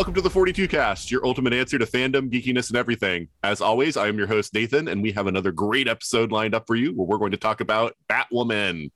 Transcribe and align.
Welcome 0.00 0.14
to 0.14 0.22
the 0.22 0.30
42 0.30 0.66
Cast, 0.66 1.10
your 1.10 1.26
ultimate 1.26 1.52
answer 1.52 1.78
to 1.78 1.84
fandom, 1.84 2.30
geekiness, 2.30 2.70
and 2.70 2.78
everything. 2.78 3.28
As 3.42 3.60
always, 3.60 3.98
I 3.98 4.08
am 4.08 4.16
your 4.16 4.28
host, 4.28 4.54
Nathan, 4.54 4.88
and 4.88 5.02
we 5.02 5.12
have 5.12 5.26
another 5.26 5.52
great 5.52 5.86
episode 5.86 6.32
lined 6.32 6.54
up 6.54 6.66
for 6.66 6.74
you 6.74 6.94
where 6.94 7.06
we're 7.06 7.18
going 7.18 7.32
to 7.32 7.36
talk 7.36 7.60
about 7.60 7.94
Batwoman. 8.08 8.92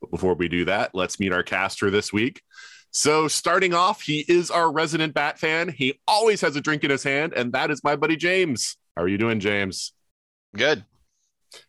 But 0.00 0.10
before 0.10 0.34
we 0.34 0.48
do 0.48 0.64
that, 0.64 0.96
let's 0.96 1.20
meet 1.20 1.32
our 1.32 1.44
caster 1.44 1.92
this 1.92 2.12
week. 2.12 2.42
So, 2.90 3.28
starting 3.28 3.72
off, 3.72 4.02
he 4.02 4.24
is 4.26 4.50
our 4.50 4.72
resident 4.72 5.14
Bat 5.14 5.38
fan. 5.38 5.68
He 5.68 6.00
always 6.08 6.40
has 6.40 6.56
a 6.56 6.60
drink 6.60 6.82
in 6.82 6.90
his 6.90 7.04
hand, 7.04 7.34
and 7.34 7.52
that 7.52 7.70
is 7.70 7.84
my 7.84 7.94
buddy 7.94 8.16
James. 8.16 8.78
How 8.96 9.04
are 9.04 9.08
you 9.08 9.16
doing, 9.16 9.38
James? 9.38 9.92
Good. 10.56 10.84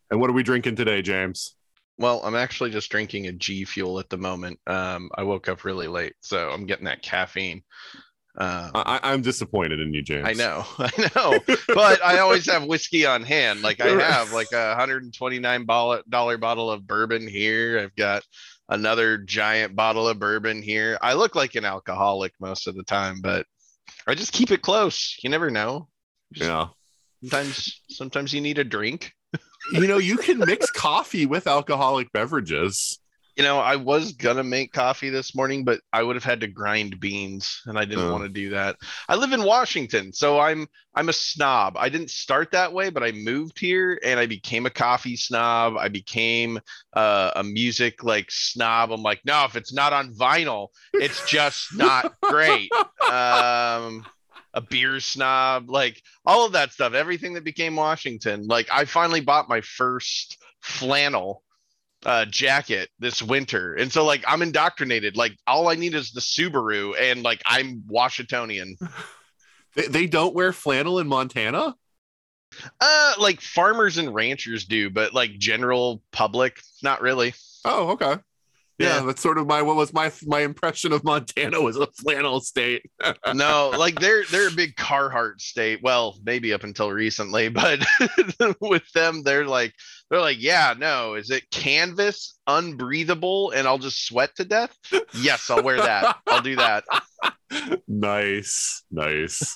And 0.09 0.19
what 0.19 0.31
are 0.31 0.33
we 0.33 0.41
drinking 0.41 0.77
today, 0.77 1.03
James? 1.03 1.55
Well, 1.99 2.21
I'm 2.23 2.35
actually 2.35 2.71
just 2.71 2.89
drinking 2.89 3.27
a 3.27 3.33
G 3.33 3.65
Fuel 3.65 3.99
at 3.99 4.09
the 4.09 4.17
moment. 4.17 4.59
Um, 4.65 5.11
I 5.13 5.21
woke 5.21 5.47
up 5.47 5.63
really 5.63 5.87
late, 5.87 6.15
so 6.21 6.49
I'm 6.49 6.65
getting 6.65 6.85
that 6.85 7.03
caffeine. 7.03 7.61
Um, 8.39 8.71
I- 8.73 8.99
I'm 9.03 9.21
disappointed 9.21 9.79
in 9.81 9.93
you, 9.93 10.01
James. 10.01 10.25
I 10.25 10.33
know, 10.33 10.65
I 10.79 11.09
know, 11.15 11.39
but 11.75 12.03
I 12.03 12.19
always 12.19 12.49
have 12.49 12.63
whiskey 12.65 13.05
on 13.05 13.23
hand. 13.23 13.61
Like 13.61 13.81
I 13.81 13.87
have 14.01 14.31
like 14.33 14.51
a 14.53 14.69
129 14.69 15.65
dollar 15.65 16.37
bottle 16.37 16.71
of 16.71 16.87
bourbon 16.87 17.27
here. 17.27 17.79
I've 17.79 17.95
got 17.95 18.23
another 18.69 19.17
giant 19.17 19.75
bottle 19.75 20.07
of 20.07 20.19
bourbon 20.19 20.61
here. 20.61 20.97
I 21.01 21.13
look 21.13 21.35
like 21.35 21.55
an 21.55 21.65
alcoholic 21.65 22.33
most 22.39 22.67
of 22.67 22.75
the 22.75 22.83
time, 22.83 23.19
but 23.21 23.45
I 24.07 24.15
just 24.15 24.31
keep 24.31 24.51
it 24.51 24.61
close. 24.61 25.17
You 25.21 25.29
never 25.29 25.49
know. 25.49 25.89
Just 26.31 26.47
Yeah. 26.47 26.67
Sometimes, 27.21 27.81
sometimes 27.89 28.33
you 28.33 28.39
need 28.39 28.57
a 28.59 28.63
drink. 28.63 29.11
You 29.73 29.87
know, 29.87 29.97
you 29.97 30.15
can 30.17 30.39
mix 30.39 30.71
coffee 30.71 31.25
with 31.25 31.45
alcoholic 31.45 32.11
beverages. 32.13 32.97
You 33.39 33.45
know, 33.45 33.59
I 33.59 33.77
was 33.77 34.11
gonna 34.11 34.43
make 34.43 34.73
coffee 34.73 35.09
this 35.09 35.33
morning, 35.33 35.63
but 35.63 35.79
I 35.93 36.03
would 36.03 36.17
have 36.17 36.25
had 36.25 36.41
to 36.41 36.47
grind 36.47 36.99
beans, 36.99 37.61
and 37.67 37.79
I 37.79 37.85
didn't 37.85 38.09
Oh. 38.09 38.11
want 38.11 38.23
to 38.25 38.29
do 38.29 38.49
that. 38.49 38.75
I 39.07 39.15
live 39.15 39.31
in 39.31 39.43
Washington, 39.43 40.11
so 40.11 40.41
I'm 40.41 40.67
I'm 40.93 41.07
a 41.07 41.13
snob. 41.13 41.77
I 41.77 41.87
didn't 41.87 42.09
start 42.09 42.51
that 42.51 42.73
way, 42.73 42.89
but 42.89 43.01
I 43.01 43.13
moved 43.13 43.57
here 43.57 43.97
and 44.03 44.19
I 44.19 44.25
became 44.25 44.65
a 44.65 44.69
coffee 44.69 45.15
snob. 45.15 45.77
I 45.77 45.87
became 45.87 46.59
uh, 46.91 47.31
a 47.37 47.41
music 47.45 48.03
like 48.03 48.29
snob. 48.29 48.91
I'm 48.91 49.03
like, 49.03 49.21
no, 49.23 49.45
if 49.45 49.55
it's 49.55 49.71
not 49.71 49.93
on 49.93 50.13
vinyl, 50.13 50.67
it's 50.91 51.25
just 51.29 51.73
not 51.77 52.15
great. 52.21 52.69
Um, 53.09 54.05
a 54.53 54.59
beer 54.61 54.99
snob, 54.99 55.69
like 55.69 56.03
all 56.25 56.45
of 56.45 56.51
that 56.51 56.73
stuff. 56.73 56.93
Everything 56.93 57.33
that 57.35 57.45
became 57.45 57.77
Washington. 57.77 58.47
Like 58.47 58.67
I 58.69 58.83
finally 58.83 59.21
bought 59.21 59.47
my 59.47 59.61
first 59.61 60.37
flannel 60.61 61.41
uh 62.05 62.25
jacket 62.25 62.89
this 62.99 63.21
winter 63.21 63.73
and 63.75 63.91
so 63.91 64.05
like 64.05 64.23
i'm 64.27 64.41
indoctrinated 64.41 65.17
like 65.17 65.35
all 65.45 65.67
i 65.67 65.75
need 65.75 65.93
is 65.93 66.11
the 66.11 66.21
subaru 66.21 66.93
and 66.99 67.23
like 67.23 67.41
i'm 67.45 67.83
washingtonian 67.87 68.75
They, 69.75 69.85
they 69.87 70.07
don't 70.07 70.33
wear 70.33 70.51
flannel 70.51 70.97
in 70.97 71.07
Montana? 71.07 71.75
uh 72.81 73.13
like 73.19 73.39
farmers 73.39 73.97
and 73.97 74.13
ranchers 74.13 74.65
do 74.65 74.89
but 74.89 75.13
like 75.13 75.37
general 75.37 76.01
public 76.11 76.59
not 76.81 77.01
really 77.01 77.33
Oh, 77.65 77.89
okay. 77.89 78.15
Yeah, 78.79 78.99
Yeah. 78.99 79.05
that's 79.07 79.21
sort 79.21 79.37
of 79.37 79.45
my 79.47 79.61
what 79.61 79.75
was 79.75 79.93
my 79.93 80.11
my 80.25 80.39
impression 80.39 80.93
of 80.93 81.03
Montana 81.03 81.61
was 81.61 81.77
a 81.77 81.87
flannel 82.01 82.39
state. 82.39 82.83
no 83.33 83.71
like 83.77 83.99
they're 83.99 84.23
they're 84.31 84.47
a 84.47 84.51
big 84.51 84.75
carhartt 84.75 85.39
state 85.41 85.79
well 85.83 86.17
maybe 86.23 86.53
up 86.53 86.63
until 86.63 86.89
recently 86.91 87.49
but 87.49 87.85
with 88.61 88.89
them 88.93 89.21
they're 89.23 89.45
like 89.45 89.73
they're 90.09 90.21
like 90.21 90.37
yeah 90.41 90.73
no 90.77 91.15
is 91.15 91.29
it 91.29 91.43
canvas 91.51 92.37
unbreathable 92.47 93.51
and 93.51 93.67
i'll 93.67 93.77
just 93.77 94.05
sweat 94.05 94.33
to 94.35 94.45
death 94.45 94.75
yes 95.13 95.49
i'll 95.49 95.61
wear 95.63 95.77
that 95.77 96.15
i'll 96.27 96.41
do 96.41 96.55
that 96.55 96.83
nice, 97.87 98.83
nice. 98.91 99.55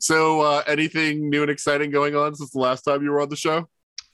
so, 0.00 0.40
uh, 0.40 0.62
anything 0.66 1.30
new 1.30 1.42
and 1.42 1.50
exciting 1.50 1.90
going 1.90 2.16
on 2.16 2.34
since 2.34 2.50
the 2.50 2.58
last 2.58 2.82
time 2.82 3.02
you 3.02 3.10
were 3.10 3.20
on 3.20 3.28
the 3.28 3.36
show? 3.36 3.68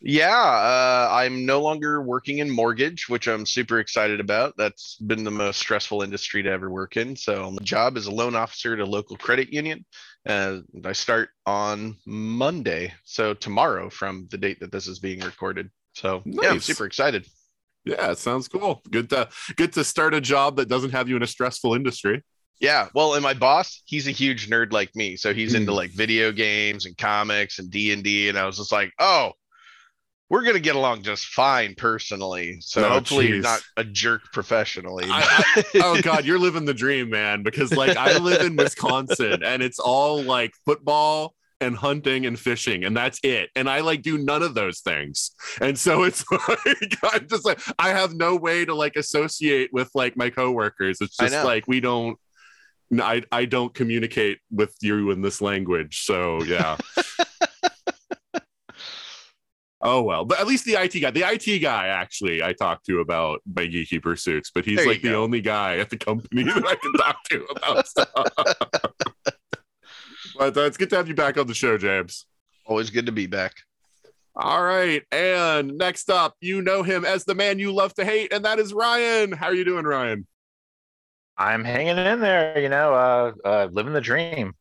Yeah, 0.04 0.30
uh, 0.36 1.08
I'm 1.12 1.46
no 1.46 1.60
longer 1.60 2.02
working 2.02 2.38
in 2.38 2.50
mortgage, 2.50 3.08
which 3.08 3.28
I'm 3.28 3.46
super 3.46 3.78
excited 3.78 4.18
about. 4.18 4.54
That's 4.56 4.96
been 4.96 5.22
the 5.22 5.30
most 5.30 5.60
stressful 5.60 6.02
industry 6.02 6.42
to 6.42 6.50
ever 6.50 6.68
work 6.70 6.96
in. 6.96 7.14
So, 7.14 7.52
my 7.52 7.62
job 7.62 7.96
is 7.96 8.06
a 8.06 8.10
loan 8.10 8.34
officer 8.34 8.72
at 8.72 8.80
a 8.80 8.84
local 8.84 9.16
credit 9.16 9.52
union. 9.52 9.84
Uh, 10.26 10.58
I 10.84 10.92
start 10.92 11.30
on 11.46 11.96
Monday, 12.04 12.92
so 13.04 13.32
tomorrow 13.34 13.90
from 13.90 14.26
the 14.30 14.38
date 14.38 14.58
that 14.60 14.72
this 14.72 14.88
is 14.88 14.98
being 14.98 15.20
recorded. 15.20 15.70
So, 15.94 16.26
yeah, 16.40 16.50
I'm 16.50 16.56
Nice. 16.56 16.64
super 16.66 16.84
excited. 16.84 17.26
Yeah, 17.84 18.12
it 18.12 18.18
sounds 18.18 18.48
cool. 18.48 18.82
Good 18.90 19.10
to 19.10 19.28
good 19.56 19.72
to 19.74 19.84
start 19.84 20.14
a 20.14 20.20
job 20.20 20.56
that 20.56 20.68
doesn't 20.68 20.90
have 20.90 21.08
you 21.08 21.16
in 21.16 21.22
a 21.22 21.26
stressful 21.26 21.74
industry. 21.74 22.22
Yeah, 22.60 22.88
well, 22.94 23.14
and 23.14 23.22
my 23.24 23.34
boss, 23.34 23.82
he's 23.86 24.06
a 24.06 24.12
huge 24.12 24.48
nerd 24.48 24.72
like 24.72 24.94
me, 24.94 25.16
so 25.16 25.34
he's 25.34 25.54
into 25.54 25.72
Hmm. 25.72 25.76
like 25.76 25.90
video 25.90 26.30
games 26.30 26.86
and 26.86 26.96
comics 26.96 27.58
and 27.58 27.70
D 27.70 27.92
and 27.92 28.04
D, 28.04 28.28
and 28.28 28.38
I 28.38 28.46
was 28.46 28.56
just 28.56 28.70
like, 28.70 28.92
oh, 29.00 29.32
we're 30.32 30.42
gonna 30.42 30.58
get 30.60 30.76
along 30.76 31.02
just 31.02 31.26
fine 31.26 31.74
personally. 31.74 32.56
So 32.62 32.82
Oh, 32.86 32.88
hopefully 32.88 33.28
you're 33.28 33.42
not 33.42 33.60
a 33.76 33.84
jerk 33.84 34.32
professionally. 34.32 35.04
I- 35.06 35.62
oh 35.76 36.00
god 36.02 36.24
you're 36.24 36.38
living 36.38 36.64
the 36.64 36.72
dream 36.72 37.10
man 37.10 37.42
because 37.42 37.70
like 37.76 37.98
i 37.98 38.16
live 38.16 38.40
in 38.40 38.56
wisconsin 38.56 39.42
and 39.44 39.62
it's 39.62 39.78
all 39.78 40.22
like 40.22 40.52
football 40.64 41.34
and 41.60 41.76
hunting 41.76 42.24
and 42.24 42.38
fishing 42.38 42.82
and 42.84 42.96
that's 42.96 43.20
it. 43.22 43.50
And 43.54 43.68
i 43.68 43.80
like 43.80 44.00
do 44.00 44.16
none 44.16 44.42
of 44.42 44.54
those 44.54 44.80
things. 44.80 45.32
And 45.60 45.78
so 45.78 46.02
it's 46.04 46.24
like 46.48 46.96
i'm 47.04 47.28
just 47.28 47.44
like 47.44 47.60
i 47.78 47.90
have 47.90 48.14
no 48.14 48.34
way 48.34 48.64
to 48.64 48.74
like 48.74 48.96
associate 48.96 49.68
with 49.70 49.90
like 49.94 50.16
my 50.16 50.30
coworkers. 50.30 51.02
It's 51.02 51.16
just 51.18 51.44
like 51.44 51.68
we 51.68 51.80
don't 51.80 52.18
I, 52.98 53.22
I 53.30 53.44
don't 53.46 53.72
communicate 53.74 54.38
with 54.50 54.74
you 54.80 55.10
in 55.10 55.20
this 55.20 55.42
language. 55.42 56.04
So 56.04 56.42
yeah 56.44 56.78
oh 59.82 60.02
well 60.02 60.24
but 60.24 60.38
at 60.40 60.46
least 60.46 60.64
the 60.64 60.72
it 60.74 61.00
guy 61.00 61.10
the 61.10 61.22
it 61.22 61.60
guy 61.60 61.88
actually 61.88 62.42
i 62.42 62.52
talked 62.52 62.86
to 62.86 63.00
about 63.00 63.40
my 63.54 63.66
geeky 63.66 64.00
pursuits 64.00 64.50
but 64.54 64.64
he's 64.64 64.76
There 64.76 64.84
you 64.86 64.90
like 64.92 65.02
the 65.02 65.10
go. 65.10 65.22
only 65.22 65.40
guy 65.40 65.78
at 65.78 65.90
the 65.90 65.96
company 65.96 66.42
that 66.44 66.64
i 66.66 66.74
can 66.76 66.92
talk 66.94 67.22
to 67.30 67.44
about 67.56 67.86
stuff 67.88 68.08
but 70.38 70.56
uh, 70.56 70.60
it's 70.62 70.76
good 70.76 70.90
to 70.90 70.96
have 70.96 71.08
you 71.08 71.14
back 71.14 71.36
on 71.38 71.46
the 71.46 71.54
show 71.54 71.76
james 71.78 72.26
Always 72.64 72.90
good 72.90 73.06
to 73.06 73.12
be 73.12 73.26
back. 73.26 73.54
all 74.36 74.62
right 74.62 75.02
and 75.10 75.76
next 75.76 76.08
up 76.10 76.36
you 76.40 76.62
know 76.62 76.82
him 76.84 77.04
as 77.04 77.24
the 77.24 77.34
man 77.34 77.58
you 77.58 77.72
love 77.72 77.92
to 77.94 78.04
hate 78.04 78.32
and 78.32 78.44
that 78.44 78.58
is 78.60 78.72
ryan 78.72 79.32
how 79.32 79.46
are 79.46 79.54
you 79.54 79.64
doing 79.64 79.84
ryan 79.84 80.26
I'm 81.34 81.64
hanging 81.64 81.96
in 81.96 82.20
there, 82.20 82.60
you 82.60 82.68
know, 82.68 82.92
uh, 82.94 83.32
uh, 83.44 83.68
living 83.72 83.94
the 83.94 84.02
dream. 84.02 84.54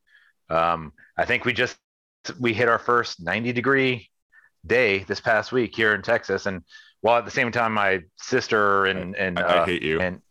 Um, 0.50 0.94
I 1.18 1.26
think 1.26 1.44
we 1.46 1.52
just 1.54 1.78
we 2.40 2.54
hit 2.54 2.70
our 2.70 2.80
first 2.80 3.22
90 3.22 3.52
degree 3.52 4.10
day 4.66 5.00
this 5.00 5.20
past 5.20 5.52
week 5.52 5.76
here 5.76 5.94
in 5.94 6.02
Texas, 6.02 6.46
and 6.46 6.64
while 7.02 7.18
at 7.18 7.26
the 7.26 7.32
same 7.32 7.52
time, 7.52 7.74
my 7.74 8.02
sister 8.18 8.86
and 8.86 9.16
and 9.16 9.40
I, 9.40 9.42
I 9.42 9.58
uh, 9.60 9.66
hate 9.66 9.82
you 9.84 10.00
and 10.02 10.22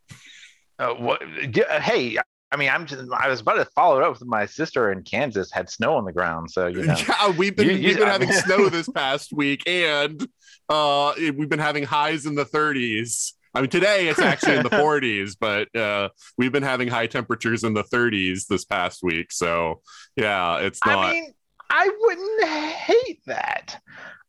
uh, 0.79 0.95
what? 0.95 1.23
Hey, 1.23 2.17
I 2.53 2.57
mean, 2.57 2.69
I'm 2.71 2.87
just 2.87 3.05
I 3.13 3.29
was 3.29 3.41
about 3.41 3.55
to 3.55 3.65
follow 3.67 3.99
it 3.99 4.05
up 4.05 4.13
with 4.19 4.27
my 4.27 4.47
sister 4.47 4.91
in 4.93 5.03
Kansas 5.03 5.51
had 5.53 5.69
snow 5.69 5.95
on 5.97 6.05
the 6.05 6.13
ground, 6.13 6.51
so 6.51 6.67
you 6.67 6.85
know. 6.85 6.97
Yeah, 7.09 7.31
we've 7.31 7.55
been 7.55 7.67
You- 7.69 7.75
you- 7.75 7.89
we've 7.89 7.99
been 7.99 8.09
I 8.09 8.13
having 8.13 8.29
mean- 8.29 8.39
snow 8.39 8.69
this 8.71 8.89
past 8.89 9.33
week, 9.33 9.63
and 9.69 10.27
uh, 10.69 11.13
we've 11.19 11.49
been 11.49 11.59
having 11.59 11.85
highs 11.85 12.27
in 12.27 12.35
the 12.35 12.45
30s. 12.45 13.33
I 13.53 13.61
mean, 13.63 13.71
today 13.71 14.07
it's 14.09 14.21
actually 14.21 14.57
in 14.59 14.63
the 14.63 14.69
40s, 14.71 15.37
but 15.39 15.75
uh, 15.75 16.09
we've 16.39 16.53
been 16.53 16.63
having 16.63 16.87
high 16.87 17.09
temperatures 17.09 17.65
in 17.65 17.75
the 17.75 17.83
30s 17.83 18.47
this 18.47 18.65
past 18.65 19.03
week. 19.03 19.33
So 19.33 19.81
yeah, 20.17 20.59
it's 20.59 20.79
not. 20.87 20.99
I 21.07 21.13
mean, 21.13 21.33
I 21.69 21.91
wouldn't 22.01 22.45
hate 22.45 23.21
that. 23.27 23.81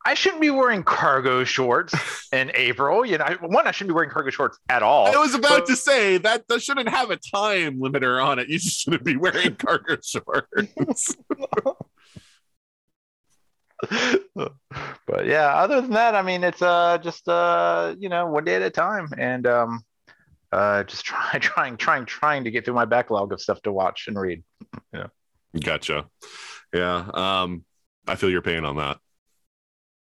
I 0.06 0.15
shouldn't 0.15 0.42
be 0.42 0.50
wearing 0.50 0.83
cargo 0.83 1.44
shorts 1.44 1.94
in 2.33 2.51
April. 2.56 3.06
You 3.06 3.18
know, 3.19 3.38
one, 3.42 3.68
I 3.68 3.71
shouldn't 3.71 3.89
be 3.89 3.94
wearing 3.95 4.09
cargo 4.09 4.30
shorts 4.31 4.57
at 4.69 4.81
all. 4.83 5.07
I 5.07 5.18
was 5.18 5.33
about 5.36 5.59
but- 5.59 5.68
to 5.68 5.75
say 5.75 6.18
that 6.18 6.48
that 6.48 6.62
shouldn't 6.62 6.89
have 6.89 7.12
a 7.12 7.18
time 7.18 7.80
limiter 7.80 8.24
on 8.24 8.39
it. 8.39 8.50
You 8.50 8.57
just 8.59 8.80
shouldn't 8.80 9.03
be 9.03 9.15
wearing 9.18 9.56
cargo 9.57 9.98
shorts. 10.03 11.15
but 15.07 15.25
yeah, 15.25 15.48
other 15.56 15.81
than 15.81 15.92
that, 15.92 16.15
I 16.15 16.21
mean, 16.21 16.44
it's 16.44 16.62
uh 16.62 16.98
just 17.00 17.27
uh 17.27 17.95
you 17.98 18.09
know 18.09 18.27
one 18.27 18.44
day 18.44 18.56
at 18.56 18.62
a 18.62 18.69
time, 18.69 19.07
and 19.18 19.45
um 19.48 19.81
uh 20.51 20.83
just 20.83 21.06
try 21.06 21.38
trying 21.39 21.77
trying 21.77 22.06
trying 22.06 22.44
to 22.44 22.51
get 22.51 22.65
through 22.65 22.75
my 22.75 22.86
backlog 22.86 23.33
of 23.33 23.42
stuff 23.42 23.62
to 23.63 23.71
watch 23.71 24.06
and 24.07 24.19
read. 24.19 24.44
Yeah, 24.94 25.07
gotcha. 25.59 26.06
Yeah. 26.74 27.09
Um, 27.13 27.65
I 28.07 28.15
feel 28.15 28.30
your 28.30 28.42
pain 28.42 28.65
on 28.65 28.77
that. 28.77 28.98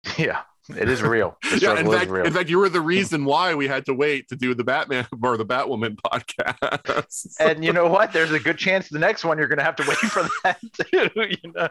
Yeah, 0.17 0.41
it 0.69 0.89
is 0.89 1.01
real. 1.03 1.37
Yeah, 1.59 1.79
in 1.79 1.89
fact, 1.91 2.09
real. 2.09 2.25
in 2.25 2.33
fact, 2.33 2.49
you 2.49 2.57
were 2.59 2.69
the 2.69 2.81
reason 2.81 3.23
why 3.25 3.53
we 3.55 3.67
had 3.67 3.85
to 3.85 3.93
wait 3.93 4.27
to 4.29 4.35
do 4.35 4.53
the 4.55 4.63
Batman 4.63 5.07
or 5.23 5.37
the 5.37 5.45
Batwoman 5.45 5.95
podcast. 5.97 7.35
and 7.39 7.63
you 7.63 7.71
know 7.73 7.87
what? 7.87 8.11
There's 8.13 8.31
a 8.31 8.39
good 8.39 8.57
chance 8.57 8.89
the 8.89 8.99
next 8.99 9.23
one 9.23 9.37
you're 9.37 9.47
gonna 9.47 9.63
have 9.63 9.75
to 9.77 9.85
wait 9.87 9.97
for 9.97 10.27
that 10.43 10.59
too. 10.91 11.09
You 11.15 11.51
know, 11.53 11.69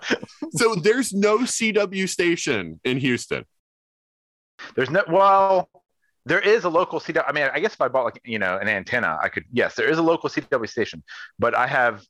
so 0.53 0.75
there's 0.75 1.13
no 1.13 1.39
CW 1.39 2.09
station 2.09 2.81
in 2.85 2.99
Houston. 2.99 3.45
there's 4.77 4.91
no 4.91 5.03
well. 5.09 5.69
There 6.27 6.41
is 6.41 6.65
a 6.65 6.71
local 6.71 7.01
CW. 7.01 7.23
I 7.29 7.33
mean, 7.33 7.49
I 7.53 7.61
guess 7.61 7.75
if 7.75 7.81
I 7.83 7.89
bought 7.89 8.05
like 8.05 8.21
you 8.25 8.39
know 8.39 8.57
an 8.57 8.69
antenna, 8.69 9.19
I 9.23 9.29
could. 9.29 9.45
Yes, 9.53 9.75
there 9.75 9.89
is 9.89 9.99
a 9.99 10.03
local 10.03 10.31
CW 10.31 10.69
station, 10.69 11.03
but 11.39 11.55
I 11.55 11.67
have 11.67 12.03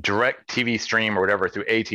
DirecTV 0.00 0.78
stream 0.80 1.18
or 1.18 1.20
whatever 1.20 1.48
through 1.48 1.64
AT 1.64 1.90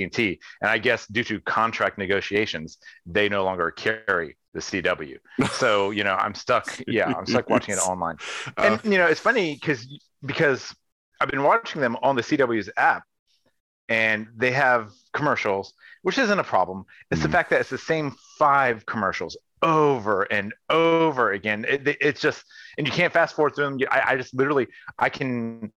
and 0.62 0.70
I 0.70 0.78
guess 0.78 1.08
due 1.08 1.24
to 1.26 1.40
contract 1.42 1.98
negotiations, 1.98 2.78
they 3.06 3.30
no 3.30 3.44
longer 3.44 3.72
carry 3.72 4.38
the 4.54 4.62
CW. 4.62 5.18
So 5.50 5.92
you 5.92 6.04
know, 6.04 6.16
I'm 6.16 6.36
stuck. 6.36 6.78
Yeah, 6.88 7.10
I'm 7.10 7.26
stuck 7.26 7.50
watching 7.50 7.74
it 7.74 7.78
online. 7.80 8.18
Uh, 8.58 8.78
And 8.78 8.82
you 8.84 8.98
know, 8.98 9.08
it's 9.08 9.20
funny 9.22 9.56
because 9.56 9.88
because 10.26 10.76
I've 11.22 11.30
been 11.30 11.44
watching 11.44 11.82
them 11.82 11.96
on 12.04 12.16
the 12.16 12.24
CW's 12.24 12.70
app, 12.78 13.04
and 13.90 14.28
they 14.36 14.52
have 14.52 14.92
commercials, 15.14 15.74
which 16.02 16.18
isn't 16.18 16.40
a 16.40 16.44
problem. 16.44 16.86
It's 17.12 17.22
the 17.22 17.28
Mhm. 17.28 17.32
fact 17.32 17.50
that 17.52 17.62
it's 17.62 17.70
the 17.70 17.78
same 17.78 18.16
five 18.40 18.86
commercials 18.86 19.38
over 19.62 20.24
and 20.24 20.54
over 20.70 21.32
again. 21.32 21.66
It, 21.68 21.88
it's 22.02 22.22
just, 22.22 22.44
and 22.78 22.88
you 22.88 22.94
can't 22.94 23.14
fast 23.14 23.36
forward 23.36 23.56
through 23.56 23.66
them. 23.78 23.80
I, 23.92 24.02
I 24.14 24.18
just 24.18 24.34
literally, 24.34 24.68
I 24.98 25.10
can. 25.10 25.72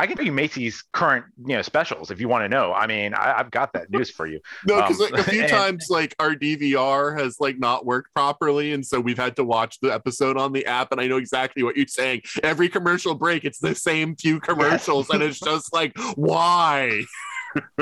I 0.00 0.06
can 0.06 0.16
give 0.16 0.24
you 0.24 0.32
Macy's 0.32 0.82
current, 0.94 1.26
you 1.44 1.54
know, 1.56 1.60
specials 1.60 2.10
if 2.10 2.22
you 2.22 2.28
want 2.28 2.42
to 2.42 2.48
know. 2.48 2.72
I 2.72 2.86
mean, 2.86 3.12
I, 3.12 3.34
I've 3.38 3.50
got 3.50 3.74
that 3.74 3.90
news 3.90 4.10
for 4.10 4.26
you. 4.26 4.40
no, 4.66 4.76
because 4.76 4.98
um, 4.98 5.10
like, 5.10 5.20
a 5.20 5.30
few 5.30 5.40
and- 5.42 5.50
times, 5.50 5.88
like 5.90 6.16
our 6.18 6.34
DVR 6.34 7.20
has 7.20 7.38
like 7.38 7.58
not 7.58 7.84
worked 7.84 8.14
properly, 8.14 8.72
and 8.72 8.84
so 8.84 8.98
we've 8.98 9.18
had 9.18 9.36
to 9.36 9.44
watch 9.44 9.78
the 9.80 9.92
episode 9.92 10.38
on 10.38 10.54
the 10.54 10.64
app. 10.64 10.90
And 10.90 11.02
I 11.02 11.06
know 11.06 11.18
exactly 11.18 11.62
what 11.62 11.76
you're 11.76 11.86
saying. 11.86 12.22
Every 12.42 12.70
commercial 12.70 13.14
break, 13.14 13.44
it's 13.44 13.58
the 13.58 13.74
same 13.74 14.16
few 14.16 14.40
commercials, 14.50 15.10
and 15.10 15.22
it's 15.22 15.38
just 15.38 15.70
like, 15.70 15.92
why? 16.14 17.02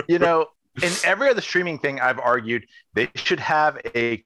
you 0.09 0.19
know, 0.19 0.47
in 0.83 0.91
every 1.05 1.29
other 1.29 1.41
streaming 1.41 1.79
thing 1.79 2.01
I've 2.01 2.19
argued, 2.19 2.67
they 2.95 3.11
should 3.15 3.39
have 3.39 3.79
a 3.95 4.25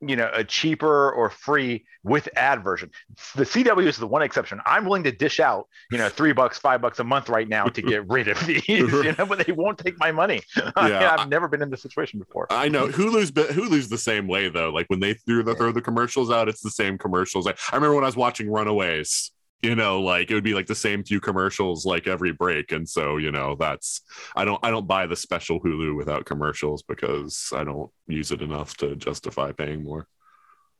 you 0.00 0.16
know 0.16 0.30
a 0.32 0.44
cheaper 0.44 1.10
or 1.12 1.30
free 1.30 1.84
with 2.02 2.28
ad 2.36 2.64
version. 2.64 2.90
The 3.34 3.44
CW 3.44 3.86
is 3.86 3.98
the 3.98 4.06
one 4.06 4.22
exception. 4.22 4.60
I'm 4.66 4.84
willing 4.84 5.04
to 5.04 5.12
dish 5.12 5.40
out 5.40 5.68
you 5.90 5.98
know 5.98 6.08
three 6.08 6.32
bucks, 6.32 6.58
five 6.58 6.80
bucks 6.80 6.98
a 6.98 7.04
month 7.04 7.28
right 7.28 7.48
now 7.48 7.66
to 7.66 7.82
get 7.82 8.08
rid 8.08 8.28
of 8.28 8.38
these, 8.46 8.66
you 8.68 9.14
know, 9.18 9.26
but 9.26 9.46
they 9.46 9.52
won't 9.52 9.78
take 9.78 9.98
my 9.98 10.12
money. 10.12 10.42
I 10.76 10.82
mean, 10.82 10.92
Yeah. 10.92 11.16
I've 11.18 11.28
never 11.28 11.48
been 11.48 11.62
in 11.62 11.70
this 11.70 11.82
situation 11.82 12.18
before. 12.18 12.46
I 12.50 12.68
know 12.68 12.88
Hulu's 12.88 13.30
Hulu's 13.30 13.88
the 13.88 13.98
same 13.98 14.26
way 14.26 14.48
though. 14.48 14.70
Like 14.70 14.86
when 14.88 15.00
they 15.00 15.14
threw 15.14 15.42
the 15.42 15.54
throw 15.54 15.72
the 15.72 15.82
commercials 15.82 16.30
out, 16.30 16.48
it's 16.48 16.62
the 16.62 16.70
same 16.70 16.98
commercials. 16.98 17.46
I, 17.46 17.50
I 17.72 17.76
remember 17.76 17.94
when 17.94 18.04
I 18.04 18.08
was 18.08 18.16
watching 18.16 18.50
Runaways. 18.50 19.32
You 19.62 19.74
know, 19.74 20.00
like 20.00 20.30
it 20.30 20.34
would 20.34 20.44
be 20.44 20.54
like 20.54 20.66
the 20.66 20.74
same 20.74 21.04
few 21.04 21.20
commercials 21.20 21.84
like 21.84 22.06
every 22.06 22.32
break, 22.32 22.72
and 22.72 22.88
so 22.88 23.18
you 23.18 23.30
know 23.30 23.56
that's 23.56 24.00
I 24.34 24.46
don't 24.46 24.58
I 24.64 24.70
don't 24.70 24.86
buy 24.86 25.06
the 25.06 25.16
special 25.16 25.60
Hulu 25.60 25.96
without 25.96 26.24
commercials 26.24 26.82
because 26.82 27.52
I 27.54 27.64
don't 27.64 27.90
use 28.06 28.32
it 28.32 28.40
enough 28.40 28.74
to 28.78 28.96
justify 28.96 29.52
paying 29.52 29.84
more. 29.84 30.06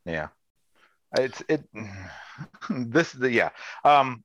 Yeah, 0.04 0.28
it's 1.16 1.42
it. 1.48 1.64
This 2.70 3.12
the 3.12 3.30
yeah. 3.30 3.50
Um, 3.84 4.24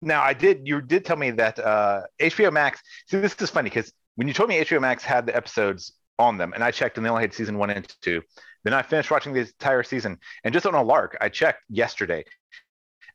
now 0.00 0.22
I 0.22 0.34
did 0.34 0.68
you 0.68 0.80
did 0.80 1.04
tell 1.04 1.16
me 1.16 1.32
that 1.32 1.58
uh, 1.58 2.02
HBO 2.20 2.52
Max. 2.52 2.80
See, 3.08 3.18
this 3.18 3.34
is 3.40 3.50
funny 3.50 3.70
because 3.70 3.92
when 4.14 4.28
you 4.28 4.34
told 4.34 4.48
me 4.48 4.60
HBO 4.60 4.80
Max 4.80 5.02
had 5.02 5.26
the 5.26 5.34
episodes 5.34 5.94
on 6.18 6.38
them, 6.38 6.52
and 6.52 6.62
I 6.62 6.70
checked, 6.70 6.96
and 6.96 7.04
they 7.04 7.10
only 7.10 7.22
had 7.22 7.34
season 7.34 7.58
one 7.58 7.70
and 7.70 7.88
two. 8.02 8.22
Then 8.64 8.74
I 8.74 8.82
finished 8.82 9.10
watching 9.10 9.32
the 9.32 9.40
entire 9.40 9.82
season, 9.82 10.18
and 10.44 10.54
just 10.54 10.66
on 10.66 10.74
a 10.74 10.82
lark, 10.82 11.16
I 11.20 11.28
checked 11.28 11.62
yesterday, 11.68 12.24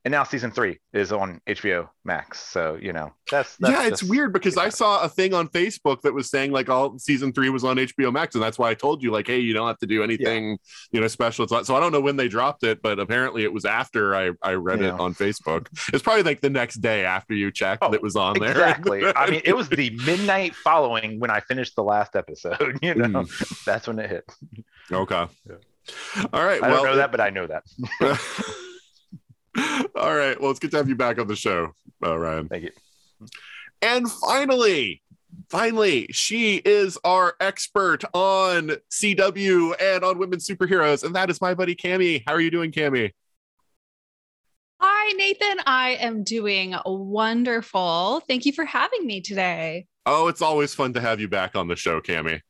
and 0.05 0.11
now 0.11 0.23
season 0.23 0.51
three 0.51 0.79
is 0.93 1.11
on 1.11 1.41
HBO 1.47 1.89
Max. 2.05 2.39
So 2.39 2.77
you 2.81 2.93
know 2.93 3.13
that's, 3.29 3.57
that's 3.57 3.73
yeah, 3.73 3.87
it's 3.87 4.03
weird 4.03 4.33
because 4.33 4.57
I 4.57 4.69
saw 4.69 5.03
a 5.03 5.09
thing 5.09 5.33
on 5.33 5.47
Facebook 5.49 6.01
that 6.01 6.13
was 6.13 6.29
saying 6.29 6.51
like 6.51 6.69
all 6.69 6.97
season 6.99 7.33
three 7.33 7.49
was 7.49 7.63
on 7.63 7.77
HBO 7.77 8.11
Max, 8.11 8.35
and 8.35 8.43
that's 8.43 8.57
why 8.57 8.69
I 8.69 8.73
told 8.73 9.03
you 9.03 9.11
like, 9.11 9.27
hey, 9.27 9.39
you 9.39 9.53
don't 9.53 9.67
have 9.67 9.79
to 9.79 9.87
do 9.87 10.03
anything, 10.03 10.57
you 10.91 11.01
know, 11.01 11.07
special. 11.07 11.43
It's 11.43 11.51
not- 11.51 11.65
So 11.65 11.75
I 11.75 11.79
don't 11.79 11.91
know 11.91 11.99
when 11.99 12.15
they 12.15 12.27
dropped 12.27 12.63
it, 12.63 12.81
but 12.81 12.99
apparently 12.99 13.43
it 13.43 13.51
was 13.51 13.65
after 13.65 14.15
I 14.15 14.31
I 14.41 14.53
read 14.53 14.81
it 14.81 14.91
on 14.91 15.13
Facebook. 15.13 15.67
It's 15.93 16.03
probably 16.03 16.23
like 16.23 16.41
the 16.41 16.49
next 16.49 16.75
day 16.75 17.03
after 17.05 17.33
you 17.33 17.51
checked 17.51 17.83
Oh, 17.83 17.91
that 17.91 18.01
was 18.01 18.15
on 18.15 18.39
there. 18.39 18.51
Exactly. 18.51 19.03
I 19.15 19.29
mean, 19.29 19.41
it 19.43 19.55
was 19.55 19.69
the 19.69 19.89
midnight 20.05 20.55
following 20.55 21.19
when 21.19 21.29
I 21.29 21.39
finished 21.41 21.75
the 21.75 21.83
last 21.83 22.15
episode. 22.15 22.79
You 22.87 22.95
know, 22.95 23.23
mm. 23.23 23.65
that's 23.65 23.87
when 23.87 23.99
it 23.99 24.09
hit. 24.09 24.31
okay. 24.91 25.15
All 25.15 26.45
right. 26.45 26.61
I 26.61 26.69
well, 26.69 26.83
don't 26.83 26.91
know 26.91 26.95
that, 26.97 27.11
but 27.11 27.19
I 27.21 27.29
know 27.29 27.47
that. 27.47 27.63
all 29.95 30.15
right. 30.15 30.39
Well, 30.39 30.51
it's 30.51 30.59
good 30.59 30.71
to 30.71 30.77
have 30.77 30.89
you 30.89 30.95
back 30.95 31.19
on 31.19 31.27
the 31.27 31.35
show, 31.35 31.73
uh, 32.05 32.17
Ryan. 32.17 32.47
Thank 32.47 32.63
you. 32.63 32.71
And 33.81 34.09
finally, 34.11 35.01
finally, 35.49 36.07
she 36.11 36.57
is 36.57 36.97
our 37.03 37.35
expert 37.39 38.03
on 38.13 38.71
CW 38.91 39.75
and 39.81 40.03
on 40.03 40.17
women 40.17 40.39
superheroes, 40.39 41.03
and 41.03 41.15
that 41.15 41.29
is 41.29 41.41
my 41.41 41.53
buddy 41.53 41.75
Cammie. 41.75 42.23
How 42.25 42.33
are 42.33 42.41
you 42.41 42.51
doing, 42.51 42.71
Cammie? 42.71 43.11
Hi, 44.79 45.13
Nathan. 45.13 45.59
I 45.65 45.97
am 46.01 46.23
doing 46.23 46.75
wonderful. 46.85 48.21
Thank 48.27 48.45
you 48.45 48.53
for 48.53 48.65
having 48.65 49.07
me 49.07 49.21
today. 49.21 49.87
Oh, 50.05 50.27
it's 50.27 50.41
always 50.41 50.75
fun 50.75 50.93
to 50.93 51.01
have 51.01 51.19
you 51.19 51.27
back 51.27 51.55
on 51.55 51.67
the 51.67 51.75
show, 51.75 51.99
Cammie. 51.99 52.41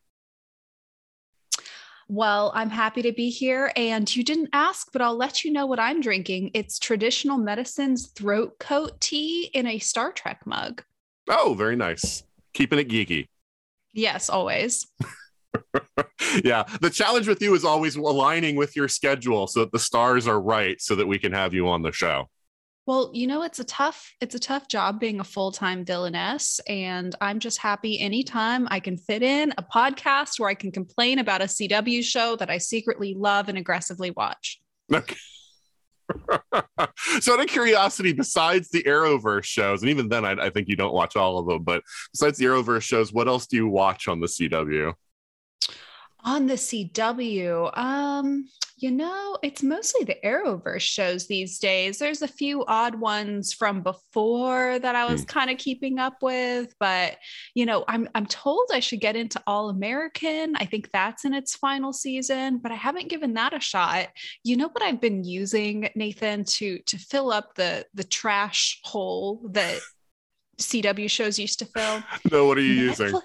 Well, 2.08 2.52
I'm 2.54 2.70
happy 2.70 3.02
to 3.02 3.12
be 3.12 3.28
here. 3.28 3.70
And 3.76 4.14
you 4.14 4.24
didn't 4.24 4.48
ask, 4.54 4.90
but 4.92 5.02
I'll 5.02 5.16
let 5.16 5.44
you 5.44 5.52
know 5.52 5.66
what 5.66 5.78
I'm 5.78 6.00
drinking. 6.00 6.52
It's 6.54 6.78
Traditional 6.78 7.38
Medicinals 7.38 8.14
throat 8.14 8.58
coat 8.58 8.98
tea 9.00 9.50
in 9.52 9.66
a 9.66 9.78
Star 9.78 10.12
Trek 10.12 10.46
mug. 10.46 10.82
Oh, 11.28 11.54
very 11.56 11.76
nice. 11.76 12.24
Keeping 12.54 12.78
it 12.78 12.88
geeky. 12.88 13.28
Yes, 13.92 14.30
always. 14.30 14.86
yeah. 16.44 16.64
The 16.80 16.90
challenge 16.90 17.28
with 17.28 17.42
you 17.42 17.54
is 17.54 17.64
always 17.64 17.96
aligning 17.96 18.56
with 18.56 18.74
your 18.74 18.88
schedule 18.88 19.46
so 19.46 19.60
that 19.60 19.72
the 19.72 19.78
stars 19.78 20.26
are 20.26 20.40
right 20.40 20.80
so 20.80 20.94
that 20.94 21.06
we 21.06 21.18
can 21.18 21.32
have 21.32 21.52
you 21.52 21.68
on 21.68 21.82
the 21.82 21.92
show. 21.92 22.30
Well, 22.88 23.10
you 23.12 23.26
know, 23.26 23.42
it's 23.42 23.58
a 23.58 23.64
tough, 23.64 24.14
it's 24.18 24.34
a 24.34 24.38
tough 24.38 24.66
job 24.66 24.98
being 24.98 25.20
a 25.20 25.24
full-time 25.24 25.84
villainess. 25.84 26.58
And 26.66 27.14
I'm 27.20 27.38
just 27.38 27.58
happy 27.58 28.00
anytime 28.00 28.66
I 28.70 28.80
can 28.80 28.96
fit 28.96 29.22
in 29.22 29.52
a 29.58 29.62
podcast 29.62 30.40
where 30.40 30.48
I 30.48 30.54
can 30.54 30.72
complain 30.72 31.18
about 31.18 31.42
a 31.42 31.44
CW 31.44 32.02
show 32.02 32.34
that 32.36 32.48
I 32.48 32.56
secretly 32.56 33.12
love 33.14 33.50
and 33.50 33.58
aggressively 33.58 34.10
watch. 34.12 34.62
Okay. 34.90 35.16
so 37.20 37.34
out 37.34 37.40
of 37.40 37.46
curiosity 37.48 38.14
besides 38.14 38.70
the 38.70 38.82
arrowverse 38.84 39.44
shows 39.44 39.82
and 39.82 39.90
even 39.90 40.08
then 40.08 40.24
I, 40.24 40.46
I 40.46 40.48
think 40.48 40.68
you 40.68 40.76
don't 40.76 40.94
watch 40.94 41.16
all 41.16 41.38
of 41.38 41.46
them 41.46 41.64
but 41.64 41.82
besides 42.14 42.38
the 42.38 42.46
arrowverse 42.46 42.80
shows 42.80 43.12
what 43.12 43.28
else 43.28 43.46
do 43.46 43.58
you 43.58 43.68
watch 43.68 44.08
on 44.08 44.18
the 44.18 44.26
cw 44.26 44.94
On 46.24 46.46
the 46.46 46.54
CW, 46.54 47.76
um, 47.78 48.48
you 48.76 48.92
know, 48.92 49.36
it's 49.42 49.62
mostly 49.62 50.04
the 50.04 50.16
Arrowverse 50.24 50.82
shows 50.82 51.26
these 51.26 51.58
days. 51.58 51.98
There's 51.98 52.22
a 52.22 52.28
few 52.28 52.64
odd 52.66 52.94
ones 52.94 53.52
from 53.52 53.82
before 53.82 54.78
that 54.78 54.94
I 54.94 55.10
was 55.10 55.24
kind 55.24 55.50
of 55.50 55.58
keeping 55.58 55.98
up 55.98 56.22
with, 56.22 56.74
but 56.78 57.16
you 57.54 57.66
know, 57.66 57.84
I'm 57.88 58.08
I'm 58.14 58.26
told 58.26 58.70
I 58.72 58.78
should 58.80 59.00
get 59.00 59.16
into 59.16 59.42
All 59.46 59.68
American. 59.68 60.54
I 60.56 60.64
think 60.64 60.90
that's 60.92 61.24
in 61.24 61.34
its 61.34 61.56
final 61.56 61.92
season, 61.92 62.58
but 62.58 62.70
I 62.70 62.76
haven't 62.76 63.08
given 63.08 63.34
that 63.34 63.52
a 63.52 63.60
shot. 63.60 64.08
You 64.44 64.56
know 64.56 64.68
what 64.68 64.82
I've 64.82 65.00
been 65.00 65.24
using, 65.24 65.88
Nathan, 65.96 66.44
to 66.44 66.78
to 66.78 66.98
fill 66.98 67.32
up 67.32 67.54
the 67.56 67.84
the 67.94 68.04
trash 68.04 68.80
hole 68.84 69.48
that 69.52 69.80
CW 70.58 71.10
shows 71.10 71.38
used 71.38 71.58
to 71.60 71.66
fill? 71.66 72.02
no 72.30 72.46
what 72.46 72.58
are 72.58 72.62
you 72.62 72.74
using 72.74 73.18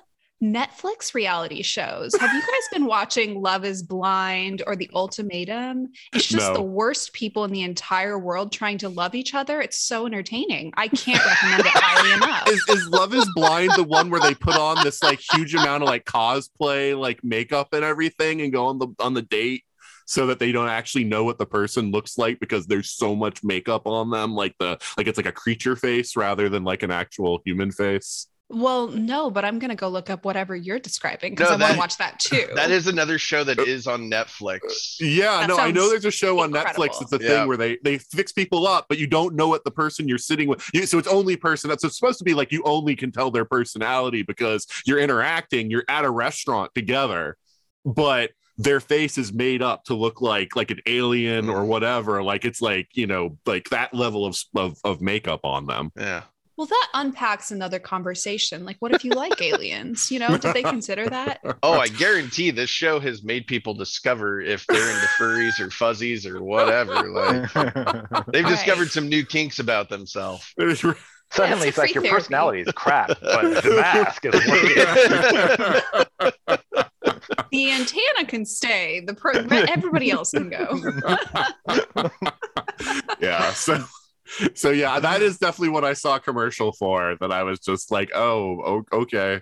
Netflix, 0.44 0.64
Netflix 0.84 1.14
reality 1.14 1.62
shows. 1.62 2.14
Have 2.20 2.34
you 2.34 2.42
guys 2.42 2.68
been 2.72 2.86
watching 2.86 3.42
Love 3.42 3.66
is 3.66 3.84
Blind 3.84 4.62
or 4.68 4.76
The 4.76 4.90
Ultimatum? 4.94 5.90
It's 6.14 6.28
just 6.28 6.48
No. 6.50 6.54
the 6.54 6.62
worst 6.62 7.14
people 7.14 7.46
in 7.46 7.52
the 7.52 7.62
entire 7.62 8.20
world 8.20 8.52
trying 8.52 8.78
to 8.80 8.90
love 8.90 9.16
each 9.16 9.34
other. 9.34 9.62
It's 9.62 9.78
so 9.80 10.06
entertaining. 10.06 10.74
I 10.76 10.88
can't 10.90 11.24
recommend 11.26 11.62
it 11.62 11.72
highly 11.74 12.14
enough. 12.14 12.50
is, 12.50 12.64
is 12.70 12.88
Love 12.90 13.14
is 13.14 13.28
Blind 13.36 13.72
the 13.76 13.84
one 13.84 14.10
where 14.10 14.22
they 14.22 14.34
put 14.34 14.56
on 14.56 14.84
this 14.84 15.02
like 15.02 15.20
huge 15.34 15.54
amount 15.56 15.84
of 15.84 15.90
like 15.90 16.06
cosplay, 16.06 16.98
like 16.98 17.24
makeup 17.24 17.70
and 17.74 17.84
everything 17.84 18.42
and 18.42 18.52
go 18.52 18.66
on 18.66 18.80
the 18.80 18.88
on 19.00 19.14
the 19.14 19.22
date 19.22 19.64
so 20.06 20.28
that 20.28 20.38
they 20.40 20.52
don't 20.52 20.68
actually 20.68 21.06
know 21.06 21.24
what 21.24 21.38
the 21.38 21.46
person 21.46 21.92
looks 21.92 22.18
like 22.18 22.40
because 22.40 22.68
there's 22.68 22.90
so 22.90 23.16
much 23.16 23.44
makeup 23.44 23.88
on 23.88 24.10
them, 24.10 24.36
like 24.36 24.54
the 24.60 24.78
like 24.98 25.08
it's 25.08 25.18
like 25.18 25.26
a 25.26 25.32
creature 25.32 25.76
face 25.76 26.16
rather 26.16 26.50
than 26.50 26.64
like 26.64 26.84
an 26.84 26.92
actual 26.92 27.42
human 27.46 27.72
face. 27.72 28.28
Well, 28.50 28.88
no, 28.90 29.32
but 29.32 29.46
I'm 29.46 29.58
gonna 29.58 29.76
go 29.76 29.88
look 29.90 30.10
up 30.10 30.26
whatever 30.26 30.56
you're 30.56 30.78
describing 30.78 31.32
because 31.32 31.50
No, 31.50 31.56
I 31.56 31.60
want 31.60 31.74
to 31.74 31.80
watch 31.80 31.98
that 31.98 32.20
too. 32.20 32.46
That 32.56 32.70
is 32.70 32.88
another 32.88 33.18
show 33.18 33.44
that 33.44 33.58
Uh, 33.58 33.64
on 33.92 34.10
Netflix. 34.12 34.98
Yeah, 35.00 35.40
That 35.42 35.50
no, 35.50 35.58
I 35.58 35.72
know 35.72 35.90
there's 35.90 36.06
a 36.06 36.12
show 36.12 36.40
on. 36.40 36.52
Netflix. 36.52 37.02
It's 37.02 37.14
a 37.14 37.20
Yeah. 37.20 37.28
thing 37.40 37.48
where 37.48 37.58
they 37.58 37.78
they 37.84 37.98
fix 37.98 38.32
people 38.32 38.68
up, 38.68 38.86
but 38.90 38.98
you 39.00 39.08
don't 39.08 39.34
know 39.36 39.48
what 39.48 39.64
the 39.64 39.72
person 39.72 40.08
you're 40.08 40.18
sitting 40.18 40.48
with. 40.48 40.64
You, 40.74 40.86
so 40.86 40.98
it's 41.00 41.08
only 41.08 41.36
person 41.36 41.70
that's 41.70 41.84
it's 41.84 41.98
supposed 41.98 42.20
to 42.20 42.24
be 42.26 42.34
like 42.34 42.52
you 42.52 42.62
only 42.64 42.96
can 42.96 43.12
tell 43.12 43.32
their 43.32 43.46
personality 43.46 44.22
because 44.22 44.68
you're 44.86 45.00
interacting. 45.00 45.72
You're 45.72 45.86
at 45.88 46.06
a 46.06 46.10
restaurant 46.12 46.72
together, 46.76 47.38
but 47.86 48.32
their 48.60 48.80
face 48.80 49.18
is 49.18 49.34
made 49.34 49.64
up 49.64 49.84
to 49.86 49.96
look 49.96 50.22
like 50.22 50.56
like 50.56 50.70
an 50.70 50.80
alien 50.86 51.50
or 51.50 51.66
whatever. 51.66 52.22
Like 52.22 52.46
it's 52.46 52.62
like 52.62 52.90
you 52.94 53.08
know 53.08 53.38
like 53.48 53.70
that 53.70 53.96
level 53.96 54.26
of 54.28 54.38
of, 54.56 54.78
of 54.84 55.02
makeup 55.02 55.40
on 55.44 55.66
them. 55.66 55.92
Yeah. 55.98 56.24
Well, 56.58 56.68
that 56.68 56.88
unpacks 56.94 57.52
another 57.52 57.80
conversation. 57.80 58.64
Like, 58.66 58.78
what 58.80 58.94
if 58.94 59.04
you 59.04 59.12
like 59.12 59.42
aliens? 59.42 60.12
You 60.12 60.20
know, 60.20 60.38
did 60.38 60.54
they 60.54 60.64
consider 60.64 61.08
that? 61.10 61.40
Oh, 61.64 61.80
I 61.80 61.88
guarantee 61.88 62.52
this 62.52 62.70
show 62.70 63.00
has 63.00 63.24
made 63.24 63.48
people 63.48 63.74
discover 63.74 64.42
if 64.42 64.66
they're 64.68 64.90
into 64.90 65.08
furries 65.18 65.60
or 65.60 65.70
fuzzies 65.70 66.26
or 66.26 66.44
whatever. 66.44 67.10
Like 67.10 67.54
they've 68.32 68.44
Right. 68.44 68.52
discovered 68.52 68.90
some 68.92 69.08
new 69.10 69.26
kinks 69.26 69.60
about 69.60 69.90
themselves. 69.90 70.54
Suddenly, 71.32 71.70
it's 71.70 71.70
it's 71.70 71.78
like 71.80 71.94
your 71.96 72.04
therapy. 72.04 72.16
personality 72.16 72.62
is 72.62 72.72
crap, 72.74 73.08
but 73.08 73.64
the 73.64 73.76
mask 73.76 74.24
is 74.26 74.34
working. 74.48 74.86
The 77.52 77.72
antenna 77.72 78.26
can 78.28 78.46
stay. 78.46 79.00
The 79.06 79.14
pro- 79.16 79.34
everybody 79.50 80.12
else 80.12 80.32
can 80.32 80.50
go. 80.50 80.80
yeah 83.20 83.52
so 83.54 83.84
so 84.54 84.70
yeah 84.72 85.00
that 85.00 85.22
is 85.22 85.38
definitely 85.38 85.70
what 85.70 85.84
i 85.84 85.94
saw 85.94 86.18
commercial 86.20 86.72
for 86.74 87.16
that 87.20 87.32
i 87.32 87.44
was 87.44 87.60
just 87.60 87.92
like 87.92 88.12
oh 88.16 88.84
okay. 88.92 89.42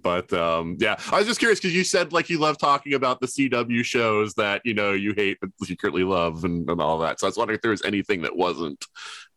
But 0.00 0.32
um 0.32 0.76
yeah 0.80 0.96
i 1.12 1.18
was 1.18 1.28
just 1.28 1.38
curious 1.38 1.60
because 1.60 1.76
you 1.76 1.84
said 1.84 2.12
like 2.12 2.28
you 2.28 2.38
love 2.38 2.58
talking 2.58 2.94
about 2.94 3.20
the 3.20 3.28
cw 3.28 3.84
shows 3.84 4.34
that 4.34 4.60
you 4.64 4.74
know 4.74 4.92
you 4.92 5.14
hate 5.16 5.38
but 5.40 5.50
secretly 5.62 6.02
love 6.02 6.44
and, 6.44 6.68
and 6.68 6.80
all 6.80 6.98
that. 6.98 7.20
So 7.20 7.26
i 7.26 7.28
was 7.28 7.36
wondering 7.36 7.56
if 7.56 7.62
there 7.62 7.70
was 7.70 7.84
anything 7.84 8.22
that 8.22 8.36
wasn't 8.36 8.84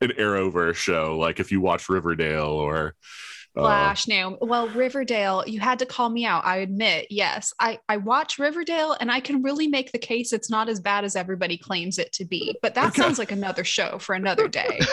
an 0.01 0.09
arrowverse 0.17 0.75
show 0.75 1.17
like 1.19 1.39
if 1.39 1.51
you 1.51 1.61
watch 1.61 1.87
riverdale 1.87 2.47
or 2.47 2.95
Uh, 3.55 3.61
Flash 3.61 4.07
now. 4.07 4.37
Well, 4.41 4.67
Riverdale, 4.69 5.43
you 5.47 5.59
had 5.59 5.79
to 5.79 5.85
call 5.85 6.09
me 6.09 6.25
out. 6.25 6.45
I 6.45 6.57
admit, 6.57 7.07
yes. 7.09 7.53
I, 7.59 7.79
I 7.87 7.97
watch 7.97 8.37
Riverdale 8.37 8.95
and 8.99 9.11
I 9.11 9.19
can 9.19 9.41
really 9.41 9.67
make 9.67 9.91
the 9.91 9.97
case 9.97 10.33
it's 10.33 10.49
not 10.49 10.67
as 10.69 10.79
bad 10.79 11.05
as 11.05 11.15
everybody 11.15 11.57
claims 11.57 11.97
it 11.97 12.11
to 12.13 12.25
be. 12.25 12.57
But 12.61 12.75
that 12.75 12.95
sounds 12.95 13.17
like 13.19 13.31
another 13.31 13.63
show 13.63 13.97
for 13.99 14.13
another 14.15 14.47
day. 14.47 14.79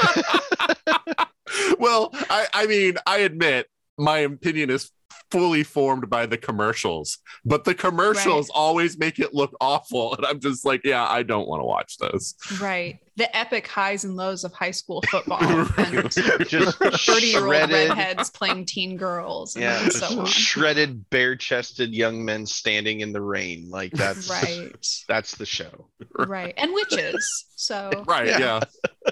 well 1.79 2.11
i 2.31 2.47
i 2.55 2.67
mean 2.67 2.97
i 3.07 3.19
admit 3.19 3.67
my 3.99 4.19
opinion 4.19 4.71
is 4.71 4.91
fully 5.31 5.63
formed 5.63 6.09
by 6.09 6.27
the 6.27 6.39
commercials 6.39 7.19
but 7.45 7.65
the 7.65 7.75
commercials 7.75 8.51
always 8.51 8.99
make 8.99 9.19
it 9.19 9.35
look 9.35 9.55
awful 9.61 10.15
and 10.15 10.27
i'm 10.27 10.41
just 10.41 10.65
like 10.65 10.81
yeah 10.85 11.07
i 11.09 11.23
don't 11.23 11.49
want 11.49 11.61
to 11.61 11.65
watch 11.65 11.99
those 11.99 12.35
right. 12.61 12.99
The 13.17 13.37
epic 13.37 13.67
highs 13.67 14.05
and 14.05 14.17
lows 14.17 14.43
of 14.43 14.55
high 14.55 14.71
school 14.71 15.03
football 15.11 15.39
and 15.77 16.11
Just 16.49 16.79
30 16.79 17.27
year 17.27 17.41
old 17.41 17.51
redheads 17.51 18.31
playing 18.31 18.65
teen 18.65 18.97
girls 18.97 19.55
and 19.55 19.65
yeah, 19.65 19.89
so 19.91 20.21
on. 20.21 20.27
shredded, 20.27 21.11
bare-chested 21.11 21.95
young 21.95 22.25
men 22.25 22.47
standing 22.47 23.01
in 23.01 23.13
the 23.13 23.21
rain. 23.21 23.69
Like 23.69 23.93
that's 23.93 24.31
Right. 24.31 24.75
That's 25.09 25.35
the 25.37 25.45
show. 25.45 25.89
Right. 26.19 26.55
And 26.57 26.73
witches. 26.73 27.47
So 27.55 27.91
right 28.07 28.29
Yeah. 28.29 28.61
yeah, 29.05 29.11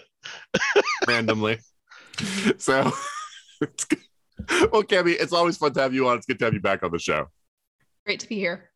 randomly 1.06 1.58
mm-hmm. 2.16 2.50
so 2.58 2.90
it's 3.60 3.84
good. 3.84 4.00
well 4.72 4.82
Cammie, 4.82 5.16
it's 5.18 5.32
always 5.32 5.56
fun 5.56 5.72
to 5.72 5.80
have 5.80 5.94
you 5.94 6.08
on 6.08 6.16
it's 6.16 6.26
good 6.26 6.38
to 6.38 6.44
have 6.44 6.54
you 6.54 6.60
back 6.60 6.82
on 6.82 6.90
the 6.90 6.98
show 6.98 7.28
great 8.04 8.20
to 8.20 8.28
be 8.28 8.36
here. 8.36 8.70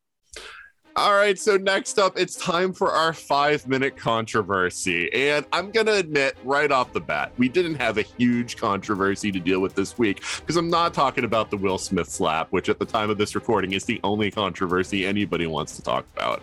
All 0.97 1.13
right, 1.13 1.37
so 1.37 1.57
next 1.57 1.99
up, 1.99 2.17
it's 2.17 2.37
time 2.37 2.71
for 2.71 2.89
our 2.93 3.11
five 3.11 3.67
minute 3.67 3.97
controversy. 3.97 5.11
And 5.11 5.45
I'm 5.51 5.71
going 5.71 5.87
to 5.87 5.95
admit 5.95 6.37
right 6.45 6.71
off 6.71 6.93
the 6.93 7.01
bat, 7.01 7.33
we 7.37 7.49
didn't 7.49 7.75
have 7.75 7.97
a 7.97 8.01
huge 8.01 8.55
controversy 8.55 9.29
to 9.33 9.39
deal 9.41 9.59
with 9.59 9.75
this 9.75 9.97
week 9.97 10.23
because 10.39 10.55
I'm 10.55 10.69
not 10.69 10.93
talking 10.93 11.25
about 11.25 11.51
the 11.51 11.57
Will 11.57 11.77
Smith 11.77 12.07
slap, 12.07 12.49
which 12.51 12.69
at 12.69 12.79
the 12.79 12.85
time 12.85 13.09
of 13.09 13.17
this 13.17 13.35
recording 13.35 13.73
is 13.73 13.83
the 13.83 13.99
only 14.05 14.31
controversy 14.31 15.05
anybody 15.05 15.47
wants 15.47 15.75
to 15.75 15.81
talk 15.81 16.05
about. 16.15 16.41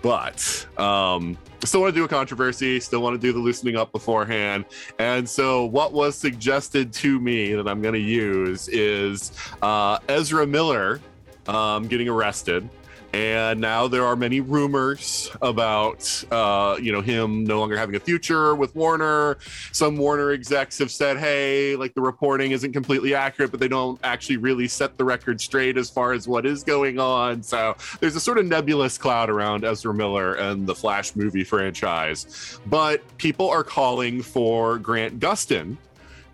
But 0.00 0.66
um, 0.78 1.36
still 1.64 1.80
want 1.80 1.94
to 1.94 2.00
do 2.00 2.04
a 2.04 2.08
controversy, 2.08 2.78
still 2.80 3.02
want 3.02 3.20
to 3.20 3.26
do 3.26 3.32
the 3.32 3.38
loosening 3.38 3.76
up 3.76 3.92
beforehand. 3.92 4.64
And 4.98 5.28
so, 5.28 5.64
what 5.64 5.92
was 5.92 6.16
suggested 6.16 6.92
to 6.94 7.18
me 7.20 7.54
that 7.54 7.66
I'm 7.66 7.82
going 7.82 7.94
to 7.94 8.00
use 8.00 8.68
is 8.68 9.32
uh, 9.62 9.98
Ezra 10.08 10.46
Miller 10.46 11.00
um, 11.48 11.88
getting 11.88 12.08
arrested 12.08 12.68
and 13.12 13.60
now 13.60 13.88
there 13.88 14.04
are 14.04 14.16
many 14.16 14.40
rumors 14.40 15.30
about 15.40 16.24
uh, 16.30 16.76
you 16.80 16.92
know 16.92 17.00
him 17.00 17.44
no 17.44 17.58
longer 17.58 17.76
having 17.76 17.94
a 17.94 18.00
future 18.00 18.54
with 18.54 18.74
Warner. 18.74 19.38
Some 19.72 19.96
Warner 19.96 20.30
execs 20.32 20.78
have 20.78 20.90
said, 20.90 21.16
"Hey, 21.16 21.74
like 21.76 21.94
the 21.94 22.00
reporting 22.00 22.52
isn't 22.52 22.72
completely 22.72 23.14
accurate, 23.14 23.50
but 23.50 23.60
they 23.60 23.68
don't 23.68 23.98
actually 24.04 24.36
really 24.36 24.68
set 24.68 24.96
the 24.98 25.04
record 25.04 25.40
straight 25.40 25.78
as 25.78 25.88
far 25.88 26.12
as 26.12 26.28
what 26.28 26.44
is 26.44 26.62
going 26.62 26.98
on." 26.98 27.42
So 27.42 27.76
there's 28.00 28.16
a 28.16 28.20
sort 28.20 28.38
of 28.38 28.46
nebulous 28.46 28.98
cloud 28.98 29.30
around 29.30 29.64
Ezra 29.64 29.94
Miller 29.94 30.34
and 30.34 30.66
the 30.66 30.74
Flash 30.74 31.16
movie 31.16 31.44
franchise, 31.44 32.58
but 32.66 33.02
people 33.16 33.48
are 33.48 33.64
calling 33.64 34.20
for 34.20 34.78
Grant 34.78 35.18
Gustin 35.18 35.78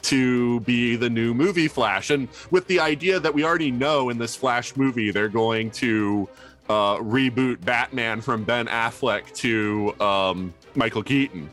to 0.03 0.61
be 0.61 0.97
the 0.97 1.09
new 1.09 1.33
movie 1.35 1.69
Flash. 1.69 2.11
And 2.11 2.29
with 2.51 2.67
the 2.67 2.79
idea 2.79 3.19
that 3.21 3.33
we 3.33 3.45
already 3.45 3.71
know 3.71 4.11
in 4.11 4.19
this 4.19 4.37
Flash 4.37 4.77
movie, 4.77 5.11
they're 5.11 5.29
going 5.29 5.71
to 5.73 6.29
uh, 6.69 6.97
reboot 6.97 7.65
Batman 7.65 8.21
from 8.21 8.45
Ben 8.45 8.67
Affleck 8.67 9.33
to 9.35 9.95
um, 10.01 10.55
Michael 10.75 11.03
Keaton. 11.03 11.51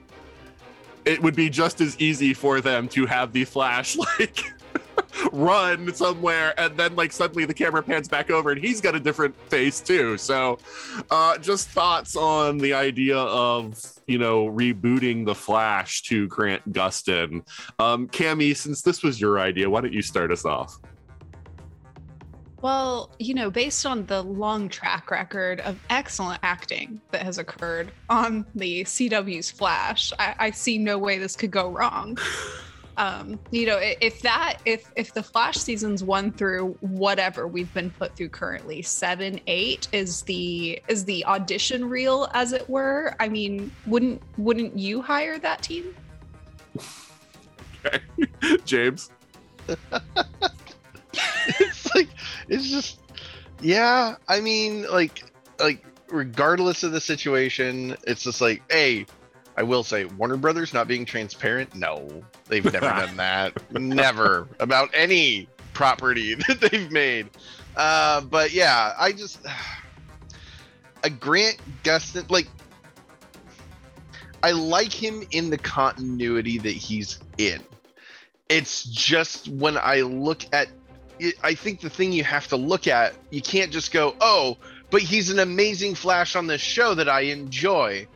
It 1.05 1.21
would 1.21 1.35
be 1.35 1.49
just 1.49 1.81
as 1.81 1.99
easy 1.99 2.33
for 2.33 2.61
them 2.61 2.87
to 2.89 3.05
have 3.05 3.33
the 3.33 3.43
Flash 3.45 3.97
like 4.19 4.43
run 5.31 5.93
somewhere 5.93 6.53
and 6.59 6.77
then 6.77 6.95
like 6.95 7.11
suddenly 7.11 7.45
the 7.45 7.53
camera 7.53 7.81
pans 7.83 8.07
back 8.07 8.29
over 8.29 8.51
and 8.51 8.63
he's 8.63 8.81
got 8.81 8.95
a 8.95 8.99
different 8.99 9.35
face 9.49 9.79
too. 9.79 10.17
So 10.17 10.57
uh 11.09 11.37
just 11.37 11.69
thoughts 11.69 12.15
on 12.15 12.57
the 12.57 12.73
idea 12.73 13.17
of 13.17 13.83
you 14.07 14.17
know 14.17 14.45
rebooting 14.47 15.25
the 15.25 15.35
Flash 15.35 16.01
to 16.03 16.27
Grant 16.27 16.71
Gustin. 16.71 17.45
Um 17.79 18.07
Cammie, 18.07 18.55
since 18.55 18.81
this 18.81 19.03
was 19.03 19.19
your 19.19 19.39
idea, 19.39 19.69
why 19.69 19.81
don't 19.81 19.93
you 19.93 20.01
start 20.01 20.31
us 20.31 20.45
off? 20.45 20.77
Well, 22.61 23.09
you 23.17 23.33
know, 23.33 23.49
based 23.49 23.85
on 23.85 24.05
the 24.05 24.21
long 24.21 24.69
track 24.69 25.09
record 25.09 25.61
of 25.61 25.79
excellent 25.89 26.39
acting 26.43 27.01
that 27.09 27.23
has 27.23 27.39
occurred 27.39 27.91
on 28.09 28.45
the 28.53 28.83
CW's 28.83 29.49
Flash, 29.49 30.13
I, 30.19 30.35
I 30.37 30.51
see 30.51 30.77
no 30.77 30.97
way 30.99 31.17
this 31.17 31.35
could 31.35 31.51
go 31.51 31.69
wrong. 31.69 32.17
Um, 32.97 33.39
you 33.51 33.65
know, 33.65 33.79
if 33.81 34.21
that, 34.21 34.57
if 34.65 34.91
if 34.95 35.13
the 35.13 35.23
Flash 35.23 35.57
seasons 35.57 36.03
one 36.03 36.31
through 36.31 36.77
whatever 36.81 37.47
we've 37.47 37.73
been 37.73 37.89
put 37.89 38.15
through 38.15 38.29
currently, 38.29 38.81
seven, 38.81 39.39
eight 39.47 39.87
is 39.91 40.21
the 40.23 40.79
is 40.87 41.05
the 41.05 41.25
audition 41.25 41.89
reel, 41.89 42.29
as 42.33 42.51
it 42.53 42.69
were. 42.69 43.15
I 43.19 43.29
mean, 43.29 43.71
wouldn't 43.87 44.21
wouldn't 44.37 44.77
you 44.77 45.01
hire 45.01 45.39
that 45.39 45.63
team? 45.63 45.95
okay, 47.85 48.01
James. 48.65 49.09
it's 51.59 51.93
like 51.95 52.09
it's 52.47 52.69
just 52.69 52.99
yeah 53.61 54.15
i 54.27 54.39
mean 54.39 54.83
like 54.89 55.23
like 55.59 55.83
regardless 56.09 56.83
of 56.83 56.91
the 56.91 57.01
situation 57.01 57.95
it's 58.05 58.23
just 58.23 58.41
like 58.41 58.61
hey 58.71 59.05
i 59.57 59.63
will 59.63 59.83
say 59.83 60.05
warner 60.05 60.37
brothers 60.37 60.73
not 60.73 60.87
being 60.87 61.05
transparent 61.05 61.73
no. 61.75 62.23
They've 62.51 62.65
never 62.65 62.79
done 62.87 63.15
that. 63.17 63.71
Never 63.71 64.47
about 64.59 64.89
any 64.93 65.47
property 65.73 66.35
that 66.47 66.59
they've 66.59 66.91
made. 66.91 67.29
Uh 67.75 68.21
but 68.21 68.51
yeah 68.51 68.93
i 68.99 69.11
just 69.11 69.39
a 71.03 71.09
grant 71.09 71.57
gustin 71.83 72.29
like 72.29 72.47
i 74.43 74.51
like 74.51 74.91
him 74.91 75.23
in 75.31 75.49
the 75.49 75.57
continuity 75.57 76.57
that 76.57 76.75
he's 76.75 77.19
in. 77.37 77.61
It's 78.49 78.83
just 78.83 79.47
when 79.47 79.77
i 79.77 80.01
look 80.01 80.43
at 80.51 80.67
I 81.43 81.53
think 81.53 81.81
the 81.81 81.89
thing 81.89 82.11
you 82.11 82.23
have 82.23 82.47
to 82.47 82.55
look 82.55 82.87
at, 82.87 83.13
you 83.29 83.41
can't 83.41 83.71
just 83.71 83.91
go, 83.91 84.15
oh, 84.21 84.57
but 84.89 85.01
he's 85.01 85.29
an 85.29 85.39
amazing 85.39 85.95
Flash 85.95 86.35
on 86.35 86.47
this 86.47 86.61
show 86.61 86.93
that 86.95 87.09
I 87.09 87.21
enjoy. 87.21 88.07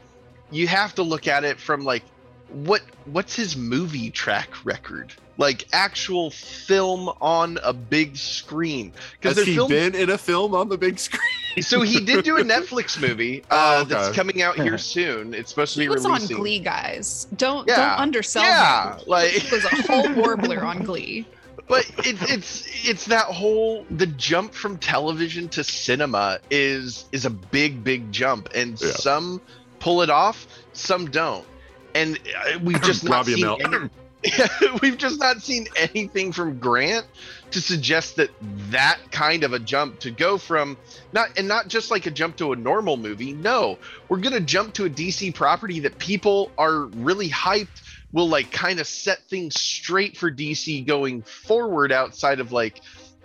You 0.51 0.67
have 0.67 0.95
to 0.95 1.03
look 1.03 1.27
at 1.27 1.43
it 1.43 1.59
from 1.59 1.83
like, 1.83 2.03
what 2.49 2.81
what's 3.05 3.35
his 3.35 3.57
movie 3.57 4.11
track 4.11 4.49
record? 4.63 5.13
Like 5.37 5.67
actual 5.73 6.29
film 6.31 7.09
on 7.19 7.59
a 7.63 7.73
big 7.73 8.15
screen. 8.15 8.93
Has 9.21 9.43
he 9.43 9.55
film... 9.55 9.69
been 9.69 9.95
in 9.95 10.09
a 10.09 10.17
film 10.17 10.53
on 10.53 10.69
the 10.69 10.77
big 10.77 10.99
screen? 10.99 11.21
so 11.61 11.81
he 11.81 11.99
did 11.99 12.23
do 12.23 12.37
a 12.37 12.43
Netflix 12.43 13.01
movie 13.01 13.41
uh, 13.51 13.77
oh, 13.77 13.81
okay. 13.81 13.89
that's 13.89 14.15
coming 14.15 14.41
out 14.41 14.55
here 14.55 14.77
soon. 14.77 15.33
It's 15.33 15.49
supposed 15.49 15.73
to 15.73 15.79
be 15.79 15.85
he 15.85 15.89
was 15.89 16.05
releasing. 16.05 16.37
on 16.37 16.41
Glee, 16.41 16.59
guys. 16.59 17.27
Don't 17.35 17.67
yeah. 17.67 17.75
don't 17.75 17.99
undersell 17.99 18.43
yeah, 18.43 18.97
him. 18.97 19.03
like 19.07 19.31
he 19.31 19.55
was 19.55 19.65
a 19.65 19.81
whole 19.81 20.13
warbler 20.13 20.63
on 20.63 20.83
Glee 20.83 21.25
but 21.67 21.89
it, 22.05 22.17
it's 22.29 22.67
it's 22.87 23.05
that 23.05 23.25
whole 23.25 23.85
the 23.89 24.05
jump 24.05 24.53
from 24.53 24.77
television 24.77 25.49
to 25.49 25.63
cinema 25.63 26.39
is 26.51 27.05
is 27.11 27.25
a 27.25 27.29
big 27.29 27.83
big 27.83 28.11
jump. 28.11 28.49
And 28.53 28.79
yeah. 28.79 28.91
some 28.91 29.41
pull 29.79 30.01
it 30.01 30.09
off 30.09 30.47
some 30.73 31.09
don't. 31.09 31.45
And 31.93 32.17
uh, 32.17 32.59
we've 32.61 32.81
just 32.81 33.03
not 33.09 33.25
seen 33.25 33.45
any, 33.45 33.89
we've 34.81 34.97
just 34.97 35.19
not 35.19 35.41
seen 35.41 35.67
anything 35.75 36.31
from 36.31 36.59
grant 36.59 37.05
to 37.51 37.61
suggest 37.61 38.17
that 38.17 38.29
that 38.69 38.99
kind 39.11 39.43
of 39.43 39.53
a 39.53 39.59
jump 39.59 39.99
to 39.99 40.11
go 40.11 40.37
from 40.37 40.77
not 41.13 41.29
and 41.37 41.47
not 41.47 41.67
just 41.67 41.89
like 41.89 42.05
a 42.05 42.11
jump 42.11 42.35
to 42.37 42.51
a 42.51 42.55
normal 42.55 42.97
movie. 42.97 43.33
No 43.33 43.79
we're 44.07 44.19
gonna 44.19 44.39
jump 44.39 44.73
to 44.73 44.85
a 44.85 44.89
dc 44.89 45.33
property 45.33 45.79
that 45.79 45.97
people 45.97 46.51
are 46.57 46.81
really 46.81 47.29
hyped 47.29 47.81
will 48.15 48.29
like 48.29 48.49
kind 48.49 48.79
of 48.79 48.87
set 48.87 49.19
things 49.27 49.59
straight 49.59 50.15
for 50.15 50.31
DC 50.31 50.87
going 50.87 51.21
forward 51.21 51.91
outside 51.91 52.39
of 52.39 52.53
like 52.53 52.79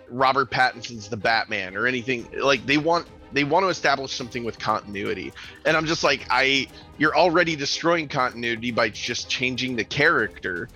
Robert 0.09 0.51
Pattinson's 0.51 1.07
The 1.07 1.15
Batman 1.15 1.77
or 1.77 1.87
anything 1.87 2.27
like 2.37 2.65
they 2.65 2.77
want 2.77 3.07
they 3.31 3.45
want 3.45 3.63
to 3.63 3.69
establish 3.69 4.11
something 4.11 4.43
with 4.43 4.59
continuity. 4.59 5.31
And 5.65 5.77
I'm 5.77 5.85
just 5.85 6.03
like 6.03 6.27
I 6.29 6.67
you're 6.97 7.15
already 7.15 7.55
destroying 7.55 8.09
continuity 8.09 8.71
by 8.71 8.89
just 8.89 9.29
changing 9.29 9.77
the 9.77 9.85
character. 9.85 10.67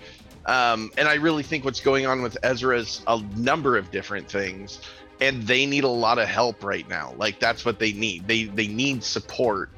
Um, 0.46 0.90
and 0.96 1.08
I 1.08 1.16
really 1.16 1.42
think 1.42 1.66
what's 1.66 1.80
going 1.80 2.06
on 2.06 2.22
with 2.22 2.38
Ezra 2.42 2.78
is 2.78 3.02
a 3.06 3.20
number 3.36 3.76
of 3.76 3.90
different 3.90 4.30
things 4.30 4.80
and 5.20 5.42
they 5.42 5.66
need 5.66 5.84
a 5.84 5.88
lot 5.88 6.18
of 6.18 6.26
help 6.26 6.64
right 6.64 6.88
now. 6.88 7.12
Like 7.18 7.38
that's 7.38 7.66
what 7.66 7.78
they 7.78 7.92
need. 7.92 8.26
They 8.26 8.44
they 8.44 8.66
need 8.66 9.04
support 9.04 9.68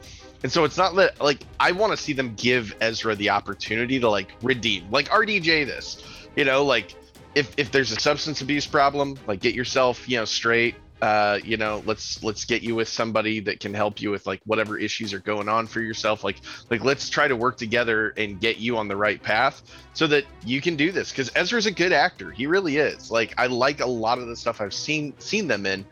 and 0.42 0.52
so 0.52 0.64
it's 0.64 0.76
not 0.76 0.94
that 0.96 1.20
like 1.20 1.40
I 1.58 1.72
want 1.72 1.92
to 1.92 1.96
see 1.96 2.12
them 2.12 2.34
give 2.36 2.74
Ezra 2.80 3.14
the 3.14 3.30
opportunity 3.30 3.98
to 4.00 4.08
like 4.08 4.32
redeem, 4.42 4.90
like 4.90 5.08
RDJ 5.08 5.66
this, 5.66 6.02
you 6.36 6.44
know, 6.44 6.64
like 6.64 6.94
if 7.34 7.52
if 7.56 7.70
there's 7.72 7.90
a 7.90 7.96
substance 8.00 8.40
abuse 8.40 8.66
problem, 8.66 9.18
like 9.26 9.40
get 9.40 9.54
yourself, 9.54 10.08
you 10.08 10.18
know, 10.18 10.24
straight. 10.24 10.74
Uh, 11.00 11.38
you 11.44 11.56
know, 11.56 11.80
let's 11.86 12.24
let's 12.24 12.44
get 12.44 12.62
you 12.62 12.74
with 12.74 12.88
somebody 12.88 13.38
that 13.38 13.60
can 13.60 13.72
help 13.72 14.00
you 14.02 14.10
with 14.10 14.26
like 14.26 14.40
whatever 14.46 14.76
issues 14.76 15.12
are 15.12 15.20
going 15.20 15.48
on 15.48 15.64
for 15.68 15.80
yourself. 15.80 16.24
Like 16.24 16.38
like 16.70 16.82
let's 16.82 17.08
try 17.08 17.28
to 17.28 17.36
work 17.36 17.56
together 17.56 18.12
and 18.16 18.40
get 18.40 18.58
you 18.58 18.76
on 18.76 18.88
the 18.88 18.96
right 18.96 19.22
path 19.22 19.62
so 19.92 20.08
that 20.08 20.24
you 20.44 20.60
can 20.60 20.74
do 20.74 20.90
this. 20.90 21.10
Because 21.10 21.30
Ezra's 21.36 21.66
a 21.66 21.70
good 21.70 21.92
actor, 21.92 22.32
he 22.32 22.48
really 22.48 22.78
is. 22.78 23.12
Like 23.12 23.32
I 23.38 23.46
like 23.46 23.78
a 23.78 23.86
lot 23.86 24.18
of 24.18 24.26
the 24.26 24.34
stuff 24.34 24.60
I've 24.60 24.74
seen 24.74 25.14
seen 25.20 25.46
them 25.46 25.66
in, 25.66 25.86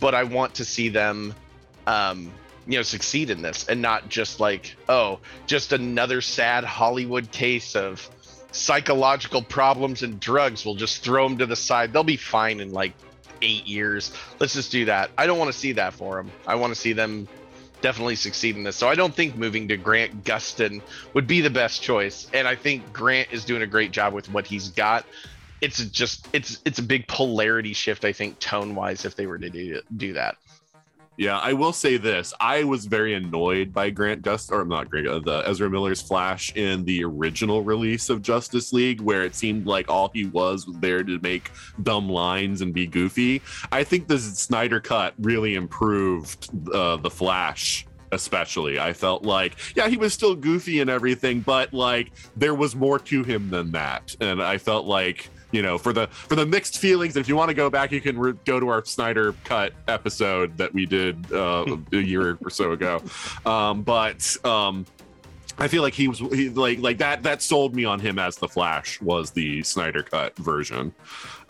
but 0.00 0.14
I 0.14 0.24
want 0.24 0.54
to 0.54 0.64
see 0.64 0.88
them 0.88 1.34
um 1.86 2.32
you 2.66 2.78
know 2.78 2.82
succeed 2.82 3.30
in 3.30 3.42
this 3.42 3.68
and 3.68 3.80
not 3.80 4.08
just 4.08 4.40
like 4.40 4.76
oh 4.88 5.20
just 5.46 5.72
another 5.72 6.20
sad 6.20 6.64
hollywood 6.64 7.30
case 7.30 7.76
of 7.76 8.10
psychological 8.56 9.42
problems 9.42 10.02
and 10.02 10.18
drugs. 10.18 10.64
We'll 10.64 10.74
just 10.74 11.02
throw 11.02 11.28
them 11.28 11.38
to 11.38 11.46
the 11.46 11.56
side. 11.56 11.92
They'll 11.92 12.04
be 12.04 12.16
fine 12.16 12.60
in 12.60 12.72
like 12.72 12.94
eight 13.42 13.66
years. 13.66 14.12
Let's 14.40 14.54
just 14.54 14.72
do 14.72 14.86
that. 14.86 15.10
I 15.16 15.26
don't 15.26 15.38
want 15.38 15.52
to 15.52 15.58
see 15.58 15.72
that 15.72 15.94
for 15.94 16.16
them 16.16 16.30
i 16.46 16.54
want 16.54 16.74
to 16.74 16.80
see 16.80 16.92
them 16.92 17.28
definitely 17.82 18.16
succeed 18.16 18.56
in 18.56 18.64
this. 18.64 18.76
So 18.76 18.88
i 18.88 18.94
don't 18.94 19.14
think 19.14 19.36
moving 19.36 19.68
to 19.68 19.76
grant 19.76 20.24
gustin 20.24 20.80
would 21.12 21.26
be 21.26 21.42
the 21.42 21.50
best 21.50 21.82
choice. 21.82 22.28
And 22.32 22.48
i 22.48 22.54
think 22.56 22.92
grant 22.92 23.28
is 23.32 23.44
doing 23.44 23.62
a 23.62 23.66
great 23.66 23.92
job 23.92 24.14
with 24.14 24.30
what 24.30 24.46
he's 24.46 24.70
got. 24.70 25.04
It's 25.60 25.84
just 25.86 26.28
it's 26.32 26.60
it's 26.64 26.78
a 26.78 26.82
big 26.82 27.08
polarity 27.08 27.72
shift 27.72 28.04
i 28.04 28.12
think 28.12 28.38
tone 28.38 28.74
wise 28.74 29.06
if 29.06 29.16
they 29.16 29.26
were 29.26 29.38
to 29.38 29.48
do 29.48 29.80
do 29.96 30.12
that 30.12 30.36
yeah, 31.16 31.38
I 31.38 31.52
will 31.52 31.72
say 31.72 31.96
this. 31.96 32.32
I 32.40 32.64
was 32.64 32.86
very 32.86 33.14
annoyed 33.14 33.72
by 33.72 33.90
Grant 33.90 34.22
Gust 34.22 34.50
or 34.50 34.64
not 34.64 34.90
Grant, 34.90 35.06
uh, 35.06 35.18
the 35.18 35.42
Ezra 35.46 35.68
Miller's 35.68 36.02
Flash 36.02 36.54
in 36.56 36.84
the 36.84 37.04
original 37.04 37.62
release 37.62 38.08
of 38.08 38.22
Justice 38.22 38.72
League, 38.72 39.00
where 39.00 39.22
it 39.22 39.34
seemed 39.34 39.66
like 39.66 39.88
all 39.88 40.10
he 40.12 40.26
was 40.26 40.46
was 40.46 40.66
there 40.80 41.02
to 41.02 41.18
make 41.20 41.50
dumb 41.82 42.08
lines 42.08 42.62
and 42.62 42.72
be 42.72 42.86
goofy. 42.86 43.42
I 43.72 43.84
think 43.84 44.08
the 44.08 44.18
Snyder 44.18 44.80
cut 44.80 45.14
really 45.18 45.54
improved 45.54 46.48
uh, 46.72 46.96
the 46.96 47.10
Flash 47.10 47.86
especially. 48.12 48.78
I 48.78 48.92
felt 48.92 49.24
like, 49.24 49.56
yeah, 49.74 49.88
he 49.88 49.96
was 49.96 50.14
still 50.14 50.36
goofy 50.36 50.80
and 50.80 50.88
everything, 50.88 51.40
but 51.40 51.74
like 51.74 52.12
there 52.36 52.54
was 52.54 52.76
more 52.76 53.00
to 53.00 53.24
him 53.24 53.50
than 53.50 53.72
that. 53.72 54.14
And 54.20 54.40
I 54.40 54.58
felt 54.58 54.86
like 54.86 55.28
you 55.56 55.62
know 55.62 55.78
for 55.78 55.94
the 55.94 56.06
for 56.08 56.36
the 56.36 56.44
mixed 56.44 56.78
feelings 56.78 57.16
if 57.16 57.28
you 57.28 57.34
want 57.34 57.48
to 57.48 57.54
go 57.54 57.70
back 57.70 57.90
you 57.90 58.00
can 58.00 58.18
re- 58.18 58.34
go 58.44 58.60
to 58.60 58.68
our 58.68 58.84
snyder 58.84 59.34
cut 59.44 59.72
episode 59.88 60.54
that 60.58 60.72
we 60.74 60.84
did 60.84 61.32
uh, 61.32 61.64
a 61.92 61.96
year 61.96 62.36
or 62.44 62.50
so 62.50 62.72
ago 62.72 63.02
um, 63.46 63.82
but 63.82 64.36
um, 64.44 64.84
I 65.58 65.68
feel 65.68 65.82
like 65.82 65.94
he 65.94 66.08
was 66.08 66.18
he, 66.18 66.50
like 66.50 66.80
like 66.80 66.98
that 66.98 67.22
that 67.22 67.40
sold 67.40 67.74
me 67.74 67.86
on 67.86 67.98
him 67.98 68.18
as 68.18 68.36
the 68.36 68.46
Flash 68.46 69.00
was 69.00 69.30
the 69.30 69.62
Snyder 69.62 70.02
cut 70.02 70.36
version. 70.36 70.92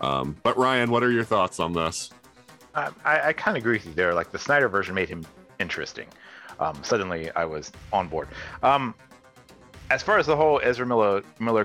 Um, 0.00 0.36
but 0.44 0.56
Ryan, 0.56 0.90
what 0.90 1.02
are 1.02 1.10
your 1.10 1.24
thoughts 1.24 1.58
on 1.58 1.72
this? 1.72 2.10
I, 2.76 2.90
I 3.04 3.32
kind 3.32 3.56
of 3.56 3.62
agree 3.62 3.78
with 3.78 3.86
you 3.86 3.94
there. 3.94 4.14
Like 4.14 4.30
the 4.30 4.38
Snyder 4.38 4.68
version 4.68 4.94
made 4.94 5.08
him 5.08 5.26
interesting. 5.58 6.06
Um, 6.60 6.78
suddenly, 6.84 7.32
I 7.32 7.44
was 7.44 7.72
on 7.92 8.06
board. 8.06 8.28
Um, 8.62 8.94
as 9.90 10.04
far 10.04 10.18
as 10.18 10.26
the 10.26 10.36
whole 10.36 10.60
Ezra 10.62 10.86
Miller 10.86 11.24
Miller 11.40 11.64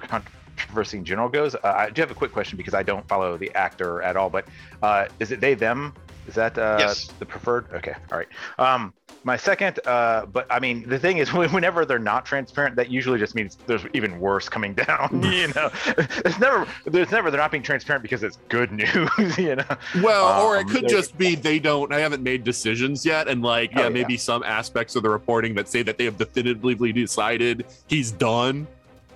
controversy 0.57 0.97
in 0.97 1.05
general 1.05 1.29
goes, 1.29 1.55
uh, 1.55 1.59
I 1.63 1.89
do 1.89 2.01
have 2.01 2.11
a 2.11 2.15
quick 2.15 2.31
question 2.31 2.57
because 2.57 2.73
I 2.73 2.83
don't 2.83 3.07
follow 3.07 3.37
the 3.37 3.51
actor 3.55 4.01
at 4.01 4.15
all. 4.15 4.29
But 4.29 4.45
uh, 4.81 5.07
is 5.19 5.31
it 5.31 5.41
they 5.41 5.53
them? 5.53 5.93
Is 6.27 6.35
that 6.35 6.57
uh, 6.57 6.77
yes. 6.79 7.07
the 7.19 7.25
preferred? 7.25 7.65
Okay, 7.73 7.95
all 8.11 8.17
right. 8.17 8.27
Um, 8.59 8.93
my 9.23 9.37
second, 9.37 9.79
uh, 9.85 10.25
but 10.25 10.47
I 10.49 10.59
mean, 10.59 10.87
the 10.87 10.97
thing 10.97 11.17
is, 11.17 11.33
whenever 11.33 11.85
they're 11.85 11.99
not 11.99 12.25
transparent, 12.25 12.75
that 12.75 12.89
usually 12.89 13.19
just 13.19 13.35
means 13.35 13.57
there's 13.67 13.83
even 13.93 14.19
worse 14.19 14.49
coming 14.49 14.73
down. 14.87 15.21
you 15.31 15.47
know, 15.49 15.69
it's 15.85 16.39
never, 16.39 16.67
there's 16.85 17.11
never, 17.11 17.31
they're 17.31 17.39
not 17.39 17.51
being 17.51 17.63
transparent 17.63 18.01
because 18.01 18.23
it's 18.23 18.37
good 18.49 18.71
news. 18.71 19.37
You 19.37 19.57
know. 19.57 19.77
Well, 20.01 20.27
um, 20.27 20.45
or 20.45 20.57
it 20.57 20.67
could 20.67 20.87
just 20.87 21.17
be 21.17 21.35
they 21.35 21.59
don't, 21.59 21.93
I 21.93 21.99
haven't 21.99 22.23
made 22.23 22.43
decisions 22.43 23.05
yet, 23.05 23.27
and 23.27 23.41
like, 23.41 23.71
yeah, 23.71 23.83
oh, 23.83 23.89
maybe 23.89 24.17
some 24.17 24.43
aspects 24.43 24.95
of 24.95 25.03
the 25.03 25.09
reporting 25.09 25.55
that 25.55 25.67
say 25.67 25.83
that 25.83 25.97
they 25.97 26.05
have 26.05 26.17
definitively 26.17 26.91
decided 26.93 27.65
he's 27.87 28.11
done 28.11 28.67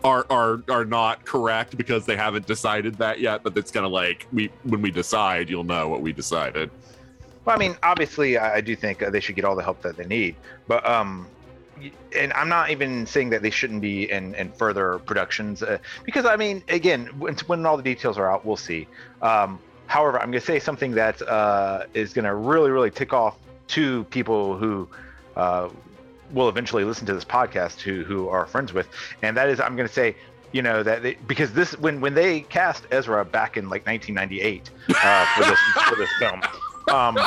are 0.05 0.25
are 0.29 0.63
are 0.69 0.85
not 0.85 1.25
correct 1.25 1.75
because 1.75 2.05
they 2.05 2.15
haven't 2.15 2.45
decided 2.45 2.95
that 2.95 3.19
yet. 3.19 3.43
But 3.43 3.57
it's 3.57 3.71
kind 3.71 3.85
of 3.85 3.91
like 3.91 4.27
we 4.31 4.51
when 4.63 4.81
we 4.81 4.91
decide, 4.91 5.49
you'll 5.49 5.63
know 5.63 5.89
what 5.89 6.01
we 6.01 6.13
decided. 6.13 6.69
Well, 7.43 7.55
I 7.55 7.59
mean, 7.59 7.75
obviously, 7.83 8.37
I 8.37 8.61
do 8.61 8.75
think 8.75 8.99
they 8.99 9.19
should 9.19 9.35
get 9.35 9.45
all 9.45 9.55
the 9.55 9.63
help 9.63 9.81
that 9.81 9.97
they 9.97 10.05
need, 10.05 10.35
but 10.67 10.87
um, 10.87 11.27
and 12.15 12.33
I'm 12.33 12.49
not 12.49 12.69
even 12.69 13.05
saying 13.05 13.29
that 13.31 13.41
they 13.41 13.49
shouldn't 13.49 13.81
be 13.81 14.09
in, 14.09 14.33
in 14.35 14.51
further 14.51 14.99
productions 14.99 15.61
uh, 15.61 15.77
because 16.05 16.25
I 16.25 16.35
mean, 16.35 16.63
again, 16.69 17.07
when, 17.19 17.35
when 17.47 17.65
all 17.65 17.77
the 17.77 17.83
details 17.83 18.17
are 18.17 18.31
out, 18.31 18.45
we'll 18.45 18.57
see. 18.57 18.87
Um, 19.21 19.59
however, 19.87 20.19
I'm 20.19 20.31
going 20.31 20.39
to 20.39 20.45
say 20.45 20.59
something 20.59 20.91
that 20.91 21.21
uh, 21.21 21.83
is 21.93 22.13
going 22.13 22.25
to 22.25 22.33
really, 22.33 22.71
really 22.71 22.91
tick 22.91 23.13
off 23.13 23.37
two 23.67 24.05
people 24.05 24.57
who 24.57 24.87
uh, 25.35 25.69
will 26.35 26.49
eventually 26.49 26.83
listen 26.83 27.07
to 27.07 27.13
this 27.13 27.25
podcast 27.25 27.81
who 27.81 28.03
who 28.03 28.27
are 28.29 28.45
friends 28.45 28.73
with, 28.73 28.87
and 29.23 29.35
that 29.37 29.49
is 29.49 29.59
I'm 29.59 29.75
going 29.75 29.87
to 29.87 29.93
say 29.93 30.15
you 30.51 30.61
know 30.61 30.83
that 30.83 31.01
they, 31.01 31.15
because 31.27 31.53
this 31.53 31.77
when 31.79 32.01
when 32.01 32.13
they 32.13 32.41
cast 32.41 32.85
Ezra 32.91 33.25
back 33.25 33.57
in 33.57 33.69
like 33.69 33.85
1998 33.87 34.69
uh, 34.89 35.25
for 35.35 35.43
this 35.43 35.59
for 35.87 35.95
this 35.95 36.09
film, 36.19 36.41
um, 36.91 37.17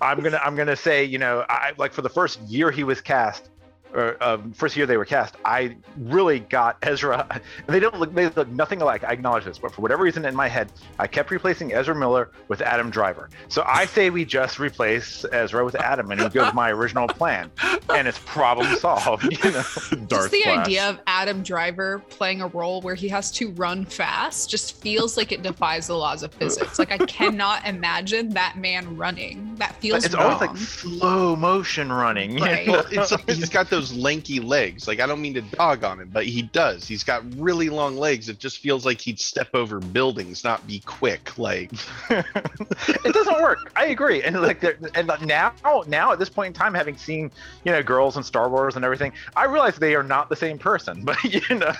I'm 0.00 0.20
gonna 0.20 0.40
I'm 0.42 0.56
gonna 0.56 0.74
say 0.74 1.04
you 1.04 1.18
know 1.18 1.44
I 1.48 1.72
like 1.78 1.92
for 1.92 2.02
the 2.02 2.08
first 2.08 2.40
year 2.40 2.70
he 2.70 2.82
was 2.82 3.00
cast, 3.00 3.50
or 3.94 4.22
um, 4.22 4.52
first 4.52 4.76
year 4.76 4.86
they 4.86 4.96
were 4.96 5.04
cast, 5.04 5.36
I 5.44 5.76
really 5.96 6.40
got 6.40 6.78
Ezra. 6.82 7.40
They 7.66 7.80
don't 7.80 7.98
look, 7.98 8.14
they 8.14 8.28
look 8.28 8.48
nothing 8.48 8.82
alike. 8.82 9.04
I 9.04 9.12
acknowledge 9.12 9.44
this, 9.44 9.58
but 9.58 9.72
for 9.72 9.80
whatever 9.82 10.02
reason 10.02 10.24
in 10.24 10.34
my 10.34 10.48
head, 10.48 10.70
I 10.98 11.06
kept 11.06 11.30
replacing 11.30 11.72
Ezra 11.72 11.94
Miller 11.94 12.30
with 12.48 12.60
Adam 12.60 12.90
Driver. 12.90 13.30
So 13.48 13.62
I 13.66 13.86
say 13.86 14.10
we 14.10 14.24
just 14.24 14.58
replace 14.58 15.24
Ezra 15.32 15.64
with 15.64 15.74
Adam, 15.76 16.10
and 16.10 16.20
he 16.20 16.28
goes 16.28 16.52
my 16.52 16.70
original 16.70 17.06
plan, 17.08 17.50
and 17.94 18.06
it's 18.08 18.18
problem 18.20 18.74
solved. 18.76 19.24
You 19.44 19.50
know, 19.50 19.62
Darth 19.62 20.08
just 20.08 20.30
the 20.30 20.42
Flash. 20.42 20.66
idea 20.66 20.88
of 20.90 21.00
Adam 21.06 21.42
Driver 21.42 21.98
playing 22.10 22.40
a 22.40 22.46
role 22.48 22.80
where 22.82 22.94
he 22.94 23.08
has 23.08 23.30
to 23.32 23.50
run 23.52 23.84
fast 23.84 24.48
just 24.50 24.80
feels 24.80 25.16
like 25.16 25.32
it 25.32 25.42
defies 25.42 25.86
the 25.88 25.94
laws 25.96 26.22
of 26.22 26.32
physics. 26.34 26.78
Like 26.78 26.92
I 26.92 26.98
cannot 27.06 27.66
imagine 27.66 28.30
that 28.30 28.56
man 28.56 28.96
running 28.96 29.54
that 29.56 29.76
feels 29.80 30.04
it's 30.04 30.14
wrong. 30.14 30.32
always 30.32 30.40
like 30.40 30.56
slow 30.56 31.36
motion 31.36 31.92
running. 31.92 32.32
you 32.32 32.38
know? 32.40 32.64
Well, 32.68 32.86
it's 32.90 33.12
he's 33.26 33.48
got 33.48 33.70
those 33.70 33.83
lanky 33.92 34.38
legs. 34.40 34.86
Like 34.86 35.00
I 35.00 35.06
don't 35.06 35.20
mean 35.20 35.34
to 35.34 35.40
dog 35.42 35.82
on 35.84 36.00
him, 36.00 36.10
but 36.12 36.24
he 36.24 36.42
does. 36.42 36.86
He's 36.86 37.02
got 37.04 37.22
really 37.36 37.68
long 37.68 37.96
legs. 37.96 38.28
It 38.28 38.38
just 38.38 38.58
feels 38.58 38.86
like 38.86 39.00
he'd 39.00 39.18
step 39.20 39.48
over 39.54 39.80
buildings, 39.80 40.44
not 40.44 40.66
be 40.66 40.80
quick. 40.86 41.36
Like 41.38 41.72
it 42.10 43.12
doesn't 43.12 43.42
work. 43.42 43.72
I 43.76 43.86
agree. 43.86 44.22
And 44.22 44.40
like, 44.40 44.60
they're- 44.60 44.78
and 44.94 45.10
now, 45.22 45.52
now 45.86 46.12
at 46.12 46.18
this 46.18 46.28
point 46.28 46.48
in 46.48 46.52
time, 46.52 46.72
having 46.74 46.96
seen 46.96 47.30
you 47.64 47.72
know 47.72 47.82
girls 47.82 48.16
and 48.16 48.24
Star 48.24 48.48
Wars 48.48 48.76
and 48.76 48.84
everything, 48.84 49.12
I 49.36 49.44
realize 49.46 49.76
they 49.76 49.94
are 49.94 50.02
not 50.02 50.28
the 50.28 50.36
same 50.36 50.58
person. 50.58 51.04
But 51.04 51.22
you 51.50 51.56
know, 51.56 51.72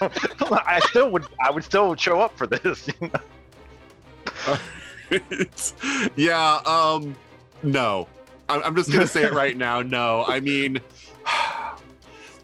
I 0.67 0.81
still 0.89 1.11
would, 1.11 1.25
I 1.41 1.51
would 1.51 1.65
still 1.65 1.95
show 1.95 2.21
up 2.21 2.37
for 2.37 2.47
this. 2.47 2.89
you 3.01 3.09
know? 3.09 3.21
It's- 5.11 5.75
yeah, 6.17 6.61
um, 6.67 7.15
no. 7.63 8.09
I'm, 8.49 8.63
I'm 8.63 8.77
just 8.77 8.93
gonna 8.93 9.07
say 9.07 9.23
it 9.25 9.33
right 9.33 9.57
now. 9.57 9.81
No, 9.83 10.25
I 10.27 10.41
mean, 10.41 10.75
the 11.25 11.84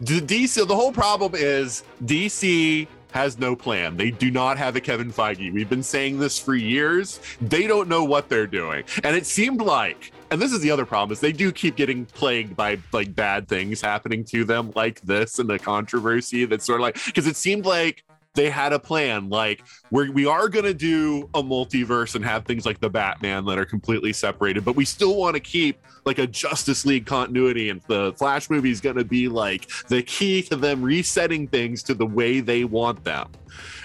DC. 0.03 0.67
The 0.67 0.75
whole 0.75 0.91
problem 0.91 1.33
is 1.35 1.83
DC 2.05 2.87
has 3.11 3.37
no 3.37 3.55
plan. 3.55 3.97
They 3.97 4.11
do 4.11 4.31
not 4.31 4.57
have 4.57 4.75
a 4.75 4.81
Kevin 4.81 5.11
Feige. 5.11 5.53
We've 5.53 5.69
been 5.69 5.83
saying 5.83 6.19
this 6.19 6.39
for 6.39 6.55
years. 6.55 7.19
They 7.41 7.67
don't 7.67 7.87
know 7.87 8.03
what 8.03 8.29
they're 8.29 8.47
doing, 8.47 8.83
and 9.03 9.15
it 9.15 9.25
seemed 9.25 9.61
like. 9.61 10.11
And 10.31 10.41
this 10.41 10.53
is 10.53 10.61
the 10.61 10.71
other 10.71 10.85
problem 10.85 11.11
is 11.11 11.19
they 11.19 11.33
do 11.33 11.51
keep 11.51 11.75
getting 11.75 12.05
plagued 12.05 12.55
by 12.55 12.79
like 12.93 13.13
bad 13.13 13.49
things 13.49 13.81
happening 13.81 14.23
to 14.25 14.45
them 14.45 14.71
like 14.75 15.01
this 15.01 15.39
and 15.39 15.49
the 15.49 15.59
controversy 15.59 16.45
that's 16.45 16.65
sort 16.65 16.79
of 16.79 16.83
like 16.83 17.03
because 17.05 17.27
it 17.27 17.35
seemed 17.35 17.65
like 17.65 18.05
they 18.33 18.49
had 18.49 18.71
a 18.71 18.79
plan 18.79 19.27
like 19.27 19.61
we're, 19.91 20.11
we 20.11 20.25
are 20.25 20.49
going 20.49 20.65
to 20.65 20.73
do 20.73 21.29
a 21.33 21.43
multiverse 21.43 22.15
and 22.15 22.25
have 22.25 22.45
things 22.45 22.65
like 22.65 22.79
the 22.79 22.89
batman 22.89 23.45
that 23.45 23.59
are 23.59 23.65
completely 23.65 24.13
separated 24.13 24.65
but 24.65 24.75
we 24.75 24.85
still 24.85 25.15
want 25.15 25.35
to 25.35 25.39
keep 25.39 25.77
like 26.05 26.17
a 26.17 26.27
justice 26.27 26.85
league 26.85 27.05
continuity 27.05 27.69
and 27.69 27.81
the 27.87 28.13
flash 28.13 28.49
movie 28.49 28.71
is 28.71 28.81
going 28.81 28.95
to 28.95 29.03
be 29.03 29.27
like 29.27 29.67
the 29.87 30.01
key 30.01 30.41
to 30.41 30.55
them 30.55 30.81
resetting 30.81 31.47
things 31.47 31.83
to 31.83 31.93
the 31.93 32.05
way 32.05 32.39
they 32.39 32.63
want 32.63 33.03
them. 33.03 33.29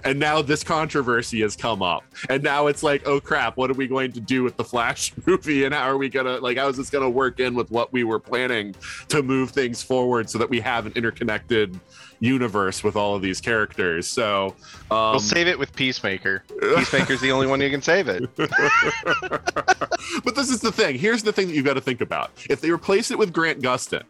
And 0.04 0.18
now 0.18 0.40
this 0.42 0.62
controversy 0.62 1.40
has 1.40 1.56
come 1.56 1.82
up 1.82 2.04
and 2.30 2.42
now 2.42 2.68
it's 2.68 2.82
like 2.82 3.06
oh 3.06 3.20
crap 3.20 3.56
what 3.56 3.70
are 3.70 3.74
we 3.74 3.88
going 3.88 4.12
to 4.12 4.20
do 4.20 4.42
with 4.42 4.56
the 4.56 4.64
flash 4.64 5.12
movie 5.26 5.64
and 5.64 5.74
how 5.74 5.88
are 5.88 5.98
we 5.98 6.08
gonna 6.08 6.38
like 6.38 6.56
how 6.56 6.68
is 6.68 6.76
this 6.76 6.88
gonna 6.88 7.10
work 7.10 7.40
in 7.40 7.54
with 7.54 7.70
what 7.70 7.92
we 7.92 8.04
were 8.04 8.20
planning 8.20 8.74
to 9.08 9.22
move 9.22 9.50
things 9.50 9.82
forward 9.82 10.30
so 10.30 10.38
that 10.38 10.48
we 10.48 10.60
have 10.60 10.86
an 10.86 10.92
interconnected 10.94 11.78
universe 12.20 12.82
with 12.82 12.96
all 12.96 13.14
of 13.16 13.22
these 13.22 13.40
characters? 13.40 14.06
So 14.06 14.54
um 14.90 15.10
we'll 15.10 15.20
save 15.20 15.48
it 15.48 15.58
with 15.58 15.74
Peacemaker. 15.96 16.44
Peacemaker's 16.60 17.22
the 17.22 17.32
only 17.32 17.46
one 17.46 17.58
who 17.58 17.70
can 17.70 17.80
save 17.80 18.08
it. 18.08 18.28
but 18.36 20.34
this 20.34 20.50
is 20.50 20.60
the 20.60 20.70
thing. 20.70 20.98
Here's 20.98 21.22
the 21.22 21.32
thing 21.32 21.48
that 21.48 21.54
you've 21.54 21.64
got 21.64 21.74
to 21.74 21.80
think 21.80 22.02
about. 22.02 22.30
If 22.50 22.60
they 22.60 22.70
replace 22.70 23.10
it 23.10 23.18
with 23.18 23.32
Grant 23.32 23.62
Gustin, 23.62 24.02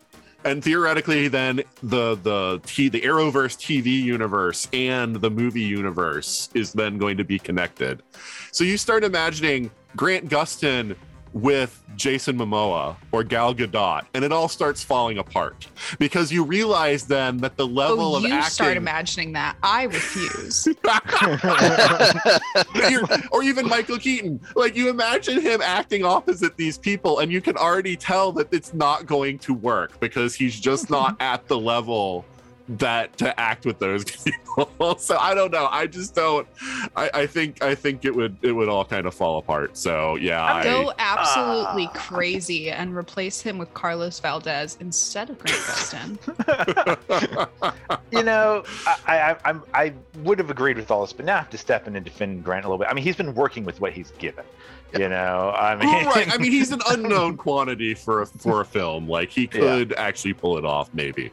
and 0.44 0.62
theoretically, 0.62 1.28
then 1.28 1.62
the 1.82 2.16
the 2.16 2.60
T, 2.66 2.88
the 2.88 3.02
Arrowverse 3.02 3.56
TV 3.56 3.86
universe 4.02 4.68
and 4.72 5.16
the 5.16 5.30
movie 5.30 5.62
universe 5.62 6.48
is 6.54 6.72
then 6.72 6.98
going 6.98 7.16
to 7.18 7.24
be 7.24 7.38
connected. 7.38 8.02
So 8.50 8.64
you 8.64 8.78
start 8.78 9.04
imagining 9.04 9.70
Grant 9.94 10.28
Gustin 10.28 10.96
with 11.36 11.82
Jason 11.96 12.38
Momoa 12.38 12.96
or 13.12 13.22
Gal 13.22 13.54
Gadot, 13.54 14.06
and 14.14 14.24
it 14.24 14.32
all 14.32 14.48
starts 14.48 14.82
falling 14.82 15.18
apart 15.18 15.68
because 15.98 16.32
you 16.32 16.42
realize 16.42 17.06
then 17.06 17.36
that 17.38 17.58
the 17.58 17.66
oh, 17.66 17.70
level 17.70 18.14
oh, 18.14 18.16
of 18.16 18.22
you 18.22 18.28
acting 18.28 18.44
You 18.44 18.50
start 18.50 18.76
imagining 18.78 19.32
that. 19.34 19.56
I 19.62 19.82
refuse. 19.84 20.66
Or 23.30 23.42
even 23.42 23.68
Michael 23.68 23.98
Keaton. 23.98 24.40
Like 24.54 24.76
you 24.76 24.88
imagine 24.88 25.40
him 25.40 25.60
acting 25.60 26.04
opposite 26.04 26.56
these 26.56 26.78
people, 26.78 27.18
and 27.18 27.30
you 27.30 27.42
can 27.42 27.56
already 27.56 27.96
tell 27.96 28.32
that 28.32 28.52
it's 28.52 28.72
not 28.72 29.04
going 29.04 29.38
to 29.40 29.52
work 29.52 30.00
because 30.00 30.34
he's 30.34 30.58
just 30.58 30.88
not 30.88 31.16
at 31.20 31.46
the 31.48 31.58
level 31.58 32.24
that 32.68 33.16
to 33.18 33.38
act 33.38 33.64
with 33.64 33.78
those 33.78 34.04
people. 34.24 34.98
so 34.98 35.16
I 35.18 35.34
don't 35.34 35.52
know. 35.52 35.68
I 35.70 35.86
just 35.86 36.14
don't. 36.14 36.46
I, 36.96 37.10
I 37.14 37.26
think 37.26 37.62
I 37.62 37.74
think 37.74 38.04
it 38.04 38.14
would 38.14 38.36
it 38.42 38.52
would 38.52 38.68
all 38.68 38.84
kind 38.84 39.06
of 39.06 39.14
fall 39.14 39.38
apart. 39.38 39.76
So 39.76 40.16
yeah, 40.16 40.42
I, 40.44 40.64
Go 40.64 40.92
absolutely 40.98 41.86
Ah. 41.86 41.92
crazy 41.94 42.70
and 42.70 42.96
replace 42.96 43.40
him 43.40 43.58
with 43.58 43.72
Carlos 43.74 44.18
Valdes 44.20 44.76
instead 44.80 45.30
of 45.30 45.38
Grant 45.38 45.58
Gustin. 45.58 46.18
you 48.10 48.22
know, 48.22 48.64
I, 49.06 49.20
I, 49.20 49.36
I'm, 49.44 49.62
I 49.74 49.92
would 50.18 50.38
have 50.38 50.50
agreed 50.50 50.76
with 50.76 50.90
all 50.90 51.02
this, 51.02 51.12
but 51.12 51.24
now 51.26 51.34
I 51.34 51.38
have 51.38 51.50
to 51.50 51.58
step 51.58 51.86
in 51.86 51.96
and 51.96 52.04
defend 52.04 52.44
Grant 52.44 52.64
a 52.64 52.68
little 52.68 52.78
bit. 52.78 52.88
I 52.90 52.94
mean, 52.94 53.04
he's 53.04 53.16
been 53.16 53.34
working 53.34 53.64
with 53.64 53.80
what 53.80 53.92
he's 53.92 54.10
given. 54.12 54.44
You 54.96 55.08
know, 55.08 55.52
I 55.54 55.74
mean, 55.76 56.06
right. 56.06 56.32
I 56.32 56.38
mean, 56.38 56.52
he's 56.52 56.70
an 56.72 56.80
unknown 56.88 57.36
quantity 57.36 57.92
for 57.92 58.22
a, 58.22 58.26
for 58.26 58.60
a 58.62 58.64
film. 58.64 59.06
Like 59.08 59.28
he 59.30 59.46
could 59.46 59.92
actually 59.94 60.32
pull 60.32 60.56
it 60.58 60.64
off, 60.64 60.88
maybe. 60.94 61.30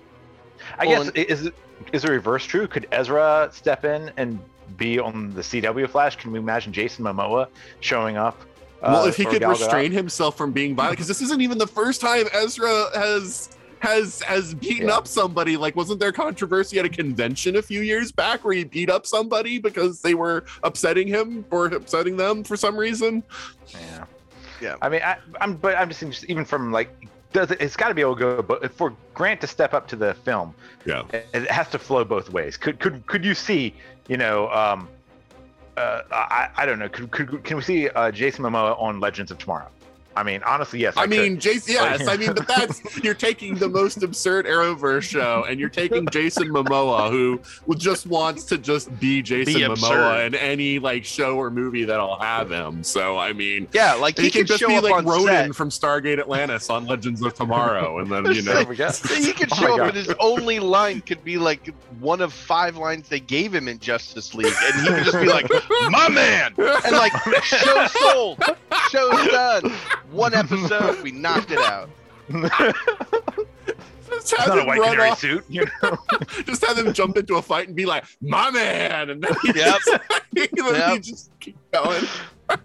I 0.79 0.85
Well, 0.87 1.03
guess 1.05 1.25
is 1.25 1.45
it 1.47 1.53
is 1.91 2.01
the 2.03 2.11
reverse 2.11 2.45
true? 2.45 2.67
Could 2.67 2.87
Ezra 2.91 3.49
step 3.53 3.85
in 3.85 4.11
and 4.17 4.39
be 4.77 4.99
on 4.99 5.33
the 5.33 5.41
CW 5.41 5.89
Flash? 5.89 6.15
Can 6.15 6.31
we 6.31 6.39
imagine 6.39 6.71
Jason 6.73 7.03
Momoa 7.05 7.47
showing 7.81 8.17
up? 8.17 8.39
Well, 8.81 9.03
uh, 9.03 9.07
if 9.07 9.15
he 9.15 9.25
could 9.25 9.39
Gal 9.41 9.51
Gadot? 9.53 9.59
restrain 9.59 9.91
himself 9.91 10.37
from 10.37 10.51
being 10.51 10.75
violent, 10.75 10.93
because 10.93 11.07
this 11.07 11.21
isn't 11.21 11.41
even 11.41 11.57
the 11.57 11.67
first 11.67 12.01
time 12.01 12.25
Ezra 12.33 12.89
has 12.95 13.49
has 13.79 14.21
has 14.21 14.53
beaten 14.53 14.87
Yeah. 14.87 14.95
up 14.95 15.07
somebody. 15.07 15.57
Like, 15.57 15.75
wasn't 15.75 15.99
there 15.99 16.11
controversy 16.13 16.79
at 16.79 16.85
a 16.85 16.89
convention 16.89 17.57
a 17.57 17.61
few 17.61 17.81
years 17.81 18.11
back 18.11 18.43
where 18.45 18.53
he 18.53 18.63
beat 18.63 18.89
up 18.89 19.05
somebody 19.05 19.59
because 19.59 20.01
they 20.01 20.13
were 20.15 20.45
upsetting 20.63 21.07
him 21.07 21.45
or 21.51 21.65
upsetting 21.67 22.15
them 22.17 22.43
for 22.45 22.55
some 22.55 22.75
reason? 22.77 23.23
Yeah. 23.69 24.05
Yeah. 24.61 24.75
I 24.81 24.87
mean, 24.87 25.01
I, 25.03 25.17
I'm, 25.41 25.55
but 25.55 25.75
I'm 25.77 25.89
just 25.89 26.23
even 26.25 26.45
from 26.45 26.71
like, 26.71 26.89
does 27.33 27.51
it, 27.51 27.59
it's 27.61 27.75
got 27.75 27.89
to 27.89 27.93
be 27.93 28.01
able 28.01 28.15
to 28.15 28.19
go, 28.19 28.41
but 28.41 28.71
for 28.73 28.95
Grant 29.13 29.41
to 29.41 29.47
step 29.47 29.73
up 29.73 29.87
to 29.89 29.95
the 29.95 30.13
film, 30.13 30.53
Yeah. 30.85 31.03
it, 31.11 31.27
it 31.33 31.51
has 31.51 31.67
to 31.69 31.79
flow 31.79 32.03
both 32.05 32.29
ways. 32.29 32.55
Could 32.57 32.79
could 32.79 33.05
could 33.07 33.25
you 33.25 33.33
see, 33.35 33.73
you 34.07 34.17
know, 34.17 34.49
um, 34.51 34.87
uh, 35.75 36.01
I 36.11 36.49
I 36.55 36.65
don't 36.65 36.79
know, 36.79 36.89
could, 36.89 37.11
could 37.11 37.43
can 37.43 37.57
we 37.57 37.63
see 37.63 37.89
uh, 37.89 38.11
Jason 38.11 38.43
Momoa 38.45 38.79
on 38.81 38.99
Legends 38.99 39.31
of 39.31 39.37
Tomorrow? 39.39 39.67
I 40.15 40.23
mean, 40.23 40.41
honestly, 40.43 40.79
yes. 40.79 40.95
I 40.97 41.01
could. 41.01 41.09
mean, 41.11 41.39
Jason. 41.39 41.73
Yes, 41.73 42.07
I 42.07 42.17
mean, 42.17 42.33
but 42.33 42.47
that's 42.47 42.81
you're 43.03 43.13
taking 43.13 43.55
the 43.55 43.67
most 43.69 44.03
absurd 44.03 44.45
Arrowverse 44.45 45.03
show, 45.03 45.45
and 45.47 45.59
you're 45.59 45.69
taking 45.69 46.07
Jason 46.07 46.49
Momoa, 46.49 47.09
who 47.09 47.39
just 47.75 48.05
wants 48.05 48.43
to 48.45 48.57
just 48.57 48.97
be 48.99 49.21
Jason 49.21 49.53
Be 49.55 49.61
Momoa 49.61 49.71
absurd. 49.71 50.25
in 50.27 50.35
any 50.35 50.79
like 50.79 51.03
show 51.03 51.37
or 51.37 51.49
movie 51.49 51.83
that'll 51.85 52.19
have 52.19 52.51
him. 52.51 52.83
So 52.83 53.17
I 53.17 53.33
mean, 53.33 53.67
Yeah, 53.73 53.93
like 53.95 54.17
he, 54.17 54.25
he, 54.25 54.29
can 54.31 54.41
could 54.41 54.47
just 54.47 54.59
show 54.59 54.67
be 54.67 54.75
up 54.75 54.83
like 54.83 54.93
on 54.93 55.05
Ronon 55.05 55.25
Dex. 55.25 55.57
from 55.57 55.69
Stargate 55.69 56.19
Atlantis 56.19 56.69
on 56.69 56.85
Legends 56.85 57.21
of 57.21 57.33
Tomorrow, 57.33 57.99
and 57.99 58.11
then 58.11 58.25
you 58.33 58.41
know. 58.43 58.53
There 58.53 58.65
we 58.67 58.75
go. 58.75 58.89
He 58.91 59.33
could 59.33 59.49
Oh 59.53 59.55
show 59.55 59.71
up 59.73 59.77
God. 59.79 59.87
and 59.89 59.97
his 59.97 60.13
only 60.19 60.59
line 60.59 61.01
could 61.01 61.23
be 61.23 61.37
like 61.37 61.67
one 61.99 62.21
of 62.21 62.33
five 62.33 62.77
lines 62.77 63.09
they 63.09 63.19
gave 63.19 63.53
him 63.53 63.67
in 63.67 63.79
Justice 63.79 64.33
League, 64.35 64.53
and 64.61 64.81
he 64.81 64.87
could 64.93 65.03
just 65.05 65.19
be 65.19 65.25
like, 65.27 65.47
"My 65.89 66.07
man," 66.09 66.53
and 66.57 66.91
like, 66.95 67.11
"Show 67.43 67.87
sold, 67.87 68.43
show's 68.91 69.27
done." 69.29 69.71
One 70.13 70.33
episode, 70.33 71.01
we 71.01 71.11
knocked 71.11 71.51
it 71.51 71.57
out. 71.59 71.89
Just 74.09 74.37
have 74.37 74.47
not 74.49 74.59
a 74.59 74.65
white 74.65 74.79
run 74.79 74.91
canary 74.91 75.09
off, 75.09 75.19
suit. 75.19 75.43
You 75.49 75.65
know? 75.83 75.97
just 76.45 76.63
have 76.65 76.77
him 76.77 76.93
jump 76.93 77.17
into 77.17 77.35
a 77.35 77.41
fight 77.41 77.67
and 77.67 77.75
be 77.75 77.85
like, 77.85 78.05
"My 78.21 78.51
man," 78.51 79.09
and 79.09 79.23
then 79.23 79.33
he 79.41 79.47
Yep. 79.47 79.55
just, 79.55 79.99
then 80.33 80.47
he 80.93 80.99
just 80.99 81.31
keep 81.39 81.57
going. 81.71 82.03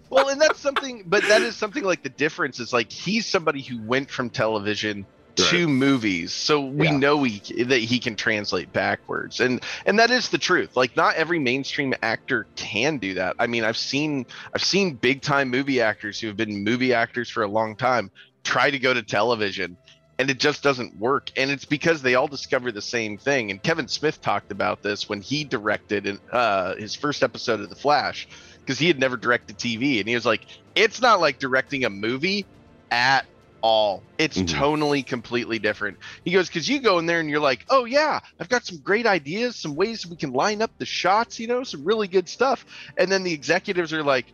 Well, 0.09 0.29
and 0.29 0.39
that's 0.39 0.59
something, 0.59 1.03
but 1.07 1.23
that 1.23 1.41
is 1.41 1.55
something 1.55 1.83
like 1.83 2.03
the 2.03 2.09
difference 2.09 2.59
is 2.59 2.71
like 2.71 2.91
he's 2.91 3.25
somebody 3.25 3.61
who 3.61 3.81
went 3.81 4.11
from 4.11 4.29
television 4.29 5.05
to 5.45 5.67
Right. 5.67 5.67
movies, 5.67 6.33
so 6.33 6.61
we 6.65 6.87
Yeah. 6.87 6.97
know 6.97 7.23
he 7.23 7.41
that 7.63 7.79
he 7.79 7.99
can 7.99 8.15
translate 8.15 8.71
backwards, 8.73 9.39
and 9.39 9.63
and 9.85 9.99
that 9.99 10.11
is 10.11 10.29
the 10.29 10.37
truth. 10.37 10.71
Like 10.75 10.95
not 10.95 11.15
every 11.15 11.39
mainstream 11.39 11.93
actor 12.01 12.47
can 12.55 12.97
do 12.99 13.15
that. 13.15 13.35
I 13.39 13.47
mean, 13.47 13.63
I've 13.63 13.77
seen 13.77 14.25
I've 14.53 14.63
seen 14.63 14.95
big 14.97 15.21
time 15.21 15.49
movie 15.49 15.81
actors 15.81 16.19
who 16.19 16.27
have 16.27 16.37
been 16.37 16.63
movie 16.63 16.93
actors 16.93 17.29
for 17.29 17.43
a 17.43 17.47
long 17.47 17.75
time 17.77 18.11
try 18.43 18.71
to 18.71 18.79
go 18.79 18.93
to 18.93 19.03
television. 19.03 19.77
And 20.17 20.29
it 20.29 20.39
just 20.39 20.61
doesn't 20.63 20.97
work. 20.97 21.27
And 21.37 21.49
it's 21.49 21.65
because 21.65 22.01
they 22.01 22.15
all 22.15 22.27
discover 22.27 22.71
the 22.73 22.81
same 22.81 23.17
thing. 23.17 23.51
And 23.51 23.63
Kevin 23.63 23.87
Smith 23.87 24.19
talked 24.21 24.51
about 24.51 24.81
this 24.83 25.07
when 25.07 25.21
he 25.21 25.45
directed 25.45 26.05
in, 26.05 26.19
uh, 26.33 26.75
his 26.75 26.93
first 26.95 27.23
episode 27.23 27.61
of 27.61 27.69
The 27.69 27.75
Flash 27.77 28.27
because 28.65 28.77
he 28.79 28.87
had 28.87 28.99
never 28.99 29.17
directed 29.17 29.57
TV, 29.57 29.99
and 29.99 30.09
he 30.09 30.15
was 30.15 30.25
like, 30.25 30.41
"It's 30.75 31.01
not 31.01 31.21
like 31.21 31.39
directing 31.39 31.85
a 31.85 31.89
movie 31.89 32.47
at 32.91 33.25
all. 33.61 34.03
It's 34.17 34.37
Mhm. 34.37 34.47
tonally 34.47 35.05
completely 35.05 35.59
different." 35.59 35.97
He 36.25 36.31
goes, 36.31 36.47
"Because 36.47 36.67
you 36.67 36.79
go 36.79 36.99
in 36.99 37.05
there 37.05 37.19
and 37.19 37.29
you're 37.29 37.39
like, 37.39 37.65
oh 37.69 37.85
yeah, 37.85 38.19
I've 38.39 38.49
got 38.49 38.65
some 38.65 38.77
great 38.79 39.05
ideas, 39.05 39.55
some 39.55 39.75
ways 39.75 40.05
we 40.05 40.15
can 40.15 40.31
line 40.31 40.61
up 40.61 40.71
the 40.77 40.85
shots, 40.85 41.39
you 41.39 41.47
know, 41.47 41.63
some 41.63 41.83
really 41.83 42.07
good 42.07 42.29
stuff." 42.29 42.65
And 42.97 43.11
then 43.11 43.23
the 43.23 43.33
executives 43.33 43.93
are 43.93 44.03
like, 44.03 44.27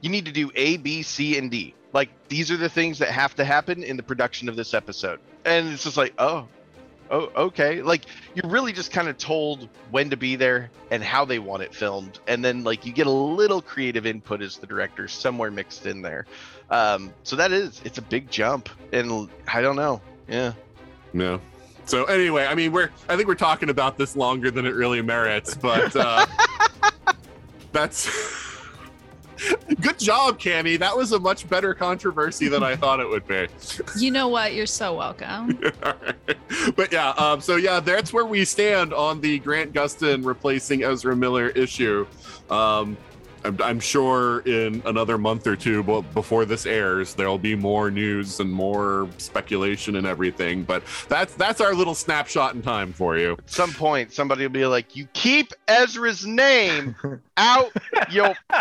"You 0.00 0.10
need 0.10 0.26
to 0.26 0.32
do 0.32 0.50
A, 0.54 0.76
B, 0.76 1.02
C, 1.02 1.38
and 1.38 1.50
D. 1.50 1.74
Like 1.92 2.10
these 2.28 2.50
are 2.50 2.56
the 2.56 2.68
things 2.68 2.98
that 2.98 3.10
have 3.10 3.34
to 3.36 3.44
happen 3.44 3.82
in 3.82 3.96
the 3.96 4.02
production 4.02 4.48
of 4.48 4.56
this 4.56 4.74
episode." 4.74 5.20
And 5.44 5.72
it's 5.72 5.84
just 5.84 5.96
like, 5.96 6.14
"Oh." 6.18 6.48
oh, 7.10 7.30
okay. 7.36 7.82
Like 7.82 8.02
you're 8.34 8.50
really 8.50 8.72
just 8.72 8.90
kind 8.90 9.08
of 9.08 9.16
told 9.16 9.68
when 9.90 10.10
to 10.10 10.16
be 10.16 10.36
there 10.36 10.70
and 10.90 11.02
how 11.02 11.24
they 11.24 11.38
want 11.38 11.62
it 11.62 11.74
filmed, 11.74 12.18
and 12.26 12.44
then 12.44 12.64
like 12.64 12.84
you 12.84 12.92
get 12.92 13.06
a 13.06 13.10
little 13.10 13.62
creative 13.62 14.06
input 14.06 14.42
as 14.42 14.56
the 14.56 14.66
director 14.66 15.08
somewhere 15.08 15.50
mixed 15.50 15.86
in 15.86 16.02
there. 16.02 16.26
Um, 16.70 17.12
so 17.22 17.36
that 17.36 17.52
is 17.52 17.80
it's 17.84 17.98
a 17.98 18.02
big 18.02 18.30
jump, 18.30 18.68
and 18.92 19.28
I 19.52 19.60
don't 19.60 19.76
know. 19.76 20.00
Yeah. 20.28 20.52
No. 21.12 21.40
So 21.84 22.04
anyway, 22.04 22.46
I 22.46 22.54
mean, 22.54 22.72
we're 22.72 22.90
I 23.08 23.16
think 23.16 23.28
we're 23.28 23.34
talking 23.36 23.70
about 23.70 23.96
this 23.96 24.16
longer 24.16 24.50
than 24.50 24.66
it 24.66 24.74
really 24.74 25.00
merits, 25.02 25.54
but 25.54 25.94
uh, 25.94 26.26
that's 27.72 28.08
good 29.80 29.98
job, 29.98 30.38
Cammie. 30.38 30.78
That 30.78 30.96
was 30.96 31.12
a 31.12 31.18
much 31.18 31.48
better 31.48 31.74
controversy 31.74 32.48
than 32.48 32.62
I 32.62 32.76
thought 32.76 33.00
it 33.00 33.08
would 33.08 33.26
be. 33.26 33.46
You 33.96 34.10
know 34.10 34.28
what? 34.28 34.54
You're 34.54 34.66
so 34.66 34.94
welcome. 34.94 35.58
but 36.76 36.92
yeah, 36.92 37.10
um, 37.10 37.40
so 37.40 37.56
yeah, 37.56 37.80
that's 37.80 38.12
where 38.12 38.26
we 38.26 38.44
stand 38.44 38.92
on 38.92 39.20
the 39.20 39.38
Grant 39.38 39.72
Gustin 39.72 40.24
replacing 40.24 40.84
Ezra 40.84 41.16
Miller 41.16 41.48
issue. 41.50 42.06
Um, 42.50 42.96
I'm, 43.46 43.62
I'm 43.62 43.80
sure 43.80 44.40
in 44.40 44.82
another 44.86 45.18
month 45.18 45.46
or 45.46 45.54
two 45.54 45.84
but 45.84 46.02
before 46.14 46.44
this 46.44 46.66
airs, 46.66 47.14
there'll 47.14 47.38
be 47.38 47.54
more 47.54 47.90
news 47.90 48.40
and 48.40 48.50
more 48.50 49.08
speculation 49.18 49.96
and 49.96 50.06
everything. 50.06 50.64
But 50.64 50.82
that's 51.08 51.34
that's 51.34 51.60
our 51.60 51.74
little 51.74 51.94
snapshot 51.94 52.54
in 52.54 52.62
time 52.62 52.92
for 52.92 53.16
you. 53.16 53.32
At 53.38 53.50
some 53.50 53.72
point, 53.72 54.12
somebody 54.12 54.42
will 54.42 54.50
be 54.50 54.66
like, 54.66 54.96
"You 54.96 55.06
keep 55.12 55.52
Ezra's 55.68 56.26
name 56.26 56.96
out 57.36 57.72
your." 58.10 58.34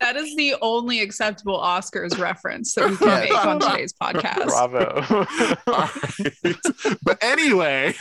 That 0.00 0.14
is 0.16 0.36
the 0.36 0.54
only 0.62 1.00
acceptable 1.00 1.58
Oscars 1.58 2.18
reference 2.18 2.72
that 2.74 2.88
we 2.88 2.96
can 2.96 3.08
make 3.08 3.34
on 3.34 3.58
today's 3.58 3.92
podcast. 3.92 4.46
Bravo. 4.46 5.56
All 5.66 5.90
right. 6.44 6.98
But 7.02 7.18
anyway, 7.20 7.96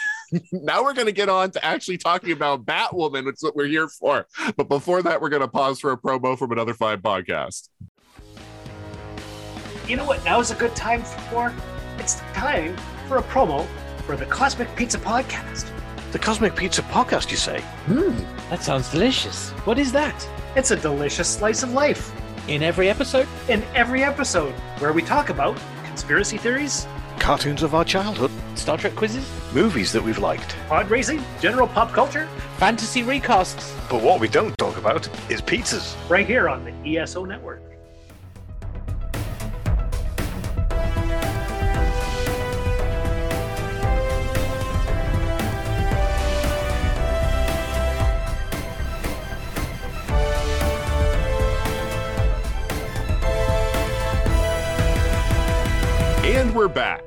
now 0.52 0.84
we're 0.84 0.94
going 0.94 1.08
to 1.08 1.12
get 1.14 1.30
on 1.30 1.52
to 1.52 1.64
actually 1.66 1.98
talking 1.98 2.32
about 2.32 2.66
Batwoman, 2.66 3.26
which 3.26 3.36
is 3.36 3.44
what 3.44 3.56
we're 3.56 3.68
here 3.68 3.88
for. 3.88 4.28
But 4.56 4.68
before 4.70 5.02
that, 5.04 5.22
we're 5.22 5.30
going 5.30 5.42
to 5.42 5.48
pause 5.48 5.80
for 5.80 5.92
a 5.92 5.98
promo 5.98 6.38
from 6.38 6.52
another 6.52 6.74
five 6.74 7.02
podcast. 7.02 7.70
You 9.88 9.96
know 9.96 10.06
what 10.06 10.24
now 10.26 10.40
is 10.40 10.52
a 10.52 10.56
good 10.56 10.76
time 10.76 11.02
for? 11.04 11.54
It's 11.98 12.16
time 12.34 12.76
for 13.08 13.18
a 13.18 13.24
promo 13.24 13.66
for 14.06 14.16
the 14.18 14.26
Cosmic 14.26 14.74
Pizza 14.76 14.98
Podcast. 14.98 15.70
The 16.12 16.20
Cosmic 16.20 16.56
Pizza 16.56 16.82
Podcast, 16.84 17.32
you 17.32 17.38
say? 17.38 17.62
Hmm, 17.86 18.18
that 18.50 18.64
sounds 18.64 18.90
delicious. 18.92 19.52
What 19.66 19.80
is 19.80 19.92
that? 19.94 20.28
It's 20.56 20.72
a 20.72 20.76
delicious 20.76 21.28
slice 21.28 21.64
of 21.64 21.74
life 21.74 22.12
In 22.50 22.64
every 22.64 22.90
episode? 22.90 23.28
in 23.50 23.64
every 23.76 24.04
episode 24.04 24.54
where 24.80 24.92
we 24.94 25.02
talk 25.02 25.30
about 25.30 25.58
conspiracy 25.86 26.38
theories, 26.38 26.86
Cartoons 27.28 27.62
of 27.62 27.76
our 27.76 27.84
childhood, 27.84 28.32
Star 28.56 28.78
Trek 28.78 28.96
quizzes? 28.96 29.30
movies 29.54 29.92
that 29.92 30.02
we've 30.02 30.18
liked. 30.18 30.56
pod 30.70 30.90
racing, 30.90 31.22
general 31.42 31.68
pop 31.68 31.92
culture, 31.92 32.26
Fantasy 32.56 33.04
recasts? 33.04 33.78
But 33.90 34.02
what 34.02 34.22
we 34.22 34.30
don't 34.30 34.58
talk 34.58 34.78
about 34.78 35.10
is 35.30 35.42
pizzas. 35.42 35.94
right 36.10 36.26
here 36.26 36.48
on 36.48 36.64
the 36.64 36.98
ESO 36.98 37.26
Network. 37.26 37.62
And 56.24 56.56
we're 56.56 56.70
back. 56.70 57.07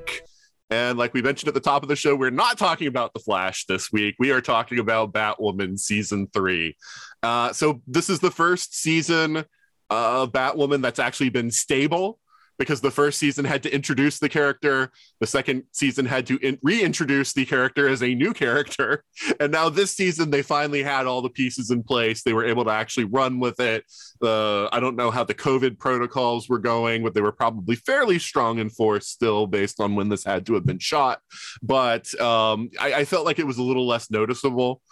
And 0.71 0.99
like 0.99 1.13
we 1.15 1.23
mentioned 1.23 1.49
at 1.49 1.55
the 1.55 1.61
top 1.61 1.83
of 1.83 1.89
the 1.89 1.97
show, 1.97 2.15
we're 2.15 2.31
not 2.31 2.57
talking 2.57 2.87
about 2.87 3.13
The 3.13 3.21
Flash 3.21 3.67
this 3.67 3.91
week. 3.91 4.15
We 4.19 4.31
are 4.31 4.41
talking 4.41 4.79
about 4.79 5.13
Batwoman 5.13 5.79
season 5.79 6.29
three. 6.33 6.77
Uh, 7.23 7.53
so 7.53 7.83
this 7.87 8.09
is 8.09 8.21
the 8.21 8.31
first 8.31 8.75
season 8.75 9.45
of 9.91 10.33
Batwoman 10.33 10.81
that's 10.83 11.01
actually 11.01 11.31
been 11.31 11.51
stable 11.51 12.21
because 12.61 12.83
the 12.83 12.91
first 12.91 13.19
season 13.19 13.47
had 13.47 13.63
to 13.63 13.75
introduce 13.75 14.19
the 14.19 14.29
character, 14.29 14.93
the 15.19 15.27
second 15.27 15.65
season 15.73 16.05
had 16.05 16.27
to 16.27 16.37
in- 16.47 16.59
reintroduce 16.63 17.33
the 17.33 17.47
character 17.47 17.89
as 17.89 18.03
a 18.03 18.15
new 18.15 18.35
character, 18.35 19.03
and 19.41 19.51
now 19.51 19.71
this 19.71 19.93
season 19.93 20.31
they 20.31 20.43
finally 20.43 20.83
had 20.83 21.07
all 21.07 21.23
the 21.23 21.31
pieces 21.31 21.71
in 21.71 21.83
place. 21.83 22.23
They 22.23 22.35
were 22.35 22.45
able 22.45 22.65
to 22.67 22.71
actually 22.71 23.05
run 23.05 23.41
with 23.41 23.59
it. 23.61 23.85
The 24.21 24.69
I 24.71 24.79
don't 24.79 24.95
know 24.95 25.11
how 25.11 25.25
the 25.25 25.35
COVID 25.35 25.79
protocols 25.79 26.51
were 26.51 26.59
going, 26.59 27.03
but 27.03 27.15
they 27.15 27.23
were 27.23 27.33
probably 27.33 27.77
fairly 27.77 28.19
strong 28.19 28.59
in 28.59 28.69
force 28.69 29.09
still, 29.09 29.47
based 29.47 29.81
on 29.81 29.95
when 29.95 30.11
this 30.11 30.23
had 30.23 30.45
to 30.47 30.55
have 30.55 30.67
been 30.67 30.79
shot. 30.79 31.21
But 31.63 32.13
um, 32.21 32.69
I, 32.79 32.93
I 32.93 33.05
felt 33.07 33.25
like 33.25 33.39
it 33.39 33.47
was 33.47 33.57
a 33.57 33.63
little 33.63 33.87
less 33.87 34.11
noticeable 34.11 34.83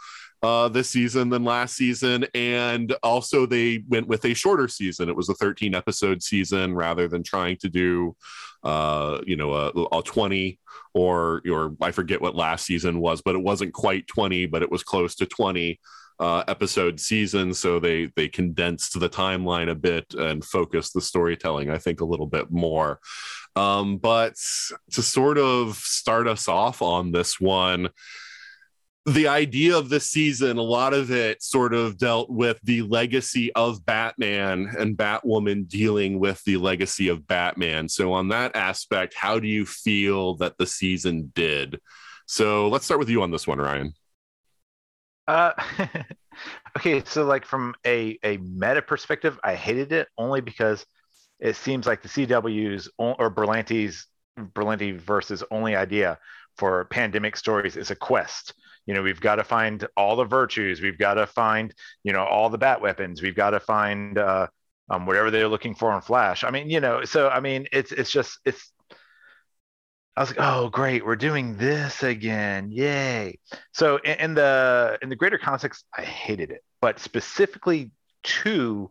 uh, 0.43 0.69
this 0.69 0.91
season 0.91 1.31
than 1.31 1.45
last 1.45 1.77
season. 1.77 2.27
And 2.35 2.95
also, 3.03 3.47
they 3.47 3.83
went 3.89 4.09
with 4.09 4.25
a 4.25 4.35
shorter 4.35 4.69
season. 4.69 5.09
It 5.09 5.17
was 5.17 5.29
a 5.29 5.35
13 5.35 5.75
episode 5.75 6.23
season 6.23 6.75
rather 6.75 7.09
than 7.09 7.23
trying 7.23 7.57
to 7.59 7.69
do, 7.69 8.17
uh, 8.63 9.21
you 9.27 9.37
know, 9.37 9.53
a, 9.53 9.99
a 9.99 10.03
20 10.03 10.59
or, 10.95 11.43
or 11.51 11.77
I 11.81 11.91
forget 11.91 12.21
what 12.21 12.35
last 12.35 12.67
season 12.67 13.01
was, 13.01 13.23
but 13.23 13.35
it 13.35 13.43
wasn't 13.43 13.73
quite 13.73 14.07
20, 14.07 14.47
but 14.47 14.63
it 14.63 14.71
was 14.71 14.83
close 14.83 15.15
to 15.17 15.27
20 15.27 15.81
uh, 16.21 16.43
episode 16.49 16.99
season. 16.99 17.55
So 17.55 17.79
they 17.79 18.11
they 18.17 18.29
condensed 18.29 18.99
the 18.99 19.09
timeline 19.09 19.71
a 19.71 19.75
bit 19.75 20.15
and 20.15 20.45
focused 20.45 20.95
the 20.95 21.01
storytelling, 21.01 21.71
I 21.71 21.79
think, 21.79 22.01
a 22.01 22.05
little 22.05 22.27
bit 22.27 22.51
more. 22.51 23.01
Um, 23.57 23.99
but 23.99 24.35
to 24.93 25.03
sort 25.03 25.39
of 25.39 25.77
start 25.77 26.29
us 26.29 26.49
off 26.49 26.83
on 26.83 27.13
this 27.13 27.41
one, 27.41 27.91
the 29.07 29.29
idea 29.29 29.77
of 29.77 29.89
this 29.89 30.11
season, 30.11 30.59
a 30.59 30.63
lot 30.63 30.93
of 30.93 31.11
it 31.11 31.43
sort 31.43 31.73
of 31.73 31.97
dealt 31.99 32.29
with 32.31 32.61
the 32.63 32.83
legacy 32.83 33.53
of 33.55 33.85
Batman 33.87 34.75
and 34.79 34.97
Batwoman 34.97 35.67
dealing 35.67 36.19
with 36.19 36.43
the 36.45 36.59
legacy 36.59 37.09
of 37.09 37.27
Batman. 37.27 37.89
So, 37.89 38.13
on 38.13 38.29
that 38.29 38.55
aspect, 38.55 39.15
how 39.15 39.39
do 39.39 39.49
you 39.49 39.65
feel 39.65 40.35
that 40.37 40.59
the 40.59 40.67
season 40.67 41.33
did? 41.35 41.81
So, 42.27 42.69
let's 42.69 42.85
start 42.85 42.99
with 42.99 43.09
you 43.09 43.23
on 43.23 43.31
this 43.31 43.47
one, 43.47 43.59
Ryan. 43.59 43.95
Uh, 45.27 45.53
okay, 46.79 47.03
so 47.05 47.25
like 47.25 47.45
from 47.45 47.75
a 47.87 48.19
a 48.23 48.39
meta 48.39 48.83
perspective, 48.83 49.39
I 49.45 49.55
hated 49.55 49.93
it 49.93 50.09
only 50.17 50.41
because 50.41 50.85
it 51.39 51.57
seems 51.57 51.87
like 51.87 52.03
the 52.03 52.09
CW's 52.09 52.91
or 52.99 53.31
Berlanti's 53.31 54.07
Berlantiverse's 54.39 55.45
only 55.51 55.77
idea 55.77 56.19
for 56.57 56.85
pandemic 56.87 57.37
stories 57.37 57.77
is 57.77 57.91
a 57.91 57.97
quest. 57.97 58.55
You 58.89 58.95
know, 58.95 59.03
we've 59.03 59.21
got 59.21 59.35
to 59.35 59.45
find 59.45 59.87
all 59.99 60.17
the 60.17 60.25
virtues. 60.25 60.81
We've 60.81 60.97
got 60.97 61.15
to 61.15 61.27
find, 61.27 61.75
you 62.05 62.15
know, 62.15 62.25
all 62.25 62.49
the 62.49 62.57
bat 62.57 62.81
weapons. 62.81 63.21
We've 63.21 63.37
got 63.37 63.51
to 63.51 63.61
find 63.61 64.17
uh, 64.17 64.47
um, 64.89 65.05
whatever 65.05 65.31
they're 65.31 65.47
looking 65.47 65.75
for 65.75 65.95
in 65.95 66.01
Flash. 66.01 66.43
I 66.43 66.51
mean, 66.51 66.71
you 66.71 66.81
know, 66.81 67.05
so 67.05 67.29
I 67.29 67.41
mean, 67.41 67.67
it's 67.71 67.93
it's 67.93 68.11
just 68.11 68.39
it's. 68.47 68.73
I 70.17 70.21
was 70.21 70.31
like, 70.31 70.41
oh 70.41 70.71
great, 70.71 71.05
we're 71.05 71.17
doing 71.17 71.59
this 71.59 72.03
again, 72.03 72.73
yay! 72.73 73.39
So 73.75 73.99
in, 73.99 74.19
in 74.21 74.35
the 74.35 74.99
in 75.03 75.11
the 75.11 75.17
greater 75.17 75.37
context, 75.37 75.85
I 75.95 76.01
hated 76.01 76.51
it, 76.51 76.65
but 76.81 76.99
specifically 76.99 77.91
to 78.23 78.91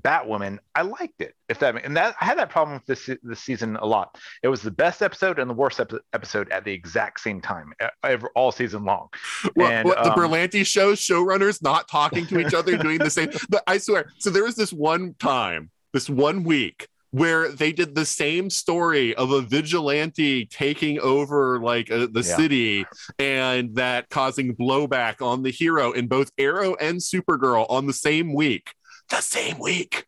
Batwoman, 0.00 0.58
I 0.74 0.82
liked 0.82 1.20
it. 1.20 1.34
If 1.48 1.58
that 1.60 1.84
and 1.84 1.96
that 1.96 2.16
I 2.20 2.24
had 2.24 2.38
that 2.38 2.50
problem 2.50 2.74
with 2.76 2.86
this 2.86 3.08
this 3.22 3.40
season 3.40 3.76
a 3.76 3.86
lot. 3.86 4.16
It 4.42 4.48
was 4.48 4.62
the 4.62 4.70
best 4.70 5.02
episode 5.02 5.38
and 5.38 5.48
the 5.48 5.54
worst 5.54 5.78
ep- 5.80 5.92
episode 6.12 6.50
at 6.50 6.64
the 6.64 6.72
exact 6.72 7.20
same 7.20 7.40
time, 7.40 7.72
ever, 8.02 8.30
all 8.34 8.50
season 8.52 8.84
long. 8.84 9.08
What, 9.54 9.70
And, 9.70 9.88
what 9.88 10.02
the 10.02 10.12
um, 10.12 10.18
Berlanti 10.18 10.66
shows, 10.66 10.98
showrunners 11.00 11.62
not 11.62 11.88
talking 11.88 12.26
to 12.26 12.38
each 12.40 12.54
other, 12.54 12.76
doing 12.82 12.98
the 12.98 13.10
same. 13.10 13.30
But 13.48 13.62
I 13.66 13.78
swear, 13.78 14.10
so 14.18 14.30
there 14.30 14.44
was 14.44 14.56
this 14.56 14.72
one 14.72 15.14
time, 15.20 15.70
this 15.92 16.10
one 16.10 16.42
week 16.44 16.88
where 17.12 17.48
they 17.52 17.70
did 17.70 17.94
the 17.94 18.04
same 18.04 18.50
story 18.50 19.14
of 19.14 19.30
a 19.30 19.40
vigilante 19.40 20.46
taking 20.46 20.98
over 20.98 21.60
like 21.60 21.88
uh, 21.88 22.08
the 22.10 22.24
Yeah. 22.26 22.36
city 22.36 22.86
and 23.20 23.76
that 23.76 24.08
causing 24.10 24.56
blowback 24.56 25.22
on 25.24 25.44
the 25.44 25.50
hero 25.52 25.92
in 25.92 26.08
both 26.08 26.32
Arrow 26.38 26.74
and 26.74 26.98
Supergirl 26.98 27.66
on 27.70 27.86
the 27.86 27.92
same 27.92 28.34
week. 28.34 28.72
The 29.10 29.20
same 29.20 29.58
week. 29.58 30.06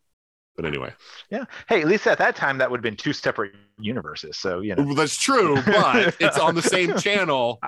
But 0.55 0.65
anyway, 0.65 0.91
Yeah. 1.29 1.45
Hey, 1.69 1.81
at 1.81 1.87
least 1.87 2.07
at 2.07 2.17
that 2.17 2.35
time, 2.35 2.57
that 2.57 2.71
would 2.71 2.77
have 2.79 2.83
been 2.83 2.95
two 2.95 3.13
separate 3.13 3.53
universes. 3.79 4.37
So 4.37 4.61
you 4.61 4.75
know, 4.75 4.93
that's 4.95 5.15
true, 5.15 5.61
but 5.63 6.15
it's 6.19 6.39
on 6.39 6.55
the 6.55 6.63
same 6.63 6.97
channel, 6.97 7.59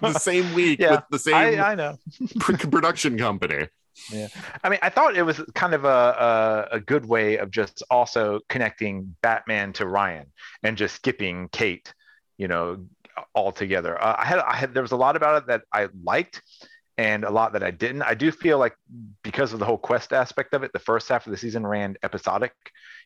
the 0.00 0.18
same 0.18 0.52
week 0.52 0.80
Yeah, 0.80 0.90
with 0.96 1.04
the 1.12 1.18
same 1.20 1.60
I, 1.60 1.72
I 1.72 1.74
know. 1.76 1.96
production 2.40 3.16
company. 3.18 3.68
Yeah, 4.12 4.28
I 4.64 4.68
mean, 4.68 4.78
I 4.82 4.90
thought 4.90 5.16
it 5.16 5.22
was 5.22 5.40
kind 5.54 5.74
of 5.74 5.84
a, 5.84 6.68
a 6.72 6.76
a 6.76 6.80
good 6.80 7.06
way 7.06 7.38
of 7.38 7.50
just 7.50 7.82
also 7.90 8.40
connecting 8.48 9.16
Batman 9.22 9.72
to 9.74 9.86
Ryan 9.86 10.26
and 10.64 10.76
just 10.76 10.96
skipping 10.96 11.48
Kate, 11.52 11.92
you 12.36 12.48
know, 12.48 12.86
altogether. 13.34 14.00
Uh, 14.00 14.16
I 14.18 14.24
had 14.24 14.38
I 14.40 14.56
had 14.56 14.74
there 14.74 14.82
was 14.82 14.92
a 14.92 14.96
lot 14.96 15.16
about 15.16 15.42
it 15.42 15.46
that 15.48 15.62
I 15.72 15.88
liked, 16.02 16.42
and 16.98 17.24
a 17.24 17.30
lot 17.30 17.52
that 17.52 17.62
I 17.62 17.70
didn't. 17.70 18.02
I 18.02 18.14
do 18.14 18.32
feel 18.32 18.58
like 18.58 18.76
because 19.22 19.52
of 19.52 19.60
the 19.60 19.64
whole 19.64 19.78
quest 19.78 20.12
aspect 20.12 20.52
of 20.52 20.64
it, 20.64 20.72
the 20.72 20.80
first 20.80 21.08
half 21.08 21.26
of 21.26 21.30
the 21.30 21.36
season 21.36 21.64
ran 21.64 21.96
episodic. 22.02 22.52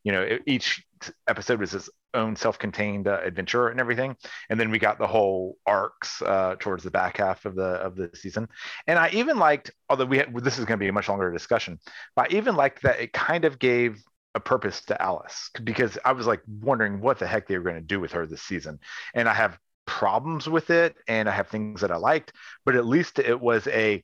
You 0.03 0.13
know, 0.13 0.23
it- 0.23 0.43
each 0.47 0.85
episode 1.29 1.61
was 1.61 1.75
its 1.75 1.91
own 2.15 2.35
self-contained 2.37 3.07
uh, 3.07 3.21
adventure 3.23 3.69
and 3.69 3.79
everything, 3.81 4.17
and 4.49 4.59
then 4.59 4.71
we 4.71 4.79
got 4.79 4.99
the 4.99 5.07
whole 5.07 5.59
arcs 5.67 6.23
uh, 6.23 6.57
towards 6.59 6.83
the 6.85 6.91
back 6.91 7.19
half 7.19 7.45
of 7.45 7.55
the 7.55 7.63
of 7.63 7.95
the 7.95 8.11
season. 8.15 8.49
And 8.87 8.99
I 8.99 9.11
even 9.11 9.39
liked, 9.39 9.71
although 9.91 10.07
we 10.07 10.19
had, 10.19 10.35
this 10.43 10.59
is 10.59 10.65
going 10.65 10.79
to 10.79 10.83
be 10.83 10.89
a 10.89 10.93
much 10.93 11.09
longer 11.09 11.31
discussion, 11.31 11.79
but 12.17 12.33
I 12.33 12.37
even 12.37 12.57
liked 12.57 12.83
that 12.83 13.01
it 13.01 13.13
kind 13.13 13.45
of 13.45 13.59
gave 13.59 14.03
a 14.35 14.41
purpose 14.41 14.81
to 14.87 15.01
Alice 15.01 15.51
because 15.63 15.99
I 16.05 16.13
was 16.13 16.27
like 16.27 16.41
wondering 16.49 17.01
what 17.01 17.19
the 17.19 17.27
heck 17.27 17.47
they 17.47 17.59
were 17.59 17.65
going 17.65 17.77
to 17.77 17.83
do 17.83 18.01
with 18.01 18.13
her 18.13 18.27
this 18.27 18.43
season, 18.43 18.81
and 19.15 19.29
I 19.29 19.35
have 19.35 19.59
problems 19.87 20.49
with 20.49 20.71
it 20.71 20.95
and 21.09 21.29
I 21.29 21.33
have 21.33 21.49
things 21.49 21.81
that 21.81 21.91
I 21.91 21.97
liked, 21.97 22.33
but 22.65 22.77
at 22.77 22.87
least 22.87 23.19
it 23.19 23.41
was 23.41 23.67
a 23.69 24.03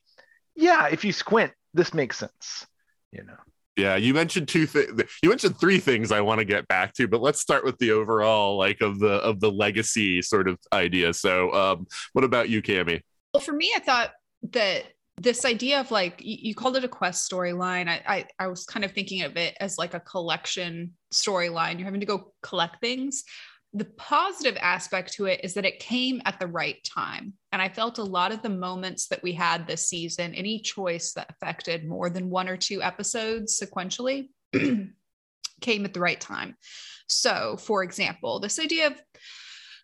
yeah, 0.55 0.87
if 0.87 1.05
you 1.05 1.13
squint, 1.13 1.53
this 1.73 1.93
makes 1.93 2.17
sense. 2.17 2.67
You 3.11 3.23
know. 3.23 3.37
Yeah, 3.77 3.95
you 3.95 4.13
mentioned 4.13 4.49
two 4.49 4.65
things. 4.65 5.01
You 5.23 5.29
mentioned 5.29 5.57
three 5.57 5.79
things 5.79 6.11
I 6.11 6.19
want 6.19 6.39
to 6.39 6.45
get 6.45 6.67
back 6.67 6.93
to, 6.95 7.07
but 7.07 7.21
let's 7.21 7.39
start 7.39 7.63
with 7.63 7.77
the 7.77 7.91
overall, 7.91 8.57
like 8.57 8.81
of 8.81 8.99
the 8.99 9.13
of 9.13 9.39
the 9.39 9.49
legacy 9.49 10.21
sort 10.21 10.49
of 10.49 10.59
idea. 10.73 11.13
So, 11.13 11.53
um, 11.53 11.87
what 12.11 12.25
about 12.25 12.49
you, 12.49 12.61
Cammie? 12.61 13.01
Well, 13.33 13.41
for 13.41 13.53
me, 13.53 13.71
I 13.73 13.79
thought 13.79 14.11
that 14.51 14.83
this 15.17 15.45
idea 15.45 15.79
of 15.79 15.91
like 15.91 16.21
you, 16.21 16.37
you 16.41 16.55
called 16.55 16.75
it 16.75 16.83
a 16.83 16.89
quest 16.89 17.31
storyline. 17.31 17.87
I, 17.87 18.01
I 18.05 18.25
I 18.37 18.47
was 18.47 18.65
kind 18.65 18.83
of 18.83 18.91
thinking 18.91 19.21
of 19.21 19.37
it 19.37 19.55
as 19.61 19.77
like 19.77 19.93
a 19.93 20.01
collection 20.01 20.93
storyline. 21.13 21.77
You're 21.77 21.85
having 21.85 22.01
to 22.01 22.05
go 22.05 22.33
collect 22.43 22.81
things. 22.81 23.23
The 23.73 23.85
positive 23.85 24.57
aspect 24.59 25.13
to 25.13 25.25
it 25.25 25.41
is 25.43 25.53
that 25.53 25.65
it 25.65 25.79
came 25.79 26.21
at 26.25 26.39
the 26.39 26.47
right 26.47 26.83
time. 26.83 27.33
And 27.51 27.61
I 27.61 27.69
felt 27.69 27.99
a 27.99 28.03
lot 28.03 28.31
of 28.31 28.41
the 28.41 28.49
moments 28.49 29.07
that 29.07 29.21
we 29.21 29.33
had 29.33 29.67
this 29.67 29.87
season, 29.87 30.33
any 30.33 30.59
choice 30.59 31.13
that 31.13 31.29
affected 31.29 31.87
more 31.87 32.09
than 32.09 32.29
one 32.29 32.49
or 32.49 32.57
two 32.57 32.81
episodes 32.81 33.61
sequentially, 33.61 34.29
came 35.61 35.85
at 35.85 35.93
the 35.93 35.99
right 35.99 36.19
time. 36.19 36.55
So, 37.07 37.57
for 37.57 37.83
example, 37.83 38.39
this 38.39 38.59
idea 38.59 38.87
of 38.87 39.01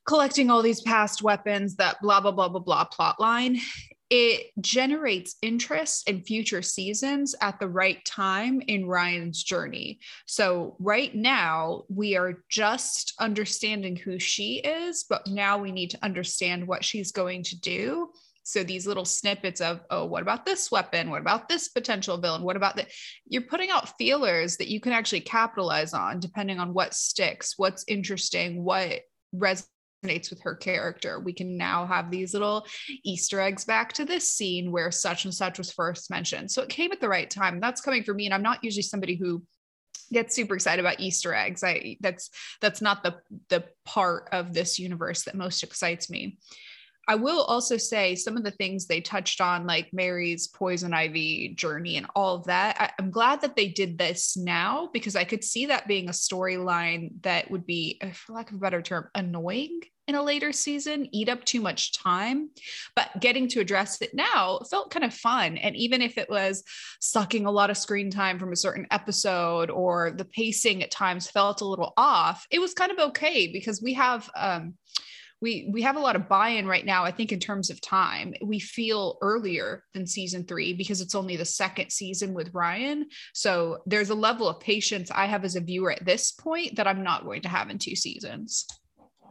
collecting 0.07 0.49
all 0.49 0.61
these 0.61 0.81
past 0.81 1.21
weapons, 1.21 1.75
that 1.75 1.97
blah, 2.01 2.21
blah, 2.21 2.31
blah, 2.31 2.49
blah, 2.49 2.61
blah 2.61 2.85
plot 2.85 3.19
line, 3.19 3.59
it 4.09 4.51
generates 4.61 5.35
interest 5.41 6.07
in 6.07 6.21
future 6.21 6.61
seasons 6.61 7.33
at 7.41 7.59
the 7.59 7.67
right 7.67 8.03
time 8.05 8.61
in 8.67 8.85
Ryan's 8.85 9.43
journey. 9.43 9.99
So, 10.27 10.75
right 10.79 11.13
now, 11.15 11.83
we 11.89 12.15
are 12.15 12.43
just 12.49 13.13
understanding 13.19 13.95
who 13.95 14.19
she 14.19 14.57
is, 14.57 15.05
but 15.09 15.25
now 15.27 15.57
we 15.57 15.71
need 15.71 15.89
to 15.91 16.05
understand 16.05 16.67
what 16.67 16.85
she's 16.85 17.11
going 17.11 17.43
to 17.43 17.59
do. 17.59 18.09
So, 18.43 18.63
these 18.63 18.85
little 18.85 19.05
snippets 19.05 19.59
of, 19.59 19.81
oh, 19.89 20.05
what 20.05 20.21
about 20.21 20.45
this 20.45 20.69
weapon? 20.71 21.09
What 21.09 21.21
about 21.21 21.49
this 21.49 21.69
potential 21.69 22.17
villain? 22.17 22.43
What 22.43 22.57
about 22.57 22.75
that? 22.75 22.89
You're 23.27 23.41
putting 23.41 23.71
out 23.71 23.97
feelers 23.97 24.57
that 24.57 24.67
you 24.67 24.79
can 24.79 24.93
actually 24.93 25.21
capitalize 25.21 25.93
on 25.93 26.19
depending 26.19 26.59
on 26.59 26.75
what 26.75 26.93
sticks, 26.93 27.55
what's 27.57 27.83
interesting, 27.87 28.63
what 28.63 29.01
resonates 29.35 29.67
with 30.29 30.41
her 30.43 30.55
character. 30.55 31.19
We 31.19 31.33
can 31.33 31.57
now 31.57 31.85
have 31.85 32.11
these 32.11 32.33
little 32.33 32.65
Easter 33.03 33.39
eggs 33.39 33.65
back 33.65 33.93
to 33.93 34.05
this 34.05 34.33
scene 34.33 34.71
where 34.71 34.91
such 34.91 35.25
and 35.25 35.33
such 35.33 35.57
was 35.57 35.71
first 35.71 36.09
mentioned. 36.09 36.51
So 36.51 36.61
it 36.61 36.69
came 36.69 36.91
at 36.91 37.01
the 37.01 37.09
right 37.09 37.29
time. 37.29 37.59
That's 37.59 37.81
coming 37.81 38.03
for 38.03 38.13
me. 38.13 38.25
And 38.25 38.33
I'm 38.33 38.43
not 38.43 38.63
usually 38.63 38.83
somebody 38.83 39.15
who 39.15 39.43
gets 40.11 40.35
super 40.35 40.55
excited 40.55 40.83
about 40.83 40.99
Easter 40.99 41.33
eggs. 41.33 41.63
I 41.63 41.97
that's 41.99 42.29
that's 42.61 42.81
not 42.81 43.03
the 43.03 43.15
the 43.49 43.65
part 43.85 44.29
of 44.31 44.53
this 44.53 44.79
universe 44.79 45.23
that 45.23 45.35
most 45.35 45.63
excites 45.63 46.09
me. 46.09 46.37
I 47.07 47.15
will 47.15 47.43
also 47.43 47.77
say 47.77 48.15
some 48.15 48.35
of 48.35 48.43
the 48.43 48.51
things 48.51 48.87
they 48.87 49.01
touched 49.01 49.39
on, 49.39 49.67
like 49.67 49.93
Mary's 49.93 50.47
poison 50.47 50.93
ivy 50.93 51.53
journey 51.55 51.97
and 51.97 52.07
all 52.15 52.35
of 52.35 52.45
that. 52.45 52.77
I, 52.79 53.01
am 53.01 53.11
glad 53.11 53.41
that 53.41 53.55
they 53.55 53.67
did 53.67 53.97
this 53.97 54.35
now 54.35 54.89
because 54.91 55.15
I 55.15 55.23
could 55.23 55.43
see 55.43 55.67
that 55.67 55.87
being 55.87 56.09
a 56.09 56.13
storyline 56.13 57.21
that 57.21 57.51
would 57.51 57.65
be, 57.65 57.99
uh, 58.01 58.09
for 58.11 58.33
lack 58.33 58.49
of 58.49 58.55
a 58.55 58.59
better 58.59 58.81
term, 58.81 59.07
annoying 59.13 59.81
in 60.07 60.15
a 60.15 60.23
later 60.23 60.51
season, 60.51 61.07
eat 61.11 61.29
up 61.29 61.43
too 61.45 61.61
much 61.61 61.93
time. 61.93 62.49
But 62.95 63.09
getting 63.19 63.47
to 63.49 63.59
address 63.59 64.01
it 64.01 64.13
now 64.13 64.59
felt 64.69 64.91
kind 64.91 65.05
of 65.05 65.13
fun. 65.13 65.57
And 65.57 65.75
even 65.75 66.01
if 66.01 66.17
it 66.17 66.29
was 66.29 66.63
sucking 66.99 67.45
a 67.45 67.51
lot 67.51 67.69
of 67.69 67.77
screen 67.77 68.11
time 68.11 68.39
from 68.39 68.51
a 68.51 68.57
certain 68.57 68.87
episode 68.91 69.69
or 69.69 70.11
the 70.11 70.25
pacing 70.25 70.83
at 70.83 70.91
times 70.91 71.29
felt 71.29 71.61
a 71.61 71.67
little 71.67 71.93
off, 71.97 72.45
it 72.51 72.59
was 72.59 72.73
kind 72.73 72.91
of 72.91 72.99
okay 72.99 73.47
because 73.51 73.81
we 73.81 73.93
have 73.93 74.29
um, 74.35 74.75
we 75.41 75.69
we 75.71 75.81
have 75.81 75.95
a 75.95 75.99
lot 75.99 76.15
of 76.15 76.29
buy-in 76.29 76.65
right 76.65 76.85
now 76.85 77.03
i 77.03 77.11
think 77.11 77.31
in 77.31 77.39
terms 77.39 77.69
of 77.69 77.81
time 77.81 78.33
we 78.43 78.57
feel 78.59 79.17
earlier 79.21 79.83
than 79.93 80.07
season 80.07 80.45
three 80.45 80.73
because 80.73 81.01
it's 81.01 81.15
only 81.15 81.35
the 81.35 81.45
second 81.45 81.91
season 81.91 82.33
with 82.33 82.53
ryan 82.53 83.05
so 83.33 83.79
there's 83.85 84.09
a 84.09 84.15
level 84.15 84.47
of 84.47 84.59
patience 84.59 85.11
i 85.11 85.25
have 85.25 85.43
as 85.43 85.55
a 85.55 85.61
viewer 85.61 85.91
at 85.91 86.05
this 86.05 86.31
point 86.31 86.75
that 86.75 86.87
i'm 86.87 87.03
not 87.03 87.25
going 87.25 87.41
to 87.41 87.49
have 87.49 87.69
in 87.69 87.77
two 87.77 87.95
seasons 87.95 88.65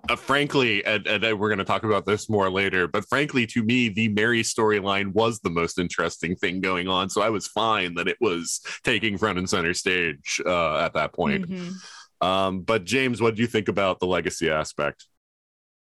Uh, 0.08 0.16
frankly, 0.16 0.84
and, 0.84 1.06
and 1.06 1.38
we're 1.38 1.48
going 1.48 1.58
to 1.58 1.64
talk 1.64 1.82
about 1.82 2.04
this 2.04 2.28
more 2.28 2.50
later, 2.50 2.86
but 2.86 3.08
frankly, 3.08 3.46
to 3.46 3.62
me, 3.62 3.88
the 3.88 4.08
Mary 4.08 4.42
storyline 4.42 5.12
was 5.12 5.40
the 5.40 5.50
most 5.50 5.78
interesting 5.78 6.36
thing 6.36 6.60
going 6.60 6.88
on. 6.88 7.08
So 7.08 7.22
I 7.22 7.30
was 7.30 7.46
fine 7.46 7.94
that 7.94 8.06
it 8.06 8.18
was 8.20 8.60
taking 8.82 9.16
front 9.16 9.38
and 9.38 9.48
center 9.48 9.72
stage 9.72 10.40
uh, 10.44 10.78
at 10.78 10.92
that 10.94 11.14
point. 11.14 11.48
Mhm. 11.48 11.74
Um, 12.20 12.60
but 12.60 12.84
James, 12.84 13.20
what 13.20 13.34
do 13.34 13.42
you 13.42 13.48
think 13.48 13.68
about 13.68 13.98
the 13.98 14.06
legacy 14.06 14.50
aspect? 14.50 15.06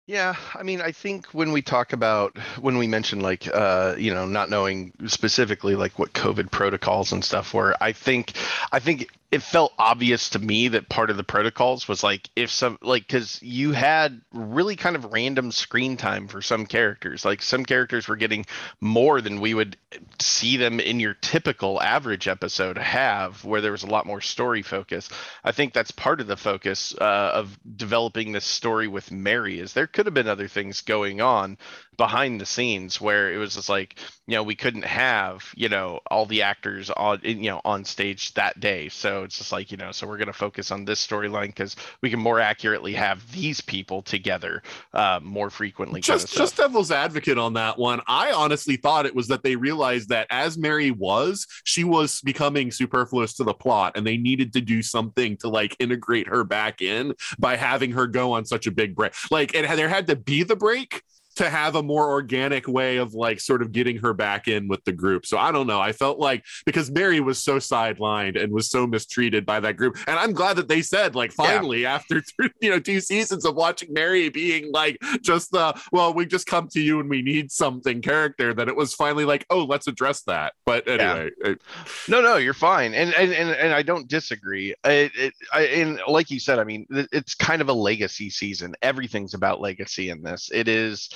Yeah, 0.05 0.35
I 0.53 0.63
mean, 0.63 0.81
I 0.81 0.91
think 0.91 1.27
when 1.27 1.53
we 1.53 1.61
talk 1.61 1.93
about 1.93 2.37
when 2.59 2.77
we 2.77 2.87
mention 2.87 3.21
like 3.21 3.47
uh, 3.53 3.95
you 3.97 4.13
know, 4.13 4.25
not 4.25 4.49
knowing 4.49 4.91
specifically 5.05 5.75
like 5.75 5.97
what 5.97 6.11
COVID 6.11 6.51
protocols 6.51 7.13
and 7.13 7.23
stuff 7.23 7.53
were, 7.53 7.73
I 7.79 7.93
think 7.93 8.33
I 8.73 8.79
think 8.79 9.07
it 9.33 9.41
felt 9.41 9.73
obvious 9.79 10.29
to 10.29 10.37
me 10.37 10.67
that 10.67 10.89
part 10.89 11.09
of 11.09 11.17
the 11.17 11.23
protocols 11.23 11.87
was 11.87 12.03
like 12.03 12.29
if 12.35 12.51
some 12.51 12.77
like 12.83 13.07
because 13.07 13.41
you 13.41 13.71
had 13.71 14.21
really 14.31 14.75
kind 14.75 14.95
of 14.95 15.11
random 15.11 15.51
screen 15.51 15.97
time 15.97 16.27
for 16.27 16.39
some 16.39 16.67
characters. 16.67 17.25
Like 17.25 17.41
some 17.41 17.65
characters 17.65 18.07
were 18.07 18.15
getting 18.15 18.45
more 18.79 19.21
than 19.21 19.41
we 19.41 19.55
would 19.55 19.75
see 20.19 20.57
them 20.57 20.79
in 20.79 20.99
your 20.99 21.15
typical 21.15 21.81
average 21.81 22.27
episode 22.27 22.77
have 22.77 23.43
where 23.43 23.59
there 23.59 23.71
was 23.71 23.81
a 23.81 23.87
lot 23.87 24.05
more 24.05 24.21
story 24.21 24.61
focus. 24.61 25.09
I 25.43 25.51
think 25.51 25.73
that's 25.73 25.89
part 25.89 26.21
of 26.21 26.27
the 26.27 26.37
focus 26.37 26.93
uh, 27.01 27.31
of 27.33 27.57
developing 27.75 28.33
this 28.33 28.45
story 28.45 28.87
with 28.87 29.11
mary 29.11 29.59
is 29.59 29.73
there 29.73 29.87
could 29.87 30.05
have 30.05 30.13
been 30.13 30.27
other 30.27 30.47
things 30.47 30.81
going 30.81 31.21
on 31.21 31.57
behind 31.97 32.39
the 32.39 32.45
scenes 32.45 32.99
where 32.99 33.31
it 33.31 33.37
was 33.37 33.55
just 33.55 33.69
like 33.69 33.99
you 34.27 34.35
know 34.35 34.43
we 34.43 34.55
couldn't 34.55 34.85
have 34.85 35.43
you 35.55 35.69
know 35.69 35.99
all 36.09 36.25
the 36.25 36.41
actors 36.41 36.89
on 36.91 37.19
you 37.23 37.49
know 37.49 37.61
on 37.65 37.83
stage 37.83 38.33
that 38.33 38.59
day 38.59 38.89
so 38.89 39.23
it's 39.23 39.37
just 39.37 39.51
like 39.51 39.71
you 39.71 39.77
know 39.77 39.91
so 39.91 40.07
we're 40.07 40.17
going 40.17 40.27
to 40.27 40.33
focus 40.33 40.71
on 40.71 40.85
this 40.85 41.05
storyline 41.05 41.47
because 41.47 41.75
we 42.01 42.09
can 42.09 42.19
more 42.19 42.39
accurately 42.39 42.93
have 42.93 43.29
these 43.31 43.61
people 43.61 44.01
together 44.01 44.61
uh, 44.93 45.19
more 45.23 45.49
frequently 45.49 46.01
kind 46.01 46.19
Just, 46.19 46.33
of 46.33 46.37
just 46.37 46.57
devil's 46.57 46.91
advocate 46.91 47.37
on 47.37 47.53
that 47.53 47.77
one. 47.77 48.01
I 48.07 48.31
honestly 48.31 48.75
thought 48.77 49.05
it 49.05 49.15
was 49.15 49.27
that 49.27 49.43
they 49.43 49.55
realized 49.55 50.09
that 50.09 50.27
as 50.29 50.57
Mary 50.57 50.91
was, 50.91 51.47
she 51.63 51.83
was 51.83 52.21
becoming 52.21 52.71
superfluous 52.71 53.33
to 53.35 53.43
the 53.43 53.53
plot, 53.53 53.93
and 53.95 54.05
they 54.05 54.17
needed 54.17 54.53
to 54.53 54.61
do 54.61 54.81
something 54.81 55.37
to 55.37 55.49
like 55.49 55.75
integrate 55.79 56.27
her 56.27 56.43
back 56.43 56.81
in 56.81 57.13
by 57.39 57.55
having 57.55 57.91
her 57.91 58.07
go 58.07 58.33
on 58.33 58.45
such 58.45 58.67
a 58.67 58.71
big 58.71 58.95
break. 58.95 59.13
Like, 59.31 59.53
it 59.55 59.63
there 59.75 59.89
had 59.89 60.07
to 60.07 60.15
be 60.15 60.43
the 60.43 60.55
break 60.55 61.03
to 61.35 61.49
have 61.49 61.75
a 61.75 61.83
more 61.83 62.09
organic 62.09 62.67
way 62.67 62.97
of 62.97 63.13
like 63.13 63.39
sort 63.39 63.61
of 63.61 63.71
getting 63.71 63.97
her 63.97 64.13
back 64.13 64.47
in 64.47 64.67
with 64.67 64.83
the 64.85 64.91
group. 64.91 65.25
So 65.25 65.37
I 65.37 65.51
don't 65.51 65.67
know. 65.67 65.79
I 65.81 65.91
felt 65.91 66.19
like 66.19 66.45
because 66.65 66.91
Mary 66.91 67.19
was 67.19 67.39
so 67.43 67.57
sidelined 67.57 68.41
and 68.41 68.51
was 68.53 68.69
so 68.69 68.85
mistreated 68.87 69.45
by 69.45 69.59
that 69.61 69.77
group, 69.77 69.97
and 70.07 70.19
I'm 70.19 70.33
glad 70.33 70.57
that 70.57 70.67
they 70.67 70.81
said 70.81 71.15
like 71.15 71.31
Yeah. 71.37 71.45
finally 71.45 71.85
after 71.85 72.21
you 72.61 72.69
know 72.69 72.79
two 72.79 72.99
seasons 73.01 73.45
of 73.45 73.55
watching 73.55 73.91
Mary 73.93 74.29
being 74.29 74.71
like 74.71 74.97
just 75.21 75.51
the 75.51 75.73
well 75.91 76.13
we 76.13 76.25
just 76.25 76.45
come 76.47 76.67
to 76.69 76.79
you 76.81 76.99
and 76.99 77.09
we 77.09 77.21
need 77.21 77.51
something 77.51 78.01
character 78.01 78.53
that 78.53 78.67
it 78.67 78.75
was 78.75 78.93
finally 78.93 79.25
like 79.25 79.45
oh 79.49 79.63
let's 79.63 79.87
address 79.87 80.21
that. 80.23 80.53
But 80.65 80.87
anyway, 80.87 81.31
it- 81.43 81.61
No, 82.07 82.21
no, 82.21 82.37
you're 82.37 82.53
fine, 82.53 82.93
and 82.93 83.13
and 83.15 83.31
and, 83.33 83.49
and 83.51 83.73
I 83.73 83.81
don't 83.81 84.07
disagree. 84.07 84.75
It, 84.83 85.11
it, 85.15 85.33
I, 85.53 85.61
and 85.65 85.99
like 86.07 86.29
you 86.29 86.39
said, 86.39 86.59
I 86.59 86.63
mean, 86.63 86.85
it's 86.89 87.33
kind 87.35 87.61
of 87.61 87.69
a 87.69 87.73
legacy 87.73 88.29
season. 88.29 88.75
Everything's 88.81 89.33
about 89.33 89.61
legacy 89.61 90.09
in 90.09 90.21
this. 90.21 90.49
It 90.53 90.67
is. 90.67 91.09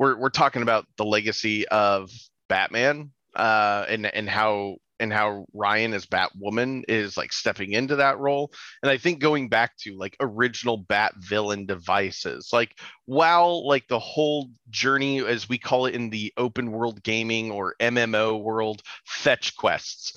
We're 0.00 0.16
we're 0.16 0.30
talking 0.30 0.62
about 0.62 0.86
the 0.96 1.04
legacy 1.04 1.68
of 1.68 2.10
Batman, 2.48 3.10
uh, 3.36 3.84
and 3.86 4.06
and 4.06 4.30
how 4.30 4.78
and 4.98 5.12
how 5.12 5.46
Ryan 5.54 5.94
as 5.94 6.06
Batwoman 6.06 6.84
is 6.86 7.16
like 7.16 7.32
stepping 7.32 7.72
into 7.72 7.96
that 7.96 8.18
role. 8.18 8.52
And 8.82 8.90
I 8.90 8.98
think 8.98 9.18
going 9.20 9.48
back 9.48 9.76
to 9.78 9.96
like 9.96 10.16
original 10.20 10.76
Bat 10.76 11.14
villain 11.18 11.66
devices, 11.66 12.50
like 12.52 12.78
while 13.06 13.66
like 13.66 13.88
the 13.88 13.98
whole 13.98 14.50
journey, 14.68 15.24
as 15.24 15.48
we 15.48 15.58
call 15.58 15.86
it 15.86 15.94
in 15.94 16.10
the 16.10 16.32
open 16.36 16.70
world 16.70 17.02
gaming 17.02 17.50
or 17.50 17.74
MMO 17.80 18.40
world, 18.40 18.82
fetch 19.04 19.56
quests. 19.56 20.12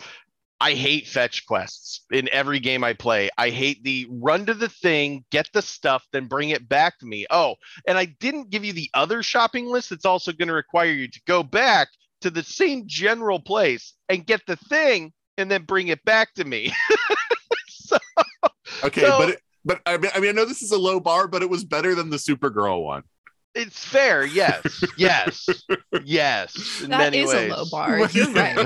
I 0.63 0.75
hate 0.75 1.07
fetch 1.07 1.45
quests 1.45 2.05
in 2.09 2.29
every 2.31 2.61
game 2.61 2.85
I 2.85 2.93
play. 2.93 3.29
I 3.37 3.49
hate 3.49 3.83
the 3.83 4.07
run 4.09 4.45
to 4.45 4.53
the 4.53 4.69
thing, 4.69 5.25
get 5.29 5.49
the 5.53 5.61
stuff, 5.61 6.07
then 6.13 6.27
bring 6.27 6.51
it 6.51 6.69
back 6.69 6.97
to 6.99 7.05
me. 7.05 7.25
Oh, 7.29 7.55
and 7.85 7.97
I 7.97 8.05
didn't 8.05 8.49
give 8.49 8.63
you 8.63 8.71
the 8.71 8.89
other 8.93 9.23
shopping 9.23 9.65
list 9.65 9.89
that's 9.89 10.05
also 10.05 10.31
going 10.31 10.47
to 10.47 10.53
require 10.53 10.91
you 10.93 11.09
to 11.09 11.21
go 11.27 11.43
back 11.43 11.89
to 12.21 12.29
the 12.29 12.43
same 12.43 12.83
general 12.87 13.41
place 13.41 13.93
and 14.07 14.25
get 14.25 14.39
the 14.47 14.55
thing 14.55 15.11
and 15.37 15.51
then 15.51 15.63
bring 15.63 15.89
it 15.89 16.01
back 16.05 16.33
to 16.35 16.45
me. 16.45 16.71
so, 17.67 17.97
Okay, 18.85 19.01
So- 19.01 19.17
but 19.17 19.29
it, 19.31 19.39
but 19.65 19.81
I 19.85 19.97
mean, 19.97 20.11
I 20.15 20.19
mean, 20.21 20.29
I 20.29 20.33
know 20.33 20.45
this 20.45 20.61
is 20.61 20.71
a 20.71 20.77
low 20.77 21.01
bar, 21.01 21.27
but 21.27 21.41
it 21.41 21.49
was 21.49 21.65
better 21.65 21.93
than 21.93 22.09
the 22.09 22.17
Supergirl 22.17 22.83
one. 22.83 23.03
It's 23.55 23.83
fair. 23.85 24.25
Yes. 24.25 24.83
Yes. 24.97 25.47
yes. 26.03 26.81
In 26.81 26.89
That 26.89 26.97
many 26.99 27.19
is 27.19 27.33
ways. 27.33 27.51
a 27.51 27.55
low 27.55 27.65
bar. 27.71 27.99
You're 28.11 28.31
right. 28.33 28.57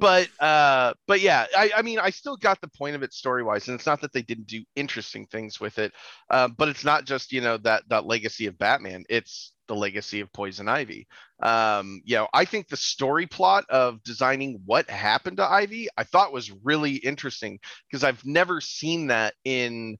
but 0.00 0.28
uh 0.40 0.94
but 1.06 1.20
yeah 1.20 1.46
I, 1.56 1.70
I 1.76 1.82
mean 1.82 1.98
i 1.98 2.10
still 2.10 2.36
got 2.36 2.60
the 2.60 2.68
point 2.68 2.96
of 2.96 3.02
it 3.02 3.12
story 3.12 3.42
wise 3.42 3.68
and 3.68 3.74
it's 3.74 3.86
not 3.86 4.00
that 4.00 4.12
they 4.12 4.22
didn't 4.22 4.46
do 4.46 4.62
interesting 4.76 5.26
things 5.26 5.60
with 5.60 5.78
it 5.78 5.92
uh, 6.30 6.48
but 6.48 6.68
it's 6.68 6.84
not 6.84 7.04
just 7.04 7.32
you 7.32 7.40
know 7.40 7.58
that 7.58 7.82
that 7.88 8.06
legacy 8.06 8.46
of 8.46 8.58
batman 8.58 9.04
it's 9.08 9.52
the 9.68 9.74
legacy 9.74 10.20
of 10.20 10.32
poison 10.32 10.68
ivy 10.68 11.06
um 11.42 12.00
you 12.04 12.16
know 12.16 12.28
i 12.34 12.44
think 12.44 12.68
the 12.68 12.76
story 12.76 13.26
plot 13.26 13.64
of 13.70 14.02
designing 14.02 14.60
what 14.64 14.88
happened 14.90 15.36
to 15.36 15.44
ivy 15.44 15.88
i 15.96 16.04
thought 16.04 16.32
was 16.32 16.50
really 16.64 16.94
interesting 16.96 17.58
because 17.90 18.02
i've 18.04 18.24
never 18.24 18.60
seen 18.60 19.06
that 19.08 19.34
in 19.44 19.96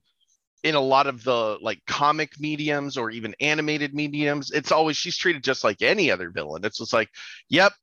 in 0.63 0.75
a 0.75 0.79
lot 0.81 1.07
of 1.07 1.23
the 1.23 1.57
like 1.61 1.79
comic 1.85 2.39
mediums 2.39 2.97
or 2.97 3.11
even 3.11 3.35
animated 3.39 3.93
mediums 3.93 4.51
it's 4.51 4.71
always 4.71 4.95
she's 4.95 5.17
treated 5.17 5.43
just 5.43 5.63
like 5.63 5.81
any 5.81 6.09
other 6.09 6.29
villain 6.29 6.63
it's 6.63 6.77
just 6.77 6.93
like 6.93 7.09
yep 7.49 7.73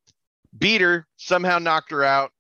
beat 0.57 0.81
her, 0.81 1.07
somehow 1.17 1.59
knocked 1.59 1.91
her 1.91 2.05
out, 2.05 2.33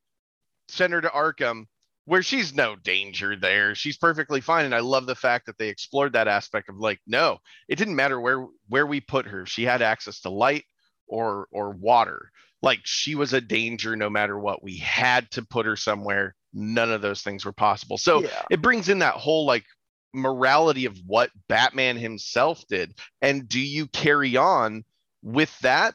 sent 0.68 0.92
her 0.92 1.00
to 1.00 1.08
Arkham, 1.08 1.66
where 2.06 2.22
she's 2.22 2.54
no 2.54 2.76
danger 2.76 3.36
there. 3.36 3.74
She's 3.74 3.96
perfectly 3.96 4.40
fine. 4.40 4.64
And 4.64 4.74
I 4.74 4.80
love 4.80 5.06
the 5.06 5.14
fact 5.14 5.46
that 5.46 5.58
they 5.58 5.68
explored 5.68 6.12
that 6.14 6.28
aspect 6.28 6.68
of 6.68 6.76
like, 6.76 6.98
no, 7.06 7.38
it 7.68 7.76
didn't 7.76 7.96
matter 7.96 8.20
where 8.20 8.46
where 8.68 8.86
we 8.86 9.00
put 9.00 9.26
her. 9.26 9.46
She 9.46 9.62
had 9.64 9.82
access 9.82 10.20
to 10.20 10.30
light 10.30 10.64
or 11.06 11.46
or 11.52 11.70
water. 11.70 12.30
Like 12.62 12.80
she 12.84 13.14
was 13.14 13.32
a 13.32 13.40
danger 13.40 13.96
no 13.96 14.10
matter 14.10 14.38
what. 14.38 14.62
We 14.62 14.76
had 14.76 15.30
to 15.32 15.42
put 15.42 15.66
her 15.66 15.76
somewhere. 15.76 16.34
None 16.52 16.90
of 16.90 17.00
those 17.00 17.22
things 17.22 17.44
were 17.44 17.52
possible. 17.52 17.96
So 17.96 18.22
Yeah. 18.22 18.42
it 18.50 18.60
brings 18.60 18.88
in 18.88 18.98
that 18.98 19.14
whole 19.14 19.46
like 19.46 19.64
morality 20.12 20.86
of 20.86 20.98
what 21.06 21.30
Batman 21.48 21.96
himself 21.96 22.64
did. 22.68 22.98
And 23.22 23.48
do 23.48 23.60
you 23.60 23.86
carry 23.88 24.36
on 24.36 24.84
with 25.22 25.56
that? 25.60 25.94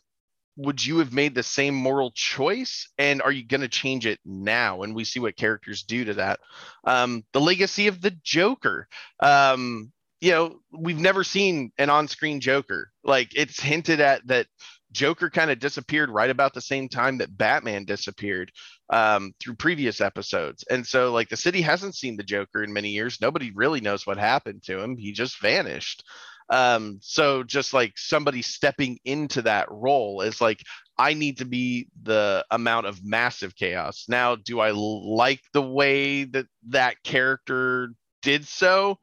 Would 0.57 0.85
you 0.85 0.99
have 0.99 1.11
made 1.11 1.35
the 1.35 1.43
same 1.43 1.75
moral 1.75 2.11
choice? 2.11 2.89
And 2.97 3.21
are 3.21 3.31
you 3.31 3.45
going 3.45 3.61
to 3.61 3.67
change 3.67 4.05
it 4.05 4.19
now? 4.23 4.83
And 4.83 4.95
we 4.95 5.03
see 5.03 5.19
what 5.19 5.35
characters 5.35 5.83
do 5.83 6.05
to 6.05 6.13
that. 6.15 6.39
Um 6.85 7.23
the 7.33 7.41
legacy 7.41 7.87
of 7.87 8.01
the 8.01 8.11
joker. 8.23 8.87
Um 9.19 9.91
you 10.21 10.31
know 10.31 10.59
we've 10.71 10.99
never 10.99 11.23
seen 11.23 11.71
an 11.77 11.89
on-screen 11.89 12.39
joker. 12.39 12.89
Like 13.03 13.35
it's 13.35 13.59
hinted 13.61 13.99
at 13.99 14.25
that 14.27 14.47
joker 14.95 15.29
kind 15.29 15.51
of 15.51 15.59
disappeared 15.59 16.09
right 16.09 16.29
about 16.29 16.53
the 16.53 16.61
same 16.61 16.87
time 16.87 17.17
that 17.17 17.37
batman 17.37 17.83
disappeared 17.83 18.49
um 18.89 19.33
through 19.39 19.55
previous 19.55 20.01
episodes. 20.01 20.63
And 20.69 20.85
so 20.85 21.11
like 21.11 21.29
the 21.29 21.37
city 21.37 21.61
hasn't 21.61 21.95
seen 21.95 22.17
the 22.17 22.23
joker 22.23 22.63
in 22.63 22.73
many 22.73 22.89
years. 22.89 23.19
Nobody 23.21 23.51
really 23.53 23.81
knows 23.81 24.05
what 24.05 24.17
happened 24.17 24.63
to 24.63 24.79
him. 24.79 24.97
He 24.97 25.11
just 25.11 25.41
vanished. 25.41 26.03
Um 26.49 26.99
so 27.01 27.43
just 27.43 27.73
like 27.73 27.93
somebody 27.97 28.41
stepping 28.41 28.99
into 29.03 29.41
that 29.43 29.67
role 29.71 30.21
is 30.21 30.39
like 30.41 30.61
i 30.97 31.13
need 31.13 31.39
to 31.39 31.45
be 31.45 31.87
the 32.03 32.45
amount 32.51 32.85
of 32.85 33.03
massive 33.03 33.55
chaos. 33.55 34.05
Now 34.07 34.35
do 34.35 34.59
I 34.59 34.71
like 34.71 35.41
the 35.53 35.63
way 35.63 36.25
that 36.25 36.45
that 36.69 37.01
character 37.03 37.89
did 38.21 38.45
so? 38.47 38.99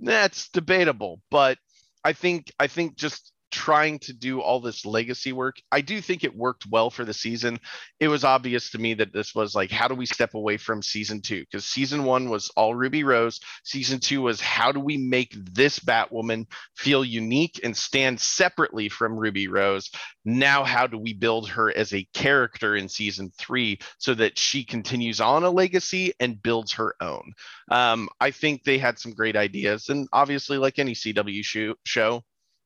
That's 0.00 0.48
debatable. 0.50 1.20
But 1.30 1.58
i 2.04 2.12
think 2.12 2.50
i 2.58 2.66
think 2.66 2.96
just 2.96 3.32
trying 3.52 3.98
to 3.98 4.12
do 4.12 4.40
all 4.40 4.60
this 4.60 4.84
legacy 4.84 5.32
work 5.32 5.56
i 5.70 5.80
do 5.80 6.00
think 6.00 6.24
it 6.24 6.34
worked 6.34 6.66
well 6.70 6.90
for 6.90 7.04
the 7.04 7.14
season 7.14 7.58
it 8.00 8.08
was 8.08 8.24
obvious 8.24 8.70
to 8.70 8.78
me 8.78 8.94
that 8.94 9.12
this 9.12 9.34
was 9.34 9.54
like 9.54 9.70
how 9.70 9.86
do 9.86 9.94
we 9.94 10.06
step 10.06 10.34
away 10.34 10.56
from 10.56 10.82
season 10.82 11.20
two 11.20 11.40
because 11.40 11.64
season 11.64 12.04
one 12.04 12.28
was 12.28 12.50
all 12.56 12.74
ruby 12.74 13.04
rose 13.04 13.38
season 13.64 14.00
two 14.00 14.22
was 14.22 14.40
how 14.40 14.72
do 14.72 14.80
we 14.80 14.96
make 14.96 15.34
this 15.52 15.78
batwoman 15.78 16.46
feel 16.76 17.04
unique 17.04 17.60
and 17.62 17.76
stand 17.76 18.20
separately 18.20 18.88
from 18.88 19.16
Ruby 19.16 19.48
Rose. 19.48 19.90
Now, 20.24 20.64
how 20.64 20.86
do 20.86 20.98
we 20.98 21.12
build 21.12 21.48
her 21.50 21.76
as 21.76 21.92
a 21.92 22.06
character 22.14 22.76
in 22.76 22.88
season 22.88 23.30
three 23.38 23.78
so 23.98 24.14
that 24.14 24.38
she 24.38 24.64
continues 24.64 25.20
on 25.20 25.44
a 25.44 25.50
legacy 25.50 26.12
and 26.20 26.42
builds 26.42 26.72
her 26.72 26.94
own? 27.00 27.32
Um, 27.70 28.08
I 28.20 28.30
think 28.30 28.64
they 28.64 28.78
had 28.78 28.98
some 28.98 29.12
great 29.12 29.36
ideas, 29.36 29.88
and 29.88 30.08
obviously, 30.12 30.58
like 30.58 30.78
any 30.78 30.94
CW 30.94 31.74
show, 31.84 32.22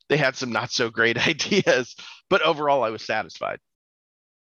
they 0.08 0.16
had 0.16 0.36
some 0.36 0.52
not 0.52 0.70
so 0.70 0.90
great 0.90 1.18
ideas. 1.28 1.94
But 2.28 2.42
overall, 2.42 2.82
I 2.82 2.90
was 2.90 3.02
satisfied. 3.02 3.58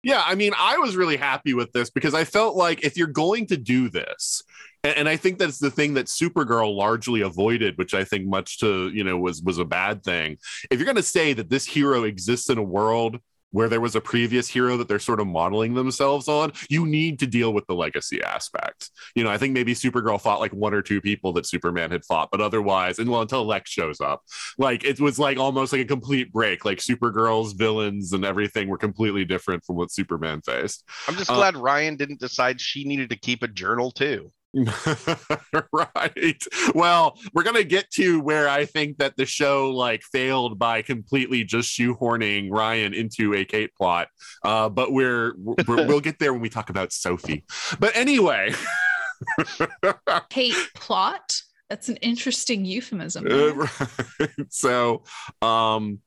Yeah, 0.02 0.22
I 0.24 0.34
mean, 0.34 0.52
I 0.56 0.78
was 0.78 0.96
really 0.96 1.18
happy 1.18 1.52
with 1.52 1.72
this 1.72 1.90
because 1.90 2.14
I 2.14 2.24
felt 2.24 2.56
like 2.56 2.84
if 2.84 2.96
you're 2.96 3.06
going 3.06 3.46
to 3.48 3.56
do 3.58 3.90
this, 3.90 4.42
and, 4.82 5.06
I 5.06 5.16
think 5.16 5.38
that's 5.38 5.58
the 5.58 5.70
thing 5.70 5.92
that 5.94 6.06
Supergirl 6.06 6.74
largely 6.74 7.20
avoided, 7.20 7.76
which 7.76 7.92
I 7.92 8.04
think 8.04 8.26
much 8.26 8.61
to 8.61 8.88
you 8.88 9.04
know 9.04 9.18
was 9.18 9.42
was 9.42 9.58
a 9.58 9.64
bad 9.64 10.02
thing. 10.02 10.38
If 10.70 10.78
you're 10.78 10.86
going 10.86 10.96
to 10.96 11.02
say 11.02 11.34
that 11.34 11.50
this 11.50 11.66
hero 11.66 12.04
exists 12.04 12.48
in 12.48 12.56
a 12.56 12.62
world 12.62 13.18
where 13.51 13.68
there 13.68 13.80
was 13.80 13.96
a 13.96 14.01
previous 14.01 14.48
hero 14.48 14.76
that 14.76 14.88
they're 14.88 14.98
sort 14.98 15.20
of 15.20 15.26
modeling 15.26 15.74
themselves 15.74 16.28
on, 16.28 16.53
you 16.68 16.86
need 16.86 17.18
to 17.18 17.26
deal 17.26 17.53
with 17.53 17.66
the 17.66 17.74
legacy 17.74 18.22
aspect. 18.22 18.90
You 19.14 19.24
know, 19.24 19.30
I 19.30 19.38
think 19.38 19.55
maybe 19.55 19.74
Supergirl 19.74 20.20
fought 20.20 20.40
like 20.40 20.53
one 20.53 20.74
or 20.74 20.82
two 20.82 21.01
people 21.01 21.32
that 21.34 21.46
Superman 21.46 21.90
had 21.90 22.05
fought, 22.05 22.30
but 22.30 22.40
otherwise, 22.40 22.98
and 22.98 23.11
well, 23.11 23.22
until 23.22 23.44
Lex 23.44 23.70
shows 23.70 24.01
up, 24.01 24.22
like 24.59 24.84
it 24.84 25.01
was 25.01 25.18
like 25.18 25.38
almost 25.38 25.72
like 25.72 25.82
a 25.82 25.84
complete 25.86 26.32
break. 26.32 26.64
Like 26.64 26.78
Supergirl's 26.78 27.53
villains 27.55 28.12
and 28.12 28.24
everything 28.24 28.68
were 28.68 28.78
completely 28.78 29.24
different 29.24 29.64
from 29.64 29.76
what 29.76 29.92
Superman 29.92 30.40
faced. 30.42 30.84
I'm 31.09 31.16
just 31.16 31.30
Uh, 31.30 31.34
glad 31.34 31.57
Ryan 31.57 31.96
didn't 31.96 32.20
decide 32.20 32.61
she 32.61 32.84
needed 32.84 33.11
to 33.11 33.16
keep 33.16 33.42
a 33.42 33.48
journal 33.48 33.90
too. 33.90 34.30
right. 35.72 36.42
Well, 36.74 37.18
we're 37.32 37.42
gonna 37.44 37.64
get 37.64 37.90
to 37.92 38.20
where 38.20 38.48
I 38.48 38.64
think 38.64 38.98
that 38.98 39.16
the 39.16 39.26
show 39.26 39.70
like 39.70 40.03
failed 40.03 40.59
by 40.59 40.82
completely 40.82 41.44
just 41.44 41.70
shoehorning 41.76 42.48
Ryan 42.51 42.92
into 42.92 43.34
a 43.34 43.44
Kate 43.44 43.74
plot. 43.74 44.09
Uh, 44.44 44.68
but 44.68 44.92
we're, 44.92 45.34
we're 45.36 45.57
we'll 45.86 46.01
get 46.01 46.18
there 46.18 46.32
when 46.32 46.42
we 46.42 46.48
talk 46.48 46.70
about 46.70 46.92
Sophie. 46.92 47.44
But 47.78 47.96
anyway. 47.96 48.53
Kate 50.30 50.55
plot. 50.74 51.42
That's 51.68 51.88
an 51.88 51.96
interesting 51.96 52.64
euphemism. 52.64 53.26
Uh, 53.30 53.53
right. 53.55 54.30
so 54.48 55.05
um 55.40 56.01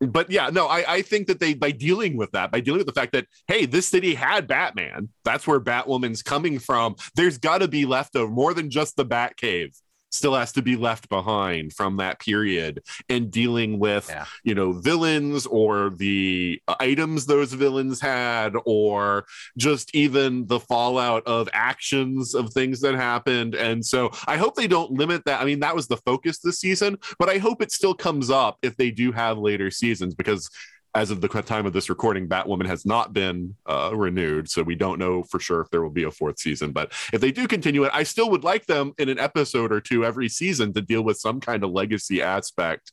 but 0.00 0.30
yeah 0.30 0.50
no 0.50 0.66
I, 0.66 0.94
I 0.94 1.02
think 1.02 1.28
that 1.28 1.40
they 1.40 1.54
by 1.54 1.70
dealing 1.70 2.16
with 2.16 2.32
that 2.32 2.50
by 2.50 2.60
dealing 2.60 2.78
with 2.78 2.86
the 2.86 3.00
fact 3.00 3.12
that 3.12 3.26
hey 3.46 3.64
this 3.64 3.86
city 3.86 4.14
had 4.14 4.46
batman 4.46 5.08
that's 5.24 5.46
where 5.46 5.60
batwoman's 5.60 6.22
coming 6.22 6.58
from. 6.58 6.96
There's 7.16 7.38
got 7.38 7.58
to 7.58 7.68
be 7.68 7.86
leftover 7.86 8.30
more 8.30 8.54
than 8.54 8.70
just 8.70 8.96
the 8.96 9.04
bat 9.04 9.36
cave 9.36 9.74
still 10.14 10.34
has 10.34 10.52
to 10.52 10.62
be 10.62 10.76
left 10.76 11.08
behind 11.08 11.72
from 11.72 11.96
that 11.96 12.20
period 12.20 12.82
and 13.08 13.30
dealing 13.30 13.78
with 13.78 14.08
Yeah. 14.08 14.24
you 14.44 14.54
know 14.54 14.72
villains 14.72 15.46
or 15.46 15.90
the 15.90 16.60
items 16.80 17.26
those 17.26 17.52
villains 17.52 18.00
had 18.00 18.54
or 18.64 19.24
just 19.58 19.94
even 19.94 20.46
the 20.46 20.60
fallout 20.60 21.26
of 21.26 21.48
actions 21.52 22.34
of 22.34 22.52
things 22.52 22.80
that 22.80 22.94
happened 22.94 23.54
and 23.54 23.84
so 23.84 24.10
i 24.26 24.36
hope 24.36 24.54
they 24.54 24.66
don't 24.68 24.92
limit 24.92 25.24
that 25.26 25.40
i 25.40 25.44
mean 25.44 25.60
that 25.60 25.74
was 25.74 25.88
the 25.88 25.96
focus 25.98 26.38
this 26.38 26.60
season 26.60 26.96
but 27.18 27.28
i 27.28 27.38
hope 27.38 27.60
it 27.60 27.72
still 27.72 27.94
comes 27.94 28.30
up 28.30 28.58
if 28.62 28.76
they 28.76 28.90
do 28.90 29.10
have 29.12 29.38
later 29.38 29.70
seasons 29.70 30.14
because 30.14 30.48
as 30.94 31.10
of 31.10 31.20
the 31.20 31.28
time 31.28 31.66
of 31.66 31.72
this 31.72 31.88
recording, 31.88 32.28
Batwoman 32.28 32.66
has 32.66 32.86
not 32.86 33.12
been 33.12 33.56
uh, 33.66 33.90
renewed, 33.92 34.48
so 34.48 34.62
we 34.62 34.76
don't 34.76 34.98
know 34.98 35.24
for 35.24 35.40
sure 35.40 35.60
if 35.60 35.70
there 35.70 35.82
will 35.82 35.90
be 35.90 36.04
a 36.04 36.10
fourth 36.10 36.38
season. 36.38 36.70
But 36.70 36.92
if 37.12 37.20
they 37.20 37.32
do 37.32 37.48
continue 37.48 37.84
it, 37.84 37.90
I 37.92 38.04
still 38.04 38.30
would 38.30 38.44
like 38.44 38.66
them 38.66 38.92
in 38.98 39.08
an 39.08 39.18
episode 39.18 39.72
or 39.72 39.80
two 39.80 40.04
every 40.04 40.28
season 40.28 40.72
to 40.74 40.80
deal 40.80 41.02
with 41.02 41.18
some 41.18 41.40
kind 41.40 41.64
of 41.64 41.70
legacy 41.70 42.22
aspect 42.22 42.92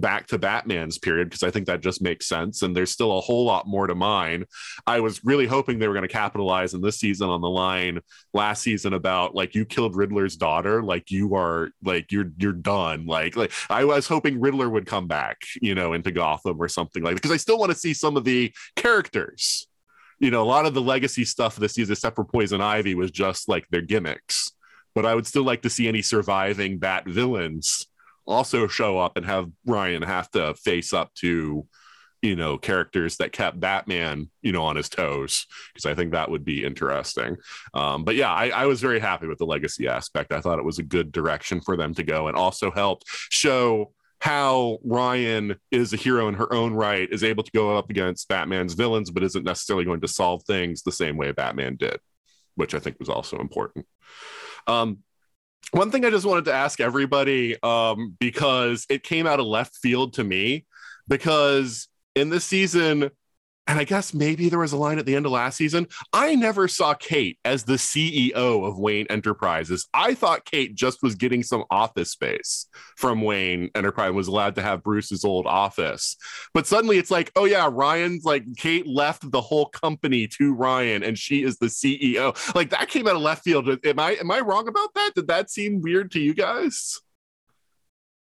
back 0.00 0.26
to 0.28 0.38
Batman's 0.38 0.98
period 0.98 1.28
because 1.28 1.42
I 1.42 1.50
think 1.50 1.66
that 1.66 1.80
just 1.80 2.02
makes 2.02 2.26
sense. 2.26 2.62
And 2.62 2.76
there's 2.76 2.90
still 2.90 3.16
a 3.16 3.20
whole 3.20 3.44
lot 3.44 3.66
more 3.66 3.86
to 3.86 3.94
mine. 3.94 4.44
I 4.86 5.00
was 5.00 5.24
really 5.24 5.46
hoping 5.46 5.78
they 5.78 5.88
were 5.88 5.94
going 5.94 6.06
to 6.06 6.12
capitalize 6.12 6.74
in 6.74 6.80
this 6.80 6.98
season 6.98 7.28
on 7.28 7.40
the 7.40 7.48
line 7.48 8.00
last 8.32 8.62
season 8.62 8.94
about 8.94 9.34
like 9.34 9.54
you 9.54 9.64
killed 9.64 9.96
Riddler's 9.96 10.36
daughter, 10.36 10.82
like 10.82 11.10
you 11.10 11.34
are 11.34 11.70
like 11.82 12.12
you're 12.12 12.30
you're 12.38 12.52
done. 12.52 13.06
Like 13.06 13.36
like 13.36 13.52
I 13.70 13.84
was 13.84 14.06
hoping 14.06 14.40
Riddler 14.40 14.68
would 14.68 14.86
come 14.86 15.06
back, 15.06 15.38
you 15.60 15.74
know, 15.74 15.92
into 15.92 16.10
Gotham 16.10 16.60
or 16.60 16.68
something 16.68 17.02
like 17.02 17.14
that. 17.14 17.22
because 17.22 17.34
I 17.34 17.38
still 17.38 17.58
want 17.58 17.72
to 17.72 17.78
see 17.78 17.94
some 17.94 18.16
of 18.16 18.24
the 18.24 18.52
characters. 18.76 19.66
You 20.20 20.32
know, 20.32 20.42
a 20.42 20.44
lot 20.44 20.66
of 20.66 20.74
the 20.74 20.82
legacy 20.82 21.24
stuff 21.24 21.54
this 21.56 21.74
season, 21.74 21.92
except 21.92 22.16
for 22.16 22.24
Poison 22.24 22.60
Ivy, 22.60 22.96
was 22.96 23.12
just 23.12 23.48
like 23.48 23.68
their 23.70 23.82
gimmicks. 23.82 24.50
But 24.94 25.06
I 25.06 25.14
would 25.14 25.28
still 25.28 25.44
like 25.44 25.62
to 25.62 25.70
see 25.70 25.86
any 25.86 26.02
surviving 26.02 26.78
Bat 26.78 27.06
villains 27.06 27.86
also 28.28 28.66
show 28.66 28.98
up 28.98 29.16
and 29.16 29.26
have 29.26 29.50
Ryan 29.66 30.02
have 30.02 30.30
to 30.32 30.54
face 30.54 30.92
up 30.92 31.12
to, 31.14 31.66
you 32.22 32.36
know, 32.36 32.58
characters 32.58 33.16
that 33.16 33.32
kept 33.32 33.60
Batman, 33.60 34.28
you 34.42 34.52
know, 34.52 34.64
on 34.64 34.76
his 34.76 34.88
toes, 34.88 35.46
because 35.72 35.86
I 35.86 35.94
think 35.94 36.12
that 36.12 36.30
would 36.30 36.44
be 36.44 36.64
interesting. 36.64 37.36
Um, 37.74 38.04
but 38.04 38.16
yeah, 38.16 38.32
I, 38.32 38.48
I 38.48 38.66
was 38.66 38.80
very 38.80 39.00
happy 39.00 39.26
with 39.26 39.38
the 39.38 39.46
legacy 39.46 39.88
aspect. 39.88 40.32
I 40.32 40.40
thought 40.40 40.58
it 40.58 40.64
was 40.64 40.78
a 40.78 40.82
good 40.82 41.12
direction 41.12 41.60
for 41.60 41.76
them 41.76 41.94
to 41.94 42.02
go 42.02 42.28
and 42.28 42.36
also 42.36 42.70
helped 42.70 43.04
show 43.30 43.92
how 44.20 44.78
Ryan 44.82 45.56
is 45.70 45.92
a 45.92 45.96
hero 45.96 46.26
in 46.26 46.34
her 46.34 46.52
own 46.52 46.74
right, 46.74 47.08
is 47.10 47.22
able 47.22 47.44
to 47.44 47.52
go 47.52 47.78
up 47.78 47.88
against 47.88 48.28
Batman's 48.28 48.74
villains, 48.74 49.12
but 49.12 49.22
isn't 49.22 49.44
necessarily 49.44 49.84
going 49.84 50.00
to 50.00 50.08
solve 50.08 50.42
things 50.42 50.82
the 50.82 50.90
same 50.90 51.16
way 51.16 51.30
Batman 51.30 51.76
did, 51.76 52.00
which 52.56 52.74
I 52.74 52.80
think 52.80 52.98
was 52.98 53.08
also 53.08 53.38
important. 53.38 53.86
Um, 54.66 54.98
one 55.70 55.90
thing 55.90 56.04
I 56.04 56.10
just 56.10 56.26
wanted 56.26 56.46
to 56.46 56.52
ask 56.52 56.80
everybody, 56.80 57.56
um, 57.62 58.16
because 58.18 58.86
it 58.88 59.02
came 59.02 59.26
out 59.26 59.40
of 59.40 59.46
left 59.46 59.76
field 59.76 60.14
to 60.14 60.24
me, 60.24 60.64
because 61.06 61.88
in 62.14 62.30
this 62.30 62.44
season, 62.44 63.10
and 63.68 63.78
I 63.78 63.84
guess 63.84 64.14
maybe 64.14 64.48
there 64.48 64.58
was 64.58 64.72
a 64.72 64.78
line 64.78 64.98
at 64.98 65.04
the 65.04 65.14
end 65.14 65.26
of 65.26 65.32
last 65.32 65.58
season. 65.58 65.86
I 66.14 66.34
never 66.34 66.66
saw 66.68 66.94
Kate 66.94 67.38
as 67.44 67.64
the 67.64 67.74
CEO 67.74 68.66
of 68.66 68.78
Wayne 68.78 69.06
Enterprises. 69.10 69.86
I 69.92 70.14
thought 70.14 70.46
Kate 70.46 70.74
just 70.74 71.02
was 71.02 71.14
getting 71.14 71.42
some 71.42 71.64
office 71.70 72.10
space 72.10 72.66
from 72.96 73.20
Wayne 73.20 73.70
Enterprise, 73.74 74.08
and 74.08 74.16
was 74.16 74.26
allowed 74.26 74.54
to 74.54 74.62
have 74.62 74.82
Bruce's 74.82 75.22
old 75.22 75.46
office. 75.46 76.16
But 76.54 76.66
suddenly 76.66 76.96
it's 76.96 77.10
like, 77.10 77.30
oh 77.36 77.44
yeah, 77.44 77.68
Ryan's 77.70 78.24
like 78.24 78.44
Kate 78.56 78.86
left 78.86 79.30
the 79.30 79.42
whole 79.42 79.66
company 79.66 80.26
to 80.38 80.54
Ryan 80.54 81.02
and 81.02 81.18
she 81.18 81.42
is 81.42 81.58
the 81.58 81.66
CEO. 81.66 82.34
Like 82.54 82.70
that 82.70 82.88
came 82.88 83.06
out 83.06 83.16
of 83.16 83.22
left 83.22 83.44
field. 83.44 83.68
Am 83.84 83.98
I 83.98 84.12
am 84.12 84.30
I 84.30 84.40
wrong 84.40 84.66
about 84.66 84.94
that? 84.94 85.12
Did 85.14 85.28
that 85.28 85.50
seem 85.50 85.82
weird 85.82 86.10
to 86.12 86.20
you 86.20 86.32
guys? 86.32 87.00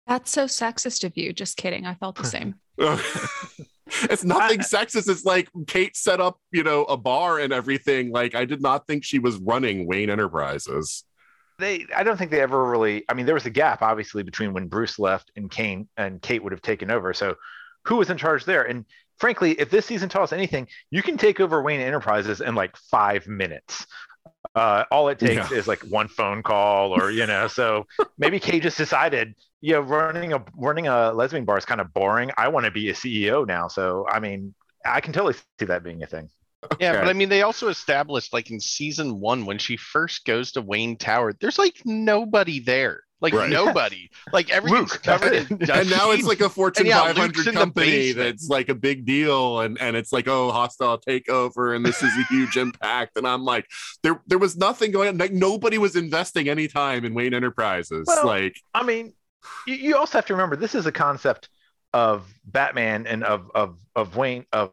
That's 0.08 0.32
so 0.32 0.46
sexist 0.46 1.04
of 1.04 1.16
you. 1.16 1.32
Just 1.32 1.56
kidding. 1.56 1.86
I 1.86 1.94
felt 1.94 2.16
the 2.16 2.24
same. 2.24 2.56
it's 4.02 4.24
nothing 4.24 4.60
sexist. 4.60 5.08
It's 5.08 5.24
like 5.24 5.48
Kate 5.66 5.96
set 5.96 6.20
up, 6.20 6.38
you 6.52 6.62
know, 6.62 6.84
a 6.84 6.96
bar 6.96 7.38
and 7.38 7.52
everything. 7.52 8.10
Like 8.10 8.34
I 8.34 8.44
did 8.44 8.60
not 8.60 8.86
think 8.86 9.04
she 9.04 9.18
was 9.18 9.36
running 9.36 9.86
Wayne 9.86 10.10
Enterprises. 10.10 11.04
They, 11.58 11.86
I 11.94 12.04
don't 12.04 12.16
think 12.16 12.30
they 12.30 12.40
ever 12.40 12.64
really. 12.64 13.04
I 13.08 13.14
mean, 13.14 13.26
there 13.26 13.34
was 13.34 13.46
a 13.46 13.50
gap 13.50 13.82
obviously 13.82 14.22
between 14.22 14.52
when 14.52 14.68
Bruce 14.68 14.98
left 14.98 15.32
and 15.36 15.50
Kane 15.50 15.88
and 15.96 16.22
Kate 16.22 16.42
would 16.42 16.52
have 16.52 16.62
taken 16.62 16.90
over. 16.90 17.12
So, 17.12 17.34
who 17.84 17.96
was 17.96 18.10
in 18.10 18.16
charge 18.16 18.44
there? 18.44 18.62
And 18.62 18.84
frankly, 19.18 19.52
if 19.52 19.70
this 19.70 19.86
season 19.86 20.08
taught 20.08 20.22
us 20.22 20.32
anything, 20.32 20.68
you 20.90 21.02
can 21.02 21.16
take 21.16 21.40
over 21.40 21.62
Wayne 21.62 21.80
Enterprises 21.80 22.40
in 22.40 22.54
like 22.54 22.76
five 22.76 23.26
minutes. 23.26 23.86
Uh, 24.58 24.84
all 24.90 25.08
it 25.08 25.18
takes 25.18 25.50
Yeah. 25.50 25.52
is 25.52 25.68
like 25.68 25.82
one 25.82 26.08
phone 26.08 26.42
call, 26.42 26.92
or 26.92 27.10
you 27.10 27.26
know. 27.26 27.48
So 27.48 27.86
maybe 28.18 28.40
Kate 28.40 28.62
just 28.62 28.78
decided, 28.78 29.34
you 29.60 29.74
know, 29.74 29.80
running 29.80 30.32
a 30.32 30.44
running 30.56 30.88
a 30.88 31.12
lesbian 31.12 31.44
bar 31.44 31.58
is 31.58 31.64
kind 31.64 31.80
of 31.80 31.92
boring. 31.94 32.30
I 32.38 32.48
want 32.48 32.66
to 32.66 32.72
be 32.72 32.90
a 32.90 32.94
CEO 32.94 33.44
now. 33.44 33.68
So 33.68 34.06
I 34.08 34.20
mean, 34.20 34.54
I 34.84 35.00
can 35.00 35.12
totally 35.12 35.34
see 35.60 35.66
that 35.66 35.84
being 35.84 36.02
a 36.02 36.06
thing. 36.06 36.30
Yeah, 36.78 36.94
but 36.94 37.08
I 37.08 37.12
mean, 37.12 37.28
they 37.28 37.42
also 37.42 37.68
established 37.68 38.32
like 38.32 38.50
in 38.50 38.60
season 38.60 39.18
one 39.20 39.46
when 39.46 39.58
she 39.58 39.76
first 39.76 40.24
goes 40.24 40.52
to 40.52 40.62
Wayne 40.62 40.96
Tower, 40.96 41.32
there's 41.40 41.58
like 41.58 41.82
nobody 41.84 42.60
there, 42.60 43.02
like 43.20 43.32
Right. 43.34 43.50
nobody, 43.50 44.10
like 44.32 44.50
everything's 44.50 44.92
Luke, 44.92 45.02
covered 45.02 45.32
in 45.32 45.42
it. 45.60 45.66
dust 45.66 45.80
and 45.80 45.90
now 45.90 46.12
it's 46.12 46.24
like 46.24 46.40
a 46.40 46.48
Fortune 46.48 46.86
yeah, 46.86 47.00
500 47.00 47.36
Luke's 47.36 47.50
company 47.50 48.12
that's 48.12 48.48
like 48.48 48.68
a 48.68 48.74
big 48.74 49.04
deal, 49.04 49.60
and 49.60 49.80
and 49.80 49.96
it's 49.96 50.12
like 50.12 50.28
oh 50.28 50.50
hostile 50.52 50.98
takeover, 50.98 51.74
and 51.74 51.84
this 51.84 52.02
is 52.02 52.12
a 52.16 52.22
huge 52.32 52.56
impact. 52.66 53.16
And 53.16 53.26
I'm 53.26 53.44
like, 53.44 53.66
there 54.02 54.20
there 54.26 54.38
was 54.38 54.56
nothing 54.56 54.92
going 54.92 55.08
on. 55.08 55.18
Like 55.18 55.32
nobody 55.32 55.78
was 55.78 55.96
investing 55.96 56.48
any 56.48 56.68
time 56.68 57.04
in 57.04 57.14
Wayne 57.14 57.34
Enterprises. 57.34 58.04
Well, 58.06 58.26
like 58.26 58.56
I 58.74 58.82
mean, 58.84 59.12
you, 59.66 59.74
you 59.74 59.96
also 59.96 60.18
have 60.18 60.26
to 60.26 60.34
remember 60.34 60.56
this 60.56 60.74
is 60.74 60.86
a 60.86 60.92
concept 60.92 61.48
of 61.92 62.32
Batman 62.44 63.06
and 63.06 63.24
of 63.24 63.50
of 63.54 63.78
of 63.96 64.16
Wayne 64.16 64.46
of 64.52 64.72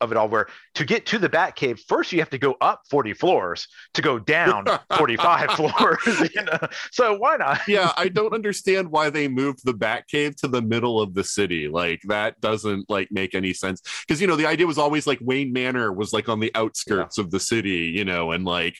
of 0.00 0.10
it 0.10 0.16
all 0.16 0.28
where 0.28 0.46
to 0.74 0.84
get 0.84 1.06
to 1.06 1.18
the 1.18 1.28
Batcave 1.28 1.80
first 1.88 2.12
you 2.12 2.18
have 2.18 2.30
to 2.30 2.38
go 2.38 2.56
up 2.60 2.82
40 2.90 3.14
floors 3.14 3.68
to 3.94 4.02
go 4.02 4.18
down 4.18 4.66
45 4.96 5.50
floors 5.52 6.30
you 6.34 6.42
know 6.42 6.58
so 6.90 7.16
why 7.16 7.36
not 7.36 7.60
yeah, 7.68 7.92
I 7.96 8.08
don't 8.08 8.34
understand 8.34 8.90
why 8.90 9.10
they 9.10 9.28
moved 9.28 9.64
the 9.64 9.74
Batcave 9.74 10.36
to 10.36 10.48
the 10.48 10.62
middle 10.62 11.00
of 11.00 11.14
the 11.14 11.24
city. 11.24 11.68
Like 11.68 12.00
that 12.04 12.40
doesn't 12.40 12.88
like 12.88 13.08
make 13.10 13.34
any 13.34 13.52
sense. 13.52 13.82
Because 14.06 14.20
you 14.20 14.26
know, 14.26 14.36
the 14.36 14.46
idea 14.46 14.66
was 14.66 14.78
always 14.78 15.06
like 15.06 15.18
Wayne 15.20 15.52
Manor 15.52 15.92
was 15.92 16.12
like 16.12 16.28
on 16.28 16.40
the 16.40 16.52
outskirts 16.54 17.18
of 17.18 17.30
the 17.30 17.40
city, 17.40 17.92
you 17.94 18.04
know, 18.04 18.32
and 18.32 18.44
like 18.44 18.76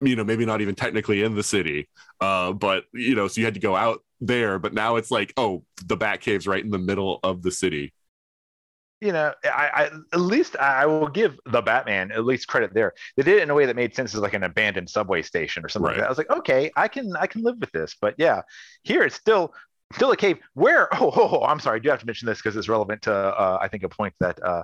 you 0.00 0.14
know, 0.14 0.24
maybe 0.24 0.46
not 0.46 0.60
even 0.60 0.74
technically 0.74 1.22
in 1.22 1.34
the 1.34 1.42
city. 1.42 1.88
Uh, 2.20 2.52
but 2.52 2.84
you 2.92 3.14
know, 3.14 3.28
so 3.28 3.40
you 3.40 3.44
had 3.44 3.54
to 3.54 3.60
go 3.60 3.76
out 3.76 4.00
there, 4.20 4.58
but 4.58 4.74
now 4.74 4.96
it's 4.96 5.10
like, 5.10 5.32
oh, 5.36 5.64
the 5.84 5.96
Batcave's 5.96 6.46
right 6.46 6.64
in 6.64 6.70
the 6.70 6.78
middle 6.78 7.20
of 7.22 7.42
the 7.42 7.50
city. 7.50 7.92
You 9.00 9.12
know 9.12 9.32
I, 9.44 9.70
I 9.74 9.82
at 10.12 10.20
least 10.20 10.56
I 10.56 10.86
will 10.86 11.08
give 11.08 11.38
the 11.46 11.62
Batman 11.62 12.10
at 12.12 12.24
least 12.24 12.48
credit 12.48 12.74
there. 12.74 12.94
They 13.16 13.22
did 13.22 13.36
it 13.38 13.42
in 13.42 13.50
a 13.50 13.54
way 13.54 13.66
that 13.66 13.76
made 13.76 13.94
sense 13.94 14.14
as 14.14 14.20
like 14.20 14.34
an 14.34 14.42
abandoned 14.42 14.90
subway 14.90 15.22
station 15.22 15.64
or 15.64 15.68
something 15.68 15.86
Right. 15.86 15.92
like 15.92 16.00
that. 16.02 16.06
I 16.06 16.08
was 16.08 16.18
like 16.18 16.30
okay 16.30 16.70
I 16.76 16.88
can 16.88 17.14
I 17.16 17.26
can 17.26 17.42
live 17.42 17.58
with 17.60 17.70
this. 17.72 17.96
But 18.00 18.14
yeah 18.18 18.42
here 18.82 19.02
it's 19.02 19.14
still 19.16 19.54
still 19.94 20.10
a 20.10 20.16
cave 20.16 20.38
where 20.54 20.88
oh, 21.00 21.12
oh, 21.14 21.38
oh 21.40 21.44
I'm 21.44 21.60
sorry 21.60 21.76
I 21.76 21.78
do 21.80 21.90
have 21.90 22.00
to 22.00 22.06
mention 22.06 22.26
this 22.26 22.38
because 22.38 22.56
it's 22.56 22.68
relevant 22.68 23.02
to 23.02 23.12
uh, 23.14 23.58
I 23.60 23.68
think 23.68 23.84
a 23.84 23.88
point 23.88 24.14
that 24.20 24.42
uh, 24.42 24.62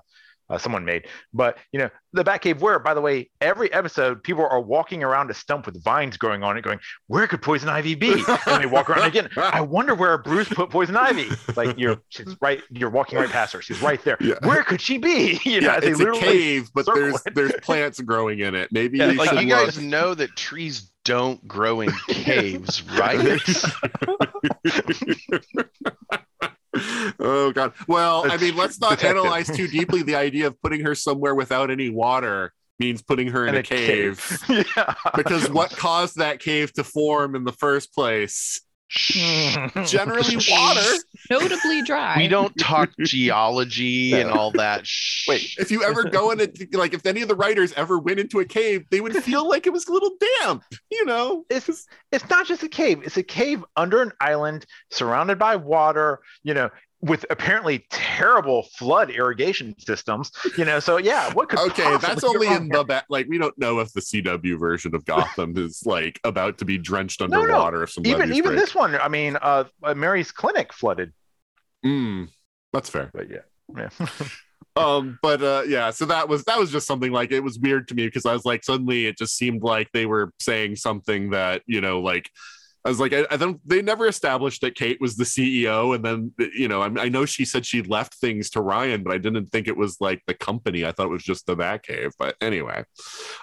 uh, 0.51 0.59
someone 0.59 0.85
made 0.85 1.07
but 1.33 1.59
you 1.73 1.79
know 1.79 1.89
the 2.13 2.23
Batcave 2.23 2.61
where 2.61 2.79
by 2.79 2.95
the 2.95 3.01
way 3.01 3.31
every 3.41 3.73
episode 3.73 4.23
people 4.23 4.47
are 4.47 4.61
walking 4.61 5.03
around 5.03 5.31
a 5.31 5.35
stump 5.35 5.67
with 5.67 5.83
vines 5.83 6.17
growing 6.17 6.43
on 6.43 6.57
it 6.57 6.63
going 6.63 6.79
where 7.07 7.27
could 7.27 7.43
poison 7.43 7.69
ivy 7.69 7.95
be 7.95 8.13
and 8.47 8.63
they 8.63 8.67
walk 8.67 8.89
around 8.91 9.07
again 9.07 9.29
I 9.37 9.61
wonder 9.63 9.95
where 9.95 10.19
Bruce 10.19 10.49
put 10.49 10.71
poison 10.71 10.97
ivy 10.97 11.29
like 11.57 11.79
you're 11.79 11.99
she's 12.11 12.37
right 12.41 12.63
you're 12.71 12.91
walking 12.91 13.19
right 13.19 13.31
past 13.31 13.53
her 13.55 13.63
she's 13.63 13.81
right 13.83 14.03
there 14.05 14.17
Yeah. 14.21 14.35
where 14.43 14.63
could 14.63 14.81
she 14.81 14.99
be 14.99 15.41
you 15.45 15.61
know 15.61 15.73
yeah, 15.75 15.81
they 15.81 15.89
it's 15.89 15.99
a 16.01 16.05
literally- 16.05 16.21
cave, 16.21 16.71
but 16.75 16.85
circle 16.85 17.01
there's 17.03 17.27
it. 17.27 17.35
there's 17.35 17.53
plants 17.63 18.01
growing 18.01 18.41
in 18.41 18.55
it. 18.55 18.69
Maybe 18.71 18.99
Yeah, 18.99 19.11
you 19.13 19.19
like 19.19 19.31
should 19.31 19.41
you 19.43 19.49
look. 19.49 19.65
guys 19.67 19.79
know 19.83 20.15
that 20.15 20.37
trees 20.37 20.91
don't 21.05 21.47
grow 21.49 21.81
in 21.83 21.91
caves, 22.09 22.83
right? 22.93 23.39
Oh 27.21 27.53
god. 27.55 27.73
Well, 27.89 28.31
I 28.31 28.37
mean, 28.37 28.57
let's 28.57 28.81
not 28.81 29.03
analyze 29.05 29.49
too 29.49 29.69
deeply 29.69 30.03
the 30.03 30.17
idea 30.17 30.49
of 30.49 30.61
putting 30.61 30.81
her 30.85 30.95
somewhere 30.95 31.35
without 31.35 31.71
any 31.71 31.91
water 31.91 32.53
means 32.79 33.03
putting 33.03 33.29
her 33.29 33.47
in, 33.47 33.55
a, 33.55 33.63
cave. 33.63 34.39
yeah 34.49 34.95
because 35.17 35.49
what 35.49 35.71
caused 35.71 36.17
that 36.17 36.41
cave 36.41 36.73
to 36.73 36.85
form 36.85 37.35
in 37.35 37.45
the 37.45 37.53
first 37.53 37.95
place? 37.95 38.61
Generally 38.95 40.37
water. 40.51 40.97
Notably 41.31 41.83
dry. 41.83 42.17
we 42.17 42.29
don't 42.29 42.57
talk 42.59 42.91
geology 43.01 44.13
and 44.13 44.31
all 44.31 44.51
that. 44.53 44.87
Wait, 45.29 45.55
If 45.59 45.71
you 45.71 45.83
ever 45.83 46.05
go 46.05 46.31
in 46.31 46.41
it, 46.41 46.75
like 46.75 46.95
if 46.95 47.05
any 47.07 47.23
of 47.23 47.29
the 47.29 47.35
writers 47.35 47.73
ever 47.75 47.99
went 47.99 48.21
into 48.21 48.41
a 48.41 48.45
cave, 48.45 48.85
they 48.91 49.01
would 49.01 49.15
feel 49.17 49.49
like 49.49 49.67
it 49.67 49.73
was 49.73 49.87
a 49.89 49.93
little 49.93 50.13
damp, 50.43 50.63
you 50.91 51.05
know? 51.05 51.45
it's 51.51 51.87
it's 52.13 52.29
not 52.31 52.47
just 52.47 52.63
a 52.63 52.69
cave 52.69 53.03
it's 53.05 53.17
a 53.17 53.23
cave 53.23 53.65
under 53.77 54.01
an 54.03 54.13
island 54.21 54.67
surrounded 54.91 55.39
by 55.39 55.57
water 55.57 56.21
you 56.43 56.55
know 56.55 56.71
with 57.05 57.25
apparently 57.31 57.87
terrible 57.91 58.63
flood 58.77 59.11
irrigation 59.11 59.75
systems 59.79 60.31
you 60.57 60.65
know 60.65 60.81
so 60.81 60.97
yeah 60.97 61.33
what 61.35 61.49
could 61.49 61.59
Okay, 61.61 61.97
that's 61.99 62.25
only 62.25 62.49
in 62.49 62.69
the 62.69 62.85
ba- 62.85 63.05
like 63.09 63.27
we 63.29 63.39
don't 63.39 63.57
know 63.59 63.79
if 63.81 63.93
the 63.93 64.01
CW 64.01 64.59
version 64.59 64.95
of 64.95 65.05
Gotham 65.05 65.57
is 65.57 65.83
like 65.87 66.19
about 66.25 66.59
to 66.59 66.65
be 66.65 66.79
drenched 66.79 67.21
underwater. 67.23 67.47
No, 67.53 67.71
no, 67.79 67.83
if 67.83 67.91
some 67.93 68.07
even 68.07 68.33
even 68.33 68.51
break. 68.53 68.61
this 68.61 68.75
one 68.75 68.95
i 68.97 69.09
mean 69.09 69.37
uh 69.41 69.65
uh, 69.83 69.95
mary's 69.95 70.33
clinic 70.33 70.73
flooded 70.73 71.13
Mm, 71.85 72.31
that's 72.73 72.89
fair. 72.89 73.11
but 73.13 73.29
yeah 73.31 73.45
yeah 73.77 73.91
um 74.77 75.19
but 75.23 75.43
uh 75.43 75.63
yeah 75.69 75.91
so 75.91 76.05
that 76.07 76.29
was 76.29 76.45
that 76.45 76.59
was 76.59 76.71
just 76.73 76.87
something 76.87 77.13
like 77.13 77.31
it 77.31 77.41
was 77.41 77.59
weird 77.59 77.87
to 77.89 77.95
me 77.95 78.07
because 78.07 78.27
i 78.27 78.33
was 78.33 78.45
like 78.45 78.65
suddenly 78.65 79.07
it 79.07 79.17
just 79.19 79.37
seemed 79.37 79.63
like 79.63 79.89
they 79.93 80.07
were 80.07 80.33
saying 80.41 80.75
something 80.77 81.31
that 81.31 81.63
you 81.67 81.81
know 81.81 82.01
like 82.01 82.29
i 82.85 82.89
was 82.89 83.01
like 83.01 83.13
i, 83.13 83.27
I 83.31 83.37
don't 83.37 83.61
they 83.67 83.83
never 83.83 84.07
established 84.07 84.61
that 84.61 84.75
kate 84.75 85.01
was 85.01 85.17
the 85.17 85.25
ceo 85.25 85.95
and 85.95 86.05
then 86.05 86.33
you 86.55 86.69
know 86.69 86.83
I, 86.83 87.05
I 87.05 87.09
know 87.09 87.25
she 87.25 87.45
said 87.45 87.65
she 87.65 87.83
left 87.83 88.15
things 88.15 88.51
to 88.51 88.61
ryan 88.61 89.03
but 89.03 89.13
i 89.13 89.19
didn't 89.19 89.47
think 89.47 89.69
it 89.69 89.77
was 89.77 90.01
like 90.01 90.23
the 90.27 90.35
company. 90.35 90.85
I 90.85 90.93
thought 90.93 91.07
it 91.07 91.11
was 91.11 91.23
just 91.23 91.47
the 91.47 91.57
batcave 91.57 92.13
but 92.19 92.37
anyway 92.41 92.85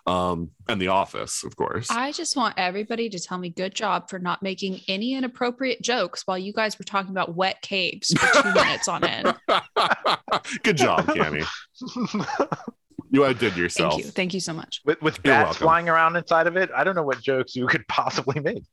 um 0.05 0.51
and 0.67 0.81
the 0.81 0.89
office 0.89 1.43
of 1.43 1.55
course. 1.55 1.89
I 1.89 2.11
just 2.11 2.35
want 2.35 2.55
everybody 2.57 3.09
to 3.09 3.19
tell 3.19 3.37
me 3.37 3.49
good 3.49 3.73
job 3.73 4.09
for 4.09 4.19
not 4.19 4.41
making 4.41 4.81
any 4.87 5.13
inappropriate 5.13 5.81
jokes 5.81 6.23
while 6.25 6.37
you 6.37 6.53
guys 6.53 6.77
were 6.77 6.85
talking 6.85 7.11
about 7.11 7.35
wet 7.35 7.61
caves 7.61 8.13
for 8.17 8.43
two 8.43 8.53
minutes 8.53 8.87
on 8.87 9.03
end. 9.03 9.35
good 10.63 10.77
job 10.77 11.05
Cammie 11.07 11.45
you 13.11 13.25
outdid 13.25 13.55
yourself 13.55 13.93
Thank 13.93 14.05
you. 14.05 14.11
Thank 14.11 14.33
you 14.33 14.39
so 14.39 14.53
much. 14.53 14.81
with, 14.85 15.01
with 15.01 15.19
You're 15.23 15.33
bats 15.33 15.45
welcome. 15.45 15.63
flying 15.65 15.89
around 15.89 16.15
inside 16.15 16.47
of 16.47 16.57
it 16.57 16.69
i 16.75 16.83
don't 16.83 16.95
know 16.95 17.03
what 17.03 17.21
jokes 17.21 17.55
you 17.55 17.67
could 17.67 17.87
possibly 17.87 18.39
make 18.39 18.63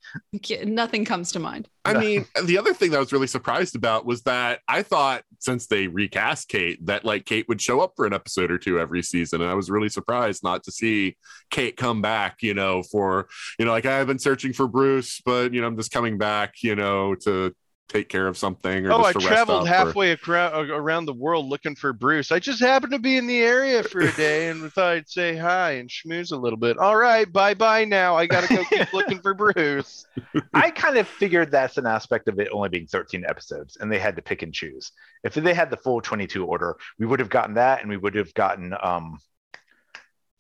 Nothing 0.65 1.05
comes 1.05 1.33
to 1.33 1.39
mind. 1.39 1.69
I 1.85 1.95
mean, 1.95 2.27
the 2.45 2.59
other 2.59 2.75
thing 2.75 2.91
that 2.91 2.99
I 2.99 3.01
was 3.01 3.13
really 3.13 3.27
surprised 3.27 3.75
about 3.75 4.05
was 4.05 4.23
that 4.23 4.61
I 4.69 4.83
thought 4.83 5.23
since 5.39 5.67
they 5.67 5.87
recast 5.87 6.49
Kate, 6.49 6.85
that 6.87 7.05
like 7.05 7.25
Kate 7.25 7.49
would 7.49 7.61
show 7.61 7.81
up 7.81 7.93
for 7.97 8.07
an 8.07 8.13
episode 8.13 8.51
or 8.51 8.59
two 8.59 8.79
every 8.79 9.03
season. 9.03 9.41
And 9.41 9.51
I 9.51 9.55
was 9.55 9.71
really 9.71 9.89
surprised 9.89 10.43
not 10.43 10.65
to 10.65 10.73
see 10.73 11.17
Kate 11.51 11.77
come 11.77 12.03
back, 12.03 12.43
you 12.43 12.55
know, 12.55 12.83
for, 12.83 13.29
you 13.59 13.65
know, 13.65 13.73
like 13.73 13.87
I've 13.87 14.07
been 14.07 14.19
searching 14.19 14.53
for 14.53 14.69
Bruce, 14.69 15.21
but, 15.25 15.55
you 15.55 15.61
know, 15.61 15.67
I'm 15.67 15.77
just 15.77 15.93
coming 15.93 16.19
back, 16.19 16.55
you 16.63 16.77
know, 16.77 17.15
to 17.23 17.55
take 17.89 18.09
care 18.11 18.27
of 18.27 18.37
something 18.37 18.87
or 18.87 18.93
Oh, 18.93 18.99
I 18.99 19.13
just 19.13 19.13
to 19.13 19.19
rest 19.19 19.29
traveled 19.29 19.61
up, 19.63 19.65
or- 19.65 19.69
halfway 19.69 20.13
acro- 20.13 20.61
around 20.77 21.07
the 21.07 21.15
world 21.15 21.47
looking 21.47 21.75
for 21.75 21.93
Bruce. 21.93 22.31
I 22.31 22.39
just 22.39 22.61
happened 22.61 22.93
to 22.93 22.99
be 22.99 23.17
in 23.17 23.27
the 23.27 23.39
area 23.41 23.83
for 23.83 24.01
a 24.01 24.13
day 24.13 24.49
and 24.51 24.71
thought 24.75 24.93
I'd 24.93 25.09
say 25.09 25.37
hi 25.37 25.73
and 25.73 25.89
schmooze 25.89 26.33
a 26.33 26.37
little 26.37 26.59
bit. 26.59 26.77
All 26.79 26.97
right, 26.97 27.31
bye 27.33 27.55
bye 27.55 27.85
now. 27.85 28.15
I 28.15 28.27
gotta 28.27 28.55
go 28.55 28.63
keep 28.65 28.93
looking 28.93 29.21
for 29.21 29.33
Bruce. 29.35 30.07
I 30.55 30.71
kind 30.71 30.99
of 30.99 31.09
figured 31.09 31.51
that's 31.51 31.79
an 31.79 31.87
aspect 31.87 32.29
of 32.29 32.39
it 32.39 32.49
only 32.53 32.69
being 32.69 32.87
13 32.87 33.25
episodes, 33.27 33.79
and 33.81 33.91
they 33.91 33.99
had 33.99 34.17
to 34.17 34.23
pick 34.23 34.43
and 34.43 34.53
choose. 34.53 34.93
If 35.25 35.35
they 35.35 35.55
had 35.55 35.71
the 35.71 35.77
full 35.77 36.01
22 36.01 36.45
order, 36.45 36.77
we 36.99 37.07
would 37.07 37.21
have 37.21 37.31
gotten 37.31 37.55
that, 37.55 37.81
and 37.81 37.89
we 37.89 37.97
would 37.97 38.15
have 38.15 38.33
gotten 38.35 38.75
um, 38.83 39.19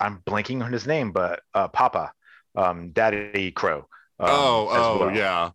I'm 0.00 0.18
blanking 0.26 0.62
on 0.64 0.72
his 0.72 0.86
name, 0.86 1.12
but 1.12 1.40
uh, 1.54 1.68
Papa, 1.68 2.12
um, 2.54 2.90
Daddy 2.90 3.50
Crow. 3.50 3.78
um, 4.20 4.28
oh, 4.30 4.68
oh, 4.70 4.98
well. 5.06 5.16
yeah. 5.16 5.50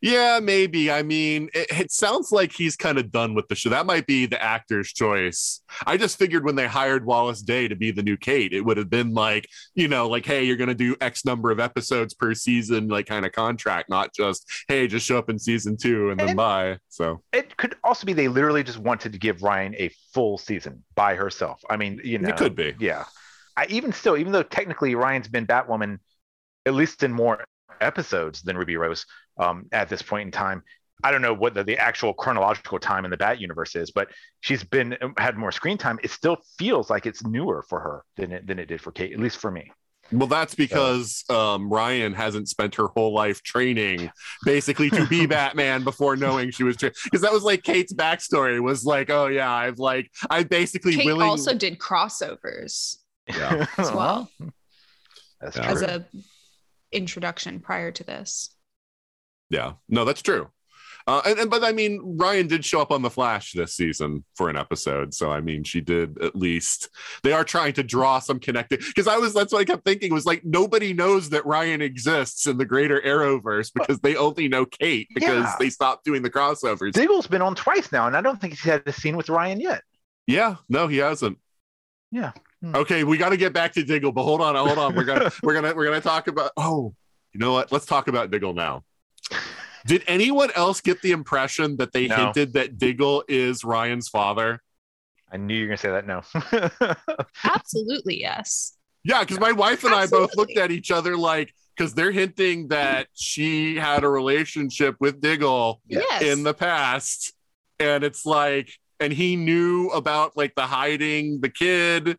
Yeah, 0.00 0.40
maybe. 0.42 0.90
I 0.90 1.02
mean, 1.02 1.48
it, 1.54 1.66
it 1.70 1.92
sounds 1.92 2.30
like 2.32 2.52
he's 2.52 2.76
kind 2.76 2.98
of 2.98 3.10
done 3.10 3.34
with 3.34 3.48
the 3.48 3.54
show. 3.54 3.70
That 3.70 3.86
might 3.86 4.06
be 4.06 4.26
the 4.26 4.42
actor's 4.42 4.92
choice. 4.92 5.60
I 5.86 5.96
just 5.96 6.18
figured 6.18 6.44
when 6.44 6.54
they 6.54 6.66
hired 6.66 7.04
Wallis 7.04 7.42
Day 7.42 7.68
to 7.68 7.76
be 7.76 7.90
the 7.90 8.02
new 8.02 8.16
Kate, 8.16 8.52
it 8.52 8.60
would 8.60 8.76
have 8.76 8.90
been 8.90 9.14
like, 9.14 9.48
you 9.74 9.88
know, 9.88 10.08
like, 10.08 10.24
hey, 10.24 10.44
you're 10.44 10.56
going 10.56 10.68
to 10.68 10.74
do 10.74 10.96
X 11.00 11.24
number 11.24 11.50
of 11.50 11.60
episodes 11.60 12.14
per 12.14 12.34
season, 12.34 12.88
like 12.88 13.06
kind 13.06 13.26
of 13.26 13.32
contract, 13.32 13.88
not 13.88 14.14
just, 14.14 14.48
hey, 14.68 14.86
just 14.86 15.06
show 15.06 15.18
up 15.18 15.30
in 15.30 15.38
season 15.38 15.76
two 15.76 16.10
and 16.10 16.20
then 16.20 16.28
And- 16.28 16.36
bye. 16.36 16.78
So, 16.88 17.22
It 17.32 17.56
could 17.56 17.76
also 17.84 18.06
be 18.06 18.12
they 18.12 18.28
literally 18.28 18.62
just 18.64 18.78
wanted 18.78 19.12
to 19.12 19.18
give 19.18 19.42
Ryan 19.42 19.74
a 19.78 19.90
full 20.12 20.36
season 20.38 20.84
by 20.94 21.14
herself. 21.14 21.60
I 21.70 21.76
mean, 21.76 22.00
you 22.02 22.18
know, 22.18 22.28
it 22.28 22.36
could 22.36 22.54
be. 22.56 22.74
Yeah. 22.78 23.04
I 23.56 23.66
even 23.68 23.92
still, 23.92 24.16
even 24.16 24.32
though 24.32 24.42
technically 24.42 24.94
Ryan's 24.94 25.28
been 25.28 25.46
Batwoman, 25.46 25.98
at 26.66 26.74
least 26.74 27.02
in 27.02 27.12
more 27.12 27.44
episodes 27.80 28.42
than 28.42 28.56
Ruby 28.56 28.76
Rose 28.76 29.06
um, 29.38 29.66
at 29.72 29.88
this 29.88 30.02
point 30.02 30.26
in 30.26 30.32
time. 30.32 30.62
I 31.04 31.12
don't 31.12 31.22
know 31.22 31.32
what 31.34 31.54
the, 31.54 31.62
the 31.62 31.78
actual 31.78 32.12
chronological 32.12 32.78
time 32.80 33.04
in 33.04 33.12
the 33.12 33.16
Bat 33.16 33.40
universe 33.40 33.76
is, 33.76 33.92
but 33.92 34.08
she's 34.40 34.64
been 34.64 34.96
had 35.16 35.36
more 35.36 35.52
screen 35.52 35.78
time. 35.78 36.00
It 36.02 36.10
still 36.10 36.38
feels 36.58 36.90
like 36.90 37.06
it's 37.06 37.24
newer 37.24 37.62
for 37.68 37.78
her 37.78 38.02
than 38.16 38.32
it 38.32 38.46
than 38.48 38.58
it 38.58 38.66
did 38.66 38.80
for 38.80 38.90
Kate, 38.90 39.12
at 39.12 39.20
least 39.20 39.36
for 39.36 39.50
me. 39.50 39.70
Well, 40.10 40.26
that's 40.26 40.54
because 40.54 41.22
um, 41.28 41.68
Ryan 41.70 42.14
hasn't 42.14 42.48
spent 42.48 42.74
her 42.76 42.86
whole 42.88 43.12
life 43.14 43.42
training 43.42 44.10
basically 44.44 44.88
to 44.90 45.06
be 45.06 45.26
Batman 45.36 45.84
before 45.84 46.16
knowing 46.16 46.50
she 46.50 46.64
was 46.64 46.76
because 46.78 47.20
that 47.20 47.30
was 47.32 47.42
like 47.44 47.62
Kate's 47.62 47.92
backstory 47.92 48.60
was 48.60 48.84
like, 48.84 49.08
oh 49.10 49.26
yeah, 49.26 49.52
I've 49.52 49.78
like 49.78 50.10
I 50.30 50.42
basically 50.44 50.96
Kate 50.96 51.06
willing 51.06 51.28
also 51.28 51.54
did 51.54 51.78
crossovers 51.78 52.96
Yeah. 53.28 53.66
as 53.76 53.92
well 53.92 54.30
That's 55.40 55.56
Yeah. 55.56 55.62
true. 55.62 55.72
as 55.72 55.82
a 55.82 56.06
introduction 56.90 57.60
prior 57.60 57.92
to 57.92 58.02
this. 58.02 58.50
Yeah, 59.50 59.72
no, 59.88 60.04
that's 60.04 60.22
true. 60.22 60.48
Uh, 61.06 61.22
and, 61.24 61.38
and 61.38 61.50
but 61.50 61.64
I 61.64 61.72
mean, 61.72 62.16
Ryan 62.18 62.48
did 62.48 62.66
show 62.66 62.82
up 62.82 62.90
on 62.92 63.00
the 63.00 63.08
Flash 63.08 63.52
this 63.52 63.74
season 63.74 64.24
for 64.36 64.50
an 64.50 64.58
episode, 64.58 65.14
so 65.14 65.30
I 65.32 65.40
mean, 65.40 65.64
she 65.64 65.80
did 65.80 66.20
at 66.22 66.36
least. 66.36 66.90
They 67.22 67.32
are 67.32 67.44
trying 67.44 67.72
to 67.74 67.82
draw 67.82 68.18
some 68.18 68.38
connected 68.38 68.80
because 68.80 69.06
I 69.08 69.16
was 69.16 69.32
that's 69.32 69.50
what 69.50 69.60
I 69.60 69.64
kept 69.64 69.86
thinking 69.86 70.12
was 70.12 70.26
like 70.26 70.44
nobody 70.44 70.92
knows 70.92 71.30
that 71.30 71.46
Ryan 71.46 71.80
exists 71.80 72.46
in 72.46 72.58
the 72.58 72.66
greater 72.66 73.00
Arrowverse 73.00 73.72
because 73.72 74.00
they 74.00 74.16
only 74.16 74.48
know 74.48 74.66
Kate 74.66 75.08
because 75.14 75.44
Yeah. 75.44 75.56
they 75.58 75.70
stopped 75.70 76.04
doing 76.04 76.20
the 76.20 76.28
crossovers. 76.28 76.92
Diggle's 76.92 77.26
been 77.26 77.40
on 77.40 77.54
twice 77.54 77.90
now, 77.90 78.06
and 78.06 78.14
I 78.14 78.20
don't 78.20 78.38
think 78.38 78.52
he's 78.52 78.64
had 78.64 78.82
a 78.84 78.92
scene 78.92 79.16
with 79.16 79.30
Ryan 79.30 79.60
yet. 79.62 79.82
Yeah, 80.26 80.56
no, 80.68 80.88
he 80.88 80.98
hasn't. 80.98 81.38
Yeah. 82.10 82.32
Hmm. 82.60 82.74
Okay, 82.76 83.04
we 83.04 83.16
got 83.16 83.30
to 83.30 83.38
get 83.38 83.54
back 83.54 83.72
to 83.74 83.82
Diggle, 83.82 84.12
but 84.12 84.24
hold 84.24 84.42
on, 84.42 84.56
hold 84.56 84.76
on. 84.78 84.94
We're 84.94 85.04
gonna 85.04 85.32
we're 85.42 85.54
gonna 85.54 85.74
we're 85.74 85.86
gonna 85.86 86.02
talk 86.02 86.28
about. 86.28 86.50
Oh, 86.58 86.94
you 87.32 87.40
know 87.40 87.52
what? 87.52 87.72
Let's 87.72 87.86
talk 87.86 88.08
about 88.08 88.30
Diggle 88.30 88.52
now. 88.52 88.84
Did 89.86 90.02
anyone 90.06 90.50
else 90.54 90.80
get 90.80 91.00
the 91.02 91.12
impression 91.12 91.76
that 91.78 91.92
they 91.92 92.08
No. 92.08 92.16
hinted 92.16 92.52
that 92.54 92.78
Diggle 92.78 93.24
is 93.28 93.64
Ryan's 93.64 94.08
father? 94.08 94.60
I 95.30 95.36
knew 95.36 95.54
you 95.54 95.62
were 95.68 95.76
gonna 95.76 95.78
say 95.78 95.90
that. 95.90 96.06
No. 96.06 96.22
Absolutely, 97.44 98.20
yes. 98.20 98.76
Yeah, 99.04 99.20
because 99.20 99.38
my 99.40 99.52
wife 99.52 99.84
and 99.84 99.94
I 99.94 100.06
both 100.06 100.36
looked 100.36 100.56
at 100.58 100.70
each 100.70 100.90
other 100.90 101.16
like, 101.16 101.54
because 101.76 101.94
they're 101.94 102.10
hinting 102.10 102.68
that 102.68 103.06
she 103.14 103.76
had 103.76 104.04
a 104.04 104.08
relationship 104.08 104.96
with 105.00 105.20
Diggle 105.20 105.80
Yes. 105.86 106.22
in 106.22 106.42
the 106.42 106.54
past, 106.54 107.32
and 107.78 108.02
it's 108.04 108.26
like, 108.26 108.70
and 109.00 109.12
he 109.12 109.36
knew 109.36 109.88
about 109.90 110.36
like 110.36 110.54
the 110.56 110.66
hiding 110.66 111.40
the 111.40 111.48
kid, 111.48 112.18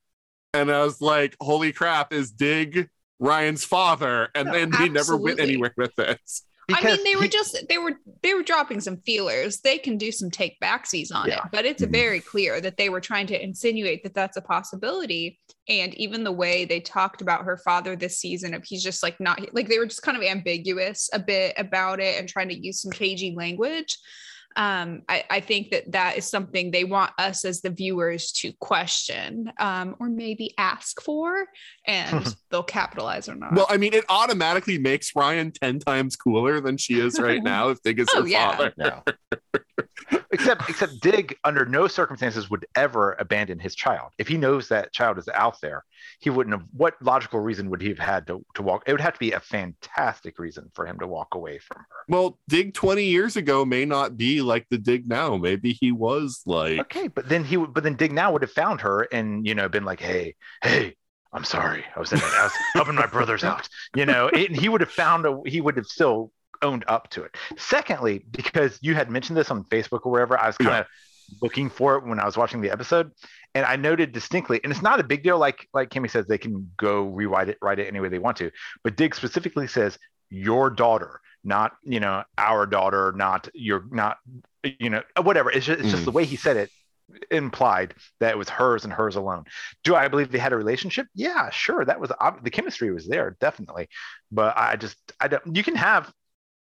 and 0.54 0.72
I 0.72 0.84
was 0.84 1.02
like, 1.02 1.36
holy 1.42 1.74
crap, 1.74 2.14
is 2.14 2.32
Dig 2.32 2.90
Ryan's 3.20 3.66
father? 3.66 4.30
And 4.34 4.48
then 4.54 4.72
he 4.72 4.88
never 4.90 5.18
went 5.18 5.40
anywhere 5.40 5.74
with 5.78 5.98
it. 6.00 6.22
I 6.76 6.84
mean, 6.84 7.04
they 7.04 7.16
were 7.16 7.24
he- 7.24 7.30
just 7.30 7.58
they 7.68 7.78
were 7.78 7.94
they 8.24 8.34
were 8.34 8.44
dropping 8.44 8.82
some 8.82 8.98
feelers. 9.06 9.62
They 9.62 9.78
can 9.78 9.98
do 9.98 10.12
some 10.12 10.30
take 10.30 10.60
backsies 10.62 11.14
on 11.14 11.28
Yeah. 11.28 11.38
it, 11.38 11.52
but 11.52 11.66
it's 11.66 11.84
Mhm. 11.84 11.92
very 11.92 12.20
clear 12.20 12.60
that 12.62 12.78
they 12.78 12.90
were 12.90 13.02
trying 13.02 13.28
to 13.28 13.42
insinuate 13.42 14.04
that 14.04 14.14
that's 14.14 14.38
a 14.38 14.42
possibility. 14.42 15.40
And 15.68 15.94
even 15.96 16.24
the 16.24 16.32
way 16.32 16.66
they 16.66 16.80
talked 16.80 17.22
about 17.22 17.46
her 17.46 17.58
father 17.58 17.96
this 17.96 18.20
season, 18.20 18.54
of 18.54 18.64
he's 18.66 18.84
just 18.84 19.04
like 19.04 19.20
not 19.20 19.54
like 19.54 19.68
they 19.68 19.80
were 19.80 19.86
just 19.86 20.02
kind 20.02 20.18
of 20.18 20.24
ambiguous 20.24 21.10
a 21.14 21.20
bit 21.20 21.54
about 21.58 22.00
it 22.00 22.20
and 22.20 22.28
trying 22.28 22.50
to 22.50 22.58
use 22.60 22.82
some 22.82 22.92
cagey 22.92 23.34
language. 23.36 23.98
Um, 24.56 25.04
I, 25.08 25.24
I 25.30 25.40
think 25.40 25.72
that 25.72 25.92
that 25.92 26.18
is 26.18 26.26
something 26.26 26.72
they 26.72 26.84
want 26.84 27.12
us 27.18 27.46
as 27.46 27.62
the 27.62 27.70
viewers 27.70 28.32
to 28.34 28.52
question 28.60 29.52
um, 29.60 29.96
or 30.00 30.10
maybe 30.10 30.54
ask 30.58 31.02
for, 31.02 31.46
and 31.86 32.36
they'll 32.52 32.64
capitalize 32.64 33.30
or 33.30 33.36
not. 33.36 33.54
Well, 33.54 33.68
I 33.70 33.78
mean, 33.78 33.94
it 33.94 34.06
automatically 34.10 34.78
makes 34.78 35.16
Ryan 35.16 35.52
10 35.52 35.80
times 35.80 36.16
cooler 36.16 36.60
than 36.62 36.78
she 36.78 37.00
is 37.00 37.20
right 37.20 37.44
now 37.44 37.70
if 37.70 37.82
Dig 37.82 38.00
is 38.00 38.08
Oh, 38.16 38.22
her 38.24 38.28
yeah. 38.28 38.52
father. 38.52 38.74
No. 38.78 39.04
except 40.32 40.70
except 40.70 41.00
Dig 41.02 41.36
under 41.44 41.66
no 41.66 41.88
circumstances 41.88 42.50
would 42.50 42.66
ever 42.76 43.16
abandon 43.20 43.60
his 43.60 43.76
child. 43.76 44.12
If 44.18 44.28
he 44.28 44.38
knows 44.38 44.68
that 44.70 44.92
child 44.94 45.18
is 45.18 45.30
out 45.30 45.60
there, 45.62 45.84
he 46.20 46.30
wouldn't 46.30 46.56
have 46.56 46.68
what 46.72 46.96
logical 47.02 47.40
reason 47.40 47.70
would 47.70 47.82
he 47.82 47.90
have 47.90 48.00
had 48.00 48.28
to, 48.28 48.46
to 48.56 48.62
walk? 48.62 48.84
It 48.88 48.92
would 48.92 49.02
have 49.02 49.14
to 49.14 49.20
be 49.20 49.32
a 49.32 49.40
fantastic 49.40 50.40
reason 50.40 50.70
for 50.74 50.86
him 50.86 51.00
to 51.00 51.08
walk 51.08 51.36
away 51.36 51.60
from 51.60 51.78
her. 51.78 51.98
Well, 52.08 52.40
Dig 52.48 52.74
20 52.74 53.04
years 53.04 53.36
ago 53.36 53.66
may 53.66 53.86
not 53.86 54.18
be 54.18 54.42
like 54.42 54.68
the 54.70 54.78
Dig 54.78 55.08
now. 55.08 55.38
Maybe 55.38 55.74
he 55.74 55.92
was 55.92 56.42
like, 56.46 56.80
Okay, 56.82 57.08
but 57.08 57.30
then 57.30 57.44
he 57.44 57.58
would 57.58 57.74
but 57.74 57.84
then 57.84 57.96
Dig 57.96 58.12
now 58.12 58.32
would 58.34 58.42
have 58.42 58.52
found 58.52 58.82
her 58.82 59.08
and 59.12 59.46
you 59.46 59.56
know 59.56 59.70
been 59.70 59.86
like, 59.86 60.00
Hey, 60.00 60.36
hey, 60.64 60.96
I'm 61.32 61.44
sorry. 61.44 61.84
I 61.96 62.00
was 62.00 62.12
in 62.12 62.20
I 62.20 62.44
was 62.44 62.54
helping 62.74 62.96
my 62.96 63.06
brothers 63.08 63.44
out. 63.44 63.68
You 63.96 64.06
know, 64.06 64.28
it, 64.28 64.52
he 64.52 64.70
would 64.70 64.82
have 64.82 64.92
found 64.92 65.26
a 65.26 65.40
he 65.46 65.62
would 65.62 65.78
have 65.78 65.86
still 65.86 66.32
owned 66.62 66.84
up 66.88 67.10
to 67.12 67.24
it. 67.24 67.36
Secondly, 67.58 68.26
because 68.32 68.78
you 68.82 68.96
had 68.96 69.10
mentioned 69.10 69.38
this 69.38 69.52
on 69.52 69.64
Facebook 69.66 70.02
or 70.04 70.12
wherever, 70.12 70.38
I 70.38 70.48
was 70.48 70.58
kind 70.58 70.82
of 70.82 70.86
looking 71.42 71.70
for 71.70 71.96
it 71.96 72.06
when 72.06 72.20
I 72.20 72.26
was 72.26 72.38
watching 72.38 72.62
the 72.62 72.72
episode, 72.72 73.12
and 73.56 73.66
I 73.66 73.76
noted 73.76 74.12
distinctly, 74.12 74.60
and 74.64 74.72
it's 74.72 74.82
not 74.82 75.00
a 75.00 75.04
big 75.04 75.24
deal. 75.24 75.38
Like 75.38 75.68
like 75.74 75.90
Cammie 75.90 76.10
says, 76.10 76.26
they 76.28 76.38
can 76.38 76.72
go 76.78 77.04
rewrite 77.04 77.50
it, 77.50 77.58
write 77.62 77.80
it 77.80 77.88
any 77.88 78.00
way 78.00 78.10
they 78.10 78.20
want 78.20 78.38
to. 78.38 78.52
But 78.84 78.96
Dig 78.96 79.16
specifically 79.16 79.68
says 79.68 79.98
your 80.30 80.70
daughter, 80.70 81.20
not 81.44 81.74
you 81.84 82.00
know 82.00 82.24
our 82.38 82.66
daughter, 82.66 83.14
not 83.16 83.50
your 83.54 83.86
not 83.92 84.18
you 84.64 84.90
know 84.90 85.02
whatever. 85.22 85.52
It's 85.52 85.66
just, 85.66 85.80
it's 85.80 85.90
just 85.90 86.02
Mhm. 86.04 86.06
the 86.06 86.12
way 86.12 86.26
he 86.26 86.36
said 86.36 86.58
it 86.58 86.70
implied 87.32 87.96
that 88.20 88.32
it 88.32 88.38
was 88.38 88.50
hers 88.50 88.84
and 88.84 88.94
hers 88.94 89.16
alone. 89.16 89.44
Do 89.84 89.96
I 89.96 90.08
believe 90.08 90.32
they 90.32 90.38
had 90.38 90.54
a 90.54 90.58
relationship? 90.58 91.08
Yeah, 91.16 91.50
sure. 91.50 91.84
That 91.84 92.00
was 92.00 92.12
the 92.44 92.50
chemistry 92.52 92.92
was 92.94 93.08
there 93.08 93.36
definitely, 93.42 93.90
but 94.32 94.56
I 94.58 94.76
just 94.76 94.98
I 95.20 95.28
don't. 95.28 95.56
You 95.56 95.64
can 95.64 95.76
have 95.76 96.12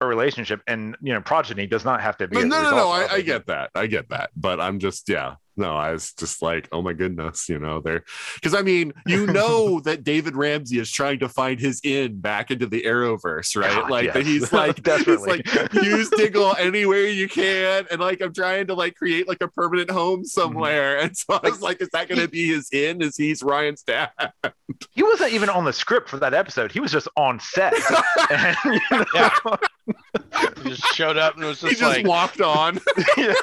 a 0.01 0.05
relationship, 0.05 0.61
and 0.67 0.95
you 1.01 1.13
know, 1.13 1.21
progeny 1.21 1.65
does 1.67 1.85
not 1.85 2.01
have 2.01 2.17
to 2.17 2.27
be. 2.27 2.37
no, 2.37 2.43
no, 2.43 2.61
no, 2.63 2.71
no. 2.71 2.89
I, 2.89 3.13
I 3.13 3.21
get 3.21 3.47
that. 3.47 3.71
I 3.73 3.87
get 3.87 4.09
that. 4.09 4.29
But 4.35 4.59
I'm 4.59 4.79
just, 4.79 5.07
yeah. 5.09 5.35
No, 5.57 5.75
I 5.75 5.91
was 5.91 6.13
just 6.13 6.41
like, 6.41 6.67
oh 6.71 6.81
my 6.81 6.93
goodness, 6.93 7.47
you 7.47 7.59
know, 7.59 7.79
there. 7.81 8.03
Because 8.35 8.53
I 8.53 8.61
mean, 8.61 8.93
you 9.05 9.27
know 9.27 9.79
that 9.85 10.03
David 10.03 10.35
Ramsey 10.35 10.79
is 10.79 10.91
trying 10.91 11.19
to 11.19 11.29
find 11.29 11.59
his 11.59 11.79
in 11.83 12.19
back 12.19 12.51
into 12.51 12.65
the 12.65 12.81
Arrowverse, 12.83 13.55
right? 13.55 13.71
God, 13.71 13.89
like 13.91 14.13
that 14.13 14.25
yes. 14.25 14.27
he's 14.27 14.53
like, 14.53 14.85
he's 14.85 15.25
like, 15.25 15.73
use 15.73 16.09
Diggle 16.09 16.55
anywhere 16.57 17.07
you 17.07 17.27
can, 17.29 17.85
and 17.91 18.01
like 18.01 18.21
I'm 18.21 18.33
trying 18.33 18.67
to 18.67 18.73
like 18.73 18.95
create 18.95 19.27
like 19.27 19.41
a 19.41 19.47
permanent 19.47 19.91
home 19.91 20.15
Mm-hmm. 20.15 20.23
somewhere. 20.25 20.99
And 21.05 21.15
so 21.15 21.39
I 21.43 21.49
was 21.49 21.61
like, 21.61 21.81
is 21.81 21.89
that 21.93 22.07
going 22.07 22.21
to 22.21 22.27
be 22.27 22.47
his 22.47 22.69
in? 22.71 23.01
Is 23.01 23.17
he's 23.17 23.43
Ryan's 23.43 23.83
dad? 23.83 24.09
He 24.91 25.03
wasn't 25.03 25.33
even 25.33 25.49
on 25.49 25.65
the 25.65 25.73
script 25.73 26.09
for 26.09 26.17
that 26.17 26.33
episode. 26.33 26.71
He 26.71 26.79
was 26.79 26.91
just 26.91 27.07
on 27.15 27.39
set. 27.39 27.73
and, 28.31 28.57
you 28.65 28.79
know, 28.91 29.05
Yeah. 29.13 29.29
He 30.63 30.69
just 30.69 30.95
showed 30.95 31.17
up 31.17 31.35
and 31.35 31.45
was 31.45 31.61
he 31.61 31.69
just, 31.69 31.79
just 31.79 31.97
like, 31.97 32.05
walked 32.05 32.41
on. 32.41 32.75
yeah. 33.17 33.33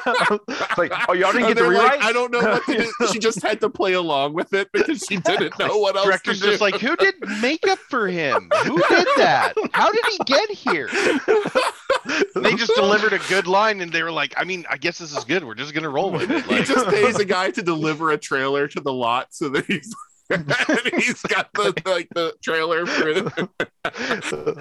It's 0.49 0.77
like, 0.77 0.91
oh, 1.07 1.13
y'all 1.13 1.31
didn't 1.31 1.47
And 1.47 1.55
get 1.55 1.63
the 1.63 1.69
they're 1.69 1.73
like. 1.73 2.03
I 2.03 2.11
don't 2.11 2.31
know 2.31 2.39
what 2.39 2.65
to 2.65 2.77
do. 2.77 2.91
She 3.13 3.19
just 3.19 3.41
had 3.41 3.61
to 3.61 3.69
play 3.69 3.93
along 3.93 4.33
with 4.33 4.53
it 4.53 4.71
because 4.71 5.05
she 5.07 5.17
didn't 5.17 5.57
know 5.59 5.77
what 5.77 5.95
else 5.95 6.05
director's 6.05 6.39
to 6.39 6.45
do. 6.45 6.51
just 6.51 6.61
like, 6.61 6.75
who 6.75 6.95
did 6.95 7.15
makeup 7.41 7.79
for 7.89 8.07
him? 8.07 8.49
Who 8.65 8.77
did 8.89 9.07
that? 9.17 9.53
How 9.71 9.91
did 9.91 10.05
he 10.05 10.17
get 10.25 10.49
here? 10.49 10.89
They 12.35 12.55
just 12.55 12.73
delivered 12.75 13.13
a 13.13 13.19
good 13.29 13.47
line, 13.47 13.81
and 13.81 13.91
they 13.91 14.03
were 14.03 14.11
like, 14.11 14.33
I 14.35 14.43
mean, 14.43 14.65
I 14.69 14.77
guess 14.77 14.97
this 14.97 15.15
is 15.15 15.23
good. 15.23 15.43
We're 15.43 15.55
just 15.55 15.73
gonna 15.73 15.89
roll 15.89 16.11
with 16.11 16.29
it. 16.29 16.43
he 16.45 16.63
just 16.63 16.87
pays 16.87 17.17
a 17.19 17.25
guy 17.25 17.51
to 17.51 17.61
deliver 17.61 18.11
a 18.11 18.17
trailer 18.17 18.67
to 18.69 18.81
the 18.81 18.93
lot 18.93 19.27
so 19.33 19.49
that 19.49 19.65
he's 19.65 19.93
and 19.93 19.95
he's 20.95 21.21
got 21.23 21.51
the 21.53 21.73
like 21.85 22.09
the 22.13 22.33
trailer 22.41 22.85
for 22.85 23.13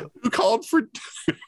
who 0.23 0.31
called 0.31 0.67
for 0.67 0.83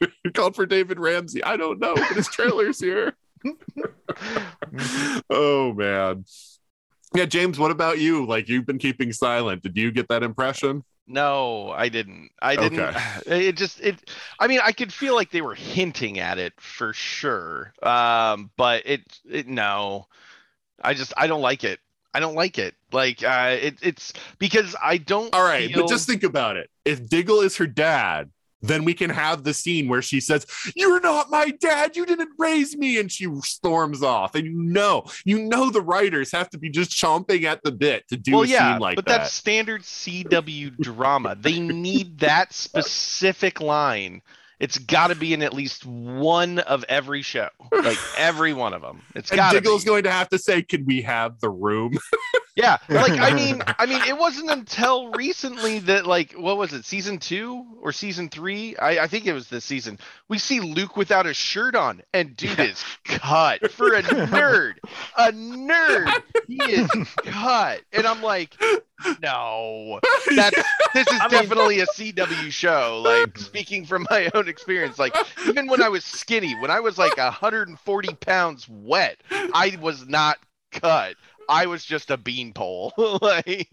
who 0.00 0.30
called 0.32 0.56
for 0.56 0.66
David 0.66 0.98
Ramsey. 0.98 1.42
I 1.42 1.56
don't 1.56 1.78
know, 1.80 1.94
but 1.94 2.16
his 2.16 2.28
trailer's 2.28 2.80
here. 2.80 3.14
oh 5.30 5.72
man. 5.74 6.24
Yeah, 7.14 7.26
James, 7.26 7.58
what 7.58 7.70
about 7.70 7.98
you? 7.98 8.26
Like 8.26 8.48
you've 8.48 8.66
been 8.66 8.78
keeping 8.78 9.12
silent. 9.12 9.62
Did 9.62 9.76
you 9.76 9.92
get 9.92 10.08
that 10.08 10.22
impression? 10.22 10.82
No, 11.06 11.70
I 11.70 11.88
didn't. 11.88 12.30
I 12.40 12.56
didn't. 12.56 12.96
It 13.26 13.56
just 13.56 13.80
it. 13.80 14.10
I 14.38 14.46
mean, 14.46 14.60
I 14.62 14.72
could 14.72 14.92
feel 14.92 15.14
like 15.14 15.30
they 15.30 15.42
were 15.42 15.54
hinting 15.54 16.18
at 16.18 16.38
it 16.38 16.54
for 16.58 16.92
sure. 16.92 17.72
Um, 17.82 18.50
but 18.56 18.82
it 18.86 19.02
it 19.28 19.46
no, 19.46 20.06
I 20.82 20.94
just 20.94 21.12
I 21.16 21.26
don't 21.26 21.42
like 21.42 21.64
it. 21.64 21.80
I 22.14 22.20
don't 22.20 22.36
like 22.36 22.58
it. 22.58 22.74
Like 22.92 23.22
uh, 23.24 23.56
it, 23.60 23.78
it's 23.82 24.12
because 24.38 24.76
I 24.82 24.98
don't. 24.98 25.34
All 25.34 25.42
right, 25.42 25.68
feel- 25.70 25.82
but 25.82 25.88
just 25.88 26.06
think 26.06 26.22
about 26.22 26.56
it. 26.56 26.70
If 26.84 27.08
Diggle 27.08 27.40
is 27.40 27.56
her 27.56 27.66
dad, 27.66 28.30
then 28.62 28.84
we 28.84 28.94
can 28.94 29.10
have 29.10 29.44
the 29.44 29.52
scene 29.52 29.88
where 29.88 30.00
she 30.00 30.20
says, 30.20 30.46
"You're 30.74 31.00
not 31.00 31.30
my 31.30 31.50
dad. 31.50 31.96
You 31.96 32.06
didn't 32.06 32.30
raise 32.38 32.76
me," 32.76 32.98
and 32.98 33.10
she 33.10 33.28
storms 33.42 34.02
off. 34.02 34.34
And 34.34 34.46
you 34.46 34.62
know, 34.62 35.04
you 35.24 35.42
know, 35.42 35.70
the 35.70 35.82
writers 35.82 36.30
have 36.32 36.48
to 36.50 36.58
be 36.58 36.70
just 36.70 36.92
chomping 36.92 37.44
at 37.44 37.62
the 37.62 37.72
bit 37.72 38.06
to 38.08 38.16
do 38.16 38.32
well, 38.32 38.42
a 38.42 38.46
yeah, 38.46 38.72
scene 38.72 38.80
like 38.80 38.96
but 38.96 39.04
that. 39.06 39.10
But 39.10 39.18
that's 39.18 39.32
standard 39.32 39.82
CW 39.82 40.78
drama. 40.78 41.36
They 41.38 41.58
need 41.58 42.20
that 42.20 42.52
specific 42.52 43.60
line. 43.60 44.22
It's 44.64 44.78
got 44.78 45.08
to 45.08 45.14
be 45.14 45.34
in 45.34 45.42
at 45.42 45.52
least 45.52 45.84
one 45.84 46.58
of 46.58 46.86
every 46.88 47.20
show, 47.20 47.50
like 47.70 47.98
every 48.16 48.54
one 48.54 48.72
of 48.72 48.80
them. 48.80 49.02
It's 49.14 49.30
and 49.30 49.36
got 49.36 49.52
Diggle's 49.52 49.84
be. 49.84 49.88
going 49.88 50.04
to 50.04 50.10
have 50.10 50.30
to 50.30 50.38
say, 50.38 50.62
"Can 50.62 50.86
we 50.86 51.02
have 51.02 51.38
the 51.40 51.50
room?" 51.50 51.98
Yeah, 52.56 52.78
like 52.88 53.18
I 53.18 53.34
mean, 53.34 53.62
I 53.78 53.86
mean, 53.86 54.00
it 54.02 54.16
wasn't 54.16 54.50
until 54.50 55.10
recently 55.10 55.80
that 55.80 56.06
like 56.06 56.32
what 56.34 56.56
was 56.56 56.72
it, 56.72 56.84
season 56.84 57.18
two 57.18 57.66
or 57.82 57.90
season 57.90 58.28
three? 58.28 58.76
I, 58.76 59.00
I 59.00 59.06
think 59.08 59.26
it 59.26 59.32
was 59.32 59.48
this 59.48 59.64
season. 59.64 59.98
We 60.28 60.38
see 60.38 60.60
Luke 60.60 60.96
without 60.96 61.26
a 61.26 61.34
shirt 61.34 61.74
on, 61.74 62.02
and 62.12 62.36
dude 62.36 62.60
is 62.60 62.84
cut 63.04 63.72
for 63.72 63.94
a 63.94 64.02
nerd, 64.02 64.74
a 65.16 65.32
nerd. 65.32 66.22
He 66.46 66.62
is 66.62 66.88
cut, 67.16 67.80
and 67.92 68.06
I'm 68.06 68.22
like, 68.22 68.54
no, 69.22 70.00
that's 70.36 70.56
this 70.92 71.06
is 71.06 71.20
I 71.20 71.28
mean- 71.28 71.42
definitely 71.42 71.80
a 71.80 71.86
CW 71.86 72.50
show. 72.50 73.02
Like 73.04 73.36
speaking 73.38 73.84
from 73.84 74.06
my 74.10 74.30
own 74.34 74.48
experience, 74.48 74.98
like 74.98 75.16
even 75.46 75.66
when 75.66 75.82
I 75.82 75.88
was 75.88 76.04
skinny, 76.04 76.54
when 76.60 76.70
I 76.70 76.80
was 76.80 76.98
like 76.98 77.16
140 77.16 78.14
pounds 78.14 78.68
wet, 78.68 79.18
I 79.30 79.76
was 79.80 80.06
not 80.06 80.38
cut. 80.72 81.16
I 81.48 81.66
was 81.66 81.84
just 81.84 82.10
a 82.10 82.16
beanpole. 82.16 82.92
like 83.20 83.68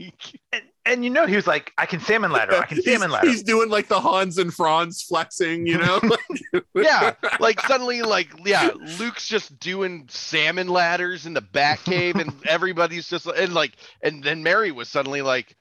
And, 0.85 1.03
you 1.03 1.11
know, 1.11 1.27
he 1.27 1.35
was 1.35 1.45
like, 1.45 1.71
I 1.77 1.85
can 1.85 1.99
salmon 1.99 2.31
ladder. 2.31 2.55
I 2.55 2.65
can 2.65 2.77
he's, 2.81 2.85
salmon 2.85 3.11
ladder. 3.11 3.29
he's 3.29 3.43
doing 3.43 3.69
like 3.69 3.87
the 3.87 3.99
Hans 3.99 4.37
and 4.39 4.51
Franz 4.53 5.03
flexing, 5.03 5.67
you 5.67 5.77
know? 5.77 6.01
yeah, 6.75 7.13
like 7.39 7.61
suddenly 7.61 8.01
like 8.01 8.29
yeah, 8.45 8.71
Luke's 8.99 9.27
just 9.27 9.59
doing 9.59 10.07
salmon 10.09 10.67
ladders 10.67 11.25
in 11.25 11.33
the 11.33 11.41
Batcave 11.41 12.19
and 12.19 12.33
everybody's 12.47 13.07
just 13.07 13.27
and 13.27 13.53
like 13.53 13.73
and 14.01 14.23
then 14.23 14.41
Mary 14.41 14.71
was 14.71 14.89
suddenly 14.89 15.21
like, 15.21 15.55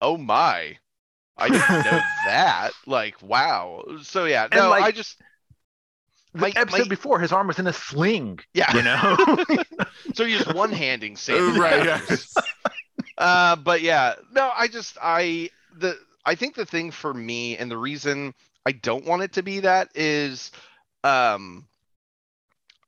"Oh 0.00 0.16
my. 0.16 0.78
I 1.36 1.48
didn't 1.48 1.68
know 1.68 2.00
that." 2.26 2.70
Like, 2.86 3.20
wow. 3.20 3.84
So 4.02 4.24
yeah, 4.24 4.48
no, 4.54 4.70
like, 4.70 4.82
I 4.84 4.92
just 4.92 5.20
the 6.32 6.40
my- 6.40 6.52
episode 6.56 6.82
my- 6.82 6.88
before, 6.88 7.20
his 7.20 7.32
arm 7.32 7.46
was 7.48 7.58
in 7.58 7.66
a 7.66 7.72
sling. 7.72 8.40
yeah. 8.54 8.74
You 8.74 8.82
know, 8.82 9.44
so 10.14 10.24
you're 10.24 10.38
just 10.38 10.54
one-handing 10.54 11.16
salmon 11.16 11.60
right. 11.60 11.86
ladders. 11.86 12.32
Yeah. 12.36 12.42
Uh 13.18 13.56
but 13.56 13.82
yeah 13.82 14.14
no 14.32 14.50
i 14.56 14.68
just 14.68 14.96
i 15.02 15.48
the 15.78 15.96
i 16.24 16.34
think 16.34 16.54
the 16.54 16.66
thing 16.66 16.90
for 16.90 17.12
me 17.12 17.56
and 17.56 17.70
the 17.70 17.76
reason 17.76 18.34
i 18.66 18.72
don't 18.72 19.04
want 19.04 19.22
it 19.22 19.32
to 19.34 19.42
be 19.42 19.60
that 19.60 19.88
is 19.94 20.50
um 21.04 21.66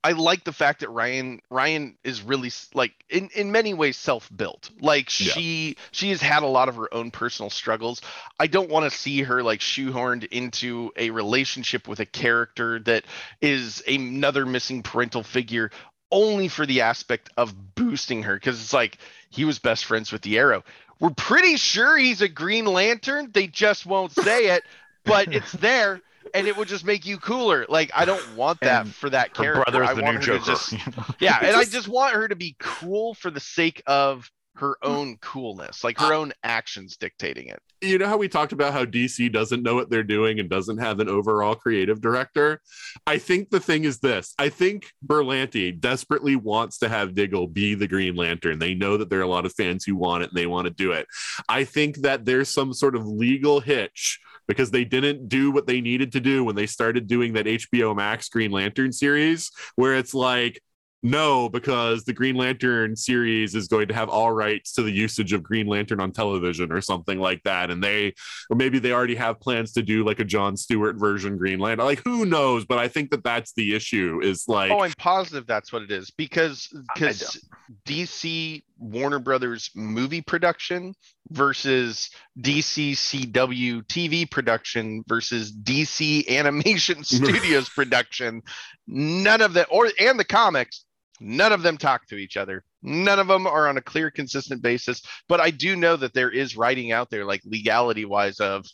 i 0.03 0.11
like 0.11 0.43
the 0.43 0.51
fact 0.53 0.81
that 0.81 0.89
ryan 0.89 1.41
ryan 1.49 1.97
is 2.03 2.21
really 2.21 2.51
like 2.73 2.93
in 3.09 3.29
in 3.35 3.51
many 3.51 3.73
ways 3.73 3.95
self-built 3.97 4.69
like 4.81 5.05
Yeah. 5.19 5.31
she 5.33 5.77
she 5.91 6.09
has 6.09 6.21
had 6.21 6.43
a 6.43 6.47
lot 6.47 6.69
of 6.69 6.75
her 6.75 6.93
own 6.93 7.11
personal 7.11 7.49
struggles 7.49 8.01
i 8.39 8.47
don't 8.47 8.69
want 8.69 8.89
to 8.89 8.97
see 8.97 9.23
her 9.23 9.43
like 9.43 9.59
shoehorned 9.59 10.25
into 10.25 10.91
a 10.97 11.09
relationship 11.09 11.87
with 11.87 11.99
a 11.99 12.05
character 12.05 12.79
that 12.81 13.05
is 13.41 13.81
another 13.87 14.45
missing 14.45 14.83
parental 14.83 15.23
figure 15.23 15.71
only 16.11 16.47
for 16.47 16.65
the 16.65 16.81
aspect 16.81 17.29
of 17.37 17.53
boosting 17.75 18.23
her 18.23 18.35
because 18.35 18.61
it's 18.61 18.73
like 18.73 18.97
he 19.29 19.45
was 19.45 19.59
best 19.59 19.85
friends 19.85 20.11
with 20.11 20.21
the 20.21 20.37
arrow. 20.37 20.63
We're 20.99 21.09
pretty 21.11 21.57
sure 21.57 21.97
he's 21.97 22.21
a 22.21 22.27
green 22.27 22.65
lantern. 22.65 23.29
They 23.33 23.47
just 23.47 23.85
won't 23.85 24.11
say 24.13 24.55
it 24.55 24.63
but 25.05 25.33
it's 25.33 25.51
there 25.53 26.01
and 26.33 26.45
it 26.47 26.57
would 26.57 26.67
just 26.67 26.83
make 26.83 27.05
you 27.05 27.17
cooler. 27.17 27.65
Like 27.69 27.91
i 27.95 28.03
don't 28.05 28.35
want 28.35 28.59
that 28.59 28.81
And 28.85 28.93
for 28.93 29.09
that 29.09 29.33
character. 29.33 29.63
brother's 29.71 29.89
I 29.89 29.93
the 29.93 30.01
want 30.01 30.19
new 30.19 30.33
her 30.33 30.39
to 30.39 30.45
Joker. 30.45 30.51
just 30.51 30.73
yeah 31.21 31.39
and 31.41 31.55
i 31.55 31.63
just 31.63 31.87
want 31.87 32.13
her 32.13 32.27
to 32.27 32.35
be 32.35 32.55
cool 32.59 33.13
for 33.13 33.31
the 33.31 33.39
sake 33.39 33.81
of 33.87 34.29
her 34.59 34.77
hmm. 34.81 34.91
own 34.91 35.17
coolness 35.17 35.83
like 35.83 35.99
her 35.99 36.13
ah. 36.13 36.17
own 36.17 36.33
actions 36.43 36.97
dictating 36.97 37.47
it 37.47 37.61
you 37.81 37.97
know 37.97 38.07
how 38.07 38.17
we 38.17 38.27
talked 38.27 38.53
about 38.53 38.73
how 38.73 38.85
DC 38.85 39.31
doesn't 39.31 39.61
know 39.61 39.75
what 39.75 39.89
they're 39.89 40.03
doing 40.03 40.39
and 40.39 40.49
doesn't 40.49 40.79
have 40.79 40.99
an 40.99 41.09
overall 41.09 41.55
creative 41.55 42.01
director? 42.01 42.61
I 43.05 43.19
think 43.19 43.49
the 43.49 43.59
thing 43.59 43.83
is 43.83 43.99
this 43.99 44.33
I 44.39 44.49
think 44.49 44.91
Berlanti 45.05 45.79
desperately 45.79 46.35
wants 46.35 46.79
to 46.79 46.89
have 46.89 47.13
Diggle 47.13 47.47
be 47.47 47.75
the 47.75 47.87
Green 47.87 48.15
Lantern. 48.15 48.59
They 48.59 48.73
know 48.73 48.97
that 48.97 49.09
there 49.09 49.19
are 49.19 49.23
a 49.23 49.27
lot 49.27 49.45
of 49.45 49.53
fans 49.53 49.85
who 49.85 49.95
want 49.95 50.23
it 50.23 50.29
and 50.29 50.37
they 50.37 50.47
want 50.47 50.65
to 50.65 50.73
do 50.73 50.91
it. 50.91 51.07
I 51.47 51.63
think 51.63 51.97
that 51.97 52.25
there's 52.25 52.49
some 52.49 52.73
sort 52.73 52.95
of 52.95 53.05
legal 53.05 53.59
hitch 53.59 54.19
because 54.47 54.71
they 54.71 54.85
didn't 54.85 55.27
do 55.27 55.51
what 55.51 55.67
they 55.67 55.81
needed 55.81 56.13
to 56.13 56.19
do 56.19 56.43
when 56.43 56.55
they 56.55 56.65
started 56.65 57.05
doing 57.05 57.33
that 57.33 57.45
HBO 57.45 57.95
Max 57.95 58.29
Green 58.29 58.51
Lantern 58.51 58.93
series, 58.93 59.51
where 59.75 59.95
it's 59.95 60.13
like, 60.13 60.61
no, 61.03 61.49
because 61.49 62.03
the 62.03 62.13
Green 62.13 62.35
Lantern 62.35 62.95
series 62.95 63.55
is 63.55 63.67
going 63.67 63.87
to 63.87 63.93
have 63.93 64.09
all 64.09 64.31
rights 64.31 64.73
to 64.73 64.81
the 64.81 64.91
usage 64.91 65.33
of 65.33 65.43
Green 65.43 65.67
Lantern 65.67 65.99
on 65.99 66.11
television 66.11 66.71
or 66.71 66.81
something 66.81 67.19
like 67.19 67.43
that. 67.43 67.69
And 67.69 67.83
they, 67.83 68.13
or 68.49 68.57
maybe 68.57 68.79
they 68.79 68.91
already 68.91 69.15
have 69.15 69.39
plans 69.39 69.73
to 69.73 69.83
do 69.83 70.03
like 70.03 70.19
a 70.19 70.25
John 70.25 70.57
Stewart 70.57 70.97
version 70.97 71.37
Green 71.37 71.59
Lantern. 71.59 71.85
Like, 71.85 72.01
who 72.03 72.25
knows? 72.25 72.65
But 72.65 72.79
I 72.79 72.87
think 72.87 73.11
that 73.11 73.23
that's 73.23 73.53
the 73.53 73.75
issue 73.75 74.21
is 74.23 74.47
like, 74.47 74.71
oh 74.71 74.83
i'm 74.83 74.93
positive 74.97 75.45
that's 75.47 75.71
what 75.71 75.81
it 75.81 75.91
is 75.91 76.11
because 76.11 76.67
because 76.93 77.43
dc 77.85 78.63
warner 78.77 79.19
brothers 79.19 79.69
movie 79.75 80.21
production 80.21 80.93
versus 81.29 82.09
dc 82.39 82.91
cw 82.91 83.83
tv 83.87 84.29
production 84.29 85.03
versus 85.07 85.51
dc 85.51 86.27
animation 86.29 87.03
studios 87.03 87.69
production 87.69 88.41
none 88.87 89.41
of 89.41 89.53
that 89.53 89.67
or 89.69 89.89
and 89.99 90.19
the 90.19 90.25
comics 90.25 90.85
none 91.19 91.51
of 91.51 91.61
them 91.61 91.77
talk 91.77 92.07
to 92.07 92.15
each 92.15 92.37
other. 92.37 92.63
None 92.81 93.19
of 93.19 93.27
them 93.27 93.47
are 93.47 93.67
on 93.67 93.77
a 93.77 93.81
clear 93.81 94.11
consistent 94.11 94.61
basis. 94.61 95.01
But 95.27 95.39
i 95.39 95.49
do 95.49 95.75
know 95.75 95.95
that 95.95 96.13
there 96.13 96.29
is 96.29 96.57
writing 96.57 96.91
out 96.91 97.09
there 97.09 97.25
like 97.25 97.41
legality 97.45 98.05
wise 98.05 98.39
of 98.39 98.65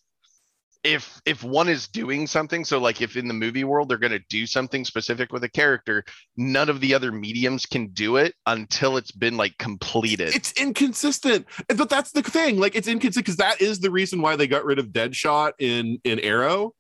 if 0.84 1.22
if 1.26 1.44
one 1.44 1.70
is 1.70 1.88
doing 1.88 2.28
something 2.28 2.66
so 2.66 2.78
like 2.78 3.02
if 3.02 3.16
in 3.16 3.28
the 3.28 3.34
movie 3.34 3.64
world 3.64 3.88
they're 3.88 3.98
going 3.98 4.12
to 4.12 4.24
do 4.30 4.46
something 4.46 4.84
specific 4.84 5.32
with 5.32 5.44
a 5.44 5.50
character 5.50 6.04
none 6.36 6.70
of 6.70 6.82
the 6.82 6.94
other 6.94 7.12
mediums 7.12 7.66
can 7.66 7.88
do 7.90 8.18
it 8.18 8.36
until 8.48 8.98
it's 8.98 9.12
been 9.12 9.38
like 9.38 9.58
completed. 9.58 10.36
It's 10.36 10.52
inconsistent. 10.54 11.46
But 11.68 11.90
that's 11.90 12.12
the 12.12 12.22
thing. 12.22 12.60
Like 12.60 12.76
it's 12.76 12.88
inconsistent 12.88 13.26
because 13.26 13.38
that 13.38 13.62
is 13.62 13.80
the 13.80 13.92
reason 13.92 14.22
why 14.22 14.36
they 14.36 14.48
got 14.48 14.66
rid 14.66 14.80
of 14.80 14.88
deadshot 14.88 15.54
in 15.60 16.00
in 16.04 16.20
arrow. 16.20 16.74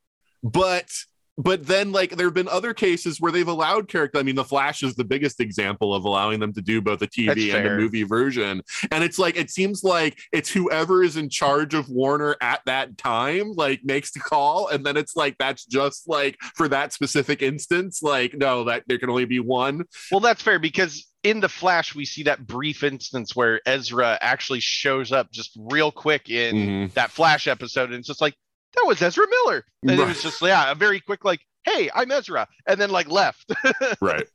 But 0.43 0.91
but 1.37 1.65
then 1.65 1.91
like 1.91 2.11
there 2.15 2.27
have 2.27 2.33
been 2.33 2.47
other 2.47 2.73
cases 2.73 3.19
where 3.19 3.31
they've 3.31 3.47
allowed 3.47 3.87
character 3.87 4.19
i 4.19 4.23
mean 4.23 4.35
the 4.35 4.43
flash 4.43 4.83
is 4.83 4.93
the 4.95 5.03
biggest 5.03 5.39
example 5.39 5.93
of 5.93 6.05
allowing 6.05 6.39
them 6.39 6.53
to 6.53 6.61
do 6.61 6.81
both 6.81 7.01
a 7.01 7.05
That's 7.05 7.15
tv 7.17 7.29
and 7.55 7.65
a 7.65 7.69
fair. 7.69 7.77
movie 7.79 8.03
version 8.03 8.61
and 8.91 9.03
it's 9.03 9.17
like 9.17 9.35
it 9.35 9.49
seems 9.49 9.83
like 9.83 10.17
it's 10.31 10.51
whoever 10.51 11.03
is 11.03 11.17
in 11.17 11.29
charge 11.29 11.73
of 11.73 11.89
warner 11.89 12.35
at 12.41 12.61
that 12.67 12.97
time 12.97 13.53
like 13.53 13.81
makes 13.83 14.11
the 14.11 14.19
call 14.19 14.67
and 14.67 14.85
then 14.85 14.95
it's 14.95 15.15
like 15.15 15.35
that's 15.39 15.65
just 15.65 16.07
like 16.07 16.37
for 16.55 16.67
that 16.67 16.93
specific 16.93 17.41
instance 17.41 18.03
like 18.03 18.33
no 18.35 18.63
that 18.65 18.83
there 18.87 18.99
can 18.99 19.09
only 19.09 19.25
be 19.25 19.39
one 19.39 19.83
well 20.11 20.19
that's 20.19 20.41
fair 20.41 20.59
because 20.59 21.09
in 21.23 21.39
the 21.39 21.49
flash 21.49 21.95
we 21.95 22.05
see 22.05 22.23
that 22.23 22.45
brief 22.45 22.83
instance 22.83 23.35
where 23.35 23.59
ezra 23.65 24.17
actually 24.21 24.59
shows 24.59 25.11
up 25.11 25.31
just 25.31 25.57
real 25.71 25.91
quick 25.91 26.29
in 26.29 26.55
Mhm. 26.55 26.93
that 26.93 27.09
flash 27.11 27.47
episode 27.47 27.85
and 27.85 27.95
it's 27.95 28.07
just 28.07 28.21
like 28.21 28.35
that 28.75 28.85
was 28.85 29.01
ezra 29.01 29.25
miller 29.29 29.65
and 29.83 29.99
it 29.99 30.05
was 30.07 30.21
just 30.21 30.41
yeah 30.41 30.71
a 30.71 30.75
very 30.75 30.99
quick 30.99 31.23
like 31.25 31.41
hey 31.65 31.89
i'm 31.93 32.11
ezra 32.11 32.47
and 32.67 32.79
then 32.79 32.89
like 32.89 33.09
left 33.09 33.51
right 34.01 34.27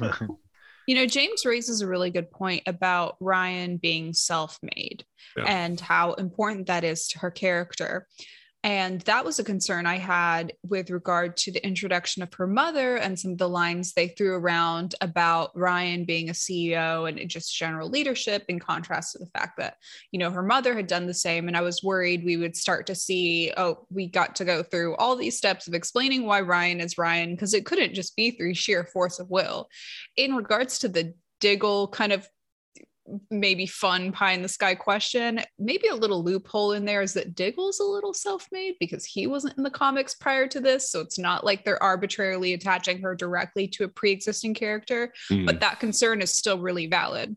You 0.86 0.94
know, 0.94 1.04
James 1.04 1.44
raises 1.44 1.82
a 1.82 1.86
really 1.86 2.08
good 2.10 2.30
point 2.30 2.62
about 2.66 3.16
Ryan 3.20 3.76
being 3.76 4.14
self 4.14 4.58
made 4.62 5.04
Yeah. 5.36 5.44
and 5.44 5.78
how 5.78 6.14
important 6.14 6.68
that 6.68 6.82
is 6.82 7.08
to 7.08 7.18
her 7.18 7.30
character. 7.30 8.06
And 8.64 9.00
that 9.02 9.24
was 9.24 9.38
a 9.38 9.44
concern 9.44 9.86
I 9.86 9.98
had 9.98 10.52
with 10.64 10.90
regard 10.90 11.36
to 11.38 11.52
the 11.52 11.64
introduction 11.64 12.24
of 12.24 12.34
her 12.34 12.46
mother 12.46 12.96
and 12.96 13.16
some 13.16 13.30
of 13.30 13.38
the 13.38 13.48
lines 13.48 13.92
they 13.92 14.08
threw 14.08 14.34
around 14.34 14.96
about 15.00 15.56
Ryan 15.56 16.04
being 16.04 16.28
a 16.28 16.32
CEO 16.32 17.08
and 17.08 17.30
just 17.30 17.56
general 17.56 17.88
leadership, 17.88 18.44
in 18.48 18.58
contrast 18.58 19.12
to 19.12 19.18
the 19.18 19.26
fact 19.26 19.58
that, 19.58 19.76
you 20.10 20.18
know, 20.18 20.30
her 20.32 20.42
mother 20.42 20.74
had 20.74 20.88
done 20.88 21.06
the 21.06 21.14
same. 21.14 21.46
And 21.46 21.56
I 21.56 21.60
was 21.60 21.84
worried 21.84 22.24
we 22.24 22.36
would 22.36 22.56
start 22.56 22.88
to 22.88 22.96
see, 22.96 23.52
oh, 23.56 23.86
we 23.90 24.08
got 24.08 24.34
to 24.36 24.44
go 24.44 24.64
through 24.64 24.96
all 24.96 25.14
these 25.14 25.38
steps 25.38 25.68
of 25.68 25.74
explaining 25.74 26.26
why 26.26 26.40
Ryan 26.40 26.80
is 26.80 26.98
Ryan, 26.98 27.30
because 27.30 27.54
it 27.54 27.64
couldn't 27.64 27.94
just 27.94 28.16
be 28.16 28.32
through 28.32 28.54
sheer 28.54 28.84
force 28.84 29.20
of 29.20 29.30
will. 29.30 29.68
In 30.16 30.34
regards 30.34 30.80
to 30.80 30.88
the 30.88 31.14
Diggle 31.40 31.86
kind 31.88 32.12
of 32.12 32.28
maybe 33.30 33.66
fun 33.66 34.12
pie 34.12 34.32
in 34.32 34.42
the 34.42 34.48
sky 34.48 34.74
question. 34.74 35.40
Maybe 35.58 35.88
a 35.88 35.94
little 35.94 36.22
loophole 36.22 36.72
in 36.72 36.84
there 36.84 37.02
is 37.02 37.14
that 37.14 37.34
Diggle's 37.34 37.80
a 37.80 37.84
little 37.84 38.14
self-made 38.14 38.74
because 38.80 39.04
he 39.04 39.26
wasn't 39.26 39.56
in 39.56 39.62
the 39.62 39.70
comics 39.70 40.14
prior 40.14 40.46
to 40.48 40.60
this, 40.60 40.90
so 40.90 41.00
it's 41.00 41.18
not 41.18 41.44
like 41.44 41.64
they're 41.64 41.82
arbitrarily 41.82 42.54
attaching 42.54 43.00
her 43.02 43.14
directly 43.14 43.68
to 43.68 43.84
a 43.84 43.88
pre-existing 43.88 44.54
character, 44.54 45.12
Hmm. 45.28 45.46
but 45.46 45.60
that 45.60 45.80
concern 45.80 46.22
is 46.22 46.32
still 46.32 46.58
really 46.58 46.86
valid. 46.86 47.36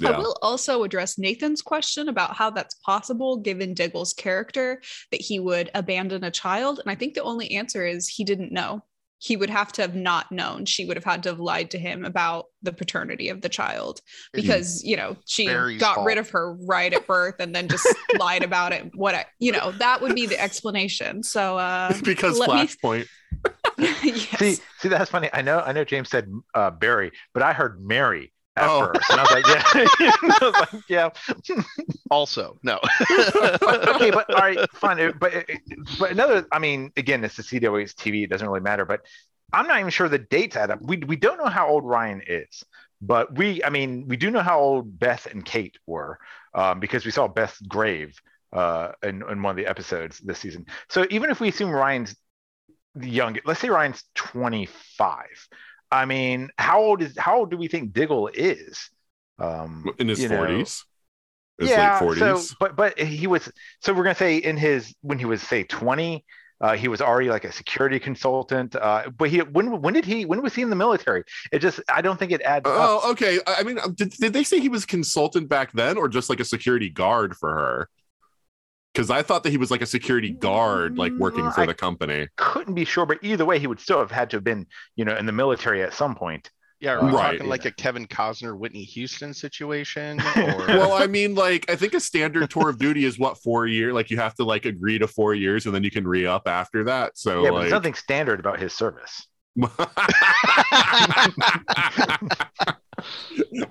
Yeah. 0.00 0.10
I 0.10 0.18
will 0.18 0.36
also 0.42 0.84
address 0.84 1.18
Nathan's 1.18 1.60
question 1.60 2.08
about 2.08 2.36
how 2.36 2.50
that's 2.50 2.76
possible 2.86 3.36
given 3.36 3.74
Diggle's 3.74 4.12
character 4.12 4.80
that 5.10 5.20
he 5.20 5.40
would 5.40 5.70
abandon 5.74 6.22
a 6.22 6.30
child. 6.30 6.78
And 6.78 6.90
I 6.90 6.94
think 6.94 7.14
the 7.14 7.22
only 7.24 7.50
answer 7.52 7.84
is 7.84 8.08
he 8.08 8.22
didn't 8.22 8.52
know. 8.52 8.84
He 9.20 9.36
would 9.36 9.50
have 9.50 9.72
to 9.72 9.82
have 9.82 9.94
not 9.94 10.30
known. 10.30 10.64
She 10.64 10.84
would 10.84 10.96
have 10.96 11.04
had 11.04 11.22
to 11.24 11.30
have 11.30 11.40
lied 11.40 11.70
to 11.72 11.78
him 11.78 12.04
about 12.04 12.46
the 12.62 12.72
paternity 12.72 13.28
of 13.28 13.40
the 13.40 13.48
child 13.48 14.00
because, 14.32 14.82
you 14.84 14.96
know, 14.96 15.16
she 15.26 15.46
Barry's 15.46 15.80
got 15.80 15.96
fault. 15.96 16.06
rid 16.06 16.18
of 16.18 16.30
her 16.30 16.54
right 16.66 16.92
at 16.92 17.06
birth 17.06 17.34
and 17.40 17.54
then 17.54 17.68
just 17.68 17.86
lied 18.18 18.44
about 18.44 18.72
it. 18.72 18.90
What, 18.94 19.14
I- 19.14 19.26
you 19.38 19.52
know, 19.52 19.72
that 19.72 20.00
would 20.00 20.14
be 20.14 20.26
the 20.26 20.40
explanation. 20.40 21.22
So, 21.22 21.58
uh, 21.58 21.92
because 22.04 22.38
let 22.38 22.48
me- 22.50 22.66
Flashpoint. 22.66 23.06
yes. 23.78 24.38
See, 24.38 24.56
see, 24.78 24.88
that's 24.88 25.10
funny. 25.10 25.28
I 25.32 25.42
know, 25.42 25.60
I 25.60 25.72
know. 25.72 25.84
James 25.84 26.08
said 26.08 26.30
uh, 26.54 26.70
Barry, 26.70 27.12
but 27.34 27.42
I 27.42 27.52
heard 27.52 27.80
Mary 27.80 28.32
at 28.58 28.70
Oh. 28.70 28.86
first, 28.86 29.10
and 29.10 29.20
I 29.20 29.22
was 29.22 29.30
like, 29.30 29.46
yeah, 29.46 29.62
I 30.22 30.38
was 30.42 30.54
like, 30.72 30.82
yeah. 30.88 31.10
Also, 32.10 32.58
no. 32.62 32.78
okay, 33.00 34.10
but 34.10 34.28
all 34.34 34.40
right, 34.40 34.58
fine. 34.74 35.12
But 35.20 35.46
but 35.98 36.10
another, 36.10 36.46
I 36.52 36.58
mean, 36.58 36.92
again, 36.96 37.22
it's 37.24 37.36
the 37.36 37.42
CW's 37.42 37.94
TV. 37.94 38.24
It 38.24 38.30
doesn't 38.30 38.46
really 38.46 38.60
matter. 38.60 38.84
But 38.84 39.02
I'm 39.52 39.66
not 39.66 39.78
even 39.80 39.90
sure 39.90 40.08
the 40.08 40.18
dates 40.18 40.56
add 40.56 40.70
up. 40.70 40.80
We 40.82 40.96
we 40.98 41.16
don't 41.16 41.38
know 41.38 41.46
how 41.50 41.68
old 41.68 41.84
Ryan 41.84 42.22
is, 42.26 42.64
but 43.00 43.36
we, 43.36 43.62
I 43.62 43.70
mean, 43.70 44.06
we 44.08 44.16
do 44.16 44.30
know 44.30 44.40
how 44.40 44.58
old 44.60 44.98
Beth 44.98 45.26
and 45.26 45.44
Kate 45.44 45.76
were 45.86 46.18
um, 46.54 46.80
because 46.80 47.04
we 47.04 47.10
saw 47.10 47.28
Beth's 47.28 47.60
grave 47.60 48.18
uh, 48.52 48.92
in 49.02 49.22
in 49.30 49.42
one 49.42 49.50
of 49.52 49.56
the 49.56 49.66
episodes 49.66 50.18
this 50.18 50.38
season. 50.38 50.66
So 50.88 51.06
even 51.10 51.30
if 51.30 51.40
we 51.40 51.48
assume 51.48 51.70
Ryan's 51.70 52.16
young, 53.00 53.38
let's 53.44 53.60
say 53.60 53.68
Ryan's 53.70 54.04
25. 54.14 55.26
I 55.90 56.04
mean, 56.04 56.50
how 56.58 56.80
old 56.80 57.02
is 57.02 57.16
how 57.18 57.38
old 57.38 57.50
do 57.50 57.56
we 57.56 57.68
think 57.68 57.92
Diggle 57.92 58.28
is? 58.28 58.90
Um, 59.38 59.90
in 59.98 60.08
his 60.08 60.18
40s. 60.20 60.84
His 61.58 61.70
yeah, 61.70 61.98
late 62.00 62.16
40s. 62.16 62.38
so 62.38 62.54
but 62.60 62.76
but 62.76 62.98
he 62.98 63.26
was 63.26 63.50
so 63.80 63.92
we're 63.92 64.04
gonna 64.04 64.14
say 64.14 64.36
in 64.36 64.56
his 64.56 64.94
when 65.00 65.18
he 65.18 65.24
was 65.24 65.42
say 65.42 65.64
20, 65.64 66.24
uh, 66.60 66.76
he 66.76 66.88
was 66.88 67.00
already 67.00 67.28
like 67.28 67.44
a 67.44 67.52
security 67.52 67.98
consultant. 67.98 68.76
Uh, 68.76 69.10
but 69.16 69.28
he 69.30 69.38
when 69.38 69.80
when 69.80 69.94
did 69.94 70.04
he 70.04 70.24
when 70.24 70.42
was 70.42 70.54
he 70.54 70.62
in 70.62 70.70
the 70.70 70.76
military? 70.76 71.24
It 71.52 71.60
just 71.60 71.80
I 71.88 72.00
don't 72.00 72.18
think 72.18 72.32
it 72.32 72.42
adds 72.42 72.68
up. 72.68 72.74
Oh, 72.76 73.10
okay. 73.12 73.38
I 73.46 73.56
I 73.60 73.62
mean, 73.62 73.78
did, 73.94 74.10
did 74.10 74.32
they 74.32 74.44
say 74.44 74.60
he 74.60 74.68
was 74.68 74.84
consultant 74.84 75.48
back 75.48 75.72
then 75.72 75.96
or 75.96 76.08
just 76.08 76.28
like 76.30 76.40
a 76.40 76.44
security 76.44 76.90
guard 76.90 77.36
for 77.36 77.50
her? 77.50 77.88
Because 78.98 79.10
I 79.10 79.22
thought 79.22 79.44
that 79.44 79.50
he 79.50 79.58
was 79.58 79.70
like 79.70 79.80
a 79.80 79.86
security 79.86 80.30
guard, 80.30 80.98
like 80.98 81.12
working 81.20 81.44
Mm, 81.44 81.54
for 81.54 81.60
I- 81.60 81.66
the 81.66 81.74
company. 81.74 82.26
Couldn't 82.34 82.74
be 82.74 82.84
sure, 82.84 83.06
but 83.06 83.18
either 83.22 83.44
way, 83.44 83.60
he 83.60 83.68
would 83.68 83.78
still 83.78 84.00
have 84.00 84.10
had 84.10 84.28
to 84.30 84.38
have 84.38 84.42
been 84.42 84.66
you 84.96 85.04
know 85.04 85.16
in 85.16 85.24
the 85.24 85.30
military 85.30 85.84
at 85.84 85.94
some 85.94 86.16
point. 86.16 86.50
Yeah, 86.80 86.94
are 86.94 87.04
we 87.06 87.12
Right. 87.12 87.38
talking 87.38 87.48
like 87.48 87.64
a 87.64 87.70
Kevin 87.70 88.08
Costner, 88.08 88.58
Whitney 88.58 88.82
Houston 88.82 89.32
situation? 89.32 90.18
Or 90.36 90.66
Well, 90.66 90.92
I 90.94 91.06
mean, 91.06 91.36
like, 91.36 91.70
I 91.70 91.76
think 91.76 91.94
a 91.94 92.00
standard 92.00 92.50
tour 92.50 92.70
of 92.70 92.78
duty 92.78 93.04
is 93.04 93.20
what 93.20 93.38
four 93.40 93.68
year. 93.68 93.92
Like, 93.92 94.10
you 94.10 94.16
have 94.16 94.34
to 94.34 94.44
like 94.44 94.64
agree 94.64 94.98
to 94.98 95.06
four 95.06 95.32
years, 95.32 95.66
and 95.66 95.72
then 95.74 95.84
you 95.84 95.92
can 95.92 96.06
re 96.06 96.26
up 96.26 96.48
after 96.48 96.82
that. 96.84 97.16
So, 97.18 97.44
yeah, 97.44 97.50
but 97.50 97.54
like, 97.54 97.62
there's 97.62 97.72
nothing 97.72 97.94
standard 97.94 98.40
about 98.40 98.58
his 98.58 98.72
service. 98.72 99.28
All 99.64 99.68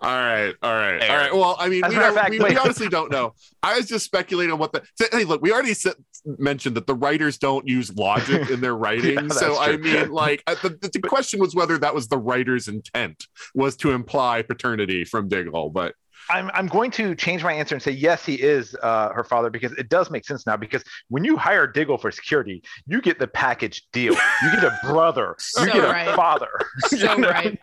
right, 0.02 0.54
all 0.62 0.74
right, 0.74 1.10
all 1.10 1.18
right. 1.18 1.34
Well, 1.34 1.56
I 1.60 1.70
mean, 1.70 1.82
we, 1.88 1.96
a 1.96 2.00
matter 2.00 2.10
of 2.10 2.16
don't- 2.16 2.16
fact, 2.16 2.30
we, 2.32 2.40
we 2.40 2.58
honestly 2.58 2.90
don't 2.90 3.12
know. 3.12 3.34
I 3.64 3.78
was 3.78 3.88
just 3.88 4.06
speculating 4.06 4.52
on 4.54 4.60
what 4.60 4.72
the. 4.74 4.84
hey, 5.12 5.24
look, 5.24 5.42
we 5.42 5.52
already 5.52 5.74
said, 5.74 5.96
mentioned 6.26 6.76
that 6.76 6.88
the 6.88 6.96
writers 6.96 7.38
don't 7.38 7.68
use 7.68 7.94
logic 7.96 8.50
in 8.50 8.62
their 8.62 8.76
writing. 8.78 9.16
Yeah, 9.16 9.28
so, 9.30 9.60
I 9.60 9.78
mean, 9.78 10.12
like, 10.12 10.44
uh, 10.48 10.56
the, 10.62 10.70
the, 10.70 10.90
the 10.94 11.02
question 11.02 11.40
was 11.40 11.56
whether 11.56 11.78
that 11.78 11.94
was 11.94 12.08
the 12.08 12.18
writer's 12.18 12.68
intent 12.68 13.28
was 13.54 13.76
to 13.78 13.92
imply 13.92 14.42
paternity 14.42 15.04
from 15.06 15.28
Diggle, 15.28 15.70
but 15.70 15.94
I'm 16.30 16.50
I'm 16.54 16.68
going 16.68 16.92
to 16.92 17.16
change 17.16 17.44
my 17.44 17.54
answer 17.54 17.76
and 17.76 17.82
say 17.82 17.92
yes, 17.92 18.26
he 18.26 18.36
is 18.36 18.76
uh, 18.84 19.10
her 19.14 19.24
father 19.24 19.50
because 19.50 19.72
it 19.74 19.90
does 19.90 20.10
make 20.12 20.26
sense 20.26 20.46
now. 20.46 20.58
Because 20.58 20.84
when 21.10 21.24
you 21.24 21.38
hire 21.38 21.68
Diggle 21.68 21.98
for 21.98 22.12
security, 22.12 22.64
you 22.86 23.02
get 23.02 23.20
the 23.20 23.28
package 23.28 23.88
deal. 23.94 24.14
You 24.14 24.52
get 24.52 24.64
a 24.64 24.78
brother. 24.84 25.36
So 25.40 25.64
you 25.64 25.74
get 25.74 25.84
a 25.86 25.88
right. 25.90 26.16
father. 26.16 26.50
So 26.88 26.96
You 26.98 27.18
know? 27.18 27.30
right. 27.30 27.60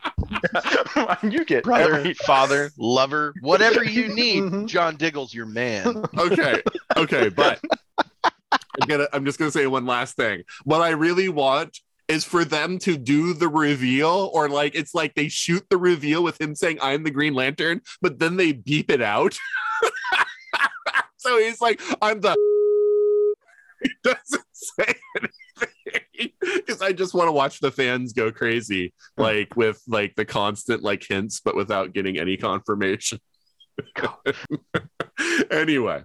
you 1.23 1.45
get 1.45 1.65
brother, 1.65 1.95
every- 1.97 2.15
father, 2.15 2.71
lover, 2.79 3.35
whatever 3.41 3.85
you 3.85 4.09
need. 4.15 4.43
Mhm. 4.45 4.67
John 4.67 4.97
Diggle's 4.97 5.35
your 5.35 5.47
man. 5.47 6.05
okay 6.19 6.63
okay 6.97 7.29
but 7.29 7.61
I'm, 8.81 8.89
gonna, 8.89 9.07
I'm 9.13 9.25
just 9.25 9.39
gonna 9.39 9.51
say 9.51 9.67
one 9.67 9.87
last 9.87 10.17
thing 10.17 10.43
what 10.65 10.81
i 10.81 10.91
really 10.91 11.29
want 11.29 11.79
is 12.15 12.25
for 12.25 12.45
them 12.45 12.79
to 12.79 12.97
do 12.97 13.35
the 13.35 13.49
reveal 13.49 14.31
or 14.33 14.49
like 14.49 14.77
it's 14.77 14.95
like 14.95 15.15
they 15.15 15.29
shoot 15.29 15.67
the 15.69 15.77
reveal 15.77 16.23
with 16.23 16.41
him 16.41 16.55
saying 16.55 16.79
i'm 16.81 17.03
the 17.03 17.11
green 17.11 17.35
lantern 17.35 17.81
but 18.01 18.21
then 18.21 18.37
they 18.37 18.53
beep 18.53 18.91
it 18.91 19.03
out. 19.03 19.37
So 21.17 21.39
he's 21.39 21.59
like 21.59 21.81
i'm 22.03 22.21
the 22.21 22.37
he 23.83 23.91
doesn't 24.03 24.45
say 24.53 24.95
anything. 25.17 26.33
Because 26.39 26.83
i 26.83 26.93
just 26.93 27.15
want 27.15 27.29
to 27.29 27.33
watch 27.33 27.61
the 27.61 27.71
fans 27.71 28.13
go 28.13 28.31
crazy 28.31 28.93
hmm. 29.17 29.23
like 29.23 29.57
with 29.57 29.81
like 29.89 30.15
the 30.17 30.27
constant 30.27 30.83
like 30.83 31.03
hints 31.03 31.41
but 31.41 31.57
without 31.57 31.95
getting 31.95 32.19
any 32.19 32.37
confirmation 32.37 33.19
anyway 35.51 36.05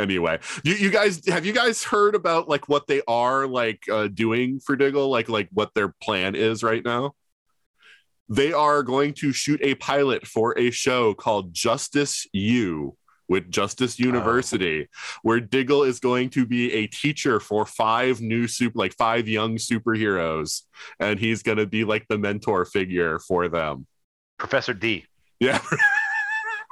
anyway. 0.00 0.38
You, 0.64 0.74
you 0.74 0.90
guys 0.90 1.24
have 1.26 1.46
you 1.46 1.52
guys 1.52 1.84
heard 1.84 2.14
about 2.14 2.48
like 2.48 2.68
what 2.68 2.86
they 2.86 3.02
are 3.06 3.46
like 3.46 3.82
uh, 3.90 4.08
doing 4.08 4.60
for 4.60 4.74
diggle? 4.74 5.08
Like 5.08 5.28
like 5.28 5.48
what 5.52 5.74
their 5.74 5.94
plan 6.02 6.34
is 6.34 6.62
right 6.62 6.84
now? 6.84 7.12
They 8.28 8.52
are 8.52 8.82
going 8.82 9.14
to 9.14 9.32
shoot 9.32 9.60
a 9.62 9.74
pilot 9.76 10.26
for 10.26 10.58
a 10.58 10.70
show 10.70 11.14
called 11.14 11.52
justice 11.52 12.26
u 12.32 12.96
with 13.28 13.48
justice 13.48 13.98
university 13.98 14.88
where 15.22 15.38
diggle 15.38 15.84
is 15.84 16.00
going 16.00 16.28
to 16.30 16.44
be 16.44 16.72
a 16.72 16.88
teacher 16.88 17.38
for 17.38 17.64
five 17.64 18.20
new 18.20 18.48
super 18.48 18.76
like 18.76 18.92
five 18.96 19.28
young 19.28 19.56
superheroes 19.56 20.62
and 20.98 21.20
he's 21.20 21.42
going 21.42 21.58
to 21.58 21.66
be 21.66 21.84
like 21.84 22.06
the 22.08 22.18
mentor 22.18 22.64
figure 22.64 23.20
for 23.20 23.48
them. 23.48 23.86
Professor 24.38 24.74
D. 24.74 25.06
yeah 25.38 25.60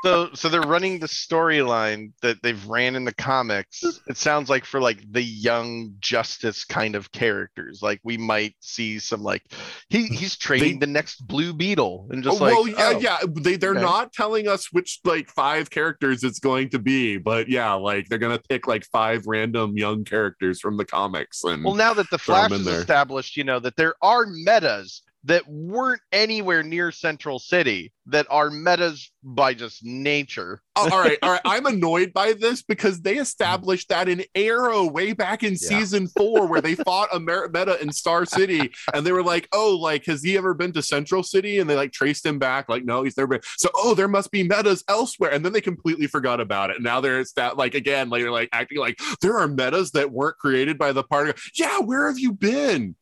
So, 0.04 0.30
so 0.32 0.48
they're 0.48 0.60
running 0.60 1.00
the 1.00 1.08
storyline 1.08 2.12
that 2.22 2.40
they've 2.42 2.64
ran 2.66 2.94
in 2.94 3.04
the 3.04 3.12
comics. 3.14 3.82
It 4.06 4.16
sounds 4.16 4.48
like 4.48 4.64
for 4.64 4.80
like 4.80 4.98
the 5.10 5.22
young 5.22 5.94
Justice 5.98 6.64
kind 6.64 6.94
of 6.94 7.10
characters. 7.10 7.80
Like 7.82 8.00
we 8.04 8.16
might 8.16 8.54
see 8.60 9.00
some 9.00 9.22
like 9.22 9.42
he 9.88 10.06
he's 10.06 10.36
training 10.36 10.74
They- 10.78 10.86
the 10.86 10.92
next 10.92 11.26
Blue 11.26 11.52
Beetle 11.52 12.06
and 12.10 12.22
just 12.22 12.40
Oh, 12.40 12.44
like 12.44 12.54
well, 12.54 12.68
yeah, 12.68 12.92
oh, 12.94 12.98
yeah. 13.00 13.18
They 13.42 13.56
they're 13.56 13.72
okay. 13.72 13.80
not 13.80 14.12
telling 14.12 14.46
us 14.46 14.68
which 14.72 15.00
like 15.04 15.28
five 15.30 15.68
characters 15.70 16.22
it's 16.22 16.38
going 16.38 16.68
to 16.70 16.78
be, 16.78 17.16
but 17.18 17.48
yeah, 17.48 17.72
like 17.72 18.08
they're 18.08 18.18
gonna 18.18 18.40
pick 18.48 18.68
like 18.68 18.84
five 18.92 19.26
random 19.26 19.76
young 19.76 20.04
characters 20.04 20.60
from 20.60 20.76
the 20.76 20.84
comics 20.84 21.42
and 21.44 21.64
Well, 21.64 21.74
now 21.74 21.92
that 21.94 22.08
the 22.10 22.18
Flash 22.18 22.52
is 22.52 22.64
there. 22.64 22.78
established, 22.78 23.36
you 23.36 23.42
know 23.44 23.58
that 23.60 23.74
there 23.76 23.94
are 24.00 24.26
metas 24.28 25.02
that 25.24 25.48
weren't 25.48 26.00
anywhere 26.12 26.62
near 26.62 26.92
Central 26.92 27.38
City 27.38 27.92
that 28.06 28.26
are 28.30 28.50
metas 28.50 29.10
by 29.22 29.52
just 29.52 29.84
nature. 29.84 30.62
Oh, 30.76 30.88
all 30.90 31.00
right, 31.00 31.18
all 31.22 31.30
right. 31.32 31.40
I'm 31.44 31.66
annoyed 31.66 32.12
by 32.12 32.32
this 32.32 32.62
because 32.62 33.00
they 33.00 33.16
established 33.16 33.88
that 33.88 34.08
in 34.08 34.24
Arrow 34.34 34.86
way 34.86 35.12
back 35.12 35.42
in 35.42 35.56
season 35.56 36.06
four, 36.06 36.46
where 36.46 36.60
they 36.60 36.74
fought 36.74 37.08
a 37.12 37.20
meta 37.20 37.80
in 37.82 37.92
Star 37.92 38.24
City, 38.24 38.70
and 38.94 39.04
they 39.04 39.12
were 39.12 39.22
like, 39.22 39.48
"Oh, 39.52 39.76
like 39.76 40.06
has 40.06 40.22
he 40.22 40.36
ever 40.36 40.54
been 40.54 40.72
to 40.72 40.82
Central 40.82 41.22
City?" 41.22 41.58
And 41.58 41.68
they 41.68 41.74
like 41.76 41.92
traced 41.92 42.24
him 42.24 42.38
back, 42.38 42.68
like, 42.68 42.84
"No, 42.84 43.02
he's 43.02 43.16
never 43.16 43.28
been." 43.28 43.40
So, 43.56 43.68
oh, 43.74 43.94
there 43.94 44.08
must 44.08 44.30
be 44.30 44.44
metas 44.44 44.84
elsewhere, 44.88 45.32
and 45.32 45.44
then 45.44 45.52
they 45.52 45.60
completely 45.60 46.06
forgot 46.06 46.40
about 46.40 46.70
it. 46.70 46.80
Now 46.80 47.00
there's 47.00 47.32
that, 47.32 47.56
like, 47.56 47.74
again, 47.74 48.08
they're 48.08 48.30
like 48.30 48.48
acting 48.52 48.78
like 48.78 48.98
there 49.20 49.38
are 49.38 49.48
metas 49.48 49.90
that 49.92 50.12
weren't 50.12 50.38
created 50.38 50.78
by 50.78 50.92
the 50.92 51.02
party. 51.02 51.32
Yeah, 51.54 51.80
where 51.80 52.06
have 52.06 52.18
you 52.18 52.32
been? 52.32 52.94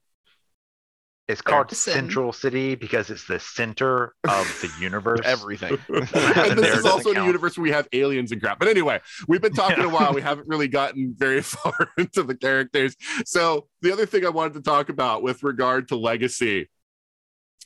It's 1.29 1.43
called 1.43 1.71
Listen. 1.71 1.93
Central 1.93 2.33
City 2.33 2.77
because 2.77 3.11
it's 3.11 3.27
the 3.27 3.41
center 3.41 4.15
of 4.29 4.47
the 4.63 4.71
universe. 4.81 5.21
Everything. 5.25 5.77
and 5.89 6.09
And 6.15 6.59
this 6.59 6.79
is 6.79 6.87
also 6.87 7.11
in 7.11 7.17
a 7.17 7.25
universe 7.25 7.59
where 7.59 7.65
we 7.65 7.71
have 7.73 7.89
aliens 7.93 8.31
and 8.31 8.41
crap. 8.41 8.61
But 8.61 8.69
anyway, 8.69 9.01
we've 9.27 9.43
been 9.43 9.53
talking 9.53 9.79
Yeah. 9.79 9.87
a 9.87 9.89
while. 9.89 10.13
We 10.13 10.23
haven't 10.23 10.47
really 10.47 10.69
gotten 10.69 11.15
very 11.19 11.43
far 11.43 11.89
into 11.99 12.23
the 12.23 12.37
characters. 12.37 12.95
So 13.25 13.67
the 13.83 13.93
other 13.93 14.07
thing 14.07 14.25
I 14.25 14.29
wanted 14.29 14.55
to 14.55 14.63
talk 14.63 14.89
about 14.89 15.23
with 15.25 15.43
regard 15.43 15.89
to 15.89 15.97
legacy 15.97 16.69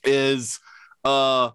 is 0.05 0.59
uh 1.05 1.51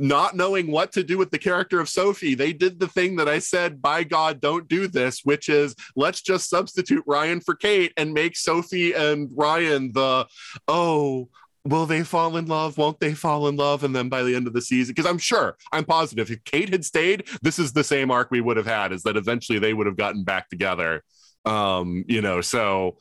not 0.00 0.34
knowing 0.34 0.72
what 0.72 0.90
to 0.90 1.04
do 1.04 1.16
with 1.16 1.30
the 1.30 1.38
character 1.38 1.78
of 1.78 1.88
Sophie. 1.88 2.34
They 2.34 2.52
did 2.52 2.80
the 2.80 2.88
thing 2.88 3.14
that 3.14 3.28
I 3.28 3.38
said, 3.38 3.80
by 3.80 4.02
God, 4.02 4.40
don't 4.40 4.66
do 4.66 4.88
this, 4.88 5.20
which 5.22 5.48
is 5.48 5.76
let's 5.94 6.20
just 6.20 6.50
substitute 6.50 7.04
Ryan 7.06 7.40
for 7.40 7.54
Kate 7.54 7.92
and 7.96 8.12
make 8.12 8.36
Sophie 8.36 8.92
and 8.92 9.28
Ryan 9.32 9.92
the 9.92 10.26
oh 10.66 11.28
will 11.64 11.86
they 11.86 12.02
fall 12.04 12.36
in 12.36 12.46
love? 12.46 12.76
Won't 12.76 13.00
they 13.00 13.14
fall 13.14 13.48
in 13.48 13.56
love? 13.56 13.84
And 13.84 13.96
then 13.96 14.08
by 14.08 14.22
the 14.22 14.34
end 14.34 14.46
of 14.46 14.52
the 14.52 14.60
season, 14.60 14.94
because 14.94 15.10
I'm 15.10 15.18
sure, 15.18 15.56
I'm 15.72 15.84
positive, 15.84 16.30
if 16.30 16.44
Kate 16.44 16.68
had 16.68 16.84
stayed, 16.84 17.26
this 17.42 17.58
is 17.58 17.72
the 17.72 17.84
same 17.84 18.10
arc 18.10 18.30
we 18.30 18.40
would 18.40 18.56
have 18.56 18.66
had, 18.66 18.92
is 18.92 19.02
that 19.04 19.16
eventually 19.16 19.58
they 19.58 19.72
would 19.72 19.86
have 19.86 19.96
gotten 19.96 20.24
back 20.24 20.48
together. 20.48 21.02
Um, 21.44 22.04
you 22.06 22.20
know, 22.20 22.40
so 22.40 22.98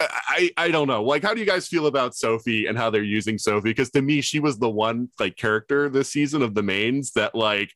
I 0.00 0.50
I 0.56 0.70
don't 0.70 0.88
know. 0.88 1.02
Like, 1.02 1.22
how 1.22 1.34
do 1.34 1.40
you 1.40 1.46
guys 1.46 1.68
feel 1.68 1.86
about 1.86 2.16
Sophie 2.16 2.66
and 2.66 2.76
how 2.76 2.90
they're 2.90 3.02
using 3.02 3.38
Sophie? 3.38 3.70
Because 3.70 3.90
to 3.90 4.02
me, 4.02 4.20
she 4.20 4.40
was 4.40 4.58
the 4.58 4.70
one 4.70 5.08
like 5.20 5.36
character 5.36 5.88
this 5.88 6.10
season 6.10 6.42
of 6.42 6.54
the 6.54 6.62
mains 6.62 7.12
that 7.12 7.34
like 7.34 7.70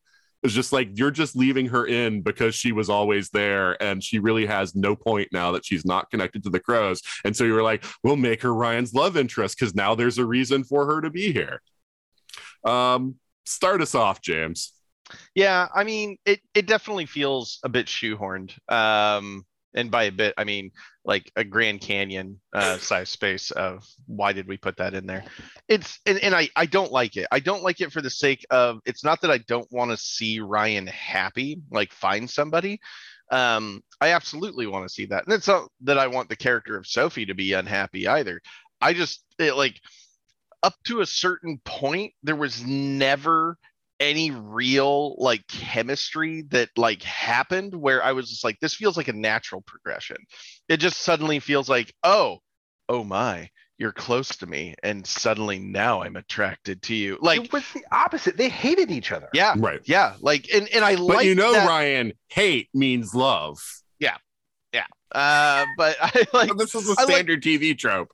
just 0.55 0.73
like 0.73 0.89
you're 0.95 1.11
just 1.11 1.37
leaving 1.37 1.67
her 1.67 1.87
in 1.87 2.23
because 2.23 2.55
she 2.55 2.73
was 2.73 2.89
always 2.91 3.31
there 3.31 3.81
and 3.83 4.03
she 4.03 4.19
really 4.19 4.47
has 4.47 4.75
no 4.75 4.95
point 4.97 5.29
now 5.33 5.53
that 5.53 5.65
she's 5.65 5.85
not 5.85 6.11
connected 6.11 6.43
to 6.45 6.51
the 6.51 6.61
crows. 6.61 7.03
And 7.25 7.37
so 7.37 7.45
you 7.45 7.55
were 7.55 7.63
like 7.63 7.85
we'll 8.03 8.17
make 8.17 8.43
her 8.43 8.55
ryan's 8.55 8.95
love 8.95 9.17
interest 9.17 9.59
because 9.59 9.75
now 9.75 9.95
there's 9.95 10.19
a 10.19 10.27
reason 10.27 10.65
for 10.65 10.87
her 10.87 11.01
to 11.01 11.11
be 11.11 11.33
here. 11.33 11.63
Um 12.65 13.17
start 13.45 13.81
us 13.81 13.95
off 13.95 14.21
james. 14.21 14.73
Yeah, 15.35 15.69
I 15.75 15.85
mean, 15.85 16.19
it 16.25 16.41
it 16.55 16.67
definitely 16.67 17.07
feels 17.07 17.59
a 17.65 17.69
bit 17.69 17.87
shoehorned. 17.87 18.53
Um, 18.71 19.47
and 19.75 19.91
by 19.91 20.05
a 20.05 20.13
bit, 20.13 20.35
I 20.37 20.45
mean 20.45 20.71
like 21.05 21.31
a 21.37 21.45
Grand 21.45 21.81
Canyon 21.81 22.41
uh, 22.53 22.79
size 22.79 23.09
space 23.09 23.51
of 23.51 23.87
why 24.07 24.33
did 24.33 24.47
we 24.47 24.57
put 24.57 24.77
that 24.77 24.95
in 24.95 25.07
there? 25.07 25.25
It's 25.69 25.99
and, 26.07 26.19
and 26.19 26.35
I 26.35 26.49
I 26.57 26.67
don't 26.67 26.93
like 26.93 27.17
it. 27.17 27.27
I 27.33 27.41
don't 27.41 27.63
like 27.63 27.81
it 27.81 27.93
for 27.93 28.03
the 28.03 28.11
sake 28.11 28.45
of 28.51 28.81
it's 28.85 29.05
not 29.05 29.21
that 29.23 29.31
I 29.31 29.39
don't 29.39 29.71
want 29.71 29.91
to 29.91 29.97
see 29.97 30.41
Ryan 30.41 30.87
happy, 30.87 31.61
like 31.71 31.93
find 31.93 32.29
somebody. 32.29 32.81
Um, 33.31 33.83
I 34.01 34.13
absolutely 34.13 34.67
want 34.67 34.87
to 34.87 34.93
see 34.93 35.07
that, 35.07 35.25
and 35.25 35.35
it's 35.35 35.49
not 35.49 35.69
that 35.83 35.99
I 35.99 36.07
want 36.07 36.29
the 36.29 36.37
character 36.37 36.77
of 36.77 36.87
Sophie 36.87 37.27
to 37.27 37.35
be 37.35 37.53
unhappy 37.53 38.09
either. 38.09 38.41
I 38.81 38.95
just 38.95 39.25
it, 39.39 39.55
like 39.55 39.81
up 40.63 40.75
to 40.85 41.01
a 41.01 41.07
certain 41.07 41.61
point, 41.65 42.13
there 42.23 42.37
was 42.37 42.65
never 42.65 43.57
any 44.01 44.31
real 44.31 45.15
like 45.19 45.47
chemistry 45.49 46.43
that 46.51 46.69
like 46.77 47.03
happened 47.03 47.75
where 47.75 48.03
I 48.03 48.13
was 48.13 48.29
just 48.31 48.45
like, 48.45 48.59
this 48.61 48.75
feels 48.75 48.97
like 48.97 49.09
a 49.09 49.13
natural 49.13 49.61
progression. 49.63 50.17
It 50.69 50.79
just 50.79 51.01
suddenly 51.01 51.41
feels 51.41 51.69
like, 51.69 51.93
oh, 52.05 52.39
oh 52.89 53.05
my, 53.05 53.49
you're 53.79 53.93
close 53.93 54.37
to 54.39 54.47
me, 54.47 54.75
and 54.83 55.07
suddenly 55.07 55.59
now 55.59 56.03
I'm 56.03 56.17
attracted 56.17 56.83
to 56.83 56.95
you. 56.95 57.19
Like, 57.21 57.45
it 57.45 57.53
was 57.53 57.65
the 57.73 57.85
opposite. 57.93 58.37
They 58.37 58.49
hated 58.49 58.91
each 58.91 59.13
other. 59.13 59.29
yeah, 59.33 59.55
right 59.57 59.81
yeah, 59.85 60.15
like, 60.21 60.49
and 60.53 60.69
and 60.75 60.85
I 60.85 60.97
but 60.97 61.05
like 61.05 61.27
you 61.27 61.35
know 61.35 61.53
that, 61.53 61.69
ryan 61.69 62.13
hate 62.29 62.69
means 62.75 63.15
love 63.15 63.59
Yeah. 63.99 64.17
Yeah. 64.73 64.87
uh, 65.13 65.65
but 65.77 65.97
I 66.03 66.27
like 66.33 66.51
this 66.57 66.75
is 66.75 66.89
a 66.89 66.93
I 66.99 67.03
like- 67.05 67.13
standard 67.13 67.43
tv 67.43 67.77
trope 67.79 68.11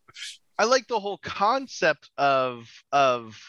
I 0.56 0.64
like 0.66 0.86
the 0.86 1.00
whole 1.00 1.18
concept 1.18 2.10
of 2.16 2.70
of 2.92 3.40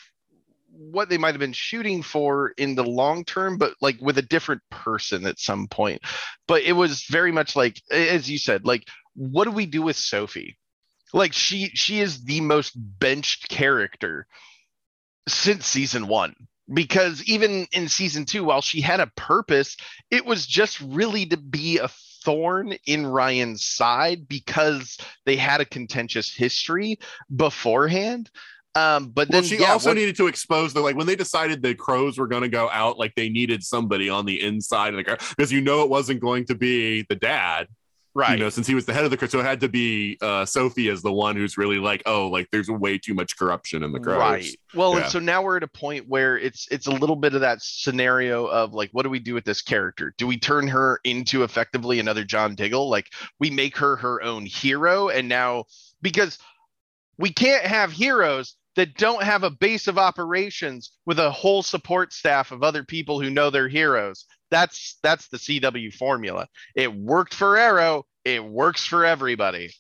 what 0.78 1.09
they 1.09 1.17
might 1.17 1.34
have 1.34 1.39
been 1.39 1.53
shooting 1.53 2.01
for 2.01 2.53
in 2.57 2.76
the 2.76 2.84
long 2.84 3.23
term, 3.26 3.57
but 3.57 3.73
like 3.82 3.97
with 4.01 4.17
a 4.17 4.23
different 4.23 4.61
person 4.69 5.26
at 5.26 5.39
some 5.39 5.67
point. 5.67 6.01
But 6.47 6.63
it 6.63 6.73
was 6.73 7.05
very 7.09 7.32
much 7.32 7.55
like, 7.55 7.82
as 7.91 8.30
you 8.30 8.38
said, 8.38 8.65
like, 8.65 8.88
what 9.15 9.45
do 9.45 9.51
we 9.51 9.65
do 9.65 9.82
with 9.82 9.95
Sophie? 9.95 10.57
Like 11.13 11.34
she 11.34 11.67
she 11.73 12.01
is 12.01 12.23
the 12.23 12.41
most 12.41 12.73
benched 12.76 13.47
character 13.49 14.28
since 15.28 15.65
season 15.65 16.07
one. 16.07 16.36
Because 16.73 17.23
even 17.26 17.67
in 17.71 17.88
season 17.88 18.26
two, 18.26 18.43
while 18.43 18.61
she 18.61 18.82
had 18.82 18.99
a 18.99 19.11
purpose, 19.15 19.78
it 20.09 20.26
was 20.26 20.47
just 20.47 20.82
really 20.82 21.28
to 21.28 21.38
be 21.38 21.78
a 21.78 21.89
thorn 22.23 22.76
in 22.88 23.05
Ryan's 23.05 23.63
side 23.63 24.28
because 24.28 24.97
they 25.26 25.36
had 25.36 25.61
a 25.61 25.65
contentious 25.65 26.34
history 26.34 26.97
beforehand. 27.34 28.32
Um, 28.76 29.09
but 29.09 29.30
well 29.30 29.41
then 29.41 29.49
she 29.49 29.57
yeah, 29.57 29.71
also 29.71 29.89
what- 29.89 29.97
needed 29.97 30.15
to 30.17 30.28
expose 30.28 30.73
the 30.73 30.82
like 30.82 30.95
when 30.97 31.07
they 31.07 31.15
decided 31.15 31.61
the 31.61 31.73
crows 31.76 32.17
were 32.17 32.28
going 32.28 32.41
to 32.43 32.49
go 32.49 32.69
out 32.71 32.97
like 32.99 33.15
they 33.15 33.30
needed 33.30 33.63
somebody 33.63 34.09
on 34.09 34.26
the 34.26 34.41
inside 34.43 34.89
of 34.89 34.97
the 34.97 35.03
car 35.03 35.17
because 35.36 35.51
you 35.51 35.61
know 35.61 35.82
it 35.84 35.89
wasn't 35.89 36.19
going 36.19 36.45
to 36.45 36.55
be 36.55 37.03
the 37.07 37.15
dad 37.15 37.67
right. 38.13 38.32
you 38.32 38.38
know 38.43 38.49
since 38.49 38.67
he 38.67 38.76
was 38.76 38.86
the 38.86 38.93
head 38.93 39.05
of 39.05 39.11
the 39.11 39.17
crow 39.17 39.30
so 39.30 39.39
it 39.39 39.45
had 39.45 39.61
to 39.61 39.69
be 39.69 40.17
uh 40.21 40.43
sophie 40.45 40.89
as 40.89 41.01
the 41.01 41.11
one 41.11 41.38
who's 41.38 41.57
really 41.57 41.78
like 41.80 42.03
oh 42.05 42.28
like 42.28 42.49
there's 42.51 42.69
way 42.69 42.97
too 42.97 43.13
much 43.13 43.38
corruption 43.38 43.82
in 43.82 43.93
the 43.93 43.99
crows 43.99 44.17
Right. 44.19 44.45
Well, 44.73 44.93
Yeah. 44.95 45.03
and 45.03 45.11
so 45.11 45.19
now 45.19 45.41
we're 45.41 45.55
at 45.55 45.63
a 45.63 45.69
point 45.69 46.09
where 46.09 46.38
it's 46.38 46.67
it's 46.69 46.88
a 46.88 46.91
little 46.91 47.15
bit 47.15 47.34
of 47.34 47.39
that 47.41 47.61
scenario 47.61 48.45
of 48.45 48.73
like, 48.73 48.89
what 48.91 49.03
do 49.03 49.09
we 49.09 49.19
do 49.19 49.34
with 49.34 49.45
this 49.45 49.61
character? 49.61 50.13
Do 50.17 50.28
we 50.28 50.38
turn 50.38 50.67
her 50.67 50.99
into 51.05 51.43
effectively 51.43 51.99
another 52.01 52.26
John 52.26 52.55
Diggle? 52.55 52.89
Like 52.89 53.07
we 53.39 53.49
make 53.49 53.78
her 53.78 53.95
her 53.95 54.21
own 54.21 54.45
hero, 54.45 55.07
and 55.07 55.30
now 55.30 55.63
because 56.01 56.38
we 57.17 57.30
can't 57.32 57.65
have 57.65 57.93
heroes 57.93 58.57
that 58.76 58.95
don't 58.95 59.23
have 59.23 59.43
a 59.43 59.49
base 59.49 59.88
of 59.88 59.97
operations 59.97 60.91
with 61.05 61.19
a 61.19 61.32
whole 61.32 61.63
support 61.63 62.13
staff 62.13 62.51
of 62.51 62.63
other 62.63 62.84
people 62.84 63.21
who 63.21 63.30
know 63.30 63.49
they're 63.49 63.67
heroes. 63.67 64.26
That's 64.51 64.97
that's 65.01 65.28
the 65.30 65.38
CW 65.38 65.93
formula. 65.93 66.47
It 66.76 66.93
worked 66.93 67.34
for 67.34 67.57
Arrow. 67.57 68.05
It 68.23 68.43
works 68.43 68.86
for 68.86 69.05
everybody. 69.05 69.71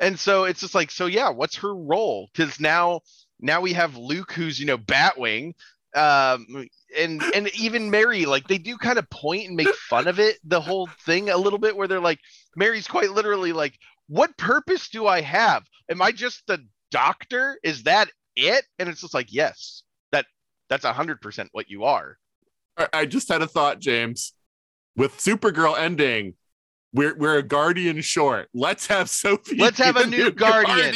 And 0.00 0.18
so 0.18 0.44
it's 0.44 0.60
just 0.60 0.74
like, 0.74 0.90
so 0.90 1.06
yeah, 1.06 1.30
what's 1.30 1.56
her 1.56 1.74
role? 1.74 2.28
Because 2.32 2.60
now 2.60 3.00
now 3.40 3.60
we 3.60 3.72
have 3.74 3.96
Luke, 3.96 4.32
who's 4.32 4.58
you 4.58 4.66
know 4.66 4.78
Batwing, 4.78 5.54
um, 5.94 6.68
and 6.96 7.22
and 7.34 7.48
even 7.54 7.90
Mary, 7.90 8.24
like 8.24 8.46
they 8.48 8.58
do 8.58 8.76
kind 8.76 8.98
of 8.98 9.08
point 9.10 9.48
and 9.48 9.56
make 9.56 9.74
fun 9.74 10.06
of 10.06 10.18
it, 10.18 10.38
the 10.44 10.60
whole 10.60 10.88
thing 11.04 11.30
a 11.30 11.36
little 11.36 11.58
bit, 11.58 11.76
where 11.76 11.88
they're 11.88 12.00
like, 12.00 12.20
Mary's 12.56 12.88
quite 12.88 13.10
literally 13.10 13.52
like, 13.52 13.78
what 14.08 14.36
purpose 14.36 14.88
do 14.88 15.06
I 15.06 15.20
have? 15.20 15.64
Am 15.90 16.02
I 16.02 16.12
just 16.12 16.46
the 16.46 16.64
doctor? 16.90 17.58
Is 17.62 17.84
that 17.84 18.08
it? 18.38 18.64
And 18.78 18.88
it's 18.88 19.00
just 19.00 19.14
like, 19.14 19.32
yes, 19.32 19.82
that 20.12 20.26
that's 20.68 20.84
a 20.84 20.92
hundred 20.92 21.20
percent 21.20 21.48
what 21.52 21.68
you 21.68 21.84
are. 21.84 22.16
I- 22.76 22.88
i 22.92 23.06
just 23.06 23.28
had 23.28 23.42
a 23.42 23.46
thought 23.46 23.80
james 23.80 24.32
with 24.96 25.18
supergirl 25.18 25.76
ending 25.76 26.34
we're, 26.94 27.14
we're 27.16 27.38
a 27.38 27.42
guardian 27.42 28.00
short. 28.00 28.48
Let's 28.54 28.86
have 28.86 29.10
Sophie. 29.10 29.56
Let's 29.56 29.78
have 29.78 29.96
a 29.96 30.04
the 30.04 30.06
new 30.06 30.30
Guardian. 30.30 30.94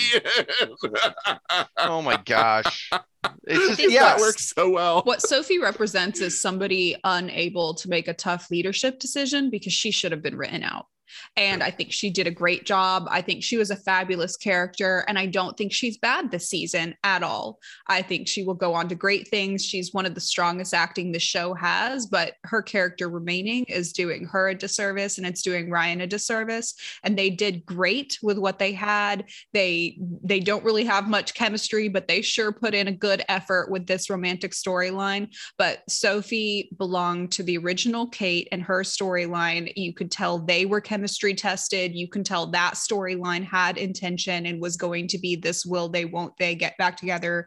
Guardian. 0.83 1.67
Oh 1.77 2.01
my 2.01 2.21
gosh, 2.25 2.91
it's 3.45 3.59
just 3.67 3.77
think 3.77 3.93
yeah, 3.93 4.05
that 4.05 4.19
works 4.19 4.53
so 4.57 4.71
well. 4.71 5.03
What 5.03 5.21
Sophie 5.21 5.59
represents 5.59 6.21
is 6.21 6.41
somebody 6.41 6.97
unable 7.05 7.75
to 7.75 7.89
make 7.89 8.09
a 8.09 8.15
tough 8.15 8.51
leadership 8.51 9.01
decision 9.01 9.51
because 9.51 9.73
she 9.73 9.91
should 9.91 10.13
have 10.13 10.23
been 10.23 10.37
written 10.37 10.63
out. 10.63 10.87
And 11.37 11.63
I 11.63 11.71
think 11.71 11.93
she 11.93 12.11
did 12.11 12.27
a 12.27 12.31
great 12.31 12.65
job. 12.65 13.07
I 13.11 13.21
think 13.21 13.43
she 13.43 13.57
was 13.57 13.71
a 13.71 13.77
fabulous 13.77 14.37
character. 14.37 15.05
And 15.09 15.19
I 15.19 15.27
don't 15.27 15.57
think 15.57 15.73
she's 15.73 15.99
bad 15.99 16.31
this 16.31 16.49
season 16.49 16.95
at 17.05 17.23
all. 17.23 17.59
I 17.87 18.03
think 18.03 18.29
she 18.29 18.45
will 18.45 18.55
go 18.55 18.75
on 18.75 18.89
to 18.89 18.95
great 18.95 19.29
things. 19.29 19.65
She's 19.65 19.93
one 19.93 20.07
of 20.07 20.15
the 20.15 20.21
strongest 20.21 20.75
acting 20.75 21.13
the 21.13 21.19
show 21.19 21.55
has, 21.55 22.07
but 22.07 22.35
her 22.45 22.63
character 22.63 23.09
remaining 23.09 23.65
is 23.65 23.93
doing 23.93 24.25
her 24.27 24.49
a 24.49 24.55
disservice 24.55 25.19
and 25.19 25.27
it's 25.27 25.43
doing 25.43 25.71
Ryan 25.71 26.01
a 26.01 26.07
disservice. 26.07 26.75
And 27.05 27.19
they 27.19 27.31
did 27.31 27.67
great 27.67 28.19
with 28.23 28.39
what 28.39 28.59
they 28.59 28.73
had. 28.73 29.25
They 29.53 29.99
they 30.25 30.41
don't 30.41 30.65
really 30.65 30.85
have 30.85 31.09
much 31.09 31.35
chemistry, 31.35 31.89
but 31.89 32.09
they 32.09 32.23
sure 32.23 32.53
put 32.53 32.75
in 32.75 32.89
a 32.89 32.93
good 32.93 33.23
effort 33.29 33.71
with 33.71 33.87
this 33.87 34.09
romantic 34.11 34.53
storyline. 34.53 35.29
But 35.59 35.83
Sophie 35.89 36.71
belonged 36.79 37.33
to 37.33 37.43
the 37.43 37.59
original 37.59 38.07
Kate 38.09 38.49
and 38.53 38.63
her 38.63 38.83
storyline. 38.83 39.73
You 39.77 39.93
could 39.93 40.11
tell 40.11 40.39
they 40.39 40.67
were 40.67 40.81
chemistry 40.81 41.02
tested. 41.09 41.95
You 41.95 42.09
can 42.09 42.25
tell 42.25 42.47
that 42.49 42.75
storyline 42.75 43.45
had 43.45 43.79
intention 43.79 44.47
and 44.47 44.61
was 44.61 44.77
going 44.77 45.09
to 45.09 45.19
be 45.19 45.37
this 45.37 45.65
will 45.65 45.89
they, 45.89 46.05
won't 46.05 46.37
they 46.39 46.55
get 46.55 46.77
back 46.79 46.97
together 46.97 47.47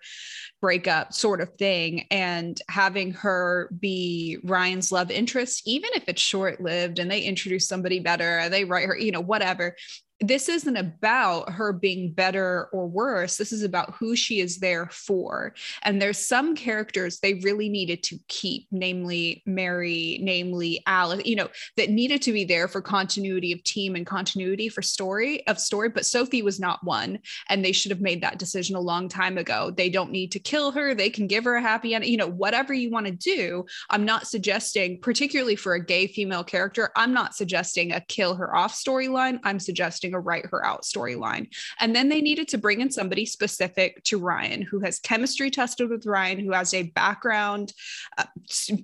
breakup 0.61 1.13
sort 1.13 1.41
of 1.41 1.53
thing. 1.55 2.05
And 2.11 2.59
having 2.69 3.11
her 3.13 3.69
be 3.79 4.37
Ryan's 4.43 4.91
love 4.91 5.11
interest, 5.11 5.63
even 5.67 5.91
if 5.95 6.07
it's 6.07 6.21
short 6.21 6.61
lived 6.61 6.99
and 6.99 7.09
they 7.09 7.21
introduce 7.21 7.67
somebody 7.67 7.99
better, 7.99 8.49
they 8.49 8.65
write 8.65 8.87
her, 8.87 8.97
you 8.97 9.11
know, 9.11 9.21
whatever. 9.21 9.75
This 10.21 10.47
isn't 10.47 10.77
about 10.77 11.49
her 11.49 11.73
being 11.73 12.11
better 12.11 12.69
or 12.71 12.87
worse. 12.87 13.35
This 13.35 13.51
is 13.51 13.63
about 13.63 13.95
who 13.95 14.15
she 14.15 14.39
is 14.39 14.59
there 14.59 14.87
for. 14.89 15.53
And 15.83 16.01
there's 16.01 16.25
some 16.25 16.55
characters 16.55 17.19
they 17.19 17.35
really 17.35 17.67
needed 17.67 18.01
to 18.03 18.19
keep, 18.29 18.67
namely 18.71 19.43
Mary, 19.45 20.19
namely 20.21 20.81
Alice, 20.87 21.25
you 21.25 21.35
know, 21.35 21.49
that 21.75 21.89
needed 21.89 22.21
to 22.23 22.31
be 22.31 22.45
there 22.45 22.69
for 22.69 22.81
continuity 22.81 23.51
of 23.51 23.61
team 23.63 23.95
and 23.95 24.05
continuity 24.05 24.69
for 24.69 24.81
story 24.81 25.45
of 25.47 25.59
story. 25.59 25.89
But 25.89 26.05
Sophie 26.05 26.41
was 26.41 26.61
not 26.61 26.83
one. 26.83 27.19
And 27.49 27.63
they 27.63 27.73
should 27.73 27.91
have 27.91 28.01
made 28.01 28.21
that 28.21 28.39
decision 28.39 28.77
a 28.77 28.81
long 28.81 29.09
time 29.09 29.37
ago. 29.37 29.71
They 29.71 29.89
don't 29.89 30.11
need 30.11 30.31
to 30.31 30.39
kill 30.39 30.71
her. 30.71 30.95
They 30.95 31.09
can 31.09 31.27
give 31.27 31.43
her 31.43 31.55
a 31.55 31.61
happy 31.61 31.93
end, 31.93 32.05
you 32.05 32.17
know, 32.17 32.27
whatever 32.27 32.73
you 32.73 32.89
want 32.89 33.07
to 33.07 33.11
do. 33.11 33.65
I'm 33.89 34.05
not 34.05 34.27
suggesting, 34.27 35.01
particularly 35.01 35.57
for 35.57 35.73
a 35.73 35.83
gay 35.83 36.07
female 36.07 36.43
character, 36.43 36.91
I'm 36.95 37.13
not 37.13 37.35
suggesting 37.35 37.91
a 37.91 37.99
kill 37.99 38.35
her 38.35 38.55
off 38.55 38.73
storyline. 38.73 39.39
I'm 39.43 39.59
suggesting 39.59 40.04
a 40.13 40.19
write 40.19 40.45
her 40.47 40.65
out 40.65 40.83
storyline. 40.83 41.47
And 41.79 41.95
then 41.95 42.09
they 42.09 42.21
needed 42.21 42.47
to 42.49 42.57
bring 42.57 42.81
in 42.81 42.91
somebody 42.91 43.25
specific 43.25 44.03
to 44.05 44.17
Ryan 44.17 44.61
who 44.61 44.79
has 44.81 44.99
chemistry 44.99 45.49
tested 45.49 45.89
with 45.89 46.05
Ryan, 46.05 46.39
who 46.39 46.51
has 46.51 46.73
a 46.73 46.83
background 46.83 47.73
uh, 48.17 48.25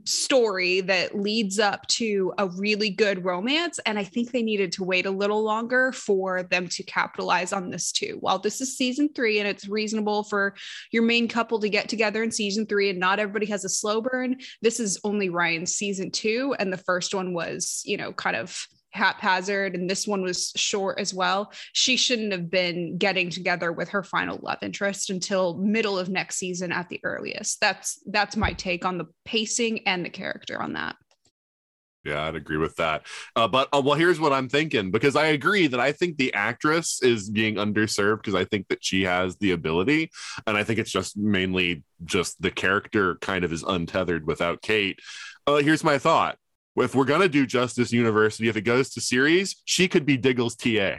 story 0.06 0.82
that 0.82 1.18
leads 1.18 1.60
up 1.60 1.86
to 1.88 2.34
a 2.38 2.48
really 2.48 2.90
good 2.90 3.24
romance. 3.24 3.80
And 3.86 3.98
I 4.00 4.04
think 4.04 4.32
they 4.32 4.44
needed 4.44 4.72
to 4.74 4.84
wait 4.84 5.06
a 5.06 5.12
little 5.12 5.44
longer 5.44 5.92
for 5.92 6.44
them 6.44 6.68
to 6.70 6.84
capitalize 6.84 7.54
on 7.54 7.70
this 7.70 7.92
too. 7.92 8.18
While 8.20 8.40
this 8.40 8.62
is 8.62 8.78
season 8.78 9.10
three 9.14 9.40
and 9.40 9.48
it's 9.48 9.68
reasonable 9.68 10.24
for 10.24 10.56
your 10.92 11.04
main 11.04 11.28
couple 11.28 11.60
to 11.60 11.70
get 11.70 11.90
together 11.90 12.24
in 12.24 12.32
season 12.32 12.66
three 12.66 12.90
and 12.90 13.00
not 13.00 13.20
everybody 13.20 13.48
has 13.48 13.66
a 13.66 13.70
slow 13.70 14.02
burn, 14.02 14.38
this 14.62 14.80
is 14.80 15.00
only 15.04 15.30
Ryan's 15.30 15.74
season 15.74 16.12
two. 16.12 16.56
And 16.60 16.72
the 16.72 16.78
first 16.78 17.14
one 17.14 17.34
was, 17.34 17.82
you 17.86 17.98
know, 17.98 18.14
kind 18.14 18.36
of 18.36 18.68
haphazard 18.94 19.76
and 19.76 19.90
this 19.90 20.08
one 20.08 20.22
was 20.22 20.52
short 20.56 21.00
as 21.00 21.14
well 21.14 21.52
she 21.74 21.98
shouldn't 21.98 22.32
have 22.32 22.50
been 22.50 22.98
getting 22.98 23.30
together 23.30 23.72
with 23.72 23.90
her 23.90 24.04
final 24.04 24.40
love 24.42 24.58
interest 24.62 25.10
until 25.10 25.58
middle 25.58 25.98
of 25.98 26.10
next 26.10 26.36
season 26.38 26.72
at 26.72 26.90
the 26.90 27.00
earliest 27.04 27.60
that's 27.62 28.02
that's 28.08 28.36
my 28.36 28.54
take 28.54 28.86
on 28.86 28.98
the 28.98 29.08
pacing 29.26 29.88
and 29.88 30.06
the 30.06 30.10
character 30.10 30.62
on 30.62 30.74
that 30.74 30.96
Yeah, 32.04 32.24
I'd 32.24 32.36
agree 32.36 32.58
with 32.58 32.76
that. 32.78 33.06
Uh, 33.36 33.48
but 33.48 33.70
uh, 33.72 33.82
well, 33.84 33.94
here's 33.94 34.20
what 34.20 34.34
I'm 34.34 34.50
thinking 34.50 34.90
because 34.90 35.16
I 35.16 35.28
agree 35.28 35.68
that 35.68 35.80
I 35.80 35.92
think 35.92 36.18
the 36.18 36.34
actress 36.34 37.00
is 37.04 37.30
being 37.30 37.56
underserved 37.56 38.18
because 38.18 38.34
I 38.34 38.46
think 38.46 38.68
that 38.70 38.84
she 38.84 39.04
has 39.04 39.38
the 39.38 39.52
ability, 39.52 40.10
and 40.48 40.58
I 40.58 40.64
think 40.64 40.80
it's 40.80 40.92
just 40.92 41.16
mainly 41.16 41.84
just 42.04 42.42
the 42.42 42.50
character 42.50 43.18
kind 43.22 43.44
of 43.44 43.54
is 43.54 43.62
untethered 43.62 44.26
without 44.26 44.64
Kate. 44.64 45.00
Uh, 45.46 45.58
here's 45.58 45.84
my 45.84 46.00
thought: 46.00 46.38
if 46.78 46.96
we're 46.96 47.06
gonna 47.06 47.30
do 47.30 47.46
Justice 47.46 47.92
University, 47.92 48.48
if 48.48 48.58
it 48.58 48.62
goes 48.62 48.90
to 48.92 49.02
series, 49.02 49.56
she 49.66 49.88
could 49.88 50.06
be 50.06 50.18
Diggle's 50.18 50.56
TA. 50.56 50.98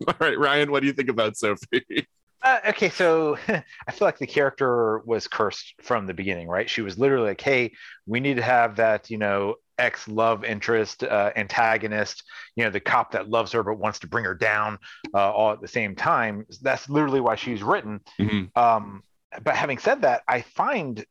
All 0.06 0.14
right, 0.20 0.38
Ryan, 0.38 0.70
what 0.70 0.80
do 0.80 0.86
you 0.86 0.92
think 0.92 1.08
about 1.08 1.36
Sophie? 1.36 2.06
Uh, 2.42 2.60
okay, 2.68 2.88
so 2.88 3.36
I 3.48 3.92
feel 3.92 4.06
like 4.06 4.18
the 4.18 4.26
character 4.26 5.00
was 5.00 5.26
cursed 5.26 5.74
from 5.82 6.06
the 6.06 6.14
beginning, 6.14 6.48
right? 6.48 6.70
She 6.70 6.82
was 6.82 6.98
literally 6.98 7.28
like, 7.28 7.40
"Hey, 7.40 7.72
we 8.06 8.20
need 8.20 8.36
to 8.36 8.42
have 8.42 8.76
that, 8.76 9.10
you 9.10 9.18
know, 9.18 9.56
ex 9.76 10.06
love 10.08 10.44
interest 10.44 11.02
uh, 11.02 11.32
antagonist, 11.36 12.22
you 12.56 12.64
know, 12.64 12.70
the 12.70 12.80
cop 12.80 13.12
that 13.12 13.28
loves 13.28 13.52
her 13.52 13.62
but 13.62 13.74
wants 13.78 13.98
to 14.00 14.06
bring 14.06 14.24
her 14.24 14.34
down, 14.34 14.78
uh, 15.14 15.32
all 15.32 15.52
at 15.52 15.60
the 15.60 15.68
same 15.68 15.96
time." 15.96 16.46
That's 16.62 16.88
literally 16.88 17.20
why 17.20 17.34
she's 17.34 17.62
written. 17.62 18.00
Mhm. 18.20 18.56
Um, 18.56 19.02
but 19.42 19.56
having 19.56 19.78
said 19.78 20.02
that, 20.02 20.22
I 20.28 20.42
find 20.42 21.04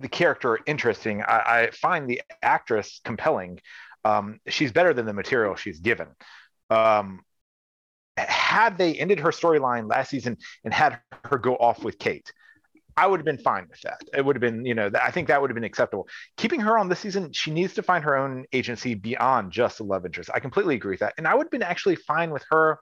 the 0.00 0.08
character 0.08 0.58
interesting. 0.66 1.22
I, 1.22 1.38
I 1.64 1.70
find 1.70 2.08
the 2.08 2.22
actress 2.42 3.00
compelling. 3.04 3.60
Um, 4.04 4.40
she's 4.48 4.72
better 4.72 4.94
than 4.94 5.06
the 5.06 5.12
material 5.12 5.54
she's 5.56 5.80
given. 5.80 6.08
Um, 6.70 7.20
had 8.16 8.78
they 8.78 8.94
ended 8.94 9.20
her 9.20 9.30
storyline 9.30 9.88
last 9.88 10.10
season 10.10 10.38
and 10.64 10.74
had 10.74 11.00
her 11.24 11.38
go 11.38 11.54
off 11.56 11.84
with 11.84 11.98
Kate, 11.98 12.32
I 12.96 13.06
would 13.06 13.20
have 13.20 13.24
been 13.24 13.38
fine 13.38 13.66
with 13.70 13.80
that. 13.82 14.00
It 14.14 14.24
would 14.24 14.36
have 14.36 14.40
been, 14.40 14.64
you 14.64 14.74
know, 14.74 14.90
I 15.00 15.10
think 15.10 15.28
that 15.28 15.40
would 15.40 15.50
have 15.50 15.54
been 15.54 15.64
acceptable. 15.64 16.08
Keeping 16.36 16.60
her 16.60 16.76
on 16.76 16.88
this 16.88 16.98
season, 16.98 17.32
she 17.32 17.50
needs 17.50 17.74
to 17.74 17.82
find 17.82 18.04
her 18.04 18.16
own 18.16 18.44
agency 18.52 18.94
beyond 18.94 19.52
just 19.52 19.78
the 19.78 19.84
love 19.84 20.04
interest. 20.04 20.30
I 20.34 20.40
completely 20.40 20.74
agree 20.74 20.92
with 20.92 21.00
that. 21.00 21.14
And 21.16 21.26
I 21.26 21.34
would 21.34 21.44
have 21.44 21.50
been 21.50 21.62
actually 21.62 21.96
fine 21.96 22.30
with 22.30 22.44
her 22.50 22.78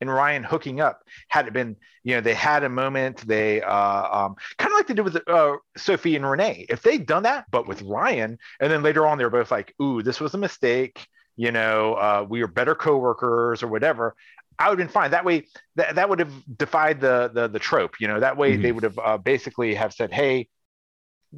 and 0.00 0.10
Ryan 0.10 0.42
hooking 0.42 0.80
up 0.80 1.02
had 1.28 1.46
it 1.46 1.52
been, 1.52 1.76
you 2.02 2.14
know, 2.14 2.20
they 2.20 2.34
had 2.34 2.64
a 2.64 2.68
moment, 2.68 3.26
they 3.26 3.62
uh, 3.62 4.24
um, 4.24 4.36
kind 4.58 4.72
of 4.72 4.78
like 4.78 4.86
they 4.86 4.94
did 4.94 5.04
with 5.04 5.28
uh, 5.28 5.56
Sophie 5.76 6.16
and 6.16 6.28
Renee. 6.28 6.66
If 6.68 6.82
they'd 6.82 7.06
done 7.06 7.24
that, 7.24 7.46
but 7.50 7.66
with 7.68 7.82
Ryan, 7.82 8.38
and 8.60 8.72
then 8.72 8.82
later 8.82 9.06
on 9.06 9.18
they 9.18 9.24
were 9.24 9.30
both 9.30 9.50
like, 9.50 9.74
ooh, 9.82 10.02
this 10.02 10.20
was 10.20 10.34
a 10.34 10.38
mistake. 10.38 11.06
You 11.36 11.52
know, 11.52 11.94
uh, 11.94 12.26
we 12.28 12.42
are 12.42 12.46
better 12.46 12.74
coworkers 12.74 13.62
or 13.62 13.68
whatever. 13.68 14.14
I 14.58 14.68
would 14.68 14.78
have 14.78 14.86
been 14.88 14.92
fine. 14.92 15.12
That 15.12 15.24
way, 15.24 15.46
that, 15.76 15.94
that 15.94 16.08
would 16.10 16.18
have 16.18 16.32
defied 16.58 17.00
the, 17.00 17.30
the 17.32 17.48
the 17.48 17.58
trope. 17.58 17.94
You 17.98 18.08
know, 18.08 18.20
that 18.20 18.36
way 18.36 18.56
they 18.56 18.72
would 18.72 18.84
have 18.84 18.98
uh, 18.98 19.16
basically 19.16 19.74
have 19.74 19.94
said, 19.94 20.12
"Hey, 20.12 20.48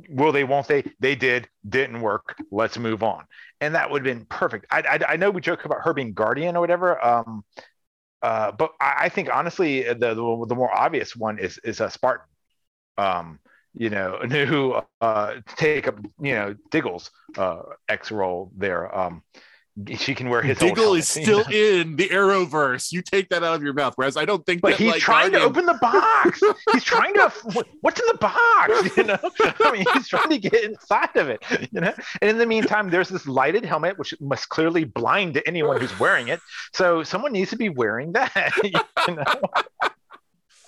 will 0.09 0.33
they? 0.33 0.43
Won't 0.43 0.67
they? 0.67 0.83
They 0.99 1.15
did. 1.15 1.49
Didn't 1.69 2.01
work. 2.01 2.37
Let's 2.51 2.79
move 2.79 3.05
on." 3.05 3.27
And 3.61 3.77
that 3.77 3.93
would 3.93 4.05
have 4.05 4.17
been 4.17 4.27
perfect. 4.27 4.67
I, 4.73 4.81
I, 4.81 5.13
I 5.13 5.17
know 5.17 5.31
we 5.31 5.41
joke 5.41 5.65
about 5.65 5.83
her 5.83 5.95
being 5.95 6.15
guardian 6.15 6.57
or 6.57 6.61
whatever. 6.61 7.05
Um, 7.05 7.45
uh, 8.23 8.53
but 8.53 8.73
I, 8.81 9.05
I 9.05 9.09
think 9.09 9.29
honestly, 9.35 9.83
the, 9.83 9.95
the 10.15 10.47
the 10.49 10.55
more 10.55 10.73
obvious 10.73 11.17
one 11.17 11.39
is 11.39 11.59
is 11.65 11.81
a 11.81 11.91
Spartan. 11.91 12.27
Um, 12.99 13.41
you 13.75 13.91
know, 13.91 14.19
who 14.31 14.75
uh, 15.01 15.41
take 15.57 15.89
up 15.89 15.99
you 16.21 16.35
know 16.35 16.55
Diggle's 16.71 17.11
uh, 17.39 17.63
X 17.89 18.11
role 18.11 18.53
there. 18.57 18.95
Um, 18.97 19.23
she 19.97 20.15
can 20.15 20.29
wear 20.29 20.43
his 20.43 20.59
Diggle 20.59 20.95
is 20.95 21.09
still 21.09 21.41
in 21.51 21.97
the 21.97 22.09
Arrowverse. 22.09 22.93
You 22.93 23.03
take 23.03 23.29
that 23.31 23.43
out 23.43 23.55
of 23.55 23.63
your 23.63 23.73
mouth. 23.73 23.95
Whereas 23.97 24.17
I 24.17 24.25
don't 24.25 24.45
think 24.45 24.61
But 24.61 24.73
that 24.73 24.79
he's 24.79 24.93
like 24.93 25.01
trying 25.01 25.33
Guardian- 25.33 25.53
to 25.53 25.61
open 25.61 25.67
the 25.67 25.79
box. 25.81 26.41
he's 26.73 26.85
trying 26.85 27.15
to. 27.15 27.33
What's 27.81 28.01
in 28.01 28.07
the 28.07 28.19
box? 28.19 28.97
You 28.97 29.05
know, 29.05 29.19
I 29.61 29.73
mean, 29.73 29.85
he's 29.95 30.09
trying 30.09 30.31
to 30.31 30.39
get 30.39 30.65
inside 30.65 31.17
of 31.17 31.29
it. 31.29 31.43
You 31.73 31.81
know, 31.81 31.95
and 32.21 32.31
in 32.31 32.39
the 32.39 32.47
meantime, 32.47 32.91
there's 32.91 33.09
this 33.09 33.27
lighted 33.27 33.65
helmet 33.65 33.99
which 33.99 34.15
must 34.21 34.49
clearly 34.49 34.85
blind 34.85 35.35
to 35.35 35.49
anyone 35.49 35.81
who's 35.81 35.99
wearing 35.99 36.29
it. 36.29 36.41
So 36.73 37.03
someone 37.03 37.33
needs 37.33 37.51
to 37.51 37.57
be 37.57 37.69
wearing 37.69 38.13
that. 38.13 38.53
You 38.63 39.15
know. 39.15 39.25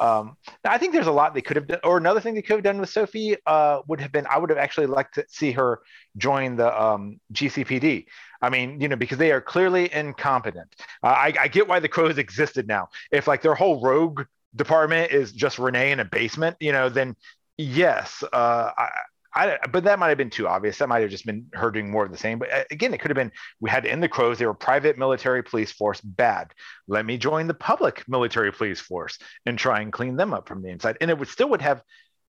Um, 0.00 0.36
I 0.64 0.78
think 0.78 0.92
there's 0.92 1.06
a 1.06 1.12
lot 1.12 1.34
they 1.34 1.42
could 1.42 1.56
have 1.56 1.66
done, 1.66 1.80
or 1.84 1.96
another 1.96 2.20
thing 2.20 2.34
they 2.34 2.42
could 2.42 2.54
have 2.54 2.64
done 2.64 2.80
with 2.80 2.90
Sophie 2.90 3.36
uh, 3.46 3.80
would 3.86 4.00
have 4.00 4.12
been 4.12 4.26
I 4.26 4.38
would 4.38 4.50
have 4.50 4.58
actually 4.58 4.86
liked 4.86 5.14
to 5.14 5.24
see 5.28 5.52
her 5.52 5.80
join 6.16 6.56
the 6.56 6.82
um, 6.82 7.20
GCPD. 7.32 8.06
I 8.42 8.50
mean, 8.50 8.80
you 8.80 8.88
know, 8.88 8.96
because 8.96 9.18
they 9.18 9.32
are 9.32 9.40
clearly 9.40 9.92
incompetent. 9.92 10.74
Uh, 11.02 11.08
I, 11.08 11.32
I 11.40 11.48
get 11.48 11.68
why 11.68 11.80
the 11.80 11.88
crows 11.88 12.18
existed 12.18 12.66
now. 12.66 12.88
If 13.10 13.26
like 13.26 13.42
their 13.42 13.54
whole 13.54 13.80
rogue 13.80 14.22
department 14.54 15.12
is 15.12 15.32
just 15.32 15.58
Renee 15.58 15.92
in 15.92 16.00
a 16.00 16.04
basement, 16.04 16.56
you 16.60 16.72
know, 16.72 16.88
then 16.88 17.16
yes, 17.56 18.22
uh, 18.32 18.70
I, 18.76 18.88
I, 19.34 19.58
but 19.70 19.84
that 19.84 19.98
might 19.98 20.10
have 20.10 20.18
been 20.18 20.30
too 20.30 20.46
obvious. 20.46 20.78
That 20.78 20.88
might 20.88 21.02
have 21.02 21.10
just 21.10 21.26
been 21.26 21.46
her 21.54 21.70
doing 21.70 21.90
more 21.90 22.04
of 22.04 22.12
the 22.12 22.18
same. 22.18 22.38
But 22.38 22.52
uh, 22.52 22.64
again, 22.70 22.94
it 22.94 23.00
could 23.00 23.10
have 23.10 23.16
been 23.16 23.32
we 23.60 23.68
had 23.68 23.82
to 23.82 23.90
end 23.90 24.02
the 24.02 24.08
crows. 24.08 24.38
They 24.38 24.46
were 24.46 24.54
private 24.54 24.96
military 24.96 25.42
police 25.42 25.72
force, 25.72 26.00
bad. 26.00 26.52
Let 26.86 27.04
me 27.04 27.18
join 27.18 27.46
the 27.46 27.54
public 27.54 28.04
military 28.08 28.52
police 28.52 28.80
force 28.80 29.18
and 29.44 29.58
try 29.58 29.80
and 29.80 29.92
clean 29.92 30.16
them 30.16 30.32
up 30.32 30.48
from 30.48 30.62
the 30.62 30.68
inside. 30.68 30.98
And 31.00 31.10
it 31.10 31.18
would 31.18 31.28
still 31.28 31.48
would 31.50 31.62
have 31.62 31.82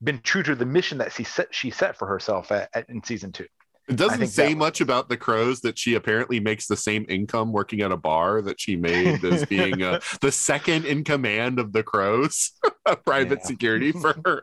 been 0.03 0.19
true 0.19 0.43
to 0.43 0.55
the 0.55 0.65
mission 0.65 0.97
that 0.97 1.13
she 1.13 1.23
set 1.23 1.53
she 1.53 1.69
set 1.69 1.97
for 1.97 2.07
herself 2.07 2.51
at, 2.51 2.69
at, 2.73 2.89
in 2.89 3.03
season 3.03 3.31
two. 3.31 3.47
It 3.87 3.97
doesn't 3.97 4.27
say 4.27 4.49
that 4.53 4.57
much 4.57 4.81
about 4.81 5.09
the 5.09 5.17
crows 5.17 5.61
that 5.61 5.77
she 5.77 5.93
apparently 5.93 6.39
makes 6.39 6.65
the 6.67 6.75
same 6.75 7.05
income 7.07 7.51
working 7.51 7.81
at 7.81 7.91
a 7.91 7.97
bar 7.97 8.41
that 8.41 8.59
she 8.59 8.75
made 8.75 9.23
as 9.23 9.45
being 9.55 9.83
uh, 9.83 9.99
the 10.21 10.31
second 10.31 10.85
in 10.85 11.03
command 11.03 11.59
of 11.59 11.71
the 11.71 11.83
crows, 11.83 12.51
a 12.87 12.95
private 12.95 13.39
Yeah. 13.41 13.45
security 13.47 13.91
firm. 14.01 14.41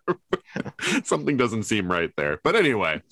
Something 1.04 1.36
doesn't 1.36 1.64
seem 1.64 1.90
right 1.90 2.10
there. 2.16 2.38
But 2.44 2.54
anyway. 2.56 3.02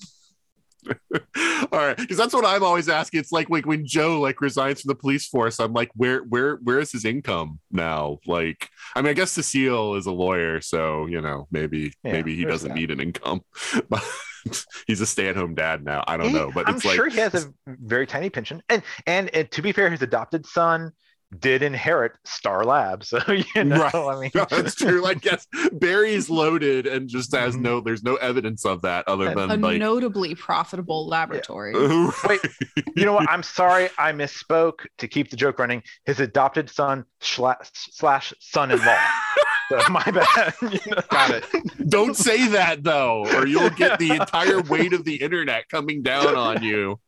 All 1.71 1.79
right, 1.79 1.95
because 1.95 2.17
that's 2.17 2.33
what 2.33 2.43
I'm 2.43 2.63
always 2.63 2.89
asking. 2.89 3.19
It's 3.19 3.31
like 3.31 3.51
like 3.51 3.67
when 3.67 3.85
Joe 3.85 4.19
like 4.19 4.41
resigns 4.41 4.81
from 4.81 4.87
the 4.89 4.95
police 4.95 5.27
force, 5.27 5.59
I'm 5.59 5.73
like, 5.73 5.91
where 5.95 6.21
where 6.23 6.55
where 6.63 6.79
is 6.79 6.91
his 6.91 7.05
income 7.05 7.59
now? 7.71 8.17
Like, 8.25 8.67
I 8.95 9.01
mean, 9.01 9.11
I 9.11 9.13
guess 9.13 9.31
Cecile 9.31 9.93
is 9.95 10.07
a 10.07 10.11
lawyer, 10.11 10.59
so 10.59 11.05
you 11.05 11.21
know 11.21 11.47
maybe 11.51 11.93
Yeah, 12.03 12.13
maybe 12.13 12.35
he 12.35 12.45
doesn't 12.45 12.69
that. 12.69 12.75
need 12.75 12.89
an 12.89 12.99
income. 12.99 13.41
But 13.89 14.03
he's 14.87 15.01
a 15.01 15.05
stay-at-home 15.05 15.55
dad 15.55 15.83
now. 15.83 16.03
I 16.07 16.17
don't 16.17 16.29
He- 16.29 16.33
know, 16.33 16.51
but 16.53 16.67
I'm 16.67 16.75
it's 16.75 16.85
like 16.85 16.95
sure 16.95 17.09
he 17.09 17.17
has 17.19 17.33
a 17.45 17.53
very 17.67 18.05
tiny 18.07 18.29
pension, 18.29 18.61
and 18.69 18.81
and, 19.07 19.29
and 19.35 19.49
to 19.51 19.61
be 19.61 19.71
fair, 19.71 19.89
his 19.89 20.01
adopted 20.01 20.45
son 20.45 20.91
did 21.39 21.63
inherit 21.63 22.11
Star 22.25 22.65
Labs, 22.65 23.07
so 23.11 23.17
you 23.55 23.63
know, 23.63 23.77
Right. 23.83 23.95
I 23.95 24.19
mean, 24.19 24.31
No, 24.35 24.45
that's 24.49 24.75
true. 24.75 25.01
Like, 25.01 25.23
yes, 25.23 25.47
Barry's 25.71 26.29
loaded 26.29 26.85
and 26.87 27.07
just 27.07 27.33
has 27.33 27.55
Mhm. 27.55 27.61
no, 27.61 27.79
there's 27.79 28.03
no 28.03 28.15
evidence 28.17 28.65
of 28.65 28.81
that 28.81 29.07
other 29.07 29.27
And- 29.29 29.39
a 29.39 29.47
than 29.47 29.61
like, 29.61 29.79
notably 29.79 30.35
profitable 30.35 31.07
laboratory 31.07 31.73
Wait, 32.27 32.41
you 32.97 33.05
know 33.05 33.13
what? 33.13 33.29
I'm 33.29 33.43
sorry, 33.43 33.87
I 33.97 34.11
misspoke. 34.11 34.85
To 34.97 35.07
keep 35.07 35.29
the 35.29 35.37
joke 35.37 35.57
running, 35.59 35.83
his 36.05 36.19
adopted 36.19 36.69
son 36.69 37.05
slash, 37.21 37.69
slash 37.73 38.33
son-in-law. 38.41 38.99
So 39.79 39.79
my 39.91 40.03
bad. 40.03 40.53
you 40.61 40.79
know? 40.91 41.01
Got 41.09 41.31
it. 41.31 41.89
don't 41.89 42.15
say 42.15 42.47
that 42.49 42.83
though, 42.83 43.25
or 43.35 43.47
you'll 43.47 43.69
get 43.71 43.99
the 43.99 44.11
entire 44.15 44.61
weight 44.61 44.93
of 44.93 45.05
the 45.05 45.15
internet 45.15 45.69
coming 45.69 46.01
down 46.03 46.35
on 46.35 46.63
you. 46.63 46.99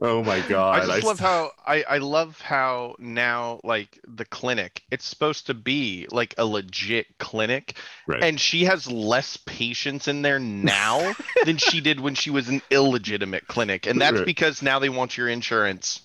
Oh 0.00 0.24
my 0.24 0.40
god! 0.48 0.82
I 0.82 0.86
just 0.96 1.06
love 1.06 1.16
st- 1.18 1.28
how 1.28 1.50
I, 1.64 1.84
I 1.84 1.98
love 1.98 2.40
how 2.40 2.96
now 2.98 3.60
like 3.62 4.00
the 4.08 4.24
clinic 4.24 4.82
it's 4.90 5.04
supposed 5.06 5.46
to 5.46 5.54
be 5.54 6.08
like 6.10 6.34
a 6.36 6.44
legit 6.44 7.06
clinic 7.18 7.76
Right. 8.08 8.22
and 8.22 8.38
she 8.40 8.64
has 8.64 8.90
less 8.90 9.36
patients 9.36 10.08
in 10.08 10.22
there 10.22 10.40
now 10.40 11.14
than 11.44 11.58
she 11.58 11.80
did 11.80 12.00
when 12.00 12.16
she 12.16 12.30
was 12.30 12.48
an 12.48 12.60
illegitimate 12.70 13.46
clinic 13.46 13.86
and 13.86 14.00
that's 14.00 14.16
Right. 14.18 14.26
because 14.26 14.62
now 14.62 14.80
they 14.80 14.88
want 14.88 15.16
your 15.16 15.28
insurance 15.28 16.00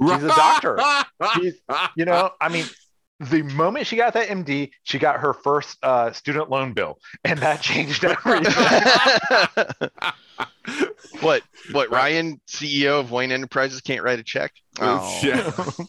She's 0.00 0.22
a 0.24 0.28
doctor. 0.28 0.80
She's, 1.36 1.54
you 1.94 2.04
know, 2.06 2.30
I 2.40 2.48
mean, 2.48 2.64
the 3.28 3.42
moment 3.42 3.86
she 3.86 3.96
got 3.96 4.14
that 4.14 4.28
MD, 4.28 4.70
she 4.82 4.98
got 4.98 5.20
her 5.20 5.34
first 5.34 5.78
uh, 5.82 6.12
student 6.12 6.50
loan 6.50 6.72
bill, 6.72 6.98
and 7.24 7.38
that 7.40 7.60
changed 7.62 8.04
everything. 8.04 8.52
what 11.20 11.42
what 11.72 11.90
Ryan 11.90 12.40
CEO 12.48 13.00
of 13.00 13.10
Wayne 13.10 13.32
Enterprises 13.32 13.80
can't 13.80 14.02
write 14.02 14.18
a 14.18 14.22
check 14.22 14.52
oh. 14.80 15.20
Yeah. 15.22 15.52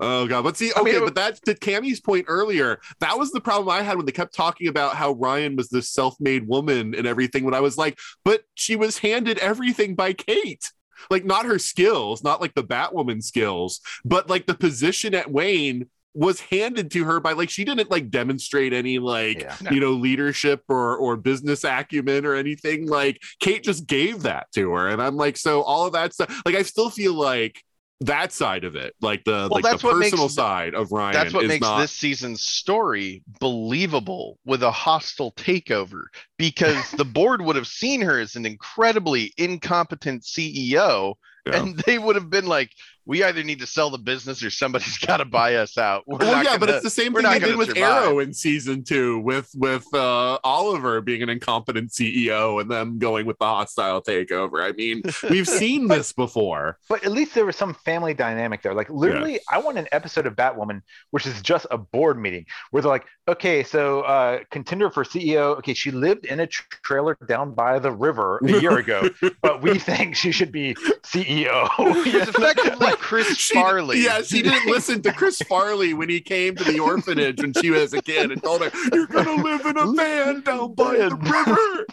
Oh 0.00 0.26
god, 0.26 0.42
but 0.42 0.56
see, 0.56 0.72
I 0.74 0.80
okay, 0.80 0.94
mean, 0.94 1.04
but 1.04 1.14
that's 1.14 1.38
to 1.42 1.54
Cammie's 1.54 2.00
point 2.00 2.24
earlier. 2.26 2.80
That 2.98 3.16
was 3.16 3.30
the 3.30 3.40
problem 3.40 3.68
I 3.68 3.82
had 3.82 3.96
when 3.96 4.06
they 4.06 4.12
kept 4.12 4.34
talking 4.34 4.66
about 4.66 4.96
how 4.96 5.12
Ryan 5.12 5.54
was 5.54 5.68
this 5.68 5.88
self-made 5.88 6.48
woman 6.48 6.96
and 6.96 7.06
everything. 7.06 7.44
When 7.44 7.54
I 7.54 7.60
was 7.60 7.78
like, 7.78 7.96
but 8.24 8.42
she 8.54 8.74
was 8.74 8.98
handed 8.98 9.38
everything 9.38 9.94
by 9.94 10.14
Kate, 10.14 10.72
like 11.10 11.24
not 11.24 11.46
her 11.46 11.60
skills, 11.60 12.24
not 12.24 12.40
like 12.40 12.54
the 12.54 12.64
Batwoman 12.64 13.22
skills, 13.22 13.80
but 14.04 14.28
like 14.28 14.46
the 14.46 14.54
position 14.54 15.14
at 15.14 15.30
Wayne 15.30 15.88
was 16.14 16.40
handed 16.40 16.90
to 16.92 17.04
her 17.04 17.18
by 17.20 17.32
like 17.32 17.50
she 17.50 17.64
didn't 17.64 17.90
like 17.90 18.08
demonstrate 18.10 18.72
any 18.72 18.98
like 18.98 19.40
Yeah. 19.42 19.56
you 19.72 19.80
know 19.80 19.90
leadership 19.90 20.62
or 20.68 20.96
or 20.96 21.16
business 21.16 21.64
acumen 21.64 22.24
or 22.24 22.34
anything 22.34 22.86
like 22.86 23.20
kate 23.40 23.64
just 23.64 23.86
gave 23.86 24.22
that 24.22 24.46
to 24.54 24.70
her 24.72 24.88
and 24.88 25.02
i'm 25.02 25.16
like 25.16 25.36
so 25.36 25.62
all 25.62 25.86
of 25.86 25.92
that 25.94 26.14
stuff 26.14 26.42
like 26.46 26.54
i 26.54 26.62
still 26.62 26.88
feel 26.88 27.14
like 27.14 27.60
that 28.00 28.32
side 28.32 28.64
of 28.64 28.76
it 28.76 28.92
like 29.00 29.24
the 29.24 29.48
like 29.48 29.62
that's 29.64 29.82
the 29.82 29.88
what 29.88 29.96
makes 29.98 30.10
personal 30.10 30.28
the- 30.28 30.34
side 30.34 30.74
of 30.74 30.92
ryan 30.92 31.14
That's 31.14 31.32
what 31.32 31.44
is 31.44 31.48
makes 31.48 31.62
not 31.62 31.80
this 31.80 31.92
season's 31.92 32.42
story 32.42 33.22
believable 33.40 34.38
with 34.44 34.62
a 34.62 34.70
hostile 34.70 35.32
takeover 35.32 36.02
because 36.38 36.90
the 36.92 37.04
board 37.04 37.40
would 37.40 37.56
have 37.56 37.66
seen 37.68 38.00
her 38.02 38.18
as 38.20 38.36
an 38.36 38.44
incredibly 38.46 39.32
incompetent 39.38 40.22
CEO 40.22 41.14
Yeah. 41.46 41.56
and 41.62 41.78
they 41.86 41.98
would 41.98 42.16
have 42.16 42.30
been 42.30 42.46
like, 42.46 42.70
we 43.06 43.22
either 43.22 43.42
need 43.42 43.60
to 43.60 43.66
sell 43.66 43.90
the 43.90 43.98
business 43.98 44.42
or 44.42 44.50
somebody's 44.50 44.98
got 45.06 45.18
to 45.18 45.24
buy 45.24 45.56
us 45.56 45.76
out. 45.78 46.04
We're 46.06 46.18
well, 46.18 46.32
not 46.32 46.44
yeah, 46.44 46.56
but 46.56 46.66
gonna- 46.66 46.72
it's 46.76 46.84
the 46.84 46.90
same 46.90 47.12
thing 47.14 47.24
they 47.24 47.38
did 47.38 47.56
with 47.56 47.68
survive. 47.68 48.04
Arrow 48.04 48.18
in 48.20 48.32
season 48.32 48.82
two, 48.84 49.18
with 49.20 49.50
with 49.54 49.86
uh, 49.94 50.38
Oliver 50.44 51.00
being 51.00 51.22
an 51.22 51.28
incompetent 51.28 51.90
CEO 51.90 52.60
and 52.60 52.70
them 52.70 52.98
going 52.98 53.26
with 53.26 53.38
the 53.38 53.44
hostile 53.44 54.00
takeover. 54.02 54.62
I 54.62 54.72
mean, 54.72 55.02
we've 55.30 55.48
seen 55.48 55.88
this 55.88 56.12
before. 56.12 56.78
but 56.88 57.04
at 57.04 57.12
least 57.12 57.34
there 57.34 57.46
was 57.46 57.56
some 57.56 57.74
family 57.84 58.14
dynamic 58.14 58.62
there. 58.62 58.74
Like 58.74 58.88
literally, 58.90 59.40
I 59.50 59.58
want 59.58 59.78
an 59.78 59.88
episode 59.92 60.26
of 60.26 60.34
Batwoman, 60.34 60.82
which 61.10 61.26
is 61.26 61.40
just 61.42 61.66
a 61.70 61.78
board 61.78 62.18
meeting 62.18 62.46
where 62.70 62.82
they're 62.82 62.90
like, 62.90 63.06
okay, 63.28 63.62
so 63.62 64.00
uh, 64.02 64.40
contender 64.50 64.90
for 64.90 65.04
CEO. 65.04 65.56
Okay, 65.58 65.74
she 65.74 65.90
lived 65.90 66.26
in 66.26 66.40
a 66.40 66.46
tr- 66.46 66.62
trailer 66.82 67.16
down 67.26 67.54
by 67.54 67.78
the 67.78 67.90
river 67.92 68.38
a 68.42 68.60
year 68.60 68.78
ago, 68.78 69.08
but 69.42 69.62
we 69.62 69.78
think 69.78 70.16
she 70.16 70.32
should 70.32 70.52
be 70.52 70.74
CEO. 71.02 71.68
It's 72.06 72.28
effectively 72.30 72.93
Chris 72.96 73.36
She- 73.38 73.54
Farley. 73.54 74.02
Yeah, 74.02 74.22
she 74.22 74.42
didn't 74.42 74.66
listen 74.70 75.02
to 75.02 75.12
Chris 75.12 75.38
Farley 75.48 75.94
when 75.94 76.08
he 76.08 76.20
came 76.20 76.54
to 76.56 76.64
the 76.64 76.80
orphanage 76.80 77.40
when 77.40 77.52
she 77.54 77.70
was 77.70 77.92
a 77.92 78.02
kid 78.02 78.30
and 78.30 78.42
told 78.42 78.62
her, 78.62 78.70
"You're 78.92 79.06
gonna 79.06 79.42
live 79.42 79.66
in 79.66 79.76
a 79.76 79.92
van 79.92 80.40
down 80.42 80.74
by 80.74 80.96
the 80.96 81.14
river." 81.14 81.86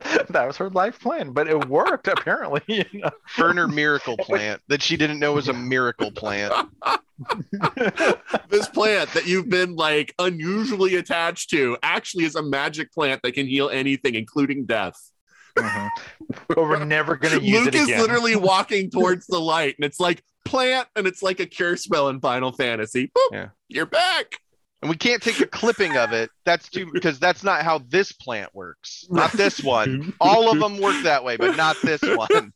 that 0.30 0.46
was 0.46 0.56
her 0.56 0.70
life 0.70 1.00
plan, 1.00 1.32
but 1.32 1.48
it 1.48 1.68
worked 1.68 2.06
apparently. 2.08 2.60
You 2.68 2.84
know? 3.00 3.10
Burner 3.36 3.66
miracle 3.68 4.16
plant 4.16 4.60
that 4.68 4.82
she 4.82 4.96
didn't 4.96 5.18
know 5.18 5.32
was 5.32 5.48
a 5.48 5.52
miracle 5.52 6.10
plant. 6.12 6.52
this 8.48 8.68
plant 8.68 9.10
that 9.14 9.26
you've 9.26 9.48
been 9.48 9.74
like 9.74 10.14
unusually 10.18 10.96
attached 10.96 11.50
to 11.50 11.76
actually 11.82 12.24
is 12.24 12.36
a 12.36 12.42
magic 12.42 12.92
plant 12.92 13.20
that 13.22 13.32
can 13.32 13.46
heal 13.46 13.68
anything, 13.70 14.14
including 14.14 14.64
death. 14.66 15.10
Mhm. 15.56 15.90
But 16.48 16.56
we're 16.56 16.84
never 16.84 17.16
gonna 17.16 17.40
use 17.40 17.60
Luke 17.60 17.68
it 17.68 17.74
is 17.74 17.84
again. 17.84 17.96
Is 17.96 18.02
literally 18.02 18.36
walking 18.52 18.90
towards 18.90 19.26
the 19.26 19.38
light, 19.40 19.76
and 19.78 19.84
it's 19.84 20.00
like 20.00 20.22
plant, 20.44 20.88
and 20.96 21.06
it's 21.06 21.22
like 21.22 21.40
a 21.40 21.46
cure 21.46 21.76
spell 21.76 22.08
in 22.08 22.20
Final 22.20 22.52
Fantasy. 22.52 23.08
Boop, 23.16 23.32
Yeah. 23.32 23.48
You're 23.68 23.86
back. 23.86 24.40
And 24.82 24.90
we 24.90 24.96
can't 24.96 25.22
take 25.22 25.40
a 25.40 25.46
clipping 25.46 25.96
of 25.96 26.12
it. 26.12 26.30
That's 26.44 26.68
too 26.68 26.90
because 26.92 27.18
that's 27.18 27.42
not 27.42 27.62
how 27.62 27.78
this 27.88 28.12
plant 28.12 28.54
works. 28.54 29.06
Not 29.10 29.32
this 29.32 29.62
one. 29.64 30.12
All 30.20 30.50
of 30.50 30.60
them 30.60 30.78
work 30.80 31.02
that 31.02 31.24
way, 31.24 31.36
but 31.36 31.56
not 31.56 31.76
this 31.82 32.02
one. 32.02 32.52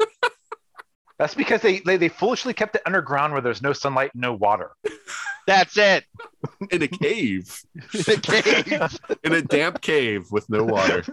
That's 1.20 1.34
because 1.34 1.60
they, 1.60 1.80
they 1.80 1.98
they 1.98 2.08
foolishly 2.08 2.54
kept 2.54 2.76
it 2.76 2.82
underground 2.86 3.34
where 3.34 3.42
there's 3.42 3.60
no 3.60 3.74
sunlight, 3.74 4.10
no 4.14 4.32
water. 4.32 4.70
That's 5.46 5.76
it. 5.76 6.04
in 6.70 6.80
a 6.80 6.88
cave, 6.88 7.60
The 7.92 8.18
cave. 8.22 9.18
in 9.24 9.34
a 9.34 9.42
damp 9.42 9.82
cave 9.82 10.28
with 10.30 10.48
no 10.48 10.64
water. 10.64 11.04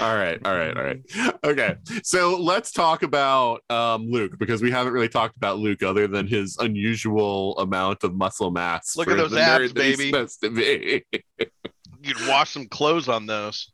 All 0.00 0.16
right, 0.16 0.44
all 0.44 0.52
right, 0.56 0.76
all 0.76 0.82
right. 0.82 1.00
Okay, 1.44 1.76
so 2.02 2.36
let's 2.40 2.72
talk 2.72 3.04
about 3.04 3.62
um, 3.70 4.10
Luke 4.10 4.36
because 4.36 4.62
we 4.62 4.72
haven't 4.72 4.92
really 4.92 5.08
talked 5.08 5.36
about 5.36 5.58
Luke 5.60 5.84
other 5.84 6.08
than 6.08 6.26
his 6.26 6.56
unusual 6.58 7.56
amount 7.58 8.02
of 8.02 8.16
muscle 8.16 8.50
mass. 8.50 8.96
Look 8.96 9.06
at 9.06 9.16
those 9.16 9.30
the 9.30 9.42
abs, 9.42 9.72
nerd 9.72 9.74
that 9.76 9.84
he's 9.84 9.96
baby. 9.96 10.26
to 10.42 10.50
be. 10.50 11.04
You 12.02 12.14
could 12.14 12.28
wash 12.28 12.50
some 12.50 12.66
clothes 12.66 13.08
on 13.08 13.26
those. 13.26 13.70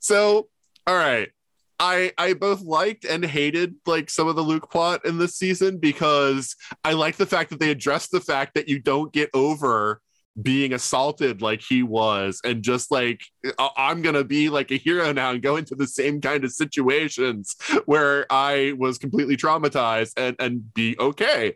so 0.00 0.48
all 0.86 0.96
right 0.96 1.30
i 1.82 2.12
i 2.16 2.32
both 2.32 2.62
liked 2.62 3.04
and 3.04 3.24
hated 3.24 3.74
like 3.86 4.08
some 4.08 4.28
of 4.28 4.36
the 4.36 4.42
luke 4.42 4.70
plot 4.70 5.04
in 5.04 5.18
this 5.18 5.36
season 5.36 5.78
because 5.78 6.54
i 6.84 6.92
like 6.92 7.16
the 7.16 7.26
fact 7.26 7.50
that 7.50 7.58
they 7.58 7.70
addressed 7.70 8.12
the 8.12 8.20
fact 8.20 8.54
that 8.54 8.68
you 8.68 8.78
don't 8.78 9.12
get 9.12 9.28
over 9.34 10.00
being 10.40 10.72
assaulted 10.72 11.42
like 11.42 11.60
he 11.60 11.82
was 11.82 12.40
and 12.44 12.62
just 12.62 12.90
like 12.90 13.20
i'm 13.76 14.00
gonna 14.00 14.24
be 14.24 14.48
like 14.48 14.70
a 14.70 14.76
hero 14.76 15.12
now 15.12 15.30
and 15.32 15.42
go 15.42 15.56
into 15.56 15.74
the 15.74 15.86
same 15.86 16.22
kind 16.22 16.42
of 16.42 16.52
situations 16.52 17.54
where 17.84 18.24
i 18.30 18.72
was 18.78 18.96
completely 18.96 19.36
traumatized 19.36 20.12
and 20.16 20.34
and 20.38 20.72
be 20.72 20.96
okay 20.98 21.54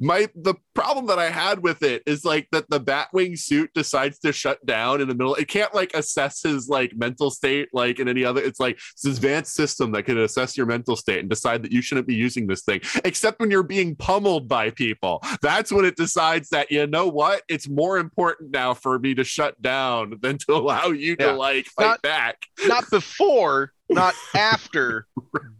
my 0.00 0.28
the 0.34 0.54
problem 0.74 1.06
that 1.06 1.18
I 1.18 1.30
had 1.30 1.62
with 1.62 1.82
it 1.82 2.02
is 2.06 2.24
like 2.24 2.48
that 2.52 2.68
the 2.68 2.80
Batwing 2.80 3.38
suit 3.38 3.70
decides 3.74 4.18
to 4.20 4.32
shut 4.32 4.64
down 4.66 5.00
in 5.00 5.08
the 5.08 5.14
middle. 5.14 5.34
It 5.34 5.48
can't 5.48 5.74
like 5.74 5.94
assess 5.94 6.42
his 6.42 6.68
like 6.68 6.92
mental 6.96 7.30
state 7.30 7.68
like 7.72 7.98
in 8.00 8.08
any 8.08 8.24
other. 8.24 8.40
It's 8.42 8.60
like 8.60 8.78
it's 8.92 9.02
this 9.02 9.16
advanced 9.16 9.54
system 9.54 9.92
that 9.92 10.04
can 10.04 10.18
assess 10.18 10.56
your 10.56 10.66
mental 10.66 10.96
state 10.96 11.20
and 11.20 11.30
decide 11.30 11.62
that 11.62 11.72
you 11.72 11.82
shouldn't 11.82 12.06
be 12.06 12.14
using 12.14 12.46
this 12.46 12.62
thing, 12.62 12.80
except 13.04 13.40
when 13.40 13.50
you're 13.50 13.62
being 13.62 13.94
pummeled 13.96 14.48
by 14.48 14.70
people. 14.70 15.22
That's 15.42 15.72
when 15.72 15.84
it 15.84 15.96
decides 15.96 16.48
that 16.50 16.70
you 16.70 16.86
know 16.86 17.06
what, 17.06 17.42
it's 17.48 17.68
more 17.68 17.98
important 17.98 18.52
now 18.52 18.74
for 18.74 18.98
me 18.98 19.14
to 19.14 19.24
shut 19.24 19.60
down 19.62 20.14
than 20.20 20.38
to 20.38 20.54
allow 20.54 20.86
you 20.88 21.16
to 21.16 21.32
like 21.32 21.66
fight 21.66 21.84
Not- 21.84 22.02
back. 22.02 22.36
Not 22.66 22.90
before, 22.90 23.72
not 23.88 24.14
after, 24.34 25.06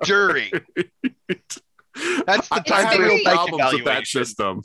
during. 0.05 0.51
That's 2.27 2.49
the 2.49 2.57
I 2.57 2.61
time 2.61 3.01
real 3.01 3.09
very- 3.09 3.23
problems 3.23 3.73
with 3.75 3.85
that 3.85 4.07
system. 4.07 4.63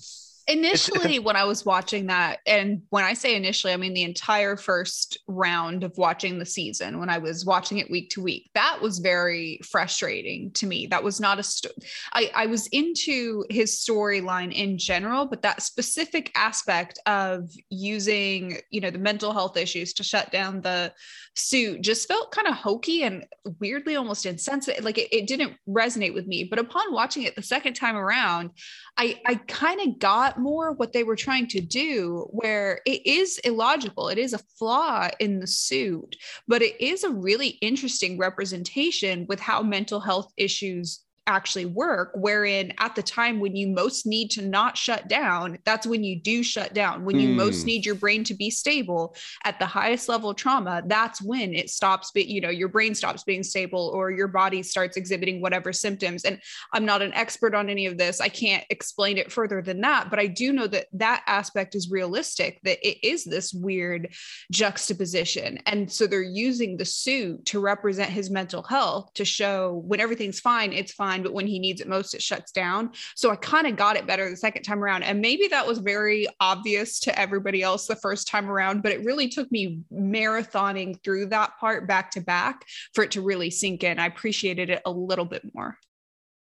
Initially, 0.49 1.19
when 1.19 1.35
I 1.35 1.43
was 1.43 1.63
watching 1.63 2.07
that, 2.07 2.39
and 2.47 2.81
when 2.89 3.03
I 3.03 3.13
say 3.13 3.35
initially, 3.35 3.71
I 3.71 3.77
mean 3.77 3.93
the 3.93 4.03
entire 4.03 4.57
first 4.57 5.19
round 5.27 5.83
of 5.83 5.95
watching 5.95 6.39
the 6.39 6.45
season, 6.45 6.99
when 6.99 7.09
I 7.09 7.19
was 7.19 7.45
watching 7.45 7.77
it 7.77 7.91
week 7.91 8.09
to 8.11 8.21
week, 8.23 8.49
that 8.55 8.79
was 8.81 8.97
very 8.97 9.59
frustrating 9.63 10.49
to 10.53 10.65
me. 10.65 10.87
That 10.87 11.03
was 11.03 11.19
not 11.19 11.39
a 11.39 11.69
I, 12.13 12.31
I 12.33 12.45
was 12.47 12.65
into 12.67 13.45
his 13.51 13.75
storyline 13.75 14.51
in 14.51 14.79
general, 14.79 15.27
but 15.27 15.43
that 15.43 15.61
specific 15.61 16.31
aspect 16.35 16.99
of 17.05 17.51
using, 17.69 18.57
you 18.71 18.81
know, 18.81 18.89
the 18.89 18.97
mental 18.97 19.33
health 19.33 19.55
issues 19.55 19.93
to 19.93 20.03
shut 20.03 20.31
down 20.31 20.61
the 20.61 20.91
suit 21.35 21.81
just 21.81 22.07
felt 22.07 22.31
kind 22.31 22.47
of 22.47 22.55
hokey 22.55 23.03
and 23.03 23.25
weirdly 23.59 23.95
almost 23.95 24.25
insensitive. 24.25 24.83
Like 24.83 24.97
it, 24.97 25.15
it 25.15 25.27
didn't 25.27 25.53
resonate 25.67 26.13
with 26.13 26.27
me. 26.27 26.43
But 26.43 26.59
upon 26.59 26.91
watching 26.91 27.23
it 27.23 27.35
the 27.35 27.43
second 27.43 27.75
time 27.75 27.95
around, 27.95 28.51
I, 28.97 29.21
I 29.25 29.35
kind 29.35 29.79
of 29.81 29.99
got 29.99 30.38
more 30.39 30.71
what 30.73 30.93
they 30.93 31.03
were 31.03 31.15
trying 31.15 31.47
to 31.47 31.61
do, 31.61 32.27
where 32.31 32.81
it 32.85 33.05
is 33.05 33.37
illogical. 33.39 34.09
It 34.09 34.17
is 34.17 34.33
a 34.33 34.39
flaw 34.57 35.09
in 35.19 35.39
the 35.39 35.47
suit, 35.47 36.15
but 36.47 36.61
it 36.61 36.79
is 36.81 37.03
a 37.03 37.09
really 37.09 37.49
interesting 37.61 38.17
representation 38.17 39.25
with 39.27 39.39
how 39.39 39.61
mental 39.61 39.99
health 39.99 40.31
issues 40.37 41.01
actually 41.29 41.65
work 41.65 42.11
wherein 42.15 42.73
at 42.79 42.95
the 42.95 43.03
time 43.03 43.39
when 43.39 43.55
you 43.55 43.67
most 43.67 44.07
need 44.07 44.29
to 44.31 44.41
not 44.41 44.75
shut 44.75 45.07
down 45.07 45.59
that's 45.63 45.85
when 45.85 46.03
you 46.03 46.19
do 46.19 46.41
shut 46.41 46.73
down. 46.73 47.05
When 47.05 47.19
you 47.19 47.29
most 47.29 47.63
Hmm. 47.63 47.67
need 47.67 47.85
your 47.85 47.95
brain 47.95 48.23
to 48.25 48.33
be 48.33 48.49
stable 48.49 49.15
at 49.45 49.59
the 49.59 49.65
highest 49.65 50.09
level 50.09 50.31
of 50.31 50.37
trauma 50.37 50.81
that's 50.87 51.21
when 51.21 51.53
it 51.53 51.69
stops 51.69 52.11
be, 52.11 52.23
you 52.23 52.41
know 52.41 52.49
your 52.49 52.67
brain 52.67 52.95
stops 52.95 53.23
being 53.23 53.43
stable 53.43 53.91
or 53.93 54.09
your 54.11 54.27
body 54.27 54.63
starts 54.63 54.97
exhibiting 54.97 55.39
whatever 55.41 55.71
symptoms. 55.71 56.25
And 56.25 56.41
i'm 56.73 56.85
not 56.85 57.01
an 57.01 57.13
expert 57.13 57.53
on 57.53 57.69
any 57.69 57.85
of 57.85 57.97
this. 57.97 58.19
I 58.19 58.29
can't 58.29 58.65
explain 58.69 59.17
it 59.17 59.31
further 59.31 59.61
than 59.61 59.81
that 59.81 60.09
but 60.09 60.19
i 60.19 60.25
do 60.25 60.51
know 60.51 60.67
that 60.67 60.87
that 60.93 61.23
aspect 61.27 61.75
is 61.75 61.91
realistic 61.91 62.59
that 62.63 62.79
it 62.87 62.97
is 63.05 63.23
this 63.23 63.53
weird 63.53 64.13
juxtaposition. 64.51 65.59
And 65.67 65.91
so 65.91 66.07
they're 66.07 66.21
using 66.21 66.77
the 66.77 66.85
suit 66.85 67.45
to 67.45 67.59
represent 67.59 68.09
his 68.09 68.29
mental 68.29 68.63
health 68.63 69.13
to 69.13 69.25
show 69.25 69.83
when 69.85 69.99
everything's 69.99 70.39
fine 70.39 70.73
it's 70.73 70.93
fine 70.93 71.18
but 71.23 71.33
when 71.33 71.47
he 71.47 71.59
needs 71.59 71.81
it 71.81 71.87
most 71.87 72.13
it 72.13 72.21
shuts 72.21 72.51
down. 72.51 72.91
So 73.15 73.31
i 73.31 73.35
kind 73.35 73.67
of 73.67 73.75
got 73.75 73.95
it 73.95 74.07
better 74.07 74.29
the 74.29 74.37
second 74.37 74.63
time 74.63 74.83
around. 74.83 75.03
And 75.03 75.21
maybe 75.21 75.47
that 75.47 75.65
was 75.65 75.79
very 75.79 76.27
obvious 76.39 76.99
to 77.01 77.19
everybody 77.19 77.61
else 77.61 77.87
the 77.87 77.95
first 77.95 78.27
time 78.27 78.49
around 78.49 78.81
but 78.81 78.91
it 78.91 79.03
really 79.03 79.27
took 79.27 79.51
me 79.51 79.81
marathoning 79.93 81.01
through 81.03 81.27
that 81.27 81.57
part 81.59 81.87
back 81.87 82.11
to 82.11 82.21
back 82.21 82.65
for 82.93 83.03
it 83.03 83.11
to 83.11 83.21
really 83.21 83.49
sink 83.49 83.83
in. 83.83 83.99
I 83.99 84.05
appreciated 84.05 84.69
it 84.69 84.81
a 84.85 84.91
little 84.91 85.25
bit 85.25 85.43
more. 85.53 85.77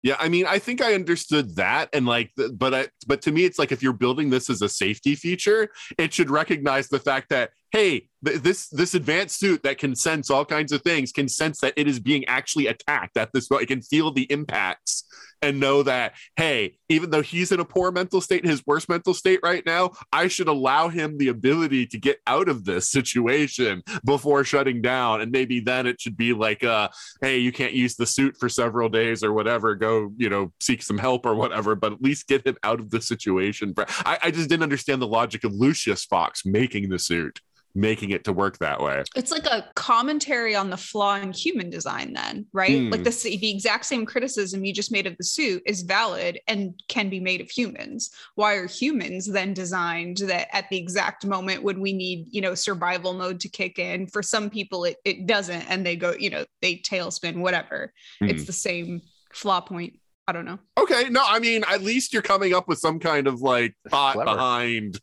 Yeah, 0.04 0.16
I 0.20 0.30
mean, 0.30 0.46
I 0.46 0.60
think 0.60 0.82
I 0.82 0.94
understood 0.94 1.56
that, 1.56 1.90
and 1.92 2.06
like, 2.06 2.32
but 2.54 2.74
I, 2.74 2.88
but 3.08 3.22
to 3.24 3.32
me, 3.32 3.46
it's 3.46 3.58
like 3.58 3.72
if 3.72 3.82
you're 3.82 3.94
building 3.94 4.30
this 4.30 4.50
as 4.50 4.62
a 4.62 4.70
safety 4.70 5.16
feature, 5.16 5.70
it 5.98 6.14
should 6.14 6.30
recognize 6.30 6.88
the 6.88 7.00
fact 7.00 7.30
that 7.30 7.50
hey, 7.78 8.08
th- 8.26 8.42
this 8.42 8.70
this 8.70 8.96
advanced 8.96 9.38
suit 9.40 9.62
that 9.62 9.78
can 9.78 9.96
sense 9.96 10.32
all 10.32 10.44
kinds 10.44 10.72
of 10.72 10.82
things 10.82 11.12
can 11.12 11.30
sense 11.30 11.60
that 11.60 11.74
it 11.78 11.88
is 11.88 12.00
being 12.00 12.26
actually 12.26 12.66
attacked 12.66 13.18
at 13.18 13.32
this. 13.34 13.48
Point. 13.48 13.64
It 13.64 13.68
can 13.68 13.82
feel 13.82 14.12
the 14.12 14.24
impacts 14.32 15.04
and 15.44 15.60
know 15.60 15.84
that 15.84 16.14
hey, 16.36 16.76
even 16.90 17.12
though 17.12 17.22
he's 17.22 17.52
in 17.52 17.60
a 17.60 17.66
poor 17.66 17.92
mental 17.92 18.20
state, 18.20 18.44
his 18.44 18.66
worst 18.66 18.90
mental 18.90 19.14
state 19.14 19.40
right 19.44 19.64
now, 19.64 19.92
I 20.12 20.28
should 20.28 20.48
allow 20.48 20.90
him 20.90 21.20
the 21.20 21.28
ability 21.28 21.86
to 21.88 22.00
get 22.00 22.18
out 22.26 22.50
of 22.50 22.66
this 22.66 22.90
situation 22.90 23.84
before 24.04 24.44
shutting 24.44 24.82
down, 24.82 25.22
and 25.22 25.32
maybe 25.32 25.60
then 25.60 25.86
it 25.86 26.02
should 26.02 26.18
be 26.18 26.34
like, 26.34 26.64
uh, 26.64 26.90
hey, 27.22 27.38
you 27.38 27.52
can't 27.52 27.74
use 27.74 27.96
the 27.96 28.08
suit 28.08 28.38
for 28.40 28.50
several 28.50 28.90
days 28.90 29.24
or 29.24 29.34
whatever. 29.34 29.76
Go, 29.76 30.12
you 30.18 30.30
know, 30.30 30.52
seek 30.60 30.82
some 30.82 30.98
help 30.98 31.28
or 31.28 31.36
whatever, 31.36 31.76
but 31.76 31.94
at 31.94 32.02
least 32.02 32.28
get 32.28 32.48
him 32.48 32.58
out 32.64 32.80
of 32.80 32.90
the 32.90 33.02
situation. 33.02 33.76
I, 33.78 34.18
I 34.24 34.32
just 34.32 34.50
didn't 34.50 34.64
understand 34.64 35.00
the 35.00 35.08
logic 35.08 35.44
of 35.44 35.54
Lucius 35.54 36.06
Fox 36.06 36.44
making 36.44 36.90
the 36.90 36.98
suit, 36.98 37.40
making 37.78 38.10
it 38.10 38.24
to 38.24 38.34
work 38.34 38.58
that 38.58 38.82
way. 38.82 39.04
it's 39.16 39.32
like 39.32 39.46
a 39.46 39.64
commentary 39.76 40.56
on 40.56 40.70
the 40.70 40.76
flaw 40.78 41.16
in 41.16 41.32
human 41.32 41.70
design 41.70 42.12
then 42.14 42.46
right 42.52 42.78
Hmm. 42.82 42.90
like 42.90 43.04
the, 43.04 43.38
the 43.42 43.52
exact 43.52 43.86
same 43.86 44.06
criticism 44.06 44.66
you 44.66 44.74
just 44.74 44.92
made 44.92 45.06
of 45.06 45.16
the 45.18 45.24
suit 45.24 45.62
is 45.66 45.84
valid 45.84 46.40
and 46.48 46.74
can 46.88 47.08
be 47.10 47.20
made 47.20 47.40
of 47.40 47.50
humans 47.52 48.10
why 48.36 48.56
are 48.56 48.68
humans 48.68 49.28
then 49.28 49.54
designed 49.54 50.18
that 50.18 50.48
at 50.56 50.68
the 50.70 50.78
exact 50.78 51.26
moment 51.26 51.62
when 51.64 51.80
we 51.80 51.94
need 51.94 52.28
you 52.32 52.42
know 52.42 52.56
survival 52.56 53.14
mode 53.14 53.40
to 53.42 53.48
kick 53.50 53.78
in 53.78 54.08
for 54.08 54.24
some 54.24 54.50
people 54.50 54.84
it, 54.84 54.98
it 55.06 55.28
doesn't 55.28 55.62
and 55.70 55.86
they 55.86 55.96
go 55.96 56.14
you 56.20 56.30
know 56.32 56.44
they 56.64 56.78
tailspin 56.78 57.38
whatever 57.38 57.94
Hmm. 58.20 58.30
it's 58.30 58.46
the 58.46 58.54
same 58.54 59.02
flaw 59.34 59.62
point 59.62 60.00
i 60.28 60.32
don't 60.32 60.46
know 60.46 60.58
Okay, 60.80 61.10
no, 61.10 61.22
I 61.26 61.40
mean, 61.40 61.64
at 61.68 61.82
least 61.82 62.14
you're 62.14 62.22
coming 62.22 62.54
up 62.54 62.68
with 62.68 62.80
some 62.80 63.00
kind 63.00 63.28
of 63.28 63.42
like 63.42 63.74
thought 63.90 64.14
Clever. 64.14 64.32
behind 64.36 65.00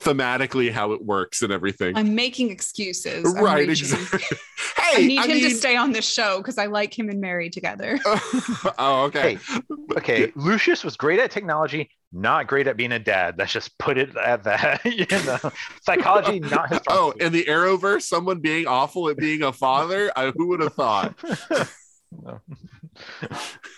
thematically 0.00 0.70
how 0.70 0.92
it 0.92 1.04
works 1.04 1.42
and 1.42 1.52
everything. 1.52 1.96
i'm 1.96 2.14
making 2.14 2.50
excuses 2.50 3.24
I'm 3.36 3.42
right, 3.42 3.66
reaching. 3.68 3.98
exactly. 3.98 4.38
i 4.78 4.98
need 4.98 5.18
I 5.18 5.22
him 5.24 5.28
mean, 5.38 5.50
to 5.50 5.50
stay 5.50 5.76
on 5.76 5.92
this 5.92 6.08
show 6.08 6.38
because 6.38 6.56
i 6.56 6.66
like 6.66 6.96
him 6.96 7.08
and 7.08 7.20
mary 7.20 7.50
together 7.50 7.98
oh, 8.06 9.04
okay. 9.06 9.34
Hey, 9.36 9.60
Okay, 9.96 10.32
Lucius 10.36 10.84
was 10.84 10.96
great 10.96 11.18
at 11.18 11.30
technology, 11.30 11.90
not 12.12 12.46
great 12.46 12.66
at 12.66 12.76
being 12.76 12.92
a 12.92 12.98
dad. 12.98 13.36
Let's 13.38 13.52
just 13.52 13.76
put 13.78 13.96
it 13.98 14.14
at 14.16 14.44
that. 14.44 14.84
you 14.84 15.06
know, 15.24 15.50
psychology 15.82 16.40
not 16.40 16.68
his. 16.70 16.80
Oh, 16.88 17.12
suit. 17.12 17.22
in 17.22 17.32
the 17.32 17.44
Arrowverse, 17.44 18.02
someone 18.02 18.40
being 18.40 18.66
awful 18.66 19.08
at 19.08 19.16
being 19.16 19.42
a 19.42 19.52
father. 19.52 20.12
I, 20.14 20.30
who 20.30 20.48
would 20.48 20.60
have 20.60 20.74
thought? 20.74 21.18
No. 22.10 22.40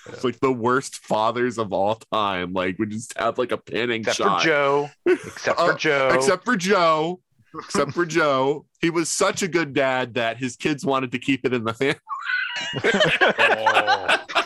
It's 0.06 0.24
like 0.24 0.40
the 0.40 0.52
worst 0.52 0.96
fathers 0.96 1.58
of 1.58 1.72
all 1.72 1.96
time. 2.12 2.52
Like 2.52 2.78
we 2.78 2.86
just 2.86 3.16
have 3.18 3.38
like 3.38 3.52
a 3.52 3.58
panning 3.58 4.00
except 4.00 4.18
shot. 4.18 4.40
for 4.42 4.46
Joe. 4.46 4.90
Except 5.06 5.58
Oh, 5.60 5.72
for 5.72 5.78
Joe. 5.78 6.10
Except 6.14 6.44
for 6.44 6.56
Joe. 6.56 7.20
Except 7.58 7.92
for 7.92 8.06
Joe. 8.06 8.66
He 8.80 8.90
was 8.90 9.08
such 9.08 9.42
a 9.42 9.48
good 9.48 9.74
dad 9.74 10.14
that 10.14 10.38
his 10.38 10.56
kids 10.56 10.84
wanted 10.84 11.12
to 11.12 11.18
keep 11.18 11.44
it 11.44 11.52
in 11.52 11.64
the 11.64 11.74
family. 11.74 11.96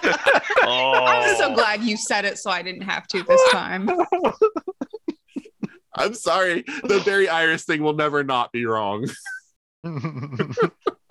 Oh. 0.07 0.63
oh. 0.63 1.05
I'm 1.05 1.37
so 1.37 1.55
glad 1.55 1.83
you 1.83 1.97
said 1.97 2.25
it 2.25 2.39
so 2.39 2.51
I 2.51 2.63
didn't 2.63 2.83
have 2.83 3.07
to 3.09 3.23
this 3.23 3.41
time. 3.51 3.89
I'm 5.95 6.15
sorry. 6.15 6.63
The 6.63 7.03
Barry 7.05 7.29
Iris 7.29 7.65
thing 7.65 7.83
will 7.83 7.95
never 7.95 8.25
not 8.25 8.53
be 8.53 8.65
wrong. 8.67 9.07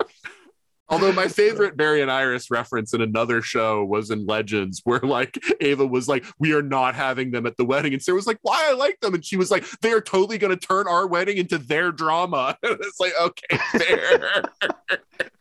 Although 0.88 1.12
my 1.12 1.28
favorite 1.28 1.76
Barry 1.76 2.02
and 2.02 2.10
Iris 2.10 2.50
reference 2.50 2.92
in 2.92 3.00
another 3.00 3.40
show 3.40 3.84
was 3.84 4.10
in 4.10 4.26
Legends, 4.26 4.82
where 4.84 5.00
like 5.00 5.38
Ava 5.60 5.86
was 5.86 6.08
like, 6.08 6.24
"We 6.38 6.52
are 6.52 6.62
not 6.62 6.94
having 6.94 7.30
them 7.30 7.46
at 7.46 7.56
the 7.56 7.64
wedding," 7.64 7.94
and 7.94 8.02
Sarah 8.02 8.16
was 8.16 8.26
like, 8.26 8.38
"Why? 8.42 8.66
I 8.68 8.74
like 8.74 9.00
them," 9.00 9.14
and 9.14 9.24
she 9.24 9.36
was 9.36 9.50
like, 9.50 9.64
"They 9.80 9.92
are 9.92 10.00
totally 10.00 10.38
going 10.38 10.56
to 10.56 10.66
turn 10.66 10.86
our 10.86 11.06
wedding 11.06 11.38
into 11.38 11.58
their 11.58 11.92
drama." 11.92 12.58
And 12.64 12.78
it's 12.80 12.98
like, 12.98 13.12
okay, 13.20 13.58
fair. 13.78 14.42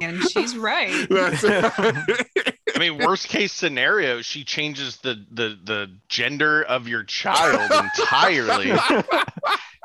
And 0.00 0.22
she's 0.30 0.56
right. 0.56 1.06
That's 1.08 1.44
I 1.44 2.78
mean, 2.78 2.98
worst 2.98 3.28
case 3.28 3.52
scenario, 3.52 4.22
she 4.22 4.44
changes 4.44 4.96
the 4.98 5.24
the 5.30 5.58
the 5.62 5.90
gender 6.08 6.62
of 6.62 6.88
your 6.88 7.04
child 7.04 7.70
entirely. 7.70 8.72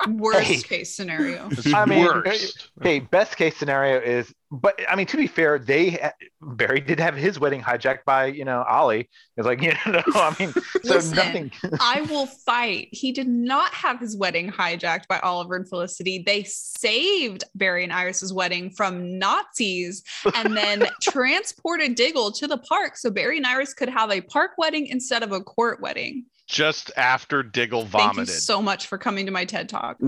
Worst 0.09 0.39
Hey. 0.47 0.61
case 0.61 0.95
scenario. 0.95 1.49
I 1.73 1.85
mean, 1.85 2.05
worst. 2.05 2.69
okay, 2.79 2.99
best 2.99 3.35
case 3.35 3.57
scenario 3.57 3.99
is, 3.99 4.31
but 4.51 4.79
I 4.87 4.95
mean, 4.95 5.07
to 5.07 5.17
be 5.17 5.25
fair, 5.25 5.57
they 5.57 6.11
Barry 6.39 6.81
did 6.81 6.99
have 6.99 7.15
his 7.15 7.39
wedding 7.39 7.61
hijacked 7.63 8.05
by 8.05 8.27
you 8.27 8.45
know 8.45 8.61
Ollie. 8.63 9.09
It's 9.37 9.47
like 9.47 9.59
you 9.63 9.73
know, 9.87 10.03
I 10.13 10.35
mean, 10.39 10.51
so 10.53 10.61
Listen. 10.83 11.15
nothing. 11.15 11.51
I 11.81 12.01
will 12.01 12.27
fight. 12.27 12.89
He 12.91 13.11
did 13.11 13.27
not 13.27 13.73
have 13.73 13.99
his 13.99 14.15
wedding 14.15 14.51
hijacked 14.51 15.07
by 15.07 15.17
Oliver 15.19 15.55
and 15.55 15.67
Felicity. 15.67 16.21
They 16.23 16.43
saved 16.43 17.43
Barry 17.55 17.83
and 17.83 17.91
Iris's 17.91 18.31
wedding 18.31 18.69
from 18.69 19.17
Nazis 19.47 20.03
and 20.35 20.55
then 20.55 20.87
transported 21.01 21.95
Diggle 21.95 22.31
to 22.33 22.47
the 22.47 22.57
park 22.57 22.97
so 22.97 23.09
Barry 23.09 23.37
and 23.37 23.45
Iris 23.45 23.73
could 23.73 23.89
have 23.89 24.11
a 24.11 24.21
park 24.21 24.51
wedding 24.57 24.87
instead 24.87 25.23
of 25.23 25.31
a 25.31 25.41
court 25.41 25.81
wedding. 25.81 26.25
Just 26.47 26.91
after 26.95 27.43
Diggle 27.43 27.83
vomited. 27.85 28.15
Thank 28.15 28.27
you 28.29 28.33
so 28.33 28.61
much 28.61 28.87
for 28.87 28.97
coming 28.97 29.25
to 29.25 29.31
my 29.31 29.43
TED 29.45 29.67
Talk. 29.69 29.97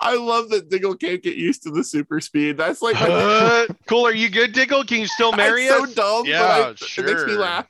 I 0.00 0.16
love 0.16 0.48
that 0.50 0.68
Diggle 0.68 0.96
can't 0.96 1.22
get 1.22 1.36
used 1.36 1.62
to 1.62 1.70
the 1.70 1.84
super 1.84 2.20
speed. 2.20 2.56
That's 2.56 2.82
like 2.82 2.96
Uh, 3.00 3.66
cool. 3.86 4.06
Are 4.06 4.14
you 4.14 4.28
good, 4.28 4.52
Diggle? 4.52 4.84
Can 4.84 4.98
you 5.00 5.06
still 5.06 5.32
marry 5.36 5.66
It's 5.66 5.74
so 5.76 5.84
us? 5.84 5.94
dumb, 5.94 6.26
Yeah, 6.26 6.40
but 6.40 6.50
I, 6.50 6.70
it 6.70 7.06
makes 7.06 7.24
me 7.24 7.32
sure. 7.32 7.38
laugh. 7.38 7.68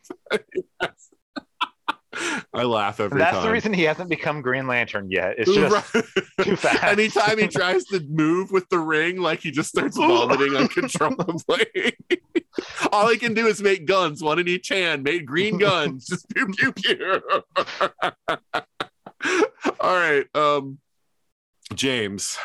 I 2.54 2.62
laugh 2.64 3.00
every 3.00 3.10
time. 3.10 3.18
That's 3.18 3.36
time. 3.36 3.46
the 3.46 3.52
reason 3.52 3.72
he 3.72 3.82
hasn't 3.82 4.08
become 4.10 4.40
Green 4.42 4.66
Lantern 4.66 5.10
yet. 5.10 5.34
It's 5.38 5.52
just 5.52 5.92
too 6.40 6.56
fast. 6.56 6.82
Anytime 6.84 7.38
he 7.38 7.48
tries 7.48 7.84
to 7.86 8.00
move 8.08 8.50
with 8.50 8.68
the 8.68 8.78
ring, 8.78 9.20
like 9.20 9.40
he 9.40 9.50
just 9.50 9.68
starts 9.68 9.96
vomiting 9.96 10.56
uncontrollably. 10.56 11.66
All 12.92 13.08
he 13.08 13.18
can 13.18 13.34
do 13.34 13.46
is 13.46 13.62
make 13.62 13.86
guns, 13.86 14.22
one 14.22 14.38
in 14.38 14.48
each 14.48 14.68
hand, 14.68 15.02
made 15.04 15.26
green 15.26 15.58
guns. 15.58 16.06
Just 16.06 16.28
pew 16.34 16.46
pew 16.46 16.72
pew. 16.72 17.22
All 19.80 19.96
right. 19.96 20.26
Um 20.34 20.78
James. 21.74 22.38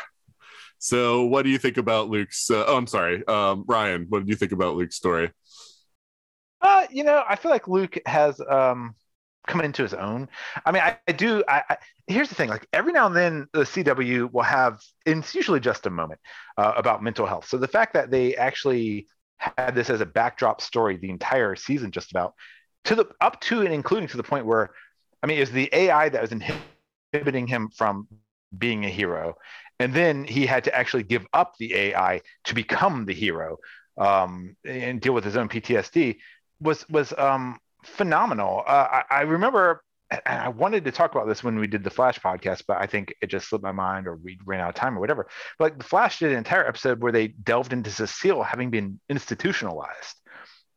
So 0.78 1.24
what 1.24 1.42
do 1.42 1.50
you 1.50 1.58
think 1.58 1.78
about 1.78 2.10
Luke's 2.10 2.50
uh, 2.50 2.64
oh 2.66 2.76
I'm 2.76 2.86
sorry. 2.86 3.26
Um 3.26 3.64
Ryan, 3.66 4.06
what 4.08 4.20
did 4.20 4.28
you 4.28 4.36
think 4.36 4.52
about 4.52 4.76
Luke's 4.76 4.96
story? 4.96 5.32
Uh, 6.60 6.86
you 6.90 7.04
know, 7.04 7.22
I 7.28 7.36
feel 7.36 7.50
like 7.50 7.68
Luke 7.68 7.98
has 8.06 8.40
um 8.40 8.94
come 9.46 9.60
into 9.60 9.82
his 9.82 9.94
own. 9.94 10.28
I 10.64 10.72
mean, 10.72 10.82
I, 10.82 10.98
I 11.06 11.12
do. 11.12 11.44
I, 11.48 11.62
I 11.68 11.76
here's 12.06 12.28
the 12.28 12.34
thing: 12.34 12.48
like 12.48 12.66
every 12.72 12.92
now 12.92 13.06
and 13.06 13.16
then, 13.16 13.46
the 13.52 13.60
CW 13.60 14.32
will 14.32 14.42
have, 14.42 14.80
and 15.06 15.18
it's 15.18 15.34
usually 15.34 15.60
just 15.60 15.86
a 15.86 15.90
moment 15.90 16.20
uh, 16.56 16.72
about 16.76 17.02
mental 17.02 17.26
health. 17.26 17.46
So 17.46 17.58
the 17.58 17.68
fact 17.68 17.94
that 17.94 18.10
they 18.10 18.36
actually 18.36 19.06
had 19.38 19.74
this 19.74 19.90
as 19.90 20.00
a 20.00 20.06
backdrop 20.06 20.60
story 20.60 20.96
the 20.96 21.10
entire 21.10 21.56
season, 21.56 21.90
just 21.90 22.10
about 22.10 22.34
to 22.84 22.94
the 22.94 23.06
up 23.20 23.40
to 23.42 23.62
and 23.62 23.72
including 23.72 24.08
to 24.08 24.16
the 24.16 24.22
point 24.22 24.46
where, 24.46 24.70
I 25.22 25.26
mean, 25.26 25.38
is 25.38 25.50
the 25.50 25.68
AI 25.72 26.08
that 26.08 26.22
was 26.22 26.32
inhibiting 26.32 27.46
him 27.46 27.70
from 27.70 28.08
being 28.56 28.84
a 28.84 28.90
hero, 28.90 29.36
and 29.78 29.92
then 29.92 30.24
he 30.24 30.46
had 30.46 30.64
to 30.64 30.74
actually 30.74 31.02
give 31.02 31.26
up 31.32 31.54
the 31.58 31.74
AI 31.74 32.22
to 32.44 32.54
become 32.54 33.04
the 33.04 33.14
hero 33.14 33.58
um, 33.98 34.56
and 34.64 35.00
deal 35.00 35.12
with 35.12 35.24
his 35.24 35.36
own 35.36 35.48
PTSD 35.48 36.16
was 36.60 36.88
was 36.88 37.12
um, 37.16 37.58
phenomenal. 37.84 38.62
Uh, 38.66 39.02
I, 39.02 39.02
I 39.10 39.20
remember 39.22 39.82
and 40.10 40.22
I 40.26 40.48
wanted 40.48 40.84
to 40.84 40.92
talk 40.92 41.14
about 41.14 41.26
this 41.26 41.42
when 41.42 41.58
we 41.58 41.66
did 41.66 41.84
the 41.84 41.90
Flash 41.90 42.18
podcast, 42.18 42.64
but 42.66 42.78
I 42.80 42.86
think 42.86 43.14
it 43.20 43.28
just 43.28 43.48
slipped 43.48 43.64
my 43.64 43.72
mind 43.72 44.06
or 44.06 44.16
we 44.16 44.38
ran 44.44 44.60
out 44.60 44.70
of 44.70 44.74
time 44.74 44.96
or 44.96 45.00
whatever. 45.00 45.26
But 45.58 45.64
like 45.64 45.78
the 45.78 45.84
Flash 45.84 46.18
did 46.18 46.32
an 46.32 46.38
entire 46.38 46.66
episode 46.66 47.02
where 47.02 47.12
they 47.12 47.28
delved 47.28 47.72
into 47.72 47.90
Cecile 47.90 48.42
having 48.42 48.70
been 48.70 49.00
institutionalized 49.08 50.20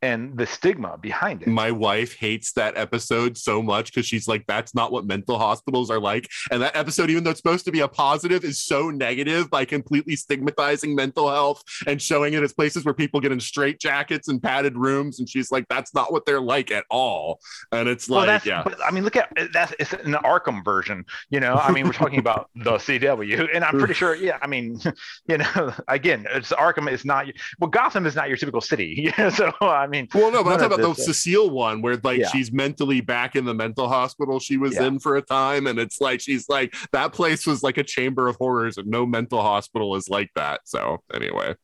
and 0.02 0.36
the 0.36 0.46
stigma 0.46 0.98
behind 0.98 1.42
it. 1.42 1.48
My 1.48 1.70
wife 1.70 2.14
hates 2.14 2.52
that 2.52 2.76
episode 2.76 3.36
so 3.36 3.62
much 3.62 3.92
because 3.92 4.06
she's 4.06 4.28
like, 4.28 4.46
that's 4.46 4.74
not 4.74 4.92
what 4.92 5.06
mental 5.06 5.38
hospitals 5.38 5.90
are 5.90 6.00
like. 6.00 6.28
And 6.50 6.62
that 6.62 6.76
episode, 6.76 7.10
even 7.10 7.24
though 7.24 7.30
it's 7.30 7.40
supposed 7.40 7.64
to 7.66 7.72
be 7.72 7.80
a 7.80 7.88
positive, 7.88 8.44
is 8.44 8.58
so 8.58 8.90
negative 8.90 9.50
by 9.50 9.64
completely 9.64 10.16
stigmatizing 10.16 10.94
mental 10.94 11.28
health 11.28 11.62
and 11.86 12.00
showing 12.00 12.34
it 12.34 12.42
as 12.42 12.52
places 12.52 12.84
where 12.84 12.94
people 12.94 13.20
get 13.20 13.32
in 13.32 13.40
straight 13.40 13.80
jackets 13.80 14.28
and 14.28 14.42
padded 14.42 14.76
rooms. 14.76 15.18
And 15.18 15.28
she's 15.28 15.50
like, 15.50 15.66
that's 15.68 15.94
not 15.94 16.12
what 16.12 16.26
they're 16.26 16.40
like 16.40 16.70
at 16.70 16.84
all. 16.90 17.40
And 17.72 17.88
it's 17.88 18.08
well, 18.08 18.26
like, 18.26 18.44
yeah. 18.44 18.62
but 18.64 18.78
I 18.84 18.90
mean, 18.90 19.04
look 19.04 19.16
at 19.16 19.32
that's 19.52 19.74
it's 19.78 19.92
an 19.92 20.14
Arkham 20.14 20.64
version, 20.64 21.04
you 21.30 21.40
know. 21.40 21.54
I 21.54 21.72
mean, 21.72 21.86
we're 21.86 21.92
talking 21.92 22.18
about 22.18 22.50
the 22.56 22.72
CW, 22.72 23.48
and 23.54 23.64
I'm 23.64 23.78
pretty 23.78 23.94
sure, 23.94 24.14
yeah. 24.14 24.38
I 24.40 24.46
mean, 24.46 24.80
you 25.28 25.38
know, 25.38 25.72
again, 25.88 26.26
it's 26.30 26.50
Arkham 26.52 26.90
is 26.90 27.04
not 27.04 27.26
well, 27.58 27.70
Gotham 27.70 28.06
is 28.06 28.14
not 28.14 28.28
your 28.28 28.36
typical 28.36 28.60
city, 28.60 29.12
yeah. 29.18 29.28
So 29.30 29.52
I 29.60 29.86
mean, 29.88 30.08
Well, 30.14 30.30
no, 30.30 30.44
but 30.44 30.52
I'm 30.52 30.58
talking 30.58 30.80
about 30.84 30.96
the 30.96 31.02
Cecile 31.02 31.50
one 31.50 31.82
where 31.82 31.96
like 32.02 32.20
Yeah. 32.20 32.28
she's 32.28 32.52
mentally 32.52 33.00
back 33.00 33.34
in 33.36 33.44
the 33.44 33.54
mental 33.54 33.88
hospital 33.88 34.38
she 34.40 34.56
was 34.56 34.74
Yeah. 34.74 34.84
in 34.84 34.98
for 35.00 35.16
a 35.16 35.22
time. 35.22 35.66
And 35.66 35.78
it's 35.78 36.00
like, 36.00 36.20
she's 36.20 36.48
like, 36.48 36.74
that 36.92 37.12
place 37.12 37.46
was 37.46 37.62
like 37.62 37.78
a 37.78 37.84
chamber 37.84 38.28
of 38.28 38.36
horrors 38.36 38.78
and 38.78 38.86
no 38.88 39.04
mental 39.06 39.42
hospital 39.42 39.96
is 39.96 40.08
like 40.08 40.30
that. 40.36 40.60
So 40.64 41.02
anyway, 41.12 41.54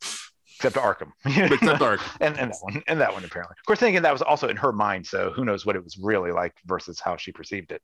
except 0.57 0.77
Arkham, 0.77 1.11
except 1.25 1.79
dark. 1.81 2.01
and 2.21 2.39
and 2.39 2.51
that 2.53 2.59
one, 2.61 2.83
and 2.87 3.01
that 3.01 3.13
one 3.13 3.25
apparently. 3.25 3.55
Of 3.59 3.67
course, 3.67 3.79
thinking 3.81 4.03
that 4.03 4.13
was 4.13 4.23
also 4.23 4.49
in 4.49 4.57
her 4.57 4.73
mind, 4.73 5.07
so 5.07 5.31
who 5.31 5.45
knows 5.45 5.65
what 5.67 5.77
it 5.77 5.85
was 5.85 5.97
really 5.99 6.33
like 6.33 6.55
versus 6.67 7.01
how 7.01 7.17
she 7.17 7.33
perceived 7.33 7.73
it. 7.73 7.83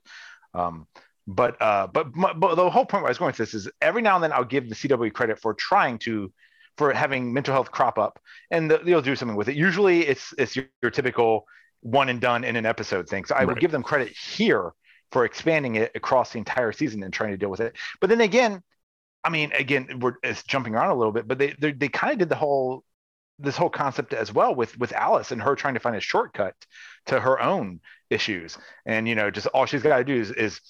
Um, 0.55 0.87
but 1.27 1.61
uh, 1.61 1.87
but, 1.89 2.15
my- 2.17 2.33
but 2.33 2.55
the 2.57 2.69
whole 2.71 2.85
point 2.87 3.03
where 3.03 3.09
I 3.09 3.11
was 3.11 3.19
going 3.19 3.29
with 3.29 3.37
this 3.37 3.55
is 3.55 3.69
every 3.81 4.03
now 4.03 4.15
and 4.17 4.25
then 4.25 4.33
I'll 4.33 4.45
give 4.45 4.69
the 4.69 4.75
CW 4.75 5.13
credit 5.13 5.39
for 5.39 5.55
trying 5.55 5.99
to 6.01 6.33
for 6.81 6.95
having 6.95 7.31
mental 7.31 7.53
health 7.53 7.71
crop 7.71 7.99
up, 7.99 8.19
and 8.51 8.71
the, 8.71 8.79
they'll 8.79 9.03
do 9.03 9.15
something 9.15 9.37
with 9.37 9.51
it. 9.51 9.55
Usually, 9.55 10.07
it's 10.07 10.33
it's 10.39 10.57
your, 10.57 10.65
your 10.81 10.91
typical 10.91 11.45
one 11.83 12.09
and 12.09 12.23
done 12.23 12.43
in 12.43 12.57
an 12.57 12.65
episode 12.65 13.07
thing. 13.07 13.27
So 13.27 13.35
I 13.35 13.45
would 13.45 13.61
give 13.61 13.71
them 13.71 13.83
credit 13.83 14.17
here 14.17 14.73
for 15.13 15.27
expanding 15.27 15.75
it 15.75 15.93
across 15.95 16.33
the 16.33 16.39
entire 16.39 16.73
season 16.73 17.03
and 17.03 17.13
trying 17.13 17.33
to 17.33 17.37
deal 17.37 17.51
with 17.51 17.61
it. 17.61 17.77
But 18.01 18.09
then 18.09 18.23
again, 18.23 18.63
I 19.23 19.29
mean, 19.29 19.53
again, 19.53 20.01
we're 20.01 20.15
it's 20.23 20.43
jumping 20.45 20.75
around 20.75 20.89
a 20.89 20.95
little 20.95 21.13
bit, 21.13 21.29
but 21.29 21.37
they 21.37 21.55
they, 21.59 21.73
they 21.73 21.89
kind 21.91 22.15
of 22.15 22.19
did 22.19 22.31
the 22.31 22.35
whole 22.35 22.83
this 23.39 23.59
whole 23.59 23.69
concept 23.69 24.15
as 24.15 24.33
well 24.33 24.55
with 24.55 24.79
with 24.79 24.95
Alice 24.95 25.33
and 25.33 25.43
her 25.43 25.55
trying 25.57 25.75
to 25.75 25.81
find 25.81 25.97
a 25.97 26.01
shortcut 26.01 26.55
to 27.07 27.21
her 27.21 27.43
own 27.43 27.81
issues, 28.09 28.57
and 28.87 29.07
you 29.07 29.15
know, 29.15 29.31
just 29.31 29.49
all 29.49 29.67
she's 29.67 29.83
got 29.83 29.99
to 29.99 30.05
do 30.05 30.15
is 30.15 30.31
is 30.31 30.63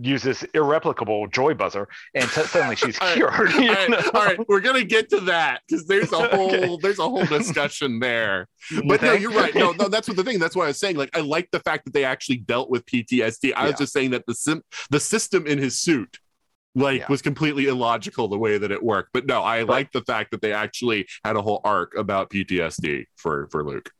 use 0.00 0.22
this 0.22 0.42
irreplicable 0.54 1.26
joy 1.28 1.54
buzzer, 1.54 1.88
and 2.14 2.28
so 2.30 2.42
suddenly 2.44 2.76
she's 2.76 2.98
All 3.00 3.06
right. 3.08 3.14
cured. 3.16 3.32
All 3.54 3.60
you 3.60 3.70
right, 3.72 3.90
know? 3.90 4.00
all 4.14 4.24
right, 4.24 4.48
we're 4.48 4.60
gonna 4.60 4.84
get 4.84 5.08
to 5.10 5.20
that 5.20 5.60
because 5.68 5.86
there's 5.86 6.12
a 6.12 6.28
whole 6.28 6.46
Okay. 6.54 6.78
there's 6.82 6.98
a 6.98 7.08
whole 7.08 7.24
discussion 7.26 7.98
there. 8.00 8.48
You 8.70 8.82
But 8.86 9.02
no, 9.02 9.12
you're 9.12 9.30
right. 9.32 9.54
No, 9.54 9.72
no, 9.72 9.88
that's 9.88 10.08
what 10.08 10.16
the 10.16 10.24
thing. 10.24 10.38
That's 10.38 10.56
why 10.56 10.64
I 10.64 10.68
was 10.68 10.78
saying. 10.78 10.96
Like, 10.96 11.16
I 11.16 11.20
like 11.20 11.50
the 11.50 11.60
fact 11.60 11.84
that 11.84 11.94
they 11.94 12.04
actually 12.04 12.38
dealt 12.38 12.70
with 12.70 12.84
PTSD. 12.86 13.52
I 13.54 13.66
was 13.66 13.76
just 13.76 13.92
saying 13.92 14.10
that 14.10 14.24
the 14.26 14.34
sim- 14.34 14.62
the 14.90 15.00
system 15.00 15.46
in 15.46 15.58
his 15.58 15.78
suit, 15.78 16.18
like, 16.74 17.00
Yeah. 17.00 17.06
was 17.08 17.22
completely 17.22 17.66
illogical 17.66 18.28
the 18.28 18.38
way 18.38 18.58
that 18.58 18.70
it 18.70 18.82
worked. 18.82 19.10
But 19.12 19.26
no, 19.26 19.42
I 19.42 19.62
like 19.62 19.92
the 19.92 20.02
fact 20.02 20.30
that 20.32 20.42
they 20.42 20.52
actually 20.52 21.06
had 21.24 21.36
a 21.36 21.42
whole 21.42 21.60
arc 21.64 21.96
about 21.96 22.30
PTSD 22.30 23.04
for 23.16 23.48
for 23.50 23.64
Luke. 23.64 23.90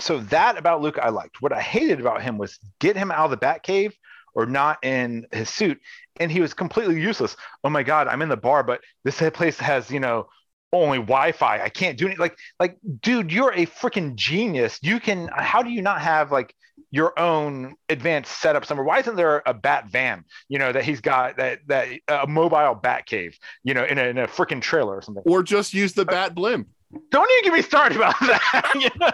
so 0.00 0.18
that 0.20 0.58
about 0.58 0.82
Luke 0.82 0.98
I 1.00 1.08
liked. 1.08 1.40
What 1.40 1.52
I 1.52 1.60
hated 1.60 2.00
about 2.00 2.20
him 2.20 2.36
was 2.36 2.58
get 2.80 2.96
him 2.96 3.10
out 3.10 3.24
of 3.24 3.30
the 3.30 3.38
Batcave 3.38 3.92
or 4.36 4.46
not 4.46 4.78
in 4.84 5.26
his 5.32 5.50
suit, 5.50 5.80
and 6.20 6.30
he 6.30 6.40
was 6.40 6.54
completely 6.54 7.00
useless. 7.00 7.36
Oh 7.64 7.70
my 7.70 7.82
god, 7.82 8.06
I'm 8.06 8.22
in 8.22 8.28
the 8.28 8.36
bar, 8.36 8.62
but 8.62 8.82
this 9.02 9.20
place 9.32 9.58
has 9.58 9.90
you 9.90 9.98
know 9.98 10.28
only 10.72 10.98
Wi-Fi. 10.98 11.62
I 11.62 11.68
can't 11.68 11.98
do 11.98 12.06
anything. 12.06 12.20
like 12.20 12.36
like 12.60 12.76
dude, 13.00 13.32
you're 13.32 13.52
a 13.52 13.66
freaking 13.66 14.14
genius. 14.14 14.78
You 14.82 15.00
can. 15.00 15.28
How 15.34 15.62
do 15.62 15.70
you 15.70 15.82
not 15.82 16.00
have 16.00 16.30
like 16.30 16.54
your 16.90 17.18
own 17.18 17.74
advanced 17.88 18.40
setup 18.40 18.66
somewhere? 18.66 18.84
Why 18.84 19.00
isn't 19.00 19.16
there 19.16 19.42
a 19.46 19.54
bat 19.54 19.88
van? 19.88 20.24
You 20.48 20.58
know 20.58 20.70
that 20.70 20.84
he's 20.84 21.00
got 21.00 21.38
that 21.38 21.60
that 21.66 21.88
a 22.06 22.26
mobile 22.26 22.74
bat 22.74 23.06
cave. 23.06 23.36
You 23.64 23.74
know 23.74 23.84
in 23.84 23.98
a, 23.98 24.04
in 24.04 24.18
a 24.18 24.28
freaking 24.28 24.60
trailer 24.60 24.96
or 24.96 25.02
something. 25.02 25.24
Or 25.26 25.42
just 25.42 25.74
use 25.74 25.94
the 25.94 26.04
bat 26.04 26.34
blimp. 26.34 26.68
Don't 27.10 27.28
even 27.32 27.44
get 27.44 27.52
me 27.52 27.62
started 27.62 27.96
about 27.96 28.14
that. 28.20 28.72
You 28.80 28.88
know? 29.00 29.10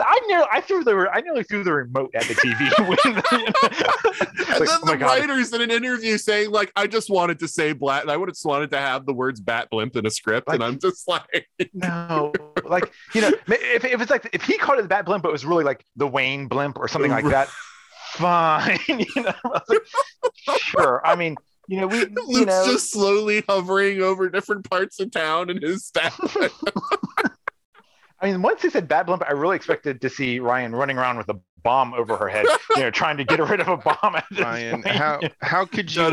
I 0.00 0.20
nearly, 0.28 0.46
I 0.50 0.60
threw 0.60 0.82
the, 0.82 1.08
I 1.12 1.20
nearly 1.20 1.42
threw 1.42 1.62
the 1.62 1.72
remote 1.72 2.10
at 2.14 2.22
the 2.22 2.34
TV. 2.34 2.70
When, 2.88 2.96
you 3.04 3.46
know? 3.46 3.52
And 4.48 4.60
Like, 4.60 4.68
then 4.68 4.78
oh 4.82 4.86
my 4.86 4.92
the 4.92 4.98
God. 4.98 5.06
writers 5.20 5.52
in 5.52 5.60
an 5.60 5.70
interview 5.70 6.16
saying, 6.18 6.50
like, 6.50 6.72
I 6.74 6.86
just 6.86 7.10
wanted 7.10 7.38
to 7.40 7.48
say 7.48 7.72
Blat, 7.72 8.08
I 8.08 8.16
would 8.16 8.28
have 8.28 8.34
just 8.34 8.46
wanted 8.46 8.70
to 8.70 8.78
have 8.78 9.04
the 9.06 9.12
words 9.12 9.40
bat 9.40 9.68
blimp 9.70 9.96
in 9.96 10.06
a 10.06 10.10
script. 10.10 10.48
and 10.48 10.62
I'm 10.64 10.78
just 10.78 11.06
like, 11.06 11.48
No, 11.74 12.32
like 12.64 12.90
you 13.14 13.20
know, 13.20 13.28
if, 13.48 13.84
if 13.84 14.00
it's 14.00 14.10
like 14.10 14.28
if 14.32 14.42
he 14.44 14.56
called 14.56 14.78
it 14.78 14.82
the 14.82 14.88
Bat 14.88 15.04
Blimp, 15.06 15.22
but 15.22 15.28
it 15.28 15.32
was 15.32 15.44
really 15.44 15.64
like 15.64 15.84
the 15.96 16.06
Wayne 16.06 16.48
Blimp 16.48 16.78
or 16.78 16.88
something 16.88 17.10
like 17.10 17.24
that, 17.26 17.48
fine. 18.12 18.78
You 18.88 19.22
know, 19.22 19.34
I 19.44 19.60
like, 19.68 20.58
sure. 20.58 21.02
I 21.04 21.14
mean, 21.16 21.36
you 21.68 21.80
know, 21.80 21.86
we, 21.86 21.98
you 21.98 22.08
Luke's 22.26 22.46
know, 22.46 22.64
just 22.66 22.92
slowly 22.92 23.42
hovering 23.48 24.02
over 24.02 24.28
different 24.28 24.68
parts 24.68 25.00
of 25.00 25.10
town 25.10 25.50
and 25.50 25.62
his 25.62 25.86
staff. 25.86 26.18
I 28.20 28.30
mean, 28.30 28.40
once 28.40 28.62
he 28.62 28.70
said 28.70 28.88
Bat 28.88 29.06
Blimp, 29.06 29.22
I 29.28 29.32
really 29.32 29.56
expected 29.56 30.00
to 30.00 30.08
see 30.08 30.38
Ryan 30.40 30.74
running 30.74 30.96
around 30.96 31.18
with 31.18 31.28
a 31.28 31.38
bomb 31.66 31.94
over 31.94 32.16
her 32.16 32.28
head, 32.28 32.46
you 32.76 32.82
know, 32.82 32.90
trying 32.90 33.16
to 33.16 33.24
get 33.24 33.40
rid 33.40 33.60
of 33.60 33.68
a 33.68 33.76
bomb. 33.76 34.14
At 34.14 34.24
Ryan, 34.38 34.82
point. 34.82 34.94
how 34.94 35.20
how 35.42 35.64
could 35.64 35.94
you, 35.94 36.10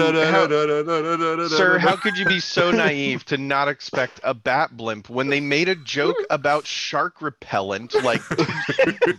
sir? 1.48 1.78
How 1.78 1.96
could 1.96 2.18
you 2.18 2.26
be 2.26 2.40
so 2.40 2.72
naive 2.72 3.24
to 3.26 3.38
not 3.38 3.68
expect 3.68 4.20
a 4.24 4.34
bat 4.34 4.76
blimp 4.76 5.10
when 5.10 5.28
they 5.28 5.40
made 5.40 5.70
a 5.70 5.76
joke 5.76 6.18
about 6.30 6.66
shark 6.66 7.22
repellent 7.22 7.94
like 8.04 8.22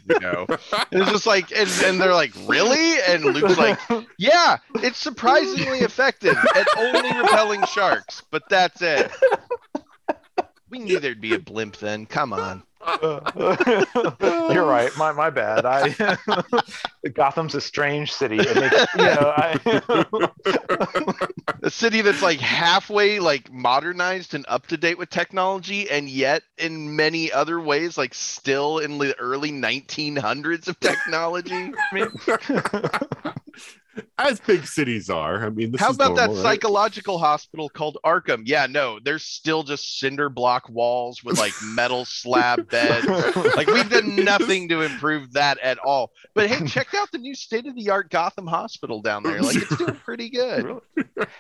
you 0.08 0.20
know. 0.20 0.46
It's 0.90 1.10
just 1.10 1.26
like, 1.26 1.50
and, 1.52 1.70
and 1.84 2.00
they're 2.00 2.14
like, 2.14 2.32
really? 2.46 3.00
And 3.06 3.24
Luke's 3.24 3.58
like, 3.58 3.78
yeah, 4.18 4.58
it's 4.76 4.98
surprisingly 4.98 5.80
effective 5.80 6.36
at 6.54 6.66
only 6.76 7.16
repelling 7.16 7.64
sharks, 7.66 8.22
but 8.30 8.48
that's 8.48 8.82
it. 8.82 9.10
We 10.74 10.80
knew 10.80 10.98
there'd 10.98 11.20
be 11.20 11.34
a 11.34 11.38
blimp 11.38 11.76
then. 11.76 12.04
Come 12.04 12.32
on. 12.32 12.64
You're 13.00 14.66
right. 14.66 14.90
My 14.98 15.12
my 15.12 15.30
bad. 15.30 15.64
I 15.64 15.94
Gotham's 17.14 17.54
a 17.54 17.60
strange 17.60 18.12
city. 18.12 18.38
It 18.40 18.56
makes, 18.56 18.86
you 18.96 19.04
know, 19.04 19.32
I, 19.36 21.08
A 21.62 21.70
city 21.70 22.00
that's 22.00 22.22
like 22.22 22.40
halfway 22.40 23.20
like 23.20 23.52
modernized 23.52 24.34
and 24.34 24.44
up 24.48 24.66
to 24.66 24.76
date 24.76 24.98
with 24.98 25.10
technology, 25.10 25.88
and 25.88 26.08
yet 26.08 26.42
in 26.58 26.96
many 26.96 27.30
other 27.30 27.60
ways, 27.60 27.96
like 27.96 28.12
still 28.12 28.80
in 28.80 28.98
the 28.98 29.16
early 29.20 29.52
1900s 29.52 30.66
of 30.66 30.80
technology. 30.80 31.70
As 34.18 34.40
big 34.40 34.66
cities 34.66 35.10
are. 35.10 35.44
I 35.44 35.50
mean, 35.50 35.72
this 35.72 35.80
How 35.80 35.90
is 35.90 35.96
about 35.96 36.16
that 36.16 36.28
right? 36.30 36.36
psychological 36.38 37.18
hospital 37.18 37.68
called 37.68 37.98
Arkham? 38.04 38.42
Yeah, 38.44 38.66
no, 38.66 38.98
there's 39.02 39.22
still 39.24 39.62
just 39.62 39.98
cinder 39.98 40.28
block 40.28 40.68
walls 40.68 41.22
with 41.24 41.38
like 41.38 41.52
metal 41.62 42.04
slab 42.04 42.68
beds. 42.70 43.06
Like 43.56 43.66
we've 43.66 43.88
done 43.90 44.16
nothing 44.16 44.68
to 44.70 44.82
improve 44.82 45.32
that 45.34 45.58
at 45.58 45.78
all. 45.78 46.10
But 46.34 46.48
hey, 46.48 46.66
check 46.66 46.94
out 46.94 47.10
the 47.12 47.18
new 47.18 47.34
state 47.34 47.66
of 47.66 47.74
the 47.74 47.90
art 47.90 48.10
Gotham 48.10 48.46
Hospital 48.46 49.00
down 49.02 49.22
there. 49.22 49.42
Like 49.42 49.56
it's 49.56 49.76
doing 49.76 49.96
pretty 49.96 50.30
good. 50.30 50.78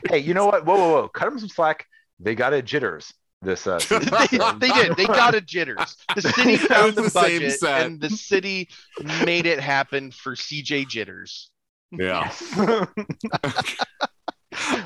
hey, 0.08 0.18
you 0.18 0.34
know 0.34 0.46
what? 0.46 0.64
Whoa, 0.66 0.76
whoa, 0.76 0.92
whoa! 0.92 1.08
Cut 1.08 1.30
them 1.30 1.38
some 1.38 1.48
slack. 1.48 1.86
They 2.20 2.34
got 2.34 2.52
a 2.52 2.62
jitters. 2.62 3.12
This 3.42 3.66
uh, 3.66 3.78
they, 3.90 4.38
they 4.58 4.68
did. 4.72 4.96
They 4.96 5.04
got 5.06 5.34
a 5.34 5.40
jitters. 5.40 5.96
The 6.14 6.22
city 6.22 6.56
found 6.56 6.90
It 6.90 6.94
the, 6.96 7.02
was 7.02 7.12
the 7.12 7.20
same 7.20 7.40
budget, 7.40 7.60
set. 7.60 7.86
and 7.86 8.00
the 8.00 8.08
city 8.10 8.68
made 9.24 9.44
it 9.46 9.60
happen 9.60 10.10
for 10.12 10.34
CC 10.34 10.88
Jitters. 10.88 11.50
Yeah. 11.98 12.32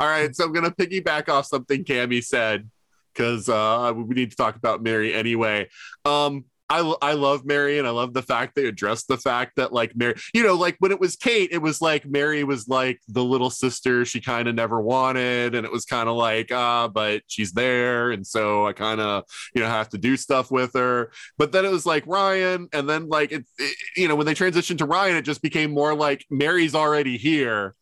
All 0.01 0.07
right, 0.07 0.35
so 0.35 0.45
I'm 0.45 0.53
gonna 0.53 0.71
piggyback 0.71 1.29
off 1.29 1.47
something 1.47 1.85
Cammie 1.85 2.25
said 2.25 2.71
because 3.13 3.49
uh, 3.49 3.93
we 3.95 4.15
need 4.15 4.31
to 4.31 4.37
talk 4.37 4.57
about 4.57 4.83
Mary 4.83 5.13
anyway. 5.13 5.69
Um, 6.05 6.45
I 6.71 6.95
I 7.01 7.13
love 7.15 7.45
Mary, 7.47 7.79
and 7.79 7.87
I 7.87 7.91
love 7.91 8.13
the 8.13 8.23
fact 8.23 8.55
they 8.55 8.67
addressed 8.67 9.09
the 9.09 9.17
fact 9.17 9.57
that 9.57 9.73
like 9.73 9.97
Mary, 9.97 10.15
you 10.35 10.43
know, 10.43 10.55
like 10.55 10.77
when 10.81 10.93
it 10.93 11.01
was 11.01 11.17
Kate, 11.17 11.51
it 11.51 11.63
was 11.63 11.81
like 11.81 12.05
Mary 12.07 12.45
was 12.45 12.69
like 12.69 13.01
the 13.09 13.25
little 13.25 13.51
sister 13.51 14.05
she 14.05 14.21
kind 14.21 14.49
of 14.49 14.55
never 14.55 14.81
wanted, 14.81 15.55
and 15.55 15.65
it 15.65 15.73
was 15.73 15.85
kind 15.85 16.09
of 16.09 16.17
like 16.17 16.53
ah, 16.53 16.89
but 16.89 17.23
she's 17.27 17.53
there, 17.53 18.11
and 18.11 18.27
so 18.27 18.67
I 18.67 18.73
kind 18.75 19.01
of 19.01 19.25
you 19.55 19.63
know 19.63 19.69
have 19.69 19.89
to 19.91 19.99
do 19.99 20.17
stuff 20.17 20.51
with 20.51 20.75
her. 20.75 21.11
But 21.39 21.53
then 21.53 21.65
it 21.65 21.71
was 21.71 21.87
like 21.87 22.07
Ryan, 22.07 22.69
and 22.73 22.89
then 22.89 23.09
like 23.09 23.33
it, 23.33 23.47
it 23.59 23.77
you 23.97 24.09
know 24.09 24.17
when 24.17 24.27
they 24.27 24.35
transitioned 24.35 24.79
to 24.79 24.87
Ryan, 24.87 25.17
it 25.17 25.23
just 25.23 25.43
became 25.43 25.71
more 25.71 25.95
like 25.95 26.27
Mary's 26.31 26.75
already 26.75 27.17
here 27.17 27.75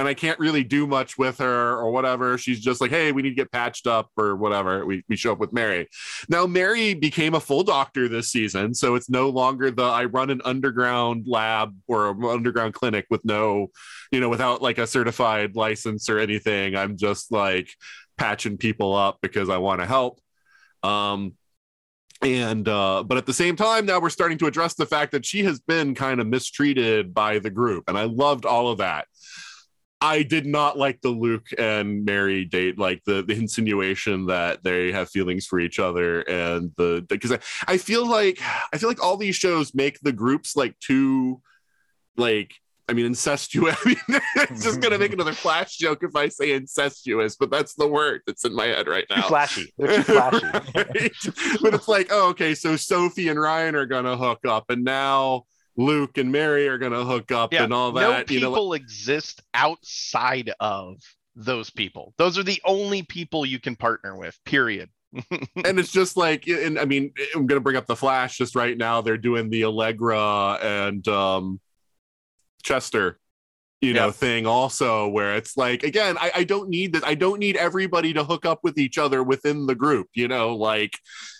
and 0.00 0.08
I 0.08 0.14
can't 0.14 0.38
really 0.38 0.64
do 0.64 0.86
much 0.86 1.18
with 1.18 1.38
her 1.38 1.76
or 1.76 1.90
whatever. 1.90 2.38
She's 2.38 2.58
just 2.58 2.80
like, 2.80 2.90
hey, 2.90 3.12
we 3.12 3.20
need 3.20 3.30
to 3.30 3.34
get 3.34 3.52
patched 3.52 3.86
up 3.86 4.10
or 4.16 4.34
whatever. 4.34 4.86
We, 4.86 5.04
we 5.08 5.16
show 5.16 5.32
up 5.32 5.38
with 5.38 5.52
Mary. 5.52 5.88
Now, 6.28 6.46
Mary 6.46 6.94
became 6.94 7.34
a 7.34 7.40
full 7.40 7.62
doctor 7.62 8.08
this 8.08 8.32
season. 8.32 8.74
So 8.74 8.94
it's 8.94 9.10
no 9.10 9.28
longer 9.28 9.70
the 9.70 9.82
I 9.82 10.06
run 10.06 10.30
an 10.30 10.40
underground 10.44 11.26
lab 11.28 11.76
or 11.86 12.10
an 12.10 12.24
underground 12.24 12.72
clinic 12.72 13.06
with 13.10 13.22
no, 13.26 13.68
you 14.10 14.20
know, 14.20 14.30
without 14.30 14.62
like 14.62 14.78
a 14.78 14.86
certified 14.86 15.54
license 15.54 16.08
or 16.08 16.18
anything. 16.18 16.76
I'm 16.76 16.96
just 16.96 17.30
like 17.30 17.68
patching 18.16 18.56
people 18.56 18.94
up 18.94 19.18
because 19.20 19.50
I 19.50 19.58
want 19.58 19.82
to 19.82 19.86
help. 19.86 20.18
Um, 20.82 21.34
and 22.22 22.68
uh 22.68 23.02
but 23.02 23.16
at 23.16 23.24
the 23.24 23.32
same 23.32 23.56
time 23.56 23.86
now 23.86 23.98
we're 23.98 24.10
starting 24.10 24.36
to 24.36 24.46
address 24.46 24.74
the 24.74 24.84
fact 24.84 25.12
that 25.12 25.24
she 25.24 25.42
has 25.42 25.58
been 25.58 25.94
kind 25.94 26.20
of 26.20 26.26
mistreated 26.26 27.14
by 27.14 27.38
the 27.38 27.48
group 27.48 27.84
and 27.88 27.96
i 27.96 28.04
loved 28.04 28.44
all 28.44 28.68
of 28.68 28.76
that 28.76 29.06
i 30.00 30.22
did 30.22 30.46
not 30.46 30.78
like 30.78 31.00
the 31.00 31.10
luke 31.10 31.46
and 31.58 32.04
mary 32.04 32.44
date 32.44 32.78
like 32.78 33.02
the 33.04 33.22
the 33.22 33.34
insinuation 33.34 34.26
that 34.26 34.62
they 34.64 34.92
have 34.92 35.08
feelings 35.10 35.46
for 35.46 35.60
each 35.60 35.78
other 35.78 36.20
and 36.22 36.72
the 36.76 37.04
because 37.08 37.32
I, 37.32 37.38
I 37.66 37.76
feel 37.76 38.06
like 38.06 38.38
i 38.72 38.78
feel 38.78 38.88
like 38.88 39.02
all 39.02 39.16
these 39.16 39.36
shows 39.36 39.74
make 39.74 40.00
the 40.00 40.12
groups 40.12 40.56
like 40.56 40.78
too 40.78 41.40
like 42.16 42.54
I 42.90 42.92
mean, 42.92 43.06
incestuous. 43.06 43.76
I 43.84 43.88
mean, 43.88 44.20
it's 44.34 44.64
just 44.64 44.80
gonna 44.80 44.98
make 44.98 45.12
another 45.12 45.32
flash 45.32 45.76
joke 45.76 46.02
if 46.02 46.16
I 46.16 46.26
say 46.26 46.52
incestuous, 46.52 47.36
but 47.36 47.48
that's 47.48 47.74
the 47.74 47.86
word 47.86 48.22
that's 48.26 48.44
in 48.44 48.52
my 48.52 48.66
head 48.66 48.88
right 48.88 49.06
now. 49.08 49.28
flashy. 49.28 49.72
They're 49.78 49.98
too 49.98 50.02
flashy. 50.12 50.44
Right? 50.46 51.12
But 51.62 51.74
it's 51.74 51.86
like, 51.86 52.08
oh, 52.10 52.30
okay, 52.30 52.56
so 52.56 52.74
Sophie 52.74 53.28
and 53.28 53.40
Ryan 53.40 53.76
are 53.76 53.86
gonna 53.86 54.16
hook 54.16 54.40
up, 54.44 54.70
and 54.70 54.82
now 54.82 55.44
Luke 55.80 56.18
and 56.18 56.30
Mary 56.30 56.68
are 56.68 56.78
gonna 56.78 57.04
hook 57.04 57.32
up, 57.32 57.52
Yeah, 57.52 57.64
and 57.64 57.72
all 57.72 57.92
no 57.92 58.10
that. 58.10 58.30
you 58.30 58.40
know, 58.40 58.50
people 58.50 58.74
exist 58.74 59.42
outside 59.54 60.52
of 60.60 60.98
those 61.34 61.70
people. 61.70 62.12
Those 62.18 62.38
are 62.38 62.42
the 62.42 62.60
only 62.64 63.02
people 63.02 63.46
you 63.46 63.58
can 63.58 63.76
partner 63.76 64.16
with. 64.16 64.38
Period. 64.44 64.90
and 65.30 65.78
it's 65.78 65.90
just 65.90 66.16
like, 66.16 66.46
and 66.46 66.78
I 66.78 66.84
mean, 66.84 67.12
I'm 67.34 67.46
gonna 67.46 67.60
bring 67.60 67.76
up 67.76 67.86
the 67.86 67.96
Flash 67.96 68.38
just 68.38 68.54
right 68.54 68.76
now. 68.76 69.00
They're 69.00 69.16
doing 69.16 69.48
the 69.50 69.64
Allegra 69.64 70.58
and 70.62 71.06
um, 71.08 71.60
Chester, 72.62 73.18
you 73.80 73.94
know, 73.94 74.06
Yeah. 74.06 74.12
thing 74.12 74.46
also, 74.46 75.08
where 75.08 75.34
it's 75.36 75.56
like, 75.56 75.82
again, 75.82 76.16
I, 76.18 76.30
I 76.36 76.44
don't 76.44 76.68
need 76.68 76.92
this. 76.92 77.02
I 77.04 77.14
don't 77.14 77.38
need 77.38 77.56
everybody 77.56 78.12
to 78.12 78.24
hook 78.24 78.44
up 78.44 78.60
with 78.62 78.78
each 78.78 78.98
other 78.98 79.22
within 79.22 79.66
the 79.66 79.74
group. 79.74 80.08
You 80.14 80.28
know, 80.28 80.54
like 80.56 80.92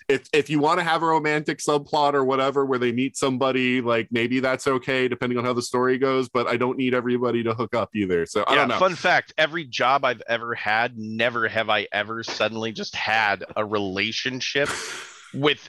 if 0.09 0.27
if 0.33 0.49
you 0.51 0.59
want 0.59 0.79
to 0.81 0.85
have 0.85 1.03
a 1.03 1.07
romantic 1.07 1.59
subplot 1.59 2.15
or 2.15 2.25
whatever 2.25 2.65
where 2.67 2.79
they 2.79 2.93
meet 2.93 3.17
somebody, 3.17 3.81
like 3.81 4.09
maybe 4.11 4.41
that's 4.41 4.67
okay 4.67 5.07
depending 5.07 5.39
on 5.39 5.45
how 5.45 5.53
the 5.53 5.63
story 5.63 5.99
goes. 5.99 6.29
But 6.29 6.47
I 6.47 6.57
don't 6.57 6.79
need 6.79 6.95
everybody 6.95 7.43
to 7.45 7.55
hook 7.55 7.75
up 7.75 7.91
either. 7.95 8.25
So 8.27 8.43
I 8.49 8.53
yeah, 8.55 8.59
don't 8.61 8.69
know. 8.69 8.79
fun 8.79 8.95
fact 8.97 9.35
every 9.39 9.65
job 9.65 10.05
I've 10.05 10.23
ever 10.29 10.55
had, 10.55 10.97
never 10.99 11.47
have 11.47 11.69
I 11.69 11.87
ever 11.93 12.23
suddenly 12.25 12.73
just 12.73 12.95
had 12.97 13.45
a 13.57 13.65
relationship 13.65 14.69
with 15.35 15.69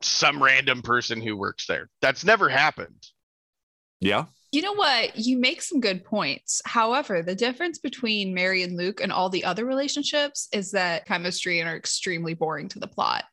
some 0.00 0.42
random 0.42 0.82
person 0.82 1.20
who 1.22 1.36
works 1.36 1.66
there. 1.66 1.88
That's 2.02 2.24
never 2.24 2.48
happened. 2.48 3.06
Yeah. 4.00 4.26
You 4.50 4.62
know 4.62 4.72
what? 4.72 5.16
You 5.18 5.36
make 5.38 5.60
some 5.60 5.80
good 5.80 6.04
points. 6.04 6.62
However, 6.64 7.22
the 7.22 7.34
difference 7.34 7.78
between 7.78 8.32
Mary 8.32 8.62
and 8.62 8.76
Luke 8.76 9.00
and 9.02 9.12
all 9.12 9.28
the 9.28 9.44
other 9.44 9.66
relationships 9.66 10.48
is 10.52 10.70
that 10.70 11.04
chemistry 11.04 11.60
and 11.60 11.68
are 11.68 11.76
extremely 11.76 12.32
boring 12.32 12.68
to 12.70 12.78
the 12.78 12.86
plot. 12.86 13.24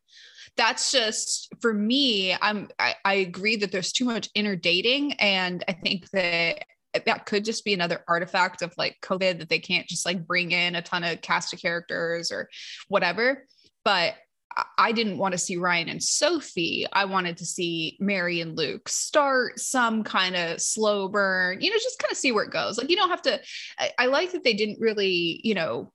That's 0.57 0.91
just 0.91 1.53
for 1.61 1.73
me. 1.73 2.35
I'm 2.41 2.69
I, 2.79 2.95
I 3.03 3.13
agree 3.15 3.55
that 3.57 3.71
there's 3.71 3.91
too 3.91 4.05
much 4.05 4.29
inner 4.35 4.55
dating, 4.55 5.13
and 5.13 5.63
I 5.67 5.73
think 5.73 6.09
that 6.11 6.65
that 7.05 7.25
could 7.25 7.43
just 7.43 7.65
be 7.65 7.73
another 7.73 8.03
artifact 8.07 8.61
of 8.61 8.73
like 8.77 8.97
COVID 9.01 9.39
that 9.39 9.49
they 9.49 9.59
can't 9.59 9.87
just 9.87 10.05
like 10.05 10.25
bring 10.25 10.51
in 10.51 10.75
a 10.75 10.81
ton 10.81 11.03
of 11.03 11.21
cast 11.21 11.53
of 11.53 11.61
characters 11.61 12.31
or 12.31 12.49
whatever. 12.87 13.45
But 13.83 14.15
I- 14.77 14.91
didn't 14.91 15.17
want 15.17 15.33
to 15.33 15.37
see 15.37 15.57
Ryan 15.57 15.89
and 15.89 16.01
Sophie. 16.01 16.85
I 16.93 17.05
wanted 17.05 17.37
to 17.37 17.45
see 17.45 17.97
Mary 17.99 18.39
and 18.39 18.57
Luke 18.57 18.87
start 18.87 19.59
some 19.59 20.03
kind 20.03 20.35
of 20.35 20.61
slow 20.61 21.09
burn, 21.09 21.59
you 21.59 21.69
know, 21.69 21.75
just 21.75 21.99
kind 21.99 22.11
of 22.11 22.17
see 22.17 22.31
where 22.31 22.45
it 22.45 22.51
goes. 22.51 22.77
Like, 22.77 22.89
you 22.89 22.95
don't 22.95 23.09
have 23.09 23.21
to, 23.23 23.41
I, 23.77 23.91
I 23.99 24.05
like 24.05 24.31
that 24.31 24.43
they 24.43 24.53
didn't 24.53 24.79
really, 24.79 25.41
you 25.43 25.53
know, 25.55 25.91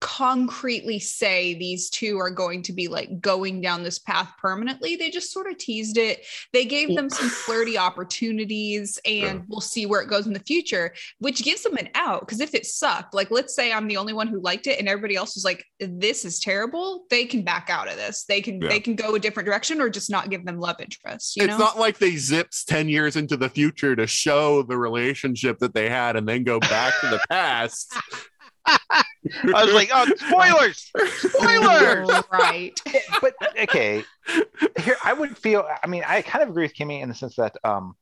concretely 0.00 0.98
say 0.98 1.54
these 1.54 1.90
two 1.90 2.18
are 2.18 2.30
going 2.30 2.62
to 2.62 2.72
be 2.72 2.88
like 2.88 3.20
going 3.20 3.60
down 3.60 3.82
this 3.82 3.98
path 3.98 4.32
permanently. 4.40 4.96
They 4.96 5.10
just 5.10 5.32
sort 5.32 5.50
of 5.50 5.58
teased 5.58 5.96
it. 5.96 6.24
They 6.52 6.64
gave 6.64 6.94
them 6.94 7.10
some 7.10 7.28
flirty 7.28 7.76
opportunities 7.76 8.98
and 9.04 9.44
we'll 9.48 9.60
see 9.60 9.86
where 9.86 10.00
it 10.00 10.08
goes 10.08 10.26
in 10.26 10.32
the 10.32 10.40
future, 10.40 10.94
which 11.18 11.42
gives 11.44 11.62
them 11.62 11.76
an 11.76 11.88
out. 11.94 12.20
Because 12.20 12.40
if 12.40 12.54
it 12.54 12.66
sucked, 12.66 13.14
like 13.14 13.30
let's 13.30 13.54
say 13.54 13.72
I'm 13.72 13.88
the 13.88 13.96
only 13.96 14.12
one 14.12 14.28
who 14.28 14.40
liked 14.40 14.66
it 14.66 14.78
and 14.78 14.88
everybody 14.88 15.16
else 15.16 15.34
was 15.34 15.44
like, 15.44 15.64
this 15.80 16.24
is 16.24 16.38
terrible, 16.38 17.04
they 17.10 17.24
can 17.24 17.42
back 17.42 17.68
out 17.70 17.88
of 17.88 17.96
this. 17.96 18.24
They 18.24 18.40
can 18.40 18.60
Yeah. 18.60 18.68
they 18.68 18.80
can 18.80 18.94
go 18.94 19.14
a 19.14 19.18
different 19.18 19.46
direction 19.46 19.80
or 19.80 19.88
just 19.88 20.10
not 20.10 20.30
give 20.30 20.44
them 20.44 20.58
love 20.58 20.76
interest. 20.80 21.36
You 21.36 21.44
it's 21.44 21.52
know? 21.52 21.58
not 21.58 21.78
like 21.78 21.98
they 21.98 22.16
zips 22.16 22.64
10 22.64 22.88
years 22.88 23.16
into 23.16 23.36
the 23.36 23.48
future 23.48 23.96
to 23.96 24.06
show 24.06 24.62
the 24.62 24.76
relationship 24.76 25.58
that 25.58 25.74
they 25.74 25.88
had 25.88 26.16
and 26.16 26.28
then 26.28 26.44
go 26.44 26.60
back 26.60 26.94
to 27.00 27.08
the 27.08 27.20
past. 27.28 27.92
I 29.54 29.64
was 29.64 29.74
like, 29.74 29.90
oh, 29.92 30.06
spoilers! 30.16 30.90
Spoilers! 31.18 32.08
right. 32.32 32.80
but 33.20 33.34
okay, 33.62 34.04
here 34.80 34.96
I 35.04 35.12
would 35.12 35.36
feel. 35.36 35.66
I 35.82 35.86
mean, 35.86 36.02
I 36.06 36.22
kind 36.22 36.42
of 36.42 36.50
agree 36.50 36.64
with 36.64 36.74
Cammie 36.74 37.02
in 37.02 37.08
the 37.08 37.14
sense 37.14 37.36
that 37.36 37.56
um, 37.64 37.94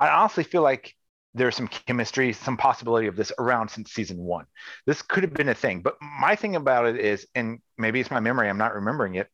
I 0.00 0.08
honestly 0.08 0.44
feel 0.44 0.62
like 0.62 0.94
there's 1.34 1.56
some 1.56 1.68
chemistry, 1.68 2.32
some 2.32 2.56
possibility 2.56 3.06
of 3.06 3.16
this 3.16 3.32
around 3.38 3.68
since 3.68 3.92
season 3.92 4.18
one. 4.18 4.46
This 4.86 5.02
could 5.02 5.22
have 5.22 5.32
been 5.32 5.48
a 5.48 5.54
thing, 5.54 5.80
but 5.80 5.96
my 6.00 6.36
thing 6.36 6.56
about 6.56 6.86
it 6.86 6.98
is, 6.98 7.26
and 7.34 7.60
maybe 7.78 8.00
it's 8.00 8.10
my 8.10 8.20
memory, 8.20 8.48
I'm 8.48 8.58
not 8.58 8.74
remembering 8.74 9.14
it, 9.14 9.28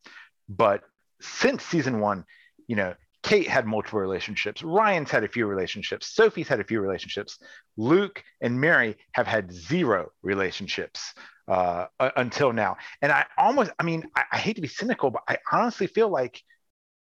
but 0.47 0.81
since 1.19 1.63
season 1.63 1.99
one, 1.99 2.23
you 2.67 2.77
know, 2.77 2.93
Kate 3.21 3.47
had 3.47 3.65
multiple 3.65 3.99
relationships. 3.99 4.63
Ryan's 4.63 5.11
had 5.11 5.23
a 5.23 5.27
few 5.27 5.45
relationships. 5.45 6.07
Sophie's 6.07 6.47
had 6.47 6.59
a 6.59 6.63
few 6.63 6.79
relationships. 6.79 7.37
Luke 7.77 8.23
and 8.41 8.59
Mary 8.59 8.95
have 9.11 9.27
had 9.27 9.51
zero 9.51 10.09
relationships 10.21 11.13
uh, 11.47 11.87
u- 12.01 12.11
until 12.15 12.53
now. 12.53 12.77
And 13.01 13.11
I 13.11 13.25
almost, 13.37 13.71
I 13.77 13.83
mean, 13.83 14.05
I, 14.15 14.23
I 14.31 14.37
hate 14.37 14.55
to 14.55 14.61
be 14.61 14.67
cynical, 14.69 15.09
but 15.11 15.23
I 15.27 15.37
honestly 15.51 15.87
feel 15.87 16.09
like 16.09 16.41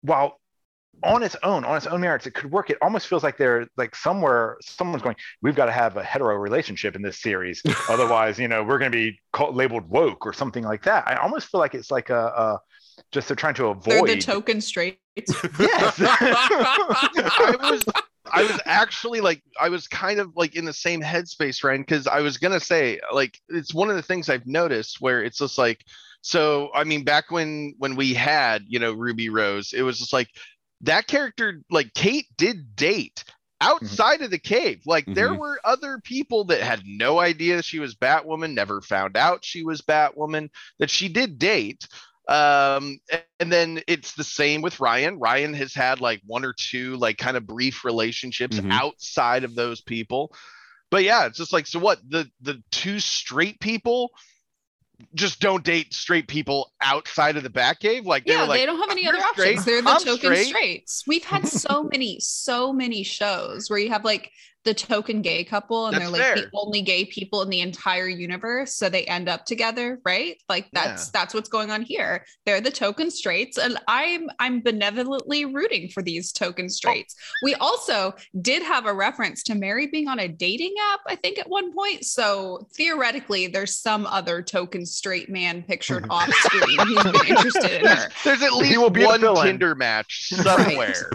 while 0.01 0.39
on 1.03 1.23
its 1.23 1.35
own, 1.43 1.65
on 1.65 1.75
its 1.75 1.87
own 1.87 2.01
merits, 2.01 2.27
it 2.27 2.35
could 2.35 2.51
work. 2.51 2.69
It 2.69 2.77
almost 2.81 3.07
feels 3.07 3.23
like 3.23 3.37
they're 3.37 3.67
like 3.75 3.95
somewhere, 3.95 4.57
someone's 4.61 5.01
going, 5.03 5.15
we've 5.41 5.55
got 5.55 5.65
to 5.65 5.71
have 5.71 5.97
a 5.97 6.03
hetero 6.03 6.35
relationship 6.35 6.95
in 6.95 7.01
this 7.01 7.19
series. 7.19 7.63
Otherwise, 7.89 8.37
you 8.39 8.47
know, 8.47 8.63
we're 8.63 8.77
going 8.77 8.91
to 8.91 8.95
be 8.97 9.19
called, 9.33 9.55
labeled 9.55 9.89
woke 9.89 10.25
or 10.25 10.33
something 10.33 10.63
like 10.63 10.83
that. 10.83 11.05
I 11.07 11.15
almost 11.15 11.47
feel 11.49 11.59
like 11.59 11.73
it's 11.73 11.91
like 11.91 12.11
a, 12.11 12.25
a 12.27 12.59
just 13.11 13.27
they're 13.27 13.35
trying 13.35 13.55
to 13.55 13.75
They're 13.83 13.97
avoid. 13.97 14.09
the 14.09 14.21
token 14.21 14.61
straights. 14.61 14.99
yes. 15.59 15.99
I 15.99 17.57
was 17.71 17.83
I 18.31 18.43
was 18.43 18.59
actually 18.65 19.21
like 19.21 19.41
I 19.59 19.69
was 19.69 19.87
kind 19.87 20.19
of 20.19 20.35
like 20.35 20.55
in 20.55 20.65
the 20.65 20.73
same 20.73 21.01
headspace, 21.01 21.63
Ryan, 21.63 21.81
because 21.81 22.07
I 22.07 22.21
was 22.21 22.37
gonna 22.37 22.59
say 22.59 22.99
like 23.11 23.39
it's 23.49 23.73
one 23.73 23.89
of 23.89 23.95
the 23.95 24.01
things 24.01 24.29
I've 24.29 24.47
noticed 24.47 24.99
where 24.99 25.23
it's 25.23 25.37
just 25.37 25.57
like 25.57 25.85
so 26.21 26.69
I 26.73 26.83
mean 26.83 27.03
back 27.03 27.31
when 27.31 27.75
when 27.77 27.95
we 27.95 28.13
had 28.13 28.63
you 28.67 28.79
know 28.79 28.93
Ruby 28.93 29.29
Rose, 29.29 29.73
it 29.73 29.83
was 29.83 29.99
just 29.99 30.13
like 30.13 30.29
that 30.81 31.07
character 31.07 31.61
like 31.69 31.93
Kate 31.93 32.27
did 32.37 32.75
date 32.75 33.23
outside 33.61 34.21
of 34.21 34.31
the 34.31 34.39
cave. 34.39 34.81
Like 34.85 35.05
there 35.07 35.29
Mhm. 35.31 35.37
were 35.37 35.59
other 35.63 35.99
people 36.03 36.43
that 36.45 36.61
had 36.61 36.81
no 36.85 37.19
idea 37.19 37.61
she 37.61 37.79
was 37.79 37.95
Batwoman, 37.95 38.53
never 38.53 38.81
found 38.81 39.15
out 39.15 39.45
she 39.45 39.63
was 39.63 39.81
Batwoman, 39.81 40.49
that 40.79 40.89
she 40.89 41.07
did 41.07 41.39
date 41.39 41.87
um 42.27 42.97
and 43.39 43.51
then 43.51 43.79
it's 43.87 44.13
the 44.15 44.23
same 44.23 44.61
with 44.61 44.79
ryan 44.79 45.19
ryan 45.19 45.53
has 45.53 45.73
had 45.73 46.01
like 46.01 46.21
one 46.25 46.43
or 46.45 46.53
two 46.57 46.95
like 46.97 47.17
kind 47.17 47.37
of 47.37 47.45
brief 47.45 47.85
relationships 47.85 48.59
Mhm. 48.59 48.71
outside 48.71 49.43
of 49.43 49.53
those 49.55 49.81
people 49.81 50.33
but 50.89 51.03
yeah 51.03 51.25
it's 51.27 51.37
just 51.37 51.53
like 51.53 51.67
so 51.67 51.79
what 51.79 51.99
the 52.09 52.29
the 52.41 52.61
two 52.71 52.99
straight 52.99 53.59
people 53.59 54.09
just 55.13 55.39
don't 55.41 55.63
date 55.63 55.93
straight 55.93 56.27
people 56.27 56.71
outside 56.81 57.35
of 57.37 57.43
the 57.43 57.49
bat 57.49 57.79
cave. 57.79 58.05
like 58.05 58.23
yeah, 58.25 58.41
were 58.41 58.47
like 58.47 58.61
they 58.61 58.65
don't 58.65 58.79
have 58.79 58.91
any 58.91 59.07
other 59.07 59.17
"You're 59.17 59.25
options. 59.27 59.61
straight, 59.61 59.65
They're 59.65 59.81
the 59.81 59.89
I'm 59.89 59.99
token 59.99 60.19
straight." 60.35 60.47
straights. 60.47 61.03
We've 61.05 61.23
had 61.25 61.47
so 61.47 61.83
many, 61.83 62.19
so 62.21 62.71
many 62.71 63.03
shows 63.03 63.69
where 63.69 63.79
you 63.79 63.89
have 63.89 64.05
like 64.05 64.31
the 64.65 64.73
token 64.73 65.21
gay 65.21 65.43
couple 65.43 65.85
and 65.87 65.95
That's 65.95 66.11
they're 66.11 66.35
like 66.35 66.45
the 66.45 66.49
only 66.53 66.81
gay 66.81 67.05
people 67.05 67.41
in 67.43 67.49
the 67.49 67.61
entire 67.61 68.07
universe. 68.07 68.75
So 68.75 68.89
they 68.89 69.03
end 69.05 69.29
up 69.29 69.45
together, 69.45 69.99
right? 70.03 70.37
Like 70.49 70.67
that's 70.73 71.05
Yeah. 71.07 71.11
that's 71.13 71.33
what's 71.33 71.49
going 71.49 71.71
on 71.71 71.83
here. 71.83 72.25
They're 72.45 72.61
the 72.61 72.71
token 72.71 73.09
straights. 73.11 73.57
And 73.57 73.77
I'm 73.87 74.27
I'm 74.39 74.61
benevolently 74.61 75.45
rooting 75.45 75.89
for 75.89 76.01
these 76.01 76.31
token 76.31 76.65
oh. 76.65 76.69
straights. 76.69 77.15
We 77.43 77.53
also 77.55 78.13
did 78.41 78.63
have 78.63 78.85
a 78.87 78.93
reference 78.93 79.43
to 79.43 79.55
Mary 79.55 79.87
being 79.87 80.07
on 80.07 80.19
a 80.19 80.27
dating 80.27 80.73
app, 80.93 81.01
I 81.07 81.15
think, 81.15 81.37
at 81.39 81.47
one 81.49 81.71
point. 81.73 82.03
So 82.05 82.67
theoretically, 82.75 83.47
there's 83.47 83.77
some 83.77 84.05
other 84.07 84.41
token 84.41 84.85
straight 84.85 85.29
man 85.29 85.61
pictured 85.63 86.07
off 86.09 86.29
screen 86.33 86.79
who's 86.79 87.03
been 87.03 87.27
interested 87.37 87.71
in 87.81 87.85
her. 87.85 88.09
there's 88.23 88.41
at 88.41 88.49
He 88.51 88.61
least 88.61 88.77
will 88.79 88.89
be 88.89 89.03
a 89.03 89.07
one 89.07 89.21
villain. 89.21 89.45
tinder 89.47 89.75
match 89.75 90.29
somewhere 90.35 91.11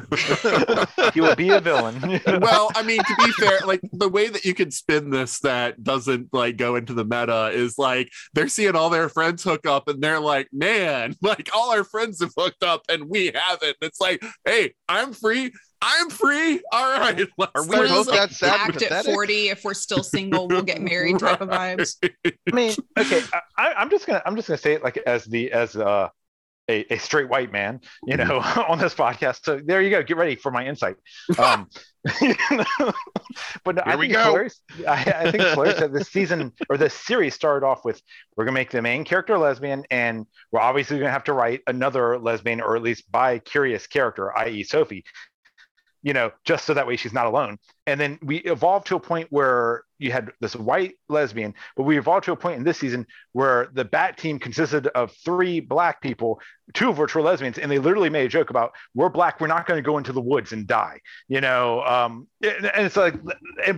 he 1.13 1.21
will 1.21 1.35
be 1.35 1.51
a 1.51 1.61
villain. 1.61 2.21
well, 2.41 2.71
I 2.77 2.83
mean, 2.83 2.99
to 2.99 3.15
be 3.25 3.33
like 3.67 3.81
the 3.93 4.09
way 4.09 4.29
that 4.29 4.45
you 4.45 4.55
can 4.55 4.71
spin 4.71 5.11
this 5.11 5.41
that 5.41 5.83
doesn't 5.83 6.33
like 6.33 6.57
go 6.57 6.77
into 6.77 6.95
the 6.95 7.05
meta 7.05 7.51
is 7.53 7.79
like 7.79 8.11
they're 8.35 8.49
seeing 8.49 8.77
all 8.77 8.91
their 8.91 9.09
friends 9.09 9.43
hook 9.43 9.67
up 9.67 9.89
and 9.89 10.03
they're 10.03 10.21
like, 10.21 10.49
man, 10.53 11.15
like 11.23 11.49
all 11.55 11.73
our 11.73 11.85
friends 11.85 12.21
have 12.21 12.33
hooked 12.37 12.63
up 12.63 12.83
and 12.89 13.09
we 13.09 13.33
haven't. 13.35 13.77
It's 13.81 14.01
like, 14.01 14.23
hey, 14.45 14.75
I'm 14.89 15.13
free. 15.13 15.53
I'm 15.83 16.11
free. 16.11 16.61
All 16.73 16.99
right. 16.99 17.27
Are 17.55 17.67
we 17.67 17.77
both 17.77 18.09
like, 18.09 18.19
that 18.19 18.31
sad 18.33 18.71
act 18.71 18.83
at 18.83 19.05
40 19.05 19.49
if 19.49 19.65
we're 19.65 19.75
still 19.75 20.03
single 20.03 20.47
we'll 20.47 20.63
get 20.63 20.83
married 20.83 21.19
type 21.19 21.41
of 21.41 21.49
vibes 21.51 21.97
I 22.03 22.33
mean, 22.53 22.75
okay, 22.99 23.23
I, 23.57 23.73
I'm 23.75 23.91
just 23.91 24.07
gonna 24.07 24.23
I'm 24.27 24.37
just 24.37 24.49
gonna 24.49 24.59
say 24.59 24.75
it 24.75 24.85
like 24.85 24.99
as 24.99 25.25
the 25.25 25.53
as 25.53 25.77
uh, 25.77 26.09
a 26.71 26.95
a 26.95 26.99
straight 26.99 27.29
white 27.29 27.53
man, 27.53 27.81
you 28.05 28.17
know, 28.17 28.39
on 28.69 28.79
this 28.79 28.95
podcast. 28.95 29.45
So 29.45 29.61
there 29.65 29.83
you 29.83 29.91
go. 29.91 30.03
Get 30.03 30.17
ready 30.17 30.37
for 30.37 30.51
my 30.51 30.67
insight. 30.67 30.97
Um, 31.39 31.69
but 33.65 33.75
no, 33.75 33.83
I 33.85 33.97
think 33.97 34.13
hilarious. 34.13 34.61
I, 34.89 35.13
I 35.17 35.31
think 35.31 35.43
it's 35.43 35.53
hilarious 35.53 35.81
that 35.81 35.93
this 35.93 36.09
season 36.09 36.53
or 36.69 36.77
this 36.77 36.95
series 36.95 37.35
started 37.35 37.67
off 37.67 37.85
with 37.85 38.01
we're 38.37 38.45
gonna 38.45 38.55
make 38.55 38.71
the 38.71 38.83
main 38.83 39.05
character 39.05 39.37
lesbian, 39.37 39.85
and 39.91 40.27
we're 40.51 40.61
obviously 40.61 40.99
gonna 40.99 41.11
have 41.11 41.25
to 41.25 41.35
write 41.35 41.61
another 41.67 42.19
lesbian 42.19 42.61
or 42.61 42.77
at 42.77 42.83
least 42.83 43.11
bi-curious 43.13 43.87
character, 43.87 44.37
i.e., 44.39 44.65
Sophie. 44.65 45.05
You 46.03 46.15
know, 46.15 46.33
just 46.45 46.65
so 46.65 46.75
that 46.75 46.87
way 46.87 46.97
she's 46.97 47.13
not 47.13 47.27
alone. 47.27 47.59
And 47.87 48.01
then 48.01 48.19
we 48.23 48.39
evolved 48.39 48.87
to 48.87 48.97
a 48.97 49.01
point 49.01 49.27
where 49.31 49.85
you 49.99 50.11
had 50.11 50.31
this 50.41 50.57
white 50.57 50.95
lesbian, 51.11 51.55
but 51.77 51.83
we 51.83 51.99
evolved 51.99 52.25
to 52.25 52.33
a 52.33 52.37
point 52.37 52.57
in 52.57 52.65
this 52.65 52.79
season 52.79 53.07
where 53.33 53.69
the 53.75 53.85
bat 53.85 54.17
team 54.17 54.39
consisted 54.39 54.87
of 54.89 55.13
three 55.25 55.61
black 55.61 56.01
people, 56.01 56.41
two 56.73 56.89
of 56.89 56.97
which 56.97 57.15
were 57.15 57.21
lesbians, 57.21 57.59
and 57.59 57.71
they 57.71 57.79
literally 57.79 58.09
made 58.09 58.25
a 58.25 58.29
joke 58.29 58.49
about 58.49 58.73
we're 58.95 59.11
black, 59.11 59.41
we're 59.41 59.47
not 59.47 59.67
going 59.67 59.77
to 59.77 59.87
go 59.87 59.99
into 59.99 60.13
the 60.13 60.21
woods 60.21 60.53
and 60.53 60.67
die, 60.67 61.01
you 61.29 61.41
know. 61.41 61.83
Um, 61.83 62.27
and 62.43 62.71
it's 62.75 62.97
like, 62.97 63.15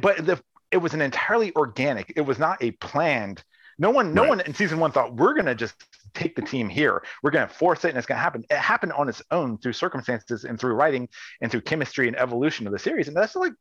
but 0.01 0.25
the, 0.25 0.41
it 0.71 0.79
was 0.79 0.95
an 0.95 1.03
entirely 1.03 1.53
organic. 1.57 2.13
It 2.17 2.23
was 2.23 2.39
not 2.39 2.63
a 2.63 2.71
planned. 2.73 3.43
No 3.79 3.91
one, 3.91 4.15
no 4.15 4.23
Right. 4.23 4.29
one 4.29 4.41
in 4.43 4.55
season 4.55 4.79
one 4.79 4.93
thought 4.93 5.17
we're 5.17 5.35
going 5.35 5.47
to 5.47 5.55
just 5.55 5.75
take 6.15 6.37
the 6.37 6.43
team 6.43 6.69
here. 6.69 7.03
We're 7.23 7.31
going 7.31 7.49
to 7.49 7.53
force 7.55 7.85
it, 7.85 7.89
and 7.91 7.99
it's 7.99 8.07
going 8.07 8.17
to 8.19 8.23
happen. 8.23 8.45
It 8.51 8.59
happened 8.59 8.93
on 8.93 9.09
its 9.09 9.23
own 9.31 9.59
through 9.59 9.73
circumstances 9.73 10.45
and 10.45 10.59
through 10.61 10.75
writing 10.75 11.09
and 11.41 11.51
through 11.51 11.63
chemistry 11.63 12.07
and 12.09 12.17
evolution 12.19 12.67
of 12.67 12.73
the 12.73 12.79
series, 12.79 13.09
and 13.09 13.17
that's 13.17 13.35
like 13.35 13.53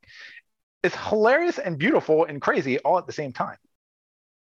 it's 0.84 0.96
hilarious 0.96 1.60
and 1.60 1.78
beautiful 1.78 2.26
and 2.26 2.42
crazy 2.42 2.80
all 2.80 2.98
at 2.98 3.06
the 3.08 3.14
same 3.14 3.32
time. 3.34 3.58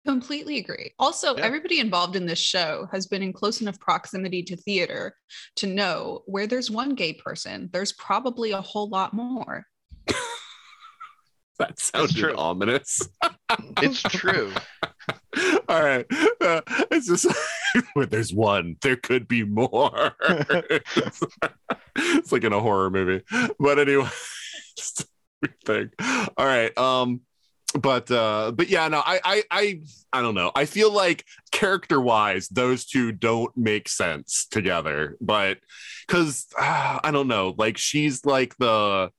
completely 0.05 0.59
agree 0.59 0.93
also 0.99 1.35
Yeah. 1.35 1.43
everybody 1.45 1.79
involved 1.79 2.15
in 2.15 2.27
this 2.27 2.37
show 2.37 2.87
has 2.91 3.07
been 3.07 3.23
in 3.23 3.33
close 3.33 3.61
enough 3.61 3.79
proximity 3.79 4.43
to 4.43 4.55
theater 4.55 5.15
to 5.55 5.65
know 5.65 6.21
where 6.27 6.45
there's 6.45 6.69
one 6.69 6.93
gay 6.93 7.11
person 7.13 7.71
there's 7.73 7.91
probably 7.93 8.51
a 8.51 8.61
whole 8.61 8.87
lot 8.87 9.13
more 9.15 9.65
that 11.57 11.79
sounded 11.79 12.15
true. 12.15 12.35
ominous. 12.35 13.01
It's 13.81 14.01
true. 14.03 14.51
All 15.70 15.84
right. 15.84 16.06
Uh, 16.41 16.62
it's 16.91 17.07
just 17.07 17.28
there's 18.10 18.34
one, 18.34 18.78
there 18.82 18.95
could 18.95 19.28
be 19.28 19.44
more. 19.44 20.16
it's, 21.95 22.32
like 22.32 22.44
in 22.44 22.53
a 22.53 22.60
horror 22.60 22.90
movie. 22.90 23.24
But 23.60 23.80
anyway, 23.80 24.10
just 24.78 25.06
thing. 25.66 25.91
All 26.38 26.45
right. 26.45 26.76
Um, 26.78 27.22
but 27.78 28.10
uh, 28.10 28.52
but 28.52 28.70
yeah, 28.70 28.88
no, 28.88 29.02
I 29.06 29.20
I 29.24 29.44
I 29.52 29.82
I 30.14 30.22
don't 30.22 30.36
know. 30.36 30.52
I 30.56 30.66
feel 30.66 30.91
like 30.91 31.26
character 31.52 31.99
wise, 31.99 32.48
those 32.48 32.86
two 32.86 33.12
don't 33.12 33.56
make 33.57 33.90
sense 33.90 34.48
together. 34.49 35.18
But 35.20 35.60
because 36.07 36.45
uh, 36.57 36.99
I 37.03 37.12
don't 37.12 37.28
know, 37.28 37.53
like 37.57 37.78
she's 37.78 38.26
like 38.26 38.56
the 38.57 39.12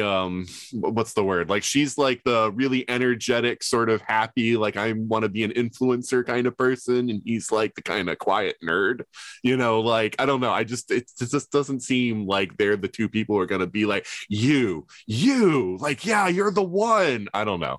um 0.00 0.46
what's 0.72 1.14
the 1.14 1.24
word? 1.24 1.50
Like 1.50 1.64
she's 1.64 1.98
like 1.98 2.22
the 2.24 2.52
really 2.52 2.88
energetic 2.88 3.62
sort 3.62 3.88
of 3.90 4.00
happy 4.02 4.56
like 4.56 4.76
i 4.76 4.92
want 4.92 5.24
to 5.24 5.28
be 5.28 5.42
an 5.42 5.50
influencer 5.52 6.24
kind 6.24 6.46
of 6.46 6.56
person 6.56 7.10
and 7.10 7.22
he's 7.24 7.50
like 7.50 7.74
the 7.74 7.82
kind 7.82 8.08
of 8.08 8.18
quiet 8.18 8.56
nerd 8.62 9.02
you 9.42 9.56
know? 9.56 9.80
Like 9.80 10.16
i 10.18 10.26
don't 10.26 10.40
know 10.40 10.52
i 10.52 10.64
just 10.64 10.90
it 10.90 11.10
just 11.18 11.50
doesn't 11.50 11.80
seem 11.80 12.26
like 12.26 12.56
they're 12.56 12.76
the 12.76 12.88
two 12.88 13.08
people 13.08 13.36
who 13.36 13.42
are 13.42 13.46
going 13.46 13.60
to 13.60 13.66
be 13.66 13.86
like 13.86 14.06
you 14.28 14.86
you 15.06 15.76
like 15.80 16.04
yeah 16.04 16.28
you're 16.28 16.50
the 16.50 16.62
one. 16.62 17.28
I 17.34 17.44
don't 17.44 17.60
know. 17.60 17.78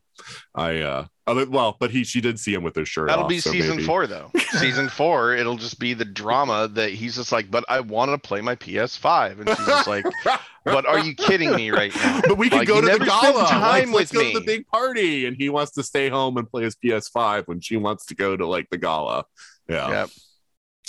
I 0.55 0.80
uh 0.80 1.05
other, 1.27 1.49
well 1.49 1.75
but 1.79 1.91
he 1.91 2.03
she 2.03 2.21
did 2.21 2.39
see 2.39 2.53
him 2.53 2.63
with 2.63 2.75
his 2.75 2.87
shirt 2.87 3.07
That'll 3.07 3.25
off, 3.25 3.29
be 3.29 3.39
so 3.39 3.51
season 3.51 3.75
maybe- 3.77 3.83
four, 3.85 4.07
though. 4.07 4.31
season 4.59 4.89
four, 4.89 5.33
it'll 5.35 5.57
just 5.57 5.79
be 5.79 5.93
the 5.93 6.05
drama 6.05 6.67
that 6.69 6.91
he's 6.91 7.15
just 7.15 7.31
like, 7.31 7.51
but 7.51 7.63
I 7.69 7.79
want 7.81 8.11
to 8.11 8.17
play 8.17 8.41
my 8.41 8.55
PS5, 8.55 9.39
and 9.39 9.49
she's 9.49 9.65
just 9.67 9.87
like, 9.87 10.05
but 10.65 10.85
are 10.85 10.99
you 10.99 11.13
kidding 11.15 11.53
me 11.55 11.69
right 11.71 11.93
now? 11.95 12.21
but 12.27 12.37
we 12.37 12.49
can 12.49 12.59
Like, 12.59 12.67
go 12.67 12.81
to 12.81 12.85
the 12.87 12.91
never 12.93 13.05
spent 13.05 13.35
gala. 13.35 13.47
time 13.47 13.91
Like, 13.91 13.95
let's 13.99 14.11
with 14.13 14.21
go 14.23 14.33
to 14.33 14.39
the 14.39 14.45
big 14.45 14.65
party, 14.67 15.25
and 15.25 15.35
he 15.37 15.49
wants 15.49 15.71
to 15.73 15.83
stay 15.83 16.09
home 16.09 16.37
and 16.37 16.49
play 16.49 16.63
his 16.63 16.75
PS5 16.75 17.47
when 17.47 17.59
she 17.61 17.77
wants 17.77 18.05
to 18.07 18.15
go 18.15 18.35
to 18.37 18.45
like 18.47 18.69
the 18.69 18.77
gala. 18.77 19.25
Yeah. 19.69 19.89
Yep. 19.89 20.09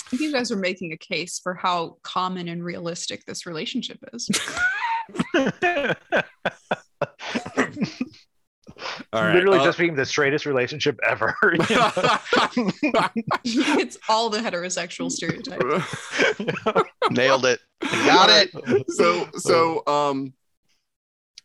I 0.05 0.09
think 0.09 0.21
you 0.23 0.31
guys 0.31 0.51
are 0.51 0.55
making 0.57 0.91
a 0.93 0.97
case 0.97 1.37
for 1.37 1.53
how 1.53 1.97
common 2.01 2.47
and 2.47 2.63
realistic 2.63 3.25
this 3.25 3.45
relationship 3.45 3.99
is. 4.13 4.27
All 9.13 9.23
right. 9.23 9.33
Literally 9.35 9.59
uh, 9.59 9.63
just 9.63 9.77
being 9.77 9.95
the 9.95 10.05
straightest 10.05 10.45
relationship 10.45 10.99
ever. 11.07 11.35
you 11.43 11.57
know? 11.69 11.91
it's 13.43 13.97
all 14.07 14.29
the 14.29 14.39
heterosexual 14.39 15.11
stereotypes. 15.11 15.63
Nailed 17.11 17.45
it. 17.45 17.59
Got 17.81 18.29
it. 18.29 18.85
so 18.91 19.27
so 19.35 19.83
um 19.87 20.33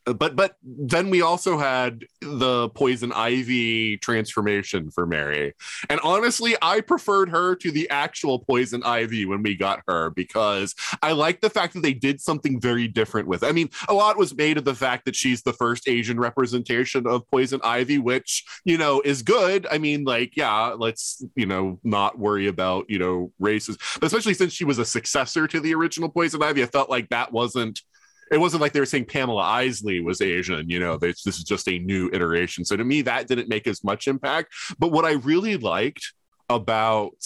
but 0.05 0.37
but 0.37 0.57
then 0.63 1.11
we 1.11 1.23
also 1.23 1.59
had 1.59 2.05
the 2.21 2.69
poison 2.71 3.13
ivy 3.13 3.97
transformation 3.99 4.91
for 4.91 5.07
mary. 5.07 5.55
And 5.89 6.01
honestly 6.03 6.57
i 6.63 6.81
preferred 6.81 7.31
her 7.31 7.55
to 7.57 7.71
the 7.71 7.89
actual 7.91 8.39
poison 8.41 8.83
ivy 8.85 9.27
when 9.27 9.43
we 9.43 9.57
got 9.57 9.83
her 9.89 10.11
because 10.11 10.75
i 11.03 11.13
like 11.13 11.41
the 11.41 11.51
fact 11.51 11.75
that 11.75 11.83
they 11.83 11.95
did 11.95 12.21
something 12.21 12.61
very 12.61 12.89
different 12.89 13.29
with 13.29 13.43
it. 13.43 13.47
i 13.47 13.53
mean 13.53 13.71
a 13.89 13.95
lot 13.95 14.17
was 14.19 14.35
made 14.37 14.59
of 14.59 14.65
the 14.65 14.75
fact 14.75 15.05
that 15.05 15.17
she's 15.17 15.43
the 15.43 15.53
first 15.53 15.89
asian 15.89 16.19
representation 16.19 17.07
of 17.07 17.29
poison 17.31 17.61
ivy 17.65 17.99
which 17.99 18.45
you 18.65 18.79
know 18.79 19.01
is 19.05 19.23
good. 19.23 19.67
I 19.71 19.79
mean 19.79 20.05
like 20.05 20.37
yeah 20.37 20.75
let's 20.77 21.25
you 21.35 21.47
know 21.47 21.79
not 21.83 22.19
worry 22.19 22.47
about 22.47 22.89
you 22.89 22.99
know 22.99 23.33
races. 23.39 23.77
But 24.01 24.07
especially 24.07 24.35
since 24.35 24.53
she 24.53 24.65
was 24.65 24.79
a 24.79 24.85
successor 24.85 25.47
to 25.49 25.61
the 25.61 25.75
original 25.75 26.09
poison 26.09 26.43
ivy 26.43 26.63
i 26.63 26.67
felt 26.67 26.91
like 26.91 27.09
that 27.09 27.33
wasn't 27.33 27.81
it 28.31 28.39
wasn't 28.39 28.61
like 28.61 28.73
they 28.73 28.81
were 28.81 28.87
saying 28.87 29.07
Pamela 29.07 29.43
Isley 29.43 30.01
was 30.01 30.21
Asian, 30.21 30.69
you 30.69 30.81
know, 30.81 30.97
this, 30.97 31.23
this 31.23 31.39
is 31.39 31.45
just 31.45 31.69
a 31.69 31.79
new 31.79 32.11
iteration. 32.13 32.65
So 32.65 32.77
to 32.77 32.85
me, 32.85 33.03
that 33.03 33.29
didn't 33.29 33.49
make 33.49 33.67
as 33.67 33.85
much 33.85 34.09
impact. 34.09 34.53
But 34.79 34.93
what 34.93 35.05
I 35.05 35.13
really 35.13 35.57
liked 35.57 36.13
about 36.49 37.17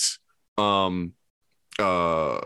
um 0.57 1.13
uh 1.79 2.41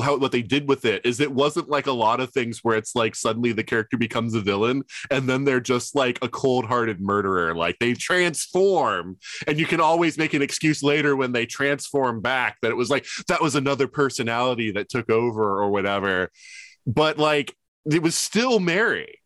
how, 0.00 0.16
what 0.16 0.30
they 0.30 0.42
did 0.42 0.68
with 0.68 0.84
it 0.84 1.04
is 1.04 1.18
it 1.18 1.32
wasn't 1.32 1.68
like 1.68 1.88
a 1.88 1.92
lot 1.92 2.20
of 2.20 2.32
things 2.32 2.60
where 2.62 2.76
it's 2.76 2.94
like 2.94 3.16
suddenly 3.16 3.52
the 3.52 3.64
character 3.64 3.96
becomes 3.96 4.34
a 4.34 4.40
villain 4.40 4.84
and 5.10 5.28
then 5.28 5.44
they're 5.44 5.60
just 5.60 5.96
like 5.96 6.20
a 6.22 6.28
cold-hearted 6.28 7.00
murderer 7.00 7.52
like 7.54 7.76
they 7.80 7.94
transform 7.94 9.16
and 9.48 9.58
you 9.58 9.66
can 9.66 9.80
always 9.80 10.16
make 10.16 10.34
an 10.34 10.42
excuse 10.42 10.84
later 10.84 11.16
when 11.16 11.32
they 11.32 11.46
transform 11.46 12.20
back 12.20 12.56
that 12.62 12.70
it 12.70 12.76
was 12.76 12.90
like 12.90 13.04
that 13.26 13.42
was 13.42 13.56
another 13.56 13.88
personality 13.88 14.70
that 14.70 14.88
took 14.88 15.10
over 15.10 15.60
or 15.60 15.70
whatever 15.70 16.30
but 16.86 17.18
like 17.18 17.56
it 17.90 18.02
was 18.02 18.14
still 18.14 18.60
Mary. 18.60 19.18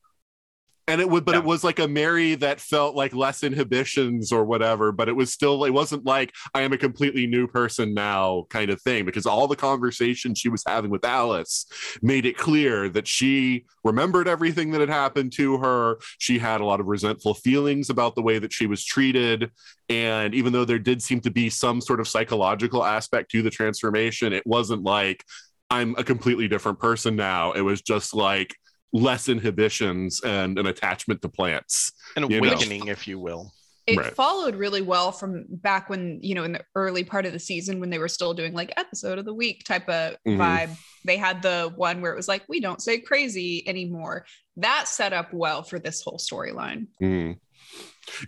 And 0.87 1.03
it 1.03 1.11
would, 1.11 1.27
but 1.27 1.35
it 1.35 1.45
was 1.45 1.65
like 1.65 1.81
a 1.81 1.87
Mary 1.87 2.35
that 2.37 2.63
felt 2.63 2.97
like 2.97 3.15
less 3.15 3.43
inhibitions 3.43 4.33
or 4.33 4.47
whatever. 4.47 4.91
But 4.91 5.11
it 5.11 5.13
was 5.15 5.31
still, 5.31 5.65
it 5.67 5.71
wasn't 5.71 6.07
like 6.07 6.35
I 6.55 6.63
am 6.63 6.73
a 6.73 6.79
completely 6.79 7.27
new 7.27 7.47
person 7.47 7.93
now 7.93 8.47
kind 8.49 8.71
of 8.71 8.81
thing, 8.81 9.05
because 9.05 9.27
all 9.27 9.47
the 9.47 9.55
conversation 9.55 10.35
she 10.35 10.49
was 10.49 10.63
having 10.67 10.91
with 10.91 11.05
Alice 11.05 11.67
made 12.01 12.25
it 12.25 12.39
clear 12.39 12.89
that 12.89 13.07
she 13.07 13.67
remembered 13.85 14.29
everything 14.29 14.71
that 14.71 14.81
had 14.81 14.89
happened 14.89 15.33
to 15.33 15.59
her. 15.59 15.99
She 16.17 16.39
had 16.39 16.63
a 16.63 16.65
lot 16.65 16.81
of 16.81 16.87
resentful 16.87 17.35
feelings 17.35 17.91
about 17.91 18.15
the 18.15 18.23
way 18.23 18.39
that 18.39 18.55
she 18.55 18.67
was 18.67 18.83
treated. 18.83 19.51
And 19.91 20.35
even 20.35 20.55
though 20.55 20.65
there 20.65 20.79
did 20.79 21.03
seem 21.03 21.21
to 21.21 21.31
be 21.31 21.51
some 21.51 21.83
sort 21.83 22.01
of 22.01 22.09
psychological 22.09 22.83
aspect 22.83 23.31
to 23.33 23.43
the 23.43 23.51
transformation, 23.51 24.33
it 24.33 24.47
wasn't 24.47 24.85
like, 24.85 25.23
I'm 25.71 25.95
a 25.97 26.05
completely 26.05 26.49
different 26.49 26.79
person 26.79 27.17
now. 27.17 27.53
It 27.53 27.61
was 27.61 27.83
just 27.83 28.15
like 28.15 28.55
less 28.93 29.29
inhibitions 29.29 30.23
and 30.23 30.59
an 30.59 30.67
attachment 30.67 31.21
to 31.23 31.29
plants. 31.29 31.93
An 32.17 32.31
You 32.31 32.41
know. 32.41 32.49
awakening, 32.49 32.89
if 32.89 33.07
you 33.07 33.19
will. 33.19 33.53
It 33.87 33.97
Right. 33.99 34.15
followed 34.15 34.55
really 34.55 34.83
well 34.83 35.13
from 35.13 35.45
back 35.49 35.89
when, 35.89 36.19
you 36.23 36.35
know, 36.35 36.45
in 36.45 36.53
the 36.53 36.63
early 36.75 37.05
part 37.05 37.25
of 37.25 37.33
the 37.33 37.39
season 37.39 37.81
when 37.81 37.89
they 37.89 37.99
were 37.99 38.09
still 38.09 38.35
doing 38.35 38.53
like 38.53 38.71
episode 38.77 39.19
of 39.19 39.25
the 39.25 39.33
week 39.33 39.65
type 39.65 39.89
of 39.89 40.17
Mhm. 40.27 40.37
vibe. 40.37 40.77
They 41.07 41.17
had 41.17 41.41
the 41.41 41.73
one 41.75 42.03
where 42.03 42.13
it 42.13 42.17
was 42.17 42.29
like, 42.29 42.45
we 42.49 42.61
don't 42.61 42.83
say 42.83 42.99
crazy 42.99 43.67
anymore. 43.67 44.27
That 44.59 44.89
set 44.89 45.15
up 45.15 45.33
well 45.33 45.63
for 45.63 45.79
this 45.79 46.03
whole 46.03 46.19
storyline. 46.19 46.89
Mm. 47.03 47.39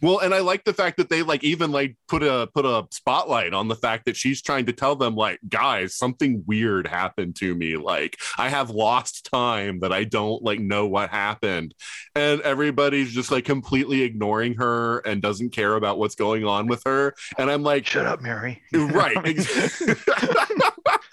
Well, 0.02 0.18
and 0.18 0.34
I 0.34 0.40
like 0.40 0.64
the 0.64 0.74
fact 0.74 0.96
that 0.98 1.08
they 1.08 1.22
like 1.22 1.44
even 1.44 1.72
like 1.72 1.96
put 2.08 2.22
a 2.22 2.48
put 2.54 2.64
a 2.64 2.86
spotlight 2.90 3.54
on 3.54 3.68
the 3.68 3.76
fact 3.76 4.06
that 4.06 4.16
she's 4.16 4.42
trying 4.42 4.66
to 4.66 4.72
tell 4.72 4.96
them 4.96 5.14
like, 5.14 5.38
guys, 5.48 5.94
something 5.96 6.42
weird 6.46 6.86
happened 6.86 7.36
to 7.36 7.54
me. 7.54 7.76
Like 7.76 8.18
I 8.38 8.48
have 8.48 8.70
lost 8.70 9.28
time 9.30 9.80
that 9.80 9.92
I 9.92 10.04
don't 10.04 10.42
like 10.42 10.60
know 10.60 10.86
what 10.86 11.10
happened. 11.10 11.74
And 12.14 12.40
everybody's 12.42 13.12
just 13.12 13.30
like 13.30 13.44
completely 13.44 14.02
ignoring 14.02 14.54
her 14.54 14.98
and 15.00 15.22
doesn't 15.22 15.50
care 15.50 15.74
about 15.74 15.98
what's 15.98 16.14
going 16.14 16.44
on 16.44 16.66
with 16.66 16.82
her. 16.84 17.14
And 17.38 17.50
I'm 17.50 17.62
like, 17.62 17.86
Shut 17.86 18.06
up, 18.06 18.20
Mary. 18.20 18.62
right. 18.72 19.36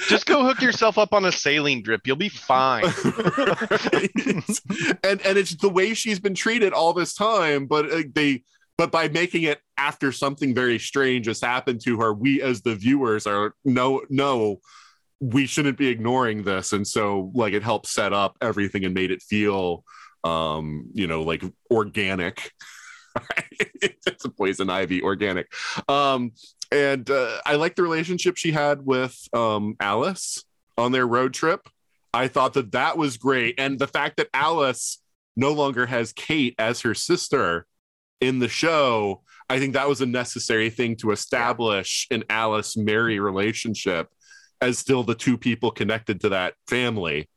Just 0.07 0.25
go 0.25 0.43
hook 0.43 0.61
yourself 0.61 0.97
up 0.97 1.13
on 1.13 1.25
a 1.25 1.31
saline 1.31 1.81
drip. 1.81 2.07
You'll 2.07 2.15
be 2.15 2.29
fine. 2.29 2.85
Right. 3.37 4.11
and 5.03 5.21
and 5.21 5.37
it's 5.37 5.55
the 5.55 5.69
way 5.69 5.93
she's 5.93 6.19
been 6.19 6.33
treated 6.33 6.73
all 6.73 6.93
this 6.93 7.13
time 7.13 7.65
but 7.65 7.91
uh, 7.91 8.03
they 8.13 8.43
but 8.77 8.91
by 8.91 9.09
making 9.09 9.43
it 9.43 9.59
after 9.77 10.11
something 10.11 10.53
very 10.53 10.79
strange 10.79 11.25
has 11.25 11.41
happened 11.41 11.81
to 11.81 11.99
her 11.99 12.13
we 12.13 12.41
as 12.41 12.61
the 12.61 12.75
viewers 12.75 13.27
are 13.27 13.53
no 13.65 14.01
no 14.09 14.59
we 15.19 15.45
shouldn't 15.45 15.77
be 15.77 15.87
ignoring 15.87 16.43
this. 16.43 16.73
And 16.73 16.87
so 16.87 17.31
like 17.33 17.53
it 17.53 17.63
helped 17.63 17.87
set 17.87 18.13
up 18.13 18.37
everything 18.41 18.85
and 18.85 18.93
made 18.93 19.11
it 19.11 19.21
feel 19.21 19.83
um 20.23 20.89
you 20.93 21.07
know 21.07 21.23
like 21.23 21.43
organic. 21.71 22.51
It's 23.79 24.25
a 24.25 24.29
poison 24.29 24.69
ivy 24.69 25.01
organic. 25.01 25.51
Um 25.89 26.33
and 26.71 27.09
uh, 27.09 27.39
i 27.45 27.55
like 27.55 27.75
the 27.75 27.81
relationship 27.81 28.35
she 28.37 28.51
had 28.51 28.85
with 28.85 29.17
um 29.33 29.75
alice 29.79 30.43
on 30.77 30.91
their 30.91 31.07
road 31.07 31.33
trip. 31.33 31.67
I 32.13 32.27
thought 32.27 32.53
that 32.53 32.73
that 32.73 32.97
was 32.97 33.17
great. 33.17 33.55
And 33.59 33.79
the 33.79 33.87
fact 33.87 34.17
that 34.17 34.27
Alice 34.33 34.99
no 35.35 35.51
longer 35.53 35.85
has 35.85 36.13
Kate 36.13 36.55
as 36.57 36.81
her 36.81 36.93
sister 36.93 37.65
in 38.21 38.39
the 38.39 38.47
show, 38.47 39.21
I 39.49 39.59
think 39.59 39.73
that 39.73 39.87
was 39.87 40.01
a 40.01 40.05
necessary 40.05 40.69
thing 40.69 40.95
to 40.97 41.11
establish 41.11 42.07
an 42.11 42.23
Alice 42.29 42.75
Mary 42.75 43.19
relationship 43.19 44.09
as 44.61 44.77
still 44.77 45.03
the 45.03 45.15
two 45.15 45.37
people 45.37 45.71
connected 45.71 46.21
to 46.21 46.29
that 46.29 46.55
family. 46.67 47.29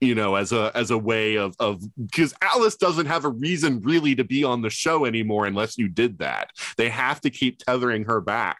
You 0.00 0.14
know, 0.14 0.34
as 0.34 0.52
a 0.52 0.70
as 0.74 0.90
a 0.90 0.98
way 0.98 1.36
of 1.36 1.54
of 1.58 1.80
because 1.96 2.34
Alice 2.42 2.76
doesn't 2.76 3.06
have 3.06 3.24
a 3.24 3.30
reason 3.30 3.80
really 3.80 4.14
to 4.16 4.24
be 4.24 4.44
on 4.44 4.60
the 4.60 4.68
show 4.68 5.06
anymore 5.06 5.46
unless 5.46 5.78
you 5.78 5.88
did 5.88 6.18
that. 6.18 6.50
They 6.76 6.90
have 6.90 7.20
to 7.22 7.30
keep 7.30 7.58
tethering 7.58 8.04
her 8.04 8.20
back 8.20 8.58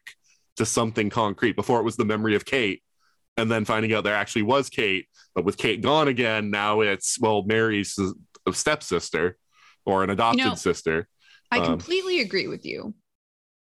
to 0.56 0.64
something 0.64 1.10
concrete. 1.10 1.56
Before 1.56 1.80
it 1.80 1.84
was 1.84 1.96
the 1.96 2.04
memory 2.04 2.34
of 2.34 2.46
Kate, 2.46 2.82
and 3.36 3.50
then 3.50 3.64
finding 3.64 3.92
out 3.92 4.04
there 4.04 4.14
actually 4.14 4.42
was 4.42 4.70
Kate. 4.70 5.06
But 5.34 5.44
with 5.44 5.58
Kate 5.58 5.82
gone 5.82 6.08
again, 6.08 6.50
now 6.50 6.80
it's 6.80 7.20
well, 7.20 7.42
Mary's 7.42 7.98
a 8.46 8.52
stepsister 8.52 9.36
or 9.84 10.04
an 10.04 10.10
adopted 10.10 10.46
know, 10.46 10.54
sister. 10.54 11.08
I 11.50 11.58
Um, 11.58 11.64
completely 11.64 12.20
agree 12.20 12.48
with 12.48 12.64
you. 12.64 12.94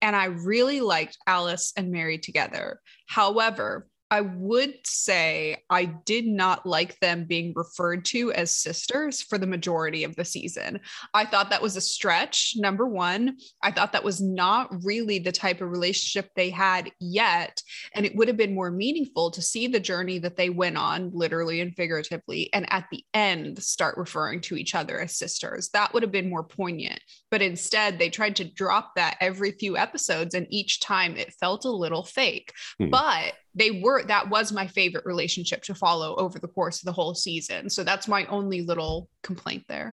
And 0.02 0.16
I 0.16 0.26
really 0.26 0.82
liked 0.82 1.18
Alice 1.28 1.74
and 1.78 1.92
Mary 1.92 2.18
together. 2.18 2.82
However, 3.08 3.88
I 4.14 4.22
would 4.22 4.76
say 4.86 5.64
I 5.72 5.86
did 5.86 6.28
not 6.28 6.68
like 6.68 7.00
them 7.00 7.26
being 7.26 7.52
referred 7.56 8.06
to 8.06 8.32
as 8.32 8.56
sisters 8.56 9.24
for 9.24 9.40
the 9.40 9.48
majority 9.48 10.04
of 10.04 10.16
the 10.16 10.24
season. 10.24 10.82
I 11.16 11.26
thought 11.26 11.50
that 11.50 11.64
was 11.64 11.76
a 11.78 11.82
stretch, 11.82 12.54
number 12.56 12.86
one. 12.86 13.38
I 13.64 13.72
thought 13.72 13.92
that 13.94 14.04
was 14.04 14.22
not 14.22 14.70
really 14.84 15.18
the 15.18 15.32
type 15.32 15.62
of 15.62 15.72
relationship 15.72 16.30
they 16.36 16.52
had 16.52 16.92
yet. 17.00 17.60
And 17.96 18.06
it 18.06 18.16
would 18.16 18.28
have 18.28 18.38
been 18.38 18.54
more 18.54 18.70
meaningful 18.70 19.32
to 19.32 19.42
see 19.42 19.66
the 19.66 19.80
journey 19.80 20.20
that 20.20 20.38
they 20.38 20.52
went 20.52 20.78
on, 20.78 21.10
literally 21.12 21.60
and 21.62 21.76
figuratively, 21.76 22.54
and 22.54 22.72
at 22.72 22.86
the 22.92 23.04
end 23.16 23.64
start 23.64 23.98
referring 23.98 24.42
to 24.42 24.58
each 24.58 24.76
other 24.76 25.00
as 25.00 25.18
sisters. 25.18 25.70
That 25.74 25.92
would 25.92 26.04
have 26.04 26.12
been 26.12 26.30
more 26.30 26.44
poignant. 26.44 27.00
But 27.32 27.42
instead, 27.42 27.98
they 27.98 28.12
tried 28.12 28.36
to 28.36 28.44
drop 28.44 28.92
that 28.96 29.18
every 29.20 29.54
few 29.54 29.76
episodes, 29.76 30.36
and 30.36 30.46
each 30.52 30.82
time 30.82 31.18
it 31.18 31.34
felt 31.40 31.66
a 31.66 31.72
little 31.72 32.04
fake. 32.04 32.54
Hmm. 32.78 32.92
But 32.92 33.34
they 33.56 33.82
were 33.84 34.04
that 34.04 34.30
was 34.30 34.52
my 34.52 34.68
favorite 34.68 35.06
relationship 35.06 35.62
to 35.64 35.76
follow 35.76 36.16
over 36.16 36.40
the 36.40 36.48
course 36.48 36.82
of 36.82 36.86
the 36.86 36.92
whole 36.92 37.14
season. 37.14 37.70
So 37.70 37.84
that's 37.84 38.08
my 38.08 38.26
only 38.26 38.62
little 38.62 39.10
complaint 39.22 39.64
there. 39.68 39.92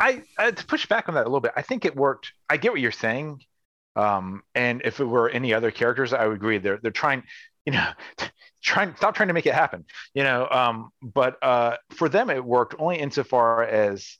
I, 0.00 0.22
I 0.38 0.50
to 0.50 0.66
push 0.66 0.86
back 0.86 1.08
on 1.08 1.14
that 1.14 1.22
a 1.22 1.28
little 1.28 1.40
bit. 1.40 1.52
I 1.56 1.62
think 1.62 1.84
it 1.84 1.94
worked. 1.94 2.32
I 2.48 2.56
get 2.56 2.72
what 2.72 2.80
you're 2.80 2.90
saying. 2.90 3.40
Um, 3.96 4.42
and 4.54 4.80
if 4.84 5.00
it 5.00 5.04
were 5.04 5.28
any 5.28 5.52
other 5.52 5.70
characters, 5.70 6.12
I 6.12 6.26
would 6.26 6.36
agree. 6.36 6.58
They're 6.58 6.78
they're 6.82 6.90
trying, 6.90 7.22
you 7.66 7.72
know, 7.72 7.88
trying 8.62 8.96
stop 8.96 9.14
trying 9.14 9.28
to 9.28 9.34
make 9.34 9.46
it 9.46 9.54
happen. 9.54 9.84
You 10.14 10.24
know, 10.24 10.48
um, 10.50 10.90
but 11.02 11.36
uh, 11.42 11.76
for 11.90 12.08
them 12.08 12.30
it 12.30 12.44
worked 12.44 12.74
only 12.78 12.98
insofar 12.98 13.64
as 13.64 14.16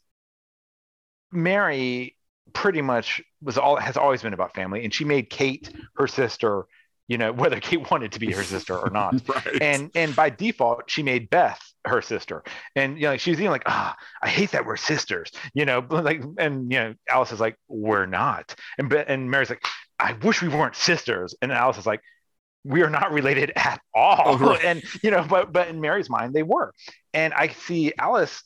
Mary 1.31 2.17
pretty 2.53 2.83
much 2.83 3.23
was 3.41 3.57
all 3.57 3.77
has 3.77 3.97
always 3.97 4.23
been 4.23 4.35
about 4.35 4.55
family, 4.55 4.85
and 4.85 4.93
she 4.93 5.05
made 5.05 5.31
Kate 5.31 5.73
her 5.97 6.07
sister. 6.07 6.67
You 7.13 7.19
know, 7.19 7.31
whether 7.31 7.61
Kate 7.61 7.91
wanted 7.91 8.11
to 8.13 8.19
be 8.19 8.33
her 8.33 8.43
sister 8.43 8.75
or 8.75 8.89
not. 8.89 9.13
Right. 9.29 9.61
and 9.61 9.91
and 9.95 10.17
by 10.17 10.31
default 10.31 10.91
she 10.91 11.03
made 11.03 11.29
beth 11.29 11.61
her 11.85 12.01
sister. 12.01 12.43
And 12.75 12.97
you 12.97 13.03
know 13.03 13.19
she 13.19 13.31
was 13.33 13.39
even 13.39 13.51
like 13.53 13.65
ah 13.67 13.95
i 14.23 14.29
hate 14.29 14.53
that 14.53 14.65
we're 14.65 14.79
sisters 14.79 15.31
you 15.53 15.67
know 15.67 15.83
but 15.83 16.05
like 16.05 16.23
and 16.39 16.73
you 16.73 16.79
know 16.79 16.95
alice 17.09 17.33
is 17.33 17.41
like 17.41 17.57
we're 17.69 18.07
not. 18.07 18.55
And 18.79 18.89
Be- 18.89 19.05
and 19.07 19.31
mary's 19.31 19.51
like 19.51 19.63
i 19.99 20.15
wish 20.15 20.41
we 20.41 20.49
weren't 20.49 20.75
sisters. 20.75 21.35
And 21.43 21.53
alice 21.53 21.77
is 21.77 21.85
like 21.87 22.01
we 22.65 22.83
are 22.83 22.89
not 22.91 23.13
related 23.13 23.53
at 23.57 23.81
all. 23.95 24.23
Oh, 24.25 24.39
right. 24.39 24.65
and 24.71 24.83
you 25.03 25.11
know 25.11 25.23
but 25.29 25.53
but 25.53 25.69
in 25.69 25.83
mary's 25.83 26.09
mind 26.09 26.33
they 26.33 26.43
were. 26.43 26.73
And 27.13 27.35
i 27.35 27.49
see 27.49 27.93
alice 27.99 28.43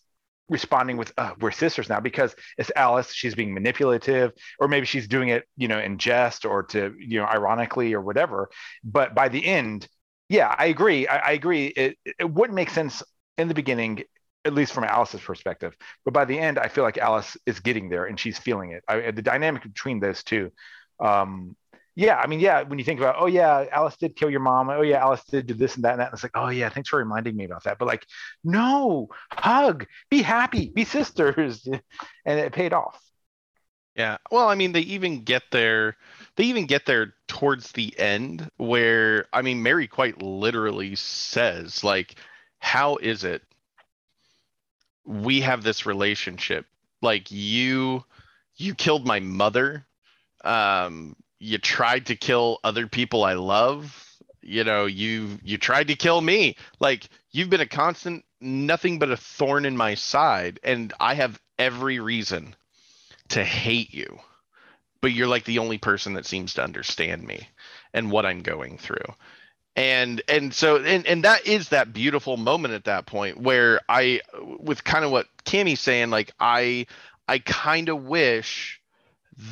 responding 0.49 0.97
with 0.97 1.13
uh, 1.19 1.33
we're 1.41 1.51
sisters 1.51 1.89
now 1.89 2.01
because 2.01 2.35
it's 2.57 2.71
alice 2.77 3.13
she's 3.13 3.35
being 3.35 3.53
manipulative 3.53 4.33
or 4.61 4.69
maybe 4.69 4.87
she's 4.87 5.09
doing 5.09 5.29
it 5.29 5.45
you 5.57 5.67
know 5.67 5.79
in 5.79 5.99
jest 5.99 6.45
or 6.45 6.63
to 6.63 6.95
you 6.99 7.19
know 7.19 7.27
ironically 7.27 7.95
or 7.95 8.01
whatever. 8.01 8.49
But 8.85 9.15
by 9.15 9.29
the 9.29 9.45
end 9.45 9.89
yeah 10.29 10.55
i 10.59 10.67
agree. 10.67 11.07
I, 11.07 11.17
I 11.17 11.31
agree. 11.33 11.67
It, 11.67 11.99
it 12.19 12.31
wouldn't 12.31 12.55
make 12.55 12.71
sense 12.71 13.03
in 13.39 13.49
the 13.49 13.55
beginning 13.55 14.03
at 14.45 14.55
least 14.55 14.73
from 14.73 14.85
alice's 14.85 15.21
perspective. 15.21 15.77
But 16.05 16.15
by 16.15 16.25
the 16.25 16.39
end 16.39 16.59
i 16.59 16.69
feel 16.69 16.85
like 16.85 16.99
alice 16.99 17.37
is 17.47 17.61
getting 17.61 17.89
there 17.89 18.05
and 18.07 18.19
she's 18.19 18.39
feeling 18.39 18.71
it. 18.73 18.85
I, 18.89 19.11
the 19.11 19.23
dynamic 19.23 19.63
between 19.63 20.01
those 20.01 20.23
two 20.23 20.51
um 21.01 21.57
yeah 21.97 22.17
i 22.17 22.27
mean 22.27 22.41
yeah 22.41 22.63
when 22.63 22.79
you 22.79 22.85
think 22.85 23.01
about 23.01 23.17
oh 23.19 23.27
yeah 23.27 23.67
alice 23.73 23.97
did 23.97 24.17
kill 24.17 24.31
your 24.31 24.41
mom 24.41 24.71
oh 24.71 24.83
yeah 24.83 24.99
alice 24.99 25.25
did 25.31 25.47
do 25.47 25.55
this 25.55 25.77
and 25.77 25.85
that 25.85 25.93
and 25.93 26.01
that 26.01 26.07
and 26.07 26.15
it's 26.15 26.23
like 26.23 26.33
oh 26.37 26.49
yeah 26.49 26.69
thanks 26.69 26.91
for 26.91 26.99
reminding 26.99 27.37
me 27.37 27.45
about 27.45 27.65
that 27.65 27.79
but 27.79 27.87
like 27.87 28.07
no 28.45 29.09
hug 29.33 29.87
be 30.11 30.23
happy 30.23 30.71
be 30.75 30.85
sisters 30.85 31.67
and 32.27 32.41
it 32.41 32.53
paid 32.53 32.73
off 32.75 33.01
Yeah. 33.95 34.19
Well, 34.31 34.49
I 34.49 34.55
mean, 34.55 34.73
they 34.73 34.81
even 34.81 35.25
get 35.25 35.45
there. 35.51 35.97
They 36.37 36.45
even 36.45 36.67
get 36.67 36.87
there 36.87 37.15
towards 37.29 37.73
the 37.73 37.99
end 37.99 38.51
where, 38.59 39.27
I 39.33 39.43
mean, 39.43 39.63
Mary 39.63 39.89
quite 39.89 40.21
literally 40.23 40.97
says, 40.97 41.83
like, 41.83 42.17
how 42.59 42.97
is 42.97 43.25
it 43.25 43.43
we 45.05 45.41
have 45.41 45.63
this 45.63 45.87
relationship? 45.87 46.67
Like, 47.03 47.31
you, 47.31 48.05
you 48.57 48.75
killed 48.75 49.07
my 49.07 49.21
mother. 49.21 49.87
Um, 50.45 51.17
you 51.47 51.59
tried 51.59 52.07
to 52.07 52.17
kill 52.17 52.59
other 52.65 52.87
people 52.87 53.25
I 53.25 53.35
love. 53.35 54.03
You 54.43 54.65
know, 54.65 54.87
you 54.87 55.39
you 55.43 55.59
tried 55.59 55.89
to 55.89 55.97
kill 55.97 56.21
me. 56.21 56.57
Like, 56.79 57.09
you've 57.33 57.51
been 57.51 57.61
a 57.61 57.67
constant, 57.67 58.25
nothing 58.41 58.99
but 58.99 59.11
a 59.11 59.17
thorn 59.17 59.65
in 59.65 59.77
my 59.77 59.95
side, 59.95 60.61
and 60.63 60.93
I 61.01 61.15
have 61.15 61.41
every 61.59 61.99
reason 62.01 62.55
to 63.29 63.43
hate 63.43 63.93
you 63.93 64.21
but 65.01 65.13
you're 65.13 65.29
like 65.29 65.45
the 65.45 65.59
only 65.59 65.79
person 65.79 66.15
that 66.15 66.27
seems 66.27 66.55
to 66.55 66.65
understand 66.65 67.23
me 67.25 67.49
and 67.93 68.11
what 68.11 68.27
i'm 68.27 68.43
going 68.43 68.79
through 68.79 69.15
and 69.77 70.23
and 70.29 70.53
so 70.55 70.77
and, 70.83 71.07
and 71.07 71.25
that 71.25 71.47
is 71.47 71.69
that 71.69 71.93
beautiful 71.93 72.37
moment 72.37 72.75
at 72.75 72.85
that 72.85 73.07
point 73.07 73.41
where 73.41 73.81
i 73.89 74.21
with 74.59 74.83
kind 74.85 75.05
of 75.05 75.11
what 75.11 75.27
Cammie's 75.45 75.81
saying 75.81 76.11
like 76.11 76.33
i 76.41 76.87
i 77.29 77.39
kind 77.39 77.89
of 77.89 78.05
wish 78.05 78.81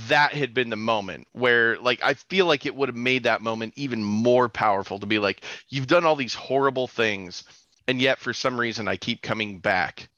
that 0.08 0.32
had 0.32 0.54
been 0.54 0.70
the 0.70 0.76
moment 0.76 1.26
where 1.32 1.78
like 1.78 2.02
i 2.02 2.14
feel 2.14 2.46
like 2.46 2.66
it 2.66 2.74
would 2.74 2.88
have 2.88 2.96
made 2.96 3.24
that 3.24 3.42
moment 3.42 3.72
even 3.76 4.02
more 4.02 4.48
powerful 4.48 4.98
to 4.98 5.06
be 5.06 5.18
like 5.18 5.44
you've 5.68 5.86
done 5.86 6.04
all 6.04 6.16
these 6.16 6.34
horrible 6.34 6.86
things 6.86 7.44
and 7.86 8.00
yet 8.00 8.18
for 8.18 8.32
some 8.32 8.58
reason 8.58 8.88
i 8.88 8.96
keep 8.96 9.20
coming 9.20 9.58
back 9.60 10.08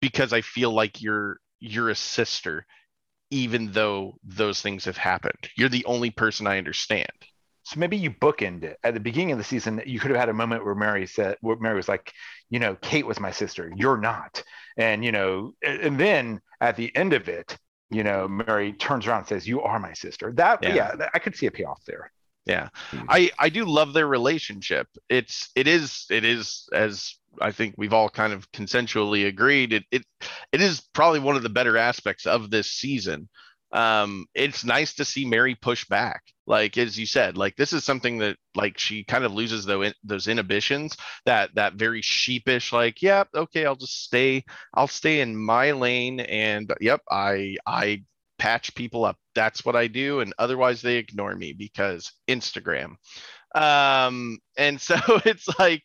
because 0.00 0.32
i 0.32 0.40
feel 0.40 0.72
like 0.72 1.00
you're 1.00 1.38
you're 1.60 1.90
a 1.90 1.94
sister 1.94 2.66
even 3.32 3.72
though 3.72 4.18
those 4.22 4.60
things 4.60 4.84
have 4.84 4.98
happened. 4.98 5.48
You're 5.56 5.70
the 5.70 5.86
only 5.86 6.10
person 6.10 6.46
i 6.46 6.58
understand. 6.58 7.10
So 7.62 7.80
maybe 7.80 7.96
you 7.96 8.10
bookend 8.10 8.62
it. 8.62 8.76
At 8.84 8.92
the 8.92 9.00
beginning 9.00 9.32
of 9.32 9.38
the 9.38 9.44
season 9.44 9.82
you 9.86 9.98
could 9.98 10.10
have 10.10 10.20
had 10.20 10.28
a 10.28 10.34
moment 10.34 10.64
where 10.64 10.74
mary 10.74 11.06
said 11.06 11.38
where 11.40 11.56
mary 11.56 11.76
was 11.76 11.88
like 11.88 12.12
you 12.50 12.58
know 12.58 12.76
kate 12.82 13.06
was 13.06 13.18
my 13.18 13.30
sister. 13.30 13.72
You're 13.74 13.96
not. 13.96 14.42
And 14.76 15.02
you 15.02 15.12
know 15.12 15.54
and, 15.64 15.80
and 15.80 15.98
then 15.98 16.40
at 16.60 16.76
the 16.76 16.94
end 16.94 17.14
of 17.14 17.28
it 17.28 17.56
you 17.92 18.02
know 18.02 18.26
mary 18.28 18.72
turns 18.72 19.06
around 19.06 19.18
and 19.20 19.28
says 19.28 19.46
you 19.46 19.62
are 19.62 19.78
my 19.78 19.92
sister. 19.92 20.32
That 20.32 20.62
Yeah. 20.62 20.74
yeah, 20.98 21.08
i 21.14 21.18
could 21.18 21.36
see 21.36 21.46
a 21.46 21.50
payoff 21.50 21.84
there. 21.86 22.10
Yeah. 22.46 22.68
Hmm. 22.90 23.04
i 23.08 23.30
i 23.38 23.48
do 23.48 23.64
love 23.64 23.92
their 23.92 24.06
relationship. 24.06 24.88
It's 25.08 25.50
it 25.54 25.66
is 25.68 26.06
it 26.10 26.24
is 26.24 26.68
as 26.72 27.14
i 27.40 27.50
think 27.50 27.74
we've 27.78 27.92
all 27.92 28.10
kind 28.10 28.32
of 28.32 28.50
consensually 28.52 29.26
agreed 29.26 29.72
it 29.72 29.84
it, 29.90 30.04
it 30.52 30.60
is 30.60 30.80
probably 30.92 31.20
one 31.20 31.36
of 31.36 31.42
the 31.42 31.48
better 31.48 31.78
aspects 31.78 32.26
of 32.26 32.50
this 32.50 32.70
season 32.70 33.28
um, 33.72 34.26
it's 34.34 34.64
nice 34.64 34.94
to 34.94 35.04
see 35.04 35.24
Mary 35.24 35.54
push 35.54 35.84
back. 35.86 36.22
Like 36.46 36.76
as 36.76 36.98
you 36.98 37.06
said, 37.06 37.36
like 37.36 37.56
this 37.56 37.72
is 37.72 37.84
something 37.84 38.18
that 38.18 38.36
like 38.54 38.78
she 38.78 39.04
kind 39.04 39.24
of 39.24 39.32
loses 39.32 39.64
those 39.64 39.94
those 40.04 40.28
inhibitions. 40.28 40.96
That 41.24 41.54
that 41.54 41.74
very 41.74 42.02
sheepish, 42.02 42.72
like, 42.72 43.00
yeah, 43.00 43.24
okay, 43.34 43.64
I'll 43.64 43.76
just 43.76 44.04
stay. 44.04 44.44
I'll 44.74 44.88
stay 44.88 45.20
in 45.20 45.36
my 45.36 45.70
lane, 45.70 46.20
and 46.20 46.72
yep, 46.80 47.00
I 47.10 47.56
I 47.66 48.04
patch 48.38 48.74
people 48.74 49.04
up. 49.04 49.16
That's 49.34 49.64
what 49.64 49.76
I 49.76 49.86
do, 49.86 50.20
and 50.20 50.34
otherwise 50.38 50.82
they 50.82 50.96
ignore 50.96 51.34
me 51.34 51.52
because 51.52 52.12
Instagram. 52.28 52.96
Um, 53.54 54.38
and 54.56 54.80
so 54.80 54.96
it's 55.24 55.48
like, 55.58 55.84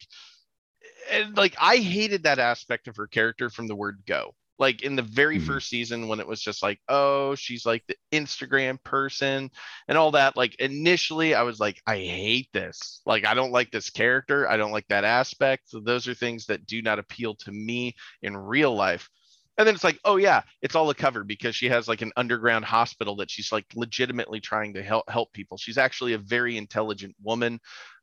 and 1.11 1.38
like 1.38 1.55
I 1.61 1.77
hated 1.77 2.23
that 2.23 2.39
aspect 2.39 2.88
of 2.88 2.97
her 2.97 3.07
character 3.07 3.49
from 3.49 3.68
the 3.68 3.76
word 3.76 4.01
go 4.07 4.34
like 4.59 4.81
in 4.81 4.95
the 4.95 5.01
very 5.01 5.39
Mhm. 5.39 5.45
first 5.45 5.69
season 5.69 6.07
when 6.07 6.19
it 6.19 6.27
was 6.27 6.41
just 6.41 6.63
like 6.63 6.79
oh 6.89 7.35
she's 7.35 7.65
like 7.65 7.84
the 7.88 7.95
instagram 8.11 8.81
person 8.84 9.49
and 9.88 9.97
all 9.97 10.11
that 10.11 10.35
like 10.38 10.55
initially 10.55 11.35
i 11.35 11.43
was 11.43 11.59
like 11.59 11.81
i 11.88 11.97
hate 11.97 12.49
this. 12.53 13.01
Like 13.05 13.25
i 13.25 13.34
don't 13.34 13.51
like 13.51 13.71
this 13.71 13.89
character. 13.89 14.49
I 14.49 14.57
don't 14.57 14.71
like 14.71 14.88
that 14.89 15.03
aspect. 15.03 15.69
So 15.69 15.79
those 15.79 16.07
are 16.07 16.13
things 16.13 16.45
that 16.47 16.65
do 16.65 16.81
not 16.81 16.99
appeal 16.99 17.35
to 17.35 17.51
me 17.51 17.95
in 18.21 18.35
real 18.35 18.75
life. 18.75 19.09
And 19.57 19.67
then 19.67 19.73
it's 19.75 19.84
like 19.84 19.99
oh 20.05 20.17
yeah 20.17 20.43
it's 20.61 20.75
all 20.75 20.89
a 20.89 20.95
cover 20.95 21.23
because 21.23 21.55
she 21.55 21.69
has 21.69 21.88
like 21.88 22.01
an 22.01 22.11
underground 22.15 22.65
hospital 22.65 23.15
that 23.17 23.31
she's 23.31 23.51
like 23.51 23.65
legitimately 23.75 24.39
trying 24.39 24.73
to 24.75 24.84
help 24.84 25.09
help 25.09 25.34
people. 25.34 25.57
She's 25.57 25.77
actually 25.77 26.13
a 26.13 26.19
very 26.19 26.57
intelligent 26.57 27.15
woman 27.23 27.59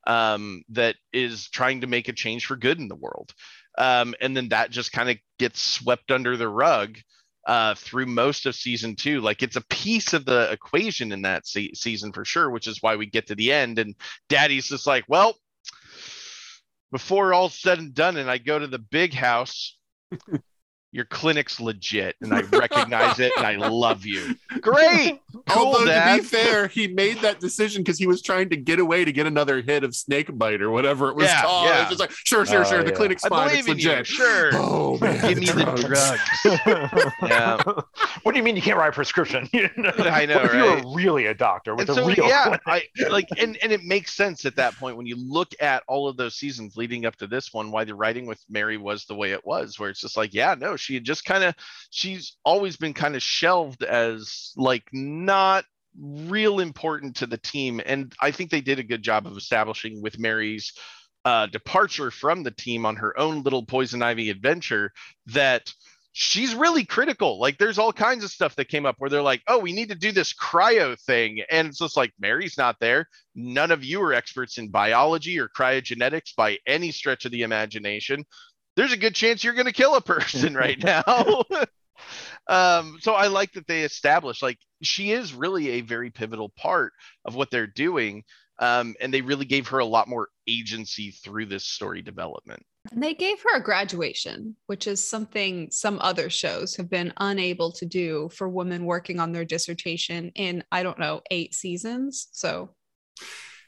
um, 0.07 0.63
that 0.71 0.97
is 1.13 1.49
trying 1.49 1.81
to 1.81 1.87
make 1.87 2.09
a 2.09 2.13
change 2.13 2.47
for 2.47 2.57
good 2.57 2.79
in 2.79 2.89
the 2.89 2.95
world 2.97 3.33
um, 3.79 4.15
and 4.21 4.37
then 4.37 4.49
that 4.51 4.71
just 4.71 4.93
kind 4.93 5.11
of 5.11 5.17
gets 5.39 5.61
swept 5.61 6.11
under 6.11 6.37
the 6.37 6.49
rug 6.49 6.99
uh, 7.47 7.75
through 7.75 8.07
most 8.07 8.47
of 8.47 8.55
season 8.55 8.97
two. 8.97 9.21
Like 9.21 9.43
it's 9.43 9.57
a 9.57 9.65
piece 9.69 10.13
of 10.13 10.25
the 10.25 10.51
equation 10.51 11.13
in 11.13 11.23
that 11.23 11.47
se- 11.47 11.75
season 11.75 12.13
for 12.13 12.25
sure, 12.25 12.51
which 12.51 12.67
is 12.67 12.83
why 12.83 12.97
we 12.97 13.07
get 13.07 13.27
to 13.29 13.35
the 13.35 13.53
end 13.53 13.79
and 13.79 13.95
Daddy's 14.29 14.69
just 14.69 14.87
like, 14.87 15.05
well, 15.09 15.37
before 16.91 17.35
all's 17.35 17.59
said 17.59 17.79
and 17.79 17.93
done, 17.93 18.17
and 18.17 18.31
I 18.31 18.39
go 18.39 18.59
to 18.59 18.69
the 18.69 18.79
big 18.79 19.13
house. 19.13 19.77
Your 20.95 21.05
clinic's 21.07 21.59
legit, 21.59 22.15
and 22.21 22.33
I 22.33 22.41
recognize 22.53 23.19
it, 23.19 23.33
and 23.37 23.45
I 23.45 23.57
love 23.57 24.07
you. 24.07 24.37
Great, 24.61 25.21
cool, 25.49 25.67
Although 25.67 25.87
Dad. 25.87 26.17
to 26.19 26.23
be 26.23 26.29
fair, 26.29 26.69
he 26.69 26.87
made 26.87 27.19
that 27.23 27.41
decision 27.41 27.83
because 27.83 27.99
he 27.99 28.07
was 28.07 28.23
trying 28.23 28.49
to 28.51 28.57
get 28.57 28.79
away 28.79 29.05
to 29.05 29.11
get 29.11 29.27
another 29.27 29.61
hit 29.61 29.83
of 29.83 29.97
snake 29.97 30.39
bite 30.39 30.63
or 30.63 30.71
whatever 30.71 31.09
it 31.11 31.17
was 31.17 31.25
Yeah, 31.27 31.43
called. 31.43 31.67
yeah. 31.69 31.81
It's 31.81 31.89
just 31.91 32.01
like, 32.01 32.13
sure, 32.13 32.47
sure, 32.47 32.61
Oh, 32.61 32.65
sure. 32.65 32.85
The 32.85 32.91
yeah. 32.91 32.97
clinic's 32.97 33.25
I 33.25 33.29
fine. 33.29 33.49
believe 33.49 33.59
It's 33.69 33.69
in 33.71 33.79
you. 33.81 33.89
legit. 33.91 34.07
Sure. 34.07 34.51
Oh 34.55 34.97
man, 35.01 35.21
Give 35.29 35.39
me 35.41 35.47
the 35.47 35.65
drugs. 35.89 37.11
Yeah. 37.23 37.61
What 38.23 38.33
do 38.33 38.39
you 38.39 38.45
mean 38.45 38.55
you 38.55 38.63
can't 38.63 38.79
write 38.79 38.91
a 38.91 38.93
prescription? 38.93 39.49
I 39.53 40.27
know, 40.27 40.37
What 40.37 40.45
if 40.47 40.55
you 40.55 40.61
right? 40.61 40.85
were 40.85 40.95
really 40.95 41.27
a 41.27 41.35
doctor 41.35 41.75
with 41.75 41.89
and 41.89 41.99
a 41.99 42.03
so 42.03 42.07
real 42.07 42.29
yeah 42.29 42.57
i 42.67 42.83
like 43.11 43.27
and 43.39 43.57
and 43.63 43.73
it 43.73 43.83
makes 43.83 44.13
sense 44.15 44.45
at 44.45 44.55
that 44.57 44.77
point 44.77 44.97
when 44.97 45.07
you 45.07 45.17
look 45.17 45.49
at 45.61 45.83
all 45.89 46.07
of 46.09 46.17
those 46.17 46.35
seasons 46.37 46.77
leading 46.77 47.07
up 47.07 47.17
to 47.17 47.27
this 47.27 47.53
one 47.53 47.71
why 47.71 47.83
the 47.85 47.95
writing 47.95 48.27
with 48.27 48.43
mary 48.49 48.77
was 48.77 49.05
the 49.07 49.15
way 49.15 49.33
it 49.33 49.45
was 49.45 49.79
where 49.79 49.91
it's 49.91 50.01
just 50.01 50.17
like 50.17 50.33
yeah 50.33 50.55
no 50.59 50.77
she 50.85 50.95
had 50.95 51.05
just 51.05 51.25
kind 51.25 51.45
of 51.45 51.55
she's 51.91 52.37
always 52.45 52.77
been 52.77 52.95
kind 52.95 53.17
of 53.17 53.23
shelved 53.23 53.83
as 53.83 54.53
like 54.57 54.85
not 54.93 55.65
real 55.99 56.61
important 56.61 57.17
to 57.17 57.27
the 57.27 57.39
team 57.39 57.81
and 57.87 58.15
i 58.21 58.31
think 58.31 58.51
they 58.51 58.61
did 58.61 58.79
a 58.79 58.85
good 58.85 59.03
job 59.03 59.27
of 59.27 59.37
establishing 59.37 60.03
with 60.03 60.19
mary's 60.19 60.73
uh, 61.25 61.47
departure 61.47 62.11
from 62.11 62.43
the 62.43 62.51
team 62.51 62.85
on 62.85 62.97
her 62.97 63.19
own 63.19 63.43
little 63.43 63.65
poison 63.65 64.03
ivy 64.03 64.29
adventure 64.29 64.93
that 65.27 65.73
she's 66.15 66.55
really 66.55 66.85
critical. 66.85 67.41
Like 67.41 67.59
there's 67.59 67.79
all 67.79 67.93
kinds 67.93 68.25
of 68.25 68.31
stuff 68.31 68.55
that 68.55 68.69
came 68.69 68.87
up 68.87 68.95
where 68.99 69.11
they're 69.11 69.21
like, 69.21 69.43
oh, 69.49 69.59
we 69.59 69.73
need 69.73 69.89
to 69.89 69.97
do 69.97 70.13
this 70.13 70.33
cryo 70.33 70.99
thing. 70.99 71.43
And 71.51 71.69
it's 71.69 71.79
just 71.79 71.97
like, 71.97 72.13
Mary's 72.21 72.57
not 72.57 72.77
there. 72.81 73.09
None 73.35 73.73
of 73.73 73.85
you 73.85 74.01
are 74.01 74.15
experts 74.15 74.57
in 74.57 74.71
biology 74.71 75.39
or 75.41 75.49
cryogenetics 75.49 76.35
by 76.37 76.59
any 76.67 76.93
stretch 76.93 77.25
of 77.25 77.33
the 77.33 77.43
imagination. 77.43 78.25
There's 78.77 78.93
a 78.93 78.97
good 78.97 79.15
chance 79.15 79.45
you're 79.45 79.55
going 79.55 79.67
to 79.67 79.73
kill 79.73 79.95
a 79.95 80.01
person 80.01 80.55
right 80.65 80.83
now. 80.83 81.45
um, 82.49 82.99
so 83.01 83.15
I 83.15 83.29
like 83.29 83.53
that 83.53 83.67
they 83.67 83.83
established 83.83 84.43
like 84.43 84.59
she 84.83 85.13
is 85.13 85.35
really 85.35 85.71
a 85.71 85.81
very 85.81 86.11
pivotal 86.11 86.51
part 86.57 86.93
of 87.25 87.35
what 87.35 87.51
they're 87.51 87.67
doing. 87.67 88.25
Um, 88.59 88.95
and 89.01 89.13
they 89.13 89.21
really 89.21 89.47
gave 89.47 89.69
her 89.69 89.81
a 89.81 89.85
lot 89.85 90.09
more 90.09 90.29
agency 90.47 91.11
through 91.11 91.47
this 91.47 91.65
story 91.65 92.03
development. 92.03 92.63
And 92.93 93.03
they 93.03 93.15
gave 93.15 93.41
her 93.43 93.57
a 93.57 93.63
graduation, 93.63 94.57
which 94.67 94.87
is 94.87 95.07
something 95.07 95.71
some 95.71 95.99
other 96.01 96.29
shows 96.29 96.77
have 96.77 96.91
been 96.91 97.13
unable 97.17 97.73
to 97.73 97.87
do 97.87 98.29
for 98.33 98.49
women 98.49 98.85
working 98.85 99.19
on 99.19 99.33
their 99.33 99.45
dissertation 99.45 100.31
in, 100.35 100.63
I 100.71 100.83
don't 100.83 100.99
know, 100.99 101.23
eight 101.31 101.55
seasons. 101.55 102.29
So 102.33 102.75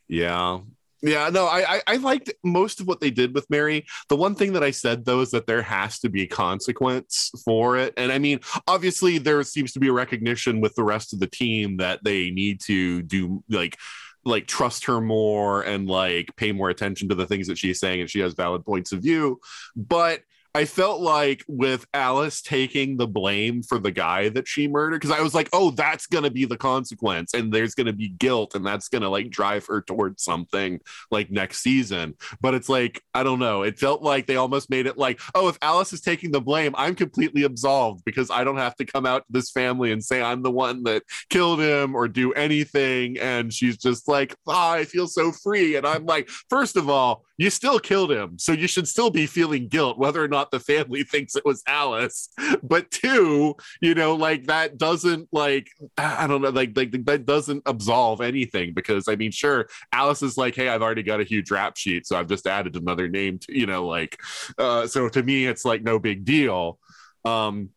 Yeah. 0.06 0.60
Yeah, 1.02 1.28
no, 1.28 1.46
I, 1.46 1.82
I 1.86 1.96
liked 1.96 2.32
most 2.42 2.80
of 2.80 2.86
what 2.86 3.00
they 3.00 3.10
did 3.10 3.34
with 3.34 3.48
Mary. 3.50 3.84
The 4.08 4.16
one 4.16 4.34
thing 4.34 4.54
that 4.54 4.64
I 4.64 4.70
said 4.70 5.04
though 5.04 5.20
is 5.20 5.30
that 5.32 5.46
there 5.46 5.62
has 5.62 5.98
to 6.00 6.08
be 6.08 6.22
a 6.22 6.26
consequence 6.26 7.30
for 7.44 7.76
it, 7.76 7.92
and 7.96 8.10
I 8.10 8.18
mean, 8.18 8.40
obviously 8.66 9.18
there 9.18 9.42
seems 9.42 9.72
to 9.72 9.80
be 9.80 9.88
a 9.88 9.92
recognition 9.92 10.60
with 10.60 10.74
the 10.74 10.84
rest 10.84 11.12
of 11.12 11.20
the 11.20 11.26
team 11.26 11.76
that 11.78 12.02
they 12.02 12.30
need 12.30 12.60
to 12.62 13.02
do 13.02 13.44
like 13.50 13.76
like 14.24 14.46
trust 14.46 14.86
her 14.86 15.00
more 15.00 15.62
and 15.62 15.88
like 15.88 16.34
pay 16.36 16.50
more 16.50 16.68
attention 16.68 17.08
to 17.08 17.14
the 17.14 17.26
things 17.26 17.46
that 17.46 17.56
she's 17.56 17.78
saying 17.78 18.00
and 18.00 18.10
she 18.10 18.20
has 18.20 18.34
valid 18.34 18.64
points 18.64 18.90
of 18.92 19.00
view. 19.00 19.38
But 19.76 20.22
I 20.56 20.64
felt 20.64 21.02
like 21.02 21.44
with 21.48 21.86
Alice 21.92 22.40
taking 22.40 22.96
the 22.96 23.06
blame 23.06 23.62
for 23.62 23.78
the 23.78 23.90
guy 23.90 24.30
that 24.30 24.48
she 24.48 24.68
murdered, 24.68 25.02
because 25.02 25.14
I 25.14 25.20
was 25.20 25.34
like, 25.34 25.50
oh, 25.52 25.70
that's 25.70 26.06
going 26.06 26.24
to 26.24 26.30
be 26.30 26.46
the 26.46 26.56
consequence. 26.56 27.34
And 27.34 27.52
there's 27.52 27.74
going 27.74 27.88
to 27.88 27.92
be 27.92 28.08
guilt, 28.08 28.54
and 28.54 28.64
that's 28.64 28.88
going 28.88 29.02
to 29.02 29.10
like 29.10 29.28
drive 29.28 29.66
her 29.66 29.82
towards 29.82 30.22
something 30.22 30.80
like 31.10 31.30
next 31.30 31.58
season. 31.58 32.14
But 32.40 32.54
it's 32.54 32.70
like, 32.70 33.02
I 33.12 33.22
don't 33.22 33.38
know. 33.38 33.64
It 33.64 33.78
felt 33.78 34.00
like 34.00 34.26
they 34.26 34.36
almost 34.36 34.70
made 34.70 34.86
it 34.86 34.96
like, 34.96 35.20
oh, 35.34 35.48
if 35.48 35.58
Alice 35.60 35.92
is 35.92 36.00
taking 36.00 36.30
the 36.30 36.40
blame, 36.40 36.74
I'm 36.78 36.94
completely 36.94 37.42
absolved 37.42 38.02
because 38.06 38.30
I 38.30 38.42
don't 38.42 38.56
have 38.56 38.76
to 38.76 38.86
come 38.86 39.04
out 39.04 39.26
to 39.26 39.32
this 39.32 39.50
family 39.50 39.92
and 39.92 40.02
say 40.02 40.22
I'm 40.22 40.42
the 40.42 40.50
one 40.50 40.84
that 40.84 41.02
killed 41.28 41.60
him 41.60 41.94
or 41.94 42.08
do 42.08 42.32
anything. 42.32 43.18
And 43.18 43.52
she's 43.52 43.76
just 43.76 44.08
like, 44.08 44.34
ah, 44.48 44.72
I 44.72 44.86
feel 44.86 45.06
so 45.06 45.32
free. 45.32 45.76
And 45.76 45.86
I'm 45.86 46.06
like, 46.06 46.30
first 46.48 46.78
of 46.78 46.88
all, 46.88 47.25
you 47.38 47.50
still 47.50 47.78
killed 47.78 48.10
him. 48.10 48.38
So 48.38 48.52
you 48.52 48.66
should 48.66 48.88
still 48.88 49.10
be 49.10 49.26
feeling 49.26 49.68
guilt, 49.68 49.98
whether 49.98 50.22
or 50.22 50.28
not 50.28 50.50
the 50.50 50.60
family 50.60 51.02
thinks 51.04 51.36
it 51.36 51.44
was 51.44 51.62
Alice. 51.66 52.28
But 52.62 52.90
two, 52.90 53.54
you 53.80 53.94
know, 53.94 54.14
like 54.14 54.46
that 54.46 54.78
doesn't 54.78 55.28
like, 55.32 55.68
I 55.98 56.26
don't 56.26 56.42
know, 56.42 56.50
like, 56.50 56.76
like 56.76 56.92
that 57.04 57.26
doesn't 57.26 57.62
absolve 57.66 58.20
anything 58.20 58.74
because 58.74 59.08
I 59.08 59.16
mean, 59.16 59.30
sure, 59.30 59.68
Alice 59.92 60.22
is 60.22 60.36
like, 60.36 60.54
hey, 60.54 60.68
I've 60.68 60.82
already 60.82 61.02
got 61.02 61.20
a 61.20 61.24
huge 61.24 61.50
rap 61.50 61.76
sheet. 61.76 62.06
So 62.06 62.18
I've 62.18 62.28
just 62.28 62.46
added 62.46 62.76
another 62.76 63.08
name 63.08 63.38
to, 63.40 63.58
you 63.58 63.66
know, 63.66 63.86
like, 63.86 64.20
uh, 64.58 64.86
so 64.86 65.08
to 65.08 65.22
me, 65.22 65.46
it's 65.46 65.64
like 65.64 65.82
no 65.82 65.98
big 65.98 66.24
deal. 66.24 66.78
Um, 67.24 67.70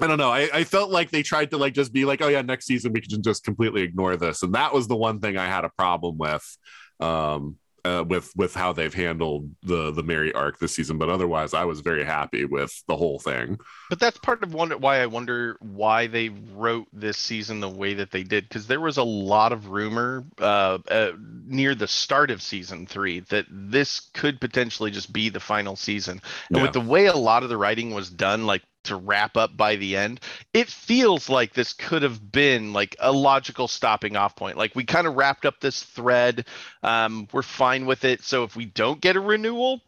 I 0.00 0.06
don't 0.06 0.18
know. 0.18 0.30
I, 0.30 0.48
I 0.52 0.64
felt 0.64 0.90
like 0.90 1.10
they 1.10 1.22
tried 1.22 1.50
to 1.50 1.58
like 1.58 1.74
just 1.74 1.92
be 1.92 2.04
like, 2.04 2.22
oh 2.22 2.28
yeah, 2.28 2.42
next 2.42 2.66
season 2.66 2.92
we 2.92 3.02
can 3.02 3.22
just 3.22 3.44
completely 3.44 3.82
ignore 3.82 4.16
this, 4.16 4.42
and 4.42 4.54
that 4.54 4.72
was 4.72 4.88
the 4.88 4.96
one 4.96 5.20
thing 5.20 5.36
I 5.36 5.46
had 5.46 5.64
a 5.64 5.70
problem 5.70 6.16
with, 6.16 6.58
um, 7.00 7.56
uh, 7.84 8.04
with 8.06 8.30
with 8.36 8.54
how 8.54 8.72
they've 8.72 8.92
handled 8.94 9.50
the 9.62 9.90
the 9.92 10.02
Mary 10.02 10.32
arc 10.32 10.58
this 10.58 10.74
season. 10.74 10.98
But 10.98 11.08
otherwise, 11.08 11.54
I 11.54 11.64
was 11.64 11.80
very 11.80 12.04
happy 12.04 12.44
with 12.44 12.72
the 12.88 12.96
whole 12.96 13.18
thing. 13.18 13.58
But 13.88 13.98
that's 13.98 14.18
part 14.18 14.42
of 14.42 14.54
one 14.54 14.70
why 14.80 15.00
I 15.00 15.06
wonder 15.06 15.56
why 15.60 16.06
they 16.06 16.28
wrote 16.28 16.86
this 16.92 17.18
season 17.18 17.60
the 17.60 17.68
way 17.68 17.94
that 17.94 18.10
they 18.10 18.22
did, 18.22 18.48
because 18.48 18.66
there 18.66 18.80
was 18.80 18.96
a 18.98 19.02
lot 19.02 19.52
of 19.52 19.68
rumor 19.68 20.24
uh, 20.38 20.78
uh, 20.88 21.12
near 21.46 21.74
the 21.74 21.88
start 21.88 22.30
of 22.30 22.40
season 22.42 22.86
three 22.86 23.20
that 23.30 23.46
this 23.50 24.00
could 24.14 24.40
potentially 24.40 24.90
just 24.90 25.12
be 25.12 25.28
the 25.28 25.40
final 25.40 25.76
season. 25.76 26.20
And 26.52 26.58
Yeah. 26.58 26.62
with 26.62 26.72
the 26.72 26.80
way 26.80 27.06
a 27.06 27.16
lot 27.16 27.42
of 27.42 27.48
the 27.48 27.56
writing 27.56 27.92
was 27.94 28.10
done, 28.10 28.46
like 28.46 28.62
to 28.84 28.96
wrap 28.96 29.36
up 29.36 29.56
by 29.56 29.76
the 29.76 29.96
end, 29.96 30.20
it 30.54 30.68
feels 30.68 31.28
like 31.28 31.52
this 31.52 31.72
could 31.72 32.02
have 32.02 32.32
been 32.32 32.72
like 32.72 32.96
a 33.00 33.12
logical 33.12 33.68
stopping 33.68 34.16
off 34.16 34.36
point. 34.36 34.56
Like 34.56 34.74
we 34.74 34.84
kind 34.84 35.06
of 35.06 35.16
wrapped 35.16 35.46
up 35.46 35.60
this 35.60 35.82
thread. 35.82 36.46
Um, 36.82 37.28
we're 37.32 37.42
fine 37.42 37.86
with 37.86 38.04
it. 38.04 38.22
So 38.22 38.44
if 38.44 38.56
we 38.56 38.64
don't 38.66 39.00
get 39.00 39.16
a 39.16 39.20
renewal, 39.20 39.80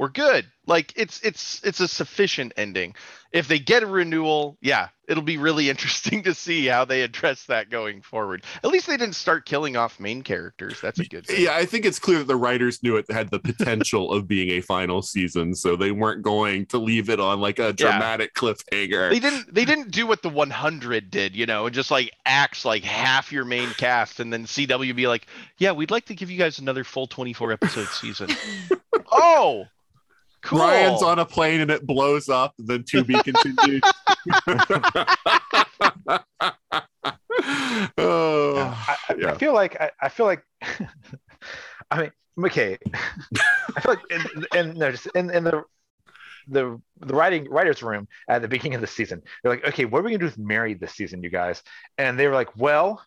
we're 0.00 0.08
good. 0.08 0.46
Like 0.66 0.94
it's 0.96 1.20
it's 1.20 1.60
it's 1.62 1.80
a 1.80 1.86
sufficient 1.86 2.54
ending. 2.56 2.94
If 3.32 3.48
they 3.48 3.58
get 3.58 3.82
a 3.82 3.86
renewal, 3.86 4.56
yeah, 4.62 4.88
it'll 5.06 5.22
be 5.22 5.36
really 5.36 5.68
interesting 5.70 6.22
to 6.22 6.32
see 6.32 6.64
how 6.64 6.86
they 6.86 7.02
address 7.02 7.44
that 7.46 7.68
going 7.68 8.00
forward. 8.00 8.44
At 8.64 8.70
least 8.70 8.86
they 8.86 8.96
didn't 8.96 9.16
start 9.16 9.44
killing 9.44 9.76
off 9.76 10.00
main 10.00 10.22
characters. 10.22 10.80
That's 10.80 10.98
a 11.00 11.04
good 11.04 11.26
thing. 11.26 11.42
Yeah, 11.42 11.54
I 11.54 11.66
think 11.66 11.84
it's 11.84 11.98
clear 11.98 12.16
that 12.20 12.28
the 12.28 12.36
writers 12.36 12.82
knew 12.82 12.96
it 12.96 13.10
had 13.10 13.30
the 13.30 13.40
potential 13.40 14.10
of 14.10 14.26
being 14.26 14.48
a 14.52 14.62
final 14.62 15.02
season, 15.02 15.54
so 15.54 15.76
they 15.76 15.90
weren't 15.90 16.22
going 16.22 16.64
to 16.66 16.78
leave 16.78 17.10
it 17.10 17.20
on 17.20 17.40
like 17.40 17.58
a 17.58 17.74
dramatic 17.74 18.32
cliffhanger. 18.32 19.10
They 19.10 19.20
didn't 19.20 19.52
they 19.52 19.66
didn't 19.66 19.90
do 19.90 20.06
what 20.06 20.22
the 20.22 20.30
100 20.30 21.10
did, 21.10 21.36
you 21.36 21.44
know, 21.44 21.66
and 21.66 21.74
just 21.74 21.90
like 21.90 22.10
axe 22.24 22.64
like 22.64 22.84
half 22.84 23.32
your 23.32 23.44
main 23.44 23.68
cast 23.70 24.18
and 24.18 24.32
then 24.32 24.46
CW 24.46 24.96
be 24.96 25.08
like, 25.08 25.26
"Yeah, 25.58 25.72
we'd 25.72 25.90
like 25.90 26.06
to 26.06 26.14
give 26.14 26.30
you 26.30 26.38
guys 26.38 26.58
another 26.58 26.84
full 26.84 27.06
24 27.06 27.52
episode 27.52 27.88
season." 27.88 28.30
oh. 29.12 29.66
Cool. 30.42 30.60
Ryan's 30.60 31.02
on 31.02 31.18
a 31.18 31.24
plane 31.24 31.60
and 31.60 31.70
it 31.70 31.86
blows 31.86 32.28
up, 32.28 32.54
then 32.58 32.84
to 32.88 33.04
be 33.04 33.20
continued. 33.22 33.82
Oh, 37.98 38.56
I, 38.58 38.96
Yeah. 39.16 39.32
I 39.32 39.38
feel 39.38 39.54
like 39.54 39.80
I, 39.80 39.90
I 40.00 40.08
feel 40.08 40.26
like 40.26 40.44
I 41.90 42.00
mean 42.02 42.12
okay 42.46 42.78
I 43.76 43.80
feel 43.80 43.94
like 43.94 44.10
in, 44.10 44.46
in, 44.58 44.78
no, 44.78 44.90
just 44.90 45.06
in, 45.14 45.30
in 45.30 45.44
the 45.44 45.62
the 46.48 46.80
the 47.00 47.14
writing 47.14 47.48
writers 47.50 47.82
room 47.82 48.08
at 48.28 48.42
the 48.42 48.48
beginning 48.48 48.74
of 48.74 48.80
the 48.80 48.86
season 48.86 49.22
they're 49.42 49.52
like 49.52 49.64
okay 49.66 49.84
what 49.84 50.00
are 50.00 50.02
we 50.02 50.10
gonna 50.10 50.18
do 50.18 50.24
with 50.24 50.38
Mary 50.38 50.74
this 50.74 50.92
season 50.92 51.22
you 51.22 51.30
guys 51.30 51.62
and 51.98 52.18
they 52.18 52.26
were 52.26 52.34
like 52.34 52.56
well 52.56 53.02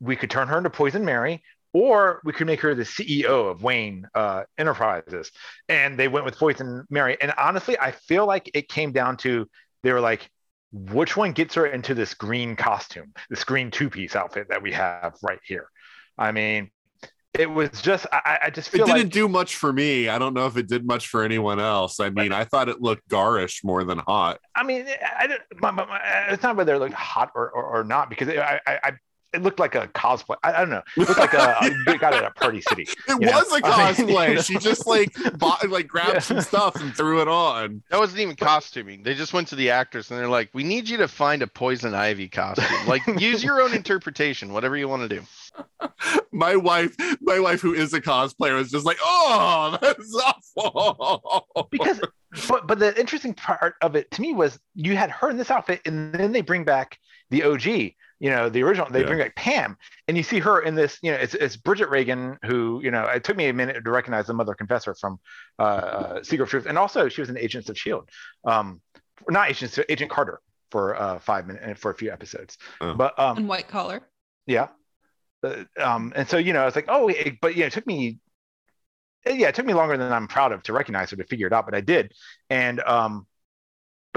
we 0.00 0.16
could 0.16 0.30
turn 0.30 0.48
her 0.48 0.58
into 0.58 0.70
Poison 0.70 1.04
Mary 1.04 1.42
or 1.72 2.20
we 2.24 2.32
could 2.32 2.46
make 2.46 2.60
her 2.60 2.74
the 2.74 2.82
CEO 2.82 3.50
of 3.50 3.62
Wayne 3.62 4.06
uh, 4.14 4.44
Enterprises 4.56 5.30
and 5.68 5.98
they 5.98 6.08
went 6.08 6.24
with 6.24 6.36
Poison 6.36 6.84
Mary 6.90 7.16
and 7.20 7.32
honestly 7.38 7.78
I 7.78 7.92
feel 7.92 8.26
like 8.26 8.50
it 8.54 8.68
came 8.68 8.92
down 8.92 9.16
to 9.18 9.48
they 9.82 9.92
were 9.92 10.00
like 10.00 10.30
which 10.72 11.16
one 11.16 11.32
gets 11.32 11.54
her 11.54 11.66
into 11.66 11.94
this 11.94 12.14
green 12.14 12.56
costume, 12.56 13.12
this 13.30 13.44
green 13.44 13.70
two 13.70 13.88
piece 13.88 14.14
outfit 14.14 14.48
that 14.50 14.62
we 14.62 14.72
have 14.72 15.14
right 15.22 15.40
here? 15.44 15.68
I 16.18 16.32
mean, 16.32 16.70
it 17.38 17.50
was 17.50 17.70
just, 17.80 18.06
I, 18.12 18.38
I 18.44 18.50
just 18.50 18.68
feel 18.68 18.82
It 18.82 18.86
didn't 18.86 19.02
like, 19.04 19.12
do 19.12 19.28
much 19.28 19.56
for 19.56 19.72
me. 19.72 20.08
I 20.08 20.18
don't 20.18 20.34
know 20.34 20.46
if 20.46 20.56
it 20.56 20.66
did 20.66 20.86
much 20.86 21.08
for 21.08 21.22
anyone 21.22 21.60
else. 21.60 22.00
I 22.00 22.10
mean, 22.10 22.32
I 22.32 22.44
thought 22.44 22.68
it 22.68 22.80
looked 22.80 23.08
garish 23.08 23.62
more 23.64 23.84
than 23.84 23.98
hot. 23.98 24.40
I 24.54 24.62
mean, 24.62 24.86
I 25.18 25.26
don't, 25.26 25.42
my, 25.60 25.70
my, 25.70 26.00
it's 26.30 26.42
not 26.42 26.56
whether 26.56 26.74
it 26.74 26.78
looked 26.78 26.94
hot 26.94 27.30
or, 27.34 27.50
or, 27.50 27.80
or 27.80 27.84
not 27.84 28.10
because 28.10 28.28
it, 28.28 28.38
I, 28.38 28.60
I, 28.66 28.78
I, 28.82 28.92
it 29.34 29.42
looked 29.42 29.58
like 29.60 29.74
a 29.74 29.88
cosplay. 29.88 30.36
I, 30.42 30.52
I 30.54 30.58
don't 30.60 30.70
know. 30.70 30.82
It 30.96 31.06
looked 31.08 31.18
like 31.20 31.34
a, 31.34 31.58
a 31.86 31.98
got 31.98 32.14
it 32.14 32.22
at 32.22 32.24
a 32.24 32.30
party 32.30 32.60
city. 32.62 32.82
It 32.82 32.90
You 33.08 33.18
know, 33.26 33.32
was 33.32 33.52
a 33.52 33.54
I 33.66 33.92
mean, 33.92 34.08
cosplay. 34.08 34.28
you 34.30 34.34
know. 34.36 34.40
She 34.40 34.58
just 34.58 34.86
like 34.86 35.10
bought, 35.38 35.68
like 35.68 35.86
grabbed 35.88 36.14
Yeah. 36.14 36.18
some 36.20 36.40
stuff 36.40 36.76
and 36.80 36.94
threw 36.94 37.20
it 37.20 37.28
on. 37.28 37.82
That 37.90 37.98
wasn't 38.00 38.20
even 38.20 38.36
costuming. 38.36 39.02
They 39.02 39.14
just 39.14 39.32
went 39.34 39.48
to 39.48 39.56
the 39.56 39.70
actors 39.70 40.10
and 40.10 40.18
they're 40.18 40.28
like, 40.28 40.48
"We 40.54 40.64
need 40.64 40.88
you 40.88 40.96
to 40.98 41.08
find 41.08 41.42
a 41.42 41.46
poison 41.46 41.94
ivy 41.94 42.28
costume. 42.28 42.86
Like, 42.86 43.02
use 43.18 43.44
your 43.44 43.60
own 43.60 43.74
interpretation, 43.74 44.52
whatever 44.52 44.76
you 44.76 44.88
want 44.88 45.08
to 45.10 45.16
do." 45.20 45.22
My 46.32 46.56
wife, 46.56 46.94
my 47.20 47.38
wife 47.40 47.60
who 47.60 47.74
is 47.74 47.92
a 47.94 48.00
cosplayer, 48.00 48.54
was 48.56 48.70
just 48.70 48.86
like, 48.86 48.98
"Oh, 49.02 49.76
that's 49.80 50.14
awful." 50.56 51.46
because 51.70 52.00
but 52.48 52.66
but 52.66 52.78
the 52.78 52.98
interesting 52.98 53.34
part 53.34 53.74
of 53.82 53.96
it 53.96 54.10
to 54.12 54.20
me 54.22 54.32
was 54.32 54.58
you 54.74 54.96
had 54.96 55.10
her 55.10 55.30
in 55.30 55.36
this 55.36 55.50
outfit 55.50 55.80
and 55.86 56.12
then 56.12 56.32
they 56.32 56.40
bring 56.42 56.64
back 56.64 56.98
the 57.30 57.42
OG, 57.42 57.92
you 58.20 58.30
know, 58.30 58.48
the 58.48 58.62
original. 58.62 58.88
They 58.90 59.00
Yeah. 59.00 59.06
bring 59.06 59.18
back 59.18 59.34
Pam, 59.36 59.76
and 60.08 60.16
you 60.16 60.22
see 60.22 60.38
her 60.40 60.60
in 60.60 60.74
this. 60.74 60.98
You 61.02 61.12
know, 61.12 61.18
it's, 61.18 61.34
it's 61.34 61.56
Bridget 61.56 61.88
Regan, 61.88 62.38
who 62.44 62.80
you 62.82 62.90
know, 62.90 63.04
it 63.04 63.24
took 63.24 63.36
me 63.36 63.48
a 63.48 63.52
minute 63.52 63.82
to 63.84 63.90
recognize 63.90 64.26
the 64.26 64.34
Mother 64.34 64.54
Confessor 64.54 64.94
from 64.94 65.18
uh, 65.58 65.62
uh, 65.62 66.22
Secret 66.22 66.44
of 66.44 66.50
Truth, 66.50 66.66
and 66.66 66.76
also 66.78 67.08
she 67.08 67.20
was 67.20 67.30
in 67.30 67.38
Agents 67.38 67.68
of 67.68 67.78
Shield, 67.78 68.08
um, 68.44 68.80
not 69.28 69.50
Agents, 69.50 69.78
Agent 69.88 70.10
Carter 70.10 70.40
for 70.70 71.00
uh, 71.00 71.18
five 71.18 71.46
minutes 71.46 71.64
and 71.66 71.78
for 71.78 71.90
a 71.90 71.94
few 71.94 72.10
episodes. 72.10 72.58
Oh. 72.80 72.94
But 72.94 73.18
um, 73.18 73.38
And 73.38 73.48
white 73.48 73.68
collar. 73.68 74.02
yeah. 74.46 74.68
Uh, 75.42 75.64
um, 75.80 76.12
and 76.16 76.28
so, 76.28 76.36
you 76.36 76.52
know, 76.52 76.66
it's 76.66 76.74
like, 76.76 76.86
oh, 76.88 77.08
it, 77.08 77.40
but 77.40 77.54
yeah, 77.56 77.66
it 77.66 77.72
took 77.72 77.86
me, 77.86 78.18
yeah, 79.24 79.48
it 79.48 79.54
took 79.54 79.64
me 79.64 79.72
longer 79.72 79.96
than 79.96 80.12
I'm 80.12 80.26
proud 80.28 80.52
of 80.52 80.62
to 80.64 80.72
recognize 80.72 81.10
her 81.10 81.16
to 81.16 81.24
figure 81.24 81.46
it 81.46 81.52
out, 81.52 81.64
but 81.64 81.74
I 81.74 81.80
did. 81.80 82.12
And, 82.50 82.80
um, 82.80 83.26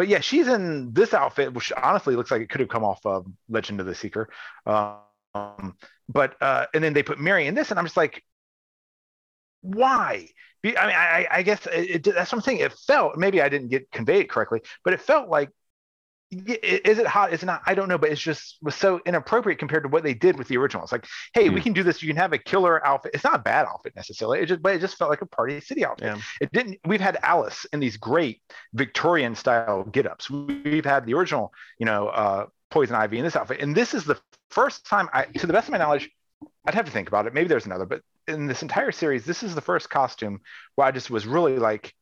but 0.02 0.07
yeah, 0.07 0.19
she's 0.19 0.48
in 0.48 0.91
this 0.94 1.14
outfit, 1.14 1.53
which 1.53 1.72
honestly 1.78 2.15
looks 2.15 2.32
like 2.32 2.41
it 2.41 2.49
could 2.49 2.60
have 2.60 2.69
come 2.69 2.84
off 2.84 3.06
of 3.06 3.28
Legend 3.49 3.80
of 3.80 3.86
the 3.86 3.94
Seeker. 3.94 4.30
Um, 4.65 5.76
but, 6.10 6.41
uh, 6.41 6.65
and 6.73 6.84
then 6.84 6.94
they 6.94 7.03
put 7.03 7.19
Mary 7.19 7.45
in 7.45 7.53
this, 7.53 7.69
and 7.69 7.78
I'm 7.78 7.86
just 7.86 7.98
like, 7.98 8.23
why? 9.61 10.28
I 10.65 10.68
mean, 10.68 10.76
I, 10.76 11.28
I 11.30 11.44
guess 11.44 11.68
it, 11.68 12.07
it, 12.07 12.15
that's 12.15 12.32
what 12.32 12.40
I'm 12.40 12.41
saying. 12.41 12.61
It 12.61 12.73
felt, 12.73 13.15
maybe 13.15 13.44
I 13.44 13.49
didn't 13.49 13.68
get 13.68 13.91
convey 13.91 14.22
it 14.22 14.28
correctly, 14.32 14.61
but 14.84 14.94
it 14.94 15.02
felt 15.02 15.30
like 15.30 15.52
is 16.32 16.98
it 16.98 17.06
hot? 17.06 17.34
Is 17.34 17.44
it 17.44 17.45
not? 17.45 17.62
I 17.66 17.76
don't 17.76 17.90
know, 17.90 17.98
but 17.98 18.10
it's 18.10 18.22
just 18.22 18.58
was 18.62 18.76
so 18.76 19.02
inappropriate 19.06 19.60
compared 19.60 19.84
to 19.84 19.90
what 19.90 20.03
they 20.03 20.14
did 20.14 20.38
with 20.38 20.48
the 20.48 20.58
original. 20.58 20.84
It's 20.84 20.91
like, 20.91 21.06
hey, 21.34 21.49
we 21.49 21.62
can 21.62 21.74
do 21.74 21.84
this. 21.84 22.02
You 22.02 22.08
can 22.08 22.18
have 22.18 22.32
a 22.32 22.38
killer 22.38 22.86
outfit. 22.86 23.12
It's 23.14 23.24
not 23.24 23.36
a 23.36 23.40
bad 23.40 23.66
outfit 23.66 23.94
necessarily. 23.95 24.40
It 24.40 24.45
just, 24.45 24.62
but 24.62 24.76
it 24.76 24.80
just 24.80 24.98
felt 24.98 25.10
like 25.10 25.22
a 25.22 25.26
party 25.26 25.60
city 25.60 25.86
outfit. 25.86 26.08
Yeah. 26.08 26.22
It 26.40 26.52
didn't. 26.53 26.80
We've 26.86 27.02
had 27.02 27.18
Alice 27.22 27.66
in 27.74 27.82
these 27.82 27.98
great 27.98 28.41
Victorian 28.74 29.36
style 29.36 29.84
get-ups. 29.84 30.30
We've 30.30 30.86
had 30.86 31.06
the 31.06 31.14
original, 31.14 31.53
you 31.78 31.86
know, 31.86 32.08
uh, 32.08 32.45
Poison 32.70 32.95
Ivy 32.95 33.18
in 33.18 33.26
this 33.26 33.36
outfit, 33.36 33.60
and 33.60 33.76
this 33.76 33.94
is 33.94 34.06
the 34.06 34.18
first 34.49 34.86
time, 34.86 35.10
I, 35.12 35.26
to 35.26 35.45
the 35.45 35.53
best 35.53 35.68
of 35.68 35.74
my 35.74 35.78
knowledge, 35.78 36.10
I'd 36.66 36.76
have 36.76 36.86
to 36.86 36.91
think 36.91 37.10
about 37.10 37.28
it. 37.28 37.34
Maybe 37.34 37.49
there's 37.49 37.66
another, 37.66 37.86
but 37.86 38.02
in 38.28 38.48
this 38.48 38.62
entire 38.62 38.94
series, 38.94 39.26
this 39.26 39.44
is 39.44 39.53
the 39.53 39.62
first 39.62 39.90
costume 39.90 40.40
where 40.76 40.88
I 40.88 40.91
just 40.91 41.10
was 41.10 41.28
really 41.28 41.58
like. 41.58 41.94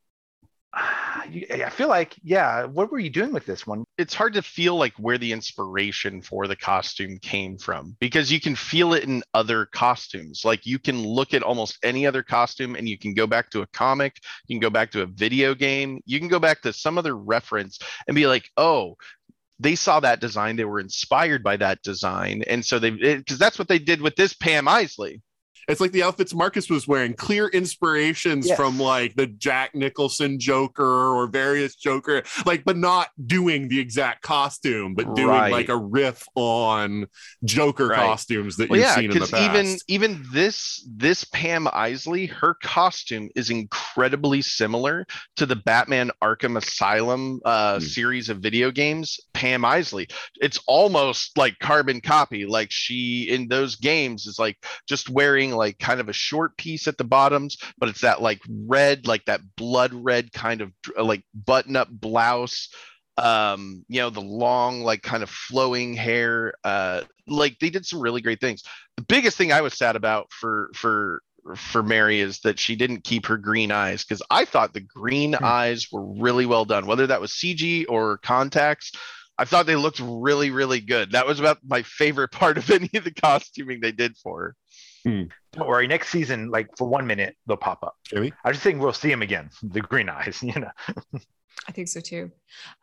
I 0.75 1.69
feel 1.71 1.89
like, 1.89 2.15
yeah, 2.23 2.65
what 2.65 2.91
were 2.91 2.99
you 2.99 3.09
doing 3.09 3.33
with 3.33 3.45
this 3.45 3.67
one? 3.67 3.83
it's 3.99 4.13
hard 4.13 4.33
to 4.33 4.41
feel 4.41 4.77
like 4.77 4.93
where 4.93 5.17
the 5.17 5.33
inspiration 5.33 6.21
for 6.21 6.47
the 6.47 6.55
costume 6.55 7.19
came 7.19 7.57
from 7.57 7.97
because 7.99 8.31
you 8.31 8.39
can 8.39 8.55
feel 8.55 8.93
it 8.93 9.03
in 9.03 9.21
other 9.33 9.65
costumes. 9.65 10.43
Like 10.45 10.65
you 10.65 10.79
can 10.79 11.03
look 11.03 11.33
at 11.33 11.43
almost 11.43 11.77
any 11.83 12.07
other 12.07 12.23
costume 12.23 12.75
and 12.75 12.87
you 12.87 12.97
can 12.97 13.13
go 13.13 13.27
back 13.27 13.49
to 13.49 13.61
a 13.61 13.67
comic, 13.67 14.15
you 14.47 14.55
can 14.55 14.61
go 14.61 14.69
back 14.69 14.89
to 14.91 15.01
a 15.01 15.05
video 15.05 15.53
game, 15.53 15.99
you 16.05 16.17
can 16.17 16.29
go 16.29 16.39
back 16.39 16.61
to 16.61 16.71
some 16.71 16.97
other 16.97 17.17
reference 17.17 17.77
and 18.07 18.15
be 18.15 18.25
like, 18.25 18.49
oh, 18.55 18.95
they 19.59 19.75
saw 19.75 19.99
that 19.99 20.21
design, 20.21 20.55
they 20.55 20.63
were 20.63 20.79
inspired 20.79 21.43
by 21.43 21.57
that 21.57 21.81
design. 21.83 22.41
And 22.47 22.65
so 22.65 22.79
they, 22.79 22.91
because 22.91 23.37
that's 23.37 23.59
what 23.59 23.67
they 23.67 23.79
did 23.79 24.01
with 24.01 24.15
this 24.15 24.33
Pam 24.33 24.69
Isley. 24.69 25.21
It's 25.69 25.79
like 25.79 25.91
the 25.91 26.03
outfits 26.03 26.33
Marcus 26.33 26.69
was 26.69 26.87
wearing, 26.87 27.13
clear 27.13 27.47
inspirations 27.47 28.47
Yes. 28.47 28.57
from 28.57 28.79
like 28.79 29.15
the 29.15 29.27
Jack 29.27 29.75
Nicholson 29.75 30.39
Joker 30.39 30.83
or 31.15 31.27
various 31.27 31.75
Joker, 31.75 32.23
like, 32.45 32.65
but 32.65 32.75
not 32.77 33.09
doing 33.27 33.67
the 33.67 33.79
exact 33.79 34.23
costume, 34.23 34.95
but 34.95 35.13
doing 35.15 35.27
Right. 35.29 35.51
like 35.51 35.69
a 35.69 35.77
riff 35.77 36.23
on 36.35 37.05
Joker 37.45 37.87
Right. 37.87 37.95
costumes 37.97 38.57
that 38.57 38.69
Well, 38.69 38.79
you've 38.79 38.87
yeah, 38.87 38.95
seen 38.95 39.03
in 39.05 39.09
the 39.11 39.13
because 39.15 39.31
past. 39.31 39.55
even 39.55 39.77
even 39.87 40.25
this 40.33 40.85
this 40.89 41.23
Pam 41.25 41.67
Isley, 41.71 42.25
her 42.25 42.55
costume 42.63 43.29
is 43.35 43.49
incredibly 43.49 44.41
similar 44.41 45.05
to 45.37 45.45
the 45.45 45.55
Batman 45.55 46.11
Arkham 46.23 46.57
Asylum 46.57 47.39
uh, 47.45 47.79
Hmm. 47.79 47.85
series 47.85 48.29
of 48.29 48.39
video 48.39 48.71
games. 48.71 49.19
Pam 49.33 49.63
Isley, 49.63 50.07
it's 50.41 50.59
almost 50.67 51.37
like 51.37 51.57
carbon 51.59 52.01
copy. 52.01 52.45
Like 52.45 52.71
she 52.71 53.29
in 53.29 53.47
those 53.47 53.75
games 53.75 54.25
is 54.25 54.39
like 54.39 54.57
just 54.87 55.09
wearing 55.09 55.51
like 55.59 55.77
kind 55.79 55.99
of 55.99 56.09
a 56.09 56.13
short 56.13 56.57
piece 56.57 56.87
at 56.87 56.97
the 56.97 57.03
bottoms, 57.03 57.57
but 57.77 57.89
it's 57.89 58.01
that 58.01 58.21
like 58.21 58.39
red, 58.49 59.07
like 59.07 59.25
that 59.25 59.41
blood 59.55 59.93
red 59.93 60.31
kind 60.33 60.61
of 60.61 60.71
like 60.97 61.23
button 61.33 61.75
up 61.75 61.89
blouse 61.91 62.69
um 63.17 63.83
you 63.89 63.99
know 63.99 64.09
the 64.09 64.21
long 64.21 64.81
like 64.81 65.01
kind 65.01 65.23
of 65.23 65.29
flowing 65.29 65.93
hair 65.93 66.53
uh 66.63 67.01
like 67.27 67.57
they 67.59 67.69
did 67.69 67.85
some 67.85 67.99
really 67.99 68.21
great 68.21 68.39
things. 68.39 68.63
The 68.95 69.03
biggest 69.03 69.35
thing 69.37 69.51
i 69.51 69.61
was 69.61 69.73
sad 69.77 69.95
about 69.97 70.27
for 70.31 70.69
for 70.73 71.21
for 71.55 71.83
mary 71.83 72.19
is 72.21 72.39
that 72.41 72.59
she 72.59 72.75
didn't 72.77 73.03
keep 73.03 73.25
her 73.25 73.37
green 73.37 73.71
eyes 73.71 74.05
because 74.05 74.21
i 74.29 74.45
thought 74.45 74.73
the 74.73 74.79
green 74.99 75.35
Hmm. 75.39 75.43
eyes 75.43 75.87
were 75.91 76.05
really 76.05 76.45
well 76.45 76.65
done 76.65 76.85
whether 76.85 77.07
that 77.07 77.21
was 77.21 77.31
cg 77.33 77.85
or 77.89 78.17
contacts. 78.19 78.91
I 79.37 79.45
thought 79.45 79.65
they 79.67 79.77
looked 79.77 80.01
really 80.01 80.51
really 80.51 80.81
good. 80.81 81.11
That 81.13 81.27
was 81.27 81.39
about 81.39 81.59
my 81.65 81.81
favorite 81.83 82.31
part 82.31 82.57
of 82.57 82.69
any 82.69 82.89
of 82.95 83.03
the 83.05 83.11
costuming 83.11 83.79
they 83.81 83.93
did 83.93 84.17
for 84.17 84.39
her 84.41 84.55
Don't 85.03 85.67
worry, 85.67 85.87
next 85.87 86.09
season, 86.09 86.49
like 86.49 86.67
for 86.77 86.87
one 86.87 87.07
minute, 87.07 87.35
they'll 87.47 87.57
pop 87.57 87.83
up. 87.83 87.95
Jamie? 88.05 88.33
I 88.43 88.51
just 88.51 88.63
think 88.63 88.81
we'll 88.81 88.93
see 88.93 89.11
him 89.11 89.21
again, 89.21 89.49
the 89.63 89.81
green 89.81 90.09
eyes, 90.09 90.39
you 90.43 90.53
know. 90.53 90.71
I 91.67 91.71
think 91.71 91.87
so 91.87 91.99
too. 91.99 92.31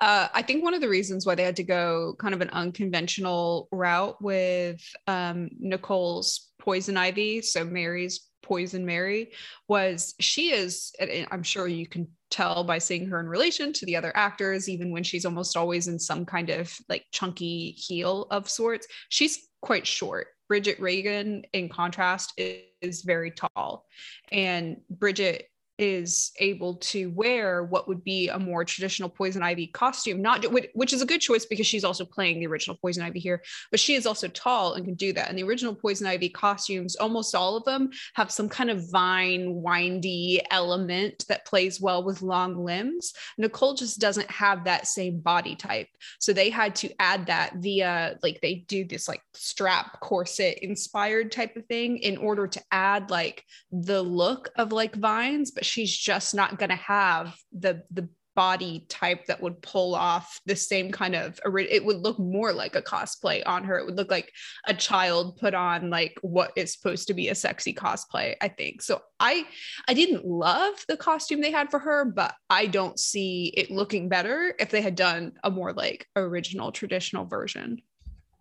Uh, 0.00 0.28
I 0.34 0.42
think 0.42 0.62
one 0.62 0.74
of 0.74 0.80
the 0.80 0.88
reasons 0.88 1.26
why 1.26 1.34
they 1.34 1.42
had 1.42 1.56
to 1.56 1.64
go 1.64 2.14
kind 2.18 2.34
of 2.34 2.40
an 2.40 2.50
unconventional 2.50 3.68
route 3.72 4.20
with 4.22 4.80
um, 5.06 5.48
Nicole's 5.58 6.50
poison 6.58 6.96
ivy, 6.96 7.42
so 7.42 7.64
Mary's 7.64 8.28
poison 8.42 8.86
Mary, 8.86 9.32
was 9.68 10.14
she 10.20 10.52
is, 10.52 10.92
and 11.00 11.26
I'm 11.30 11.42
sure 11.42 11.66
you 11.66 11.86
can 11.86 12.08
tell 12.30 12.64
by 12.64 12.78
seeing 12.78 13.06
her 13.06 13.20
in 13.20 13.26
relation 13.26 13.72
to 13.72 13.86
the 13.86 13.96
other 13.96 14.12
actors, 14.16 14.68
even 14.68 14.90
when 14.92 15.02
she's 15.02 15.24
almost 15.24 15.56
always 15.56 15.88
in 15.88 15.98
some 15.98 16.24
kind 16.24 16.50
of 16.50 16.72
like 16.88 17.04
chunky 17.12 17.72
heel 17.72 18.26
of 18.30 18.48
sorts, 18.48 18.86
she's 19.08 19.48
quite 19.62 19.86
short. 19.86 20.28
Bridget 20.48 20.80
Regan, 20.80 21.44
in 21.52 21.68
contrast, 21.68 22.32
is, 22.36 22.62
is 22.80 23.02
very 23.02 23.30
tall. 23.30 23.86
And 24.30 24.80
Bridget 24.90 25.48
is 25.78 26.32
able 26.38 26.76
to 26.76 27.10
wear 27.10 27.64
what 27.64 27.86
would 27.88 28.02
be 28.02 28.28
a 28.28 28.38
more 28.38 28.64
traditional 28.64 29.08
poison 29.08 29.42
ivy 29.42 29.66
costume 29.66 30.22
not 30.22 30.44
which- 30.50 30.92
is 30.92 31.02
a 31.02 31.06
good 31.06 31.20
choice 31.20 31.44
because 31.44 31.66
she's 31.66 31.84
also 31.84 32.04
playing 32.04 32.38
the 32.38 32.46
original 32.46 32.78
poison 32.80 33.02
ivy 33.02 33.18
here 33.18 33.42
but 33.70 33.80
she 33.80 33.94
is 33.94 34.06
also 34.06 34.28
tall 34.28 34.74
and 34.74 34.86
can 34.86 34.94
do 34.94 35.12
that. 35.12 35.28
And 35.28 35.38
the 35.38 35.42
original 35.42 35.74
poison 35.74 36.06
ivy 36.06 36.28
costumes 36.28 36.96
almost 36.96 37.34
all 37.34 37.56
of 37.56 37.64
them 37.64 37.90
have 38.14 38.30
some 38.30 38.48
kind 38.48 38.70
of 38.70 38.90
vine 38.90 39.62
windy 39.62 40.40
element 40.50 41.24
that 41.28 41.44
plays 41.44 41.80
well 41.80 42.02
with 42.02 42.22
long 42.22 42.64
limbs. 42.64 43.12
Nicole 43.36 43.74
just 43.74 44.00
doesn't 44.00 44.30
have 44.30 44.64
that 44.64 44.86
same 44.86 45.20
body 45.20 45.56
type. 45.56 45.88
So 46.20 46.32
they 46.32 46.50
had 46.50 46.74
to 46.76 46.90
add 46.98 47.26
that 47.26 47.56
via 47.56 48.18
like 48.22 48.40
they 48.40 48.64
do 48.68 48.84
this 48.84 49.08
like 49.08 49.22
strap 49.34 50.00
corset 50.00 50.58
inspired 50.62 51.32
type 51.32 51.56
of 51.56 51.66
thing 51.66 51.98
in 51.98 52.16
order 52.16 52.46
to 52.46 52.62
add 52.70 53.10
like 53.10 53.44
the 53.70 54.00
look 54.00 54.50
of 54.56 54.72
like 54.72 54.94
vines 54.94 55.50
but 55.50 55.65
she's 55.66 55.94
just 55.94 56.34
not 56.34 56.58
going 56.58 56.70
to 56.70 56.76
have 56.76 57.34
the 57.52 57.82
the 57.90 58.08
body 58.34 58.84
type 58.90 59.24
that 59.24 59.40
would 59.40 59.62
pull 59.62 59.94
off 59.94 60.42
the 60.44 60.54
same 60.54 60.92
kind 60.92 61.14
of 61.14 61.40
it 61.58 61.82
would 61.82 61.96
look 61.96 62.18
more 62.18 62.52
like 62.52 62.76
a 62.76 62.82
cosplay 62.82 63.42
on 63.46 63.64
her 63.64 63.78
it 63.78 63.86
would 63.86 63.96
look 63.96 64.10
like 64.10 64.30
a 64.66 64.74
child 64.74 65.38
put 65.38 65.54
on 65.54 65.88
like 65.88 66.14
what 66.20 66.52
is 66.54 66.74
supposed 66.74 67.08
to 67.08 67.14
be 67.14 67.28
a 67.28 67.34
sexy 67.34 67.72
cosplay 67.72 68.34
i 68.42 68.46
think 68.46 68.82
so 68.82 69.00
i 69.20 69.46
i 69.88 69.94
didn't 69.94 70.26
love 70.26 70.74
the 70.86 70.98
costume 70.98 71.40
they 71.40 71.50
had 71.50 71.70
for 71.70 71.78
her 71.78 72.04
but 72.04 72.34
i 72.50 72.66
don't 72.66 73.00
see 73.00 73.54
it 73.56 73.70
looking 73.70 74.06
better 74.06 74.54
if 74.58 74.68
they 74.68 74.82
had 74.82 74.96
done 74.96 75.32
a 75.42 75.50
more 75.50 75.72
like 75.72 76.06
original 76.14 76.70
traditional 76.70 77.24
version 77.24 77.80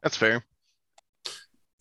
That's 0.06 0.18
fair. 0.18 0.45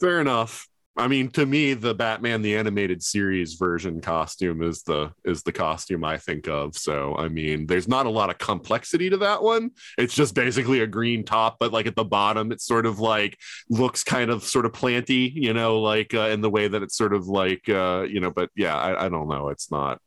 Fair 0.01 0.19
enough. 0.19 0.67
I 0.97 1.09
mean, 1.09 1.29
to 1.31 1.45
me, 1.45 1.75
the 1.75 1.93
Batman 1.93 2.43
the 2.43 2.57
animated 2.57 3.03
series 3.03 3.55
version 3.55 4.01
costume 4.01 4.63
is 4.63 4.83
the 4.83 5.13
is 5.25 5.43
the 5.43 5.51
costume 5.51 6.05
I 6.05 6.19
think 6.19 6.47
of. 6.49 6.77
So, 6.77 7.17
I 7.17 7.29
mean, 7.29 7.67
there's 7.67 7.89
not 7.89 8.07
a 8.07 8.11
lot 8.11 8.31
of 8.31 8.39
complexity 8.39 9.11
to 9.11 9.17
that 9.17 9.43
one. 9.43 9.73
It's 9.99 10.15
just 10.15 10.37
basically 10.37 10.81
a 10.81 10.87
green 10.87 11.25
top, 11.25 11.57
but 11.59 11.73
like 11.73 11.87
at 11.87 11.97
the 11.97 12.05
bottom, 12.05 12.53
it 12.53 12.61
sort 12.61 12.87
of 12.87 13.01
like 13.01 13.37
looks 13.69 14.05
kind 14.05 14.31
of 14.31 14.45
sort 14.45 14.67
of 14.67 14.73
planty, 14.73 15.33
you 15.35 15.53
know, 15.53 15.81
like 15.81 16.15
uh, 16.15 16.29
in 16.29 16.41
the 16.43 16.51
way 16.51 16.69
that 16.69 16.83
it's 16.83 16.97
sort 16.97 17.13
of 17.13 17.27
like, 17.27 17.69
uh, 17.69 18.07
you 18.09 18.21
know. 18.21 18.31
But 18.31 18.51
yeah, 18.55 18.77
I, 18.77 19.07
I 19.07 19.09
don't 19.09 19.29
know. 19.29 19.49
It's 19.49 19.73
not. 19.73 20.01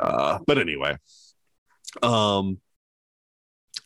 Uh, 0.00 0.40
but 0.44 0.58
anyway, 0.58 0.96
um, 2.02 2.58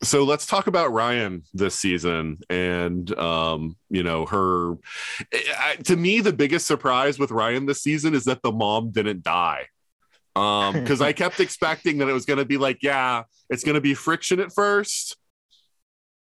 so 0.02 0.24
let's 0.24 0.46
talk 0.46 0.66
about 0.66 0.92
Ryan 0.92 1.42
this 1.54 1.74
season 1.78 2.38
and 2.48 3.16
um 3.18 3.76
you 3.90 4.02
know 4.02 4.26
her 4.26 4.74
I, 5.32 5.76
to 5.84 5.96
me 5.96 6.20
the 6.20 6.32
biggest 6.32 6.66
surprise 6.66 7.18
with 7.18 7.30
Ryan 7.30 7.66
this 7.66 7.82
season 7.82 8.14
is 8.14 8.24
that 8.24 8.42
the 8.42 8.52
mom 8.52 8.90
didn't 8.90 9.22
die. 9.22 9.66
Um 10.36 10.74
because 10.74 11.00
I 11.00 11.12
kept 11.12 11.40
expecting 11.46 11.98
that 11.98 12.08
it 12.08 12.12
was 12.12 12.26
going 12.26 12.38
to 12.38 12.44
be 12.44 12.58
like 12.58 12.78
yeah 12.82 13.24
it's 13.50 13.64
going 13.64 13.74
to 13.74 13.80
be 13.80 13.94
friction 13.94 14.40
at 14.40 14.52
first 14.52 15.16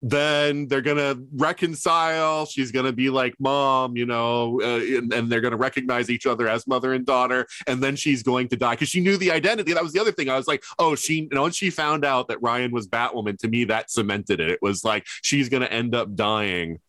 then 0.02 0.68
they're 0.68 0.82
gonna 0.82 1.16
reconcile. 1.34 2.46
She's 2.46 2.72
gonna 2.72 2.92
be 2.92 3.10
like 3.10 3.36
mom 3.40 3.96
you 3.96 4.06
know 4.06 4.60
uh, 4.62 4.80
and, 4.98 5.14
and 5.14 5.32
they're 5.32 5.42
gonna 5.42 5.58
recognize 5.58 6.10
each 6.10 6.26
other 6.26 6.48
as 6.48 6.68
mother 6.68 6.94
and 6.94 7.06
daughter 7.06 7.48
and 7.68 7.82
then 7.84 7.96
she's 7.96 8.24
going 8.24 8.48
to 8.50 8.58
die. 8.58 8.72
Because 8.72 8.90
she 8.90 9.02
knew 9.02 9.18
the 9.18 9.32
identity. 9.32 9.74
That 9.74 9.84
was 9.84 9.94
the 9.94 10.00
other 10.00 10.12
thing. 10.12 10.30
I 10.30 10.38
was 10.38 10.48
like 10.48 10.64
oh 10.80 10.96
she 10.96 11.22
you 11.22 11.30
know, 11.32 11.44
once 11.44 11.56
she 11.56 11.70
found 11.70 12.06
out 12.06 12.28
that 12.30 12.42
ryan 12.42 12.72
was 12.72 12.88
batwoman 12.88 13.38
to 13.40 13.48
me 13.48 13.66
that 13.66 13.92
cemented 13.92 14.40
it. 14.40 14.50
It 14.50 14.60
was 14.62 14.84
like 14.84 15.06
she's 15.22 15.50
gonna 15.50 15.66
end 15.66 15.96
up 15.96 16.16
dying 16.16 16.80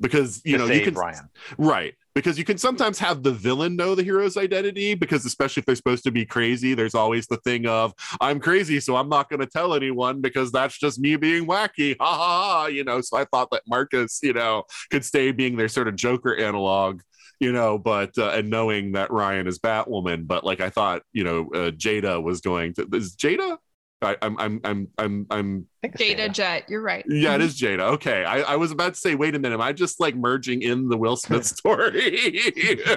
because 0.00 0.40
you 0.44 0.58
know 0.58 0.66
you 0.66 0.82
can 0.82 0.94
Ryan. 0.94 1.28
Right. 1.58 1.94
Because 2.14 2.38
you 2.38 2.44
can 2.44 2.58
sometimes 2.58 2.98
have 2.98 3.22
the 3.22 3.30
villain 3.30 3.76
know 3.76 3.94
the 3.94 4.02
hero's 4.02 4.36
identity, 4.36 4.94
because 4.94 5.24
especially 5.24 5.60
if 5.60 5.66
they're 5.66 5.76
supposed 5.76 6.02
to 6.04 6.10
be 6.10 6.26
crazy, 6.26 6.74
there's 6.74 6.94
always 6.94 7.28
the 7.28 7.36
thing 7.38 7.66
of, 7.66 7.94
I'm 8.20 8.40
crazy, 8.40 8.80
so 8.80 8.96
I'm 8.96 9.08
not 9.08 9.30
going 9.30 9.40
to 9.40 9.46
tell 9.46 9.74
anyone 9.74 10.20
because 10.20 10.50
that's 10.50 10.76
just 10.76 10.98
me 10.98 11.14
being 11.16 11.46
wacky. 11.46 11.96
Ha 12.00 12.04
ha 12.04 12.16
ha. 12.16 12.66
You 12.66 12.82
know, 12.82 13.00
so 13.00 13.16
I 13.16 13.26
thought 13.26 13.50
that 13.52 13.62
Marcus, 13.68 14.18
you 14.22 14.32
know, 14.32 14.64
could 14.90 15.04
stay 15.04 15.30
being 15.30 15.56
their 15.56 15.68
sort 15.68 15.86
of 15.86 15.94
Joker 15.94 16.34
analog, 16.34 17.00
you 17.38 17.52
know, 17.52 17.78
but, 17.78 18.18
uh, 18.18 18.30
and 18.30 18.50
knowing 18.50 18.92
that 18.92 19.12
Ryan 19.12 19.46
is 19.46 19.60
Batwoman. 19.60 20.26
But 20.26 20.42
like, 20.42 20.60
I 20.60 20.70
thought, 20.70 21.02
you 21.12 21.22
know, 21.22 21.48
uh, 21.54 21.70
Jada 21.70 22.20
was 22.20 22.40
going 22.40 22.74
to, 22.74 22.88
is 22.92 23.14
Jada? 23.14 23.58
I, 24.02 24.16
I'm, 24.22 24.38
I'm, 24.38 24.60
I'm, 24.64 24.88
I'm, 24.98 25.26
I'm, 25.30 25.66
I 25.84 25.88
think 25.88 26.00
it's 26.00 26.20
Jada 26.20 26.28
Jada. 26.28 26.32
Jet, 26.32 26.64
you're 26.68 26.80
right. 26.80 27.04
yeah, 27.08 27.34
it 27.34 27.42
is 27.42 27.60
Jada. 27.60 27.80
Okay. 27.92 28.24
I, 28.24 28.40
I 28.40 28.56
was 28.56 28.70
about 28.70 28.94
to 28.94 29.00
say, 29.00 29.14
wait 29.14 29.34
a 29.34 29.38
minute, 29.38 29.54
am 29.54 29.60
I 29.60 29.72
just 29.72 30.00
like 30.00 30.16
merging 30.16 30.62
in 30.62 30.88
the 30.88 30.96
Will 30.96 31.16
Smith 31.16 31.44
story? 31.58 32.40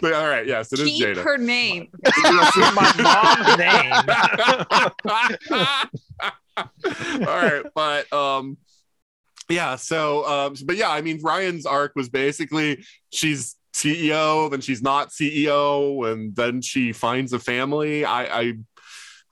but 0.00 0.12
all 0.12 0.28
right, 0.28 0.46
yes, 0.46 0.72
it 0.72 0.80
is 0.80 0.88
Keep 0.88 1.06
Jada. 1.06 1.24
her 1.24 1.38
name. 1.38 1.88
my 2.22 2.92
mom's 2.98 3.58
name. 3.58 3.92
all 7.26 7.40
right, 7.40 7.64
but 7.74 8.12
um 8.12 8.58
yeah, 9.48 9.76
so 9.76 10.26
um 10.26 10.54
but 10.64 10.76
yeah, 10.76 10.90
I 10.90 11.00
mean 11.00 11.20
Ryan's 11.22 11.64
arc 11.66 11.92
was 11.96 12.08
basically 12.08 12.84
she's 13.12 13.56
CEO, 13.72 14.50
then 14.50 14.60
she's 14.60 14.82
not 14.82 15.10
CEO, 15.10 16.10
and 16.10 16.34
then 16.34 16.62
she 16.62 16.92
finds 16.92 17.32
a 17.32 17.38
family. 17.38 18.04
I 18.04 18.40
I 18.40 18.52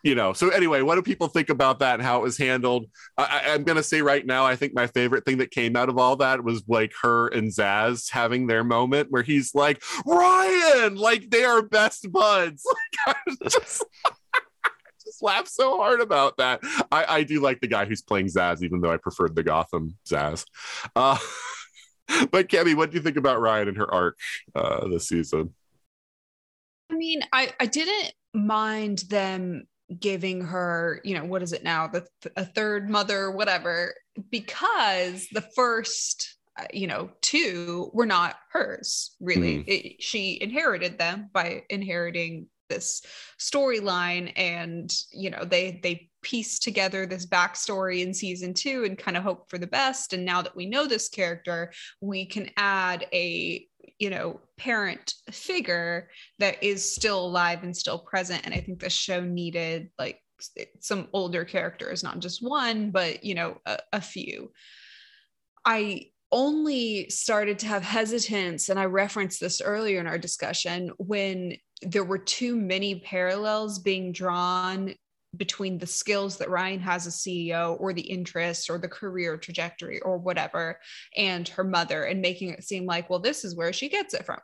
you 0.04 0.14
know 0.14 0.32
so 0.32 0.50
anyway 0.50 0.82
what 0.82 0.94
do 0.94 1.02
people 1.02 1.26
think 1.26 1.48
about 1.48 1.80
that 1.80 1.94
and 1.94 2.02
how 2.02 2.18
it 2.20 2.22
was 2.22 2.38
handled? 2.38 2.86
I, 3.18 3.24
I- 3.24 3.54
i'm 3.54 3.64
gonna 3.64 3.82
say 3.82 4.02
right 4.02 4.24
now 4.24 4.44
i 4.44 4.54
think 4.54 4.74
my 4.74 4.86
favorite 4.86 5.24
thing 5.24 5.38
that 5.38 5.50
came 5.50 5.74
out 5.74 5.88
of 5.88 5.98
all 5.98 6.14
that 6.16 6.44
was 6.44 6.62
like 6.68 6.92
her 7.02 7.28
and 7.28 7.48
Zsasz 7.48 8.10
having 8.10 8.46
their 8.46 8.62
moment 8.62 9.10
where 9.10 9.22
he's 9.22 9.54
like 9.54 9.82
ryan! 10.06 10.94
Like 10.94 11.30
they 11.30 11.44
are 11.44 11.62
best 11.62 12.10
buds. 12.12 12.62
Like 13.06 13.16
i 13.16 13.48
just 13.50 13.84
just 15.04 15.22
laugh 15.22 15.48
so 15.48 15.76
hard 15.78 16.00
about 16.00 16.36
that. 16.38 16.60
I 16.92 17.04
i 17.08 17.22
do 17.24 17.40
like 17.40 17.60
the 17.60 17.66
guy 17.66 17.84
who's 17.86 18.02
playing 18.02 18.26
Zsasz 18.26 18.62
even 18.62 18.80
though 18.80 18.92
i 18.92 18.96
preferred 18.98 19.34
the 19.34 19.42
gotham 19.42 19.96
Zsasz. 20.06 20.44
Uh 20.94 21.18
but 22.30 22.48
Cammie, 22.48 22.74
what 22.74 22.90
do 22.90 22.96
you 22.98 23.02
think 23.02 23.16
about 23.16 23.40
Ryan 23.40 23.68
and 23.68 23.76
her 23.78 23.92
arc 23.92 24.18
uh, 24.54 24.86
this 24.88 25.08
season? 25.08 25.54
I 26.90 26.96
mean, 26.96 27.22
I 27.32 27.52
I 27.58 27.66
didn't 27.66 28.12
mind 28.34 28.98
them 29.08 29.66
giving 30.00 30.42
her, 30.42 31.00
you 31.04 31.14
know, 31.14 31.24
what 31.24 31.42
is 31.42 31.52
it 31.52 31.64
now, 31.64 31.86
the 31.88 32.06
a 32.36 32.44
third 32.44 32.88
mother, 32.88 33.30
whatever, 33.30 33.94
because 34.30 35.26
the 35.32 35.44
first, 35.54 36.36
uh, 36.58 36.64
you 36.72 36.86
know, 36.86 37.10
two 37.20 37.90
were 37.92 38.06
not 38.06 38.36
hers 38.52 39.16
really. 39.20 39.60
It, 39.66 40.02
she 40.02 40.38
inherited 40.40 40.98
them 40.98 41.30
by 41.32 41.62
inheriting 41.70 42.46
this 42.68 43.02
storyline, 43.38 44.32
and 44.36 44.92
you 45.12 45.30
know, 45.30 45.44
they 45.44 45.80
they 45.82 46.10
pieced 46.22 46.62
together 46.62 47.06
this 47.06 47.26
backstory 47.26 48.00
in 48.02 48.14
season 48.14 48.54
two 48.54 48.84
and 48.84 48.96
kind 48.96 49.16
of 49.16 49.22
hope 49.22 49.50
for 49.50 49.58
the 49.58 49.66
best. 49.66 50.12
And 50.12 50.24
now 50.24 50.40
that 50.42 50.56
we 50.56 50.66
know 50.66 50.86
this 50.86 51.08
character, 51.08 51.72
we 52.00 52.24
can 52.24 52.50
add 52.56 53.06
a 53.12 53.66
you 53.98 54.10
know 54.10 54.40
parent 54.56 55.14
figure 55.30 56.08
that 56.38 56.62
is 56.62 56.94
still 56.94 57.24
alive 57.26 57.62
and 57.62 57.76
still 57.76 57.98
present. 57.98 58.42
And 58.44 58.54
i 58.54 58.60
think 58.60 58.80
the 58.80 58.90
show 58.90 59.20
needed 59.20 59.90
like 59.98 60.20
some 60.80 61.08
older 61.12 61.44
characters 61.44 62.02
not 62.02 62.18
just 62.18 62.42
one 62.42 62.90
but 62.90 63.24
you 63.24 63.34
know 63.34 63.58
a, 63.66 63.78
a 63.94 64.00
few. 64.00 64.52
I 65.64 66.10
only 66.32 67.08
started 67.10 67.60
to 67.60 67.66
have 67.66 67.82
hesitance 67.84 68.68
and 68.68 68.78
i 68.80 68.84
referenced 68.84 69.40
this 69.40 69.60
earlier 69.60 70.00
in 70.00 70.06
our 70.08 70.18
discussion 70.18 70.90
when 70.98 71.56
there 71.82 72.02
were 72.02 72.18
too 72.18 72.56
many 72.56 73.00
parallels 73.00 73.78
being 73.78 74.10
drawn 74.10 74.92
between 75.36 75.78
the 75.78 75.86
skills 75.86 76.36
that 76.38 76.50
Ryan 76.50 76.80
has 76.80 77.06
as 77.06 77.16
CEO 77.16 77.80
or 77.80 77.92
the 77.92 78.02
interests 78.02 78.68
or 78.68 78.78
the 78.78 78.88
career 78.88 79.36
trajectory 79.36 80.00
or 80.00 80.18
whatever 80.18 80.78
and 81.16 81.48
her 81.48 81.64
mother 81.64 82.04
and 82.04 82.20
making 82.20 82.50
it 82.50 82.64
seem 82.64 82.86
like, 82.86 83.10
well, 83.10 83.18
this 83.18 83.44
is 83.44 83.56
where 83.56 83.72
she 83.72 83.88
gets 83.88 84.14
it 84.14 84.24
from. 84.24 84.38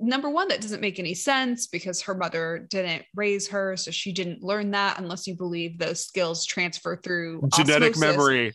Number 0.00 0.30
one, 0.30 0.46
that 0.48 0.60
doesn't 0.60 0.80
make 0.80 1.00
any 1.00 1.14
sense 1.14 1.66
because 1.66 2.02
her 2.02 2.14
mother 2.14 2.66
didn't 2.70 3.04
raise 3.16 3.48
her. 3.48 3.76
So 3.76 3.90
she 3.90 4.12
didn't 4.12 4.44
learn 4.44 4.70
that 4.70 4.98
unless 4.98 5.26
you 5.26 5.34
believe 5.34 5.76
those 5.76 6.04
skills 6.04 6.46
transfer 6.46 6.96
through 6.96 7.48
Genetic 7.56 7.94
osmosis. 7.94 8.16
memory. 8.16 8.52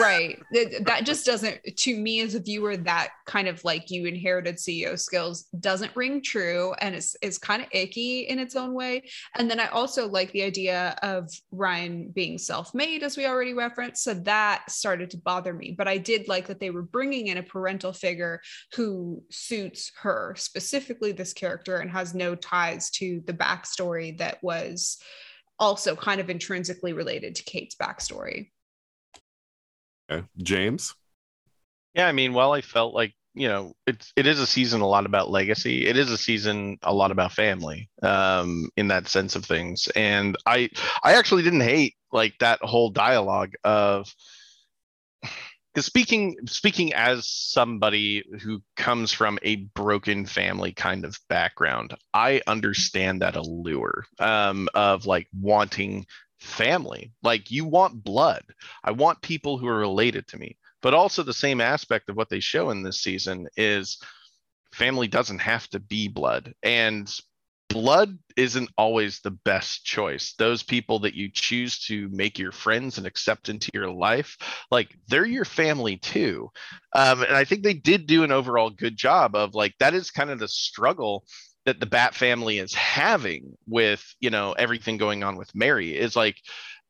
Right. 0.00 0.38
Th- 0.52 0.82
that 0.82 1.04
just 1.04 1.26
doesn't 1.26 1.60
to 1.64 1.96
me 1.96 2.20
as 2.20 2.34
a 2.34 2.40
viewer 2.40 2.76
that 2.76 3.10
kind 3.26 3.48
of 3.48 3.62
like 3.64 3.90
you 3.90 4.06
inherited 4.06 4.56
ceo 4.56 4.98
skills 4.98 5.44
doesn't 5.60 5.94
ring 5.96 6.22
true 6.22 6.74
and 6.80 6.94
it's, 6.94 7.16
it's 7.22 7.38
kind 7.38 7.62
of 7.62 7.68
icky 7.72 8.20
in 8.20 8.38
its 8.38 8.56
own 8.56 8.74
way. 8.74 9.02
And 9.36 9.50
then 9.50 9.60
i 9.60 9.66
also 9.66 10.08
like 10.08 10.32
the 10.32 10.42
idea 10.42 10.96
of 11.02 11.30
ryan 11.50 12.10
being 12.14 12.38
self-made 12.38 13.02
as 13.02 13.16
we 13.16 13.26
already 13.26 13.54
referenced 13.54 14.04
so 14.04 14.14
that 14.14 14.70
started 14.70 15.10
to 15.10 15.18
bother 15.18 15.52
me. 15.52 15.74
But 15.76 15.88
i 15.88 15.98
did 15.98 16.28
like 16.28 16.46
that 16.46 16.60
they 16.60 16.70
were 16.70 16.82
bringing 16.82 17.28
in 17.28 17.38
a 17.38 17.42
parental 17.42 17.92
figure 17.92 18.40
who 18.74 19.22
suits 19.30 19.92
her 20.00 20.34
specifically 20.36 21.12
this 21.12 21.32
character 21.32 21.78
and 21.78 21.90
has 21.90 22.14
no 22.14 22.34
ties 22.34 22.90
to 22.90 23.22
the 23.26 23.32
backstory 23.32 24.16
that 24.18 24.42
was 24.42 24.98
also 25.58 25.96
kind 25.96 26.20
of 26.20 26.30
intrinsically 26.30 26.92
related 26.92 27.34
to 27.34 27.44
kate's 27.44 27.76
backstory 27.76 28.50
Okay. 30.10 30.26
James? 30.38 30.94
Yeah, 31.94 32.06
I 32.06 32.12
mean, 32.12 32.34
while 32.34 32.52
I 32.52 32.60
felt 32.60 32.94
like, 32.94 33.14
you 33.34 33.48
know, 33.48 33.74
it's 33.86 34.12
it 34.16 34.26
is 34.26 34.40
a 34.40 34.46
season 34.46 34.80
a 34.80 34.86
lot 34.86 35.06
about 35.06 35.30
legacy. 35.30 35.86
It 35.86 35.96
is 35.96 36.10
a 36.10 36.18
season 36.18 36.78
a 36.82 36.94
lot 36.94 37.10
about 37.10 37.32
family, 37.32 37.90
um, 38.02 38.70
in 38.76 38.88
that 38.88 39.08
sense 39.08 39.36
of 39.36 39.44
things. 39.44 39.88
And 39.94 40.36
I 40.46 40.70
I 41.02 41.14
actually 41.14 41.42
didn't 41.42 41.60
hate 41.60 41.94
like 42.12 42.34
that 42.40 42.60
whole 42.62 42.90
dialogue 42.90 43.52
of 43.62 44.14
because 45.76 45.84
speaking 45.84 46.38
speaking 46.46 46.94
as 46.94 47.28
somebody 47.28 48.24
who 48.40 48.62
comes 48.76 49.12
from 49.12 49.38
a 49.42 49.56
broken 49.56 50.24
family 50.24 50.72
kind 50.72 51.04
of 51.04 51.18
background, 51.28 51.94
I 52.14 52.40
understand 52.46 53.20
that 53.20 53.36
allure 53.36 54.06
um, 54.18 54.70
of 54.74 55.04
like 55.04 55.28
wanting 55.38 56.06
family. 56.38 57.12
Like 57.22 57.50
you 57.50 57.64
want 57.64 58.04
blood. 58.04 58.44
I 58.84 58.92
want 58.92 59.22
people 59.22 59.58
who 59.58 59.66
are 59.66 59.78
related 59.78 60.26
to 60.28 60.38
me. 60.38 60.56
But 60.82 60.94
also 60.94 61.22
the 61.22 61.34
same 61.34 61.60
aspect 61.60 62.08
of 62.08 62.16
what 62.16 62.28
they 62.28 62.40
show 62.40 62.70
in 62.70 62.82
this 62.82 63.00
season 63.00 63.48
is 63.56 63.98
family 64.72 65.08
doesn't 65.08 65.40
have 65.40 65.68
to 65.68 65.80
be 65.80 66.08
blood. 66.08 66.54
And 66.62 67.10
blood 67.68 68.18
isn't 68.36 68.70
always 68.78 69.20
the 69.20 69.30
best 69.30 69.84
choice. 69.84 70.34
Those 70.38 70.62
people 70.62 71.00
that 71.00 71.14
you 71.14 71.30
choose 71.30 71.78
to 71.86 72.08
make 72.10 72.38
your 72.38 72.52
friends 72.52 72.98
and 72.98 73.06
accept 73.06 73.48
into 73.48 73.70
your 73.74 73.90
life, 73.90 74.36
like 74.70 74.96
they're 75.08 75.26
your 75.26 75.44
family 75.44 75.96
too. 75.96 76.50
Um, 76.94 77.22
and 77.22 77.34
I 77.34 77.44
think 77.44 77.62
they 77.62 77.74
did 77.74 78.06
do 78.06 78.22
an 78.22 78.32
overall 78.32 78.70
good 78.70 78.96
job 78.96 79.34
of 79.34 79.54
like 79.54 79.74
that 79.78 79.94
is 79.94 80.10
kind 80.10 80.30
of 80.30 80.38
the 80.38 80.48
struggle 80.48 81.24
that 81.66 81.80
the 81.80 81.86
Bat 81.86 82.14
family 82.14 82.58
is 82.58 82.72
having 82.72 83.56
with 83.66 84.02
you 84.20 84.30
know 84.30 84.52
everything 84.52 84.96
going 84.96 85.22
on 85.22 85.36
with 85.36 85.54
Mary 85.54 85.96
is 85.96 86.16
like 86.16 86.36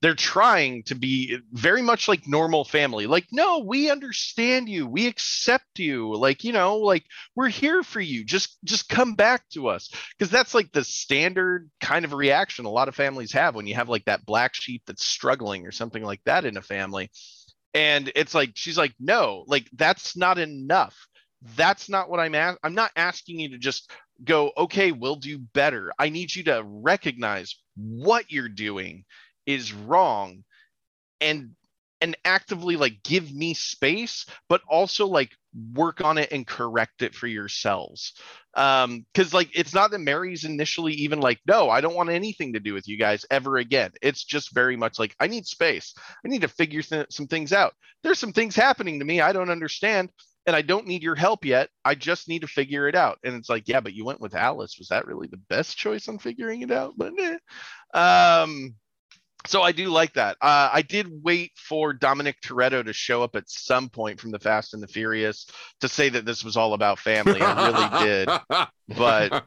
they're 0.02 0.14
trying 0.14 0.82
to 0.84 0.94
be 0.94 1.38
very 1.52 1.80
much 1.80 2.06
like 2.06 2.28
normal 2.28 2.64
family. 2.64 3.06
Like 3.06 3.26
no 3.32 3.60
we 3.60 3.90
understand 3.90 4.68
you. 4.68 4.86
We 4.86 5.06
accept 5.06 5.78
you. 5.78 6.14
Like 6.14 6.44
you 6.44 6.52
know 6.52 6.76
like 6.76 7.04
we're 7.34 7.48
here 7.48 7.82
for 7.82 8.00
you. 8.00 8.22
Just 8.24 8.58
just 8.64 8.88
come 8.88 9.14
back 9.14 9.48
to 9.54 9.68
us. 9.68 9.90
Because 10.16 10.30
that's 10.30 10.54
like 10.54 10.70
the 10.72 10.84
standard 10.84 11.70
kind 11.80 12.04
of 12.04 12.12
reaction 12.12 12.66
a 12.66 12.70
lot 12.70 12.88
of 12.88 12.94
families 12.94 13.32
have 13.32 13.54
when 13.54 13.66
you 13.66 13.74
have 13.74 13.88
like 13.88 14.04
that 14.04 14.26
black 14.26 14.54
sheep 14.54 14.82
that's 14.86 15.04
struggling 15.04 15.66
or 15.66 15.72
something 15.72 16.04
like 16.04 16.20
that 16.26 16.44
in 16.44 16.58
a 16.58 16.62
family. 16.62 17.10
And 17.72 18.12
it's 18.14 18.34
like 18.34 18.50
she's 18.54 18.78
like 18.78 18.94
no 19.00 19.44
like 19.48 19.68
that's 19.74 20.16
not 20.16 20.38
enough. 20.38 20.94
That's 21.54 21.88
not 21.88 22.10
what 22.10 22.18
i'm 22.18 22.34
at 22.34 22.58
i'm 22.64 22.74
not 22.74 22.90
asking 22.96 23.38
you 23.38 23.50
to 23.50 23.58
just 23.58 23.92
go 24.24 24.52
okay 24.56 24.92
we'll 24.92 25.16
do 25.16 25.38
better. 25.38 25.92
I 25.98 26.08
need 26.08 26.34
you 26.34 26.44
to 26.44 26.62
recognize 26.64 27.56
what 27.76 28.30
you're 28.30 28.48
doing 28.48 29.04
is 29.46 29.72
wrong 29.72 30.44
and 31.20 31.50
and 32.02 32.16
actively 32.24 32.76
like 32.76 33.02
give 33.02 33.32
me 33.32 33.54
space 33.54 34.26
but 34.48 34.60
also 34.68 35.06
like 35.06 35.30
work 35.72 36.02
on 36.02 36.18
it 36.18 36.30
and 36.32 36.46
correct 36.46 37.00
it 37.02 37.14
for 37.14 37.26
yourselves. 37.26 38.12
Um 38.54 39.06
because 39.12 39.32
like 39.34 39.50
it's 39.54 39.74
not 39.74 39.90
that 39.90 40.00
mary's 40.00 40.44
initially 40.44 40.92
even 40.94 41.20
like 41.20 41.40
no 41.46 41.70
i 41.70 41.80
don't 41.80 41.94
want 41.94 42.10
anything 42.10 42.52
to 42.52 42.60
do 42.60 42.74
with 42.74 42.88
you 42.88 42.98
guys 42.98 43.24
ever 43.30 43.56
again. 43.56 43.92
It's 44.02 44.24
just 44.24 44.54
very 44.54 44.76
much 44.76 44.98
like 44.98 45.14
i 45.20 45.26
need 45.26 45.46
space. 45.46 45.94
I 46.24 46.28
need 46.28 46.42
to 46.42 46.48
figure 46.48 46.82
th- 46.82 47.06
some 47.10 47.26
things 47.26 47.52
out. 47.52 47.74
There's 48.02 48.18
some 48.18 48.32
things 48.32 48.54
happening 48.54 48.98
to 48.98 49.04
me 49.04 49.20
i 49.20 49.32
don't 49.32 49.50
understand 49.50 50.10
and 50.46 50.56
i 50.56 50.62
don't 50.62 50.86
need 50.86 51.02
your 51.02 51.14
help 51.14 51.44
yet 51.44 51.68
i 51.84 51.94
just 51.94 52.28
need 52.28 52.40
to 52.40 52.46
figure 52.46 52.88
it 52.88 52.94
out 52.94 53.18
and 53.24 53.34
it's 53.34 53.48
like 53.48 53.66
yeah 53.66 53.80
but 53.80 53.94
you 53.94 54.04
went 54.04 54.20
with 54.20 54.34
alice 54.34 54.76
was 54.78 54.88
that 54.88 55.06
really 55.06 55.28
the 55.28 55.40
best 55.48 55.76
choice 55.76 56.08
on 56.08 56.18
figuring 56.18 56.62
it 56.62 56.70
out 56.70 56.94
but 56.96 57.12
eh. 57.18 57.38
um 57.94 58.74
so 59.46 59.62
I 59.62 59.72
do 59.72 59.88
like 59.88 60.14
that. 60.14 60.36
Uh, 60.40 60.70
I 60.72 60.82
did 60.82 61.08
wait 61.22 61.52
for 61.56 61.92
Dominic 61.92 62.40
Toretto 62.40 62.84
to 62.84 62.92
show 62.92 63.22
up 63.22 63.36
at 63.36 63.48
some 63.48 63.88
point 63.88 64.20
from 64.20 64.30
the 64.30 64.38
Fast 64.38 64.74
and 64.74 64.82
the 64.82 64.88
Furious 64.88 65.46
to 65.80 65.88
say 65.88 66.08
that 66.08 66.24
this 66.24 66.44
was 66.44 66.56
all 66.56 66.74
about 66.74 66.98
family. 66.98 67.40
I 67.40 67.68
really 67.68 68.04
did, 68.04 68.28
but 68.98 69.46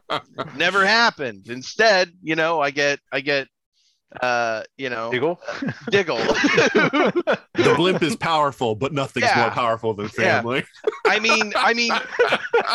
never 0.56 0.86
happened. 0.86 1.48
Instead, 1.48 2.12
you 2.22 2.36
know, 2.36 2.60
I 2.60 2.70
get, 2.70 3.00
I 3.12 3.20
get, 3.20 3.48
uh, 4.20 4.62
you 4.76 4.90
know, 4.90 5.10
Diggle. 5.10 5.40
Diggle. 5.90 6.16
the 6.18 7.74
blimp 7.76 8.02
is 8.02 8.16
powerful, 8.16 8.74
but 8.74 8.92
nothing's 8.92 9.26
Yeah. 9.26 9.42
more 9.42 9.50
powerful 9.50 9.94
than 9.94 10.06
Yeah. 10.18 10.36
family. 10.38 10.64
I 11.06 11.18
mean, 11.20 11.52
I 11.56 11.74
mean, 11.74 11.92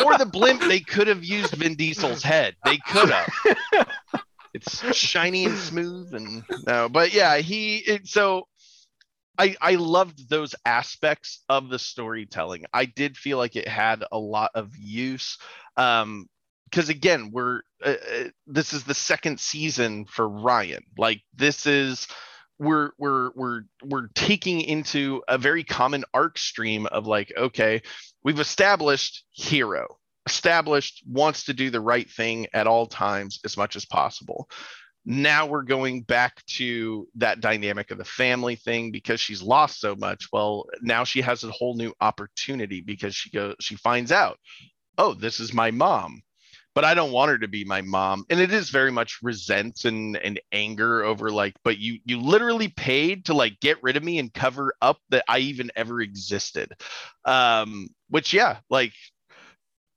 for 0.00 0.16
the 0.18 0.26
blimp, 0.26 0.62
they 0.62 0.80
could 0.80 1.06
have 1.08 1.24
used 1.24 1.54
Vin 1.54 1.74
Diesel's 1.74 2.22
head. 2.22 2.56
They 2.64 2.78
could 2.78 3.10
have. 3.10 3.86
It's 4.54 4.96
shiny 4.96 5.44
and 5.44 5.58
smooth, 5.58 6.14
and 6.14 6.42
no, 6.66 6.88
but 6.88 7.12
yeah, 7.12 7.36
he. 7.38 7.76
It, 7.78 8.08
so, 8.08 8.48
I 9.36 9.54
I 9.60 9.74
loved 9.74 10.30
those 10.30 10.54
aspects 10.64 11.44
of 11.50 11.68
the 11.68 11.78
storytelling. 11.78 12.64
I 12.72 12.86
did 12.86 13.18
feel 13.18 13.36
like 13.36 13.56
it 13.56 13.68
had 13.68 14.02
a 14.10 14.18
lot 14.18 14.52
of 14.54 14.74
use. 14.74 15.36
Um, 15.76 16.26
because 16.70 16.88
again, 16.88 17.30
we're 17.32 17.62
uh, 17.84 17.94
uh, 18.12 18.24
this 18.46 18.72
is 18.72 18.84
the 18.84 18.94
second 18.94 19.40
season 19.40 20.04
for 20.06 20.28
Ryan. 20.28 20.82
Like 20.98 21.22
this 21.34 21.66
is 21.66 22.06
we're 22.58 22.90
we're 22.98 23.30
we're 23.34 23.62
we're 23.84 24.08
taking 24.14 24.60
into 24.60 25.22
a 25.28 25.38
very 25.38 25.64
common 25.64 26.04
arc 26.14 26.38
stream 26.38 26.86
of 26.86 27.06
like 27.06 27.32
okay 27.36 27.82
we've 28.24 28.40
established 28.40 29.24
hero. 29.32 29.98
Established 30.26 31.04
wants 31.08 31.44
to 31.44 31.54
do 31.54 31.70
the 31.70 31.80
right 31.80 32.10
thing 32.10 32.48
at 32.52 32.66
all 32.66 32.86
times 32.86 33.38
as 33.44 33.56
much 33.56 33.76
as 33.76 33.84
possible. 33.84 34.48
Now 35.04 35.46
we're 35.46 35.62
going 35.62 36.02
back 36.02 36.44
to 36.56 37.06
that 37.14 37.40
dynamic 37.40 37.92
of 37.92 37.98
the 37.98 38.04
family 38.04 38.56
thing 38.56 38.90
because 38.90 39.20
she's 39.20 39.40
lost 39.40 39.78
so 39.78 39.94
much. 39.94 40.26
Well 40.32 40.66
now 40.82 41.04
she 41.04 41.20
has 41.20 41.44
a 41.44 41.50
whole 41.52 41.76
new 41.76 41.92
opportunity 42.00 42.80
because 42.80 43.14
she 43.14 43.30
goes 43.30 43.54
she 43.60 43.76
finds 43.76 44.10
out 44.10 44.38
oh 44.98 45.14
this 45.14 45.38
is 45.38 45.52
my 45.52 45.70
mom 45.70 46.22
but 46.76 46.84
I 46.84 46.92
don't 46.92 47.10
want 47.10 47.30
her 47.30 47.38
to 47.38 47.48
be 47.48 47.64
my 47.64 47.80
mom. 47.80 48.26
And 48.28 48.38
it 48.38 48.52
is 48.52 48.68
very 48.68 48.92
much 48.92 49.20
resent 49.22 49.86
and, 49.86 50.14
and 50.18 50.38
anger 50.52 51.04
over 51.04 51.30
like, 51.30 51.54
but 51.64 51.78
you 51.78 52.00
you 52.04 52.20
literally 52.20 52.68
paid 52.68 53.24
to 53.24 53.34
like 53.34 53.58
get 53.60 53.82
rid 53.82 53.96
of 53.96 54.04
me 54.04 54.18
and 54.18 54.32
cover 54.32 54.74
up 54.82 54.98
that 55.08 55.24
I 55.26 55.38
even 55.38 55.70
ever 55.74 56.02
existed. 56.02 56.74
Um, 57.24 57.88
which 58.10 58.34
yeah, 58.34 58.58
like 58.68 58.92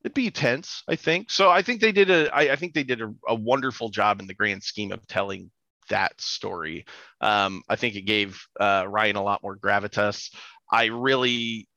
it'd 0.05 0.13
be 0.13 0.31
tense, 0.31 0.83
I 0.87 0.95
think. 0.95 1.31
So 1.31 1.49
I 1.49 1.63
think 1.63 1.81
they 1.81 1.91
did 1.91 2.09
a 2.09 2.33
I, 2.33 2.53
I 2.53 2.55
think 2.55 2.73
they 2.73 2.85
did 2.85 3.01
a, 3.01 3.13
a 3.27 3.35
wonderful 3.35 3.89
job 3.89 4.21
in 4.21 4.27
the 4.27 4.33
grand 4.33 4.63
scheme 4.63 4.93
of 4.93 5.05
telling 5.05 5.51
that 5.89 6.19
story. 6.21 6.85
Um, 7.19 7.61
I 7.67 7.75
think 7.75 7.95
it 7.95 8.03
gave 8.03 8.41
uh, 8.57 8.85
Ryan 8.87 9.17
a 9.17 9.23
lot 9.23 9.43
more 9.43 9.57
gravitas. 9.57 10.33
I 10.71 10.85
really 10.85 11.67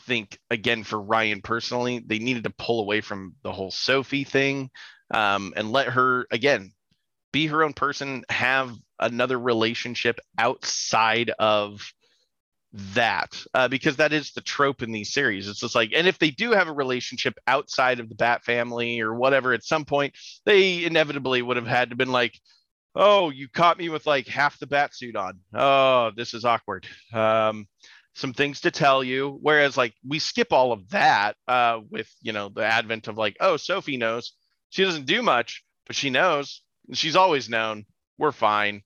think 0.00 0.38
again 0.50 0.84
for 0.84 1.00
Ryan 1.00 1.42
personally, 1.42 2.02
they 2.04 2.18
needed 2.18 2.44
to 2.44 2.50
pull 2.50 2.80
away 2.80 3.00
from 3.00 3.34
the 3.42 3.52
whole 3.52 3.70
Sophie 3.70 4.24
thing 4.24 4.70
um, 5.12 5.52
and 5.56 5.72
let 5.72 5.88
her 5.88 6.26
again 6.30 6.72
be 7.32 7.46
her 7.46 7.64
own 7.64 7.72
person, 7.72 8.24
have 8.28 8.72
another 8.98 9.38
relationship 9.38 10.20
outside 10.38 11.30
of 11.38 11.92
that 12.72 13.40
uh, 13.54 13.68
because 13.68 13.96
that 13.96 14.12
is 14.12 14.32
the 14.32 14.40
trope 14.40 14.82
in 14.82 14.90
these 14.90 15.12
series. 15.12 15.48
It's 15.48 15.60
just 15.60 15.74
like, 15.74 15.92
and 15.94 16.06
if 16.06 16.18
they 16.18 16.30
do 16.30 16.52
have 16.52 16.68
a 16.68 16.72
relationship 16.72 17.34
outside 17.46 18.00
of 18.00 18.08
the 18.08 18.14
Bat 18.14 18.44
family 18.44 19.00
or 19.00 19.14
whatever, 19.14 19.52
at 19.52 19.64
some 19.64 19.84
point 19.84 20.14
they 20.44 20.84
inevitably 20.84 21.42
would 21.42 21.56
have 21.56 21.66
had 21.66 21.90
to 21.90 21.96
been 21.96 22.12
like, 22.12 22.38
oh, 22.96 23.30
you 23.30 23.48
caught 23.48 23.78
me 23.78 23.88
with 23.88 24.06
like 24.06 24.26
half 24.26 24.58
the 24.58 24.66
bat 24.66 24.94
suit 24.94 25.16
on. 25.16 25.40
Oh, 25.52 26.10
this 26.16 26.34
is 26.34 26.44
awkward. 26.44 26.86
Um, 27.12 27.66
some 28.14 28.32
things 28.32 28.60
to 28.62 28.70
tell 28.70 29.04
you. 29.04 29.38
Whereas 29.40 29.76
like 29.76 29.94
we 30.06 30.18
skip 30.18 30.52
all 30.52 30.72
of 30.72 30.88
that 30.90 31.36
uh, 31.46 31.80
with 31.90 32.10
you 32.22 32.32
know 32.32 32.48
the 32.48 32.64
advent 32.64 33.08
of 33.08 33.18
like, 33.18 33.36
oh, 33.40 33.56
Sophie 33.56 33.96
knows. 33.96 34.32
She 34.70 34.84
doesn't 34.84 35.06
do 35.06 35.22
much, 35.22 35.64
but 35.86 35.96
she 35.96 36.10
knows. 36.10 36.62
She's 36.92 37.16
always 37.16 37.48
known. 37.48 37.84
We're 38.18 38.32
fine. 38.32 38.82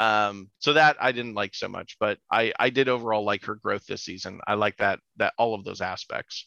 Um, 0.00 0.48
so 0.58 0.72
that 0.72 0.96
I 1.00 1.12
didn't 1.12 1.34
like 1.34 1.54
so 1.54 1.68
much, 1.68 1.96
but 2.00 2.18
I 2.30 2.52
I 2.58 2.70
did 2.70 2.88
overall 2.88 3.24
like 3.24 3.44
her 3.44 3.56
growth 3.56 3.86
this 3.86 4.04
season. 4.04 4.40
I 4.46 4.54
like 4.54 4.78
that 4.78 5.00
that 5.16 5.34
all 5.38 5.54
of 5.54 5.64
those 5.64 5.80
aspects. 5.80 6.46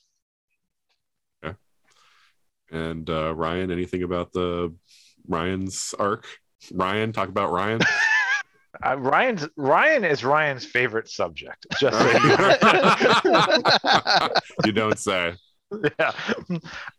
And 2.72 3.10
uh, 3.10 3.34
Ryan, 3.34 3.72
anything 3.72 4.04
about 4.04 4.32
the 4.34 4.74
Ryan's 5.28 5.94
arc? 5.98 6.26
Ryan, 6.74 7.14
talk 7.14 7.30
about 7.30 7.52
Ryan. 7.52 7.80
Uh, 8.84 8.98
Ryan's 8.98 9.48
Ryan 9.56 10.04
is 10.04 10.24
Ryan's 10.24 10.66
favorite 10.66 11.10
subject. 11.10 11.66
Just 11.80 11.98
so 11.98 12.12
you 12.12 12.38
know. 13.32 14.30
you 14.66 14.72
don't 14.72 15.00
say. 15.00 15.36
yeah. 16.00 16.12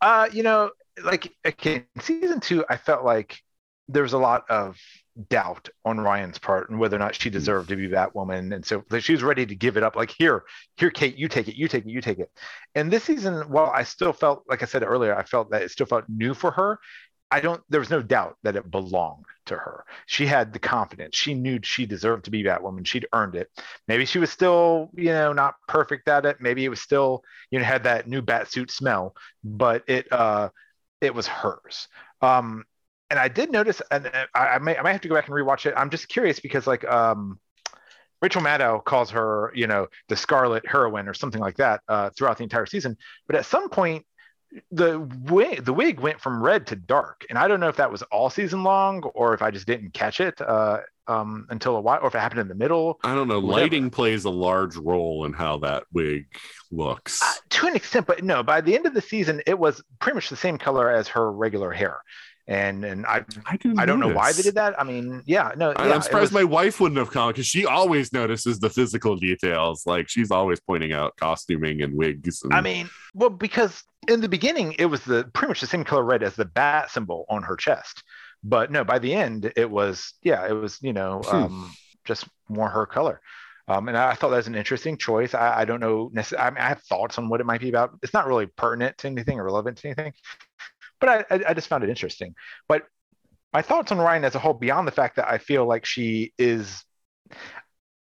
Uh, 0.00 0.28
you 0.32 0.42
know, 0.42 0.70
like 1.04 1.32
okay, 1.46 1.84
season 2.00 2.40
two, 2.40 2.64
I 2.68 2.76
felt 2.76 3.04
like 3.04 3.38
there 3.88 4.02
was 4.02 4.12
a 4.12 4.18
lot 4.18 4.44
of 4.50 4.76
doubt 5.28 5.68
on 5.84 5.98
Ryan's 6.00 6.38
part 6.38 6.68
and 6.70 6.78
whether 6.78 6.96
or 6.96 6.98
not 6.98 7.14
she 7.14 7.30
deserved 7.30 7.68
to 7.70 7.76
be 7.76 7.88
Batwoman, 7.88 8.54
and 8.54 8.64
so 8.64 8.82
like, 8.90 9.02
she 9.02 9.12
was 9.12 9.22
ready 9.22 9.46
to 9.46 9.54
give 9.54 9.76
it 9.76 9.82
up. 9.82 9.96
Like 9.96 10.14
here, 10.16 10.44
here, 10.76 10.90
Kate, 10.90 11.16
you 11.16 11.28
take 11.28 11.48
it, 11.48 11.56
you 11.56 11.68
take 11.68 11.86
it, 11.86 11.90
you 11.90 12.00
take 12.00 12.18
it. 12.18 12.30
And 12.74 12.90
this 12.90 13.04
season, 13.04 13.48
while 13.48 13.70
I 13.70 13.82
still 13.84 14.12
felt, 14.12 14.44
like 14.48 14.62
I 14.62 14.66
said 14.66 14.82
earlier, 14.82 15.16
I 15.16 15.22
felt 15.22 15.50
that 15.50 15.62
it 15.62 15.70
still 15.70 15.86
felt 15.86 16.04
new 16.08 16.34
for 16.34 16.50
her. 16.52 16.78
I 17.30 17.40
don't. 17.40 17.62
There 17.68 17.80
was 17.80 17.90
no 17.90 18.02
doubt 18.02 18.36
that 18.42 18.56
it 18.56 18.70
belonged 18.70 19.24
to 19.46 19.56
her. 19.56 19.84
She 20.06 20.26
had 20.26 20.52
the 20.52 20.58
confidence. 20.58 21.16
She 21.16 21.34
knew 21.34 21.58
she 21.62 21.86
deserved 21.86 22.24
to 22.24 22.30
be 22.30 22.42
Batwoman. 22.42 22.86
She'd 22.86 23.06
earned 23.12 23.34
it. 23.34 23.50
Maybe 23.88 24.04
she 24.04 24.18
was 24.18 24.30
still, 24.30 24.90
you 24.94 25.06
know, 25.10 25.32
not 25.32 25.54
perfect 25.66 26.08
at 26.08 26.26
it. 26.26 26.38
Maybe 26.40 26.64
it 26.64 26.68
was 26.68 26.80
still, 26.80 27.22
you 27.50 27.58
know, 27.58 27.64
had 27.64 27.84
that 27.84 28.08
new 28.08 28.22
Batsuit 28.22 28.70
smell, 28.70 29.14
but 29.42 29.84
it, 29.88 30.12
uh, 30.12 30.50
it 31.00 31.14
was 31.14 31.26
hers. 31.26 31.88
Um, 32.20 32.64
and 33.10 33.18
I 33.18 33.28
did 33.28 33.52
notice, 33.52 33.80
and 33.90 34.06
uh, 34.06 34.26
I, 34.34 34.46
I 34.48 34.58
may, 34.58 34.76
I 34.76 34.82
might 34.82 34.92
have 34.92 35.00
to 35.02 35.08
go 35.08 35.14
back 35.14 35.28
and 35.28 35.34
rewatch 35.34 35.66
it. 35.66 35.74
I'm 35.76 35.90
just 35.90 36.08
curious 36.08 36.40
because, 36.40 36.66
like, 36.66 36.84
um, 36.84 37.38
Rachel 38.22 38.42
Maddow 38.42 38.82
calls 38.82 39.10
her, 39.10 39.52
you 39.54 39.66
know, 39.66 39.86
the 40.08 40.16
Scarlet 40.16 40.66
Heroine 40.66 41.06
or 41.06 41.14
something 41.14 41.40
like 41.40 41.56
that 41.56 41.82
uh, 41.88 42.10
throughout 42.10 42.38
the 42.38 42.44
entire 42.44 42.66
season. 42.66 42.96
But 43.26 43.36
at 43.36 43.44
some 43.44 43.68
point, 43.68 44.06
the 44.70 44.98
wig 45.24 45.64
the 45.64 45.72
wig 45.72 46.00
went 46.00 46.20
from 46.20 46.42
red 46.42 46.66
to 46.66 46.76
dark 46.76 47.24
and 47.28 47.38
i 47.38 47.46
don't 47.48 47.60
know 47.60 47.68
if 47.68 47.76
that 47.76 47.90
was 47.90 48.02
all 48.04 48.30
season 48.30 48.62
long 48.62 49.02
or 49.14 49.34
if 49.34 49.42
i 49.42 49.50
just 49.50 49.66
didn't 49.66 49.92
catch 49.92 50.20
it 50.20 50.40
uh, 50.40 50.78
um, 51.08 51.46
until 51.50 51.76
a 51.76 51.80
while 51.80 52.00
or 52.02 52.08
if 52.08 52.14
it 52.14 52.18
happened 52.18 52.40
in 52.40 52.48
the 52.48 52.54
middle 52.54 52.98
I 53.04 53.14
don't 53.14 53.28
know. 53.28 53.38
Whatever. 53.38 53.60
Lighting 53.62 53.90
plays 53.90 54.24
a 54.24 54.30
large 54.30 54.74
role 54.76 55.24
in 55.24 55.32
how 55.32 55.58
that 55.58 55.84
wig 55.92 56.26
looks. 56.72 57.22
uh, 57.22 57.32
to 57.50 57.66
an 57.68 57.76
extent 57.76 58.06
but 58.06 58.24
no 58.24 58.42
by 58.42 58.60
the 58.60 58.74
end 58.74 58.86
of 58.86 58.94
the 58.94 59.02
season 59.02 59.40
it 59.46 59.58
was 59.58 59.82
pretty 60.00 60.14
much 60.16 60.30
the 60.30 60.36
same 60.36 60.58
color 60.58 60.90
as 60.90 61.06
her 61.08 61.30
regular 61.30 61.70
hair 61.70 62.00
and 62.48 62.84
and 62.84 63.04
I 63.06 63.24
I, 63.46 63.56
didn't 63.56 63.78
I 63.80 63.86
don't 63.86 63.98
know 64.00 64.08
why 64.12 64.32
they 64.32 64.42
did 64.42 64.54
that. 64.54 64.80
I 64.80 64.84
mean, 64.84 65.22
yeah, 65.26 65.52
no, 65.56 65.72
I- 65.76 65.88
yeah, 65.88 65.94
I'm 65.94 66.02
surprised 66.02 66.32
was- 66.32 66.42
my 66.42 66.44
wife 66.44 66.80
wouldn't 66.80 66.98
have 66.98 67.10
come 67.10 67.28
because 67.30 67.46
she 67.46 67.66
always 67.66 68.12
notices 68.12 68.58
the 68.60 68.70
physical 68.70 69.16
details. 69.16 69.84
Like 69.86 70.08
she's 70.08 70.30
always 70.30 70.60
pointing 70.60 70.92
out 70.92 71.16
costuming 71.16 71.82
and 71.82 71.94
wigs. 71.94 72.42
And, 72.42 72.54
I 72.54 72.60
mean, 72.60 72.88
well, 73.14 73.30
because 73.30 73.82
in 74.08 74.20
the 74.20 74.28
beginning 74.28 74.74
it 74.78 74.86
was 74.86 75.02
the 75.04 75.24
pretty 75.34 75.48
much 75.48 75.60
the 75.60 75.66
same 75.66 75.82
color 75.84 76.04
red 76.04 76.22
as 76.22 76.36
the 76.36 76.44
bat 76.44 76.90
symbol 76.90 77.24
on 77.28 77.42
her 77.42 77.56
chest, 77.56 78.04
but 78.44 78.70
no, 78.70 78.84
by 78.84 78.98
the 79.00 79.12
end 79.12 79.52
it 79.56 79.68
was 79.70 80.14
yeah, 80.22 80.46
it 80.46 80.52
was 80.52 80.78
you 80.82 80.92
know 80.92 81.22
Hmm. 81.24 81.36
um, 81.36 81.72
just 82.04 82.28
more 82.48 82.68
her 82.68 82.86
color. 82.86 83.20
Um, 83.68 83.88
and 83.88 83.98
I 83.98 84.14
thought 84.14 84.28
that 84.30 84.36
was 84.36 84.46
an 84.46 84.54
interesting 84.54 84.96
choice. 84.96 85.34
I, 85.34 85.62
I 85.62 85.64
don't 85.64 85.80
know. 85.80 86.08
necess- 86.14 86.38
I, 86.38 86.50
mean, 86.50 86.58
I 86.62 86.68
have 86.68 86.80
thoughts 86.82 87.18
on 87.18 87.28
what 87.28 87.40
it 87.40 87.46
might 87.46 87.60
be 87.60 87.68
about. 87.68 87.98
It's 88.00 88.14
not 88.14 88.28
really 88.28 88.46
pertinent 88.46 88.96
to 88.98 89.08
anything 89.08 89.40
or 89.40 89.44
relevant 89.44 89.78
to 89.78 89.88
anything, 89.88 90.12
but 91.00 91.26
I, 91.30 91.44
I, 91.48 91.54
just 91.54 91.68
found 91.68 91.84
it 91.84 91.90
interesting. 91.90 92.34
But 92.68 92.82
my 93.52 93.62
thoughts 93.62 93.92
on 93.92 93.98
Ryan 93.98 94.24
as 94.24 94.34
a 94.34 94.38
whole, 94.38 94.54
beyond 94.54 94.86
the 94.86 94.92
fact 94.92 95.16
that 95.16 95.28
I 95.28 95.38
feel 95.38 95.66
like 95.66 95.84
she 95.84 96.32
is 96.38 96.84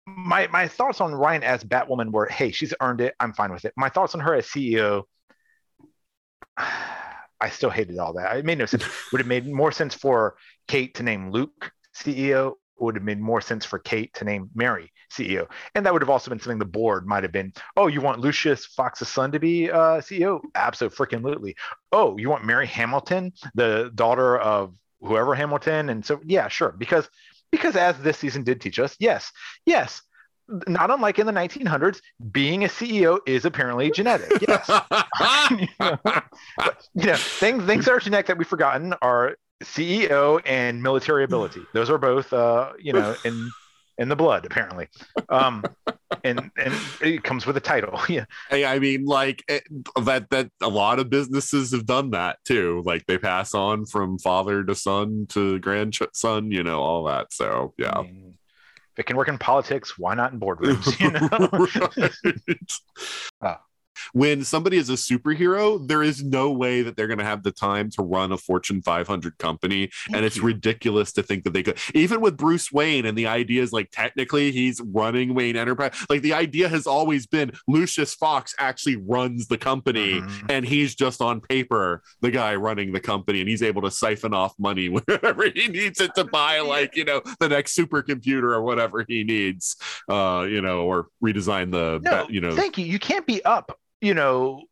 my 0.06 0.46
my 0.48 0.68
thoughts 0.68 1.00
on 1.00 1.14
Ryan 1.14 1.42
as 1.42 1.64
Batwoman 1.64 2.10
were, 2.12 2.26
hey, 2.26 2.50
she's 2.50 2.74
earned 2.80 3.00
it. 3.00 3.14
I'm 3.20 3.32
fine 3.32 3.52
with 3.52 3.64
it. 3.64 3.72
My 3.76 3.88
thoughts 3.88 4.14
on 4.14 4.20
her 4.20 4.34
as 4.34 4.46
CEO, 4.46 5.04
I 6.56 7.50
still 7.50 7.70
hated 7.70 7.98
all 7.98 8.12
that. 8.14 8.36
It 8.36 8.44
made 8.44 8.58
no 8.58 8.66
sense. 8.66 8.84
Would 9.12 9.20
have 9.20 9.26
made 9.26 9.46
more 9.46 9.72
sense 9.72 9.94
for 9.94 10.36
Kate 10.68 10.94
to 10.94 11.02
name 11.02 11.30
Luke 11.30 11.72
CEO. 11.94 12.54
Would 12.78 12.94
have 12.96 13.04
made 13.04 13.20
more 13.20 13.40
sense 13.40 13.64
for 13.64 13.78
Kate 13.78 14.14
to 14.14 14.24
name 14.24 14.50
Mary 14.54 14.91
CEO, 15.12 15.48
and 15.74 15.84
that 15.84 15.92
would 15.92 16.02
have 16.02 16.10
also 16.10 16.30
been 16.30 16.40
something 16.40 16.58
the 16.58 16.64
board 16.64 17.06
might 17.06 17.22
have 17.22 17.32
been. 17.32 17.52
Oh, 17.76 17.86
you 17.86 18.00
want 18.00 18.20
Lucius 18.20 18.66
Fox's 18.66 19.08
son 19.08 19.32
to 19.32 19.38
be 19.38 19.70
uh, 19.70 20.00
CEO? 20.00 20.40
Absolutely. 20.54 21.56
Oh, 21.92 22.16
you 22.18 22.28
want 22.28 22.44
Mary 22.44 22.66
Hamilton, 22.66 23.32
the 23.54 23.90
daughter 23.94 24.38
of 24.38 24.74
whoever 25.00 25.34
Hamilton, 25.34 25.88
and 25.90 26.04
so 26.04 26.20
yeah, 26.24 26.48
sure. 26.48 26.72
Because 26.72 27.08
because 27.50 27.76
as 27.76 27.98
this 27.98 28.18
season 28.18 28.42
did 28.44 28.60
teach 28.60 28.78
us, 28.78 28.96
yes, 28.98 29.30
yes, 29.66 30.02
not 30.66 30.90
unlike 30.90 31.18
in 31.18 31.26
the 31.26 31.32
1900s, 31.32 32.00
being 32.30 32.64
a 32.64 32.68
CEO 32.68 33.18
is 33.26 33.44
apparently 33.44 33.90
genetic. 33.90 34.30
Yes, 34.48 34.68
you 35.50 35.68
know, 35.78 35.98
but, 36.02 36.88
you 36.94 37.06
know, 37.06 37.16
things 37.16 37.64
things 37.64 37.84
that 37.84 37.92
are 37.92 38.00
genetic 38.00 38.26
that 38.26 38.38
we've 38.38 38.46
forgotten 38.46 38.94
are 39.02 39.36
CEO 39.62 40.40
and 40.44 40.82
military 40.82 41.24
ability. 41.24 41.62
Those 41.72 41.90
are 41.90 41.98
both, 41.98 42.32
uh, 42.32 42.72
you 42.78 42.92
know, 42.92 43.14
in 43.24 43.50
in 43.98 44.08
the 44.08 44.16
blood 44.16 44.46
apparently, 44.46 44.88
um, 45.28 45.64
and 46.24 46.50
and 46.56 46.74
it 47.00 47.22
comes 47.22 47.46
with 47.46 47.56
a 47.56 47.60
title. 47.60 48.00
Yeah, 48.08 48.24
Hey, 48.50 48.64
I 48.64 48.78
mean, 48.78 49.04
like 49.04 49.42
it, 49.48 49.64
that. 50.02 50.28
That 50.30 50.50
a 50.62 50.68
lot 50.68 50.98
of 50.98 51.10
businesses 51.10 51.72
have 51.72 51.86
done 51.86 52.10
that 52.10 52.38
too. 52.44 52.82
Like 52.84 53.06
they 53.06 53.18
pass 53.18 53.54
on 53.54 53.86
from 53.86 54.18
father 54.18 54.64
to 54.64 54.74
son 54.74 55.26
to 55.30 55.58
grandson. 55.60 56.50
You 56.50 56.62
know, 56.62 56.80
all 56.80 57.04
that. 57.04 57.32
So 57.32 57.74
yeah. 57.78 57.98
I 57.98 58.02
mean, 58.02 58.34
if 58.92 58.98
it 58.98 59.06
can 59.06 59.16
work 59.16 59.28
in 59.28 59.38
politics, 59.38 59.98
why 59.98 60.14
not 60.14 60.32
in 60.32 60.40
boardrooms? 60.40 60.98
You 61.00 61.10
know. 61.10 62.08
Right. 63.40 63.58
Ah. 63.58 63.62
When 64.12 64.44
somebody 64.44 64.76
is 64.76 64.90
a 64.90 64.94
superhero, 64.94 65.86
there 65.86 66.02
is 66.02 66.22
no 66.22 66.50
way 66.50 66.82
that 66.82 66.96
they're 66.96 67.06
going 67.06 67.18
to 67.18 67.24
have 67.24 67.42
the 67.42 67.52
time 67.52 67.90
to 67.90 68.02
run 68.02 68.32
a 68.32 68.36
Fortune 68.36 68.82
500 68.82 69.38
company. 69.38 69.90
and 70.12 70.24
it's 70.24 70.38
ridiculous 70.38 71.12
to 71.12 71.22
think 71.22 71.44
that 71.44 71.52
they 71.52 71.62
could. 71.62 71.78
Even 71.94 72.20
with 72.20 72.36
Bruce 72.36 72.70
Wayne, 72.72 73.06
and 73.06 73.16
the 73.16 73.26
idea 73.26 73.62
is 73.62 73.72
like 73.72 73.90
technically 73.90 74.52
he's 74.52 74.80
running 74.80 75.34
Wayne 75.34 75.56
Enterprise. 75.56 75.94
Like 76.08 76.22
the 76.22 76.34
idea 76.34 76.68
has 76.68 76.86
always 76.86 77.26
been 77.26 77.52
Lucius 77.68 78.14
Fox 78.14 78.54
actually 78.58 78.96
runs 78.96 79.46
the 79.48 79.58
company 79.58 80.20
Mhm. 80.20 80.46
and 80.50 80.64
he's 80.66 80.94
just 80.94 81.20
on 81.20 81.40
paper 81.40 82.02
the 82.20 82.30
guy 82.30 82.54
running 82.54 82.92
the 82.92 83.00
company 83.00 83.40
and 83.40 83.48
he's 83.48 83.62
able 83.62 83.82
to 83.82 83.90
siphon 83.90 84.34
off 84.34 84.54
money 84.58 84.88
wherever 84.88 85.44
he 85.54 85.68
needs 85.68 86.00
it 86.00 86.14
to 86.14 86.24
buy 86.24 86.60
like 86.74 86.96
you 86.96 87.04
know 87.04 87.20
the 87.40 87.48
next 87.48 87.76
supercomputer 87.76 88.44
or 88.54 88.62
whatever 88.62 89.04
he 89.08 89.24
needs 89.24 89.76
uh 90.08 90.46
you 90.48 90.60
know 90.60 90.82
or 90.82 91.08
redesign 91.24 91.70
the 91.70 92.00
No, 92.02 92.26
you 92.28 92.40
know 92.40 92.54
thank 92.54 92.78
you. 92.78 92.84
You 92.84 92.98
can't 92.98 93.26
be 93.26 93.44
up, 93.44 93.78
you 94.02 94.14
know, 94.14 94.62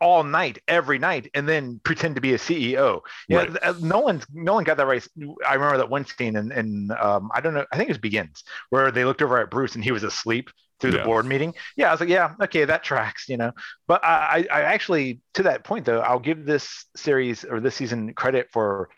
all 0.00 0.24
night 0.24 0.58
every 0.66 0.98
night 0.98 1.30
and 1.34 1.48
then 1.48 1.80
pretend 1.84 2.16
to 2.16 2.20
be 2.20 2.34
a 2.34 2.38
CEO. 2.38 3.02
Yeah, 3.28 3.38
Right. 3.38 3.46
th- 3.46 3.58
uh, 3.62 3.74
Nolan 3.80 4.22
Nolan 4.32 4.64
got 4.64 4.76
that 4.78 4.86
right. 4.86 5.06
I 5.48 5.54
remember 5.54 5.78
that 5.78 5.90
one 5.90 6.04
scene 6.06 6.36
and 6.36 6.52
and 6.52 6.90
um, 6.92 7.30
I 7.34 7.40
don't 7.40 7.54
know. 7.54 7.64
I 7.72 7.76
think 7.76 7.88
it 7.88 7.92
was 7.92 7.98
Begins 7.98 8.42
where 8.70 8.90
they 8.90 9.04
looked 9.04 9.22
over 9.22 9.38
at 9.38 9.50
Bruce 9.50 9.76
and 9.76 9.84
he 9.84 9.92
was 9.92 10.02
asleep 10.02 10.50
through 10.80 10.90
the 10.92 10.98
board 10.98 11.26
meeting. 11.26 11.54
Yeah, 11.76 11.88
I 11.88 11.92
was 11.92 12.00
like, 12.00 12.08
yeah, 12.08 12.34
okay, 12.42 12.64
that 12.64 12.82
tracks, 12.82 13.28
you 13.28 13.36
know. 13.36 13.52
But 13.86 14.04
I 14.04 14.46
I 14.50 14.62
actually 14.62 15.20
to 15.34 15.44
that 15.44 15.62
point 15.64 15.86
though, 15.86 16.00
I'll 16.00 16.18
give 16.18 16.44
this 16.44 16.86
series 16.96 17.44
or 17.44 17.60
this 17.60 17.76
season 17.76 18.12
credit 18.14 18.48
for 18.52 18.88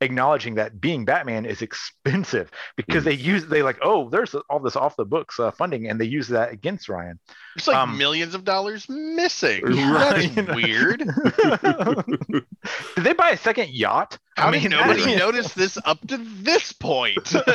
acknowledging 0.00 0.54
that 0.56 0.80
being 0.80 1.04
Batman 1.04 1.46
is 1.46 1.62
expensive 1.62 2.50
because 2.76 3.02
Mm. 3.02 3.06
they 3.06 3.14
use 3.14 3.46
they 3.46 3.62
like 3.62 3.78
oh 3.82 4.08
there's 4.10 4.34
all 4.50 4.60
this 4.60 4.76
off 4.76 4.96
the 4.96 5.04
books 5.04 5.38
uh, 5.40 5.50
funding 5.50 5.88
and 5.88 6.00
they 6.00 6.04
use 6.04 6.28
that 6.28 6.52
against 6.52 6.88
Ryan. 6.88 7.18
There's 7.56 7.68
like 7.68 7.76
Um, 7.76 7.96
millions 7.98 8.34
of 8.34 8.44
dollars 8.44 8.86
missing. 8.88 9.62
Yeah, 9.74 10.22
That's 10.34 10.54
weird. 10.54 10.98
Did 12.96 13.04
they 13.04 13.12
buy 13.12 13.30
a 13.30 13.36
second 13.36 13.70
yacht? 13.70 14.18
How 14.36 14.50
did 14.50 14.68
nobody 14.70 15.04
that- 15.04 15.18
notice 15.18 15.52
this 15.54 15.78
up 15.84 16.00
to 16.08 16.16
this 16.18 16.72
point? 16.72 17.32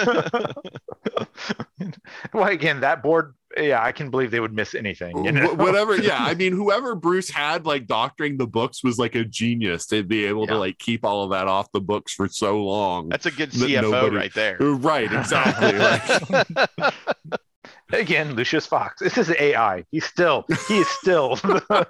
well, 2.34 2.48
again, 2.48 2.82
that 2.82 3.02
board, 3.04 3.36
yeah, 3.58 3.84
I 3.84 3.92
can 3.92 4.10
believe 4.12 4.32
they 4.32 4.40
would 4.40 4.54
miss 4.54 4.76
anything. 4.76 5.26
You 5.26 5.32
know? 5.32 5.54
Whatever 5.56 5.98
yeah 5.98 6.18
i 6.20 6.34
mean 6.36 6.54
whoever 6.54 6.96
bruce 6.96 7.30
had 7.30 7.66
like 7.66 7.88
doctoring 7.88 8.38
the 8.38 8.48
books 8.48 8.84
was 8.84 8.98
like 8.98 9.16
a 9.16 9.24
genius 9.24 9.86
to 9.88 10.04
be 10.04 10.26
able 10.26 10.48
to 10.48 10.58
like 10.58 10.78
keep 10.78 11.04
all 11.04 11.24
of 11.24 11.32
that 11.32 11.48
off 11.48 11.72
the 11.72 11.82
books 11.82 12.14
for 12.14 12.28
so 12.28 12.64
long 12.64 13.10
That's 13.10 13.26
a 13.26 13.32
good 13.32 13.52
That 13.52 13.70
CFO 13.70 13.82
nobody- 13.82 14.16
right 14.16 14.34
there. 14.34 14.62
Uh, 14.62 14.74
right 14.78 15.12
exactly 15.12 15.74
like, 15.78 16.94
Again, 17.94 18.36
Lucius 18.36 18.68
Fox. 18.68 19.02
This 19.02 19.18
is 19.18 19.32
AI. 19.32 19.84
He's 19.90 20.06
still, 20.06 20.46
he 20.68 20.78
is 20.80 20.88
still, 20.90 21.40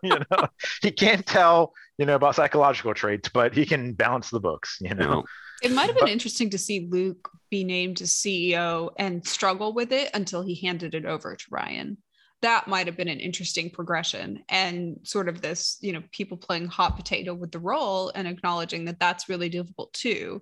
you 0.01 0.17
know, 0.31 0.47
he 0.81 0.91
can't 0.91 1.25
tell, 1.25 1.73
you 1.97 2.05
know, 2.05 2.15
about 2.15 2.35
psychological 2.35 2.93
traits, 2.93 3.27
but 3.27 3.53
he 3.53 3.65
can 3.65 3.93
balance 3.93 4.29
the 4.29 4.39
books, 4.39 4.77
you 4.79 4.89
you 4.89 4.95
know. 4.95 5.25
It 5.61 5.71
might 5.71 5.87
have 5.87 5.97
been 5.97 6.07
interesting 6.07 6.49
to 6.51 6.57
see 6.57 6.87
Luke 6.89 7.29
be 7.49 7.63
named 7.63 8.01
as 8.01 8.11
CEO 8.11 8.91
and 8.97 9.25
struggle 9.25 9.73
with 9.73 9.91
it 9.91 10.09
until 10.13 10.41
he 10.41 10.55
handed 10.55 10.95
it 10.95 11.05
over 11.05 11.35
to 11.35 11.45
Ryan. 11.49 11.97
That 12.41 12.67
might 12.67 12.87
have 12.87 12.95
been 12.95 13.09
an 13.09 13.19
interesting 13.19 13.69
progression 13.69 14.43
and 14.47 14.97
sort 15.03 15.27
of 15.27 15.41
this, 15.41 15.77
you 15.81 15.91
know, 15.91 16.03
people 16.11 16.37
playing 16.37 16.67
hot 16.67 16.95
potato 16.95 17.33
with 17.33 17.51
the 17.51 17.59
role 17.59 18.11
and 18.15 18.27
acknowledging 18.27 18.85
that 18.85 18.99
that's 18.99 19.27
really 19.27 19.49
difficult 19.49 19.91
too. 19.93 20.41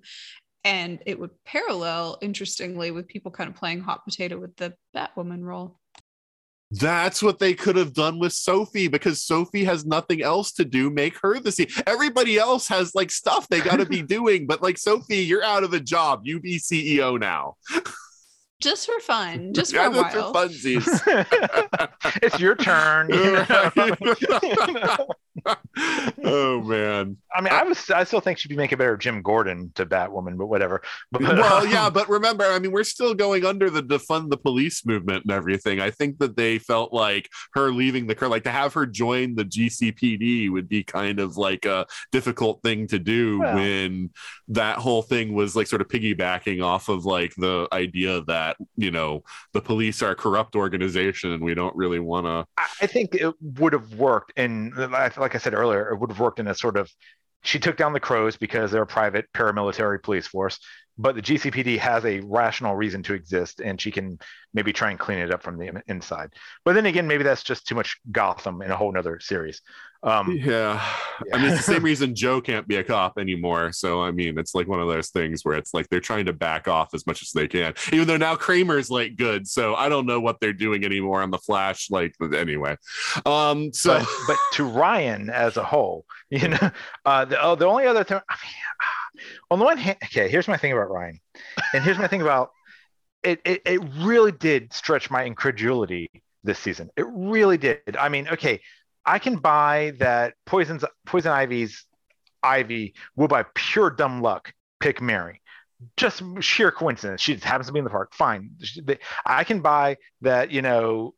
And 0.64 0.99
it 1.06 1.19
would 1.19 1.31
parallel, 1.45 2.19
interestingly, 2.22 2.91
with 2.91 3.07
people 3.07 3.31
kind 3.31 3.49
of 3.49 3.56
playing 3.56 3.80
hot 3.81 4.03
potato 4.03 4.38
with 4.38 4.56
the 4.57 4.73
Batwoman 4.95 5.41
role. 5.41 5.80
That's 6.72 7.23
what 7.23 7.39
they 7.39 7.53
could 7.53 7.77
have 7.77 7.94
done 7.94 8.19
with 8.19 8.34
Sophie 8.34 8.89
because 8.89 9.22
Sophie 9.22 9.64
has 9.64 9.85
nothing 9.85 10.22
else 10.22 10.52
to 10.53 10.65
do. 10.65 10.89
Make 10.89 11.18
her 11.22 11.39
the 11.39 11.49
CEO. 11.49 11.81
Everybody 11.88 12.38
else 12.38 12.68
has 12.68 12.94
like 12.94 13.10
stuff 13.10 13.48
they 13.48 13.61
got 13.61 13.77
to 13.77 13.85
be 13.85 14.02
doing, 14.15 14.48
but 14.48 14.61
like 14.61 14.77
Sophie, 14.77 15.18
you're 15.19 15.44
out 15.44 15.64
of 15.64 15.73
a 15.73 15.80
job. 15.80 16.22
You 16.23 16.39
be 16.41 16.60
CEO 16.60 17.18
now. 17.19 17.56
Just 18.60 18.88
for 18.88 18.99
fun, 18.99 19.53
just 19.53 19.72
for 19.72 19.77
Yeah, 19.77 19.88
a 19.89 19.94
that's 19.94 20.15
while. 20.15 20.34
funsies. 20.34 20.85
it's 22.23 22.39
your 22.39 22.56
turn. 22.56 23.07
You 23.14 23.34
know? 24.73 25.07
oh 26.23 26.61
man. 26.61 27.18
I 27.35 27.41
mean, 27.41 27.53
I 27.53 27.64
was, 27.64 27.89
I 27.91 28.03
still 28.03 28.19
think 28.19 28.39
she'd 28.39 28.49
be 28.49 28.55
making 28.55 28.77
better 28.80 28.97
Jim 28.97 29.22
Gordon 29.22 29.72
to 29.76 29.85
Batwoman, 29.85 30.38
but 30.38 30.47
whatever. 30.47 30.81
But, 31.11 31.22
well, 31.22 31.61
uh, 31.61 31.64
yeah, 31.64 31.89
but 31.93 32.09
remember, 32.09 32.45
I 32.45 32.57
mean, 32.59 32.72
we're 32.72 32.84
still 32.84 33.14
going 33.14 33.45
under 33.45 33.69
the 33.69 33.84
defund 33.84 34.30
the 34.30 34.38
police 34.38 34.85
movement 34.85 35.23
and 35.23 35.31
everything. 35.31 35.80
I 35.80 35.91
think 35.91 36.18
that 36.19 36.35
they 36.35 36.57
felt 36.57 36.93
like 36.93 37.30
her 37.53 37.72
leaving 37.72 38.07
the 38.07 38.15
car, 38.15 38.27
like 38.30 38.43
to 38.43 38.51
have 38.51 38.73
her 38.73 38.85
join 38.85 39.35
the 39.35 39.45
GCPD 39.45 40.51
would 40.51 40.68
be 40.68 40.84
kind 40.84 41.19
of 41.19 41.38
like 41.38 41.65
a 41.65 41.85
difficult 42.11 42.61
thing 42.64 42.88
to 42.88 42.99
do 42.99 43.39
Well. 43.39 43.55
when 43.55 44.09
that 44.49 44.77
whole 44.77 45.01
thing 45.01 45.34
was 45.34 45.55
like 45.55 45.68
sort 45.68 45.81
of 45.81 45.88
piggybacking 45.88 46.64
off 46.64 46.89
of 46.89 47.05
like 47.05 47.34
the 47.35 47.68
idea 47.72 48.22
that, 48.27 48.57
you 48.76 48.91
know, 48.91 49.23
the 49.53 49.61
police 49.61 50.01
are 50.01 50.11
a 50.11 50.15
corrupt 50.15 50.55
organization 50.55 51.31
and 51.34 51.43
we 51.43 51.53
don't 51.53 51.76
really 51.76 51.99
want 51.99 52.26
to. 52.26 52.45
I- 52.57 52.68
I 52.80 52.85
think 52.85 53.15
it 53.15 53.34
would 53.41 53.73
have 53.73 53.95
worked, 53.95 54.34
and 54.38 54.72
I 54.77 55.09
feel 55.09 55.22
like 55.23 55.26
like 55.27 55.35
I 55.35 55.39
said 55.39 55.53
earlier, 55.53 55.89
it 55.89 55.99
would 55.99 56.09
have 56.09 56.21
worked 56.21 56.39
in 56.39 56.47
a 56.47 56.55
sort 56.55 56.77
of. 56.77 56.89
She 57.43 57.59
took 57.59 57.75
down 57.75 57.91
the 57.91 57.99
crows 57.99 58.37
because 58.37 58.71
they're 58.71 58.83
a 58.83 58.87
private 58.87 59.25
paramilitary 59.33 60.01
police 60.01 60.25
force, 60.25 60.57
but 60.98 61.15
the 61.15 61.22
GCPD 61.22 61.78
has 61.78 62.06
a 62.06 62.19
rational 62.22 62.76
reason 62.76 63.03
to 63.03 63.14
exist, 63.14 63.60
and 63.60 63.80
she 63.80 63.91
can 63.91 64.19
maybe 64.53 64.74
try 64.74 64.90
and 64.90 64.99
clean 64.99 65.19
it 65.19 65.32
up 65.32 65.44
from 65.44 65.57
the 65.57 65.82
inside. 65.88 66.34
But 66.65 66.74
then 66.74 66.86
again, 66.86 67.07
maybe 67.07 67.24
that's 67.24 67.44
just 67.44 67.68
too 67.68 67.76
much 67.76 67.98
Gotham 68.11 68.61
in 68.61 68.72
a 68.72 68.76
whole 68.76 68.91
nother 68.91 69.19
series. 69.19 69.61
Um, 70.03 70.32
Yeah. 70.32 70.82
I 71.34 71.38
mean, 71.38 71.52
it's 71.52 71.65
the 71.65 71.74
same 71.74 71.84
reason 71.91 72.15
Joe 72.15 72.40
can't 72.41 72.68
be 72.68 72.78
a 72.78 72.84
cop 72.84 73.18
anymore. 73.18 73.72
So, 73.72 74.02
I 74.02 74.11
mean, 74.11 74.38
it's 74.38 74.56
like 74.56 74.68
one 74.68 74.80
of 74.80 74.88
those 74.88 75.10
things 75.10 75.44
where 75.44 75.56
it's 75.56 75.74
like 75.74 75.90
they're 75.90 75.99
trying 75.99 76.26
to 76.28 76.34
back 76.34 76.68
off 76.68 76.94
as 76.94 77.06
much 77.07 77.22
as 77.22 77.32
they 77.32 77.48
can, 77.48 77.74
even 77.91 78.07
though 78.07 78.18
now 78.18 78.36
Kramer's 78.36 78.90
like 78.90 79.15
good. 79.15 79.48
So, 79.48 79.76
I 79.76 79.90
don't 79.90 80.06
know 80.06 80.19
what 80.19 80.40
they're 80.40 80.53
doing 80.53 80.86
anymore 80.86 81.22
on 81.22 81.32
the 81.32 81.40
Flash. 81.40 81.90
Like, 81.91 82.15
anyway. 82.34 82.78
Um, 83.26 83.74
so, 83.74 83.99
but, 83.99 84.07
but 84.28 84.38
to 84.53 84.65
Ryan 84.65 85.30
as 85.30 85.57
a 85.57 85.64
whole, 85.64 86.06
you 86.30 86.48
know, 86.48 86.72
uh, 87.06 87.26
the, 87.26 87.41
oh, 87.41 87.56
the 87.56 87.65
only 87.65 87.86
other 87.86 88.03
thing, 88.03 88.19
I 88.30 88.36
mean, 88.44 88.53
on 89.52 89.60
the 89.60 89.65
one 89.65 89.77
hand, 89.77 89.98
okay, 90.06 90.30
here's 90.30 90.48
my 90.48 90.57
thing 90.57 90.72
about 90.72 90.89
Ryan, 90.89 91.19
and 91.73 91.84
here's 91.84 91.98
my 91.98 92.07
thing 92.07 92.22
about 92.22 92.52
it. 93.23 93.41
It, 93.45 93.61
it 93.65 93.81
really 93.98 94.31
did 94.31 94.73
stretch 94.73 95.10
my 95.10 95.23
incredulity 95.23 96.10
this 96.44 96.60
season. 96.60 96.89
It 96.95 97.06
really 97.10 97.57
did. 97.57 97.98
I 97.99 98.10
mean, 98.10 98.27
okay, 98.30 98.61
I 99.06 99.19
can 99.19 99.38
buy 99.38 99.94
that 99.99 100.34
Poison's 100.45 100.84
Poison 101.06 101.31
Ivy's 101.31 101.85
Ivy 102.44 102.94
will 103.15 103.27
by 103.27 103.45
pure 103.56 103.89
dumb 103.89 104.22
luck 104.22 104.53
pick 104.80 105.02
Mary. 105.02 105.41
Just 105.95 106.23
sheer 106.39 106.72
coincidence. 106.72 107.22
She 107.22 107.34
just 107.34 107.45
happens 107.45 107.68
to 107.68 107.73
be 107.73 107.80
in 107.80 107.85
the 107.85 107.91
park. 107.91 108.14
Fine. 108.14 108.52
I 109.26 109.44
can 109.44 109.61
buy 109.61 109.98
that, 110.22 110.52
you 110.52 110.61
know, 110.61 111.14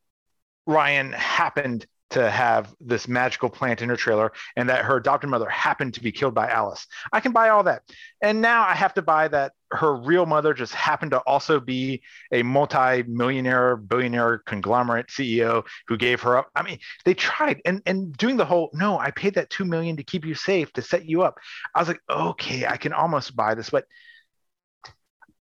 Ryan 0.65 1.13
happened 1.13 1.87
to 2.11 2.29
have 2.29 2.73
this 2.79 3.07
magical 3.07 3.49
plant 3.49 3.81
in 3.81 3.89
her 3.89 3.95
trailer 3.95 4.31
and 4.55 4.69
that 4.69 4.85
her 4.85 4.97
adopted 4.97 5.29
mother 5.29 5.49
happened 5.49 5.93
to 5.93 6.01
be 6.01 6.11
killed 6.11 6.33
by 6.33 6.49
Alice. 6.49 6.87
I 7.13 7.19
can 7.19 7.31
buy 7.31 7.49
all 7.49 7.63
that. 7.63 7.83
And 8.21 8.41
now 8.41 8.63
I 8.63 8.73
have 8.73 8.93
to 8.95 9.01
buy 9.01 9.27
that 9.27 9.53
her 9.71 9.95
real 9.95 10.25
mother 10.25 10.53
just 10.53 10.73
happened 10.73 11.11
to 11.11 11.19
also 11.19 11.59
be 11.59 12.01
a 12.31 12.41
multi-millionaire, 12.41 13.75
billionaire 13.75 14.39
conglomerate 14.39 15.07
CEO 15.07 15.63
who 15.87 15.97
gave 15.97 16.21
her 16.21 16.37
up. 16.37 16.49
I 16.55 16.63
mean, 16.63 16.79
they 17.05 17.13
tried 17.13 17.61
and 17.65 17.81
and 17.85 18.15
doing 18.17 18.37
the 18.37 18.45
whole 18.45 18.71
no, 18.73 18.97
I 18.97 19.11
paid 19.11 19.35
that 19.35 19.49
2 19.51 19.65
million 19.65 19.97
to 19.97 20.03
keep 20.03 20.25
you 20.25 20.33
safe 20.33 20.73
to 20.73 20.81
set 20.81 21.05
you 21.05 21.21
up. 21.21 21.37
I 21.75 21.79
was 21.79 21.87
like, 21.87 22.01
"Okay, 22.09 22.65
I 22.65 22.77
can 22.77 22.93
almost 22.93 23.35
buy 23.35 23.53
this." 23.53 23.69
But 23.69 23.85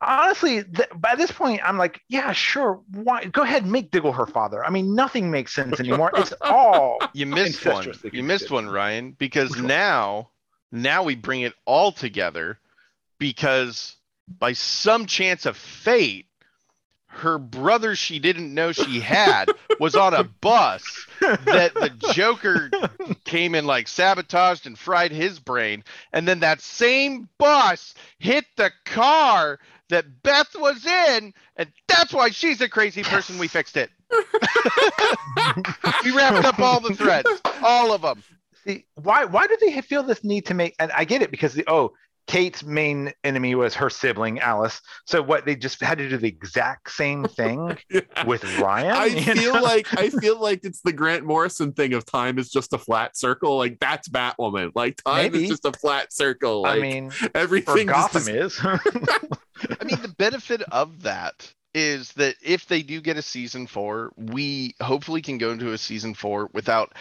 honestly, 0.05 0.63
th- 0.63 0.89
by 0.95 1.15
this 1.15 1.31
point, 1.31 1.61
I'm 1.63 1.77
like, 1.77 2.01
yeah, 2.09 2.31
sure. 2.31 2.81
Why? 2.91 3.25
Go 3.25 3.43
ahead, 3.43 3.63
and 3.63 3.71
make 3.71 3.91
Diggle 3.91 4.13
her 4.13 4.25
father. 4.25 4.63
I 4.63 4.69
mean, 4.69 4.95
nothing 4.95 5.31
makes 5.31 5.53
sense 5.53 5.79
anymore. 5.79 6.11
It's 6.15 6.33
all 6.41 6.99
You 7.13 7.25
missed 7.25 7.65
one. 7.65 7.93
You 8.11 8.23
missed 8.23 8.51
one, 8.51 8.69
Ryan, 8.69 9.11
because 9.11 9.51
Which 9.51 9.59
one? 9.59 9.67
now, 9.67 10.29
now 10.71 11.03
we 11.03 11.15
bring 11.15 11.41
it 11.41 11.53
all 11.65 11.91
together 11.91 12.59
because 13.19 13.95
by 14.39 14.53
some 14.53 15.05
chance 15.05 15.45
of 15.45 15.57
fate, 15.57 16.27
her 17.07 17.37
brother 17.37 17.95
she 17.95 18.17
didn't 18.17 18.53
know 18.53 18.71
she 18.71 18.99
had 18.99 19.51
was 19.79 19.95
on 19.95 20.13
a 20.15 20.23
bus 20.23 21.05
that 21.21 21.73
the 21.75 21.91
Joker 22.11 22.71
came 23.23 23.53
and 23.53 23.67
like 23.67 23.87
sabotaged 23.87 24.65
and 24.65 24.77
fried 24.77 25.11
his 25.11 25.39
brain. 25.39 25.83
And 26.11 26.27
then 26.27 26.39
that 26.39 26.59
same 26.61 27.29
bus 27.37 27.93
hit 28.17 28.45
the 28.57 28.71
car 28.85 29.59
that 29.89 30.23
Beth 30.23 30.55
was 30.55 30.85
in. 30.85 31.33
And 31.55 31.71
that's 31.87 32.13
why 32.13 32.29
she's 32.29 32.61
a 32.61 32.69
crazy 32.69 33.03
person. 33.03 33.37
We 33.37 33.47
fixed 33.47 33.77
it. 33.77 33.89
we 36.03 36.11
wrapped 36.11 36.45
up 36.45 36.59
all 36.59 36.79
the 36.79 36.95
threads, 36.95 37.29
all 37.61 37.91
of 37.91 38.01
them. 38.01 38.23
See, 38.65 38.85
why 38.95 39.25
why 39.25 39.47
do 39.47 39.57
they 39.59 39.81
feel 39.81 40.03
this 40.03 40.23
need 40.23 40.45
to 40.47 40.53
make? 40.53 40.75
And 40.79 40.91
I 40.91 41.03
get 41.05 41.21
it 41.21 41.31
because 41.31 41.53
the 41.53 41.65
oh, 41.67 41.93
Kate's 42.27 42.63
main 42.63 43.11
enemy 43.23 43.53
was 43.53 43.75
her 43.75 43.89
sibling 43.89 44.39
Alice. 44.39 44.79
So 45.05 45.21
what 45.21 45.45
they 45.45 45.55
just 45.55 45.81
had 45.81 45.97
to 45.97 46.07
do 46.09 46.17
the 46.17 46.27
exact 46.27 46.91
same 46.91 47.25
thing 47.37 47.77
Yeah. 47.89 48.01
with 48.25 48.43
Ryan. 48.59 48.91
I 48.91 49.09
feel 49.35 49.55
know? 49.55 49.61
like 49.61 49.87
I 49.99 50.09
feel 50.09 50.39
like 50.39 50.61
it's 50.63 50.81
the 50.81 50.93
Grant 50.93 51.25
Morrison 51.25 51.73
thing 51.73 51.93
of 51.93 52.05
time 52.05 52.39
is 52.39 52.49
just 52.49 52.71
a 52.73 52.77
flat 52.77 53.17
circle. 53.17 53.57
Like 53.57 53.77
that's 53.79 54.07
Batwoman. 54.07 54.71
Like 54.73 54.97
time 55.03 55.31
Maybe. 55.33 55.43
is 55.43 55.49
just 55.49 55.65
a 55.65 55.73
flat 55.73 56.13
circle. 56.13 56.65
I 56.65 56.79
mean, 56.79 57.11
everything 57.35 57.87
just 57.87 58.13
Gotham 58.13 58.35
is- 58.35 58.53
is. 58.57 58.59
I 59.79 59.83
mean, 59.85 60.01
the 60.01 60.13
benefit 60.17 60.61
of 60.71 61.03
that 61.03 61.53
is 61.75 62.11
that 62.13 62.35
if 62.43 62.67
they 62.67 62.83
do 62.83 63.01
get 63.01 63.17
a 63.17 63.21
season 63.21 63.65
four, 63.65 64.11
we 64.15 64.75
hopefully 64.81 65.21
can 65.21 65.37
go 65.37 65.51
into 65.51 65.71
a 65.73 65.77
season 65.77 66.13
four 66.13 66.49
without 66.53 66.93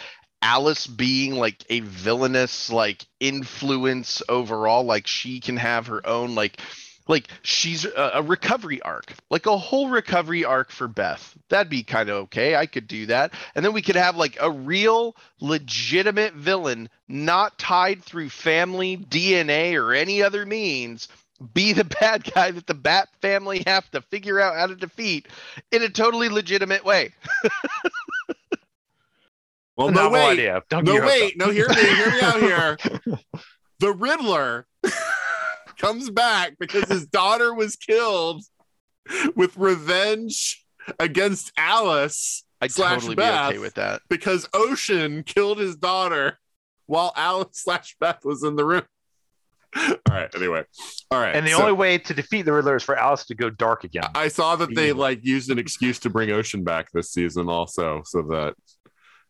Alice 0.43 0.87
being 0.87 1.35
like 1.35 1.63
a 1.69 1.79
villainous 1.79 2.69
like 2.69 3.05
influence 3.21 4.21
overall. 4.27 4.83
Like 4.83 5.07
she 5.07 5.39
can 5.39 5.55
have 5.55 5.87
her 5.87 6.05
own 6.05 6.35
like 6.35 6.59
like 7.07 7.27
she's 7.43 7.85
a, 7.85 8.11
a 8.15 8.21
recovery 8.21 8.81
arc, 8.81 9.13
like 9.29 9.45
a 9.45 9.57
whole 9.57 9.89
recovery 9.89 10.43
arc 10.43 10.69
for 10.69 10.89
Beth. 10.89 11.33
That'd 11.49 11.69
be 11.69 11.83
kind 11.83 12.09
of 12.09 12.15
okay. 12.23 12.55
I 12.57 12.65
could 12.65 12.87
do 12.87 13.05
that. 13.05 13.33
And 13.55 13.63
then 13.63 13.71
we 13.71 13.81
could 13.81 13.95
have 13.95 14.17
like 14.17 14.37
a 14.39 14.51
real 14.51 15.15
legitimate 15.39 16.33
villain, 16.33 16.89
not 17.07 17.57
tied 17.57 18.03
through 18.03 18.29
family, 18.29 18.97
DNA, 18.97 19.81
or 19.81 19.93
any 19.93 20.23
other 20.23 20.45
means, 20.45 21.07
be 21.53 21.71
the 21.71 21.83
bad 22.01 22.23
guy 22.33 22.51
that 22.51 22.67
the 22.67 22.73
Bat 22.73 23.07
family 23.21 23.63
have 23.65 23.89
to 23.91 24.01
figure 24.01 24.41
out 24.41 24.55
how 24.55 24.67
to 24.67 24.75
defeat 24.75 25.27
in 25.71 25.83
a 25.83 25.89
totally 25.89 26.27
legitimate 26.27 26.83
way. 26.83 27.13
well, 29.75 29.89
no 29.89 30.03
novel 30.03 30.11
wait, 30.13 30.31
idea. 30.31 30.61
Don't 30.69 30.83
no 30.85 30.93
get 30.93 30.95
your 30.95 31.03
hopes 31.03 31.21
wait, 31.21 31.37
no 31.37 31.49
hear 31.49 31.69
me, 31.69 31.75
hear 31.75 32.11
me 32.11 32.21
out 32.21 32.39
here. 32.39 32.77
The 33.79 33.91
Riddler 33.91 34.65
comes 35.77 36.09
back 36.09 36.53
because 36.57 36.85
his 36.85 37.05
daughter 37.05 37.53
was 37.53 37.75
killed 37.75 38.43
with 39.35 39.57
revenge 39.57 40.65
against 40.99 41.51
Alice 41.57 42.45
I'd 42.61 42.71
slash 42.71 43.01
totally 43.01 43.15
Beth 43.15 43.49
be 43.49 43.55
okay 43.55 43.59
with 43.59 43.73
that. 43.73 44.01
because 44.09 44.47
Ocean 44.53 45.23
killed 45.23 45.57
his 45.57 45.75
daughter 45.75 46.39
while 46.85 47.11
Alice 47.17 47.47
slash 47.51 47.97
Beth 47.99 48.23
was 48.23 48.43
in 48.43 48.55
the 48.55 48.63
room. 48.63 48.83
All 49.75 49.95
right. 50.09 50.33
Anyway, 50.33 50.63
all 51.11 51.19
right. 51.19 51.35
And 51.35 51.45
the 51.45 51.51
so 51.51 51.61
only 51.61 51.73
way 51.73 51.97
to 51.97 52.13
defeat 52.13 52.43
the 52.43 52.53
Riddler 52.53 52.77
is 52.77 52.83
for 52.83 52.95
Alice 52.95 53.25
to 53.25 53.35
go 53.35 53.49
dark 53.49 53.83
again. 53.83 54.05
I 54.15 54.29
saw 54.29 54.55
that 54.55 54.73
they 54.75 54.93
like 54.93 55.25
used 55.25 55.49
an 55.49 55.59
excuse 55.59 55.99
to 55.99 56.09
bring 56.09 56.31
Ocean 56.31 56.63
back 56.63 56.91
this 56.93 57.11
season, 57.11 57.49
also, 57.49 58.01
so 58.05 58.21
that 58.21 58.53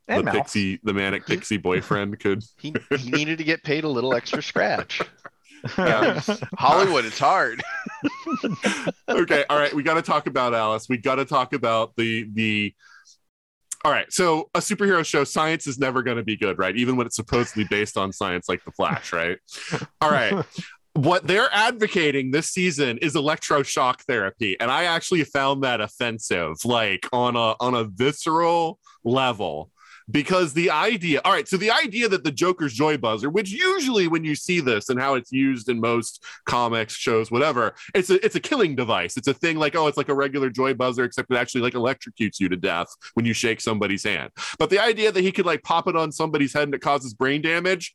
And 0.06 0.20
the 0.20 0.24
Mal. 0.24 0.34
pixie, 0.34 0.80
the 0.82 0.92
manic 0.92 1.26
pixie 1.26 1.56
boyfriend, 1.56 2.20
could. 2.20 2.42
He, 2.58 2.74
he 2.98 3.10
needed 3.10 3.38
to 3.38 3.44
get 3.44 3.62
paid 3.62 3.84
a 3.84 3.88
little 3.88 4.14
extra 4.14 4.42
scratch. 4.42 5.00
Yeah. 5.78 6.20
Hollywood, 6.58 7.06
it's 7.06 7.18
hard. 7.18 7.62
okay. 9.08 9.44
All 9.48 9.58
right. 9.58 9.72
We 9.72 9.82
got 9.82 9.94
to 9.94 10.02
talk 10.02 10.26
about 10.26 10.52
Alice. 10.52 10.90
We 10.90 10.98
got 10.98 11.14
to 11.14 11.24
talk 11.24 11.54
about 11.54 11.96
the 11.96 12.28
the. 12.34 12.74
All 13.82 13.90
right. 13.90 14.04
So 14.12 14.50
a 14.54 14.58
superhero 14.58 15.04
show, 15.06 15.24
science 15.24 15.66
is 15.66 15.78
never 15.78 16.02
going 16.02 16.18
to 16.18 16.22
be 16.22 16.36
good, 16.36 16.58
right? 16.58 16.76
Even 16.76 16.96
when 16.96 17.06
it's 17.06 17.16
supposedly 17.16 17.64
based 17.64 17.96
on 17.96 18.12
science, 18.12 18.46
like 18.46 18.62
The 18.66 18.72
Flash, 18.72 19.10
right? 19.14 19.38
All 20.02 20.10
right. 20.10 20.44
what 20.92 21.26
they're 21.26 21.48
advocating 21.50 22.30
this 22.30 22.50
season 22.50 22.98
is 22.98 23.14
electroshock 23.14 24.00
therapy 24.02 24.56
and 24.60 24.70
i 24.70 24.84
actually 24.84 25.24
found 25.24 25.64
that 25.64 25.80
offensive 25.80 26.54
like 26.64 27.08
on 27.12 27.34
a 27.34 27.56
on 27.58 27.74
a 27.74 27.82
visceral 27.82 28.78
level 29.02 29.72
because 30.10 30.52
the 30.52 30.70
idea 30.70 31.20
all 31.24 31.32
right 31.32 31.48
so 31.48 31.56
the 31.56 31.70
idea 31.70 32.08
that 32.08 32.24
the 32.24 32.30
joker's 32.30 32.74
joy 32.74 32.96
buzzer 32.96 33.30
which 33.30 33.50
usually 33.50 34.06
when 34.06 34.24
you 34.24 34.34
see 34.34 34.60
this 34.60 34.88
and 34.88 35.00
how 35.00 35.14
it's 35.14 35.32
used 35.32 35.68
in 35.68 35.80
most 35.80 36.22
comics 36.46 36.94
shows 36.94 37.30
whatever 37.30 37.74
it's 37.94 38.10
a 38.10 38.24
it's 38.24 38.36
a 38.36 38.40
killing 38.40 38.76
device. 38.76 39.16
It's 39.16 39.28
a 39.28 39.34
thing 39.34 39.56
like 39.56 39.74
oh 39.74 39.86
it's 39.86 39.96
like 39.96 40.08
a 40.08 40.14
regular 40.14 40.50
joy 40.50 40.74
buzzer 40.74 41.04
except 41.04 41.30
it 41.30 41.36
actually 41.36 41.62
like 41.62 41.74
electrocutes 41.74 42.40
you 42.40 42.48
to 42.48 42.56
death 42.56 42.88
when 43.14 43.24
you 43.26 43.32
shake 43.32 43.60
somebody's 43.60 44.04
hand. 44.04 44.30
But 44.58 44.70
the 44.70 44.78
idea 44.78 45.10
that 45.12 45.20
he 45.20 45.32
could 45.32 45.46
like 45.46 45.62
pop 45.62 45.88
it 45.88 45.96
on 45.96 46.12
somebody's 46.12 46.52
head 46.52 46.64
and 46.64 46.74
it 46.74 46.80
causes 46.80 47.14
brain 47.14 47.42
damage 47.42 47.94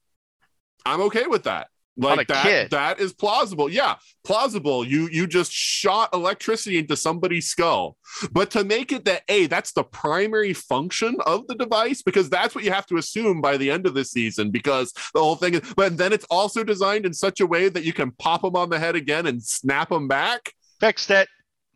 i'm 0.85 1.01
okay 1.01 1.27
with 1.27 1.43
that 1.43 1.67
like 1.99 2.27
that 2.27 2.43
kid. 2.43 2.71
that 2.71 2.99
is 2.99 3.13
plausible. 3.13 3.69
Yeah 3.69 3.95
plausible. 4.29 4.85
You 4.85 5.09
you 5.11 5.25
just 5.25 5.51
shot 5.51 6.13
electricity 6.13 6.77
into 6.77 6.95
somebody's 6.95 7.47
skull. 7.47 7.97
But 8.31 8.51
to 8.51 8.63
make 8.63 8.91
it 8.91 9.05
that 9.05 9.23
a 9.27 9.47
that's 9.47 9.71
the 9.71 9.83
primary 9.83 10.53
function 10.53 11.17
of 11.25 11.47
the 11.47 11.55
device 11.55 12.03
because 12.03 12.29
that's 12.29 12.53
what 12.53 12.63
you 12.63 12.71
have 12.71 12.85
to 12.87 12.97
assume 12.97 13.41
by 13.41 13.57
the 13.57 13.71
end 13.71 13.87
of 13.87 13.95
the 13.95 14.05
season 14.05 14.51
because 14.51 14.93
the 15.15 15.19
whole 15.19 15.35
thing 15.35 15.55
is 15.55 15.61
but 15.75 15.97
then 15.97 16.13
it's 16.13 16.27
also 16.29 16.63
designed 16.63 17.07
in 17.07 17.13
such 17.13 17.39
a 17.39 17.47
way 17.47 17.69
that 17.69 17.83
you 17.83 17.91
can 17.91 18.11
pop 18.11 18.43
them 18.43 18.55
on 18.55 18.69
the 18.69 18.77
head 18.77 18.95
again 18.95 19.25
and 19.25 19.41
snap 19.41 19.89
them 19.89 20.07
back. 20.07 20.53
Fixed 20.79 21.09
it. 21.09 21.27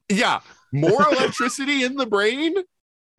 yeah. 0.10 0.42
More 0.72 1.08
electricity 1.12 1.84
in 1.84 1.96
the 1.96 2.06
brain 2.06 2.54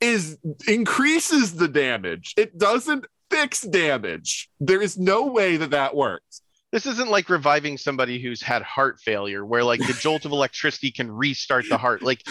is 0.00 0.38
increases 0.68 1.56
the 1.56 1.68
damage. 1.68 2.34
It 2.36 2.56
doesn't 2.56 3.06
fix 3.30 3.62
damage. 3.62 4.48
There 4.60 4.82
is 4.82 4.96
no 4.96 5.26
way 5.26 5.56
that 5.56 5.70
that 5.70 5.96
works 5.96 6.42
This 6.74 6.86
isn't 6.86 7.08
like 7.08 7.28
reviving 7.30 7.78
somebody 7.78 8.20
who's 8.20 8.42
had 8.42 8.62
heart 8.62 8.98
failure, 9.00 9.46
where 9.46 9.62
like 9.62 9.78
the 9.78 9.92
jolt 9.92 10.24
of 10.24 10.32
electricity 10.32 10.90
can 10.90 11.08
restart 11.08 11.66
the 11.68 11.78
heart. 11.78 12.02
Like 12.02 12.26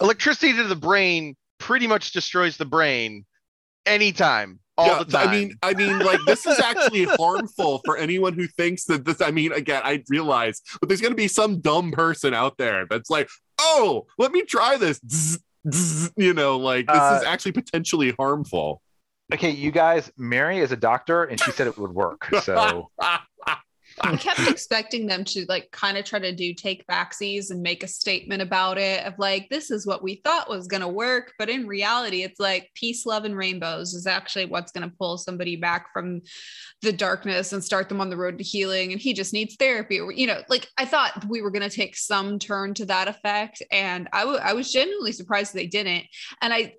electricity 0.00 0.52
to 0.52 0.62
the 0.62 0.76
brain 0.76 1.34
pretty 1.58 1.88
much 1.88 2.12
destroys 2.12 2.56
the 2.56 2.64
brain 2.64 3.26
anytime, 3.86 4.60
all 4.76 4.86
Yeah, 4.86 4.98
the 5.02 5.04
time. 5.10 5.28
I 5.28 5.32
mean, 5.32 5.54
I 5.62 5.74
mean, 5.74 5.98
like 5.98 6.20
this 6.26 6.46
is 6.46 6.60
actually 6.60 7.06
harmful 7.06 7.80
for 7.84 7.96
anyone 7.96 8.34
who 8.34 8.46
thinks 8.46 8.84
that 8.84 9.04
this. 9.04 9.20
I 9.20 9.32
mean, 9.32 9.50
again, 9.52 9.82
I 9.84 10.04
realize, 10.08 10.62
but 10.80 10.88
there's 10.88 11.00
going 11.00 11.12
to 11.12 11.16
be 11.16 11.26
some 11.26 11.60
dumb 11.60 11.90
person 11.90 12.34
out 12.34 12.56
there 12.56 12.86
that's 12.88 13.10
like, 13.10 13.28
"Oh, 13.58 14.06
let 14.16 14.30
me 14.30 14.42
try 14.42 14.76
this." 14.76 15.00
Zzz, 15.10 15.40
zzz, 15.74 16.12
you 16.16 16.34
know, 16.34 16.56
like 16.56 16.86
this 16.86 16.94
is 16.96 17.02
Uh, 17.02 17.24
actually 17.26 17.50
potentially 17.52 18.14
harmful. 18.16 18.80
okay, 19.34 19.50
you 19.50 19.72
guys, 19.72 20.12
Mary 20.16 20.60
is 20.60 20.70
a 20.70 20.76
doctor 20.76 21.24
and 21.24 21.40
she 21.40 21.50
said 21.50 21.66
it 21.66 21.76
would 21.76 21.92
work. 21.92 22.28
So 22.44 22.90
I 24.00 24.16
kept 24.16 24.48
expecting 24.48 25.06
them 25.06 25.24
to 25.24 25.44
like 25.48 25.70
kind 25.70 25.96
of 25.96 26.04
try 26.04 26.18
to 26.18 26.34
do 26.34 26.54
take 26.54 26.86
backsies 26.86 27.50
and 27.50 27.62
make 27.62 27.82
a 27.82 27.88
statement 27.88 28.42
about 28.42 28.78
it 28.78 29.04
of 29.04 29.14
like, 29.18 29.48
this 29.48 29.70
is 29.70 29.86
what 29.86 30.02
we 30.02 30.20
thought 30.24 30.48
was 30.48 30.66
going 30.66 30.80
to 30.80 30.88
work. 30.88 31.32
But 31.38 31.48
in 31.48 31.66
reality, 31.66 32.22
it's 32.22 32.40
like 32.40 32.70
peace, 32.74 33.06
love, 33.06 33.24
and 33.24 33.36
rainbows 33.36 33.94
is 33.94 34.06
actually 34.06 34.46
what's 34.46 34.72
going 34.72 34.88
to 34.88 34.96
pull 34.96 35.18
somebody 35.18 35.56
back 35.56 35.92
from 35.92 36.22
the 36.82 36.92
darkness 36.92 37.52
and 37.52 37.62
start 37.62 37.88
them 37.88 38.00
on 38.00 38.10
the 38.10 38.16
road 38.16 38.38
to 38.38 38.44
healing. 38.44 38.92
And 38.92 39.00
he 39.00 39.12
just 39.12 39.32
needs 39.32 39.56
therapy. 39.56 40.00
Or, 40.00 40.12
you 40.12 40.26
know, 40.26 40.42
like 40.48 40.68
I 40.78 40.84
thought 40.84 41.24
we 41.28 41.42
were 41.42 41.50
going 41.50 41.68
to 41.68 41.74
take 41.74 41.96
some 41.96 42.38
turn 42.38 42.74
to 42.74 42.86
that 42.86 43.08
effect. 43.08 43.62
And 43.70 44.08
I, 44.12 44.20
w- 44.20 44.40
I 44.42 44.52
was 44.52 44.72
genuinely 44.72 45.12
surprised 45.12 45.54
they 45.54 45.66
didn't. 45.66 46.04
And 46.40 46.52
I, 46.52 46.74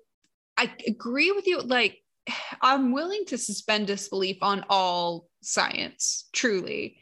I 0.56 0.70
agree 0.86 1.32
with 1.32 1.46
you. 1.46 1.60
Like, 1.60 1.98
I'm 2.62 2.92
willing 2.92 3.24
to 3.26 3.38
suspend 3.38 3.86
disbelief 3.86 4.38
on 4.42 4.64
all 4.68 5.28
science, 5.42 6.28
truly. 6.32 6.98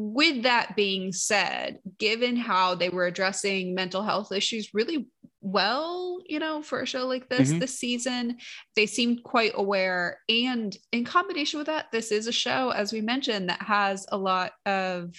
With 0.00 0.44
that 0.44 0.76
being 0.76 1.10
said, 1.12 1.80
given 1.98 2.36
how 2.36 2.76
they 2.76 2.88
were 2.88 3.06
addressing 3.06 3.74
mental 3.74 4.04
health 4.04 4.30
issues 4.30 4.72
really 4.72 5.08
well, 5.40 6.20
you 6.24 6.38
know, 6.38 6.62
for 6.62 6.80
a 6.82 6.86
show 6.86 7.06
like 7.08 7.28
this 7.28 7.50
Mhm. 7.50 7.58
this 7.58 7.76
season, 7.76 8.38
they 8.76 8.86
seemed 8.86 9.24
quite 9.24 9.52
aware. 9.56 10.20
And 10.28 10.76
in 10.92 11.04
combination 11.04 11.58
with 11.58 11.66
that, 11.66 11.90
this 11.90 12.12
is 12.12 12.28
a 12.28 12.32
show, 12.32 12.70
as 12.70 12.92
we 12.92 13.00
mentioned, 13.00 13.48
that 13.48 13.62
has 13.62 14.06
a 14.12 14.16
lot 14.16 14.52
of 14.66 15.16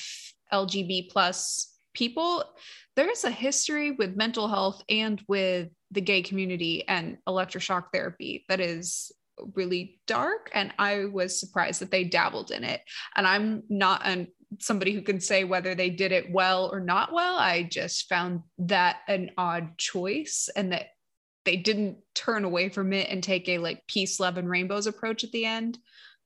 LGB 0.54 1.10
plus 1.12 1.76
people. 1.94 2.46
There's 2.96 3.26
a 3.26 3.32
history 3.32 3.92
with 3.92 4.16
mental 4.16 4.48
health 4.48 4.82
and 4.88 5.22
with 5.28 5.70
the 5.92 6.02
gay 6.02 6.22
community 6.22 6.88
and 6.88 7.18
electroshock 7.28 7.88
therapy 7.92 8.46
that 8.48 8.62
is 8.62 9.12
really 9.56 10.02
dark 10.06 10.50
and 10.54 10.74
i 10.78 11.06
was 11.06 11.40
surprised 11.40 11.80
that 11.80 11.92
they 11.92 12.04
dabbled 12.04 12.52
in 12.52 12.66
it 12.66 12.82
and 13.16 13.26
i'm 13.26 13.64
not 13.70 14.06
an 14.06 14.28
somebody 14.60 14.94
who 14.94 15.02
can 15.02 15.20
say 15.20 15.44
whether 15.44 15.76
they 15.76 15.90
did 15.90 16.12
it 16.12 16.32
well 16.32 16.70
or 16.72 16.80
not 16.80 17.14
well 17.14 17.38
i 17.38 17.64
just 17.64 18.10
found 18.10 18.42
that 18.58 18.98
an 19.08 19.30
odd 19.38 19.78
choice 19.78 20.50
and 20.56 20.72
that 20.72 20.88
they 21.46 21.56
didn't 21.56 21.98
turn 22.16 22.44
away 22.44 22.70
from 22.70 22.92
it 22.94 23.10
and 23.10 23.24
take 23.24 23.48
a 23.48 23.60
like 23.60 23.86
peace 23.88 24.20
love 24.20 24.38
and 24.38 24.50
rainbows 24.50 24.88
approach 24.88 25.24
at 25.24 25.32
the 25.32 25.46
end 25.46 25.78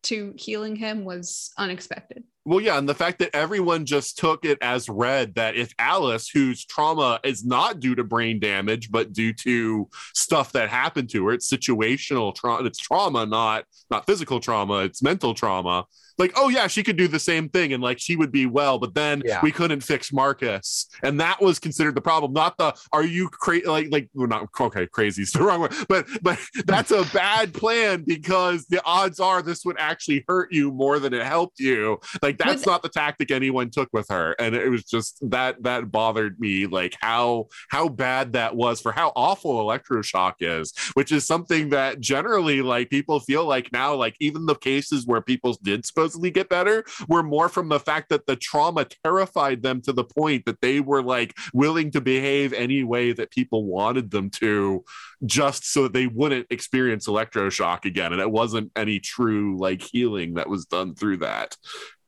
to 0.04 0.34
healing 0.38 0.76
him 0.76 1.06
was 1.06 1.52
unexpected 1.58 2.24
Well, 2.46 2.60
yeah, 2.60 2.78
and 2.78 2.90
the 2.90 2.94
fact 2.94 3.20
that 3.20 3.34
everyone 3.34 3.86
just 3.86 4.18
took 4.18 4.44
it 4.44 4.58
as 4.62 4.90
read 4.90 5.36
that 5.36 5.56
if 5.56 5.74
Alice, 5.80 6.28
whose 6.28 6.66
trauma 6.66 7.22
is 7.24 7.46
not 7.46 7.80
due 7.80 7.96
to 7.96 8.04
brain 8.04 8.40
damage, 8.42 8.92
but 8.92 9.14
due 9.14 9.32
to 9.34 9.88
stuff 10.14 10.52
that 10.52 10.70
happened 10.70 11.10
to 11.12 11.26
her, 11.26 11.34
it's 11.34 11.50
situational 11.50 12.36
trauma, 12.36 12.68
it's 12.68 12.80
trauma, 12.80 13.26
not 13.26 13.64
not 13.90 14.06
physical 14.06 14.42
trauma, 14.42 14.80
it's 14.80 15.02
mental 15.02 15.34
trauma. 15.34 15.86
Like, 16.18 16.34
oh 16.36 16.50
yeah, 16.50 16.68
she 16.68 16.84
could 16.84 16.98
do 16.98 17.08
the 17.08 17.20
same 17.20 17.50
thing 17.50 17.74
and 17.74 17.82
like 17.82 18.00
she 18.00 18.16
would 18.16 18.32
be 18.32 18.46
well, 18.46 18.78
but 18.80 18.94
then 18.94 19.22
Yeah. 19.26 19.40
we 19.42 19.52
couldn't 19.52 19.82
fix 19.82 20.12
Marcus, 20.14 20.88
and 21.04 21.20
that 21.20 21.42
was 21.42 21.60
considered 21.60 21.96
the 21.96 22.02
problem, 22.02 22.34
not 22.34 22.58
the 22.58 22.76
are 22.92 23.04
you 23.04 23.30
crazy? 23.30 23.66
Like, 23.66 23.88
like 23.92 24.10
we're 24.14 24.28
not 24.28 24.48
okay, 24.60 24.88
crazy 24.88 25.24
is 25.24 25.32
the 25.32 25.44
wrong 25.44 25.62
word, 25.62 25.74
but 25.90 26.06
but 26.22 26.40
that's 26.66 26.92
a 26.92 27.04
bad 27.14 27.54
plan 27.54 28.04
because 28.06 28.66
the 28.68 28.82
odds 28.86 29.20
are 29.20 29.42
this 29.42 29.66
would 29.66 29.78
actually 29.80 30.24
hurt 30.28 30.52
you 30.52 30.72
more 30.72 31.00
than 31.00 31.14
it 31.14 31.24
helped 31.26 31.60
you. 31.60 32.00
Like 32.22 32.38
that's 32.38 32.58
With- 32.62 32.68
not 32.68 32.84
the 32.84 32.90
tactic 32.90 33.32
anyone 33.32 33.70
took 33.70 33.90
with 33.94 34.08
her, 34.10 34.36
and 34.40 34.56
it 34.56 34.70
was 34.70 34.84
just 34.84 35.18
that 35.32 35.64
that 35.64 35.92
bothered 35.92 36.40
me. 36.40 36.66
Like 36.68 36.96
how 37.02 37.48
how 37.70 37.90
bad 37.90 38.34
that 38.34 38.56
was 38.56 38.82
for 38.82 38.92
how 38.92 39.12
awful 39.16 39.56
electroshock 39.66 40.34
is, 40.40 40.74
which 40.94 41.12
is 41.12 41.26
something 41.26 41.70
that 41.70 42.00
generally 42.00 42.62
like 42.62 42.90
people 42.90 43.20
feel 43.20 43.46
like 43.46 43.72
now, 43.72 43.96
like 43.96 44.16
even 44.20 44.46
the 44.46 44.56
cases 44.56 45.06
where 45.06 45.22
people 45.22 45.58
did 45.64 45.86
supposedly 46.04 46.32
get 46.32 46.50
better 46.50 46.84
were 47.08 47.24
more 47.24 47.48
from 47.48 47.70
the 47.70 47.80
fact 47.80 48.10
that 48.10 48.26
the 48.28 48.36
trauma 48.36 48.86
terrified 49.04 49.64
them 49.64 49.82
to 49.82 49.94
the 49.94 50.04
point 50.04 50.46
that 50.46 50.60
they 50.62 50.80
were 50.80 51.02
like 51.02 51.34
willing 51.54 51.92
to 51.92 52.02
behave 52.02 52.52
any 52.54 52.84
way 52.84 53.14
that 53.14 53.32
people 53.32 53.66
wanted 53.66 54.12
them 54.12 54.30
to 54.30 54.84
just 55.26 55.66
so 55.66 55.84
that 55.84 55.94
they 55.94 56.08
wouldn't 56.08 56.48
experience 56.50 57.08
electroshock 57.08 57.86
again. 57.86 58.12
And 58.12 58.22
it 58.22 58.32
wasn't 58.32 58.72
any 58.76 59.00
true 59.00 59.58
like 59.58 59.82
healing 59.82 60.34
that 60.34 60.50
was 60.50 60.66
done 60.66 60.96
through 60.96 61.18
that 61.18 61.56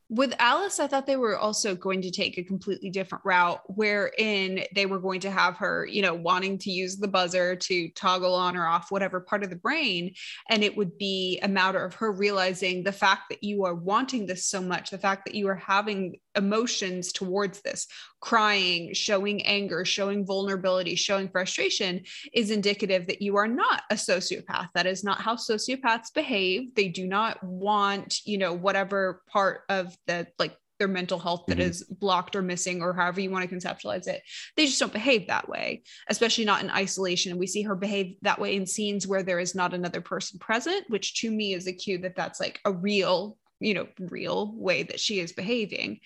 with 0.08 0.34
Alice, 0.38 0.78
I 0.78 0.86
thought 0.86 1.06
they 1.06 1.16
were 1.16 1.36
also 1.36 1.74
going 1.74 2.00
to 2.02 2.10
take 2.12 2.38
a 2.38 2.44
completely 2.44 2.90
different 2.90 3.24
route, 3.24 3.60
wherein 3.66 4.64
they 4.74 4.86
were 4.86 5.00
going 5.00 5.20
to 5.20 5.30
have 5.30 5.56
her, 5.56 5.84
you 5.84 6.00
know, 6.00 6.14
wanting 6.14 6.58
to 6.58 6.70
use 6.70 6.96
the 6.96 7.08
buzzer 7.08 7.56
to 7.56 7.88
toggle 7.90 8.34
on 8.34 8.56
or 8.56 8.66
off 8.66 8.92
whatever 8.92 9.18
part 9.18 9.42
of 9.42 9.50
the 9.50 9.56
brain. 9.56 10.14
And 10.48 10.62
it 10.62 10.76
would 10.76 10.96
be 10.96 11.40
a 11.42 11.48
matter 11.48 11.84
of 11.84 11.94
her 11.94 12.12
realizing 12.12 12.84
the 12.84 12.92
fact 12.92 13.22
that 13.30 13.42
you 13.42 13.64
are 13.64 13.74
wanting 13.74 14.26
this 14.26 14.46
so 14.46 14.60
much, 14.60 14.90
the 14.90 14.98
fact 14.98 15.24
that 15.24 15.34
you 15.34 15.48
are 15.48 15.56
having 15.56 16.20
emotions 16.36 17.10
towards 17.10 17.62
this, 17.62 17.86
crying, 18.20 18.92
showing 18.92 19.44
anger, 19.46 19.84
showing 19.84 20.24
vulnerability, 20.24 20.94
showing 20.94 21.28
frustration 21.28 22.02
is 22.32 22.50
indicative 22.50 23.06
that 23.06 23.22
you 23.22 23.36
are 23.36 23.48
not 23.48 23.82
a 23.90 23.94
sociopath. 23.94 24.68
That 24.74 24.86
is 24.86 25.02
not 25.02 25.20
how 25.20 25.34
sociopaths 25.34 26.12
behave. 26.14 26.74
They 26.74 26.88
do 26.88 27.06
not 27.06 27.42
want, 27.42 28.24
you 28.24 28.38
know, 28.38 28.52
whatever 28.52 29.22
part 29.28 29.62
of 29.68 29.95
the 30.06 30.26
like 30.38 30.56
their 30.78 30.88
mental 30.88 31.18
health 31.18 31.44
that 31.48 31.56
Mhm. 31.56 31.62
is 31.62 31.84
blocked 31.84 32.36
or 32.36 32.42
missing 32.42 32.82
or 32.82 32.92
however 32.92 33.20
you 33.20 33.30
want 33.30 33.48
to 33.48 33.56
conceptualize 33.56 34.06
it. 34.06 34.22
They 34.56 34.66
just 34.66 34.78
don't 34.78 34.92
behave 34.92 35.28
that 35.28 35.48
way, 35.48 35.84
especially 36.08 36.44
not 36.44 36.62
in 36.62 36.68
isolation. 36.70 37.30
And 37.32 37.40
we 37.40 37.46
see 37.46 37.62
her 37.62 37.74
behave 37.74 38.16
that 38.22 38.38
way 38.38 38.56
in 38.56 38.66
scenes 38.66 39.06
where 39.06 39.22
there 39.22 39.38
is 39.38 39.54
not 39.54 39.72
another 39.72 40.02
person 40.02 40.38
present, 40.38 40.84
which 40.90 41.20
to 41.22 41.30
me 41.30 41.54
is 41.54 41.66
a 41.66 41.72
cue 41.72 41.96
that 41.98 42.14
that's 42.14 42.40
like 42.40 42.60
a 42.66 42.72
real, 42.72 43.38
you 43.58 43.72
know, 43.72 43.88
real 43.98 44.52
way 44.54 44.82
that 44.82 45.00
she 45.00 45.18
is 45.18 45.32
behaving. 45.32 46.00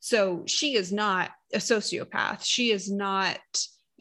So 0.00 0.44
she 0.46 0.74
is 0.74 0.90
not 0.90 1.30
a 1.52 1.58
sociopath. 1.58 2.44
She 2.44 2.70
is 2.70 2.90
not, 2.90 3.40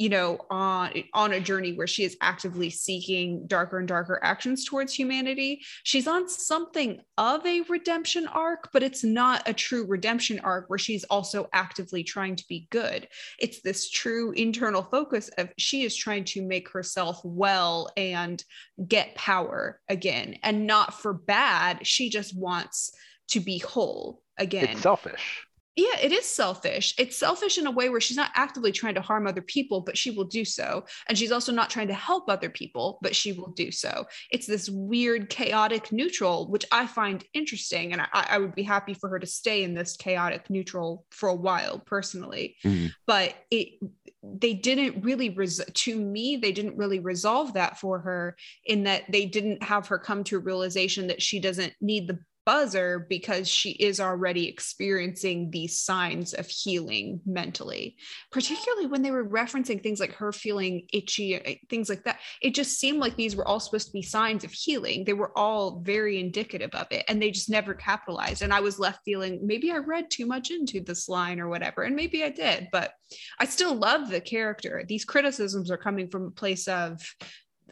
you 0.04 0.10
know, 0.10 0.38
on 0.50 0.92
on 1.14 1.32
a 1.32 1.40
journey 1.40 1.72
where 1.72 1.88
she 1.88 2.04
is 2.04 2.18
actively 2.20 2.70
seeking 2.70 3.48
darker 3.48 3.80
and 3.80 3.88
darker 3.88 4.20
actions 4.22 4.66
towards 4.66 4.94
humanity. 4.94 5.62
She's 5.84 6.08
on 6.08 6.28
something 6.28 7.00
of 7.18 7.46
a 7.46 7.62
redemption 7.70 8.28
arc, 8.28 8.70
but 8.74 8.84
it's 8.84 9.06
not 9.06 9.48
a 9.48 9.54
true 9.54 9.86
redemption 9.86 10.42
arc 10.42 10.70
where 10.70 10.78
she's 10.78 11.06
also 11.06 11.48
actively 11.54 12.04
trying 12.04 12.36
to 12.36 12.44
be 12.50 12.68
good. 12.70 13.08
It's 13.40 13.62
this 13.62 13.90
true 13.90 14.34
internal 14.34 14.84
focus 14.84 15.30
of 15.38 15.54
she 15.58 15.84
is 15.84 15.96
trying 15.96 16.26
to 16.26 16.42
make 16.42 16.68
herself 16.68 17.22
well 17.24 17.90
and 17.96 18.44
get 18.86 19.16
power 19.16 19.80
again 19.88 20.36
and 20.44 20.68
not 20.68 20.96
for 20.96 21.14
bad. 21.14 21.88
She 21.88 22.10
just 22.10 22.38
wants 22.38 22.94
to 23.30 23.40
be 23.40 23.60
whole 23.60 24.22
again 24.38 24.66
It's 24.66 24.82
selfish. 24.82 25.48
Yeah, 25.76 25.98
it 26.02 26.12
is 26.12 26.26
selfish. 26.26 26.94
It's 27.00 27.18
selfish 27.18 27.58
in 27.58 27.66
a 27.66 27.72
way 27.72 27.90
where 27.90 28.00
she's 28.00 28.18
not 28.18 28.30
actively 28.36 28.72
trying 28.72 28.94
to 28.94 29.02
harm 29.02 29.26
other 29.26 29.42
people, 29.42 29.82
but 29.82 29.98
she 29.98 30.12
will 30.12 30.26
do 30.26 30.46
so. 30.46 30.86
And 31.08 31.18
she's 31.18 31.32
also 31.32 31.52
not 31.52 31.72
trying 31.72 31.88
to 31.88 31.96
help 31.96 32.30
other 32.30 32.50
people, 32.50 33.00
but 33.02 33.16
she 33.16 33.34
will 33.34 33.52
do 33.56 33.72
so. 33.72 34.06
It's 34.32 34.46
this 34.46 34.70
weird, 34.70 35.30
chaotic 35.30 35.92
neutral, 35.92 36.48
which 36.52 36.66
I 36.72 36.86
find 36.86 37.24
interesting. 37.34 37.92
And 37.92 38.02
I, 38.02 38.08
I 38.14 38.38
would 38.38 38.54
be 38.54 38.62
happy 38.62 38.94
for 38.94 39.10
her 39.10 39.18
to 39.18 39.26
stay 39.26 39.64
in 39.64 39.74
this 39.74 39.98
chaotic 39.98 40.48
neutral 40.50 41.06
for 41.10 41.30
a 41.30 41.36
while, 41.36 41.80
personally. 41.80 42.56
Mhm. 42.64 42.92
But 43.08 43.34
it, 43.50 43.80
they 44.22 44.54
didn't 44.54 45.04
really, 45.04 45.32
res- 45.32 45.60
to 45.74 46.00
me, 46.00 46.38
they 46.38 46.52
didn't 46.52 46.78
really 46.78 47.00
resolve 47.00 47.54
that 47.54 47.80
for 47.80 48.00
her 48.00 48.36
in 48.66 48.84
that 48.84 49.04
they 49.12 49.26
didn't 49.26 49.64
have 49.64 49.88
her 49.88 49.98
come 49.98 50.24
to 50.26 50.38
a 50.38 50.40
realization 50.40 51.08
that 51.08 51.22
she 51.22 51.40
doesn't 51.40 51.74
need 51.82 52.08
the 52.08 52.20
buzzer 52.46 53.06
because 53.10 53.48
she 53.48 53.72
is 53.72 54.00
already 54.00 54.48
experiencing 54.48 55.50
these 55.52 55.80
signs 55.80 56.34
of 56.34 56.48
healing 56.48 57.22
mentally. 57.26 57.96
Particularly 58.32 58.88
when 58.88 59.02
they 59.02 59.12
were 59.12 59.28
referencing 59.28 59.82
things 59.82 60.00
like 60.00 60.14
her 60.14 60.32
feeling 60.32 60.88
itchy 60.92 61.36
uh, 61.36 61.54
things 61.70 61.90
like 61.90 62.04
that 62.04 62.20
it 62.42 62.54
just 62.54 62.80
seemed 62.80 63.00
like 63.00 63.16
these 63.16 63.36
were 63.36 63.48
all 63.48 63.60
supposed 63.60 63.88
to 63.88 63.94
be 63.94 64.02
signs 64.02 64.44
of 64.44 64.52
healing. 64.52 65.04
They 65.06 65.14
were 65.14 65.38
all 65.38 65.80
very 65.82 66.20
indicative 66.20 66.72
of 66.74 66.88
it 66.92 67.06
and 67.08 67.22
they 67.22 67.32
just 67.32 67.50
never 67.50 67.74
capitalized. 67.74 68.42
And 68.42 68.54
i 68.54 68.60
was 68.60 68.80
left 68.80 69.00
feeling 69.06 69.40
maybe 69.44 69.72
i 69.72 69.78
read 69.78 70.10
too 70.10 70.26
much 70.26 70.52
into 70.52 70.82
this 70.82 71.08
line 71.10 71.40
or 71.40 71.48
whatever 71.48 71.84
and 71.84 71.96
maybe 71.96 72.24
i 72.24 72.30
did 72.30 72.68
but 72.72 72.94
i 73.40 73.46
still 73.46 73.76
love 73.76 74.10
the 74.10 74.22
character. 74.22 74.84
These 74.88 75.06
criticisms 75.06 75.72
are 75.72 75.78
coming 75.78 76.10
from 76.10 76.28
a 76.28 76.32
place 76.32 76.68
of 76.68 77.02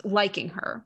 liking 0.03 0.49
her 0.49 0.85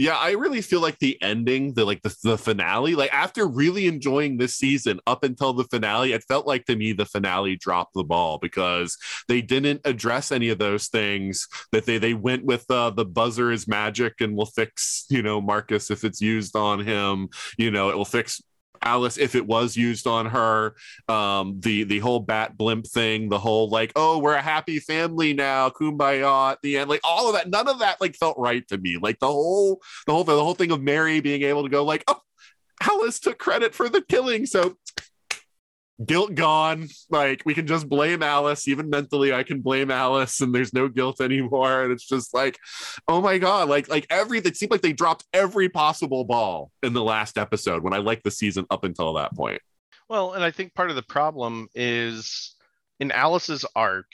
Yeah, 0.00 0.16
I 0.16 0.30
really 0.30 0.62
feel 0.62 0.80
like 0.80 0.98
the 0.98 1.20
ending, 1.20 1.74
the 1.74 1.84
like 1.84 2.00
the, 2.00 2.16
the 2.24 2.38
finale, 2.38 2.94
like 2.94 3.12
after 3.12 3.46
really 3.46 3.86
enjoying 3.86 4.38
this 4.38 4.56
season 4.56 4.98
up 5.06 5.24
until 5.24 5.52
the 5.52 5.64
finale, 5.64 6.14
it 6.14 6.24
felt 6.26 6.46
like 6.46 6.64
to 6.64 6.76
me 6.76 6.94
the 6.94 7.04
finale 7.04 7.54
dropped 7.56 7.92
the 7.92 8.02
ball 8.02 8.38
because 8.38 8.96
they 9.28 9.42
didn't 9.42 9.82
address 9.84 10.32
any 10.32 10.48
of 10.48 10.58
those 10.58 10.88
things. 10.88 11.46
That 11.72 11.84
they 11.84 11.98
they 11.98 12.14
went 12.14 12.46
with 12.46 12.64
uh, 12.70 12.88
the 12.88 13.04
buzzer 13.04 13.52
is 13.52 13.68
magic 13.68 14.22
and 14.22 14.34
will 14.34 14.46
fix 14.46 15.04
you 15.10 15.20
know 15.20 15.38
Marcus 15.38 15.90
if 15.90 16.02
it's 16.02 16.22
used 16.22 16.56
on 16.56 16.80
him. 16.80 17.28
You 17.58 17.70
know 17.70 17.90
it 17.90 17.96
will 17.98 18.06
fix 18.06 18.40
Alice 18.82 19.18
if 19.18 19.34
it 19.34 19.46
was 19.46 19.76
used 19.76 20.06
on 20.06 20.26
her. 20.26 20.74
Um, 21.08 21.60
the 21.60 21.84
the 21.84 21.98
whole 21.98 22.20
bat 22.20 22.56
blimp 22.56 22.86
thing, 22.86 23.28
the 23.28 23.38
whole 23.38 23.68
like, 23.68 23.92
oh, 23.96 24.18
we're 24.18 24.34
a 24.34 24.42
happy 24.42 24.78
family 24.78 25.32
now, 25.32 25.70
kumbaya 25.70 26.52
at 26.52 26.58
the 26.62 26.78
end, 26.78 26.90
like 26.90 27.00
all 27.04 27.28
of 27.28 27.34
that. 27.34 27.48
None 27.48 27.68
of 27.68 27.80
that 27.80 28.00
like 28.00 28.14
felt 28.16 28.38
right 28.38 28.66
to 28.68 28.78
me. 28.78 28.98
Like 29.00 29.18
the 29.18 29.26
whole 29.26 29.80
the 30.06 30.12
whole 30.12 30.24
the 30.24 30.42
whole 30.42 30.54
thing 30.54 30.70
of 30.70 30.80
Mary 30.80 31.20
being 31.20 31.42
able 31.42 31.62
to 31.62 31.68
go 31.68 31.84
like, 31.84 32.04
oh, 32.08 32.20
Alice 32.82 33.20
took 33.20 33.38
credit 33.38 33.74
for 33.74 33.88
the 33.88 34.02
killing, 34.02 34.46
so 34.46 34.76
guilt 36.04 36.34
gone. 36.34 36.88
Like 37.10 37.42
we 37.44 37.54
can 37.54 37.66
just 37.66 37.88
blame 37.88 38.22
Alice. 38.22 38.68
Even 38.68 38.90
mentally, 38.90 39.32
I 39.32 39.42
can 39.42 39.60
blame 39.60 39.90
Alice, 39.90 40.40
and 40.40 40.54
there's 40.54 40.72
no 40.72 40.88
guilt 40.88 41.20
anymore. 41.20 41.82
And 41.82 41.92
it's 41.92 42.06
just 42.06 42.34
like, 42.34 42.58
oh 43.08 43.20
my 43.20 43.38
god, 43.38 43.68
like 43.68 43.88
like 43.88 44.06
every 44.10 44.38
it 44.38 44.56
seemed 44.56 44.72
like 44.72 44.82
they 44.82 44.92
dropped 44.92 45.24
every 45.32 45.68
possible 45.68 46.24
ball 46.24 46.70
in 46.82 46.92
the 46.92 47.02
last 47.02 47.38
episode 47.38 47.82
when 47.82 47.92
I 47.92 47.98
liked 47.98 48.24
the 48.24 48.30
season 48.30 48.66
up 48.70 48.84
until 48.84 49.14
that 49.14 49.34
point. 49.34 49.60
Well, 50.08 50.32
and 50.32 50.42
I 50.42 50.50
think 50.50 50.74
part 50.74 50.90
of 50.90 50.96
the 50.96 51.02
problem 51.02 51.68
is 51.74 52.54
in 52.98 53.12
Alice's 53.12 53.64
arc. 53.76 54.06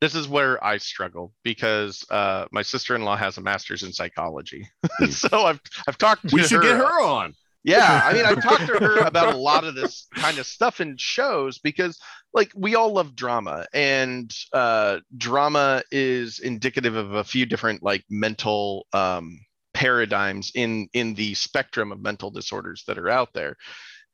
This 0.00 0.14
is 0.14 0.26
where 0.26 0.62
I 0.64 0.78
struggle 0.78 1.34
because 1.44 2.06
uh, 2.08 2.46
my 2.52 2.62
sister-in-law 2.62 3.16
has 3.16 3.36
a 3.36 3.42
master's 3.42 3.82
in 3.82 3.92
psychology, 3.92 4.66
so 5.10 5.28
I've 5.44 5.60
I've 5.86 5.98
talked 5.98 6.26
to 6.26 6.34
We 6.34 6.42
should 6.42 6.56
her 6.56 6.62
get 6.62 6.76
her 6.78 7.02
on. 7.02 7.34
Yeah, 7.62 8.00
I 8.04 8.12
mean, 8.14 8.24
I 8.24 8.34
talked 8.40 8.66
to 8.66 8.78
her 8.78 8.98
about 9.00 9.34
a 9.34 9.38
lot 9.38 9.64
of 9.64 9.74
this 9.74 10.06
kind 10.14 10.38
of 10.38 10.46
stuff 10.46 10.80
in 10.80 10.96
shows 10.96 11.58
because, 11.58 11.98
like, 12.32 12.52
we 12.56 12.74
all 12.74 12.92
love 12.92 13.14
drama, 13.14 13.66
and 13.74 14.34
uh, 14.52 15.00
drama 15.16 15.82
is 15.90 16.38
indicative 16.38 16.96
of 16.96 17.12
a 17.14 17.24
few 17.24 17.46
different 17.46 17.82
like 17.82 18.04
mental 18.08 18.86
um, 18.92 19.40
paradigms 19.74 20.52
in 20.54 20.88
in 20.94 21.14
the 21.14 21.34
spectrum 21.34 21.92
of 21.92 22.00
mental 22.00 22.30
disorders 22.30 22.84
that 22.86 22.98
are 22.98 23.10
out 23.10 23.32
there. 23.34 23.56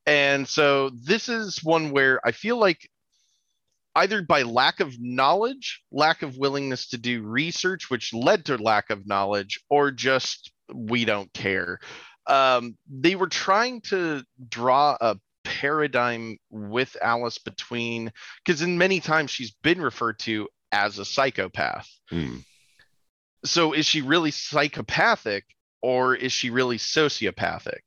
And 0.06 0.46
so 0.46 0.90
this 0.90 1.28
is 1.28 1.62
one 1.62 1.90
where 1.90 2.20
I 2.24 2.32
feel 2.32 2.58
like 2.58 2.88
either 3.96 4.22
by 4.22 4.42
lack 4.42 4.80
of 4.80 4.94
knowledge, 5.00 5.82
lack 5.90 6.22
of 6.22 6.36
willingness 6.36 6.88
to 6.88 6.98
do 6.98 7.22
research, 7.22 7.90
which 7.90 8.12
led 8.12 8.44
to 8.46 8.56
lack 8.58 8.90
of 8.90 9.06
knowledge, 9.06 9.60
or 9.70 9.90
just 9.90 10.52
we 10.72 11.04
don't 11.04 11.32
care 11.32 11.78
um, 12.26 12.76
they 12.88 13.14
were 13.14 13.28
trying 13.28 13.80
to 13.82 14.24
draw 14.48 14.96
a 15.00 15.16
paradigm 15.44 16.38
with 16.50 16.96
Alice 17.00 17.38
between 17.38 18.12
because 18.44 18.62
in 18.62 18.78
many 18.78 19.00
times 19.00 19.30
she's 19.30 19.52
been 19.62 19.80
referred 19.80 20.18
to 20.20 20.48
as 20.72 20.98
a 20.98 21.04
psychopath. 21.04 21.88
Hmm. 22.10 22.38
So 23.44 23.72
is 23.72 23.86
she 23.86 24.02
really 24.02 24.32
psychopathic 24.32 25.44
or 25.82 26.14
is 26.14 26.32
she 26.32 26.50
really 26.50 26.78
sociopathic? 26.78 27.80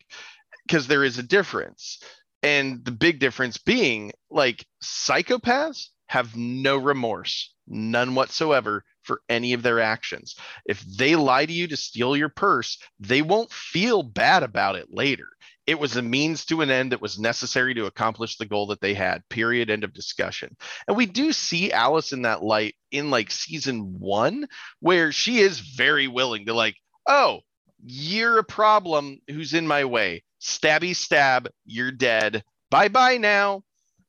Because 0.65 0.87
there 0.87 1.03
is 1.03 1.17
a 1.17 1.23
difference. 1.23 2.01
And 2.41 2.85
the 2.85 2.91
big 2.91 3.19
difference 3.19 3.57
being 3.57 4.13
like 4.29 4.65
psychopaths 4.81 5.87
have 6.07 6.37
no 6.37 6.77
remorse, 6.77 7.53
none 7.67 8.15
whatsoever 8.15 8.85
for 9.09 9.23
any 9.27 9.53
of 9.53 9.63
their 9.63 9.79
actions. 9.79 10.35
If 10.65 10.81
they 10.81 11.15
lie 11.15 11.47
to 11.47 11.51
you 11.51 11.67
to 11.69 11.75
steal 11.75 12.15
your 12.15 12.29
purse, 12.29 12.77
they 12.99 13.23
won't 13.23 13.51
feel 13.51 14.03
bad 14.03 14.43
about 14.43 14.75
it 14.75 14.93
later. 14.93 15.29
It 15.65 15.79
was 15.79 15.97
a 15.97 16.03
means 16.03 16.45
to 16.45 16.61
an 16.61 16.69
end 16.69 16.91
that 16.91 17.01
was 17.01 17.17
necessary 17.17 17.73
to 17.73 17.87
accomplish 17.87 18.37
the 18.37 18.45
goal 18.45 18.67
that 18.67 18.81
they 18.81 18.93
had. 18.93 19.27
Period. 19.27 19.71
End 19.71 19.83
of 19.83 19.93
discussion. 19.93 20.55
And 20.87 20.95
we 20.95 21.07
do 21.07 21.33
see 21.33 21.71
Alice 21.71 22.13
in 22.13 22.21
that 22.21 22.43
light 22.43 22.75
in 22.91 23.09
like 23.09 23.31
season 23.31 23.95
one, 23.97 24.47
where 24.79 25.11
she 25.11 25.39
is 25.39 25.59
very 25.59 26.07
willing 26.07 26.45
to, 26.45 26.53
like, 26.53 26.75
oh, 27.07 27.39
you're 27.83 28.37
a 28.37 28.43
problem 28.43 29.21
who's 29.27 29.55
in 29.55 29.65
my 29.65 29.85
way. 29.85 30.23
Stabby 30.39 30.95
stab, 30.95 31.49
you're 31.65 31.91
dead. 31.91 32.43
Bye 32.69 32.89
bye 32.89 33.17
now. 33.17 33.63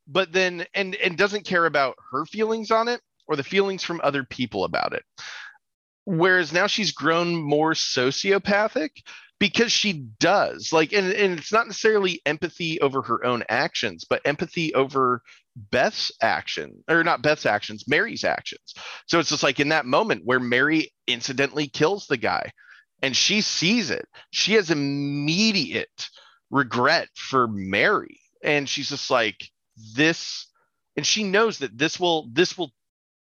But 0.06 0.30
then, 0.30 0.66
and 0.74 0.94
and 0.96 1.16
doesn't 1.16 1.46
care 1.46 1.64
about 1.64 1.96
her 2.10 2.26
feelings 2.26 2.70
on 2.70 2.88
it 2.88 3.00
or 3.30 3.36
the 3.36 3.44
feelings 3.44 3.82
from 3.82 4.00
other 4.02 4.24
people 4.24 4.64
about 4.64 4.92
it. 4.92 5.04
Whereas 6.04 6.52
now 6.52 6.66
she's 6.66 6.92
grown 6.92 7.36
more 7.36 7.72
sociopathic 7.72 8.90
because 9.38 9.72
she 9.72 10.04
does 10.20 10.70
like 10.72 10.92
and, 10.92 11.12
and 11.12 11.38
it's 11.38 11.52
not 11.52 11.66
necessarily 11.66 12.20
empathy 12.26 12.80
over 12.80 13.00
her 13.00 13.24
own 13.24 13.42
actions 13.48 14.04
but 14.08 14.20
empathy 14.26 14.72
over 14.74 15.22
beth's 15.56 16.12
action 16.20 16.84
or 16.88 17.02
not 17.02 17.22
beth's 17.22 17.46
actions 17.46 17.88
mary's 17.88 18.22
actions 18.22 18.74
so 19.06 19.18
it's 19.18 19.30
just 19.30 19.42
like 19.42 19.58
in 19.58 19.70
that 19.70 19.86
moment 19.86 20.22
where 20.26 20.38
mary 20.38 20.92
incidentally 21.06 21.66
kills 21.66 22.06
the 22.06 22.18
guy 22.18 22.52
and 23.02 23.16
she 23.16 23.40
sees 23.40 23.90
it 23.90 24.06
she 24.30 24.52
has 24.54 24.70
immediate 24.70 26.10
regret 26.50 27.08
for 27.14 27.48
mary 27.48 28.20
and 28.44 28.68
she's 28.68 28.90
just 28.90 29.10
like 29.10 29.48
this 29.96 30.46
and 30.96 31.06
she 31.06 31.24
knows 31.24 31.58
that 31.58 31.76
this 31.76 31.98
will 31.98 32.28
this 32.32 32.58
will 32.58 32.72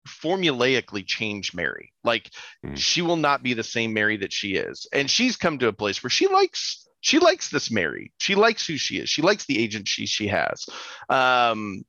formulaically 0.07 1.05
change 1.05 1.53
Mary. 1.53 1.91
Like 2.03 2.31
Mm. 2.65 2.77
she 2.77 3.01
will 3.01 3.17
not 3.17 3.43
be 3.43 3.53
the 3.53 3.63
same 3.63 3.93
Mary 3.93 4.17
that 4.17 4.33
she 4.33 4.55
is. 4.55 4.87
And 4.93 5.09
she's 5.09 5.37
come 5.37 5.59
to 5.59 5.67
a 5.67 5.73
place 5.73 6.01
where 6.03 6.09
she 6.09 6.27
likes 6.27 6.87
she 7.01 7.19
likes 7.19 7.49
this 7.49 7.69
Mary. 7.69 8.11
She 8.19 8.33
likes 8.33 8.65
who 8.65 8.77
she 8.77 8.97
is. 8.97 9.09
She 9.09 9.21
likes 9.21 9.45
the 9.45 9.59
agent 9.59 9.87
she 9.87 10.05
she 10.05 10.27
has. 10.27 10.65
Um 11.09 11.83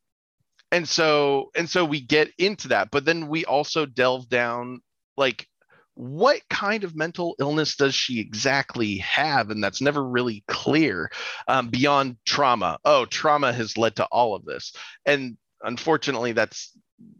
and 0.72 0.88
so 0.88 1.50
and 1.56 1.68
so 1.70 1.84
we 1.84 2.00
get 2.00 2.30
into 2.38 2.68
that, 2.68 2.90
but 2.90 3.04
then 3.04 3.28
we 3.28 3.44
also 3.44 3.86
delve 3.86 4.28
down 4.28 4.80
like 5.16 5.46
what 5.94 6.42
kind 6.50 6.84
of 6.84 6.94
mental 6.94 7.34
illness 7.40 7.74
does 7.76 7.94
she 7.94 8.20
exactly 8.20 8.98
have 8.98 9.48
and 9.48 9.64
that's 9.64 9.80
never 9.80 10.06
really 10.06 10.44
clear 10.46 11.10
um, 11.48 11.68
beyond 11.68 12.18
trauma 12.26 12.78
oh 12.84 13.06
trauma 13.06 13.50
has 13.50 13.78
led 13.78 13.96
to 13.96 14.04
all 14.12 14.34
of 14.34 14.44
this 14.44 14.74
and 15.06 15.38
unfortunately 15.62 16.32
that's 16.32 16.76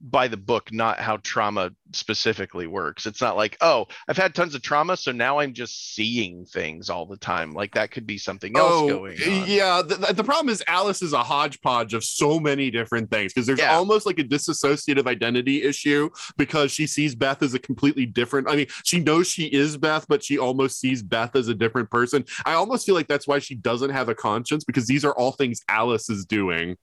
by 0.09 0.27
the 0.27 0.37
book 0.37 0.73
not 0.73 0.99
how 0.99 1.19
trauma 1.19 1.71
specifically 1.93 2.67
works 2.67 3.05
it's 3.05 3.21
not 3.21 3.37
like 3.37 3.57
oh 3.61 3.87
i've 4.09 4.17
had 4.17 4.35
tons 4.35 4.55
of 4.55 4.63
trauma 4.63 4.97
so 4.97 5.13
now 5.13 5.39
i'm 5.39 5.53
just 5.53 5.95
seeing 5.95 6.45
things 6.47 6.89
all 6.89 7.05
the 7.05 7.17
time 7.19 7.53
like 7.53 7.75
that 7.75 7.91
could 7.91 8.07
be 8.07 8.17
something 8.17 8.57
else 8.57 8.71
oh, 8.73 8.89
going 8.89 9.13
on 9.13 9.29
Oh, 9.29 9.45
yeah. 9.47 9.83
The, 9.83 10.13
the 10.15 10.25
problem 10.25 10.49
is 10.49 10.63
Alice 10.67 11.03
is 11.03 11.13
a 11.13 11.23
hodgepodge 11.23 11.93
of 11.95 12.05
so 12.05 12.39
many 12.41 12.71
different 12.71 13.11
things 13.11 13.33
because 13.33 13.47
there's 13.47 13.59
Yeah. 13.59 13.77
almost 13.77 14.07
like 14.07 14.19
a 14.19 14.25
dissociative 14.25 15.07
identity 15.07 15.63
issue 15.63 16.09
because 16.37 16.71
she 16.73 16.87
sees 16.87 17.15
Beth 17.15 17.43
as 17.43 17.55
a 17.55 17.59
completely 17.59 18.07
different. 18.07 18.49
I 18.49 18.57
mean, 18.57 18.67
she 18.85 19.01
knows 19.01 19.29
she 19.29 19.47
is 19.47 19.77
Beth, 19.77 20.07
but 20.09 20.23
she 20.25 20.39
almost 20.39 20.81
sees 20.81 21.03
Beth 21.03 21.37
as 21.37 21.49
a 21.49 21.55
different 21.55 21.91
person. 21.91 22.25
I 22.45 22.55
almost 22.55 22.87
feel 22.87 22.95
like 22.95 23.09
that's 23.09 23.27
why 23.29 23.39
she 23.41 23.55
doesn't 23.55 23.91
have 23.91 24.09
a 24.09 24.15
conscience 24.15 24.65
because 24.65 24.87
these 24.87 25.05
are 25.05 25.13
all 25.13 25.33
things 25.33 25.61
Alice 25.69 26.09
is 26.09 26.25
doing 26.25 26.77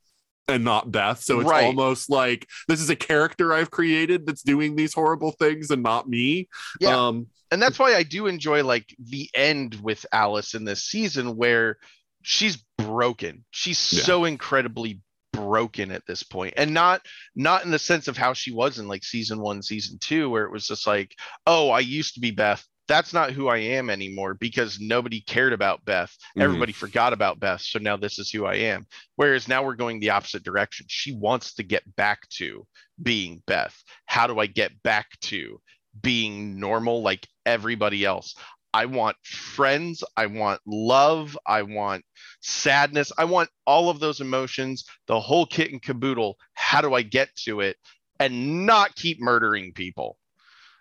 and 0.47 0.63
not 0.63 0.91
Beth. 0.91 1.21
So 1.21 1.39
it's 1.39 1.49
Right. 1.49 1.65
almost 1.65 2.09
like 2.09 2.47
this 2.67 2.81
is 2.81 2.89
a 2.89 2.95
character 2.95 3.53
I've 3.53 3.71
created 3.71 4.25
that's 4.25 4.41
doing 4.43 4.75
these 4.75 4.93
horrible 4.93 5.31
things 5.31 5.71
and 5.71 5.83
not 5.83 6.07
me. 6.09 6.49
Yeah. 6.79 7.07
Um, 7.07 7.27
and 7.51 7.61
that's 7.61 7.79
why 7.79 7.95
I 7.95 8.03
do 8.03 8.27
enjoy 8.27 8.63
like 8.63 8.93
the 8.99 9.29
end 9.33 9.75
with 9.81 10.05
Alice 10.11 10.53
in 10.53 10.65
this 10.65 10.83
season 10.83 11.35
where 11.35 11.77
she's 12.23 12.63
broken. 12.77 13.45
She's 13.51 13.93
Yeah. 13.93 14.03
so 14.03 14.25
incredibly 14.25 14.99
broken 15.31 15.91
at 15.91 16.05
this 16.05 16.21
point 16.21 16.53
and 16.57 16.75
not 16.75 17.01
not 17.35 17.65
in 17.65 17.71
the 17.71 17.79
sense 17.79 18.07
of 18.07 18.15
how 18.15 18.33
she 18.33 18.51
was 18.51 18.77
in 18.77 18.87
like 18.87 19.03
season 19.03 19.39
1 19.39 19.63
season 19.63 19.97
2 19.97 20.29
where 20.29 20.45
it 20.45 20.51
was 20.51 20.67
just 20.67 20.85
like 20.85 21.15
oh 21.47 21.71
I 21.71 21.79
used 21.79 22.13
to 22.13 22.19
be 22.19 22.29
Beth 22.29 22.63
that's 22.87 23.13
not 23.13 23.31
who 23.31 23.47
I 23.47 23.57
am 23.57 23.89
anymore 23.89 24.33
because 24.33 24.79
nobody 24.79 25.21
cared 25.21 25.53
about 25.53 25.85
Beth 25.85 26.15
everybody 26.37 26.73
forgot 26.73 27.13
about 27.13 27.39
Beth 27.39 27.61
so 27.61 27.79
now 27.79 27.97
this 27.97 28.19
is 28.19 28.29
who 28.29 28.45
I 28.45 28.55
am 28.55 28.85
whereas 29.15 29.47
now 29.47 29.63
we're 29.63 29.75
going 29.75 29.99
the 29.99 30.11
opposite 30.11 30.43
direction 30.43 30.85
she 30.89 31.15
wants 31.15 31.55
to 31.55 31.63
get 31.63 31.95
back 31.95 32.27
to 32.37 32.65
being 33.01 33.41
Beth 33.47 33.75
how 34.05 34.27
do 34.27 34.39
I 34.39 34.47
get 34.47 34.81
back 34.83 35.07
to 35.21 35.59
being 36.01 36.59
normal 36.59 37.01
like 37.01 37.27
everybody 37.45 38.05
else. 38.05 38.35
I 38.73 38.85
want 38.87 39.17
friends. 39.23 40.03
I 40.17 40.25
want 40.25 40.61
love. 40.65 41.37
I 41.45 41.61
want 41.61 42.03
sadness. 42.41 43.11
I 43.17 43.25
want 43.25 43.49
all 43.67 43.89
of 43.89 43.99
those 43.99 44.19
emotions, 44.19 44.85
the 45.07 45.19
whole 45.19 45.45
kit 45.45 45.71
and 45.71 45.81
caboodle. 45.81 46.37
How 46.53 46.81
do 46.81 46.93
I 46.93 47.03
get 47.03 47.29
to 47.45 47.59
it 47.59 47.77
and 48.19 48.65
not 48.65 48.95
keep 48.95 49.21
murdering 49.21 49.73
people? 49.73 50.17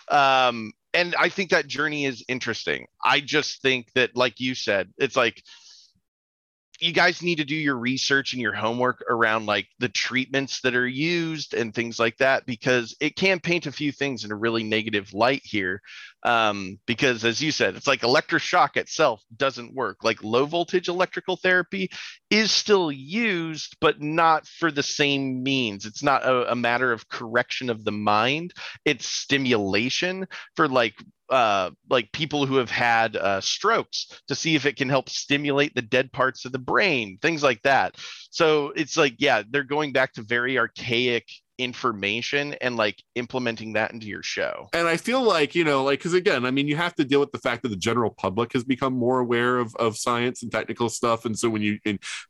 Um, 0.08 0.72
and 0.94 1.14
I 1.18 1.28
think 1.28 1.50
that 1.50 1.66
journey 1.66 2.04
is 2.04 2.24
interesting. 2.28 2.86
I 3.04 3.20
just 3.20 3.62
think 3.62 3.92
that, 3.94 4.16
like 4.16 4.40
you 4.40 4.54
said, 4.54 4.92
it's 4.98 5.16
like 5.16 5.42
you 6.80 6.92
guys 6.92 7.22
need 7.22 7.36
to 7.36 7.44
do 7.44 7.54
your 7.54 7.76
research 7.76 8.32
and 8.32 8.42
your 8.42 8.52
homework 8.52 9.04
around 9.08 9.46
like 9.46 9.68
the 9.78 9.88
treatments 9.88 10.60
that 10.62 10.74
are 10.74 10.86
used 10.86 11.54
and 11.54 11.72
things 11.72 11.98
like 11.98 12.16
that 12.18 12.44
because 12.44 12.96
it 13.00 13.14
can 13.14 13.38
paint 13.38 13.66
a 13.66 13.72
few 13.72 13.92
things 13.92 14.24
in 14.24 14.32
a 14.32 14.36
really 14.36 14.64
negative 14.64 15.14
light 15.14 15.42
here 15.44 15.80
um, 16.24 16.78
because 16.86 17.24
as 17.24 17.40
you 17.40 17.50
said 17.50 17.74
it's 17.74 17.86
like 17.86 18.00
electroshock 18.02 18.76
itself 18.76 19.22
doesn't 19.36 19.74
work. 19.74 20.04
Like 20.04 20.22
low 20.22 20.46
voltage 20.46 20.88
electrical 20.88 21.36
therapy 21.36 21.90
is 22.30 22.50
still 22.50 22.90
used 22.92 23.76
but 23.80 24.00
not 24.00 24.46
for 24.46 24.70
the 24.70 24.82
same 24.82 25.42
means. 25.42 25.86
It's 25.86 26.02
not 26.02 26.24
a, 26.24 26.52
a 26.52 26.56
matter 26.56 26.92
of 26.92 27.08
correction 27.08 27.70
of 27.70 27.84
the 27.84 27.92
mind. 27.92 28.52
It's 28.84 29.06
stimulation 29.06 30.26
for 30.56 30.68
like 30.68 30.94
uh, 31.32 31.70
like 31.88 32.12
people 32.12 32.44
who 32.44 32.56
have 32.56 32.70
had 32.70 33.16
uh, 33.16 33.40
strokes 33.40 34.20
to 34.28 34.34
see 34.34 34.54
if 34.54 34.66
it 34.66 34.76
can 34.76 34.90
help 34.90 35.08
stimulate 35.08 35.74
the 35.74 35.80
dead 35.80 36.12
parts 36.12 36.44
of 36.44 36.52
the 36.52 36.58
brain, 36.58 37.18
things 37.22 37.42
like 37.42 37.62
that. 37.62 37.96
So 38.30 38.72
it's 38.76 38.98
like, 38.98 39.14
yeah, 39.18 39.42
they're 39.48 39.64
going 39.64 39.92
back 39.92 40.12
to 40.14 40.22
very 40.22 40.58
archaic 40.58 41.26
information 41.62 42.54
and 42.54 42.76
like 42.76 43.02
implementing 43.14 43.74
that 43.74 43.92
into 43.92 44.06
your 44.06 44.22
show. 44.22 44.68
and 44.72 44.88
I 44.88 44.96
feel 44.96 45.22
like 45.22 45.54
you 45.54 45.64
know, 45.64 45.84
like 45.84 45.98
because 45.98 46.14
again, 46.14 46.44
I 46.44 46.50
mean, 46.50 46.68
you 46.68 46.76
have 46.76 46.94
to 46.96 47.04
deal 47.04 47.20
with 47.20 47.32
the 47.32 47.38
fact 47.38 47.62
that 47.62 47.68
the 47.68 47.76
general 47.76 48.10
public 48.10 48.52
has 48.52 48.64
become 48.64 48.94
more 48.94 49.20
aware 49.20 49.58
of 49.58 49.74
of 49.76 49.96
science 49.96 50.42
and 50.42 50.50
technical 50.50 50.88
stuff, 50.88 51.24
and 51.24 51.38
so 51.38 51.48
when 51.48 51.62
you 51.62 51.78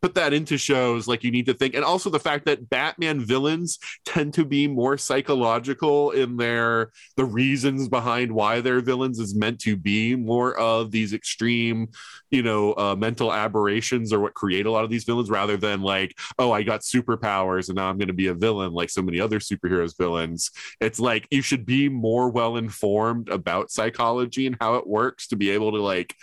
put 0.00 0.14
that 0.14 0.32
into 0.32 0.58
shows, 0.58 1.08
like 1.08 1.24
you 1.24 1.30
need 1.30 1.46
to 1.46 1.54
think, 1.54 1.74
and 1.74 1.84
also 1.84 2.10
the 2.10 2.20
fact 2.20 2.46
that 2.46 2.68
Batman 2.68 3.20
villains 3.20 3.78
tend 4.04 4.34
to 4.34 4.44
be 4.44 4.68
more 4.68 4.98
psychological 4.98 6.10
in 6.10 6.36
their 6.36 6.90
the 7.16 7.24
reasons 7.24 7.88
behind 7.88 8.32
why 8.32 8.60
they're 8.60 8.80
villains 8.80 9.18
is 9.18 9.34
meant 9.34 9.60
to 9.60 9.76
be 9.76 10.14
more 10.16 10.58
of 10.58 10.90
these 10.90 11.12
extreme, 11.12 11.88
you 12.30 12.42
know, 12.42 12.74
uh, 12.74 12.94
mental 12.96 13.32
aberrations 13.32 14.12
or 14.12 14.20
what 14.20 14.34
create 14.34 14.66
a 14.66 14.70
lot 14.70 14.84
of 14.84 14.90
these 14.90 15.04
villains, 15.04 15.30
rather 15.30 15.56
than 15.56 15.80
like, 15.80 16.18
oh, 16.38 16.52
I 16.52 16.62
got 16.62 16.80
superpowers 16.80 17.68
and 17.68 17.76
now 17.76 17.88
I'm 17.88 17.98
going 17.98 18.08
to 18.08 18.14
be 18.14 18.26
a 18.26 18.34
villain 18.34 18.72
like 18.72 18.90
so 18.90 19.02
many 19.02 19.20
other 19.22 19.38
superheroes 19.38 19.96
villains. 19.96 20.50
It's 20.80 21.00
like 21.00 21.26
you 21.30 21.42
should 21.42 21.64
be 21.64 21.88
more 21.88 22.28
well 22.28 22.56
informed 22.56 23.28
about 23.28 23.70
psychology 23.70 24.46
and 24.46 24.56
how 24.60 24.74
it 24.74 24.86
works 24.86 25.28
to 25.28 25.36
be 25.36 25.50
able 25.50 25.72
to 25.72 25.82
like 25.82 26.14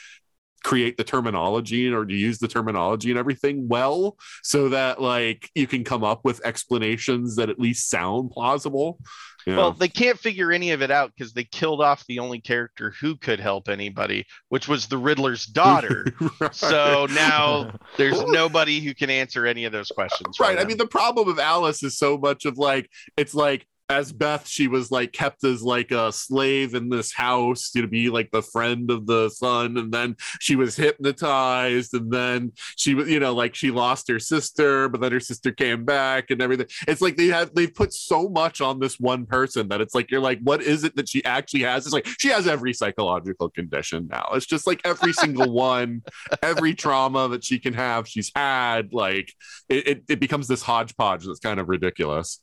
create 0.63 0.97
the 0.97 1.03
terminology 1.03 1.91
or 1.91 2.05
to 2.05 2.13
use 2.13 2.39
the 2.39 2.47
terminology 2.47 3.09
and 3.09 3.19
everything 3.19 3.67
well 3.67 4.17
so 4.43 4.69
that 4.69 5.01
like 5.01 5.49
you 5.55 5.65
can 5.67 5.83
come 5.83 6.03
up 6.03 6.21
with 6.25 6.43
explanations 6.45 7.35
that 7.37 7.49
at 7.49 7.59
least 7.59 7.89
sound 7.89 8.31
plausible 8.31 8.99
you 9.47 9.55
Well, 9.55 9.71
know? 9.71 9.77
they 9.79 9.87
can't 9.87 10.19
figure 10.19 10.51
any 10.51 10.71
of 10.71 10.81
it 10.81 10.91
out 10.91 11.13
because 11.15 11.31
they 11.31 11.45
killed 11.45 11.81
off 11.81 12.05
the 12.07 12.19
only 12.19 12.41
character 12.41 12.93
who 12.99 13.15
could 13.15 13.39
help 13.39 13.69
anybody, 13.69 14.25
which 14.49 14.67
was 14.67 14.87
the 14.87 14.97
Riddler's 14.97 15.45
daughter. 15.45 16.05
Right. 16.41 16.53
so 16.53 17.07
now 17.11 17.71
there's 17.97 18.21
nobody 18.25 18.81
who 18.81 18.93
can 18.93 19.09
answer 19.09 19.45
any 19.45 19.63
of 19.63 19.71
those 19.71 19.87
questions. 19.87 20.35
for 20.37 20.43
right 20.43 20.59
i 20.59 20.65
mean 20.65 20.77
the 20.77 20.87
problem 20.87 21.27
of 21.29 21.39
alice 21.39 21.83
is 21.83 21.97
so 21.97 22.17
much 22.17 22.45
of 22.45 22.57
like 22.57 22.89
it's 23.17 23.33
like 23.33 23.65
as 23.89 24.11
beth 24.11 24.47
she 24.47 24.67
was 24.67 24.91
like 24.91 25.11
kept 25.11 25.43
as 25.43 25.61
like 25.61 25.91
a 25.91 26.11
slave 26.11 26.75
in 26.75 26.89
this 26.89 27.13
house 27.13 27.71
to 27.71 27.87
be 27.87 28.09
like 28.09 28.29
the 28.31 28.41
friend 28.41 28.91
of 28.91 29.05
the 29.05 29.29
son 29.29 29.77
and 29.77 29.91
then 29.91 30.15
she 30.39 30.55
was 30.55 30.75
hypnotized 30.75 31.93
and 31.93 32.11
then 32.11 32.51
she 32.75 32.93
was 32.93 33.09
you 33.09 33.19
know 33.19 33.33
like 33.33 33.55
she 33.55 33.71
lost 33.71 34.07
her 34.07 34.19
sister 34.19 34.89
but 34.89 35.01
then 35.01 35.11
her 35.11 35.19
sister 35.19 35.51
came 35.51 35.85
back 35.85 36.31
and 36.31 36.41
everything. 36.41 36.67
It's 36.87 37.01
like 37.01 37.17
they 37.17 37.27
have 37.27 37.53
they've 37.53 37.73
put 37.73 37.93
so 37.93 38.29
much 38.29 38.61
on 38.61 38.79
this 38.79 38.99
one 38.99 39.25
person 39.25 39.67
that 39.69 39.81
it's 39.81 39.95
like 39.95 40.11
you're 40.11 40.21
like 40.21 40.39
what 40.41 40.61
is 40.61 40.83
it 40.83 40.95
that 40.95 41.09
she 41.09 41.23
actually 41.25 41.61
has? 41.61 41.85
It's 41.85 41.93
like 41.93 42.07
she 42.19 42.29
has 42.29 42.47
every 42.47 42.73
psychological 42.73 43.49
condition 43.49 44.07
now. 44.09 44.29
It's 44.33 44.45
just 44.45 44.67
like 44.67 44.81
every 44.85 45.13
single 45.13 45.51
one 45.59 46.01
every 46.43 46.73
trauma 46.73 47.27
that 47.29 47.43
she 47.43 47.59
can 47.59 47.73
have 47.73 48.07
she's 48.07 48.31
had 48.35 48.93
like 48.93 49.33
it, 49.67 49.87
it, 49.87 50.03
it 50.09 50.19
becomes 50.19 50.47
this 50.47 50.61
hodgepodge 50.61 51.25
that's 51.25 51.39
kind 51.39 51.59
of 51.59 51.69
ridiculous 51.69 52.39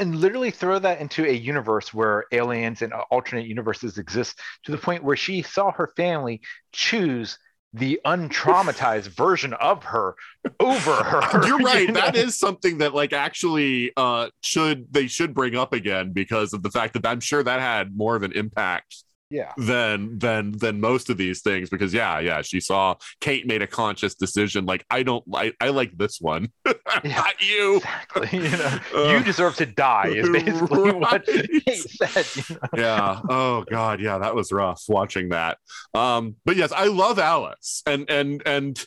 and 0.00 0.16
literally 0.16 0.50
throw 0.50 0.78
that 0.78 1.00
into 1.00 1.24
a 1.26 1.32
universe 1.32 1.92
where 1.92 2.24
aliens 2.32 2.82
and 2.82 2.92
alternate 3.10 3.46
universes 3.46 3.98
exist 3.98 4.40
to 4.64 4.72
the 4.72 4.78
point 4.78 5.04
where 5.04 5.16
she 5.16 5.42
saw 5.42 5.70
her 5.70 5.92
family 5.96 6.40
choose 6.72 7.38
the 7.74 8.00
untraumatized 8.04 9.08
version 9.16 9.52
of 9.54 9.84
her 9.84 10.14
over 10.58 11.04
her. 11.04 11.46
you're 11.46 11.58
right 11.58 11.86
you 11.88 11.92
know? 11.92 12.10
is 12.14 12.38
something 12.38 12.78
that 12.78 12.94
like 12.94 13.12
actually 13.12 13.92
uh 13.96 14.28
should 14.42 14.86
they 14.90 15.06
should 15.06 15.34
bring 15.34 15.54
up 15.54 15.72
again 15.72 16.12
because 16.12 16.52
of 16.52 16.62
the 16.62 16.70
fact 16.70 16.94
that 16.94 17.06
i'm 17.06 17.20
sure 17.20 17.42
that 17.42 17.60
had 17.60 17.96
more 17.96 18.16
of 18.16 18.22
an 18.24 18.32
impact 18.32 19.04
yeah. 19.30 19.52
than 19.56 20.18
than 20.18 20.52
than 20.58 20.80
most 20.80 21.08
of 21.10 21.16
these 21.16 21.40
things 21.40 21.70
because 21.70 21.94
yeah 21.94 22.18
yeah 22.18 22.42
she 22.42 22.60
saw 22.60 22.94
kate 23.20 23.46
made 23.46 23.62
a 23.62 23.66
conscious 23.66 24.14
decision 24.14 24.66
like 24.66 24.84
i 24.90 25.02
don't 25.02 25.26
like 25.28 25.54
i 25.60 25.68
like 25.68 25.96
this 25.96 26.18
one 26.20 26.48
Yeah. 27.04 27.16
not 27.16 27.40
you 27.40 27.76
Exactly. 27.76 28.38
You 28.40 28.50
know, 28.50 28.78
Uh, 28.94 29.12
you 29.18 29.24
deserve 29.24 29.54
to 29.56 29.66
die 29.66 30.08
is 30.08 30.28
basically 30.28 30.92
what 30.92 31.12
right. 31.12 31.24
Kate 31.24 31.76
said. 31.76 32.26
You 32.48 32.56
know? 32.56 32.68
yeah 32.76 33.20
oh 33.30 33.64
god 33.70 34.00
yeah 34.00 34.18
that 34.18 34.34
was 34.34 34.50
rough 34.52 34.82
watching 34.88 35.28
that 35.30 35.58
um 35.94 36.34
but 36.44 36.56
yes 36.56 36.72
i 36.72 36.86
love 36.86 37.18
alice 37.18 37.82
and 37.86 38.10
and 38.10 38.42
and 38.44 38.84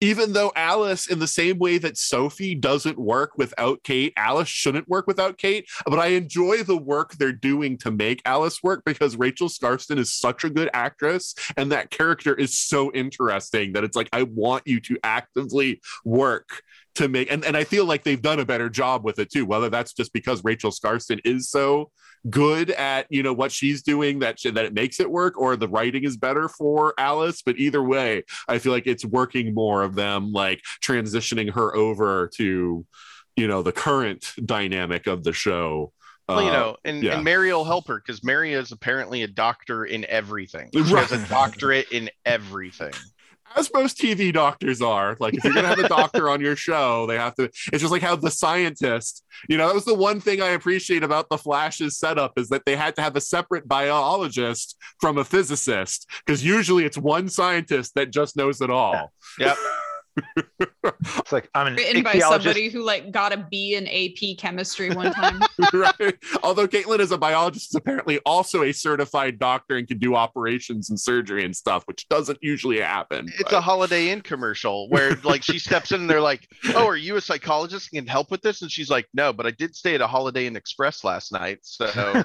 even 0.00 0.32
though 0.32 0.52
alice 0.56 1.06
in 1.06 1.18
the 1.18 1.26
same 1.26 1.58
way 1.58 1.78
that 1.78 1.96
sophie 1.96 2.54
doesn't 2.54 2.98
work 2.98 3.32
without 3.36 3.82
kate 3.82 4.12
alice 4.16 4.48
shouldn't 4.48 4.88
work 4.88 5.06
without 5.06 5.38
kate 5.38 5.68
but 5.86 5.98
i 5.98 6.08
enjoy 6.08 6.62
the 6.62 6.76
work 6.76 7.12
they're 7.14 7.32
doing 7.32 7.76
to 7.78 7.90
make 7.90 8.20
alice 8.24 8.62
work 8.62 8.82
because 8.84 9.16
rachel 9.16 9.48
skarsten 9.48 9.98
is 9.98 10.12
such 10.12 10.44
a 10.44 10.50
good 10.50 10.68
actress 10.72 11.34
and 11.56 11.72
that 11.72 11.90
character 11.90 12.34
is 12.34 12.58
so 12.58 12.92
interesting 12.92 13.72
that 13.72 13.84
it's 13.84 13.96
like 13.96 14.08
i 14.12 14.22
want 14.22 14.66
you 14.66 14.80
to 14.80 14.98
actively 15.02 15.80
work 16.04 16.62
to 16.94 17.08
make 17.08 17.30
and, 17.30 17.44
and 17.44 17.56
i 17.56 17.64
feel 17.64 17.84
like 17.84 18.04
they've 18.04 18.22
done 18.22 18.38
a 18.40 18.44
better 18.44 18.68
job 18.70 19.04
with 19.04 19.18
it 19.18 19.30
too 19.30 19.44
whether 19.44 19.68
that's 19.68 19.92
just 19.92 20.12
because 20.12 20.42
rachel 20.44 20.70
skarsten 20.70 21.20
is 21.24 21.50
so 21.50 21.90
good 22.30 22.70
at 22.70 23.06
you 23.10 23.22
know 23.22 23.32
what 23.32 23.52
she's 23.52 23.82
doing 23.82 24.20
that 24.20 24.38
she, 24.40 24.50
that 24.50 24.64
it 24.64 24.72
makes 24.72 25.00
it 25.00 25.10
work 25.10 25.36
or 25.38 25.56
the 25.56 25.68
writing 25.68 26.04
is 26.04 26.16
better 26.16 26.48
for 26.48 26.94
alice 26.98 27.42
but 27.44 27.56
either 27.58 27.82
way 27.82 28.22
i 28.48 28.58
feel 28.58 28.72
like 28.72 28.86
it's 28.86 29.04
working 29.04 29.52
more 29.54 29.82
of 29.82 29.94
them 29.94 30.32
like 30.32 30.60
transitioning 30.82 31.50
her 31.52 31.74
over 31.76 32.30
to 32.34 32.86
you 33.36 33.48
know 33.48 33.62
the 33.62 33.72
current 33.72 34.32
dynamic 34.44 35.06
of 35.06 35.24
the 35.24 35.32
show 35.32 35.92
Well, 36.28 36.40
you 36.42 36.48
Uh, 36.48 36.52
know, 36.52 36.76
and, 36.86 37.02
yeah. 37.02 37.16
and 37.16 37.24
Mary 37.24 37.52
will 37.52 37.64
help 37.66 37.86
her 37.88 37.96
because 38.00 38.24
Mary 38.24 38.54
is 38.54 38.72
apparently 38.72 39.24
a 39.24 39.26
doctor 39.28 39.84
in 39.84 40.06
everything. 40.08 40.70
She 40.72 40.80
Right. 40.80 41.04
has 41.06 41.12
a 41.12 41.28
doctorate 41.28 41.92
in 41.92 42.08
everything. 42.24 42.92
As 43.56 43.70
most 43.72 43.98
TV 43.98 44.32
doctors 44.32 44.82
are. 44.82 45.16
Like, 45.20 45.34
if 45.34 45.44
you're 45.44 45.54
gonna 45.54 45.68
have 45.68 45.78
a 45.78 45.88
doctor 45.88 46.28
on 46.28 46.40
your 46.40 46.56
show, 46.56 47.06
they 47.06 47.16
have 47.16 47.34
to. 47.36 47.44
It's 47.44 47.80
just 47.80 47.92
like 47.92 48.02
how 48.02 48.16
the 48.16 48.30
scientist. 48.30 49.24
You 49.48 49.56
know, 49.56 49.66
that 49.66 49.74
was 49.74 49.84
the 49.84 49.94
one 49.94 50.20
thing 50.20 50.40
I 50.40 50.50
appreciate 50.50 51.02
about 51.02 51.28
the 51.28 51.38
Flash's 51.38 51.98
setup 51.98 52.38
is 52.38 52.48
that 52.48 52.64
they 52.64 52.76
had 52.76 52.96
to 52.96 53.02
have 53.02 53.16
a 53.16 53.20
separate 53.20 53.66
biologist 53.66 54.76
from 55.00 55.18
a 55.18 55.24
physicist 55.24 56.08
because 56.24 56.44
usually 56.44 56.84
it's 56.84 56.98
one 56.98 57.28
scientist 57.28 57.94
that 57.94 58.10
just 58.10 58.36
knows 58.36 58.60
it 58.60 58.70
all. 58.70 59.12
Yep. 59.38 59.56
It's 61.18 61.32
like 61.32 61.48
I'm 61.54 61.66
an 61.66 61.74
Written 61.74 62.02
by 62.02 62.18
somebody 62.18 62.68
who 62.68 62.82
like 62.82 63.10
got 63.10 63.32
a 63.32 63.46
B 63.50 63.74
in 63.74 63.86
AP 63.88 64.38
chemistry 64.38 64.90
one 64.90 65.12
time. 65.12 65.40
right. 65.72 66.16
Although 66.42 66.68
Caitlin 66.68 67.00
is 67.00 67.10
a 67.10 67.18
biologist, 67.18 67.70
is 67.70 67.74
apparently 67.74 68.20
also 68.26 68.62
a 68.62 68.72
certified 68.72 69.38
doctor 69.38 69.76
and 69.76 69.88
can 69.88 69.98
do 69.98 70.14
operations 70.14 70.90
and 70.90 71.00
surgery 71.00 71.44
and 71.44 71.54
stuff, 71.54 71.84
which 71.86 72.08
doesn't 72.08 72.38
usually 72.42 72.80
happen. 72.80 73.28
It's 73.28 73.44
but- 73.44 73.54
a 73.54 73.60
Holiday 73.60 74.10
Inn 74.10 74.20
commercial 74.20 74.88
where 74.88 75.16
like 75.24 75.42
she 75.42 75.58
steps 75.58 75.92
in 75.92 76.02
and 76.02 76.10
they're 76.10 76.20
like, 76.20 76.46
"Oh, 76.74 76.86
are 76.86 76.96
you 76.96 77.16
a 77.16 77.20
psychologist 77.20 77.90
and 77.92 78.00
can 78.00 78.06
help 78.06 78.30
with 78.30 78.42
this?" 78.42 78.62
And 78.62 78.70
she's 78.70 78.90
like, 78.90 79.08
"No, 79.14 79.32
but 79.32 79.46
I 79.46 79.50
did 79.50 79.74
stay 79.74 79.94
at 79.94 80.00
a 80.00 80.06
Holiday 80.06 80.46
Inn 80.46 80.56
Express 80.56 81.02
last 81.04 81.32
night." 81.32 81.58
So 81.62 81.86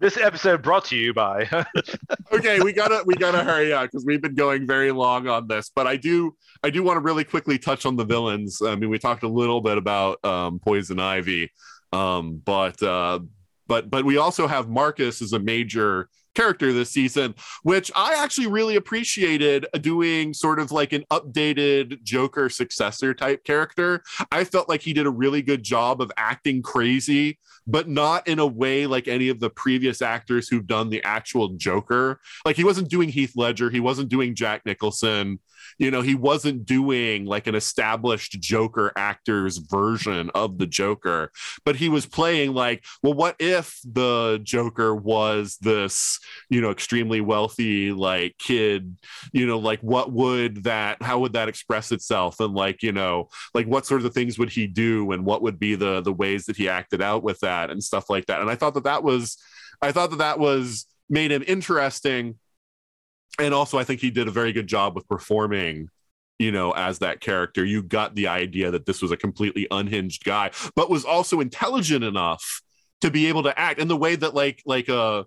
This 0.00 0.16
episode 0.16 0.62
brought 0.62 0.84
to 0.86 0.96
you 0.96 1.14
by. 1.14 1.48
okay 2.32 2.60
we 2.60 2.72
gotta 2.72 3.02
we 3.06 3.14
gotta 3.14 3.42
hurry 3.42 3.72
up 3.72 3.84
because 3.84 4.04
we've 4.04 4.20
been 4.20 4.34
going 4.34 4.66
very 4.66 4.90
long 4.90 5.28
on 5.28 5.46
this 5.46 5.70
but 5.74 5.86
i 5.86 5.96
do 5.96 6.34
i 6.62 6.70
do 6.70 6.82
want 6.82 6.96
to 6.96 7.00
really 7.00 7.24
quickly 7.24 7.58
touch 7.58 7.86
on 7.86 7.96
the 7.96 8.04
villains 8.04 8.60
i 8.62 8.74
mean 8.74 8.90
we 8.90 8.98
talked 8.98 9.22
a 9.22 9.28
little 9.28 9.60
bit 9.60 9.78
about 9.78 10.22
um 10.24 10.58
poison 10.58 10.98
ivy 10.98 11.50
um 11.92 12.40
but 12.44 12.82
uh 12.82 13.20
but 13.66 13.88
but 13.90 14.04
we 14.04 14.16
also 14.16 14.46
have 14.46 14.68
marcus 14.68 15.22
as 15.22 15.32
a 15.32 15.38
major 15.38 16.08
character 16.34 16.72
this 16.72 16.90
season 16.90 17.34
which 17.62 17.90
i 17.94 18.14
actually 18.14 18.46
really 18.46 18.76
appreciated 18.76 19.66
doing 19.80 20.34
sort 20.34 20.58
of 20.58 20.72
like 20.72 20.92
an 20.92 21.04
updated 21.10 22.02
joker 22.02 22.48
successor 22.48 23.14
type 23.14 23.44
character 23.44 24.02
i 24.32 24.44
felt 24.44 24.68
like 24.68 24.82
he 24.82 24.92
did 24.92 25.06
a 25.06 25.10
really 25.10 25.42
good 25.42 25.62
job 25.62 26.00
of 26.00 26.10
acting 26.16 26.62
crazy 26.62 27.38
but 27.66 27.88
not 27.88 28.26
in 28.28 28.38
a 28.38 28.46
way 28.46 28.86
like 28.86 29.08
any 29.08 29.28
of 29.28 29.40
the 29.40 29.50
previous 29.50 30.02
actors 30.02 30.48
who've 30.48 30.66
done 30.66 30.90
the 30.90 31.02
actual 31.04 31.48
Joker. 31.56 32.20
Like 32.44 32.56
he 32.56 32.64
wasn't 32.64 32.90
doing 32.90 33.08
Heath 33.08 33.32
Ledger, 33.36 33.70
he 33.70 33.80
wasn't 33.80 34.08
doing 34.08 34.34
Jack 34.34 34.66
Nicholson. 34.66 35.38
You 35.78 35.90
know, 35.90 36.02
he 36.02 36.14
wasn't 36.14 36.66
doing 36.66 37.24
like 37.24 37.46
an 37.46 37.54
established 37.54 38.38
Joker 38.40 38.92
actor's 38.96 39.58
version 39.58 40.30
of 40.34 40.58
the 40.58 40.66
Joker, 40.66 41.32
but 41.64 41.76
he 41.76 41.88
was 41.88 42.06
playing 42.06 42.52
like, 42.52 42.84
well, 43.02 43.14
what 43.14 43.36
if 43.38 43.80
the 43.84 44.40
Joker 44.42 44.94
was 44.94 45.56
this, 45.62 46.20
you 46.48 46.60
know, 46.60 46.70
extremely 46.70 47.20
wealthy 47.20 47.92
like 47.92 48.36
kid, 48.38 48.96
you 49.32 49.46
know, 49.46 49.58
like 49.58 49.80
what 49.80 50.12
would 50.12 50.64
that 50.64 51.02
how 51.02 51.18
would 51.20 51.32
that 51.34 51.48
express 51.48 51.92
itself? 51.92 52.40
And 52.40 52.54
like, 52.54 52.82
you 52.82 52.92
know, 52.92 53.28
like 53.54 53.66
what 53.66 53.86
sort 53.86 54.04
of 54.04 54.14
things 54.14 54.38
would 54.38 54.50
he 54.50 54.66
do 54.66 55.12
and 55.12 55.24
what 55.24 55.42
would 55.42 55.58
be 55.58 55.74
the 55.74 56.00
the 56.00 56.12
ways 56.12 56.46
that 56.46 56.56
he 56.56 56.68
acted 56.68 57.02
out 57.02 57.22
with 57.22 57.40
that 57.40 57.70
and 57.70 57.82
stuff 57.82 58.10
like 58.10 58.26
that? 58.26 58.40
And 58.40 58.50
i 58.50 58.54
thought 58.54 58.74
that 58.74 58.84
that 58.84 59.02
was 59.02 59.36
i 59.82 59.92
thought 59.92 60.10
that 60.10 60.18
that 60.18 60.38
was 60.38 60.86
made 61.08 61.32
him 61.32 61.44
interesting. 61.46 62.38
And 63.38 63.52
also 63.52 63.78
i 63.78 63.84
think 63.84 64.00
he 64.00 64.10
did 64.10 64.28
a 64.28 64.32
very 64.32 64.52
good 64.52 64.66
job 64.66 64.94
with 64.94 65.08
performing 65.08 65.88
you 66.38 66.52
know 66.52 66.72
as 66.72 66.98
that 66.98 67.20
character. 67.20 67.64
You 67.64 67.82
got 67.82 68.14
the 68.14 68.28
idea 68.28 68.70
that 68.70 68.86
this 68.86 69.02
was 69.02 69.10
a 69.10 69.16
completely 69.16 69.66
unhinged 69.70 70.24
guy 70.24 70.50
but 70.74 70.90
was 70.90 71.04
also 71.04 71.40
intelligent 71.40 72.04
enough 72.04 72.62
to 73.00 73.10
be 73.10 73.26
able 73.26 73.42
to 73.44 73.58
act. 73.58 73.78
In 73.78 73.88
the 73.88 73.96
way 73.96 74.16
that 74.16 74.34
like 74.34 74.62
like 74.64 74.88
uh 74.88 75.24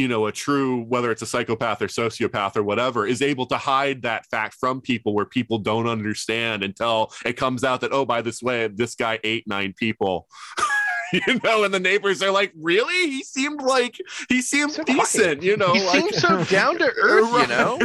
you 0.00 0.08
know 0.08 0.26
a 0.26 0.32
true 0.32 0.82
whether 0.84 1.10
it's 1.10 1.20
a 1.20 1.26
psychopath 1.26 1.82
or 1.82 1.86
sociopath 1.86 2.56
or 2.56 2.62
whatever 2.62 3.06
is 3.06 3.20
able 3.20 3.44
to 3.44 3.58
hide 3.58 4.00
that 4.00 4.24
fact 4.30 4.54
from 4.58 4.80
people 4.80 5.12
where 5.14 5.26
people 5.26 5.58
don't 5.58 5.86
understand 5.86 6.64
until 6.64 7.12
it 7.26 7.34
comes 7.34 7.62
out 7.62 7.82
that 7.82 7.92
oh 7.92 8.06
by 8.06 8.22
this 8.22 8.42
way 8.42 8.66
this 8.66 8.94
guy 8.94 9.20
ate 9.22 9.46
nine 9.46 9.74
people. 9.76 10.26
You 11.12 11.40
know 11.42 11.64
and 11.64 11.74
the 11.74 11.80
neighbors 11.80 12.22
are 12.22 12.30
like 12.30 12.52
really? 12.56 13.10
He 13.10 13.24
seemed 13.24 13.60
like 13.60 13.96
he 14.28 14.40
seemed 14.40 14.70
So 14.70 14.84
decent 14.84 15.42
you 15.42 15.56
know 15.56 15.72
he 15.72 15.84
like, 15.84 16.02
seems 16.02 16.18
so 16.18 16.44
down 16.48 16.78
to 16.78 16.84
earth, 16.84 17.32
you 17.32 17.46
know. 17.48 17.80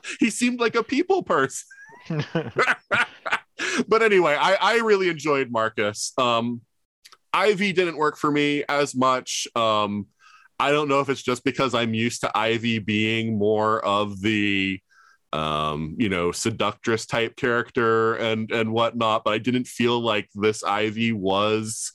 he 0.18 0.30
seemed 0.30 0.60
like 0.60 0.76
a 0.76 0.82
people 0.82 1.22
person. 1.22 1.66
But 3.86 4.02
anyway 4.02 4.34
I, 4.40 4.54
I 4.54 4.78
really 4.78 5.10
enjoyed 5.10 5.50
marcus. 5.50 6.14
Um 6.16 6.62
ivy 7.34 7.74
didn't 7.74 7.98
work 7.98 8.16
for 8.16 8.30
me 8.30 8.64
as 8.66 8.94
much. 8.94 9.46
Um 9.54 10.06
i 10.58 10.70
don't 10.70 10.88
know 10.88 11.00
if 11.00 11.08
it's 11.08 11.22
just 11.22 11.44
because 11.44 11.74
i'm 11.74 11.94
used 11.94 12.20
to 12.20 12.36
ivy 12.36 12.78
being 12.78 13.38
more 13.38 13.84
of 13.84 14.20
the 14.20 14.78
um 15.32 15.96
you 15.98 16.08
know 16.08 16.30
seductress 16.32 17.06
type 17.06 17.36
character 17.36 18.14
and 18.14 18.50
and 18.52 18.72
whatnot 18.72 19.24
but 19.24 19.32
i 19.32 19.38
didn't 19.38 19.66
feel 19.66 20.00
like 20.00 20.28
this 20.34 20.62
ivy 20.62 21.12
was 21.12 21.92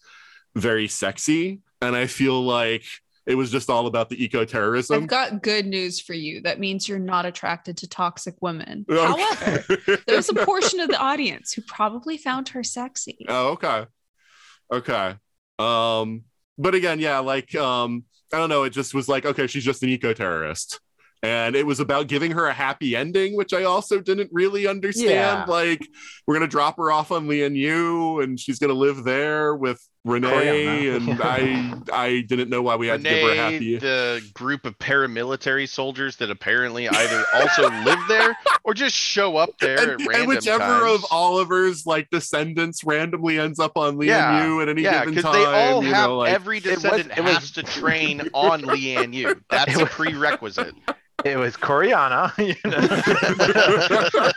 very 0.55 0.87
sexy 0.87 1.61
and 1.81 1.95
i 1.95 2.05
feel 2.05 2.41
like 2.41 2.83
it 3.25 3.35
was 3.35 3.51
just 3.51 3.69
all 3.69 3.85
about 3.85 4.09
the 4.09 4.21
eco-terrorism 4.21 5.03
I've 5.03 5.07
got 5.07 5.43
good 5.43 5.67
news 5.67 5.99
for 6.01 6.13
you. 6.15 6.41
That 6.41 6.59
means 6.59 6.89
you're 6.89 6.97
not 6.97 7.27
attracted 7.27 7.77
to 7.77 7.87
toxic 7.87 8.35
women. 8.41 8.87
Okay. 8.89 9.05
However, 9.05 10.01
there's 10.07 10.29
a 10.29 10.33
portion 10.33 10.79
of 10.79 10.89
the 10.89 10.97
audience 10.97 11.53
who 11.53 11.61
probably 11.61 12.17
found 12.17 12.49
her 12.49 12.63
sexy. 12.63 13.27
Oh, 13.29 13.49
okay. 13.49 13.85
Okay. 14.73 15.15
Um, 15.59 16.23
but 16.57 16.73
again, 16.73 16.99
yeah, 16.99 17.19
like 17.19 17.53
um, 17.55 18.03
I 18.33 18.37
don't 18.37 18.49
know, 18.49 18.63
it 18.63 18.71
just 18.71 18.93
was 18.93 19.07
like, 19.07 19.25
okay, 19.25 19.47
she's 19.47 19.63
just 19.63 19.83
an 19.83 19.89
eco-terrorist. 19.89 20.79
And 21.21 21.55
it 21.55 21.65
was 21.65 21.81
about 21.81 22.07
giving 22.07 22.31
her 22.31 22.47
a 22.47 22.53
happy 22.53 22.95
ending, 22.95 23.35
which 23.35 23.53
I 23.53 23.63
also 23.63 23.99
didn't 23.99 24.29
really 24.31 24.67
understand. 24.67 25.09
Yeah. 25.09 25.45
Like, 25.45 25.85
we're 26.25 26.35
gonna 26.35 26.47
drop 26.47 26.77
her 26.77 26.91
off 26.91 27.11
on 27.11 27.27
Lian 27.27 27.55
Yu 27.55 28.21
and 28.21 28.39
she's 28.39 28.57
gonna 28.57 28.73
live 28.73 29.03
there 29.03 29.53
with 29.53 29.85
Renee. 30.05 30.95
And 30.95 31.21
I 31.23 31.73
I 31.91 32.21
didn't 32.21 32.49
know 32.49 32.61
why 32.61 32.75
we 32.77 32.87
had 32.87 33.03
to 33.03 33.09
give 33.09 33.19
her 33.19 33.25
a 33.25 33.29
Renee, 33.29 33.37
happy 33.37 33.75
the 33.77 34.21
group 34.33 34.65
of 34.65 34.77
paramilitary 34.79 35.67
soldiers 35.67 36.15
that 36.17 36.29
apparently 36.31 36.87
either 36.87 37.25
also 37.35 37.69
live 37.69 37.99
there 38.07 38.37
or 38.63 38.73
just 38.73 38.95
show 38.95 39.35
up 39.37 39.49
there 39.59 39.93
and, 39.93 40.01
at 40.01 40.15
and 40.19 40.27
whichever 40.27 40.59
times. 40.63 41.03
of 41.03 41.11
Oliver's 41.11 41.85
like 41.85 42.09
descendants 42.11 42.83
randomly 42.83 43.39
ends 43.39 43.59
up 43.59 43.77
on 43.77 43.97
Lian 43.97 44.07
Yeah, 44.09 44.45
Yu 44.45 44.61
at 44.61 44.69
any 44.69 44.83
yeah, 44.83 45.05
given 45.05 45.21
time. 45.21 45.33
they 45.33 45.45
all 45.45 45.83
you 45.83 45.93
have 45.93 46.09
know, 46.09 46.17
like, 46.19 46.33
every 46.33 46.59
descendant 46.59 47.11
it 47.17 47.23
was- 47.23 47.33
has 47.33 47.51
to 47.51 47.63
train 47.63 48.29
on 48.33 48.61
Lian 48.61 49.13
Yu. 49.13 49.35
That's 49.49 49.77
a 49.79 49.85
prerequisite. 49.85 50.75
It 51.25 51.37
was 51.37 51.55
Koreana. 51.55 52.33
You 52.39 52.55
know? 52.65 54.31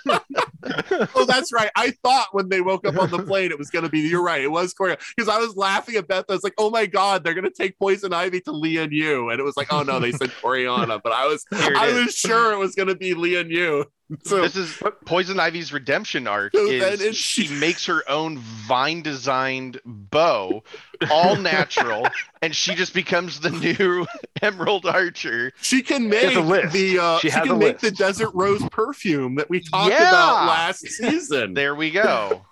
oh, 1.15 1.25
that's 1.25 1.53
right. 1.53 1.71
I 1.77 1.93
thought 2.03 2.29
when 2.33 2.49
they 2.49 2.61
woke 2.61 2.87
up 2.87 2.99
on 2.99 3.11
the 3.11 3.23
plane, 3.23 3.51
it 3.51 3.59
was 3.59 3.71
going 3.71 3.85
to 3.85 3.89
be. 3.89 4.01
You're 4.01 4.23
right. 4.23 4.43
It 4.43 4.51
was 4.51 4.75
Korea 4.75 4.99
because 5.17 5.29
I 5.29 5.39
was 5.39 5.57
laughing 5.57 5.97
at 5.97 6.09
Beth. 6.09 6.25
I 6.29 6.33
was 6.33 6.45
like, 6.45 6.55
"Oh 6.59 6.71
my 6.71 6.87
god, 6.87 7.25
they're 7.25 7.35
going 7.35 7.45
to 7.45 7.51
take 7.51 7.79
Poison 7.79 8.13
Ivy 8.13 8.41
to 8.43 8.53
Lian 8.53 8.93
Yu," 8.93 9.31
and 9.31 9.41
it 9.41 9.43
was 9.43 9.57
like, 9.57 9.73
"Oh 9.73 9.83
no, 9.83 9.99
they 9.99 10.13
said 10.13 10.31
Koreana." 10.31 11.01
But 11.03 11.13
I 11.13 11.27
was, 11.27 11.45
I 11.53 11.89
is. 11.89 12.07
was 12.07 12.15
sure 12.15 12.53
it 12.53 12.59
was 12.59 12.75
going 12.75 12.89
to 12.89 12.97
be 12.97 13.15
Lian 13.15 13.51
Yu. 13.51 13.85
So 14.25 14.43
this 14.43 14.57
is 14.57 14.83
Poison 15.07 15.41
Ivy's 15.41 15.73
redemption 15.73 16.27
arc. 16.27 16.53
So 16.55 16.67
then 16.67 17.01
Is 17.01 17.17
she 17.17 17.49
makes 17.55 17.87
her 17.87 18.03
own 18.11 18.39
vine 18.39 19.01
designed 19.03 19.81
bow, 19.87 20.65
all 21.11 21.37
natural, 21.53 22.07
and 22.43 22.55
she 22.55 22.75
just 22.75 22.93
becomes 22.93 23.41
the 23.41 23.49
new 23.51 24.07
Emerald 24.43 24.85
Archer. 24.85 25.53
she 25.63 25.83
can 25.83 26.11
make 26.11 26.35
a 26.37 26.41
list. 26.41 26.75
the 26.75 26.99
uh, 26.99 27.19
She 27.21 27.31
she, 27.31 27.41
can 27.41 27.51
a 27.53 27.57
make 27.57 27.79
the 27.79 27.91
desert 27.91 28.31
rose 28.35 28.63
perfume 28.71 29.37
that 29.37 29.49
we 29.49 29.61
talked 29.61 29.91
Yeah. 29.91 30.09
about 30.11 30.47
last 30.47 30.81
season. 30.87 31.55
There 31.55 31.75
we 31.75 31.91
go. 31.91 32.45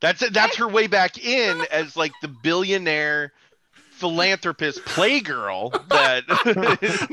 That's 0.00 0.22
it. 0.22 0.32
That's 0.32 0.56
her 0.56 0.68
way 0.68 0.86
back 0.88 1.18
in 1.24 1.64
as 1.70 1.96
like 1.96 2.12
the 2.22 2.28
billionaire 2.28 3.32
philanthropist 3.94 4.84
playgirl 4.84 5.70
that 5.88 6.24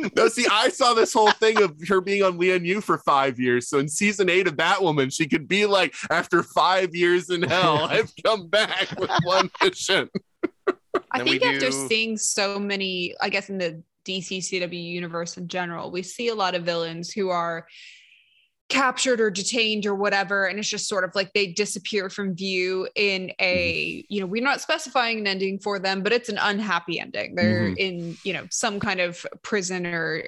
No, 0.16 0.28
see, 0.28 0.48
I 0.52 0.70
saw 0.70 0.94
this 0.94 1.14
whole 1.14 1.32
thing 1.32 1.62
of 1.62 1.76
her 1.88 2.02
being 2.02 2.24
on 2.24 2.38
Lian 2.38 2.66
Yu 2.66 2.82
for 2.82 2.98
five 3.00 3.40
years. 3.40 3.70
So 3.70 3.80
in 3.80 3.88
season 3.88 4.30
eight 4.30 4.48
of 4.48 4.56
Batwoman, 4.56 5.14
she 5.14 5.28
could 5.28 5.48
be 5.48 5.66
like, 5.66 5.94
after 6.10 6.44
five 6.44 6.96
years 6.96 7.30
in 7.30 7.44
hell, 7.44 7.86
I've 7.90 8.12
come 8.24 8.48
back 8.48 9.00
with 9.00 9.12
one 9.24 9.50
mission. 9.62 10.10
I 11.12 11.24
think 11.24 11.44
after 11.44 11.70
do- 11.70 11.88
seeing 11.88 12.18
so 12.18 12.60
many, 12.60 13.14
I 13.22 13.30
guess 13.30 13.50
in 13.50 13.58
the 13.58 13.84
DC 14.06 14.40
CW 14.40 14.84
universe 14.84 15.38
in 15.38 15.48
general, 15.48 15.92
we 15.92 16.02
see 16.02 16.30
a 16.30 16.36
lot 16.36 16.56
of 16.56 16.64
villains 16.64 17.12
who 17.12 17.30
are 17.30 17.68
captured 18.72 19.20
or 19.20 19.30
detained 19.30 19.86
or 19.86 19.94
whatever 19.94 20.46
and 20.46 20.58
it's 20.58 20.70
just 20.70 20.88
sort 20.88 21.04
of 21.04 21.14
like 21.14 21.34
they 21.34 21.48
disappear 21.48 22.10
from 22.10 22.34
view 22.34 22.88
in 22.96 23.30
a 23.42 24.06
you 24.08 24.22
know 24.22 24.26
we're 24.26 24.42
not 24.42 24.62
specifying 24.62 25.20
an 25.20 25.28
ending 25.28 25.60
for 25.60 25.78
them 25.78 26.02
but 26.02 26.14
it's 26.14 26.30
an 26.30 26.38
unhappy 26.40 26.98
ending. 27.00 27.36
They're 27.36 27.72
Mhm. 27.72 27.78
in 27.78 28.18
you 28.24 28.32
know 28.32 28.48
some 28.50 28.80
kind 28.80 29.02
of 29.02 29.26
prison 29.44 29.86
or 29.86 30.24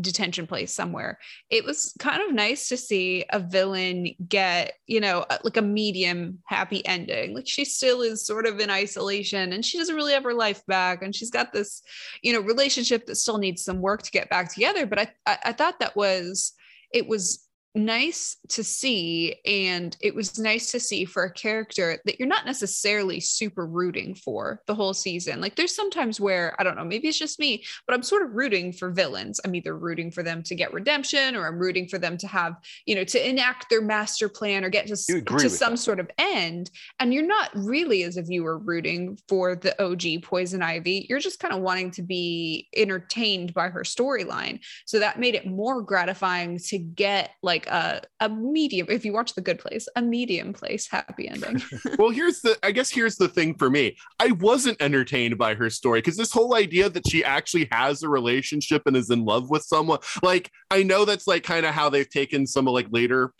detention 0.00 0.46
place 0.46 0.72
somewhere. 0.72 1.18
It 1.50 1.64
was 1.64 1.92
kind 1.98 2.22
of 2.22 2.32
nice 2.32 2.68
to 2.68 2.76
see 2.76 3.24
a 3.30 3.40
villain 3.40 4.14
get 4.28 4.74
you 4.86 5.00
know 5.00 5.26
like 5.42 5.56
a 5.56 5.62
medium 5.62 6.38
happy 6.46 6.86
ending. 6.86 7.34
Like 7.34 7.48
she 7.48 7.64
still 7.64 8.02
is 8.02 8.24
sort 8.24 8.46
of 8.46 8.60
in 8.60 8.70
isolation 8.70 9.52
and 9.52 9.64
she 9.64 9.76
doesn't 9.76 9.96
really 9.96 10.12
have 10.12 10.22
her 10.24 10.34
life 10.34 10.64
back 10.66 11.02
and 11.02 11.12
she's 11.14 11.30
got 11.30 11.52
this 11.52 11.82
you 12.22 12.32
know 12.32 12.40
relationship 12.40 13.06
that 13.06 13.16
still 13.16 13.38
needs 13.38 13.64
some 13.64 13.80
work 13.80 14.02
to 14.02 14.12
get 14.12 14.30
back 14.30 14.54
together 14.54 14.86
but 14.86 14.98
i 15.00 15.08
i, 15.26 15.38
I 15.46 15.52
thought 15.52 15.80
that 15.80 15.96
was 15.96 16.52
it 16.92 17.08
was 17.08 17.47
nice 17.78 18.36
to 18.48 18.62
see 18.64 19.36
and 19.46 19.96
it 20.00 20.14
was 20.14 20.38
nice 20.38 20.70
to 20.72 20.80
see 20.80 21.04
for 21.04 21.24
a 21.24 21.32
character 21.32 21.98
that 22.04 22.18
you're 22.18 22.28
not 22.28 22.44
necessarily 22.44 23.20
super 23.20 23.66
rooting 23.66 24.14
for 24.14 24.60
the 24.66 24.74
whole 24.74 24.92
season. 24.92 25.40
Like 25.40 25.56
there's 25.56 25.74
sometimes 25.74 26.20
where 26.20 26.54
i 26.58 26.64
don't 26.64 26.76
know 26.76 26.84
maybe 26.84 27.08
it's 27.08 27.18
just 27.18 27.38
me 27.38 27.64
but 27.86 27.94
i'm 27.94 28.02
sort 28.02 28.22
of 28.22 28.34
rooting 28.34 28.72
for 28.72 28.90
villains. 28.90 29.40
I'm 29.44 29.54
either 29.54 29.76
rooting 29.76 30.10
for 30.10 30.22
them 30.22 30.42
to 30.42 30.54
get 30.54 30.72
redemption 30.72 31.36
or 31.36 31.46
i'm 31.46 31.58
rooting 31.58 31.88
for 31.88 31.98
them 31.98 32.16
to 32.18 32.26
have 32.26 32.54
you 32.86 32.94
know 32.94 33.04
to 33.04 33.28
enact 33.28 33.70
their 33.70 33.82
master 33.82 34.28
plan 34.28 34.64
or 34.64 34.68
get 34.68 34.86
to, 34.88 34.92
s- 34.92 35.08
You 35.08 35.18
agree 35.18 35.40
to 35.42 35.50
some 35.50 35.72
that. 35.74 35.78
sort 35.78 36.00
of 36.00 36.10
end. 36.18 36.70
And 37.00 37.14
you're 37.14 37.26
not 37.26 37.50
really 37.54 38.02
as 38.02 38.16
a 38.16 38.22
viewer 38.22 38.58
rooting 38.58 39.18
for 39.28 39.54
the 39.54 39.80
og 39.82 40.02
poison 40.22 40.62
ivy. 40.62 41.06
You're 41.08 41.18
just 41.20 41.38
kind 41.40 41.54
of 41.54 41.60
wanting 41.60 41.90
to 41.92 42.02
be 42.02 42.68
entertained 42.76 43.54
by 43.54 43.68
her 43.68 43.82
storyline. 43.82 44.60
So 44.86 44.98
that 44.98 45.18
made 45.20 45.34
it 45.34 45.46
more 45.46 45.82
gratifying 45.82 46.58
to 46.66 46.78
get 46.78 47.30
like 47.42 47.67
a, 47.68 48.00
a 48.20 48.28
medium 48.28 48.86
if 48.90 49.04
you 49.04 49.12
watch 49.12 49.34
the 49.34 49.40
good 49.40 49.58
place 49.58 49.88
a 49.96 50.02
medium 50.02 50.52
place 50.52 50.88
happy 50.90 51.28
ending 51.28 51.62
well, 51.98 52.10
here's 52.10 52.40
the 52.40 52.56
I 52.62 52.72
guess 52.72 52.90
here's 52.90 53.16
the 53.16 53.28
thing 53.28 53.54
for 53.54 53.70
me. 53.70 53.96
I 54.18 54.32
wasn't 54.32 54.80
entertained 54.80 55.38
by 55.38 55.54
her 55.54 55.70
story 55.70 56.00
because 56.00 56.16
this 56.16 56.32
whole 56.32 56.54
idea 56.54 56.88
that 56.90 57.08
she 57.08 57.24
actually 57.24 57.68
has 57.70 58.02
a 58.02 58.08
relationship 58.08 58.82
and 58.86 58.96
is 58.96 59.10
in 59.10 59.24
love 59.24 59.50
with 59.50 59.62
someone, 59.62 59.98
like 60.22 60.50
I 60.70 60.82
know 60.82 61.04
that's 61.04 61.26
like 61.26 61.42
kind 61.42 61.66
of 61.66 61.74
how 61.74 61.88
they've 61.88 62.08
taken 62.08 62.46
some 62.46 62.68
of 62.68 62.74
like 62.74 62.88
later 62.90 63.32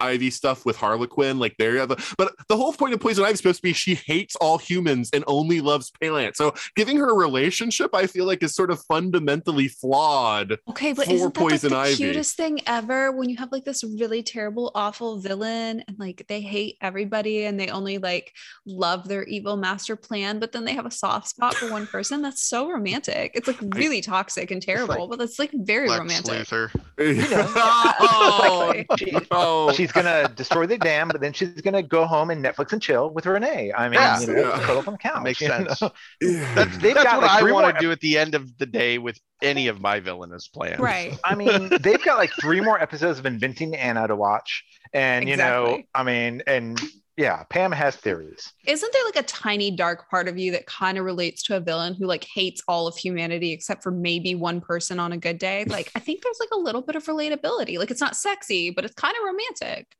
Ivy 0.00 0.30
stuff 0.30 0.64
with 0.64 0.76
Harley 0.76 1.06
Quinn, 1.06 1.38
like 1.38 1.56
they 1.58 1.76
have, 1.76 1.90
a, 1.90 1.96
but 2.18 2.32
the 2.48 2.56
whole 2.56 2.72
point 2.72 2.94
of 2.94 3.00
Poison 3.00 3.24
Ivy 3.24 3.32
is 3.34 3.38
supposed 3.38 3.58
to 3.58 3.62
be 3.62 3.72
she 3.72 3.94
hates 3.94 4.36
all 4.36 4.58
humans 4.58 5.10
and 5.12 5.24
only 5.26 5.60
loves 5.60 5.90
Paylant. 6.00 6.36
So 6.36 6.54
giving 6.76 6.96
her 6.98 7.10
a 7.10 7.14
relationship, 7.14 7.94
I 7.94 8.06
feel 8.06 8.26
like 8.26 8.42
is 8.42 8.54
sort 8.54 8.70
of 8.70 8.80
fundamentally 8.84 9.68
flawed. 9.68 10.58
okay 10.70 10.92
but 10.92 11.08
isn't 11.08 11.18
that 11.34 11.40
like 11.40 11.50
Poison 11.50 11.70
the 11.70 11.76
Ivy. 11.76 11.96
cutest 11.96 12.36
thing 12.36 12.60
ever 12.66 13.12
when 13.12 13.28
you 13.28 13.36
have 13.36 13.52
like 13.52 13.64
this 13.64 13.82
really 13.84 14.22
terrible 14.22 14.70
awful 14.74 15.18
villain 15.18 15.82
and 15.86 15.98
like 15.98 16.24
they 16.28 16.40
hate 16.40 16.76
everybody 16.80 17.44
and 17.44 17.58
they 17.58 17.68
only 17.68 17.98
like 17.98 18.32
love 18.66 19.08
their 19.08 19.24
evil 19.24 19.56
master 19.56 19.96
plan 19.96 20.38
but 20.38 20.52
then 20.52 20.64
they 20.64 20.74
have 20.74 20.86
a 20.86 20.90
soft 20.90 21.28
spot 21.28 21.54
for 21.54 21.70
one 21.70 21.86
person 21.86 22.22
that's 22.22 22.42
so 22.42 22.70
romantic 22.70 23.32
it's 23.34 23.46
like 23.46 23.58
really 23.74 24.00
toxic 24.00 24.50
and 24.50 24.62
terrible 24.62 25.08
but 25.08 25.20
it's 25.20 25.38
like 25.38 25.50
very 25.54 25.88
Lex 25.88 25.98
romantic 26.00 26.32
Luthor. 26.48 26.70
oh, 26.98 28.74
She- 28.98 29.12
oh, 29.30 29.71
no. 29.72 29.76
she's 29.76 29.92
gonna 29.92 30.28
destroy 30.36 30.66
the 30.66 30.78
dam, 30.78 31.08
but 31.08 31.20
then 31.20 31.32
she's 31.32 31.60
gonna 31.60 31.82
go 31.82 32.06
home 32.06 32.30
and 32.30 32.44
Netflix 32.44 32.72
and 32.72 32.80
chill 32.80 33.10
with 33.10 33.26
Renee. 33.26 33.72
I 33.76 33.88
mean, 33.88 33.94
Yeah. 34.00 34.20
you 34.20 34.26
know, 34.28 34.34
Yeah. 34.48 34.58
cuddle 34.60 34.78
up 34.78 34.88
on 34.88 34.94
the 34.94 34.98
couch. 34.98 35.22
makes 35.22 35.38
sense. 35.40 35.80
know? 35.82 35.90
That's, 36.20 36.76
They've 36.78 36.94
that's 36.94 37.04
got, 37.04 37.16
what 37.16 37.22
like, 37.26 37.30
I 37.30 37.40
three 37.40 37.52
want 37.52 37.64
more- 37.64 37.72
to 37.72 37.78
do 37.80 37.90
at 37.92 38.00
the 38.00 38.18
end 38.18 38.34
of 38.34 38.56
the 38.58 38.66
day 38.66 38.98
with 38.98 39.18
any 39.42 39.66
of 39.68 39.80
my 39.80 39.98
villainous 40.00 40.46
plans. 40.48 40.78
right 40.78 41.18
I 41.24 41.34
mean, 41.34 41.68
they've 41.80 42.02
got 42.04 42.16
like 42.18 42.30
three 42.40 42.60
more 42.60 42.80
episodes 42.80 43.18
of 43.18 43.26
Inventing 43.26 43.74
Anna 43.76 44.06
to 44.06 44.14
watch, 44.16 44.64
and 44.92 45.28
you 45.28 45.36
know, 45.36 45.82
I 45.94 46.02
mean, 46.04 46.42
and 46.46 46.80
yeah, 47.16 47.42
Pam 47.50 47.72
has 47.72 47.96
theories. 47.96 48.52
isn't 48.66 48.92
there 48.92 49.04
like 49.04 49.16
a 49.16 49.22
tiny 49.22 49.70
dark 49.70 50.08
part 50.10 50.28
of 50.28 50.38
you 50.38 50.52
that 50.52 50.66
kind 50.66 50.96
of 50.98 51.04
relates 51.04 51.42
to 51.44 51.56
a 51.56 51.60
villain 51.60 51.94
who 51.94 52.06
like 52.06 52.24
hates 52.24 52.62
all 52.68 52.86
of 52.86 52.96
humanity 52.96 53.52
except 53.52 53.82
for 53.82 53.90
maybe 53.90 54.34
one 54.34 54.60
person 54.60 54.98
on 54.98 55.12
a 55.12 55.16
good 55.18 55.38
day 55.38 55.64
like 55.66 55.90
i 55.94 55.98
think 55.98 56.22
there's 56.22 56.38
like 56.40 56.48
a 56.52 56.58
little 56.58 56.80
bit 56.82 56.96
of 56.96 57.04
relatability 57.04 57.78
like 57.78 57.90
it's 57.90 58.00
not 58.00 58.16
sexy 58.16 58.70
but 58.70 58.84
it's 58.84 58.94
kind 58.94 59.14
of 59.16 59.24
romantic 59.26 59.94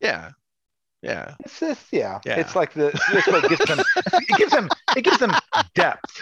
Yeah. 0.00 0.30
Yeah. 1.02 1.34
It's 1.40 1.60
just, 1.60 1.86
yeah, 1.92 2.18
Yeah. 2.24 2.36
it's 2.40 2.56
like 2.56 2.72
the 2.72 2.88
it's 3.12 3.26
what 3.28 3.48
gives 3.48 3.64
them 3.66 3.78
it 4.12 4.38
gives 4.38 4.50
them 4.50 4.68
it 4.96 5.02
gives 5.02 5.18
them 5.18 5.32
depth. 5.74 6.10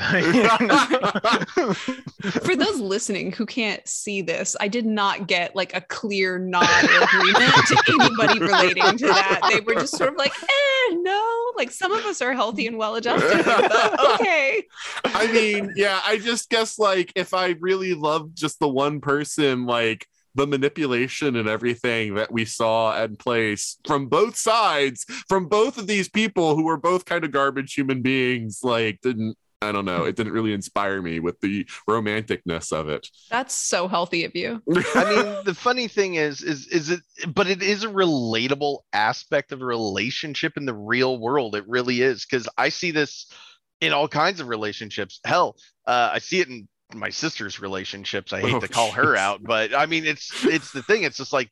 For 2.43 2.57
those 2.57 2.81
listening 2.81 3.31
who 3.33 3.47
can't 3.47 3.87
see 3.87 4.21
this, 4.21 4.57
I 4.61 4.67
did 4.67 4.85
not 4.85 5.29
get 5.29 5.55
like 5.55 5.75
a 5.77 5.81
clear 5.81 6.39
nod 6.39 6.67
or 6.67 7.05
agreement 7.05 7.55
to 7.69 7.83
anybody 7.89 8.41
relating 8.41 8.99
to 8.99 9.07
that. 9.07 9.49
They 9.51 9.61
were 9.61 9.75
just 9.75 9.97
sort 9.97 10.11
of 10.11 10.17
like, 10.17 10.33
eh, 10.43 10.95
no. 11.03 11.53
Like 11.57 11.71
some 11.71 11.93
of 11.93 12.05
us 12.05 12.21
are 12.21 12.35
healthy 12.35 12.67
and 12.67 12.77
well 12.77 12.97
adjusted, 12.97 13.45
but 13.45 14.05
okay. 14.15 14.65
I 15.05 15.31
mean, 15.33 15.73
yeah, 15.77 16.01
I 16.05 16.19
just 16.19 16.51
guess 16.51 16.77
like 16.77 17.13
if 17.15 17.33
I 17.33 17.55
really 17.61 17.95
loved 17.95 18.37
just 18.37 18.59
the 18.59 18.69
one 18.69 19.01
person, 19.01 19.67
like 19.67 20.09
the 20.35 20.47
manipulation 20.47 21.37
and 21.37 21.49
everything 21.49 22.15
that 22.15 22.33
we 22.33 22.45
saw 22.45 23.03
in 23.03 23.17
place 23.17 23.79
from 23.87 24.07
both 24.07 24.37
sides, 24.37 25.05
from 25.29 25.47
both 25.47 25.79
of 25.79 25.87
these 25.87 26.09
people 26.09 26.57
who 26.57 26.65
were 26.65 26.77
both 26.77 27.05
kind 27.05 27.25
of 27.25 27.31
garbage 27.31 27.75
human 27.75 28.03
beings, 28.03 28.61
like 28.63 29.01
didn't 29.01 29.37
I 29.65 29.73
don't 29.73 29.87
know, 29.87 30.05
it 30.05 30.15
didn't 30.15 30.35
really 30.35 30.53
inspire 30.53 31.01
me 31.01 31.21
with 31.21 31.41
the 31.41 31.67
romanticness 31.89 32.71
of 32.71 32.89
it. 32.89 33.09
That's 33.31 33.55
so 33.55 33.89
healthy 33.89 34.25
of 34.25 34.35
you. 34.35 34.63
I 34.95 35.05
mean, 35.05 35.45
the 35.45 35.55
funny 35.55 35.89
thing 35.89 36.17
is, 36.17 36.43
is, 36.43 36.67
is 36.67 36.91
it, 36.91 37.01
but 37.29 37.47
it 37.47 37.63
is 37.63 37.83
a 37.83 37.89
relatable 37.89 38.81
aspect 38.93 39.53
of 39.53 39.63
a 39.63 39.65
relationship 39.65 40.59
in 40.59 40.67
the 40.67 40.75
real 40.75 41.19
world. 41.19 41.57
It 41.57 41.67
really 41.67 42.03
is. 42.03 42.27
Cause 42.27 42.47
I 42.59 42.69
see 42.69 42.91
this 42.91 43.33
in 43.81 43.93
all 43.93 44.09
kinds 44.09 44.41
of 44.41 44.49
relationships. 44.49 45.21
Hell, 45.25 45.57
uh, 45.87 46.11
I 46.13 46.19
see 46.19 46.41
it 46.41 46.49
in 46.49 46.69
my 46.93 47.11
sister's 47.11 47.61
relationships. 47.61 48.33
I 48.33 48.41
hate 48.41 48.55
Oh, 48.55 48.61
to 48.61 48.69
call 48.69 48.93
her 48.93 49.17
out, 49.17 49.43
but 49.43 49.75
I 49.75 49.87
mean, 49.87 50.05
it's, 50.05 50.45
it's 50.45 50.71
the 50.73 50.83
thing. 50.83 51.03
It's 51.05 51.17
just 51.17 51.33
like, 51.33 51.51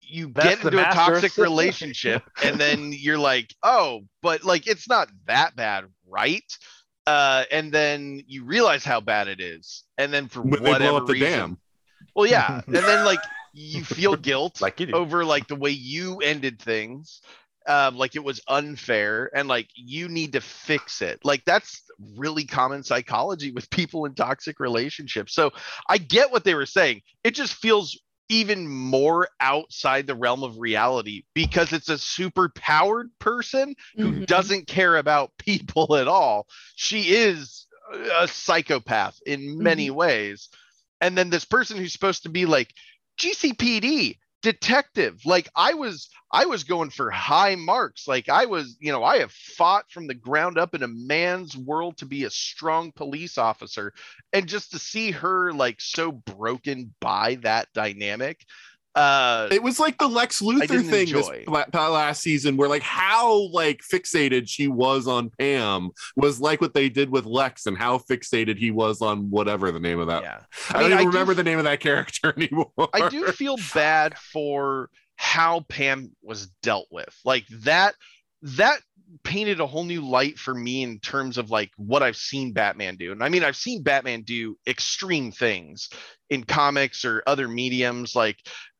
you 0.00 0.30
That's 0.34 0.56
get 0.62 0.64
into 0.64 0.78
a 0.80 0.92
toxic 0.92 1.36
relationship 1.38 2.22
and 2.44 2.60
then 2.60 2.92
you're 2.92 3.18
like, 3.18 3.54
oh, 3.62 4.02
but 4.20 4.44
like, 4.44 4.66
it's 4.66 4.88
not 4.88 5.08
that 5.26 5.56
bad, 5.56 5.84
right? 6.06 6.44
Uh, 7.06 7.44
and 7.50 7.72
then 7.72 8.22
you 8.26 8.44
realize 8.44 8.84
how 8.84 9.00
bad 9.00 9.28
it 9.28 9.40
is. 9.40 9.84
And 9.98 10.12
then 10.12 10.28
for 10.28 10.42
they 10.42 10.58
whatever 10.58 10.78
blow 10.78 10.96
up 10.98 11.06
the 11.06 11.14
reason, 11.14 11.30
dam. 11.30 11.58
well, 12.14 12.26
yeah, 12.26 12.60
and 12.66 12.74
then 12.76 13.04
like 13.04 13.20
you 13.52 13.84
feel 13.84 14.16
guilt 14.16 14.60
like 14.60 14.80
over 14.92 15.24
like 15.24 15.46
the 15.48 15.56
way 15.56 15.70
you 15.70 16.18
ended 16.18 16.60
things, 16.60 17.20
um, 17.66 17.96
like 17.96 18.16
it 18.16 18.24
was 18.24 18.40
unfair, 18.48 19.30
and 19.34 19.48
like 19.48 19.68
you 19.74 20.08
need 20.08 20.32
to 20.32 20.40
fix 20.40 21.02
it. 21.02 21.20
Like 21.24 21.44
that's 21.44 21.82
really 22.16 22.44
common 22.44 22.82
psychology 22.82 23.50
with 23.52 23.70
people 23.70 24.04
in 24.06 24.14
toxic 24.14 24.58
relationships. 24.60 25.34
So 25.34 25.50
I 25.88 25.98
get 25.98 26.32
what 26.32 26.44
they 26.44 26.54
were 26.54 26.66
saying. 26.66 27.02
It 27.24 27.34
just 27.34 27.54
feels 27.54 27.98
even 28.28 28.66
more 28.66 29.28
outside 29.40 30.06
the 30.06 30.14
realm 30.14 30.42
of 30.42 30.58
reality 30.58 31.24
because 31.34 31.72
it's 31.72 31.90
a 31.90 31.98
super 31.98 32.48
powered 32.54 33.10
person 33.18 33.74
who 33.98 34.12
Mhm. 34.12 34.26
doesn't 34.26 34.66
care 34.66 34.96
about 34.96 35.32
people 35.38 35.96
at 35.96 36.08
all. 36.08 36.46
She 36.76 37.14
is 37.14 37.66
a 38.18 38.26
psychopath 38.26 39.20
in 39.26 39.58
many 39.62 39.90
ways. 39.90 40.48
And 41.00 41.18
then 41.18 41.28
this 41.30 41.44
person 41.44 41.76
who's 41.76 41.92
supposed 41.92 42.22
to 42.22 42.30
be 42.30 42.46
like 42.46 42.72
GCPD 43.18 44.18
detective. 44.42 45.20
Like 45.24 45.48
i 45.56 45.74
was 45.74 46.10
i 46.32 46.46
was 46.46 46.64
going 46.64 46.90
for 46.90 47.10
high 47.10 47.54
marks. 47.54 48.06
Like 48.08 48.28
i 48.28 48.46
was 48.46 48.76
you 48.80 48.92
know 48.92 49.04
i 49.04 49.18
have 49.18 49.32
fought 49.32 49.90
from 49.90 50.06
the 50.06 50.14
ground 50.14 50.58
up 50.58 50.74
in 50.74 50.82
a 50.82 50.88
man's 50.88 51.56
world 51.56 51.96
to 51.98 52.06
be 52.06 52.24
a 52.24 52.30
strong 52.30 52.92
police 52.92 53.38
officer. 53.38 53.92
And 54.32 54.48
just 54.48 54.72
to 54.72 54.78
see 54.78 55.12
her 55.12 55.52
like 55.52 55.80
so 55.80 56.12
broken 56.12 56.92
by 57.00 57.36
that 57.42 57.68
dynamic 57.72 58.44
uh 58.94 59.48
It 59.50 59.62
was 59.62 59.80
like 59.80 59.98
the 59.98 60.08
Lex 60.08 60.40
Luthor 60.42 60.68
thing 60.88 61.08
enjoy. 61.08 61.44
pa- 61.46 61.88
last 61.88 62.22
season, 62.22 62.56
where 62.56 62.68
like 62.68 62.82
how 62.82 63.48
like 63.52 63.80
fixated 63.80 64.48
she 64.48 64.68
was 64.68 65.06
on 65.06 65.30
Pam 65.38 65.90
was 66.16 66.40
like 66.40 66.60
what 66.60 66.74
they 66.74 66.88
did 66.88 67.10
with 67.10 67.24
Lex, 67.24 67.66
and 67.66 67.76
how 67.78 67.98
fixated 67.98 68.58
he 68.58 68.70
was 68.70 69.00
on 69.00 69.30
whatever 69.30 69.72
the 69.72 69.80
name 69.80 69.98
of 69.98 70.08
that. 70.08 70.22
yeah 70.22 70.40
I, 70.70 70.78
I 70.78 70.80
mean, 70.82 70.90
don't 70.90 70.98
I 70.98 71.02
even 71.02 71.10
do 71.10 71.16
remember 71.16 71.32
f- 71.32 71.36
the 71.36 71.44
name 71.44 71.58
of 71.58 71.64
that 71.64 71.80
character 71.80 72.32
anymore. 72.36 72.70
I 72.92 73.08
do 73.08 73.26
feel 73.32 73.56
bad 73.74 74.18
for 74.18 74.90
how 75.16 75.60
Pam 75.68 76.10
was 76.22 76.48
dealt 76.62 76.88
with. 76.90 77.14
Like 77.24 77.46
that 77.62 77.94
that 78.42 78.80
painted 79.24 79.60
a 79.60 79.66
whole 79.66 79.84
new 79.84 80.00
light 80.00 80.38
for 80.38 80.54
me 80.54 80.82
in 80.82 80.98
terms 80.98 81.36
of 81.36 81.50
like 81.50 81.70
what 81.76 82.02
I've 82.02 82.16
seen 82.16 82.52
Batman 82.52 82.96
do. 82.96 83.12
And 83.12 83.22
I 83.22 83.28
mean 83.28 83.44
I've 83.44 83.56
seen 83.56 83.82
Batman 83.82 84.22
do 84.22 84.56
extreme 84.66 85.30
things 85.30 85.90
in 86.32 86.44
comics 86.44 87.04
or 87.04 87.22
other 87.26 87.46
mediums 87.46 88.16
like 88.16 88.38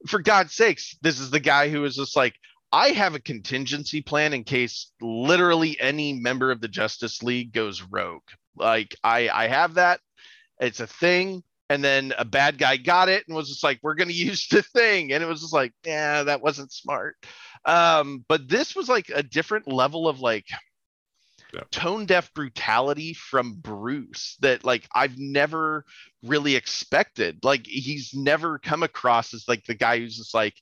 for 0.09 0.21
God's 0.21 0.55
sakes, 0.55 0.97
this 1.03 1.21
is 1.21 1.31
the 1.31 1.41
guy 1.41 1.69
who 1.69 1.85
is 1.85 1.97
just 1.97 2.17
like 2.17 2.35
I 2.73 2.89
have 2.89 3.15
a 3.15 3.21
contingency 3.21 4.01
plan 4.01 4.33
in 4.33 4.45
case 4.45 4.91
literally 5.03 5.79
any 5.79 6.15
member 6.15 6.51
of 6.51 6.63
the 6.63 6.69
Justice 6.69 7.23
League 7.23 7.53
goes 7.53 7.83
rogue. 7.83 8.23
Like 8.57 8.97
I 9.05 9.29
I 9.29 9.49
have 9.49 9.75
that. 9.75 10.01
It's 10.61 10.81
a 10.81 10.87
thing 10.87 11.43
and 11.69 11.85
then 11.85 12.15
a 12.17 12.25
bad 12.25 12.57
guy 12.57 12.79
got 12.79 13.11
it 13.11 13.25
and 13.27 13.37
was 13.37 13.49
just 13.49 13.63
like 13.63 13.81
we're 13.83 13.95
to 13.95 14.13
use 14.13 14.49
the 14.49 14.63
thing 14.63 15.13
and 15.13 15.23
it 15.23 15.27
was 15.27 15.43
just 15.43 15.53
like 15.53 15.73
yeah 15.85 16.23
that 16.23 16.43
wasn't 16.43 16.73
smart 16.73 17.17
um 17.65 18.25
but 18.29 18.49
this 18.49 18.77
was 18.77 18.89
like 18.89 19.11
a 19.15 19.23
different 19.23 19.67
level 19.67 20.09
of 20.09 20.21
like 20.21 20.47
Yeah. 21.55 21.61
tone 21.71 22.07
deaf 22.07 22.33
brutality 22.33 23.13
from 23.13 23.55
bruce 23.57 24.37
that 24.41 24.65
like 24.65 24.89
i've 24.95 25.19
never 25.19 25.85
really 26.23 26.57
expected 26.57 27.45
like 27.45 27.67
he's 27.67 28.15
never 28.15 28.59
come 28.59 28.83
across 28.83 29.35
as 29.35 29.45
like 29.49 29.65
the 29.67 29.75
guy 29.75 29.99
who's 29.99 30.17
just 30.17 30.33
like 30.33 30.55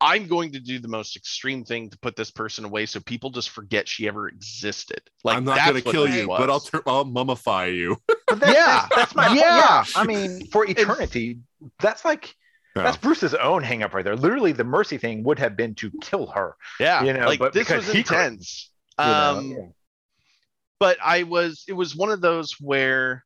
i'm 0.00 0.28
going 0.28 0.52
to 0.52 0.60
do 0.60 0.78
the 0.78 0.86
most 0.86 1.16
extreme 1.16 1.64
thing 1.64 1.90
to 1.90 1.98
put 1.98 2.14
this 2.14 2.30
person 2.30 2.64
away 2.64 2.86
so 2.86 3.00
people 3.00 3.30
just 3.30 3.50
forget 3.50 3.88
she 3.88 4.06
ever 4.06 4.28
existed 4.28 5.00
like 5.24 5.38
I'm 5.38 5.44
not 5.44 5.56
that's 5.56 5.70
going 5.72 5.82
to 5.82 5.90
kill 5.90 6.08
you, 6.08 6.28
was. 6.28 6.38
but 6.38 6.50
I'll 6.50 6.60
tur- 6.60 6.82
I'll 6.86 7.04
mummify 7.04 7.74
you. 7.74 7.96
But 8.28 8.40
that's, 8.40 8.54
Yeah, 8.54 8.86
that's 8.94 9.14
my 9.14 9.28
yeah. 9.34 9.56
yeah. 9.58 9.84
I 9.94 10.04
mean, 10.04 10.46
for 10.52 10.66
eternity, 10.68 11.38
that's 11.80 12.04
like 12.04 12.34
Yeah. 12.76 12.82
that's 12.82 12.96
Bruce's 12.96 13.34
own 13.34 13.62
hang 13.62 13.82
up 13.84 13.94
right 13.94 14.04
there. 14.04 14.16
Literally, 14.16 14.52
the 14.52 14.64
mercy 14.64 14.98
thing 14.98 15.22
would 15.24 15.38
have 15.38 15.56
been 15.56 15.74
to 15.76 15.90
kill 16.02 16.26
her. 16.28 16.56
yeah 16.78 17.02
you 17.04 17.12
know, 17.12 17.26
like 17.26 17.38
but 17.38 17.52
this 17.52 17.66
because 17.66 17.86
was 17.86 17.94
he 17.94 18.02
couldn't, 18.02 18.24
intense 18.34 18.70
you 18.98 19.04
know? 19.04 19.12
um 19.12 19.50
Yeah. 19.50 19.66
But 20.80 20.98
I 21.04 21.24
was 21.24 21.64
it 21.68 21.72
was 21.74 21.96
one 21.96 22.10
of 22.10 22.20
those 22.20 22.54
where 22.60 23.24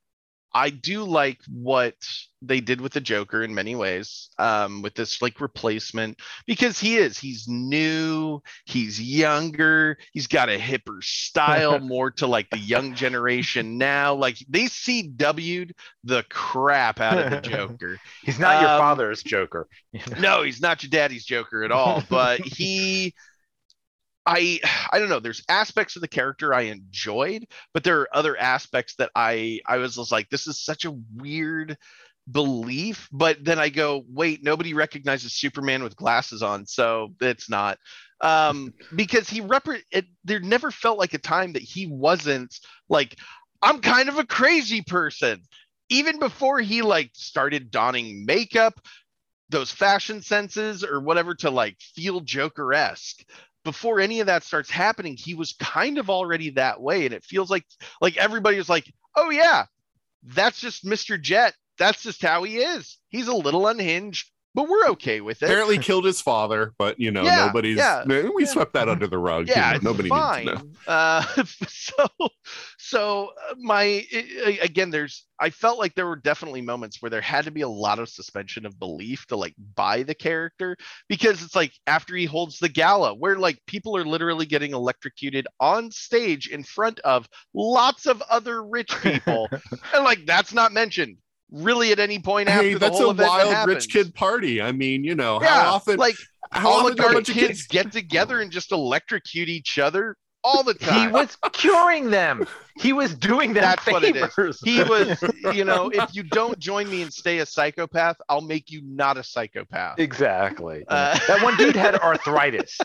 I 0.53 0.71
do 0.71 1.05
like 1.05 1.39
what 1.49 1.95
they 2.43 2.61
did 2.61 2.81
with 2.81 2.93
the 2.93 3.01
Joker 3.01 3.43
in 3.45 3.55
many 3.55 3.77
ways, 3.77 4.31
um, 4.39 4.83
with 4.83 4.95
this 4.95 5.23
like 5.23 5.41
replacement 5.41 6.19
because 6.47 6.79
he 6.81 6.97
is 6.97 7.19
he's 7.19 7.47
new, 7.49 8.41
he's 8.67 9.01
younger, 9.01 9.97
he's 10.13 10.27
got 10.27 10.49
a 10.49 10.59
hipper 10.59 11.03
style, 11.05 11.79
more 11.81 12.11
to 12.13 12.27
like 12.27 12.51
the 12.51 12.59
young 12.59 12.95
generation 12.95 13.79
now. 13.79 14.15
Like 14.15 14.39
they 14.49 14.65
CW'd 14.65 15.75
the 16.05 16.25
crap 16.31 17.01
out 17.01 17.19
of 17.21 17.31
the 17.31 17.39
Joker. 17.43 18.01
He's 18.23 18.39
not 18.41 18.59
your 18.59 18.71
Um, 18.71 18.77
father's 18.77 19.23
Joker. 19.23 19.69
no, 20.19 20.43
he's 20.43 20.61
not 20.61 20.83
your 20.83 20.91
daddy's 20.91 21.25
Joker 21.25 21.63
at 21.65 21.73
all, 21.73 22.07
but 22.09 22.41
he 22.45 23.15
I 24.27 24.61
I 24.93 24.99
don't 24.99 25.09
know, 25.09 25.21
there's 25.21 25.45
aspects 25.49 25.97
of 25.97 26.03
the 26.03 26.09
character 26.09 26.55
I 26.55 26.63
enjoyed, 26.63 27.47
but 27.73 27.85
there 27.85 28.01
are 28.01 28.09
other 28.17 28.37
aspects 28.37 28.95
that 28.97 29.11
I 29.15 29.61
I 29.67 29.79
was 29.79 29.97
just 29.97 30.13
like 30.13 30.29
this 30.31 30.47
is 30.47 30.63
such 30.63 30.85
a 30.85 30.97
weird 31.17 31.77
belief, 32.31 33.09
but 33.11 33.43
then 33.45 33.59
I 33.59 33.71
go, 33.71 34.05
wait, 34.09 34.45
nobody 34.45 34.75
recognizes 34.75 35.35
Superman 35.35 35.83
with 35.83 35.97
glasses 35.97 36.43
on, 36.43 36.67
so 36.67 37.15
it's 37.21 37.49
not. 37.51 37.79
Um 38.21 38.73
because 38.95 39.29
he 39.29 39.43
it 39.91 40.07
there 40.25 40.41
never 40.41 40.71
felt 40.71 40.99
like 40.99 41.15
a 41.15 41.19
time 41.19 41.55
that 41.55 41.63
he 41.63 41.87
wasn't 41.87 42.55
like 42.89 43.17
I'm 43.63 43.81
kind 43.81 44.09
of 44.09 44.19
a 44.19 44.27
crazy 44.27 44.83
person. 44.83 45.43
Even 45.93 46.19
before 46.21 46.61
he 46.61 46.83
like 46.83 47.11
started 47.15 47.71
donning 47.71 48.25
makeup, 48.25 48.81
those 49.51 49.73
fashion 49.73 50.23
senses 50.23 50.85
or 50.85 51.01
whatever 51.01 51.35
to 51.35 51.51
like 51.51 51.77
feel 51.81 52.21
Joker-esque. 52.21 53.25
Before 53.65 54.01
any 54.01 54.21
of 54.21 54.27
that 54.27 54.43
starts 54.43 54.71
happening, 54.71 55.17
he 55.17 55.35
was 55.35 55.55
kind 55.55 55.99
of 55.99 56.09
already 56.11 56.51
that 56.51 56.81
way. 56.81 57.05
And 57.05 57.15
it 57.15 57.25
feels 57.25 57.51
like 57.51 57.65
like 58.01 58.17
everybody 58.17 58.57
was 58.57 58.69
like, 58.69 58.91
oh 59.17 59.31
yeah, 59.31 59.67
that's 60.23 60.61
just 60.61 60.85
Mr. 60.85 61.21
Jet. 61.21 61.55
That's 61.79 62.03
just 62.03 62.23
how 62.23 62.43
he 62.45 62.59
is. 62.59 62.99
He's 63.09 63.29
a 63.29 63.35
little 63.35 63.67
unhinged, 63.67 64.31
but 64.55 64.69
we're 64.69 64.89
okay 64.89 65.21
with 65.21 65.43
it. 65.43 65.47
Apparently 65.47 65.79
killed 65.79 66.05
his 66.05 66.21
father, 66.21 66.73
but 66.79 66.99
you 66.99 67.11
know 67.11 67.23
Yeah, 67.23 67.47
nobody's. 67.47 67.77
yeah. 67.77 68.05
We 68.05 68.45
swept 68.47 68.73
that 68.75 68.89
under 68.89 69.07
the 69.07 69.19
rug. 69.19 69.49
you 69.49 69.55
yeah, 69.55 69.73
know, 69.75 69.91
nobody 69.93 70.09
fine. 70.09 70.47
needs 70.47 70.61
to 70.61 70.67
know. 70.67 70.73
Uh, 70.87 71.23
so, 71.69 72.07
so 72.79 73.31
uh, 73.51 73.55
my 73.59 73.83
i- 74.13 74.59
again, 74.63 74.91
there's. 74.91 75.27
I 75.43 75.49
felt 75.51 75.79
like 75.79 75.95
there 75.95 76.07
were 76.07 76.17
definitely 76.17 76.61
moments 76.61 77.01
where 77.01 77.09
there 77.09 77.21
had 77.23 77.47
to 77.47 77.51
be 77.51 77.63
a 77.63 77.69
lot 77.69 77.99
of 77.99 78.09
suspension 78.11 78.67
of 78.67 78.79
belief 78.79 79.27
to 79.29 79.37
like 79.37 79.55
buy 79.75 80.03
the 80.03 80.15
character 80.15 80.77
because 81.09 81.43
it's 81.43 81.55
like 81.57 81.73
after 81.87 82.15
he 82.15 82.27
holds 82.27 82.59
the 82.59 82.69
gala, 82.69 83.15
where 83.15 83.37
like 83.39 83.59
people 83.67 83.97
are 83.97 84.05
literally 84.05 84.45
getting 84.47 84.73
electrocuted 84.73 85.47
on 85.61 85.91
stage 85.91 86.49
in 86.49 86.63
front 86.65 86.99
of 87.01 87.27
lots 87.55 88.07
of 88.07 88.21
other 88.29 88.63
rich 88.65 88.93
people, 89.03 89.49
and 89.95 90.05
like 90.05 90.27
that's 90.27 90.53
not 90.53 90.73
mentioned 90.73 91.17
really 91.51 91.93
at 91.93 91.99
any 91.99 92.19
point 92.19 92.49
after 92.49 92.63
Hey, 92.63 92.73
the 92.75 92.79
that's 92.81 92.99
whole 92.99 93.09
a 93.09 93.11
event 93.11 93.29
wild 93.29 93.69
rich 93.69 93.89
kid 93.91 94.15
party. 94.15 94.63
I 94.63 94.73
mean, 94.73 95.05
you 95.05 95.15
know, 95.15 95.41
Yeah, 95.41 95.49
how 95.49 95.75
often? 95.75 95.97
like 95.97 96.17
how 96.53 96.71
often 96.71 96.85
oligarch 96.93 97.13
bunch 97.13 97.29
of 97.29 97.35
kids 97.35 97.67
get 97.67 97.93
together 97.93 98.41
and 98.41 98.51
just 98.51 98.73
electrocute 98.73 99.49
each 99.49 99.79
other 99.79 100.17
all 100.43 100.63
the 100.63 100.75
time. 100.75 101.09
He 101.09 101.13
was 101.13 101.37
curing 101.53 102.11
them. 102.11 102.47
He 102.79 102.93
was 102.93 103.15
doing 103.15 103.53
them 103.53 103.63
That's 103.63 103.87
what 103.87 104.05
it 104.05 104.17
is. 104.17 104.35
favors. 104.35 104.61
he 104.63 104.83
was, 104.83 105.23
you 105.55 105.65
know, 105.65 105.91
if 105.93 106.15
you 106.15 106.23
don't 106.23 106.59
join 106.59 106.89
me 106.91 107.03
and 107.03 107.13
stay 107.13 107.39
a 107.39 107.47
psychopath, 107.47 108.17
I'll 108.29 108.41
make 108.41 108.71
you 108.71 108.81
not 108.83 109.19
a 109.19 109.23
psychopath. 109.23 109.99
Exactly. 109.99 110.85
Uh, 110.89 111.19
that 111.29 111.43
one 111.43 111.57
dude 111.57 111.77
had 111.77 111.95
arthritis, 112.01 112.79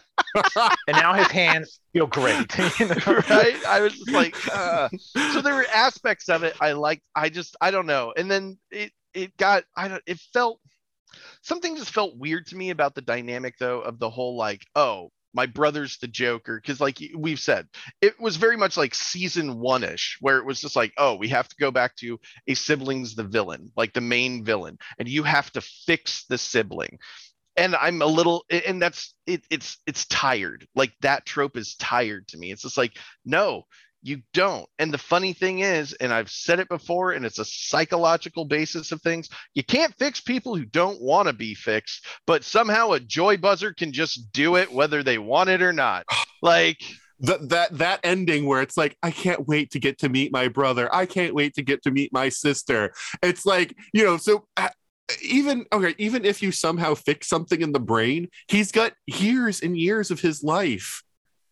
and 0.87 0.97
now 0.97 1.13
his 1.13 1.27
hands 1.27 1.79
feel 1.93 2.07
great. 2.07 2.57
you 2.79 2.87
know? 2.87 3.21
right? 3.29 3.65
I 3.65 3.79
was 3.81 3.93
just 3.93 4.11
like, 4.11 4.35
uh. 4.55 4.89
so 4.97 5.41
there 5.41 5.55
were 5.55 5.67
aspects 5.73 6.29
of 6.29 6.43
it 6.43 6.55
I 6.59 6.73
liked. 6.73 7.03
I 7.15 7.29
just, 7.29 7.55
I 7.61 7.71
don't 7.71 7.85
know. 7.85 8.13
And 8.17 8.29
then 8.29 8.57
it, 8.71 8.91
it 9.13 9.35
got, 9.37 9.63
I 9.77 9.87
don't, 9.87 10.03
it 10.05 10.19
felt, 10.33 10.59
something 11.41 11.77
just 11.77 11.91
felt 11.91 12.17
weird 12.17 12.47
to 12.47 12.57
me 12.57 12.71
about 12.71 12.95
the 12.95 13.01
dynamic 13.01 13.57
though 13.57 13.79
of 13.79 13.99
the 13.99 14.09
whole 14.09 14.35
like, 14.35 14.65
oh, 14.75 15.11
my 15.35 15.45
brother's 15.45 15.97
the 15.97 16.07
Joker. 16.07 16.61
Cause 16.65 16.79
like 16.79 16.97
we've 17.15 17.39
said, 17.39 17.67
it 18.01 18.19
was 18.19 18.37
very 18.37 18.57
much 18.57 18.77
like 18.77 18.95
season 18.95 19.59
one 19.59 19.83
ish, 19.83 20.17
where 20.21 20.37
it 20.37 20.45
was 20.45 20.61
just 20.61 20.75
like, 20.75 20.93
oh, 20.97 21.15
we 21.15 21.27
have 21.29 21.47
to 21.47 21.55
go 21.59 21.69
back 21.69 21.95
to 21.97 22.19
a 22.47 22.53
sibling's 22.55 23.15
the 23.15 23.23
villain, 23.23 23.71
like 23.75 23.93
the 23.93 24.01
main 24.01 24.43
villain, 24.43 24.77
and 24.97 25.07
you 25.07 25.23
have 25.23 25.51
to 25.51 25.61
fix 25.61 26.25
the 26.29 26.37
sibling 26.37 26.97
and 27.57 27.75
i'm 27.75 28.01
a 28.01 28.05
little 28.05 28.43
and 28.49 28.81
that's 28.81 29.13
it, 29.25 29.41
it's 29.49 29.77
it's 29.85 30.05
tired 30.07 30.67
like 30.75 30.93
that 31.01 31.25
trope 31.25 31.57
is 31.57 31.75
tired 31.75 32.27
to 32.27 32.37
me 32.37 32.51
it's 32.51 32.63
just 32.63 32.77
like 32.77 32.97
no 33.23 33.63
you 34.05 34.21
don't 34.33 34.67
and 34.77 34.93
the 34.93 34.97
funny 34.97 35.33
thing 35.33 35.59
is 35.59 35.93
and 35.93 36.13
i've 36.13 36.29
said 36.29 36.59
it 36.59 36.69
before 36.69 37.11
and 37.11 37.25
it's 37.25 37.39
a 37.39 37.45
psychological 37.45 38.45
basis 38.45 38.91
of 38.91 39.01
things 39.01 39.29
you 39.55 39.63
can't 39.63 39.95
fix 39.97 40.21
people 40.21 40.55
who 40.55 40.65
don't 40.65 41.01
want 41.01 41.27
to 41.27 41.33
be 41.33 41.55
fixed 41.55 42.05
but 42.27 42.43
somehow 42.43 42.91
a 42.91 42.99
joy 42.99 43.35
buzzer 43.35 43.73
can 43.73 43.91
just 43.91 44.31
do 44.31 44.57
it 44.57 44.71
whether 44.71 45.01
they 45.01 45.17
want 45.17 45.49
it 45.49 45.61
or 45.61 45.73
not 45.73 46.05
like 46.41 46.77
that 47.19 47.49
that 47.49 47.77
that 47.77 47.99
ending 48.03 48.45
where 48.45 48.61
it's 48.61 48.77
like 48.77 48.97
I 49.01 49.09
can't 49.09 49.47
wait 49.47 49.71
to 49.71 49.79
get 49.79 49.99
to 49.99 50.09
meet 50.09 50.33
my 50.33 50.49
brother. 50.49 50.93
I 50.93 51.05
can't 51.05 51.33
wait 51.33 51.53
to 51.55 51.61
get 51.61 51.81
to 51.83 51.91
meet 51.91 52.11
my 52.11 52.27
sister. 52.29 52.93
It's 53.23 53.45
like 53.45 53.73
you 53.93 54.03
know 54.03 54.17
so. 54.17 54.47
Uh, 54.57 54.69
even 55.21 55.65
okay, 55.71 55.93
even 55.99 56.25
if 56.25 56.41
you 56.41 56.51
somehow 56.51 56.95
fix 56.95 57.27
something 57.27 57.61
in 57.61 57.71
the 57.71 57.79
brain, 57.79 58.27
he's 58.47 58.71
got 58.71 58.93
years 59.05 59.61
and 59.61 59.77
years 59.77 60.09
of 60.09 60.19
his 60.19 60.43
life, 60.43 61.03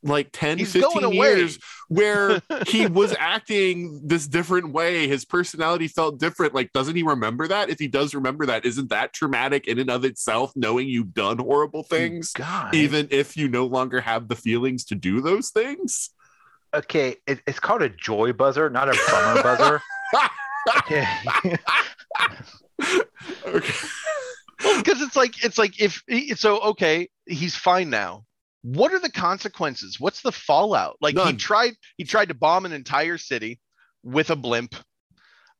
like 0.04 0.30
10, 0.34 0.58
He's 0.60 0.74
15 0.74 1.14
years, 1.14 1.58
where 1.88 2.42
he 2.68 2.86
was 2.86 3.16
acting 3.18 4.02
this 4.04 4.28
different 4.28 4.74
way. 4.74 5.08
His 5.08 5.26
personality 5.26 5.88
felt 5.88 6.20
different. 6.20 6.54
Like, 6.54 6.72
doesn't 6.74 6.96
he 6.96 7.04
remember 7.04 7.48
that? 7.48 7.70
If 7.70 7.80
he 7.80 7.88
does 7.88 8.14
remember 8.14 8.46
that, 8.48 8.66
isn't 8.66 8.90
that 8.90 9.14
traumatic 9.14 9.68
in 9.68 9.80
and 9.80 9.90
of 9.90 10.04
itself, 10.06 10.52
knowing 10.56 10.88
you've 10.90 11.14
done 11.14 11.38
horrible 11.40 11.84
things? 11.84 12.34
God. 12.34 12.76
even 12.76 13.08
if 13.12 13.38
you 13.38 13.48
no 13.48 13.66
longer 13.66 14.02
have 14.02 14.28
the 14.28 14.36
feelings 14.36 14.84
to 14.86 14.96
do 14.96 15.22
those 15.22 15.50
things. 15.50 16.10
okay, 16.74 17.16
it, 17.28 17.40
it's 17.48 17.60
called 17.60 17.82
a 17.82 17.90
joy 17.90 18.34
buzzer, 18.34 18.70
not 18.70 18.90
a 18.90 19.00
bummer 19.10 19.42
buzzer. 19.44 19.82
Okay. 20.78 21.06
okay. 23.46 23.74
because 24.78 25.02
it's 25.02 25.16
like 25.16 25.44
it's 25.44 25.58
like 25.58 25.82
if 25.82 26.02
he- 26.08 26.34
so 26.36 26.60
okay 26.62 27.10
he's 27.26 27.54
fine 27.56 27.90
now 27.90 28.24
what 28.64 28.92
are 28.94 29.00
the 29.00 29.12
consequences? 29.12 30.00
What's 30.00 30.22
the 30.22 30.32
fallout? 30.32 30.98
Like 31.02 31.18
he 31.18 31.34
tried 31.34 31.74
he 31.98 32.04
tried 32.06 32.30
to 32.30 32.34
bomb 32.34 32.66
an 32.66 32.74
entire 32.74 33.18
city 33.18 33.60
with 34.04 34.30
a 34.32 34.36
blimp 34.36 34.76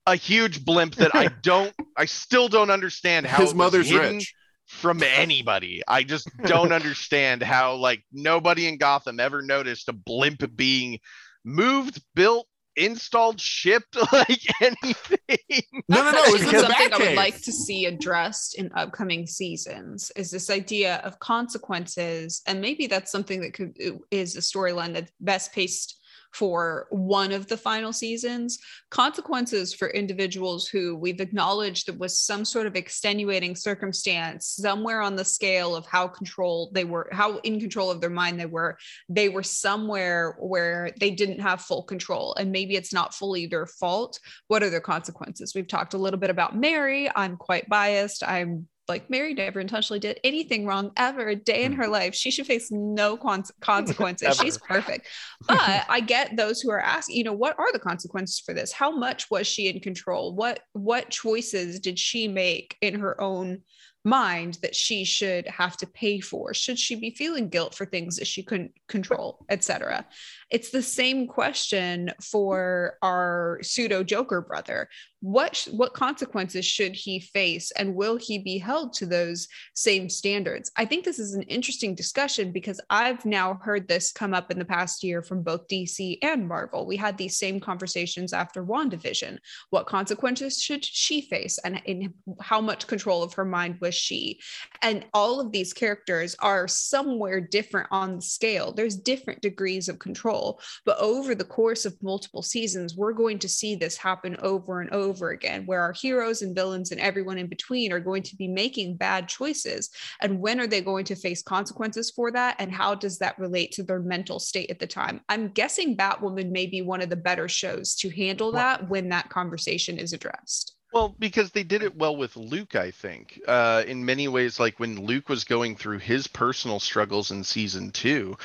a 0.06 0.16
huge 0.16 0.66
blimp 0.66 0.96
that 0.96 1.16
i 1.16 1.28
don't 1.44 1.74
i 1.96 2.06
still 2.06 2.50
don't 2.50 2.70
understand 2.70 3.26
how 3.26 3.42
His 3.42 3.54
mother's 3.54 3.90
hidden 3.90 4.16
rich. 4.18 4.34
from 4.68 5.02
anybody. 5.02 5.82
I 5.88 6.04
just 6.04 6.30
don't 6.46 6.72
understand 6.74 7.42
how 7.42 7.76
like 7.76 8.04
nobody 8.12 8.68
in 8.68 8.78
gotham 8.78 9.20
ever 9.20 9.42
noticed 9.42 9.88
a 9.90 9.94
blimp 9.94 10.44
being 10.56 11.00
moved 11.46 12.02
built 12.16 12.48
installed 12.76 13.40
shipped 13.40 13.96
like 14.14 14.42
anything 14.62 15.64
No, 15.90 16.04
no, 16.04 16.12
no. 16.12 16.24
That's 16.24 16.34
It's 16.36 16.44
in 16.44 16.50
actually 16.50 16.52
the 16.52 16.60
something 16.60 16.94
I 16.94 16.98
would 16.98 17.08
Batcave. 17.10 17.16
like 17.16 17.42
to 17.42 17.52
see 17.52 17.86
addressed 17.86 18.56
in 18.56 18.72
upcoming 18.76 19.28
seasons 19.28 20.12
is 20.16 20.32
this 20.32 20.50
idea 20.50 20.96
of 21.04 21.20
consequences. 21.20 22.42
And 22.48 22.62
maybe 22.62 22.88
that's 22.88 23.12
something 23.12 23.42
that 23.42 23.54
could 23.54 23.78
is 24.12 24.36
a 24.36 24.40
storyline 24.40 24.94
that's 24.94 25.12
best 25.20 25.54
paced 25.54 26.00
for 26.34 26.88
one 26.90 27.32
of 27.32 27.48
the 27.48 27.58
final 27.58 27.94
seasons. 27.94 28.60
Consequences 28.90 29.74
for 29.74 29.90
individuals 29.90 30.68
who 30.68 30.96
we've 30.96 31.22
acknowledged 31.22 31.88
that 31.88 32.00
was 32.00 32.18
some 32.18 32.44
sort 32.46 32.68
of 32.68 32.76
extenuating 32.76 33.56
circumstance 33.56 34.48
somewhere 34.48 35.02
on 35.02 35.16
the 35.16 35.26
scale 35.26 35.76
of 35.76 35.86
how 35.86 36.08
control 36.08 36.72
they 36.74 36.84
were, 36.84 37.08
how 37.12 37.38
in 37.40 37.60
control 37.60 37.92
of 37.92 38.02
their 38.02 38.10
mind 38.10 38.40
they 38.40 38.46
were. 38.46 38.78
They 39.10 39.30
were 39.30 39.44
somewhere 39.44 40.36
where 40.40 40.92
they 41.00 41.12
didn't 41.12 41.40
have 41.40 41.62
full 41.62 41.84
control. 41.84 42.36
And 42.36 42.52
maybe 42.52 42.76
it's 42.76 42.94
not 42.94 43.14
fully 43.14 43.46
their 43.46 43.66
fault 43.66 44.20
what 44.48 44.64
are 44.64 44.70
their 44.70 44.82
consequences? 44.82 45.54
We've 45.56 45.68
talked 45.68 45.94
a 45.94 45.98
little 45.98 46.20
bit 46.20 46.30
about 46.30 46.58
Mary. 46.58 47.10
I'm 47.16 47.38
quite 47.38 47.68
biased. 47.70 48.24
I'm 48.24 48.68
like 48.88 49.10
Mary 49.10 49.34
never 49.34 49.60
intentionally 49.60 50.00
did 50.00 50.20
anything 50.24 50.66
wrong 50.66 50.92
ever 50.98 51.30
a 51.30 51.36
day 51.36 51.64
in 51.64 51.74
her 51.74 51.84
mm-hmm. 51.84 51.94
life. 51.94 52.16
She 52.16 52.32
should 52.32 52.46
face 52.46 52.70
no 52.72 53.16
con- 53.16 53.44
consequences. 53.62 54.38
She's 54.38 54.58
perfect. 54.58 55.08
But 55.48 55.86
I 55.90 56.00
get 56.00 56.38
those 56.38 56.62
who 56.62 56.72
are 56.72 56.80
asking, 56.80 57.18
you 57.18 57.24
know, 57.26 57.34
what 57.34 57.60
are 57.60 57.72
the 57.74 57.80
consequences 57.80 58.40
for 58.40 58.54
this? 58.54 58.72
How 58.72 58.96
much 58.96 59.30
was 59.30 59.46
she 59.46 59.68
in 59.68 59.82
control? 59.82 60.34
What 60.34 60.62
what 60.72 61.10
choices 61.10 61.80
did 61.80 62.00
she 62.00 62.28
make 62.28 62.78
in 62.82 63.00
her 63.00 63.20
own 63.20 63.62
mind 64.06 64.58
that 64.62 64.76
she 64.76 65.04
should 65.04 65.48
have 65.48 65.78
to 65.78 65.88
pay 65.88 66.20
for? 66.20 66.54
Should 66.54 66.80
she 66.80 66.96
be 66.96 67.12
feeling 67.12 67.50
guilt 67.50 67.76
for 67.76 67.86
things 67.86 68.18
that 68.18 68.28
she 68.28 68.44
couldn't 68.44 68.72
control, 68.88 69.46
etc.? 69.50 70.06
It's 70.54 70.70
the 70.70 70.84
same 70.84 71.26
question 71.26 72.12
for 72.22 73.00
our 73.02 73.58
pseudo 73.64 74.04
Joker 74.04 74.40
brother. 74.40 74.88
What 75.22 75.68
what 75.72 75.94
consequences 75.94 76.66
should 76.66 76.94
he 76.94 77.20
face, 77.20 77.72
and 77.72 77.96
will 77.96 78.18
he 78.18 78.38
be 78.38 78.60
held 78.60 78.94
to 78.96 79.06
those 79.06 79.48
same 79.74 80.10
standards? 80.10 80.70
I 80.78 80.86
think 80.86 81.06
this 81.06 81.18
is 81.18 81.34
an 81.34 81.44
interesting 81.44 81.96
discussion 81.96 82.52
because 82.52 82.80
I've 82.90 83.26
now 83.26 83.56
heard 83.64 83.88
this 83.88 84.12
come 84.12 84.34
up 84.34 84.52
in 84.52 84.60
the 84.60 84.66
past 84.66 85.02
year 85.02 85.24
from 85.24 85.42
both 85.42 85.68
DC 85.70 86.20
and 86.22 86.48
Marvel. 86.48 86.86
We 86.86 86.98
had 86.98 87.18
these 87.18 87.38
same 87.38 87.60
conversations 87.60 88.34
after 88.34 88.64
WandaVision. 88.64 89.38
What 89.72 89.88
consequences 89.88 90.62
should 90.62 90.86
she 90.86 91.22
face, 91.22 91.58
and 91.64 91.82
in 91.86 92.14
how 92.42 92.60
much 92.62 92.86
control 92.86 93.24
of 93.24 93.34
her 93.34 93.46
mind 93.46 93.78
was 93.80 93.96
she? 93.96 94.40
And 94.82 95.06
all 95.14 95.40
of 95.40 95.52
these 95.52 95.74
characters 95.74 96.36
are 96.42 96.68
somewhere 96.68 97.42
different 97.42 97.88
on 97.92 98.18
the 98.18 98.22
scale. 98.22 98.74
There's 98.74 98.98
different 98.98 99.42
degrees 99.42 99.88
of 99.88 100.00
control, 100.00 100.43
but 100.86 100.98
over 101.00 101.36
the 101.36 101.44
course 101.44 101.86
of 101.86 102.02
multiple 102.02 102.42
seasons, 102.42 102.96
we're 102.96 103.14
going 103.14 103.40
to 103.40 103.50
see 103.50 103.76
this 103.76 103.98
happen 103.98 104.36
over 104.42 104.82
and 104.82 104.90
over 104.92 105.32
again, 105.32 105.66
where 105.66 105.82
our 105.82 105.94
heroes 105.94 106.42
and 106.42 106.56
villains 106.56 106.92
and 106.92 107.00
everyone 107.00 107.38
in 107.38 107.48
between 107.48 107.92
are 107.92 108.00
going 108.00 108.24
to 108.24 108.36
be 108.36 108.48
making 108.48 108.98
bad 108.98 109.28
choices. 109.28 109.90
And 110.22 110.40
when 110.40 110.60
are 110.60 110.68
they 110.68 110.82
going 110.82 111.06
to 111.06 111.16
face 111.16 111.42
consequences 111.42 112.12
for 112.16 112.32
that? 112.32 112.56
And 112.60 112.72
how 112.72 112.96
does 112.96 113.18
that 113.20 113.40
relate 113.40 113.72
to 113.74 113.84
their 113.84 114.00
mental 114.00 114.40
state 114.40 114.70
at 114.70 114.80
the 114.80 114.88
time? 114.88 115.22
I'm 115.30 115.50
guessing 115.50 115.98
Batwoman 115.98 116.52
may 116.52 116.68
be 116.68 116.82
one 116.82 117.02
of 117.02 117.10
the 117.10 117.16
better 117.16 117.48
shows 117.48 117.96
to 117.96 118.10
handle 118.10 118.52
that 118.54 118.90
when 118.90 119.10
that 119.10 119.30
conversation 119.30 119.98
is 119.98 120.14
addressed. 120.14 120.76
Well, 120.94 121.16
because 121.18 121.50
they 121.50 121.64
did 121.64 121.82
it 121.82 121.96
well 121.96 122.16
with 122.16 122.36
Luke, 122.38 122.76
I 122.76 122.92
think. 122.92 123.42
Uh, 123.48 123.84
in 123.88 124.06
many 124.06 124.28
ways, 124.28 124.60
like 124.60 124.80
when 124.80 125.04
Luke 125.04 125.28
was 125.28 125.44
going 125.44 125.76
through 125.76 125.98
his 125.98 126.28
personal 126.28 126.80
struggles 126.80 127.32
in 127.32 127.44
season 127.44 127.90
two, 127.90 128.38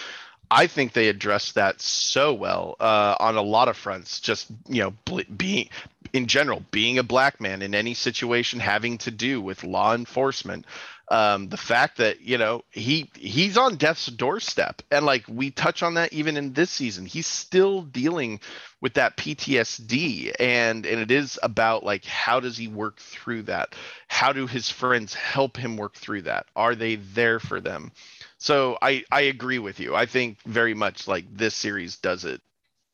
I 0.50 0.66
think 0.66 0.92
they 0.92 1.08
addressed 1.08 1.54
that 1.56 1.80
so 1.80 2.32
well 2.32 2.76
uh, 2.80 3.16
on 3.20 3.36
a 3.36 3.42
lot 3.42 3.68
of 3.68 3.76
fronts. 3.76 4.20
Just 4.20 4.48
you 4.66 4.82
know, 4.82 5.22
being 5.36 5.68
in 6.12 6.26
general, 6.26 6.62
being 6.70 6.98
a 6.98 7.02
black 7.02 7.40
man 7.40 7.62
in 7.62 7.74
any 7.74 7.94
situation 7.94 8.60
having 8.60 8.98
to 8.98 9.10
do 9.10 9.40
with 9.40 9.64
law 9.64 9.94
enforcement. 9.94 10.64
Um, 11.10 11.48
the 11.48 11.56
fact 11.56 11.98
that 11.98 12.20
you 12.20 12.36
know 12.36 12.64
he 12.70 13.10
he's 13.14 13.56
on 13.56 13.76
death's 13.76 14.06
doorstep, 14.06 14.82
and 14.90 15.06
like 15.06 15.24
we 15.28 15.50
touch 15.50 15.82
on 15.82 15.94
that 15.94 16.12
even 16.12 16.36
in 16.36 16.52
this 16.52 16.70
season, 16.70 17.06
he's 17.06 17.26
still 17.26 17.82
dealing 17.82 18.40
with 18.80 18.94
that 18.94 19.16
PTSD 19.16 20.34
and 20.38 20.84
and 20.84 21.00
it 21.00 21.10
is 21.10 21.38
about 21.42 21.82
like 21.84 22.04
how 22.04 22.40
does 22.40 22.56
he 22.56 22.68
work 22.68 22.98
through 22.98 23.42
that? 23.44 23.74
How 24.08 24.32
do 24.32 24.46
his 24.46 24.68
friends 24.68 25.14
help 25.14 25.56
him 25.56 25.76
work 25.76 25.94
through 25.94 26.22
that? 26.22 26.46
Are 26.54 26.74
they 26.74 26.96
there 26.96 27.40
for 27.40 27.60
them? 27.60 27.92
So 28.38 28.78
I 28.82 29.04
I 29.10 29.22
agree 29.22 29.58
with 29.58 29.80
you. 29.80 29.94
I 29.94 30.06
think 30.06 30.40
very 30.42 30.74
much 30.74 31.08
like 31.08 31.24
this 31.34 31.54
series 31.54 31.96
does 31.96 32.24
it 32.24 32.40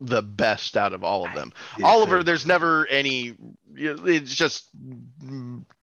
the 0.00 0.22
best 0.22 0.76
out 0.76 0.92
of 0.92 1.04
all 1.04 1.26
of 1.26 1.34
them. 1.34 1.52
Oliver, 1.82 2.22
there's 2.22 2.46
never 2.46 2.86
any 2.88 3.34
it's 3.76 4.34
just 4.34 4.68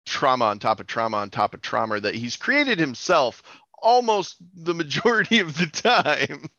trauma 0.05 0.45
on 0.45 0.59
top 0.59 0.79
of 0.79 0.87
trauma 0.87 1.17
on 1.17 1.29
top 1.29 1.53
of 1.53 1.61
trauma 1.61 1.99
that 1.99 2.15
he's 2.15 2.35
created 2.37 2.79
himself 2.79 3.43
almost 3.81 4.35
the 4.55 4.73
majority 4.73 5.39
of 5.39 5.57
the 5.57 5.67
time. 5.67 6.49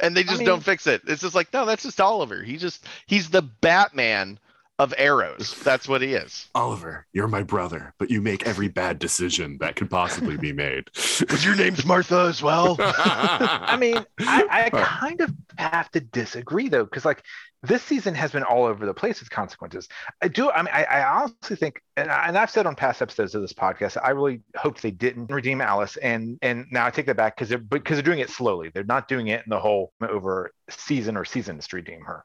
And 0.00 0.16
they 0.16 0.22
just 0.22 0.38
mean- 0.38 0.46
don't 0.46 0.62
fix 0.62 0.86
it. 0.86 1.02
It's 1.06 1.22
just 1.22 1.34
like, 1.34 1.52
no, 1.52 1.66
that's 1.66 1.82
just 1.82 2.00
Oliver. 2.00 2.42
He 2.42 2.56
just 2.56 2.84
he's 3.06 3.30
the 3.30 3.42
Batman 3.42 4.38
of 4.78 4.94
arrows. 4.96 5.58
That's 5.64 5.88
what 5.88 6.02
he 6.02 6.14
is. 6.14 6.48
Oliver, 6.54 7.06
you're 7.12 7.28
my 7.28 7.42
brother, 7.42 7.94
but 7.98 8.10
you 8.10 8.22
make 8.22 8.46
every 8.46 8.68
bad 8.68 8.98
decision 8.98 9.58
that 9.58 9.74
could 9.74 9.90
possibly 9.90 10.36
be 10.36 10.52
made. 10.52 10.90
But 11.28 11.44
your 11.44 11.56
name's 11.56 11.84
Martha 11.84 12.26
as 12.28 12.42
well. 12.42 12.76
I 12.78 13.76
mean, 13.78 13.96
I, 14.20 14.46
I 14.50 14.70
kind 14.84 15.20
of 15.20 15.32
have 15.58 15.90
to 15.90 16.00
disagree 16.00 16.68
though, 16.68 16.84
because 16.84 17.04
like 17.04 17.22
this 17.62 17.82
season 17.82 18.14
has 18.14 18.30
been 18.30 18.44
all 18.44 18.64
over 18.64 18.86
the 18.86 18.94
place 18.94 19.20
with 19.20 19.30
consequences. 19.30 19.88
I 20.22 20.28
do. 20.28 20.50
I 20.50 20.62
mean, 20.62 20.72
I, 20.72 20.84
I 20.84 21.22
honestly 21.22 21.56
think, 21.56 21.82
and, 21.96 22.10
I, 22.10 22.28
and 22.28 22.38
I've 22.38 22.50
said 22.50 22.66
on 22.66 22.76
past 22.76 23.02
episodes 23.02 23.34
of 23.34 23.42
this 23.42 23.52
podcast, 23.52 23.98
I 24.02 24.10
really 24.10 24.40
hoped 24.56 24.80
they 24.80 24.92
didn't 24.92 25.30
redeem 25.30 25.60
Alice, 25.60 25.96
and 25.96 26.38
and 26.40 26.66
now 26.70 26.86
I 26.86 26.90
take 26.90 27.06
that 27.06 27.16
back 27.16 27.36
because 27.36 27.48
they're 27.48 27.58
because 27.58 27.96
they're 27.96 28.02
doing 28.02 28.20
it 28.20 28.30
slowly. 28.30 28.70
They're 28.72 28.84
not 28.84 29.08
doing 29.08 29.28
it 29.28 29.42
in 29.44 29.50
the 29.50 29.58
whole 29.58 29.92
over 30.00 30.52
season 30.70 31.16
or 31.16 31.24
seasons 31.24 31.66
to 31.68 31.76
redeem 31.76 32.02
her. 32.02 32.24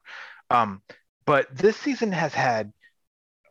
Um, 0.50 0.82
but 1.26 1.48
this 1.56 1.78
season 1.78 2.12
has 2.12 2.34
had 2.34 2.72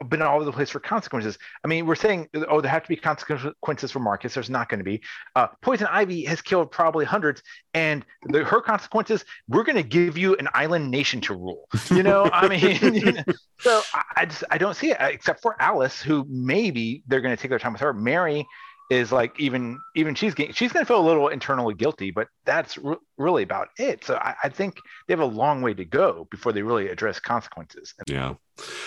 been 0.09 0.23
all 0.23 0.37
over 0.37 0.45
the 0.45 0.53
place 0.53 0.71
for 0.71 0.81
consequences. 0.81 1.39
I 1.65 1.69
mean, 1.69 1.87
we're 1.87 1.95
saying, 1.95 2.29
oh, 2.49 2.61
there 2.61 2.71
have 2.71 2.83
to 2.83 2.89
be 2.89 2.97
consequences 2.97 3.91
for 3.91 3.99
Marquis. 4.01 4.29
There's 4.29 4.51
not 4.51 4.69
going 4.69 4.79
to 4.79 4.85
be. 4.85 5.01
Uh, 5.37 5.49
Poison 5.61 5.87
Ivy 5.91 6.25
has 6.25 6.43
killed 6.43 6.71
probably 6.71 7.05
hundreds, 7.05 7.43
and 7.75 8.05
the, 8.25 8.45
her 8.45 8.61
consequences, 8.61 9.25
we're 9.49 9.65
going 9.65 9.77
to 9.77 9.83
give 9.83 10.19
you 10.19 10.35
an 10.37 10.49
island 10.55 10.91
nation 10.91 11.21
to 11.23 11.35
rule. 11.35 11.69
You 11.91 12.03
know, 12.03 12.29
I 12.33 12.49
mean, 12.83 12.95
you 12.95 13.13
know, 13.13 13.23
so 13.59 13.83
I, 13.95 14.03
I 14.17 14.27
just 14.27 14.45
I 14.51 14.59
don't 14.59 14.75
see 14.75 14.91
it 14.91 14.97
except 15.01 15.43
for 15.43 15.61
Alice, 15.61 16.03
who 16.03 16.27
maybe 16.29 17.03
they're 17.07 17.21
going 17.21 17.37
to 17.37 17.41
take 17.41 17.51
their 17.51 17.59
time 17.59 17.73
with 17.73 17.83
her. 17.83 17.93
Mary 17.93 18.47
is 18.93 19.11
like 19.11 19.39
even 19.41 19.81
even 19.97 20.15
she's 20.15 20.35
getting, 20.35 20.53
she's 20.53 20.73
going 20.73 20.85
to 20.85 20.87
feel 20.87 21.01
a 21.01 21.07
little 21.07 21.29
internally 21.29 21.75
guilty, 21.75 22.11
but 22.11 22.29
that's 22.45 22.79
re- 22.79 22.97
really 23.17 23.43
about 23.43 23.69
it. 23.79 24.05
So 24.05 24.17
I, 24.17 24.35
I, 24.45 24.49
think 24.49 24.77
they 25.07 25.13
have 25.13 25.21
a 25.21 25.25
long 25.25 25.63
way 25.63 25.75
to 25.75 25.85
go 25.85 26.29
before 26.31 26.53
they 26.53 26.63
really 26.63 26.89
address 26.89 27.19
consequences. 27.19 27.95
Yeah, 28.07 28.35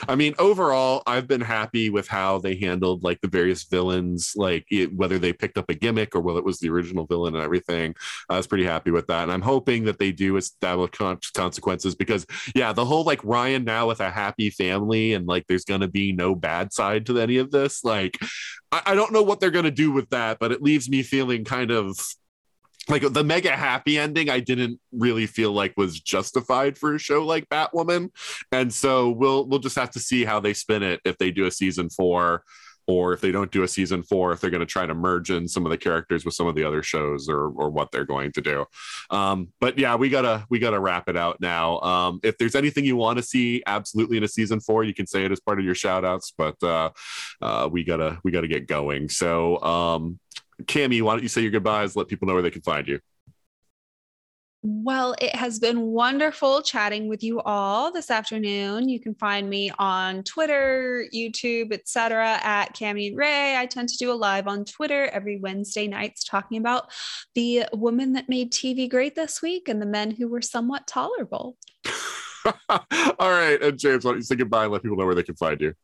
I 0.07 0.15
mean, 0.15 0.35
overall, 0.37 1.01
I've 1.07 1.27
been 1.27 1.41
happy 1.41 1.89
with 1.89 2.07
how 2.07 2.37
they 2.37 2.55
handled 2.55 3.03
like 3.03 3.19
the 3.21 3.27
various 3.27 3.63
villains, 3.63 4.33
like 4.35 4.65
it, 4.69 4.93
whether 4.93 5.17
they 5.17 5.33
picked 5.33 5.57
up 5.57 5.69
a 5.69 5.73
gimmick 5.73 6.15
or 6.15 6.21
whether 6.21 6.39
it 6.39 6.45
was 6.45 6.59
the 6.59 6.69
original 6.69 7.05
villain 7.05 7.35
and 7.35 7.43
everything. 7.43 7.95
I 8.29 8.37
was 8.37 8.47
pretty 8.47 8.65
happy 8.65 8.91
with 8.91 9.07
that, 9.07 9.23
and 9.23 9.31
I'm 9.31 9.41
hoping 9.41 9.85
that 9.85 9.99
they 9.99 10.11
do 10.11 10.37
establish 10.37 10.91
con- 10.91 11.19
consequences 11.33 11.95
because 11.95 12.25
yeah, 12.53 12.73
the 12.73 12.85
whole 12.85 13.03
like 13.03 13.23
Ryan 13.23 13.63
now 13.63 13.87
with 13.87 13.99
a 13.99 14.11
happy 14.11 14.49
family 14.49 15.13
and 15.13 15.27
like 15.27 15.45
there's 15.47 15.65
going 15.65 15.81
to 15.81 15.87
be 15.87 16.11
no 16.11 16.35
bad 16.35 16.73
side 16.73 17.05
to 17.07 17.19
any 17.19 17.37
of 17.37 17.51
this, 17.51 17.83
like 17.83 18.17
I, 18.71 18.81
I 18.87 18.95
don't 18.95 19.13
know 19.13 19.23
what 19.23 19.39
they're 19.39 19.51
going 19.51 19.65
to 19.65 19.71
do 19.71 19.91
with 19.91 20.09
that, 20.09 20.39
but 20.39 20.51
it 20.51 20.61
leaves 20.61 20.89
me 20.89 21.03
feeling 21.03 21.43
kind 21.43 21.71
of 21.71 21.97
like 22.89 23.01
the 23.13 23.23
mega 23.23 23.51
happy 23.51 23.97
ending 23.97 24.29
i 24.29 24.39
didn't 24.39 24.79
really 24.91 25.25
feel 25.25 25.51
like 25.51 25.73
was 25.75 25.99
justified 25.99 26.77
for 26.77 26.95
a 26.95 26.99
show 26.99 27.25
like 27.25 27.49
batwoman. 27.49 28.09
And 28.51 28.73
so 28.73 29.09
we'll 29.09 29.47
we'll 29.47 29.59
just 29.59 29.75
have 29.75 29.91
to 29.91 29.99
see 29.99 30.25
how 30.25 30.39
they 30.39 30.53
spin 30.53 30.83
it 30.83 31.01
if 31.05 31.17
they 31.17 31.31
do 31.31 31.45
a 31.45 31.51
season 31.51 31.89
four 31.89 32.43
or 32.87 33.13
if 33.13 33.21
they 33.21 33.31
don't 33.31 33.51
do 33.51 33.63
a 33.63 33.67
season 33.67 34.03
four 34.03 34.31
if 34.31 34.39
they're 34.39 34.51
going 34.51 34.59
to 34.59 34.65
try 34.65 34.85
to 34.85 34.93
merge 34.93 35.31
in 35.31 35.47
some 35.47 35.65
of 35.65 35.71
the 35.71 35.77
characters 35.77 36.23
with 36.23 36.35
some 36.35 36.45
of 36.45 36.53
the 36.53 36.63
other 36.63 36.83
shows 36.83 37.27
or 37.27 37.47
or 37.49 37.69
what 37.69 37.91
they're 37.91 38.05
going 38.05 38.31
to 38.33 38.41
do. 38.41 38.65
Um, 39.09 39.49
but 39.59 39.77
yeah 39.77 39.95
we 39.95 40.09
gotta 40.09 40.45
we 40.49 40.59
gotta 40.59 40.79
wrap 40.79 41.09
it 41.09 41.17
out 41.17 41.41
now. 41.41 41.79
Um, 41.79 42.19
if 42.23 42.37
there's 42.37 42.55
anything 42.55 42.85
you 42.85 42.95
want 42.95 43.17
to 43.17 43.23
see 43.23 43.63
absolutely 43.65 44.17
in 44.17 44.23
a 44.23 44.27
season 44.27 44.59
four 44.59 44.83
you 44.83 44.93
can 44.93 45.07
say 45.07 45.25
it 45.25 45.31
as 45.31 45.39
part 45.39 45.59
of 45.59 45.65
your 45.65 45.75
shout 45.75 46.05
outs 46.05 46.33
but 46.37 46.61
uh, 46.63 46.91
uh, 47.41 47.67
we 47.71 47.83
gotta 47.83 48.19
we 48.23 48.31
gotta 48.31 48.47
get 48.47 48.67
going. 48.67 49.09
So 49.09 49.61
um, 49.61 50.19
Cammie, 50.63 51.01
why 51.01 51.13
don't 51.13 51.23
you 51.23 51.29
say 51.29 51.41
your 51.41 51.51
goodbyes? 51.51 51.95
Let 51.95 52.07
people 52.07 52.27
know 52.27 52.33
where 52.33 52.43
they 52.43 52.51
can 52.51 52.61
find 52.61 52.87
you. 52.87 52.99
Well, 54.67 55.13
it 55.21 55.35
has 55.35 55.59
been 55.59 55.91
wonderful 55.91 56.63
chatting 56.63 57.07
with 57.07 57.21
you 57.21 57.39
all 57.41 57.91
this 57.91 58.09
afternoon. 58.09 58.89
You 58.89 58.99
can 58.99 59.13
find 59.13 59.47
me 59.47 59.71
on 59.77 60.23
Twitter, 60.23 61.05
YouTube, 61.13 61.71
etc. 61.71 62.39
at 62.41 62.75
Cami 62.75 63.09
and 63.09 63.15
Ray. 63.15 63.55
I 63.55 63.67
tend 63.67 63.89
to 63.89 63.97
do 63.97 64.11
a 64.11 64.13
live 64.13 64.47
on 64.47 64.65
Twitter 64.65 65.05
every 65.13 65.37
Wednesday 65.37 65.87
nights 65.87 66.23
talking 66.23 66.57
about 66.57 66.91
the 67.35 67.65
woman 67.73 68.13
that 68.13 68.27
made 68.27 68.51
TV 68.51 68.89
great 68.89 69.13
this 69.13 69.39
week 69.39 69.69
and 69.69 69.79
the 69.79 69.85
men 69.85 70.09
who 70.09 70.27
were 70.27 70.41
somewhat 70.41 70.87
tolerable. 70.87 71.57
all 72.69 72.79
right, 73.19 73.61
and 73.61 73.77
James, 73.77 74.03
why 74.03 74.11
don't 74.11 74.17
you 74.17 74.23
say 74.23 74.35
goodbye 74.35 74.63
and 74.63 74.73
let 74.73 74.81
people 74.81 74.97
know 74.97 75.05
where 75.05 75.13
they 75.13 75.21
can 75.21 75.35
find 75.35 75.61
you? 75.61 75.75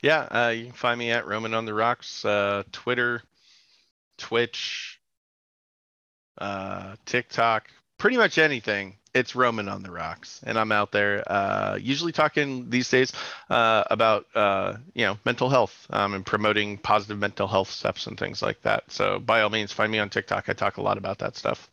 Yeah, 0.00 0.28
uh, 0.30 0.50
you 0.50 0.66
can 0.66 0.74
find 0.74 0.96
me 0.96 1.10
at 1.10 1.26
Roman 1.26 1.54
on 1.54 1.64
the 1.64 1.74
Rocks, 1.74 2.24
uh, 2.24 2.62
Twitter, 2.70 3.22
Twitch, 4.18 5.00
uh, 6.38 6.96
TikTok, 7.04 7.68
pretty 7.98 8.16
much 8.16 8.38
anything. 8.38 8.96
It's 9.14 9.36
Roman 9.36 9.68
on 9.68 9.82
the 9.82 9.90
rocks, 9.90 10.40
and 10.42 10.58
I'm 10.58 10.72
out 10.72 10.90
there 10.90 11.22
uh, 11.30 11.78
usually 11.78 12.12
talking 12.12 12.70
these 12.70 12.88
days 12.88 13.12
uh, 13.50 13.84
about 13.90 14.24
uh, 14.34 14.76
you 14.94 15.04
know 15.04 15.18
mental 15.26 15.50
health 15.50 15.86
um, 15.90 16.14
and 16.14 16.24
promoting 16.24 16.78
positive 16.78 17.18
mental 17.18 17.46
health 17.46 17.70
steps 17.70 18.06
and 18.06 18.18
things 18.18 18.40
like 18.40 18.62
that. 18.62 18.90
So 18.90 19.18
by 19.18 19.42
all 19.42 19.50
means, 19.50 19.70
find 19.70 19.92
me 19.92 19.98
on 19.98 20.08
TikTok. 20.08 20.48
I 20.48 20.54
talk 20.54 20.78
a 20.78 20.82
lot 20.82 20.96
about 20.96 21.18
that 21.18 21.36
stuff. 21.36 21.68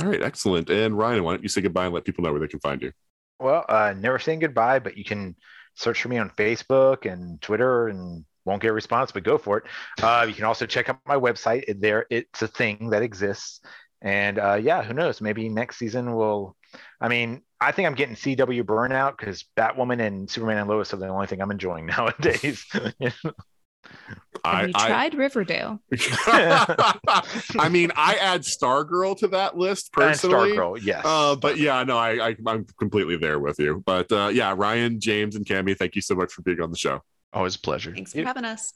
All 0.00 0.08
right, 0.08 0.22
excellent. 0.22 0.70
And 0.70 0.96
Ryan, 0.96 1.24
why 1.24 1.32
don't 1.32 1.42
you 1.42 1.48
say 1.48 1.60
goodbye 1.60 1.86
and 1.86 1.94
let 1.94 2.04
people 2.04 2.22
know 2.22 2.30
where 2.30 2.40
they 2.40 2.46
can 2.46 2.60
find 2.60 2.80
you? 2.80 2.92
Well, 3.40 3.64
uh, 3.68 3.94
never 3.96 4.20
saying 4.20 4.38
goodbye, 4.38 4.78
but 4.78 4.96
you 4.96 5.02
can 5.02 5.34
search 5.74 6.02
for 6.02 6.08
me 6.08 6.18
on 6.18 6.30
Facebook 6.30 7.10
and 7.10 7.40
Twitter 7.42 7.88
and 7.88 8.24
won't 8.44 8.62
get 8.62 8.70
a 8.70 8.74
response, 8.74 9.12
but 9.12 9.22
go 9.22 9.38
for 9.38 9.58
it. 9.58 9.64
Uh, 10.02 10.26
you 10.28 10.34
can 10.34 10.44
also 10.44 10.66
check 10.66 10.88
out 10.88 10.98
my 11.06 11.16
website. 11.16 11.80
There, 11.80 12.06
it's 12.10 12.42
a 12.42 12.48
thing 12.48 12.90
that 12.90 13.02
exists. 13.02 13.60
And 14.02 14.38
uh, 14.38 14.54
yeah, 14.54 14.82
who 14.82 14.94
knows? 14.94 15.20
Maybe 15.20 15.48
next 15.48 15.76
season 15.76 16.14
will. 16.14 16.56
I 17.00 17.08
mean, 17.08 17.42
I 17.60 17.72
think 17.72 17.86
I'm 17.86 17.94
getting 17.94 18.14
CW 18.14 18.62
burnout 18.62 19.18
because 19.18 19.44
Batwoman 19.56 20.00
and 20.00 20.30
Superman 20.30 20.58
and 20.58 20.68
Lois 20.68 20.94
are 20.94 20.96
the 20.96 21.08
only 21.08 21.26
thing 21.26 21.42
I'm 21.42 21.50
enjoying 21.50 21.86
nowadays. 21.98 22.64
Have 24.44 24.68
you 24.68 24.72
tried 24.72 25.14
I, 25.14 25.18
Riverdale? 25.18 25.80
I 26.26 27.68
mean, 27.70 27.92
I 27.96 28.14
add 28.14 28.42
Stargirl 28.42 29.18
to 29.18 29.28
that 29.28 29.58
list 29.58 29.92
personally. 29.92 30.50
And 30.50 30.58
Stargirl, 30.58 30.78
yes. 30.82 31.02
Uh, 31.04 31.36
but 31.36 31.58
yeah, 31.58 31.82
no, 31.82 31.98
I, 31.98 32.30
I 32.30 32.36
am 32.46 32.64
completely 32.78 33.16
there 33.16 33.38
with 33.38 33.58
you. 33.58 33.82
But 33.84 34.10
uh, 34.12 34.28
yeah, 34.32 34.54
Ryan, 34.56 35.00
James, 35.00 35.36
and 35.36 35.44
Cammie, 35.44 35.76
thank 35.76 35.96
you 35.96 36.02
so 36.02 36.14
much 36.14 36.32
for 36.32 36.42
being 36.42 36.60
on 36.60 36.70
the 36.70 36.78
show. 36.78 37.02
Always 37.32 37.56
a 37.56 37.60
pleasure. 37.60 37.92
Thanks 37.92 38.12
for 38.12 38.22
having 38.22 38.44
us. 38.44 38.72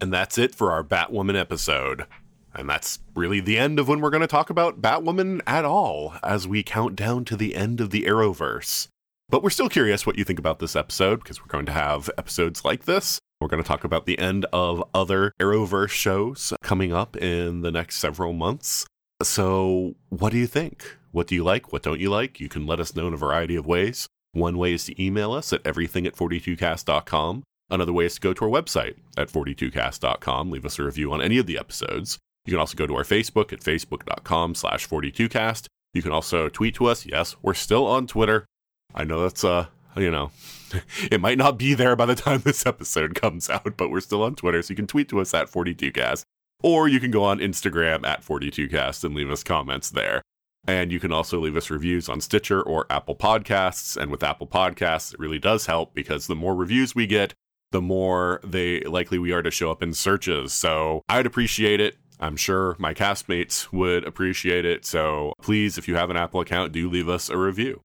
And 0.00 0.12
that's 0.12 0.38
it 0.38 0.54
for 0.54 0.72
our 0.72 0.84
Batwoman 0.84 1.38
episode. 1.38 2.06
And 2.54 2.68
that's 2.68 3.00
really 3.14 3.40
the 3.40 3.58
end 3.58 3.78
of 3.78 3.88
when 3.88 4.00
we're 4.00 4.10
going 4.10 4.22
to 4.22 4.26
talk 4.26 4.48
about 4.48 4.80
Batwoman 4.80 5.40
at 5.46 5.64
all 5.64 6.14
as 6.22 6.48
we 6.48 6.62
count 6.62 6.96
down 6.96 7.24
to 7.26 7.36
the 7.36 7.54
end 7.54 7.80
of 7.80 7.90
the 7.90 8.04
Arrowverse. 8.04 8.88
But 9.28 9.42
we're 9.42 9.50
still 9.50 9.68
curious 9.68 10.06
what 10.06 10.16
you 10.16 10.24
think 10.24 10.38
about 10.38 10.60
this 10.60 10.76
episode 10.76 11.16
because 11.16 11.40
we're 11.40 11.48
going 11.48 11.66
to 11.66 11.72
have 11.72 12.08
episodes 12.16 12.64
like 12.64 12.84
this. 12.84 13.18
We're 13.40 13.48
going 13.48 13.62
to 13.62 13.66
talk 13.68 13.84
about 13.84 14.06
the 14.06 14.18
end 14.18 14.46
of 14.52 14.82
other 14.94 15.32
Arrowverse 15.40 15.90
shows 15.90 16.52
coming 16.62 16.92
up 16.92 17.16
in 17.16 17.60
the 17.60 17.72
next 17.72 17.96
several 17.96 18.32
months. 18.32 18.86
So, 19.22 19.94
what 20.08 20.30
do 20.30 20.38
you 20.38 20.46
think? 20.46 20.96
What 21.12 21.26
do 21.26 21.34
you 21.34 21.44
like? 21.44 21.72
What 21.72 21.82
don't 21.82 22.00
you 22.00 22.08
like? 22.08 22.40
You 22.40 22.48
can 22.48 22.66
let 22.66 22.80
us 22.80 22.94
know 22.94 23.08
in 23.08 23.14
a 23.14 23.18
variety 23.18 23.56
of 23.56 23.66
ways. 23.66 24.06
One 24.32 24.58
way 24.58 24.74
is 24.74 24.84
to 24.84 25.02
email 25.02 25.32
us 25.32 25.52
at 25.52 25.62
everything 25.66 26.06
at 26.06 26.14
42cast.com. 26.14 27.42
Another 27.68 27.92
way 27.92 28.04
is 28.04 28.14
to 28.14 28.20
go 28.20 28.32
to 28.32 28.44
our 28.44 28.50
website 28.50 28.94
at 29.16 29.28
42cast.com, 29.28 30.50
leave 30.50 30.64
us 30.64 30.78
a 30.78 30.84
review 30.84 31.12
on 31.12 31.20
any 31.20 31.38
of 31.38 31.46
the 31.46 31.58
episodes. 31.58 32.18
You 32.44 32.52
can 32.52 32.60
also 32.60 32.76
go 32.76 32.86
to 32.86 32.94
our 32.94 33.02
Facebook 33.02 33.52
at 33.52 33.60
facebook.com 33.60 34.54
slash 34.54 34.88
42cast. 34.88 35.66
You 35.94 36.02
can 36.02 36.12
also 36.12 36.48
tweet 36.48 36.76
to 36.76 36.86
us. 36.86 37.04
Yes, 37.06 37.34
we're 37.42 37.54
still 37.54 37.86
on 37.86 38.06
Twitter. 38.06 38.46
I 38.94 39.02
know 39.04 39.22
that's, 39.22 39.42
uh, 39.42 39.66
you 39.96 40.10
know, 40.10 40.30
it 41.10 41.20
might 41.20 41.38
not 41.38 41.58
be 41.58 41.74
there 41.74 41.96
by 41.96 42.06
the 42.06 42.14
time 42.14 42.40
this 42.44 42.66
episode 42.66 43.14
comes 43.20 43.50
out, 43.50 43.76
but 43.76 43.90
we're 43.90 44.00
still 44.00 44.22
on 44.22 44.36
Twitter, 44.36 44.62
so 44.62 44.70
you 44.70 44.76
can 44.76 44.86
tweet 44.86 45.08
to 45.08 45.20
us 45.20 45.34
at 45.34 45.50
42cast. 45.50 46.22
Or 46.62 46.88
you 46.88 47.00
can 47.00 47.10
go 47.10 47.24
on 47.24 47.38
Instagram 47.38 48.06
at 48.06 48.24
42cast 48.24 49.04
and 49.04 49.14
leave 49.14 49.30
us 49.30 49.42
comments 49.42 49.90
there. 49.90 50.22
And 50.66 50.90
you 50.90 50.98
can 50.98 51.12
also 51.12 51.38
leave 51.38 51.56
us 51.56 51.70
reviews 51.70 52.08
on 52.08 52.20
Stitcher 52.20 52.60
or 52.62 52.86
Apple 52.90 53.14
Podcasts. 53.14 53.96
And 53.96 54.10
with 54.10 54.22
Apple 54.22 54.46
Podcasts, 54.46 55.14
it 55.14 55.20
really 55.20 55.38
does 55.38 55.66
help 55.66 55.94
because 55.94 56.26
the 56.26 56.34
more 56.34 56.54
reviews 56.54 56.94
we 56.94 57.06
get, 57.06 57.34
the 57.72 57.82
more 57.82 58.40
they 58.44 58.80
likely 58.80 59.18
we 59.18 59.32
are 59.32 59.42
to 59.42 59.50
show 59.50 59.70
up 59.70 59.82
in 59.82 59.92
searches. 59.92 60.52
So 60.52 61.02
I'd 61.08 61.26
appreciate 61.26 61.80
it. 61.80 61.96
I'm 62.18 62.36
sure 62.36 62.76
my 62.78 62.94
castmates 62.94 63.72
would 63.72 64.04
appreciate 64.04 64.64
it. 64.64 64.86
So 64.86 65.34
please, 65.42 65.76
if 65.76 65.86
you 65.86 65.96
have 65.96 66.10
an 66.10 66.16
Apple 66.16 66.40
account, 66.40 66.72
do 66.72 66.88
leave 66.88 67.08
us 67.08 67.28
a 67.28 67.36
review. 67.36 67.82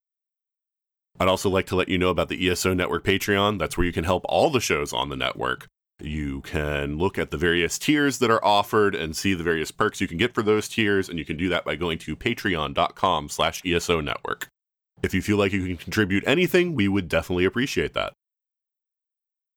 I'd 1.20 1.28
also 1.28 1.50
like 1.50 1.68
to 1.68 1.76
let 1.76 1.90
you 1.90 1.98
know 1.98 2.10
about 2.10 2.30
the 2.30 2.50
ESO 2.50 2.74
Network 2.74 3.04
Patreon. 3.04 3.60
That's 3.60 3.78
where 3.78 3.86
you 3.86 3.94
can 3.94 4.06
help 4.06 4.24
all 4.28 4.50
the 4.50 4.62
shows 4.62 4.94
on 4.94 5.10
the 5.10 5.18
network. 5.18 5.68
You 6.00 6.42
can 6.42 6.98
look 6.98 7.20
at 7.20 7.30
the 7.30 7.38
various 7.38 7.78
tiers 7.78 8.18
that 8.20 8.32
are 8.32 8.44
offered 8.44 8.96
and 8.96 9.16
see 9.16 9.36
the 9.36 9.44
various 9.44 9.70
perks 9.70 10.02
you 10.02 10.08
can 10.08 10.18
get 10.18 10.34
for 10.34 10.42
those 10.42 10.68
tiers, 10.68 11.10
and 11.10 11.20
you 11.20 11.26
can 11.26 11.38
do 11.38 11.50
that 11.50 11.64
by 11.64 11.76
going 11.76 12.00
to 12.00 12.16
patreon.com 12.16 13.30
slash 13.30 13.62
ESO 13.64 14.02
network. 14.02 14.48
If 15.04 15.14
you 15.14 15.22
feel 15.22 15.38
like 15.38 15.54
you 15.54 15.66
can 15.66 15.78
contribute 15.78 16.24
anything, 16.26 16.74
we 16.74 16.88
would 16.88 17.08
definitely 17.08 17.46
appreciate 17.46 17.94
that. 17.94 18.14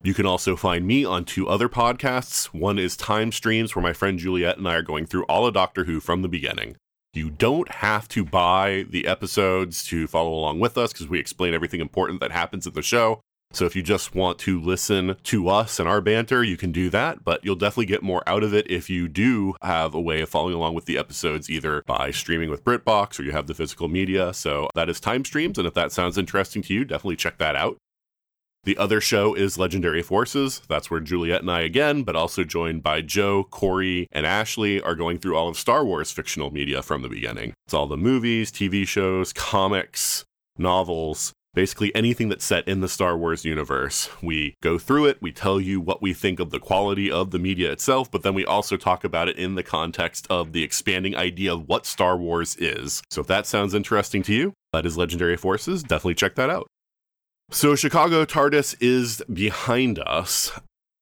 You 0.04 0.12
can 0.12 0.26
also 0.26 0.54
find 0.54 0.86
me 0.86 1.06
on 1.06 1.24
two 1.24 1.48
other 1.48 1.66
podcasts. 1.66 2.48
One 2.52 2.78
is 2.78 2.94
Time 2.94 3.32
Streams, 3.32 3.74
where 3.74 3.82
my 3.82 3.94
friend 3.94 4.18
Juliet 4.18 4.58
and 4.58 4.68
I 4.68 4.74
are 4.74 4.82
going 4.82 5.06
through 5.06 5.24
all 5.24 5.46
of 5.46 5.54
Doctor 5.54 5.84
Who 5.84 5.98
from 5.98 6.20
the 6.20 6.28
beginning. 6.28 6.76
You 7.14 7.30
don't 7.30 7.70
have 7.70 8.06
to 8.08 8.22
buy 8.22 8.84
the 8.90 9.06
episodes 9.06 9.82
to 9.86 10.06
follow 10.06 10.34
along 10.34 10.60
with 10.60 10.76
us 10.76 10.92
because 10.92 11.08
we 11.08 11.18
explain 11.18 11.54
everything 11.54 11.80
important 11.80 12.20
that 12.20 12.32
happens 12.32 12.66
in 12.66 12.74
the 12.74 12.82
show. 12.82 13.22
So 13.54 13.64
if 13.64 13.74
you 13.74 13.82
just 13.82 14.14
want 14.14 14.38
to 14.40 14.60
listen 14.60 15.16
to 15.22 15.48
us 15.48 15.78
and 15.78 15.88
our 15.88 16.02
banter, 16.02 16.44
you 16.44 16.58
can 16.58 16.70
do 16.70 16.90
that, 16.90 17.24
but 17.24 17.42
you'll 17.42 17.56
definitely 17.56 17.86
get 17.86 18.02
more 18.02 18.22
out 18.26 18.42
of 18.42 18.52
it 18.52 18.70
if 18.70 18.90
you 18.90 19.08
do 19.08 19.54
have 19.62 19.94
a 19.94 20.00
way 20.00 20.20
of 20.20 20.28
following 20.28 20.54
along 20.54 20.74
with 20.74 20.84
the 20.84 20.98
episodes 20.98 21.48
either 21.48 21.82
by 21.86 22.10
streaming 22.10 22.50
with 22.50 22.64
BritBox 22.64 23.18
or 23.18 23.22
you 23.22 23.32
have 23.32 23.46
the 23.46 23.54
physical 23.54 23.88
media. 23.88 24.34
So 24.34 24.68
that 24.74 24.90
is 24.90 25.00
Time 25.00 25.24
Streams, 25.24 25.56
and 25.56 25.66
if 25.66 25.72
that 25.72 25.92
sounds 25.92 26.18
interesting 26.18 26.60
to 26.64 26.74
you, 26.74 26.84
definitely 26.84 27.16
check 27.16 27.38
that 27.38 27.56
out. 27.56 27.78
The 28.64 28.78
other 28.78 29.00
show 29.00 29.34
is 29.34 29.58
Legendary 29.58 30.02
Forces. 30.02 30.62
That's 30.68 30.90
where 30.90 31.00
Juliet 31.00 31.42
and 31.42 31.50
I, 31.50 31.60
again, 31.60 32.02
but 32.02 32.16
also 32.16 32.44
joined 32.44 32.82
by 32.82 33.02
Joe, 33.02 33.44
Corey, 33.44 34.08
and 34.10 34.24
Ashley, 34.24 34.80
are 34.80 34.94
going 34.94 35.18
through 35.18 35.36
all 35.36 35.48
of 35.48 35.58
Star 35.58 35.84
Wars 35.84 36.10
fictional 36.10 36.50
media 36.50 36.82
from 36.82 37.02
the 37.02 37.10
beginning. 37.10 37.52
It's 37.66 37.74
all 37.74 37.86
the 37.86 37.98
movies, 37.98 38.50
TV 38.50 38.86
shows, 38.88 39.34
comics, 39.34 40.24
novels, 40.56 41.34
basically 41.52 41.94
anything 41.94 42.30
that's 42.30 42.44
set 42.44 42.66
in 42.66 42.80
the 42.80 42.88
Star 42.88 43.18
Wars 43.18 43.44
universe. 43.44 44.08
We 44.22 44.54
go 44.62 44.78
through 44.78 45.06
it, 45.06 45.20
we 45.20 45.30
tell 45.30 45.60
you 45.60 45.78
what 45.80 46.00
we 46.00 46.14
think 46.14 46.40
of 46.40 46.50
the 46.50 46.58
quality 46.58 47.10
of 47.10 47.32
the 47.32 47.38
media 47.38 47.70
itself, 47.70 48.10
but 48.10 48.22
then 48.22 48.32
we 48.32 48.46
also 48.46 48.78
talk 48.78 49.04
about 49.04 49.28
it 49.28 49.36
in 49.36 49.56
the 49.56 49.62
context 49.62 50.26
of 50.30 50.52
the 50.52 50.62
expanding 50.62 51.14
idea 51.14 51.52
of 51.52 51.68
what 51.68 51.84
Star 51.84 52.16
Wars 52.16 52.56
is. 52.56 53.02
So 53.10 53.20
if 53.20 53.26
that 53.26 53.46
sounds 53.46 53.74
interesting 53.74 54.22
to 54.24 54.32
you, 54.32 54.54
that 54.72 54.86
is 54.86 54.96
Legendary 54.96 55.36
Forces. 55.36 55.82
Definitely 55.82 56.14
check 56.14 56.34
that 56.36 56.48
out. 56.50 56.66
So 57.50 57.76
Chicago 57.76 58.24
TARDIS 58.24 58.76
is 58.80 59.22
behind 59.32 59.98
us. 60.00 60.50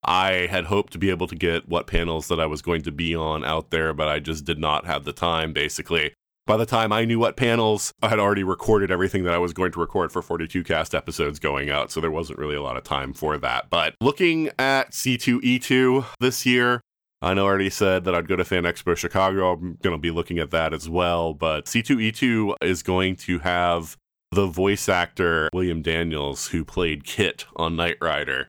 I 0.05 0.49
had 0.51 0.67
hoped 0.67 0.93
to 0.93 0.99
be 0.99 1.11
able 1.11 1.29
to 1.29 1.37
get 1.37 1.69
what 1.69 1.87
panels 1.87 2.29
that 2.29 2.41
I 2.41 2.47
was 2.47 2.61
going 2.61 2.83
to 2.83 2.93
be 2.93 3.15
on 3.15 3.45
out 3.45 3.71
there, 3.71 3.95
but 3.95 4.09
I 4.09 4.19
just 4.19 4.45
did 4.45 4.59
not 4.59 4.85
have 4.85 5.05
the 5.05 5.13
time, 5.13 5.53
basically. 5.53 6.13
By 6.45 6.57
the 6.57 6.67
time 6.67 6.93
I 6.93 7.05
knew 7.05 7.21
what 7.21 7.37
panels, 7.37 7.93
I 8.03 8.09
had 8.09 8.19
already 8.19 8.43
recorded 8.43 8.91
everything 8.91 9.23
that 9.25 9.35
I 9.35 9.39
was 9.39 9.53
going 9.53 9.71
to 9.73 9.81
record 9.81 10.11
for 10.11 10.23
42 10.23 10.65
cast 10.65 10.93
episodes 10.93 11.39
going 11.39 11.71
out, 11.71 11.93
so 11.93 12.01
there 12.01 12.11
wasn't 12.11 12.41
really 12.41 12.57
a 12.57 12.63
lot 12.63 12.77
of 12.77 12.83
time 12.83 13.13
for 13.13 13.39
that. 13.39 13.71
But 13.71 13.95
looking 14.01 14.51
at 14.59 14.91
C2E2 14.91 16.05
this 16.19 16.45
year, 16.45 16.81
I 17.23 17.35
know 17.35 17.47
I 17.47 17.49
already 17.49 17.71
said 17.71 18.03
that 18.05 18.17
I'd 18.17 18.27
go 18.27 18.35
to 18.35 18.45
Fan 18.45 18.65
Expo 18.65 18.97
Chicago. 18.97 19.53
I'm 19.53 19.79
going 19.83 19.95
to 19.95 20.01
be 20.01 20.11
looking 20.11 20.41
at 20.41 20.51
that 20.51 20.75
as 20.75 20.89
well. 20.89 21.33
But 21.33 21.67
C2E2 21.67 22.57
is 22.61 22.83
going 22.83 23.15
to 23.17 23.39
have 23.39 23.97
the 24.33 24.47
voice 24.47 24.89
actor 24.89 25.49
William 25.53 25.83
Daniels, 25.83 26.49
who 26.49 26.65
played 26.65 27.05
KITT 27.05 27.45
on 27.55 27.77
Knight 27.77 27.99
Rider. 28.01 28.49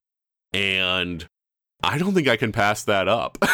And 0.53 1.27
I 1.83 1.97
don't 1.97 2.13
think 2.13 2.27
I 2.27 2.37
can 2.37 2.51
pass 2.51 2.83
that 2.85 3.07
up. 3.07 3.37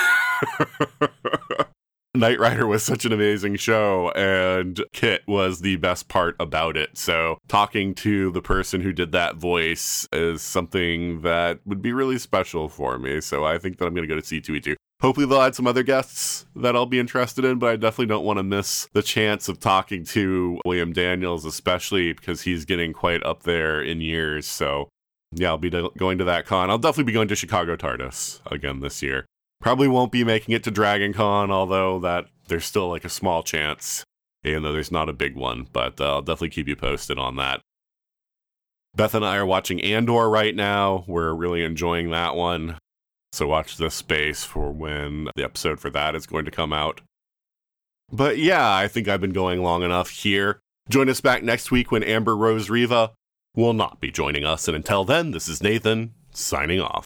Knight 2.16 2.40
Rider 2.40 2.66
was 2.68 2.84
such 2.84 3.06
an 3.06 3.14
amazing 3.14 3.56
show, 3.56 4.12
and 4.12 4.84
KITT 4.94 5.28
was 5.28 5.62
the 5.62 5.76
best 5.78 6.08
part 6.08 6.36
about 6.40 6.76
it. 6.76 6.98
So, 6.98 7.38
talking 7.48 7.94
to 7.96 8.32
the 8.32 8.42
person 8.42 8.82
who 8.82 8.92
did 8.92 9.12
that 9.12 9.36
voice 9.36 10.08
is 10.12 10.42
something 10.42 11.22
that 11.22 11.60
would 11.66 11.82
be 11.82 11.94
really 11.94 12.18
special 12.18 12.68
for 12.68 12.98
me. 12.98 13.22
So, 13.22 13.46
I 13.46 13.58
think 13.58 13.78
that 13.78 13.86
I'm 13.86 13.94
going 13.94 14.08
to 14.08 14.14
go 14.14 14.20
to 14.20 14.26
C2E2. 14.42 14.76
Hopefully, 15.02 15.26
they'll 15.26 15.42
add 15.42 15.56
some 15.56 15.68
other 15.68 15.84
guests 15.84 16.46
that 16.58 16.76
I'll 16.76 16.86
be 16.86 17.00
interested 17.00 17.46
in, 17.46 17.58
but 17.58 17.70
I 17.70 17.76
definitely 17.78 18.08
don't 18.08 18.26
want 18.26 18.38
to 18.38 18.44
miss 18.44 18.90
the 18.92 19.02
chance 19.02 19.48
of 19.48 19.60
talking 19.60 20.04
to 20.06 20.60
William 20.66 20.92
Daniels, 20.92 21.46
especially 21.46 22.12
because 22.12 22.42
he's 22.42 22.66
getting 22.66 22.92
quite 22.92 23.24
up 23.24 23.44
there 23.44 23.82
in 23.82 24.02
years. 24.02 24.46
So, 24.46 24.90
yeah, 25.32 25.50
I'll 25.50 25.58
be 25.58 25.70
going 25.70 26.18
to 26.18 26.26
that 26.26 26.46
con. 26.46 26.70
I'll 26.70 26.78
definitely 26.78 27.06
be 27.06 27.14
going 27.14 27.30
to 27.30 27.36
Chicago 27.36 27.78
TARDIS 27.78 28.42
again 28.52 28.82
this 28.82 29.02
year. 29.02 29.26
Probably 29.62 29.88
won't 29.88 30.12
be 30.12 30.24
making 30.24 30.56
it 30.56 30.64
to 30.64 30.72
Dragon 30.72 31.14
Con, 31.14 31.52
although 31.52 32.00
that 32.00 32.28
there's 32.48 32.66
still 32.66 32.90
like 32.90 33.04
a 33.04 33.10
small 33.10 33.44
chance, 33.44 34.04
even 34.44 34.64
though 34.64 34.72
there's 34.72 34.92
not 34.92 35.10
a 35.10 35.14
big 35.14 35.36
one. 35.36 35.68
But 35.72 36.00
uh, 36.00 36.16
I'll 36.16 36.22
definitely 36.22 36.50
keep 36.50 36.68
you 36.68 36.76
posted 36.76 37.20
on 37.20 37.36
that. 37.38 37.62
Beth 38.96 39.14
and 39.14 39.26
I 39.26 39.38
are 39.38 39.46
watching 39.46 39.82
Andor 39.82 40.30
right 40.30 40.56
now. 40.56 41.04
We're 41.08 41.34
really 41.34 41.64
enjoying 41.64 42.10
that 42.12 42.36
one. 42.36 42.78
So 43.32 43.48
watch 43.48 43.78
this 43.78 43.96
space 43.96 44.44
for 44.44 44.72
when 44.72 45.30
the 45.36 45.44
episode 45.44 45.80
for 45.80 45.90
that 45.92 46.16
is 46.16 46.26
going 46.26 46.46
to 46.46 46.52
come 46.52 46.74
out. 46.74 47.02
But 48.12 48.38
yeah, 48.38 48.76
I 48.76 48.88
think 48.88 49.08
I've 49.08 49.22
been 49.22 49.34
going 49.34 49.62
long 49.62 49.84
enough 49.84 50.10
here. 50.10 50.60
Join 50.90 51.10
us 51.10 51.22
back 51.22 51.44
next 51.44 51.70
week 51.70 51.92
when 51.92 52.04
Amber 52.04 52.36
Rose 52.36 52.70
Riva 52.70 53.12
will 53.56 53.74
not 53.74 54.02
be 54.02 54.10
joining 54.10 54.46
us. 54.46 54.68
And 54.68 54.76
until 54.76 55.06
then, 55.06 55.32
this 55.32 55.48
is 55.48 55.62
Nathan 55.62 56.14
signing 56.32 56.82
off. 56.82 57.06